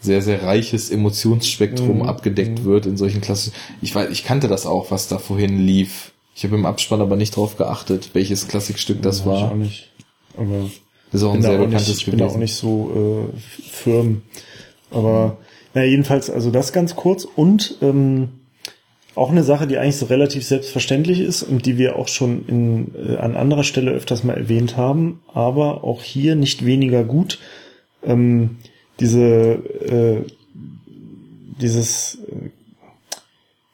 sehr, 0.00 0.22
sehr 0.22 0.42
reiches 0.42 0.90
Emotionsspektrum 0.90 1.98
mhm. 1.98 2.02
abgedeckt 2.02 2.60
mhm. 2.60 2.64
wird 2.64 2.86
in 2.86 2.96
solchen 2.96 3.20
Klassen. 3.20 3.52
Ich 3.80 3.94
weiß, 3.94 4.10
ich 4.10 4.24
kannte 4.24 4.48
das 4.48 4.66
auch, 4.66 4.90
was 4.90 5.06
da 5.08 5.18
vorhin 5.18 5.64
lief. 5.64 6.12
Ich 6.34 6.44
habe 6.44 6.56
im 6.56 6.66
Abspann 6.66 7.00
aber 7.00 7.16
nicht 7.16 7.36
drauf 7.36 7.56
geachtet, 7.56 8.10
welches 8.14 8.48
Klassikstück 8.48 9.02
das 9.02 9.20
ja, 9.20 9.26
war. 9.26 9.38
Ich 9.38 9.44
auch 9.44 9.54
nicht. 9.54 9.90
Aber 10.36 10.70
das 11.12 11.20
ist 11.20 11.26
auch 11.26 11.34
ein 11.34 11.42
sehr 11.42 11.58
bekanntes 11.58 11.88
nicht, 11.88 11.98
Ich 11.98 12.06
bin 12.06 12.18
da 12.18 12.26
auch 12.26 12.36
nicht 12.36 12.54
so 12.54 13.30
äh, 13.36 13.38
firm. 13.70 14.22
Aber 14.90 15.36
naja, 15.74 15.88
jedenfalls, 15.88 16.30
also 16.30 16.50
das 16.50 16.72
ganz 16.72 16.96
kurz. 16.96 17.24
Und 17.24 17.76
ähm, 17.82 18.30
auch 19.14 19.30
eine 19.30 19.42
Sache, 19.42 19.66
die 19.66 19.78
eigentlich 19.78 19.96
so 19.96 20.06
relativ 20.06 20.44
selbstverständlich 20.44 21.20
ist 21.20 21.42
und 21.42 21.66
die 21.66 21.78
wir 21.78 21.96
auch 21.96 22.08
schon 22.08 22.46
in, 22.46 22.94
äh, 22.94 23.16
an 23.16 23.36
anderer 23.36 23.64
Stelle 23.64 23.90
öfters 23.90 24.24
mal 24.24 24.36
erwähnt 24.36 24.76
haben, 24.76 25.20
aber 25.32 25.84
auch 25.84 26.02
hier 26.02 26.34
nicht 26.34 26.64
weniger 26.64 27.04
gut. 27.04 27.38
Ähm, 28.04 28.56
diese 28.98 29.20
äh, 29.20 30.24
dieses 31.60 32.18
äh, 32.28 32.50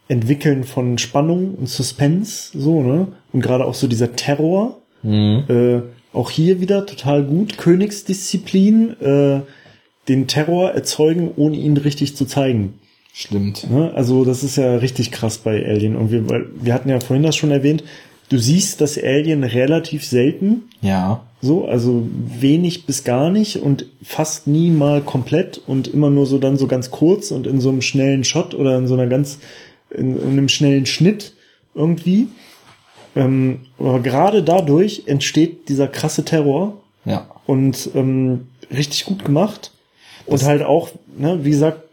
Entwickeln 0.09 0.65
von 0.65 0.99
Spannung 0.99 1.55
und 1.55 1.69
Suspense, 1.69 2.59
so, 2.59 2.83
ne? 2.83 3.09
Und 3.33 3.43
gerade 3.43 3.65
auch 3.67 3.75
so 3.75 3.87
dieser 3.87 4.17
Terror. 4.17 4.79
Mhm. 5.03 5.45
Äh, 5.49 5.83
auch 6.17 6.31
hier 6.31 6.61
wieder 6.61 6.87
total 6.87 7.25
gut. 7.25 7.59
Königsdisziplin, 7.59 9.01
äh, 9.01 9.41
den 10.09 10.27
Terror 10.27 10.71
erzeugen, 10.71 11.31
ohne 11.37 11.57
ihn 11.57 11.77
richtig 11.77 12.17
zu 12.17 12.25
zeigen. 12.25 12.79
Stimmt. 13.13 13.69
Ne? 13.71 13.93
Also 13.95 14.25
das 14.25 14.45
ist 14.45 14.57
ja 14.57 14.77
richtig 14.77 15.11
krass 15.11 15.39
bei 15.39 15.65
Alien. 15.67 15.97
Und 15.97 16.13
wir, 16.13 16.47
wir 16.55 16.75
hatten 16.75 16.89
ja 16.89 17.01
vorhin 17.01 17.25
das 17.25 17.37
schon 17.37 17.51
erwähnt, 17.51 17.83
du 18.29 18.39
siehst 18.39 18.81
das 18.81 18.97
Alien 18.97 19.45
relativ 19.45 20.05
selten. 20.05 20.65
Ja. 20.81 21.23
So, 21.41 21.67
also 21.67 22.07
wenig 22.13 22.87
bis 22.87 23.05
gar 23.05 23.31
nicht 23.31 23.57
und 23.57 23.87
fast 24.03 24.47
nie 24.47 24.71
mal 24.71 25.01
komplett 25.01 25.61
und 25.67 25.89
immer 25.89 26.11
nur 26.11 26.27
so 26.27 26.39
dann 26.39 26.57
so 26.57 26.67
ganz 26.67 26.91
kurz 26.91 27.31
und 27.31 27.47
in 27.47 27.61
so 27.61 27.69
einem 27.69 27.83
schnellen 27.83 28.25
Shot 28.25 28.55
oder 28.55 28.77
in 28.77 28.89
so 28.89 28.95
einer 28.95 29.07
ganz, 29.07 29.39
in, 29.91 30.21
in 30.21 30.31
einem 30.31 30.49
schnellen 30.49 30.87
Schnitt 30.87 31.35
irgendwie. 31.75 32.29
Ähm, 33.15 33.61
aber 33.79 34.01
gerade 34.01 34.43
dadurch 34.43 35.05
entsteht 35.07 35.69
dieser 35.69 35.89
krasse 35.89 36.25
Terror. 36.25 36.81
Ja. 37.05 37.27
Und 37.47 37.91
ähm, 37.95 38.49
richtig 38.71 39.05
gut 39.05 39.25
gemacht. 39.25 39.73
Das 40.27 40.43
und 40.43 40.49
halt 40.49 40.63
auch, 40.63 40.91
ne, 41.17 41.45
wie 41.45 41.51
gesagt, 41.51 41.88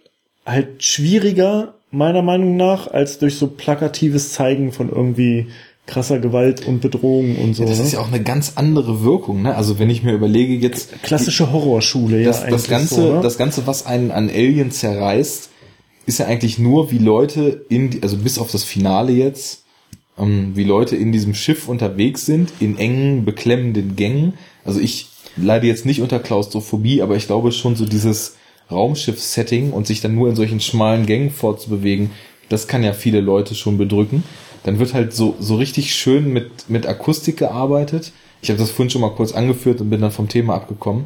halt 0.46 0.84
schwieriger, 0.84 1.76
meiner 1.92 2.22
Meinung 2.22 2.56
nach, 2.56 2.88
als 2.88 3.20
durch 3.20 3.36
so 3.36 3.48
plakatives 3.48 4.34
Zeigen 4.34 4.72
von 4.72 4.90
irgendwie 4.90 5.48
krasser 5.88 6.20
Gewalt 6.20 6.66
und 6.68 6.82
Bedrohung 6.82 7.36
und 7.38 7.56
so. 7.56 7.64
Ja, 7.64 7.70
das 7.70 7.80
ne? 7.80 7.86
ist 7.86 7.94
ja 7.94 8.00
auch 8.00 8.08
eine 8.08 8.22
ganz 8.22 8.54
andere 8.56 9.04
Wirkung, 9.04 9.44
ne? 9.44 9.56
Also 9.56 9.78
wenn 9.78 9.90
ich 9.90 10.04
mir 10.04 10.14
überlege 10.14 10.56
jetzt 10.56 11.02
klassische 11.04 11.52
Horrorschule, 11.52 12.24
das, 12.24 12.42
ja. 12.42 12.50
Das 12.50 12.68
ganze, 12.68 12.96
so, 12.96 13.14
ne? 13.16 13.22
das 13.22 13.38
ganze, 13.38 13.68
was 13.68 13.86
einen 13.86 14.12
an 14.12 14.30
Alien 14.30 14.72
zerreißt, 14.72 15.50
ist 16.08 16.20
ja 16.20 16.26
eigentlich 16.26 16.58
nur, 16.60 16.92
wie 16.92 16.98
Leute 16.98 17.66
in, 17.70 17.92
die, 17.92 18.04
also 18.04 18.18
bis 18.18 18.40
auf 18.40 18.52
das 18.52 18.64
Finale 18.64 19.12
jetzt, 19.12 19.64
ähm, 20.18 20.52
wie 20.56 20.64
Leute 20.64 20.96
in 20.96 21.12
diesem 21.12 21.34
Schiff 21.34 21.68
unterwegs 21.68 22.26
sind, 22.26 22.52
in 22.60 22.78
engen, 22.78 23.26
beklemmenden 23.26 23.96
Gängen. 23.96 24.34
Also 24.64 24.80
ich 24.80 25.10
leide 25.38 25.68
jetzt 25.68 25.86
nicht 25.86 26.02
unter 26.02 26.20
Klaustrophobie, 26.20 27.02
aber 27.02 27.16
ich 27.16 27.28
glaube 27.28 27.52
schon 27.52 27.76
so 27.76 27.86
dieses 27.86 28.36
Raumschiff-Setting 28.72 29.72
und 29.72 29.88
sich 29.88 30.02
dann 30.02 30.16
nur 30.16 30.30
in 30.30 30.36
solchen 30.36 30.60
schmalen 30.60 31.06
Gängen 31.06 31.32
fortzubewegen, 31.32 32.12
das 32.50 32.68
kann 32.68 32.84
ja 32.84 32.94
viele 32.94 33.22
Leute 33.22 33.56
schon 33.56 33.78
bedrücken 33.78 34.24
dann 34.66 34.80
wird 34.80 34.96
halt 34.96 35.14
so, 35.14 35.36
so 35.40 35.56
richtig 35.56 35.94
schön 35.94 36.34
mit, 36.34 36.70
mit 36.70 36.88
Akustik 36.88 37.38
gearbeitet. 37.38 38.12
Ich 38.42 38.50
habe 38.50 38.60
das 38.60 38.72
vorhin 38.72 38.90
schon 38.90 39.02
mal 39.02 39.12
kurz 39.12 39.32
angeführt 39.32 39.80
und 39.80 39.92
bin 39.92 40.02
dann 40.02 40.12
vom 40.12 40.28
Thema 40.28 40.56
abgekommen. 40.56 41.06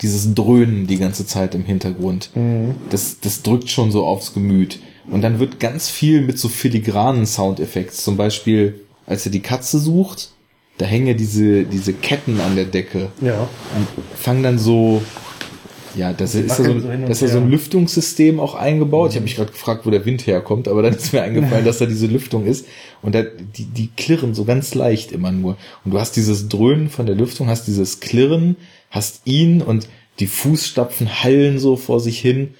Dieses 0.00 0.32
Dröhnen 0.32 0.86
die 0.86 0.98
ganze 0.98 1.26
Zeit 1.26 1.56
im 1.56 1.64
Hintergrund, 1.64 2.30
mhm. 2.34 2.76
das, 2.90 3.18
das 3.20 3.42
drückt 3.42 3.68
schon 3.68 3.90
so 3.90 4.06
aufs 4.06 4.32
Gemüt. 4.32 4.78
Und 5.10 5.22
dann 5.22 5.40
wird 5.40 5.58
ganz 5.58 5.90
viel 5.90 6.20
mit 6.20 6.38
so 6.38 6.48
filigranen 6.48 7.26
Soundeffekten, 7.26 7.96
zum 7.96 8.16
Beispiel, 8.16 8.80
als 9.06 9.26
er 9.26 9.32
die 9.32 9.40
Katze 9.40 9.78
sucht, 9.78 10.30
da 10.78 10.86
hängen 10.86 11.08
ja 11.08 11.14
diese, 11.14 11.64
diese 11.64 11.92
Ketten 11.92 12.40
an 12.40 12.54
der 12.54 12.64
Decke. 12.64 13.10
Ja. 13.20 13.48
Und 13.76 13.88
fangen 14.16 14.42
dann 14.44 14.58
so, 14.58 15.02
ja, 15.96 16.12
das 16.12 16.34
ist 16.34 16.58
ja 16.58 16.64
so, 16.64 16.70
ein, 16.70 17.06
das 17.06 17.22
ist 17.22 17.32
so 17.32 17.38
ein 17.38 17.50
Lüftungssystem 17.50 18.40
auch 18.40 18.54
eingebaut. 18.54 19.06
Mhm. 19.06 19.10
Ich 19.10 19.16
habe 19.16 19.24
mich 19.24 19.36
gerade 19.36 19.52
gefragt, 19.52 19.86
wo 19.86 19.90
der 19.90 20.04
Wind 20.04 20.26
herkommt, 20.26 20.68
aber 20.68 20.82
dann 20.82 20.94
ist 20.94 21.12
mir 21.12 21.22
eingefallen, 21.22 21.64
dass 21.66 21.78
da 21.78 21.86
diese 21.86 22.06
Lüftung 22.06 22.46
ist. 22.46 22.66
Und 23.02 23.14
da, 23.14 23.22
die, 23.22 23.64
die 23.64 23.88
klirren 23.96 24.34
so 24.34 24.44
ganz 24.44 24.74
leicht 24.74 25.12
immer 25.12 25.32
nur. 25.32 25.56
Und 25.84 25.92
du 25.92 26.00
hast 26.00 26.16
dieses 26.16 26.48
Dröhnen 26.48 26.88
von 26.88 27.06
der 27.06 27.14
Lüftung, 27.14 27.48
hast 27.48 27.66
dieses 27.66 28.00
Klirren, 28.00 28.56
hast 28.90 29.22
ihn 29.24 29.62
und 29.62 29.88
die 30.20 30.26
Fußstapfen 30.26 31.22
hallen 31.22 31.58
so 31.58 31.76
vor 31.76 32.00
sich 32.00 32.20
hin. 32.20 32.54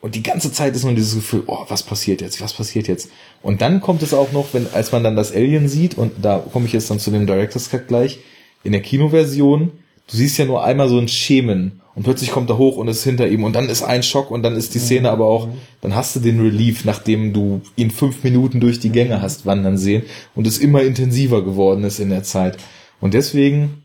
Und 0.00 0.14
die 0.14 0.22
ganze 0.22 0.52
Zeit 0.52 0.76
ist 0.76 0.84
nur 0.84 0.94
dieses 0.94 1.16
Gefühl, 1.16 1.42
oh, 1.46 1.64
was 1.68 1.82
passiert 1.82 2.20
jetzt, 2.20 2.40
was 2.40 2.52
passiert 2.52 2.86
jetzt? 2.86 3.10
Und 3.42 3.60
dann 3.60 3.80
kommt 3.80 4.02
es 4.02 4.14
auch 4.14 4.32
noch, 4.32 4.54
wenn, 4.54 4.66
als 4.72 4.92
man 4.92 5.02
dann 5.02 5.16
das 5.16 5.32
Alien 5.32 5.68
sieht, 5.68 5.98
und 5.98 6.12
da 6.22 6.38
komme 6.38 6.66
ich 6.66 6.72
jetzt 6.72 6.90
dann 6.90 7.00
zu 7.00 7.10
dem 7.10 7.26
Director's 7.26 7.70
Cut 7.70 7.88
gleich, 7.88 8.20
in 8.62 8.72
der 8.72 8.82
Kinoversion, 8.82 9.72
du 10.10 10.16
siehst 10.16 10.38
ja 10.38 10.44
nur 10.44 10.64
einmal 10.64 10.88
so 10.88 10.98
ein 10.98 11.08
Schemen 11.08 11.80
und 11.94 12.04
plötzlich 12.04 12.30
kommt 12.30 12.48
er 12.50 12.58
hoch 12.58 12.76
und 12.76 12.88
ist 12.88 13.04
hinter 13.04 13.28
ihm 13.28 13.44
und 13.44 13.54
dann 13.54 13.68
ist 13.68 13.82
ein 13.82 14.02
Schock 14.02 14.30
und 14.30 14.42
dann 14.42 14.56
ist 14.56 14.74
die 14.74 14.78
Szene 14.78 15.10
aber 15.10 15.26
auch, 15.26 15.48
dann 15.80 15.94
hast 15.94 16.16
du 16.16 16.20
den 16.20 16.40
Relief, 16.40 16.84
nachdem 16.84 17.32
du 17.32 17.60
ihn 17.76 17.90
fünf 17.90 18.22
Minuten 18.22 18.60
durch 18.60 18.78
die 18.78 18.90
Gänge 18.90 19.20
hast 19.20 19.46
wandern 19.46 19.76
sehen 19.76 20.04
und 20.34 20.46
es 20.46 20.58
immer 20.58 20.82
intensiver 20.82 21.44
geworden 21.44 21.84
ist 21.84 21.98
in 21.98 22.10
der 22.10 22.22
Zeit. 22.22 22.56
Und 23.00 23.14
deswegen, 23.14 23.82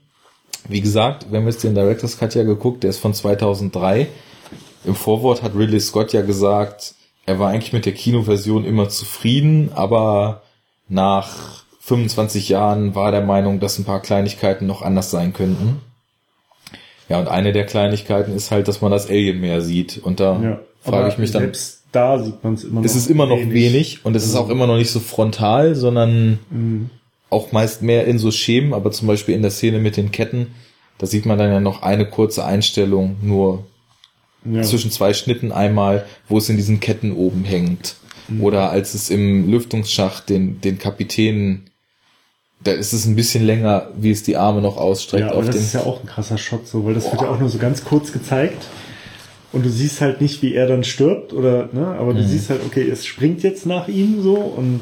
wie 0.67 0.81
gesagt, 0.81 1.31
wir 1.31 1.39
haben 1.39 1.47
jetzt 1.47 1.63
den 1.63 1.75
Director's 1.75 2.17
Cut 2.17 2.35
ja 2.35 2.43
geguckt, 2.43 2.83
der 2.83 2.91
ist 2.91 2.99
von 2.99 3.13
2003. 3.13 4.07
Im 4.85 4.95
Vorwort 4.95 5.41
hat 5.43 5.55
Ridley 5.55 5.79
Scott 5.79 6.13
ja 6.13 6.21
gesagt, 6.21 6.95
er 7.25 7.39
war 7.39 7.49
eigentlich 7.49 7.73
mit 7.73 7.85
der 7.85 7.93
Kinoversion 7.93 8.65
immer 8.65 8.89
zufrieden, 8.89 9.71
aber 9.73 10.43
nach 10.87 11.63
25 11.79 12.49
Jahren 12.49 12.95
war 12.95 13.11
der 13.11 13.21
Meinung, 13.21 13.59
dass 13.59 13.77
ein 13.79 13.85
paar 13.85 14.01
Kleinigkeiten 14.01 14.67
noch 14.67 14.81
anders 14.81 15.09
sein 15.11 15.33
könnten. 15.33 15.81
Ja, 17.09 17.19
und 17.19 17.27
eine 17.27 17.51
der 17.51 17.65
Kleinigkeiten 17.65 18.33
ist 18.35 18.51
halt, 18.51 18.67
dass 18.67 18.81
man 18.81 18.91
das 18.91 19.09
Alien 19.09 19.39
mehr 19.41 19.61
sieht. 19.61 19.97
Und 20.03 20.19
da 20.19 20.39
Ja, 20.41 20.59
frage 20.81 21.09
ich 21.09 21.17
mich 21.17 21.31
dann, 21.31 21.41
Selbst 21.43 21.83
da 21.91 22.23
sieht 22.23 22.43
man 22.43 22.53
es 22.53 22.63
immer 22.63 22.79
noch. 22.79 22.85
ist 22.85 22.95
es 22.95 23.07
immer 23.07 23.25
noch 23.25 23.37
wenig, 23.37 24.03
und 24.05 24.15
es 24.15 24.25
ist 24.25 24.35
auch 24.35 24.49
immer 24.49 24.67
noch 24.67 24.77
nicht 24.77 24.89
so 24.91 24.99
frontal, 24.99 25.75
sondern 25.75 26.39
Mhm. 26.49 26.89
auch 27.29 27.51
meist 27.51 27.81
mehr 27.81 28.05
in 28.07 28.17
so 28.19 28.31
Schemen, 28.31 28.73
aber 28.73 28.91
zum 28.91 29.07
Beispiel 29.07 29.35
in 29.35 29.41
der 29.41 29.51
Szene 29.51 29.79
mit 29.79 29.97
den 29.97 30.11
Ketten, 30.11 30.47
da 30.97 31.05
sieht 31.07 31.25
man 31.25 31.37
dann 31.37 31.51
ja 31.51 31.59
noch 31.59 31.81
eine 31.81 32.05
kurze 32.09 32.45
Einstellung 32.45 33.17
nur 33.21 33.65
Ja. 34.45 34.61
zwischen 34.61 34.91
zwei 34.91 35.13
Schnitten 35.13 35.51
einmal, 35.51 36.05
wo 36.29 36.37
es 36.37 36.49
in 36.49 36.55
diesen 36.57 36.79
Ketten 36.79 37.11
oben 37.13 37.43
hängt. 37.43 37.95
Mhm. 38.27 38.43
Oder 38.43 38.71
als 38.71 38.93
es 38.93 39.09
im 39.09 39.49
Lüftungsschacht 39.51 40.29
den, 40.29 40.61
den 40.61 40.77
Kapitän, 40.79 41.63
da 42.63 42.71
ist 42.71 42.93
es 42.93 43.05
ein 43.05 43.15
bisschen 43.15 43.45
länger, 43.45 43.87
wie 43.95 44.11
es 44.11 44.23
die 44.23 44.37
Arme 44.37 44.61
noch 44.61 44.77
ausstreckt 44.77 45.21
Ja, 45.25 45.29
aber 45.31 45.39
auf 45.39 45.45
das 45.45 45.55
den. 45.55 45.63
ist 45.63 45.73
ja 45.73 45.81
auch 45.81 46.01
ein 46.01 46.07
krasser 46.07 46.37
Shot, 46.37 46.67
so, 46.67 46.85
weil 46.85 46.93
das 46.93 47.11
wird 47.11 47.21
ja 47.21 47.29
auch 47.29 47.39
nur 47.39 47.49
so 47.49 47.57
ganz 47.57 47.83
kurz 47.83 48.11
gezeigt. 48.11 48.65
Und 49.51 49.63
du 49.65 49.69
siehst 49.69 50.01
halt 50.01 50.19
nicht, 50.19 50.41
wie 50.41 50.55
er 50.55 50.67
dann 50.67 50.83
stirbt, 50.83 51.31
oder, 51.33 51.69
ne, 51.73 51.85
aber 51.99 52.13
du 52.13 52.21
Mhm. 52.21 52.27
siehst 52.27 52.49
halt, 52.49 52.61
okay, 52.65 52.89
es 52.89 53.05
springt 53.05 53.43
jetzt 53.43 53.65
nach 53.65 53.87
ihm 53.87 54.21
so 54.23 54.35
und 54.35 54.81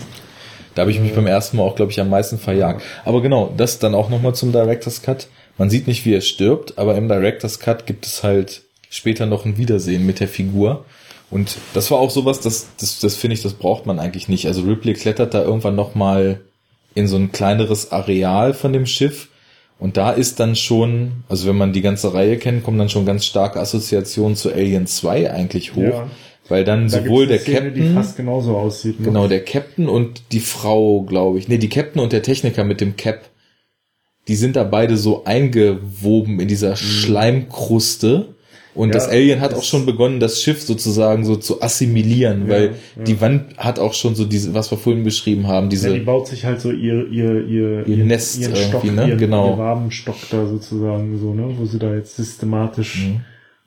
Da 0.76 0.84
habe 0.84 0.92
ich 0.92 1.02
mich 1.02 1.14
beim 1.14 1.28
ersten 1.28 1.58
Mal 1.58 1.64
auch, 1.64 1.76
glaube 1.76 1.92
ich, 1.92 2.00
am 2.00 2.10
meisten 2.10 2.40
verjagt. 2.40 2.82
Aber 3.04 3.22
genau, 3.22 3.52
das 3.58 3.80
dann 3.80 3.94
auch 3.94 4.10
nochmal 4.10 4.34
zum 4.36 4.54
Director's 4.54 5.02
Cut. 5.02 5.28
Man 5.58 5.70
sieht 5.70 5.86
nicht, 5.88 6.06
wie 6.06 6.14
er 6.14 6.22
stirbt, 6.22 6.78
aber 6.78 6.96
im 6.96 7.10
Director's 7.10 7.60
Cut 7.60 7.86
gibt 7.86 8.06
es 8.06 8.24
halt 8.24 8.62
später 8.90 9.26
noch 9.26 9.44
ein 9.46 9.58
Wiedersehen 9.58 10.06
mit 10.06 10.22
der 10.22 10.30
Figur. 10.30 10.86
Und 11.30 11.58
das 11.74 11.92
war 11.92 12.00
auch 12.00 12.10
sowas, 12.10 12.40
das, 12.40 12.68
das, 12.80 13.00
das 13.00 13.16
finde 13.18 13.34
ich, 13.34 13.42
das 13.42 13.54
braucht 13.56 13.86
man 13.86 14.00
eigentlich 14.00 14.30
nicht. 14.30 14.46
Also 14.48 14.62
Ripley 14.62 14.94
klettert 14.94 15.34
da 15.34 15.42
irgendwann 15.44 15.76
nochmal 15.76 16.40
in 16.94 17.08
so 17.08 17.18
ein 17.18 17.32
kleineres 17.32 17.92
Areal 17.92 18.54
von 18.54 18.74
dem 18.74 18.86
Schiff. 18.86 19.30
Und 19.80 19.98
da 19.98 20.12
ist 20.12 20.40
dann 20.40 20.56
schon, 20.56 21.24
also 21.28 21.48
wenn 21.48 21.58
man 21.58 21.74
die 21.74 21.82
ganze 21.82 22.14
Reihe 22.14 22.38
kennt, 22.38 22.64
kommen 22.64 22.78
dann 22.78 22.90
schon 22.90 23.06
ganz 23.06 23.26
starke 23.26 23.60
Assoziationen 23.60 24.36
zu 24.36 24.52
Alien 24.54 24.86
2 24.86 25.32
eigentlich 25.32 25.76
hoch. 25.76 25.82
Ja. 25.82 26.08
Weil 26.50 26.64
dann 26.66 26.88
da 26.88 27.02
sowohl 27.02 27.28
der 27.28 27.40
Szene, 27.40 27.72
die 27.72 27.80
Captain. 27.80 27.96
fast 27.96 28.18
genauso 28.18 28.58
aussieht. 28.58 29.00
ne? 29.00 29.06
Genau, 29.06 29.28
der 29.28 29.44
Captain 29.44 29.88
und 29.88 30.22
die 30.34 30.40
Frau, 30.40 31.02
glaube 31.02 31.40
ich. 31.40 31.48
Nee, 31.48 31.58
die 31.58 31.70
Captain 31.70 32.02
und 32.02 32.12
der 32.12 32.22
Techniker 32.22 32.64
mit 32.64 32.82
dem 32.82 32.96
Cap. 32.98 33.30
Die 34.28 34.36
sind 34.36 34.56
da 34.56 34.64
beide 34.64 34.98
so 34.98 35.24
eingewoben 35.24 36.40
in 36.40 36.48
dieser 36.48 36.76
Schleimkruste. 36.76 38.36
Und 38.74 38.90
Ja, 38.90 38.94
das 38.94 39.10
Alien 39.10 39.42
hat 39.42 39.52
das- 39.52 39.60
auch 39.60 39.64
schon 39.64 39.86
begonnen, 39.86 40.20
das 40.22 40.42
Schiff 40.42 40.62
sozusagen 40.62 41.26
so 41.26 41.36
zu 41.36 41.62
assimilieren, 41.62 42.48
weil 42.48 42.76
ja. 42.98 43.04
die 43.04 43.20
Wand 43.20 43.58
hat 43.58 43.80
auch 43.80 43.94
schon 43.94 44.16
so 44.16 44.24
diese, 44.26 44.54
was 44.54 44.72
wir 44.72 44.78
vorhin 44.78 45.04
beschrieben 45.04 45.48
haben, 45.48 45.70
diese, 45.70 45.90
Ja, 45.90 45.96
die 45.96 46.00
baut 46.02 46.28
sich 46.28 46.46
halt 46.46 46.62
so 46.62 46.72
ihr, 46.72 47.06
ihr, 47.10 47.46
ihr, 47.48 47.88
Ihr 47.88 47.98
Nest 48.06 48.40
ihren 48.40 48.52
irgendwie, 48.56 48.68
Stock, 48.70 48.84
ne? 48.86 49.08
ihren, 49.10 49.18
Genau. 49.18 49.52
ihr 49.54 49.58
Wabenstock 49.58 50.16
da 50.32 50.46
sozusagen, 50.48 51.20
so, 51.20 51.34
ne, 51.34 51.54
wo 51.58 51.66
sie 51.66 51.80
da 51.80 51.94
jetzt 51.94 52.16
systematisch 52.16 53.08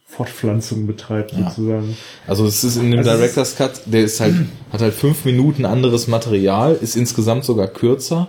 Fortpflanzung 0.07 0.87
betreibt, 0.87 1.33
Mhm. 1.35 1.43
Ja. 1.43 1.51
sozusagen. 1.51 1.97
also 2.27 2.47
es 2.47 2.63
ist 2.65 2.77
in 2.77 2.91
dem 2.91 2.99
Also 3.01 3.11
Director's 3.13 3.57
Cut, 3.57 3.81
der 3.87 4.05
ist 4.05 4.21
halt, 4.21 4.35
hat 4.73 4.81
halt 4.81 4.95
fünf 4.95 5.25
Minuten 5.25 5.65
anderes 5.65 6.07
Material, 6.09 6.77
ist 6.81 6.97
insgesamt 6.97 7.45
sogar 7.45 7.67
kürzer, 7.69 8.29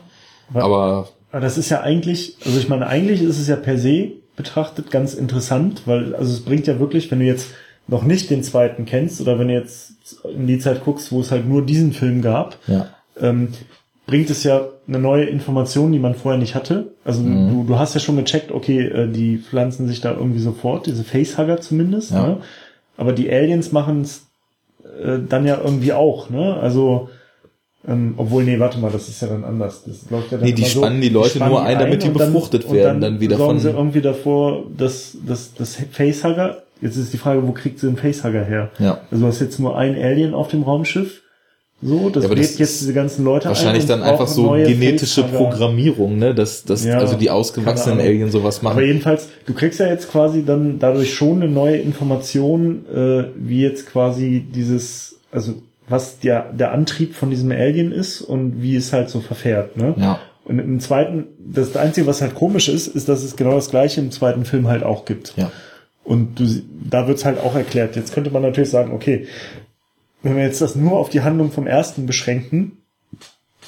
aber 0.53 1.10
Aber 1.31 1.41
das 1.41 1.57
ist 1.57 1.69
ja 1.69 1.81
eigentlich, 1.81 2.38
also 2.45 2.57
ich 2.60 2.69
meine, 2.69 2.88
eigentlich 2.88 3.22
ist 3.22 3.38
es 3.39 3.47
ja 3.47 3.56
per 3.57 3.77
se 3.77 4.11
betrachtet 4.36 4.91
ganz 4.91 5.14
interessant, 5.14 5.84
weil, 5.86 6.16
also 6.16 6.34
es 6.34 6.41
bringt 6.41 6.68
ja 6.68 6.80
wirklich, 6.80 7.10
wenn 7.12 7.20
du 7.20 7.26
jetzt 7.26 7.49
noch 7.88 8.03
nicht 8.03 8.30
den 8.30 8.44
zweiten 8.44 8.86
kennst 8.86 9.22
oder 9.22 9.38
wenn 9.40 9.48
du 9.48 9.53
jetzt 9.53 9.94
in 10.26 10.48
die 10.48 10.60
Zeit 10.60 10.84
guckst, 10.84 11.12
wo 11.12 11.22
es 11.22 11.32
halt 11.32 11.48
nur 11.48 11.66
diesen 11.66 11.94
Film 11.94 12.22
gab, 12.22 12.57
ja. 12.68 12.88
ähm, 13.20 13.49
bringt 14.07 14.30
es 14.30 14.44
ja 14.44 14.68
eine 14.88 14.99
neue 14.99 15.26
Information, 15.26 15.91
die 15.91 15.99
man 15.99 16.16
vorher 16.16 16.40
nicht 16.40 16.56
hatte. 16.56 16.91
Also 17.03 17.22
Mhm. 17.22 17.49
du, 17.49 17.64
du 17.66 17.80
hast 17.80 17.94
ja 17.94 17.99
schon 17.99 18.18
gecheckt, 18.18 18.52
okay, 18.52 18.82
äh, 18.88 19.07
die 19.12 19.38
pflanzen 19.38 19.88
sich 19.88 20.02
da 20.02 20.14
irgendwie 20.14 20.40
sofort, 20.40 20.86
diese 20.88 21.03
Facehugger 21.03 21.62
zumindest, 21.62 22.12
Ja. 22.12 22.28
ne? 22.28 22.38
aber 22.98 23.14
die 23.14 23.30
Aliens 23.32 23.72
machen 23.72 24.02
es 24.02 24.26
äh, 25.03 25.20
dann 25.28 25.45
ja 25.45 25.60
irgendwie 25.64 25.94
auch, 25.94 26.30
ne? 26.30 26.56
Also 26.56 27.10
ähm, 27.88 28.14
obwohl, 28.18 28.44
nee, 28.44 28.60
warte 28.60 28.78
mal, 28.80 28.91
das 28.91 29.07
ist 29.10 29.22
ja 29.22 29.28
dann 29.28 29.44
anders. 29.44 29.84
Das 29.86 30.10
läuft 30.10 30.32
ja 30.32 30.38
dann 30.38 30.45
Nee, 30.48 30.53
die 30.53 30.64
so, 30.64 30.80
spannen 30.80 31.02
die 31.02 31.10
Leute 31.10 31.32
spannen 31.36 31.52
nur 31.53 31.64
ein, 31.64 31.78
damit 31.80 32.03
die 32.03 32.07
dann- 32.07 32.32
befruchtet 32.34 32.66
und 32.66 32.74
werden, 32.76 33.02
dann 33.02 33.20
wieder 33.20 33.38
sorgen 33.38 33.60
von- 33.60 33.72
sie 33.72 33.76
irgendwie 33.76 34.02
davor, 34.02 34.64
dass, 34.78 35.16
dass 35.26 35.53
das 35.53 35.78
Facehugger, 35.91 36.64
jetzt 36.82 36.98
ist 36.98 37.14
die 37.14 37.18
Frage, 37.18 37.45
wo 37.48 37.52
kriegt 37.52 37.80
sie 37.80 37.88
den 37.88 37.98
Facehugger 37.98 38.44
her? 38.44 38.72
Ja. 38.80 38.99
Also 39.12 39.24
du 39.24 39.28
hast 39.28 39.40
jetzt 39.40 39.60
nur 39.60 39.78
ein 39.78 39.95
Alien 39.95 40.34
auf 40.34 40.48
dem 40.49 40.64
Raumschiff, 40.64 41.22
so, 41.82 42.10
das 42.10 42.24
Ja, 42.24 42.30
das 42.34 42.57
jetzt 42.57 42.80
diese 42.82 42.94
ganzen 42.94 43.26
Leute 43.26 43.49
Wahrscheinlich 43.49 43.84
ein 43.84 43.88
dann 43.90 44.02
einfach 44.03 44.28
so 44.28 44.52
genetische 44.52 45.24
Facehugger. 45.24 45.49
Programmierung, 45.49 46.18
ne, 46.18 46.34
dass, 46.34 46.64
dass 46.64 46.86
Ja, 46.86 46.99
also 46.99 47.16
die 47.18 47.30
ausgewachsenen. 47.30 47.99
Aliens 47.99 48.32
sowas 48.32 48.62
machen. 48.62 48.78
Aber 48.78 48.86
jedenfalls, 48.86 49.28
du 49.45 49.53
kriegst 49.53 49.80
ja 49.82 49.88
jetzt 49.88 50.10
quasi 50.10 50.44
dann 50.45 50.80
dadurch 50.80 51.14
schon 51.14 51.41
eine 51.44 51.52
neue 51.52 51.76
Information, 51.78 52.86
äh, 52.91 53.26
wie 53.36 53.62
jetzt 53.62 53.88
quasi 53.88 54.45
dieses, 54.56 55.18
also 55.32 55.56
was 55.88 56.20
der, 56.20 56.52
der 56.52 56.72
Antrieb 56.72 57.14
von 57.16 57.30
diesem 57.30 57.52
Alien 57.52 57.91
ist 57.91 58.22
und 58.22 58.62
wie 58.62 58.76
es 58.76 58.91
halt 58.94 59.10
so 59.10 59.20
verfährt, 59.22 59.78
ne? 59.78 59.94
Ja. 59.98 60.20
Und 60.45 60.60
im 60.60 60.80
zweiten, 60.80 61.26
das 61.40 61.76
Einzige, 61.76 62.06
was 62.06 62.22
halt 62.22 62.36
komisch 62.36 62.70
ist, 62.70 62.88
ist, 62.88 63.10
dass 63.10 63.24
es 63.24 63.36
genau 63.36 63.56
das 63.56 63.70
gleiche 63.72 63.99
im 63.99 64.12
zweiten 64.12 64.45
Film 64.45 64.68
halt 64.68 64.84
auch 64.84 65.06
gibt. 65.06 65.34
Ja. 65.38 65.52
Und 66.03 66.40
du, 66.40 66.45
da 66.90 67.07
wird's 67.07 67.26
halt 67.26 67.40
auch 67.40 67.56
erklärt. 67.56 67.95
Jetzt 67.95 68.14
könnte 68.14 68.30
man 68.30 68.44
natürlich 68.44 68.70
sagen, 68.70 68.91
okay, 68.94 69.26
wenn 70.22 70.36
wir 70.36 70.44
jetzt 70.44 70.62
das 70.62 70.76
nur 70.76 70.94
auf 70.99 71.10
die 71.10 71.22
Handlung 71.22 71.52
vom 71.52 71.66
ersten 71.66 72.06
beschränken, 72.06 72.74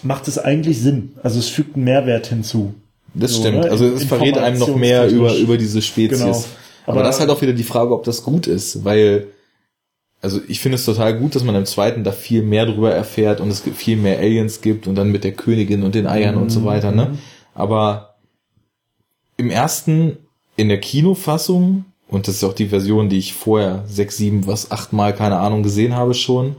macht 0.03 0.27
es 0.27 0.37
eigentlich 0.37 0.79
Sinn. 0.79 1.13
Also 1.23 1.39
es 1.39 1.49
fügt 1.49 1.75
einen 1.75 1.85
Mehrwert 1.85 2.27
hinzu. 2.27 2.75
Das 3.15 3.31
So, 3.33 3.41
stimmt. 3.41 3.61
ne? 3.65 3.71
Also 3.71 3.85
es 3.87 4.03
verrät 4.03 4.37
einem 4.37 4.59
noch 4.59 4.75
mehr 4.75 5.07
über, 5.09 5.35
über 5.35 5.57
diese 5.57 5.81
Spezies. 5.81 6.19
Genau. 6.19 6.43
Aber, 6.85 6.97
Aber- 6.99 7.03
das 7.03 7.15
ist 7.15 7.21
halt 7.21 7.31
auch 7.31 7.41
wieder 7.41 7.53
die 7.53 7.63
Frage, 7.63 7.91
ob 7.93 8.03
das 8.03 8.23
gut 8.23 8.45
ist, 8.45 8.83
weil, 8.85 9.27
also 10.21 10.41
ich 10.47 10.59
finde 10.59 10.75
es 10.75 10.85
total 10.85 11.17
gut, 11.17 11.35
dass 11.35 11.43
man 11.43 11.55
im 11.55 11.65
zweiten 11.65 12.03
da 12.03 12.11
viel 12.11 12.41
mehr 12.41 12.65
drüber 12.65 12.91
erfährt 12.91 13.39
und 13.39 13.49
es 13.49 13.63
gibt 13.63 13.77
viel 13.77 13.97
mehr 13.97 14.19
Aliens 14.19 14.61
gibt 14.61 14.87
und 14.87 14.95
dann 14.95 15.11
mit 15.11 15.23
der 15.23 15.33
Königin 15.33 15.83
und 15.83 15.95
den 15.95 16.07
Eiern 16.07 16.35
und 16.35 16.49
so 16.49 16.65
weiter, 16.65 16.91
ne? 16.91 17.17
Aber 17.53 18.15
im 19.37 19.49
ersten, 19.49 20.17
in 20.55 20.69
der 20.69 20.79
Kinofassung, 20.79 21.85
und 22.07 22.27
das 22.27 22.35
ist 22.35 22.43
auch 22.43 22.53
die 22.53 22.67
Version, 22.67 23.09
die 23.09 23.19
ich 23.19 23.33
vorher 23.33 23.83
sechs, 23.87 24.17
sieben, 24.17 24.47
was, 24.47 24.71
achtmal, 24.71 25.13
keine 25.13 25.37
Ahnung, 25.37 25.61
gesehen 25.61 25.95
habe 25.95 26.13
schon, 26.13 26.55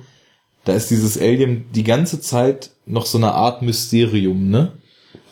da 0.64 0.74
ist 0.74 0.90
dieses 0.90 1.18
Alien 1.18 1.64
die 1.74 1.84
ganze 1.84 2.20
Zeit 2.20 2.70
noch 2.86 3.06
so 3.06 3.18
eine 3.18 3.32
Art 3.32 3.62
Mysterium, 3.62 4.50
ne? 4.50 4.72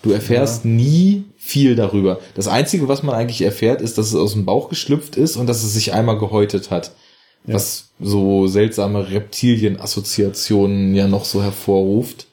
Du 0.03 0.11
erfährst 0.13 0.65
nie 0.65 1.25
viel 1.37 1.75
darüber. 1.75 2.21
Das 2.35 2.49
Einzige, 2.49 2.89
was 2.89 3.03
man 3.03 3.15
eigentlich 3.15 3.43
erfährt, 3.43 3.81
ist, 3.81 3.99
dass 3.99 4.09
es 4.09 4.15
aus 4.15 4.33
dem 4.33 4.45
Bauch 4.45 4.69
geschlüpft 4.69 5.17
ist 5.17 5.37
und 5.37 5.47
dass 5.49 5.65
es 5.65 5.75
sich 5.75 5.93
einmal 5.95 6.19
gehäutet 6.19 6.71
hat. 6.71 6.93
Was 7.55 7.91
so 8.01 8.47
seltsame 8.47 9.11
Reptilien-Assoziationen 9.11 10.95
ja 10.95 11.07
noch 11.09 11.25
so 11.25 11.43
hervorruft. 11.43 12.27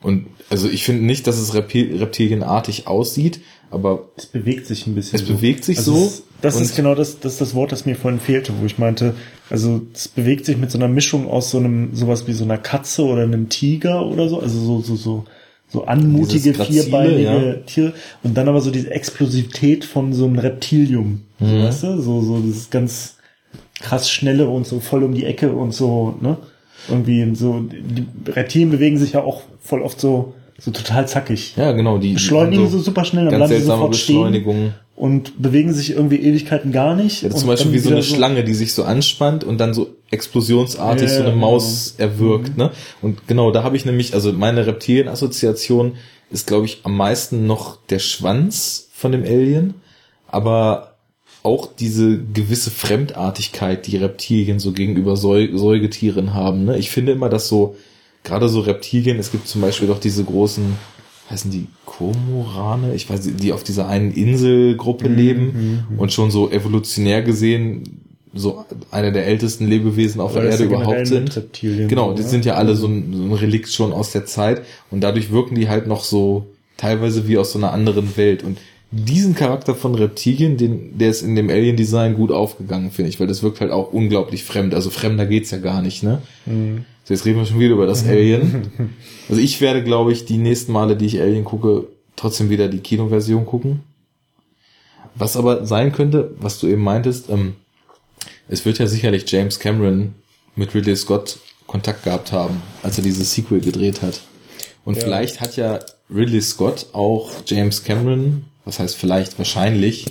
Und 0.00 0.26
also 0.50 0.68
ich 0.68 0.84
finde 0.84 1.04
nicht, 1.04 1.26
dass 1.26 1.38
es 1.38 1.54
Reptil 1.54 1.96
reptilienartig 1.96 2.86
aussieht, 2.86 3.40
aber 3.70 4.08
Es 4.16 4.26
bewegt 4.26 4.66
sich 4.66 4.86
ein 4.86 4.94
bisschen. 4.94 5.18
Es 5.18 5.26
bewegt 5.26 5.64
sich 5.64 5.78
also 5.78 5.94
so 5.94 6.04
Es, 6.06 6.22
das 6.40 6.60
ist 6.60 6.76
genau 6.76 6.94
das, 6.94 7.20
das 7.20 7.32
ist 7.32 7.40
das 7.40 7.54
Wort, 7.54 7.72
das 7.72 7.84
mir 7.84 7.96
vorhin 7.96 8.20
fehlte, 8.20 8.52
wo 8.60 8.64
ich 8.64 8.78
meinte, 8.78 9.14
also 9.50 9.82
es 9.92 10.08
bewegt 10.08 10.46
sich 10.46 10.56
mit 10.56 10.70
so 10.70 10.78
einer 10.78 10.88
Mischung 10.88 11.28
aus 11.28 11.50
so 11.50 11.58
einem, 11.58 11.94
sowas 11.94 12.26
wie 12.28 12.32
so 12.32 12.44
einer 12.44 12.58
Katze 12.58 13.02
oder 13.04 13.22
einem 13.22 13.48
Tiger 13.48 14.06
oder 14.06 14.28
so, 14.28 14.40
also 14.40 14.60
so, 14.60 14.80
so, 14.80 14.96
so, 14.96 15.24
so 15.68 15.84
anmutige, 15.84 16.52
Grazile, 16.52 16.82
vierbeinige 16.84 17.22
ja. 17.22 17.54
Tiere 17.66 17.92
und 18.22 18.36
dann 18.36 18.48
aber 18.48 18.60
so 18.60 18.70
diese 18.70 18.90
Explosivität 18.90 19.84
von 19.84 20.12
so 20.12 20.26
einem 20.26 20.38
Reptilium, 20.38 21.22
so, 21.40 21.46
Mhm. 21.46 21.62
weißt 21.64 21.82
du, 21.82 22.00
so, 22.00 22.22
so 22.22 22.38
dieses 22.40 22.70
ganz 22.70 23.16
krass 23.80 24.10
schnelle 24.10 24.48
und 24.48 24.66
so 24.66 24.80
voll 24.80 25.02
um 25.04 25.14
die 25.14 25.24
Ecke 25.24 25.52
und 25.52 25.72
so, 25.72 26.16
ne? 26.20 26.36
Irgendwie 26.88 27.34
so, 27.34 27.60
die 27.60 28.06
Reptilien 28.30 28.70
bewegen 28.70 28.98
sich 28.98 29.12
ja 29.12 29.22
auch 29.22 29.42
voll 29.60 29.82
oft 29.82 30.00
so, 30.00 30.34
so 30.58 30.70
total 30.70 31.06
zackig. 31.06 31.54
Ja, 31.56 31.72
genau. 31.72 31.98
Die 31.98 32.14
Beschleunigen 32.14 32.64
haben 32.64 32.70
so 32.70 32.78
super 32.78 33.04
schnell, 33.04 33.26
dann 33.26 33.36
bleiben 33.36 33.54
sie 33.54 33.60
sofort 33.62 33.96
stehen 33.96 34.72
und 34.98 35.40
bewegen 35.40 35.72
sich 35.72 35.90
irgendwie 35.90 36.16
Ewigkeiten 36.16 36.72
gar 36.72 36.96
nicht. 36.96 37.22
Ja, 37.22 37.30
zum 37.30 37.48
Beispiel 37.48 37.72
wie 37.72 37.78
so 37.78 37.90
eine 37.90 38.02
Schlange, 38.02 38.42
die 38.42 38.54
sich 38.54 38.74
so 38.74 38.82
anspannt 38.82 39.44
und 39.44 39.58
dann 39.58 39.72
so 39.72 39.94
explosionsartig 40.10 41.08
Ja, 41.08 41.16
so 41.16 41.20
eine 41.20 41.30
ja, 41.30 41.36
Maus 41.36 41.94
erwürgt. 41.98 42.56
Mhm. 42.56 42.64
Ne? 42.64 42.70
Und 43.00 43.28
genau, 43.28 43.52
da 43.52 43.62
habe 43.62 43.76
ich 43.76 43.84
nämlich, 43.84 44.14
also 44.14 44.32
meine 44.32 44.66
Reptilien-Assoziation 44.66 45.92
ist, 46.30 46.48
glaube 46.48 46.66
ich, 46.66 46.80
am 46.82 46.96
meisten 46.96 47.46
noch 47.46 47.78
der 47.86 48.00
Schwanz 48.00 48.88
von 48.92 49.12
dem 49.12 49.22
Alien, 49.22 49.74
aber 50.26 50.87
auch 51.48 51.68
diese 51.74 52.18
gewisse 52.18 52.70
Fremdartigkeit, 52.70 53.86
die 53.86 53.96
Reptilien 53.96 54.58
so 54.58 54.72
gegenüber 54.72 55.16
Säu 55.16 55.56
Säugetieren 55.56 56.34
haben. 56.34 56.66
Ne? 56.66 56.78
Ich 56.78 56.90
finde 56.90 57.12
immer, 57.12 57.30
dass 57.30 57.48
so, 57.48 57.74
gerade 58.22 58.48
so 58.50 58.60
Reptilien, 58.60 59.18
es 59.18 59.32
gibt 59.32 59.48
zum 59.48 59.62
Beispiel 59.62 59.88
doch 59.88 59.98
diese 59.98 60.22
großen, 60.24 60.74
heißen 61.30 61.50
die 61.50 61.66
Komorane, 61.86 62.94
ich 62.94 63.08
weiß, 63.08 63.24
nicht, 63.24 63.42
die 63.42 63.52
auf 63.52 63.64
dieser 63.64 63.88
einen 63.88 64.12
Inselgruppe 64.12 65.08
leben 65.08 65.86
und 65.96 66.12
schon 66.12 66.30
so 66.30 66.50
evolutionär 66.50 67.22
gesehen 67.22 68.04
so 68.34 68.64
eine 68.90 69.10
der 69.10 69.26
ältesten 69.26 69.66
Lebewesen 69.66 70.20
auf 70.20 70.32
Aber 70.32 70.42
der 70.42 70.50
Erde 70.50 70.64
überhaupt 70.64 71.06
sind. 71.06 71.34
Reptilien 71.34 71.88
Genau, 71.88 72.12
die 72.12 72.22
sind 72.22 72.44
ja 72.44 72.54
alle 72.54 72.76
so 72.76 72.86
ein, 72.86 73.14
so 73.14 73.22
ein 73.22 73.32
Relikt 73.32 73.70
schon 73.70 73.92
aus 73.94 74.12
der 74.12 74.26
Zeit 74.26 74.62
und 74.90 75.00
dadurch 75.00 75.30
wirken 75.30 75.54
die 75.54 75.68
halt 75.68 75.86
noch 75.86 76.04
so 76.04 76.46
teilweise 76.76 77.26
wie 77.26 77.38
aus 77.38 77.52
so 77.52 77.58
einer 77.58 77.72
anderen 77.72 78.16
Welt 78.18 78.44
und 78.44 78.58
diesen 78.90 79.34
Charakter 79.34 79.74
von 79.74 79.94
Reptilien, 79.94 80.56
den, 80.56 80.96
der 80.98 81.10
ist 81.10 81.22
in 81.22 81.36
dem 81.36 81.50
Alien-Design 81.50 82.14
gut 82.14 82.32
aufgegangen, 82.32 82.90
finde 82.90 83.10
ich, 83.10 83.20
weil 83.20 83.26
das 83.26 83.42
wirkt 83.42 83.60
halt 83.60 83.70
auch 83.70 83.92
unglaublich 83.92 84.44
fremd. 84.44 84.74
Also 84.74 84.88
fremder 84.90 85.26
geht's 85.26 85.50
ja 85.50 85.58
gar 85.58 85.82
nicht, 85.82 86.02
ne? 86.02 86.22
Mhm. 86.46 86.84
So, 87.04 87.12
jetzt 87.14 87.24
reden 87.26 87.38
wir 87.38 87.46
schon 87.46 87.60
wieder 87.60 87.74
über 87.74 87.86
das 87.86 88.06
Alien. 88.06 88.70
Also 89.28 89.42
ich 89.42 89.60
werde, 89.60 89.84
glaube 89.84 90.12
ich, 90.12 90.24
die 90.24 90.38
nächsten 90.38 90.72
Male, 90.72 90.96
die 90.96 91.04
ich 91.04 91.20
Alien 91.20 91.44
gucke, 91.44 91.86
trotzdem 92.16 92.48
wieder 92.48 92.66
die 92.68 92.78
Kinoversion 92.78 93.44
gucken. 93.44 93.80
Was 95.14 95.36
aber 95.36 95.66
sein 95.66 95.92
könnte, 95.92 96.30
was 96.38 96.58
du 96.60 96.66
eben 96.66 96.82
meintest, 96.82 97.28
ähm, 97.28 97.54
es 98.48 98.64
wird 98.64 98.78
ja 98.78 98.86
sicherlich 98.86 99.30
James 99.30 99.58
Cameron 99.58 100.14
mit 100.56 100.74
Ridley 100.74 100.96
Scott 100.96 101.38
Kontakt 101.66 102.04
gehabt 102.04 102.32
haben, 102.32 102.62
als 102.82 102.96
er 102.96 103.04
dieses 103.04 103.34
Sequel 103.34 103.60
gedreht 103.60 104.00
hat. 104.00 104.22
Und 104.86 104.96
Ja. 104.96 105.02
vielleicht 105.02 105.42
hat 105.42 105.56
ja 105.58 105.80
Ridley 106.08 106.40
Scott 106.40 106.86
auch 106.94 107.30
James 107.46 107.84
Cameron, 107.84 108.44
was 108.68 108.78
heißt 108.78 108.96
vielleicht 108.96 109.38
wahrscheinlich, 109.38 110.06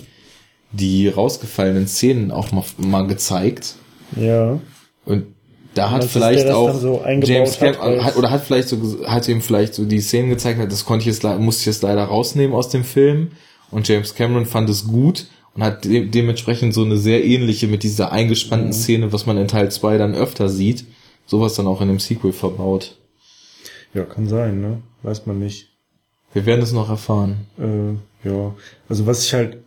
die 0.72 1.08
rausgefallenen 1.08 1.86
Szenen 1.86 2.30
auch 2.30 2.52
mal, 2.52 2.64
mal 2.76 3.06
gezeigt. 3.06 3.76
Ja. 4.16 4.60
Und 5.06 5.26
da 5.74 5.90
hat 5.90 6.04
vielleicht 6.04 6.48
auch 6.48 6.74
so 6.74 7.02
James 7.22 7.58
Cameron 7.58 8.04
hat, 8.04 8.16
oder 8.16 8.30
hat 8.30 8.44
vielleicht 8.44 8.68
so 8.68 9.06
hat 9.06 9.28
ihm 9.28 9.40
vielleicht 9.40 9.74
so 9.74 9.84
die 9.84 10.00
Szenen 10.00 10.28
gezeigt, 10.28 10.60
das 10.70 10.84
konnte 10.84 11.08
ich 11.08 11.14
jetzt 11.14 11.22
musste 11.38 11.62
ich 11.62 11.66
jetzt 11.66 11.82
leider 11.82 12.04
rausnehmen 12.04 12.54
aus 12.54 12.68
dem 12.68 12.84
Film 12.84 13.28
und 13.70 13.86
James 13.86 14.14
Cameron 14.14 14.44
fand 14.46 14.68
es 14.68 14.86
gut 14.88 15.26
und 15.54 15.62
hat 15.62 15.84
de 15.84 16.06
dementsprechend 16.08 16.74
so 16.74 16.82
eine 16.82 16.96
sehr 16.96 17.24
ähnliche 17.24 17.68
mit 17.68 17.82
dieser 17.84 18.10
eingespannten 18.12 18.68
Mhm. 18.68 18.72
Szene, 18.72 19.12
was 19.12 19.24
man 19.26 19.38
in 19.38 19.46
Teil 19.46 19.70
2 19.70 19.98
dann 19.98 20.14
öfter 20.14 20.48
sieht, 20.48 20.84
sowas 21.26 21.54
dann 21.54 21.66
auch 21.68 21.80
in 21.80 21.88
dem 21.88 22.00
Sequel 22.00 22.32
verbaut. 22.32 22.96
Ja, 23.94 24.04
kann 24.04 24.26
sein, 24.26 24.60
ne? 24.60 24.82
Weiß 25.02 25.26
man 25.26 25.38
nicht. 25.38 25.68
Wir 26.32 26.44
werden 26.44 26.62
es 26.62 26.72
noch 26.72 26.90
erfahren. 26.90 27.46
Äh, 27.58 27.96
ja. 28.24 28.54
Also 28.88 29.06
was 29.06 29.24
ich 29.24 29.34
halt, 29.34 29.58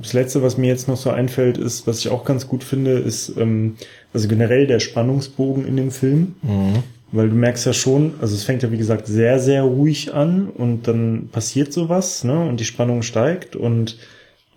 das 0.00 0.12
letzte, 0.12 0.42
was 0.42 0.58
mir 0.58 0.68
jetzt 0.68 0.88
noch 0.88 0.96
so 0.96 1.10
einfällt, 1.10 1.58
ist, 1.58 1.86
was 1.86 2.00
ich 2.00 2.08
auch 2.08 2.24
ganz 2.24 2.48
gut 2.48 2.64
finde, 2.64 2.92
ist, 2.92 3.32
ähm, 3.36 3.76
also 4.12 4.28
generell 4.28 4.66
der 4.66 4.80
Spannungsbogen 4.80 5.66
in 5.66 5.76
dem 5.76 5.90
Film. 5.90 6.34
Mhm. 6.42 6.82
Weil 7.12 7.28
du 7.28 7.36
merkst 7.36 7.64
ja 7.64 7.72
schon, 7.72 8.14
also 8.20 8.34
es 8.34 8.42
fängt 8.42 8.64
ja 8.64 8.72
wie 8.72 8.78
gesagt 8.78 9.06
sehr, 9.06 9.38
sehr 9.38 9.62
ruhig 9.62 10.12
an 10.12 10.48
und 10.48 10.88
dann 10.88 11.28
passiert 11.30 11.72
sowas, 11.72 12.24
ne? 12.24 12.48
Und 12.48 12.58
die 12.58 12.64
Spannung 12.64 13.02
steigt 13.02 13.54
und, 13.54 13.96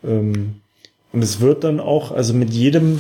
ähm, 0.04 0.56
und 1.14 1.24
es 1.24 1.42
wird 1.42 1.64
dann 1.64 1.80
auch, 1.80 2.12
also 2.12 2.34
mit 2.34 2.50
jedem 2.50 3.00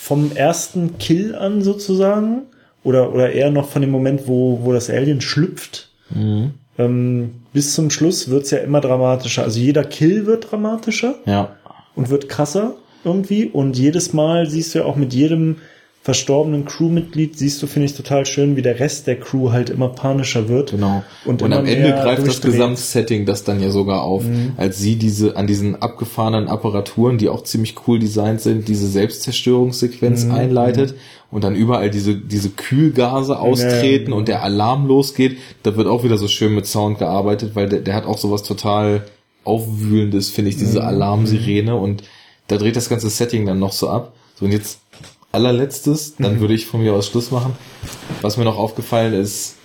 vom 0.00 0.32
ersten 0.34 0.98
Kill 0.98 1.36
an 1.36 1.62
sozusagen, 1.62 2.42
oder, 2.82 3.14
oder 3.14 3.32
eher 3.32 3.50
noch 3.50 3.68
von 3.68 3.82
dem 3.82 3.90
Moment, 3.90 4.26
wo, 4.26 4.60
wo 4.64 4.72
das 4.72 4.90
Alien 4.90 5.20
schlüpft, 5.20 5.90
Mhm. 6.10 6.54
Ähm, 6.84 7.30
bis 7.52 7.74
zum 7.74 7.90
Schluss 7.90 8.28
wird's 8.30 8.50
ja 8.50 8.58
immer 8.58 8.80
dramatischer. 8.80 9.42
Also 9.42 9.60
jeder 9.60 9.84
Kill 9.84 10.26
wird 10.26 10.50
dramatischer 10.50 11.16
Ja. 11.26 11.56
und 11.94 12.10
wird 12.10 12.28
krasser 12.28 12.74
irgendwie. 13.04 13.46
Und 13.46 13.76
jedes 13.78 14.12
Mal 14.12 14.48
siehst 14.48 14.74
du 14.74 14.80
ja 14.80 14.84
auch 14.84 14.96
mit 14.96 15.12
jedem 15.14 15.56
verstorbenen 16.02 16.64
Crewmitglied, 16.64 17.36
siehst 17.38 17.62
du, 17.62 17.66
finde 17.66 17.84
ich 17.86 17.94
total 17.94 18.24
schön, 18.24 18.56
wie 18.56 18.62
der 18.62 18.80
Rest 18.80 19.06
der 19.06 19.20
Crew 19.20 19.52
halt 19.52 19.68
immer 19.68 19.90
panischer 19.90 20.48
wird. 20.48 20.70
Genau. 20.70 21.02
Und 21.26 21.42
Und, 21.42 21.52
am 21.52 21.66
Ende 21.66 21.90
greift 21.90 22.26
das. 22.26 22.42
Mhm. 22.42 22.46
Gesamtsetting 22.52 23.26
das 23.26 23.44
dann 23.44 23.60
ja 23.62 23.70
sogar 23.70 24.02
auf, 24.02 24.24
als 24.56 24.78
sie 24.78 24.96
diese 24.96 25.36
an 25.36 25.46
diesen 25.46 25.80
abgefahrenen 25.82 26.48
Apparaturen, 26.48 27.18
die 27.18 27.28
auch 27.28 27.44
ziemlich 27.44 27.74
cool 27.86 27.98
designt 27.98 28.40
sind, 28.40 28.66
diese 28.68 28.88
Selbstzerstörungssequenz 28.88 30.24
Mhm. 30.24 30.30
einleitet 30.32 30.94
und 31.30 31.44
dann 31.44 31.54
überall 31.54 31.90
diese 31.90 32.14
diese 32.16 32.48
Kühlgase 32.50 33.38
austreten 33.38 34.12
Ja. 34.12 34.16
und 34.16 34.28
der 34.28 34.42
Alarm 34.42 34.86
losgeht. 34.86 35.36
Da 35.62 35.76
wird 35.76 35.86
auch 35.86 36.02
wieder 36.02 36.16
so 36.16 36.28
schön 36.28 36.54
mit 36.54 36.66
Sound 36.66 36.98
gearbeitet, 36.98 37.50
weil 37.54 37.68
der, 37.68 37.80
der 37.80 37.94
hat 37.94 38.06
auch 38.06 38.16
sowas 38.18 38.42
total 38.42 39.02
aufwühlendes, 39.44 40.30
finde 40.30 40.50
ich, 40.50 40.56
Mhm. 40.56 40.60
diese 40.60 40.84
Alarmsirene 40.84 41.74
und 41.76 42.04
da 42.48 42.56
dreht 42.56 42.76
das 42.76 42.88
ganze 42.88 43.10
Setting 43.10 43.44
dann 43.46 43.58
noch 43.58 43.72
so 43.72 43.88
ab. 43.90 44.14
So 44.38 44.46
und 44.46 44.52
jetzt 44.52 44.80
allerletztes, 45.32 46.16
dann 46.18 46.36
Mhm. 46.36 46.40
würde 46.40 46.54
ich 46.54 46.66
von 46.66 46.82
mir 46.82 46.92
aus 46.94 47.06
Schluss 47.08 47.30
machen. 47.30 47.52
Was 48.22 48.36
mir 48.36 48.44
noch 48.44 48.58
aufgefallen 48.58 49.14
ist, 49.14 49.56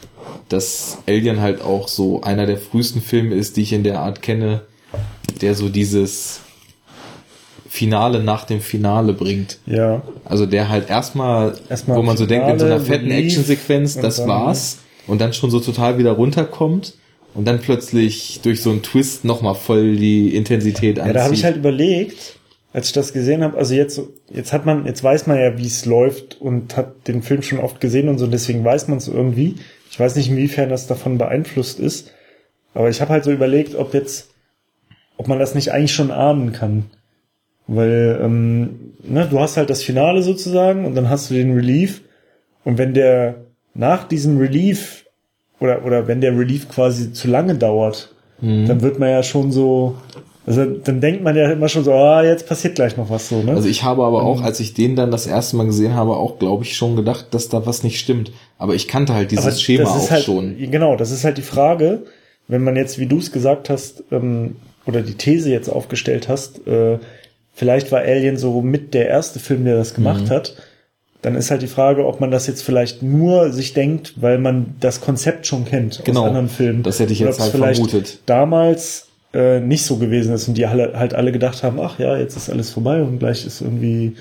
dass 0.49 0.99
Alien 1.07 1.39
halt 1.41 1.61
auch 1.61 1.87
so 1.87 2.21
einer 2.21 2.45
der 2.45 2.57
frühesten 2.57 3.01
Filme 3.01 3.35
ist, 3.35 3.57
die 3.57 3.61
ich 3.63 3.73
in 3.73 3.83
der 3.83 3.99
Art 3.99 4.21
kenne, 4.21 4.61
der 5.41 5.55
so 5.55 5.69
dieses 5.69 6.41
Finale 7.67 8.23
nach 8.23 8.45
dem 8.45 8.61
Finale 8.61 9.13
bringt. 9.13 9.57
Ja. 9.65 10.01
Also 10.23 10.45
der 10.45 10.69
halt 10.69 10.89
erstmal, 10.89 11.57
Erstmal 11.69 11.97
wo 11.97 12.03
man 12.03 12.15
so 12.15 12.25
denkt, 12.25 12.47
in 12.49 12.59
so 12.59 12.65
einer 12.65 12.79
fetten 12.79 13.11
Actionsequenz, 13.11 13.95
das 13.99 14.17
dann- 14.17 14.27
war's, 14.29 14.77
und 15.07 15.19
dann 15.19 15.33
schon 15.33 15.51
so 15.51 15.59
total 15.59 15.97
wieder 15.97 16.13
runterkommt 16.13 16.93
und 17.33 17.45
dann 17.45 17.59
plötzlich 17.59 18.39
durch 18.43 18.61
so 18.61 18.69
einen 18.71 18.81
Twist 18.81 19.25
nochmal 19.25 19.55
voll 19.55 19.97
die 19.97 20.35
Intensität 20.35 20.97
Ja, 20.97 21.03
anzieht. 21.03 21.15
da 21.15 21.23
habe 21.25 21.33
ich 21.33 21.43
halt 21.43 21.57
überlegt, 21.57 22.37
als 22.75 22.87
ich 22.87 22.93
das 22.93 23.13
gesehen 23.13 23.41
habe, 23.41 23.57
also 23.57 23.73
jetzt, 23.73 24.01
jetzt 24.29 24.51
hat 24.51 24.65
man, 24.65 24.85
jetzt 24.85 25.01
weiß 25.01 25.27
man 25.27 25.39
ja, 25.39 25.57
wie 25.57 25.65
es 25.65 25.85
läuft 25.85 26.41
und 26.41 26.75
hat 26.75 27.07
den 27.07 27.21
Film 27.21 27.41
schon 27.41 27.59
oft 27.59 27.79
gesehen 27.79 28.09
und 28.09 28.17
so, 28.17 28.27
deswegen 28.27 28.65
weiß 28.65 28.89
man 28.89 28.97
es 28.97 29.07
irgendwie. 29.07 29.55
Ich 29.89 29.97
weiß 29.97 30.17
nicht, 30.17 30.29
inwiefern 30.29 30.67
das 30.67 30.85
davon 30.85 31.17
beeinflusst 31.17 31.79
ist, 31.79 32.11
aber 32.73 32.89
ich 32.89 32.99
habe 32.99 33.13
halt 33.13 33.23
so 33.23 33.31
überlegt, 33.31 33.75
ob 33.75 33.93
jetzt, 33.93 34.31
ob 35.15 35.29
man 35.29 35.39
das 35.39 35.55
nicht 35.55 35.71
eigentlich 35.71 35.93
schon 35.93 36.11
ahnen 36.11 36.51
kann. 36.51 36.87
Weil, 37.67 38.19
ähm, 38.21 38.93
ne, 39.03 39.25
du 39.31 39.39
hast 39.39 39.55
halt 39.55 39.69
das 39.69 39.81
Finale 39.81 40.21
sozusagen 40.21 40.83
und 40.83 40.95
dann 40.95 41.09
hast 41.09 41.29
du 41.29 41.33
den 41.33 41.53
Relief 41.53 42.01
und 42.65 42.77
wenn 42.77 42.93
der 42.93 43.35
nach 43.73 44.05
diesem 44.05 44.37
Relief 44.37 45.05
oder, 45.61 45.85
oder 45.85 46.07
wenn 46.09 46.19
der 46.19 46.37
Relief 46.37 46.67
quasi 46.67 47.13
zu 47.13 47.29
lange 47.29 47.55
dauert, 47.55 48.11
Mhm. 48.41 48.67
dann 48.67 48.81
wird 48.81 48.99
man 48.99 49.09
ja 49.09 49.23
schon 49.23 49.53
so, 49.53 49.95
also 50.47 50.63
dann 50.65 51.01
denkt 51.01 51.23
man 51.23 51.35
ja 51.35 51.51
immer 51.51 51.69
schon 51.69 51.83
so, 51.83 51.93
ah, 51.93 52.23
jetzt 52.23 52.47
passiert 52.47 52.75
gleich 52.75 52.97
noch 52.97 53.09
was 53.09 53.29
so, 53.29 53.41
ne? 53.41 53.51
Also 53.53 53.67
ich 53.67 53.83
habe 53.83 54.03
aber 54.03 54.23
auch, 54.23 54.41
als 54.41 54.59
ich 54.59 54.73
den 54.73 54.95
dann 54.95 55.11
das 55.11 55.25
erste 55.27 55.55
Mal 55.55 55.65
gesehen 55.65 55.95
habe, 55.95 56.11
auch, 56.17 56.37
glaube 56.39 56.63
ich, 56.63 56.75
schon 56.75 56.95
gedacht, 56.95 57.27
dass 57.31 57.49
da 57.49 57.65
was 57.65 57.83
nicht 57.83 57.99
stimmt. 57.99 58.31
Aber 58.57 58.75
ich 58.75 58.87
kannte 58.87 59.13
halt 59.15 59.31
dieses 59.31 59.45
Aber 59.45 59.55
Schema 59.55 59.89
auch 59.89 60.09
halt, 60.11 60.23
schon. 60.23 60.55
Genau, 60.71 60.95
das 60.95 61.11
ist 61.11 61.23
halt 61.23 61.37
die 61.37 61.41
Frage, 61.41 62.03
wenn 62.47 62.63
man 62.63 62.75
jetzt, 62.75 62.99
wie 62.99 63.07
du 63.07 63.17
es 63.17 63.31
gesagt 63.31 63.69
hast, 63.69 64.03
ähm, 64.11 64.57
oder 64.85 65.01
die 65.01 65.15
These 65.15 65.49
jetzt 65.49 65.67
aufgestellt 65.67 66.29
hast, 66.29 66.67
äh, 66.67 66.99
vielleicht 67.53 67.91
war 67.91 68.01
Alien 68.01 68.37
so 68.37 68.61
mit 68.61 68.93
der 68.93 69.07
erste 69.07 69.39
Film, 69.39 69.65
der 69.65 69.77
das 69.77 69.91
Mhm. 69.93 69.95
gemacht 70.03 70.29
hat, 70.29 70.55
dann 71.23 71.33
ist 71.35 71.49
halt 71.49 71.63
die 71.63 71.67
Frage, 71.67 72.05
ob 72.05 72.21
man 72.21 72.29
das 72.29 72.45
jetzt 72.45 72.61
vielleicht 72.61 73.01
nur 73.01 73.51
sich 73.51 73.73
denkt, 73.73 74.13
weil 74.17 74.37
man 74.37 74.75
das 74.79 75.01
Konzept 75.01 75.47
schon 75.47 75.65
kennt 75.65 76.01
Genau, 76.05 76.21
aus 76.21 76.27
anderen 76.27 76.49
Filmen. 76.49 76.83
das 76.83 76.99
hätte 76.99 77.13
ich 77.13 77.19
jetzt 77.19 77.39
halt 77.39 77.49
vermutet. 77.51 78.19
damals 78.27 79.07
äh, 79.35 79.59
nicht 79.59 79.83
so 79.85 79.97
gewesen 79.97 80.33
ist 80.33 80.47
und 80.47 80.55
die 80.57 80.65
alle, 80.65 80.93
halt 80.97 81.13
alle 81.13 81.31
gedacht 81.31 81.61
haben, 81.63 81.79
ach 81.79 81.99
ja, 81.99 82.17
jetzt 82.17 82.35
ist 82.37 82.49
alles 82.49 82.69
vorbei 82.71 83.01
und 83.01 83.19
gleich 83.19 83.45
ist 83.45 83.61
irgendwie 83.61 84.15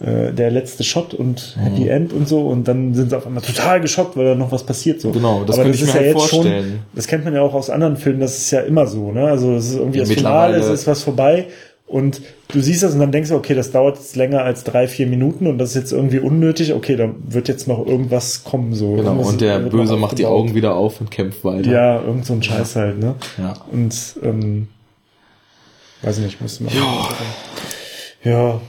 äh, 0.00 0.32
der 0.32 0.50
letzte 0.52 0.84
Shot 0.84 1.14
und 1.14 1.56
Happy 1.60 1.84
Mhm. 1.84 1.88
End 1.90 2.12
und 2.12 2.28
so 2.28 2.46
und 2.46 2.68
dann 2.68 2.94
sind 2.94 3.10
sie 3.10 3.16
auf 3.16 3.26
einmal 3.26 3.42
total 3.42 3.80
geschockt, 3.80 4.16
weil 4.16 4.26
da 4.26 4.34
noch 4.36 4.52
was 4.52 4.62
passiert 4.64 5.00
so. 5.00 5.10
Genau, 5.10 5.42
das 5.44 5.58
Aber 5.58 5.68
ich 5.68 5.80
ist 5.80 5.86
mir 5.88 5.94
halt 5.94 6.04
jetzt 6.04 6.12
vorstellen. 6.30 6.80
das 6.94 7.06
kennt 7.08 7.24
man 7.24 7.34
ja 7.34 7.40
auch 7.42 7.54
aus 7.54 7.68
anderen 7.70 7.96
Filmen, 7.96 8.20
das 8.20 8.38
ist 8.38 8.50
ja 8.52 8.60
immer 8.60 8.86
so, 8.86 9.10
ne? 9.10 9.26
Also 9.26 9.54
es 9.56 9.70
ist 9.70 9.76
irgendwie 9.76 9.98
Ja, 9.98 10.04
das 10.04 10.12
Finale, 10.12 10.56
es 10.58 10.68
ist 10.68 10.86
was 10.86 11.02
vorbei 11.02 11.46
und 11.88 12.20
du 12.48 12.60
siehst 12.60 12.82
das 12.82 12.92
und 12.92 13.00
dann 13.00 13.12
denkst 13.12 13.30
du, 13.30 13.34
okay, 13.34 13.54
das 13.54 13.70
dauert 13.70 13.96
jetzt 13.96 14.14
länger 14.14 14.42
als 14.42 14.62
drei, 14.62 14.86
vier 14.86 15.06
Minuten 15.06 15.46
und 15.46 15.56
das 15.56 15.70
ist 15.70 15.74
jetzt 15.76 15.92
irgendwie 15.92 16.18
unnötig, 16.18 16.74
okay, 16.74 16.96
da 16.96 17.08
wird 17.26 17.48
jetzt 17.48 17.66
noch 17.66 17.84
irgendwas 17.86 18.44
kommen 18.44 18.74
so. 18.74 18.92
Genau, 18.92 19.12
Irgendwas 19.12 19.28
und 19.28 19.40
der 19.40 19.58
Böse 19.60 19.96
macht 19.96 20.18
die. 20.18 20.26
Augen 20.26 20.54
wieder 20.54 20.74
auf 20.74 21.00
und 21.00 21.10
kämpft 21.10 21.44
weiter. 21.44 21.70
Ja, 21.70 22.02
irgend 22.02 22.26
so 22.26 22.34
ein 22.34 22.42
Scheiß 22.42 22.76
halt, 22.76 22.98
ne? 22.98 23.14
Ja. 23.38 23.54
Und 23.72 24.16
ähm, 24.22 24.68
weiß 26.02 26.18
ich 26.18 26.24
nicht, 26.24 26.40
müsste 26.42 26.64
man. 26.64 26.72
Ja, 28.22 28.60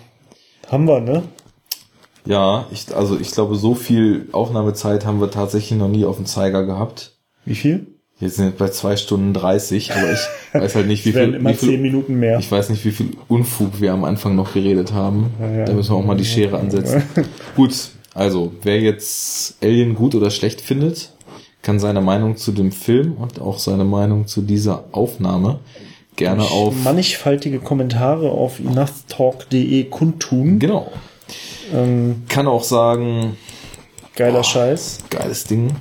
haben 0.69 0.87
wir, 0.87 1.01
ne? 1.01 1.23
Ja, 2.25 2.67
ich, 2.71 2.95
also 2.95 3.19
ich 3.19 3.31
glaube, 3.31 3.55
so 3.55 3.75
viel 3.75 4.29
Aufnahmezeit 4.31 5.05
haben 5.05 5.19
wir 5.19 5.31
tatsächlich 5.31 5.77
noch 5.77 5.89
nie 5.89 6.05
auf 6.05 6.15
dem 6.15 6.25
Zeiger 6.25 6.65
gehabt. 6.65 7.17
Wie 7.43 7.55
viel? 7.55 7.98
Jetzt 8.19 8.35
sind 8.35 8.45
wir 8.45 8.51
bei 8.51 8.69
zwei 8.69 8.97
Stunden 8.97 9.33
30, 9.33 9.93
aber 9.93 10.11
ich 10.11 10.19
weiß 10.53 10.75
halt 10.75 10.87
nicht, 10.87 11.05
wie 11.05 11.13
viel, 11.13 11.35
immer 11.35 11.51
wie 11.51 11.53
viel 11.53 11.69
zehn 11.69 11.81
Minuten 11.81 12.19
mehr. 12.19 12.37
Ich 12.39 12.51
weiß 12.51 12.69
nicht, 12.69 12.83
wie 12.83 12.91
viel 12.91 13.11
Unfug 13.27 13.79
wir 13.79 13.93
am 13.93 14.03
Anfang 14.03 14.35
noch 14.35 14.53
geredet 14.53 14.91
haben. 14.91 15.33
Ja, 15.39 15.49
ja. 15.59 15.65
Da 15.65 15.73
müssen 15.73 15.91
wir 15.91 15.95
auch 15.95 16.05
mal 16.05 16.17
die 16.17 16.25
Schere 16.25 16.57
ansetzen. 16.59 17.03
gut, 17.55 17.73
also 18.13 18.51
wer 18.63 18.79
jetzt 18.81 19.55
Alien 19.63 19.95
gut 19.95 20.15
oder 20.15 20.31
schlecht 20.31 20.59
findet, 20.59 21.13
kann 21.61 21.79
seine 21.79 22.01
Meinung 22.01 22.35
zu 22.35 22.51
dem 22.51 22.71
Film 22.71 23.13
und 23.13 23.39
auch 23.39 23.57
seine 23.59 23.85
Meinung 23.85 24.27
zu 24.27 24.41
dieser 24.41 24.85
Aufnahme 24.91 25.59
gerne 26.15 26.43
auf 26.43 26.73
mannigfaltige 26.83 27.59
Kommentare 27.59 28.29
auf 28.29 28.59
enoughtalk.de 28.59 29.85
kundtun. 29.85 30.59
genau. 30.59 30.91
Ähm, 31.73 32.23
Kann 32.27 32.47
auch 32.47 32.63
sagen, 32.63 33.37
geiler 34.15 34.43
Scheiß. 34.43 34.99
geiles 35.09 35.45
Ding. 35.45 35.71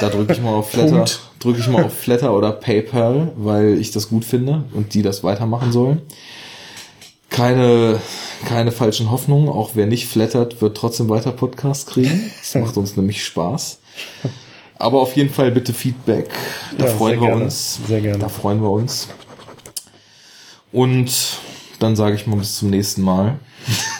Da 0.00 0.08
drücke 0.08 0.32
ich 0.32 0.40
mal 0.40 0.54
auf 0.54 0.70
Flatter. 0.70 1.04
Drücke 1.40 1.60
ich 1.60 1.68
mal 1.68 1.84
auf 1.84 1.96
Flatter 1.96 2.34
oder 2.34 2.52
PayPal, 2.52 3.32
weil 3.36 3.78
ich 3.78 3.90
das 3.90 4.08
gut 4.08 4.24
finde 4.24 4.64
und 4.72 4.94
die 4.94 5.02
das 5.02 5.22
weitermachen 5.24 5.72
sollen. 5.72 6.02
Keine, 7.30 8.00
keine 8.46 8.72
falschen 8.72 9.10
Hoffnungen. 9.10 9.48
Auch 9.48 9.70
wer 9.74 9.86
nicht 9.86 10.06
flattert, 10.08 10.60
wird 10.62 10.76
trotzdem 10.76 11.08
weiter 11.08 11.32
Podcasts 11.32 11.86
kriegen. 11.86 12.30
Das 12.40 12.54
macht 12.54 12.76
uns 12.76 12.96
nämlich 12.96 13.24
Spaß. 13.24 13.78
Aber 14.78 15.00
auf 15.00 15.14
jeden 15.16 15.30
Fall 15.30 15.50
bitte 15.50 15.74
Feedback. 15.74 16.30
Da 16.78 16.86
Ja, 16.86 16.90
freuen 16.92 17.14
sehr 17.14 17.20
wir 17.20 17.28
gerne. 17.28 17.44
uns. 17.44 17.78
Sehr 17.86 18.00
gerne. 18.00 18.18
Da 18.18 18.28
freuen 18.28 18.62
wir 18.62 18.70
uns. 18.70 19.08
Und 20.72 21.10
dann 21.78 21.96
sage 21.96 22.16
ich 22.16 22.26
mal 22.26 22.36
bis 22.36 22.58
zum 22.58 22.70
nächsten 22.70 23.02
Mal. 23.02 23.38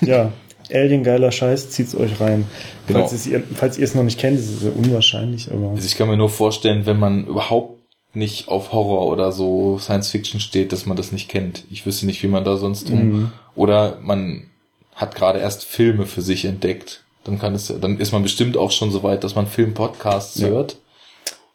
Ja, 0.00 0.32
Alien 0.72 1.02
geiler 1.02 1.32
Scheiß, 1.32 1.70
zieht's 1.70 1.94
euch 1.94 2.20
rein. 2.20 2.46
Genau. 2.88 3.06
Falls, 3.06 3.26
ihr, 3.26 3.42
falls 3.54 3.78
ihr 3.78 3.84
es 3.84 3.94
noch 3.94 4.02
nicht 4.02 4.18
kennt, 4.18 4.38
ist 4.38 4.48
es 4.48 4.62
unwahrscheinlich, 4.64 5.50
aber 5.52 5.70
Also 5.70 5.86
ich 5.86 5.96
kann 5.96 6.08
mir 6.08 6.16
nur 6.16 6.30
vorstellen, 6.30 6.86
wenn 6.86 6.98
man 6.98 7.26
überhaupt 7.26 7.78
nicht 8.14 8.48
auf 8.48 8.72
Horror 8.72 9.06
oder 9.06 9.30
so 9.32 9.78
Science 9.78 10.10
Fiction 10.10 10.40
steht, 10.40 10.72
dass 10.72 10.86
man 10.86 10.96
das 10.96 11.12
nicht 11.12 11.28
kennt. 11.28 11.64
Ich 11.70 11.84
wüsste 11.86 12.06
nicht, 12.06 12.22
wie 12.22 12.28
man 12.28 12.44
da 12.44 12.56
sonst 12.56 12.88
drum. 12.88 13.08
Mhm. 13.08 13.32
Oder 13.54 13.98
man 14.00 14.48
hat 14.94 15.14
gerade 15.14 15.38
erst 15.38 15.64
Filme 15.64 16.06
für 16.06 16.22
sich 16.22 16.44
entdeckt. 16.46 17.04
Dann 17.24 17.38
kann 17.38 17.54
es, 17.54 17.72
dann 17.80 17.98
ist 17.98 18.12
man 18.12 18.22
bestimmt 18.22 18.56
auch 18.56 18.70
schon 18.70 18.90
so 18.90 19.02
weit, 19.02 19.22
dass 19.22 19.34
man 19.34 19.46
Film-Podcasts 19.46 20.40
Ja. 20.40 20.48
hört. 20.48 20.78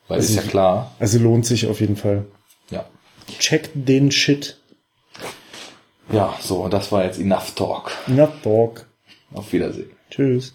Weil 0.07 0.17
Also 0.19 0.29
ist 0.29 0.35
ja 0.35 0.49
klar. 0.49 0.91
also 0.99 1.17
lohnt 1.19 1.45
sich 1.45 1.65
auf 1.67 1.79
jeden 1.81 1.95
Fall. 1.95 2.25
Ja. 2.69 2.85
Checkt 3.39 3.71
den 3.73 4.11
Shit. 4.11 4.57
Ja, 6.11 6.33
so, 6.41 6.67
das 6.67 6.91
war 6.91 7.03
jetzt 7.05 7.19
Enough 7.19 7.51
Talk. 7.55 7.91
Enough 8.07 8.41
Talk. 8.43 8.85
Auf 9.33 9.51
Wiedersehen. 9.53 9.89
Tschüss. 10.11 10.53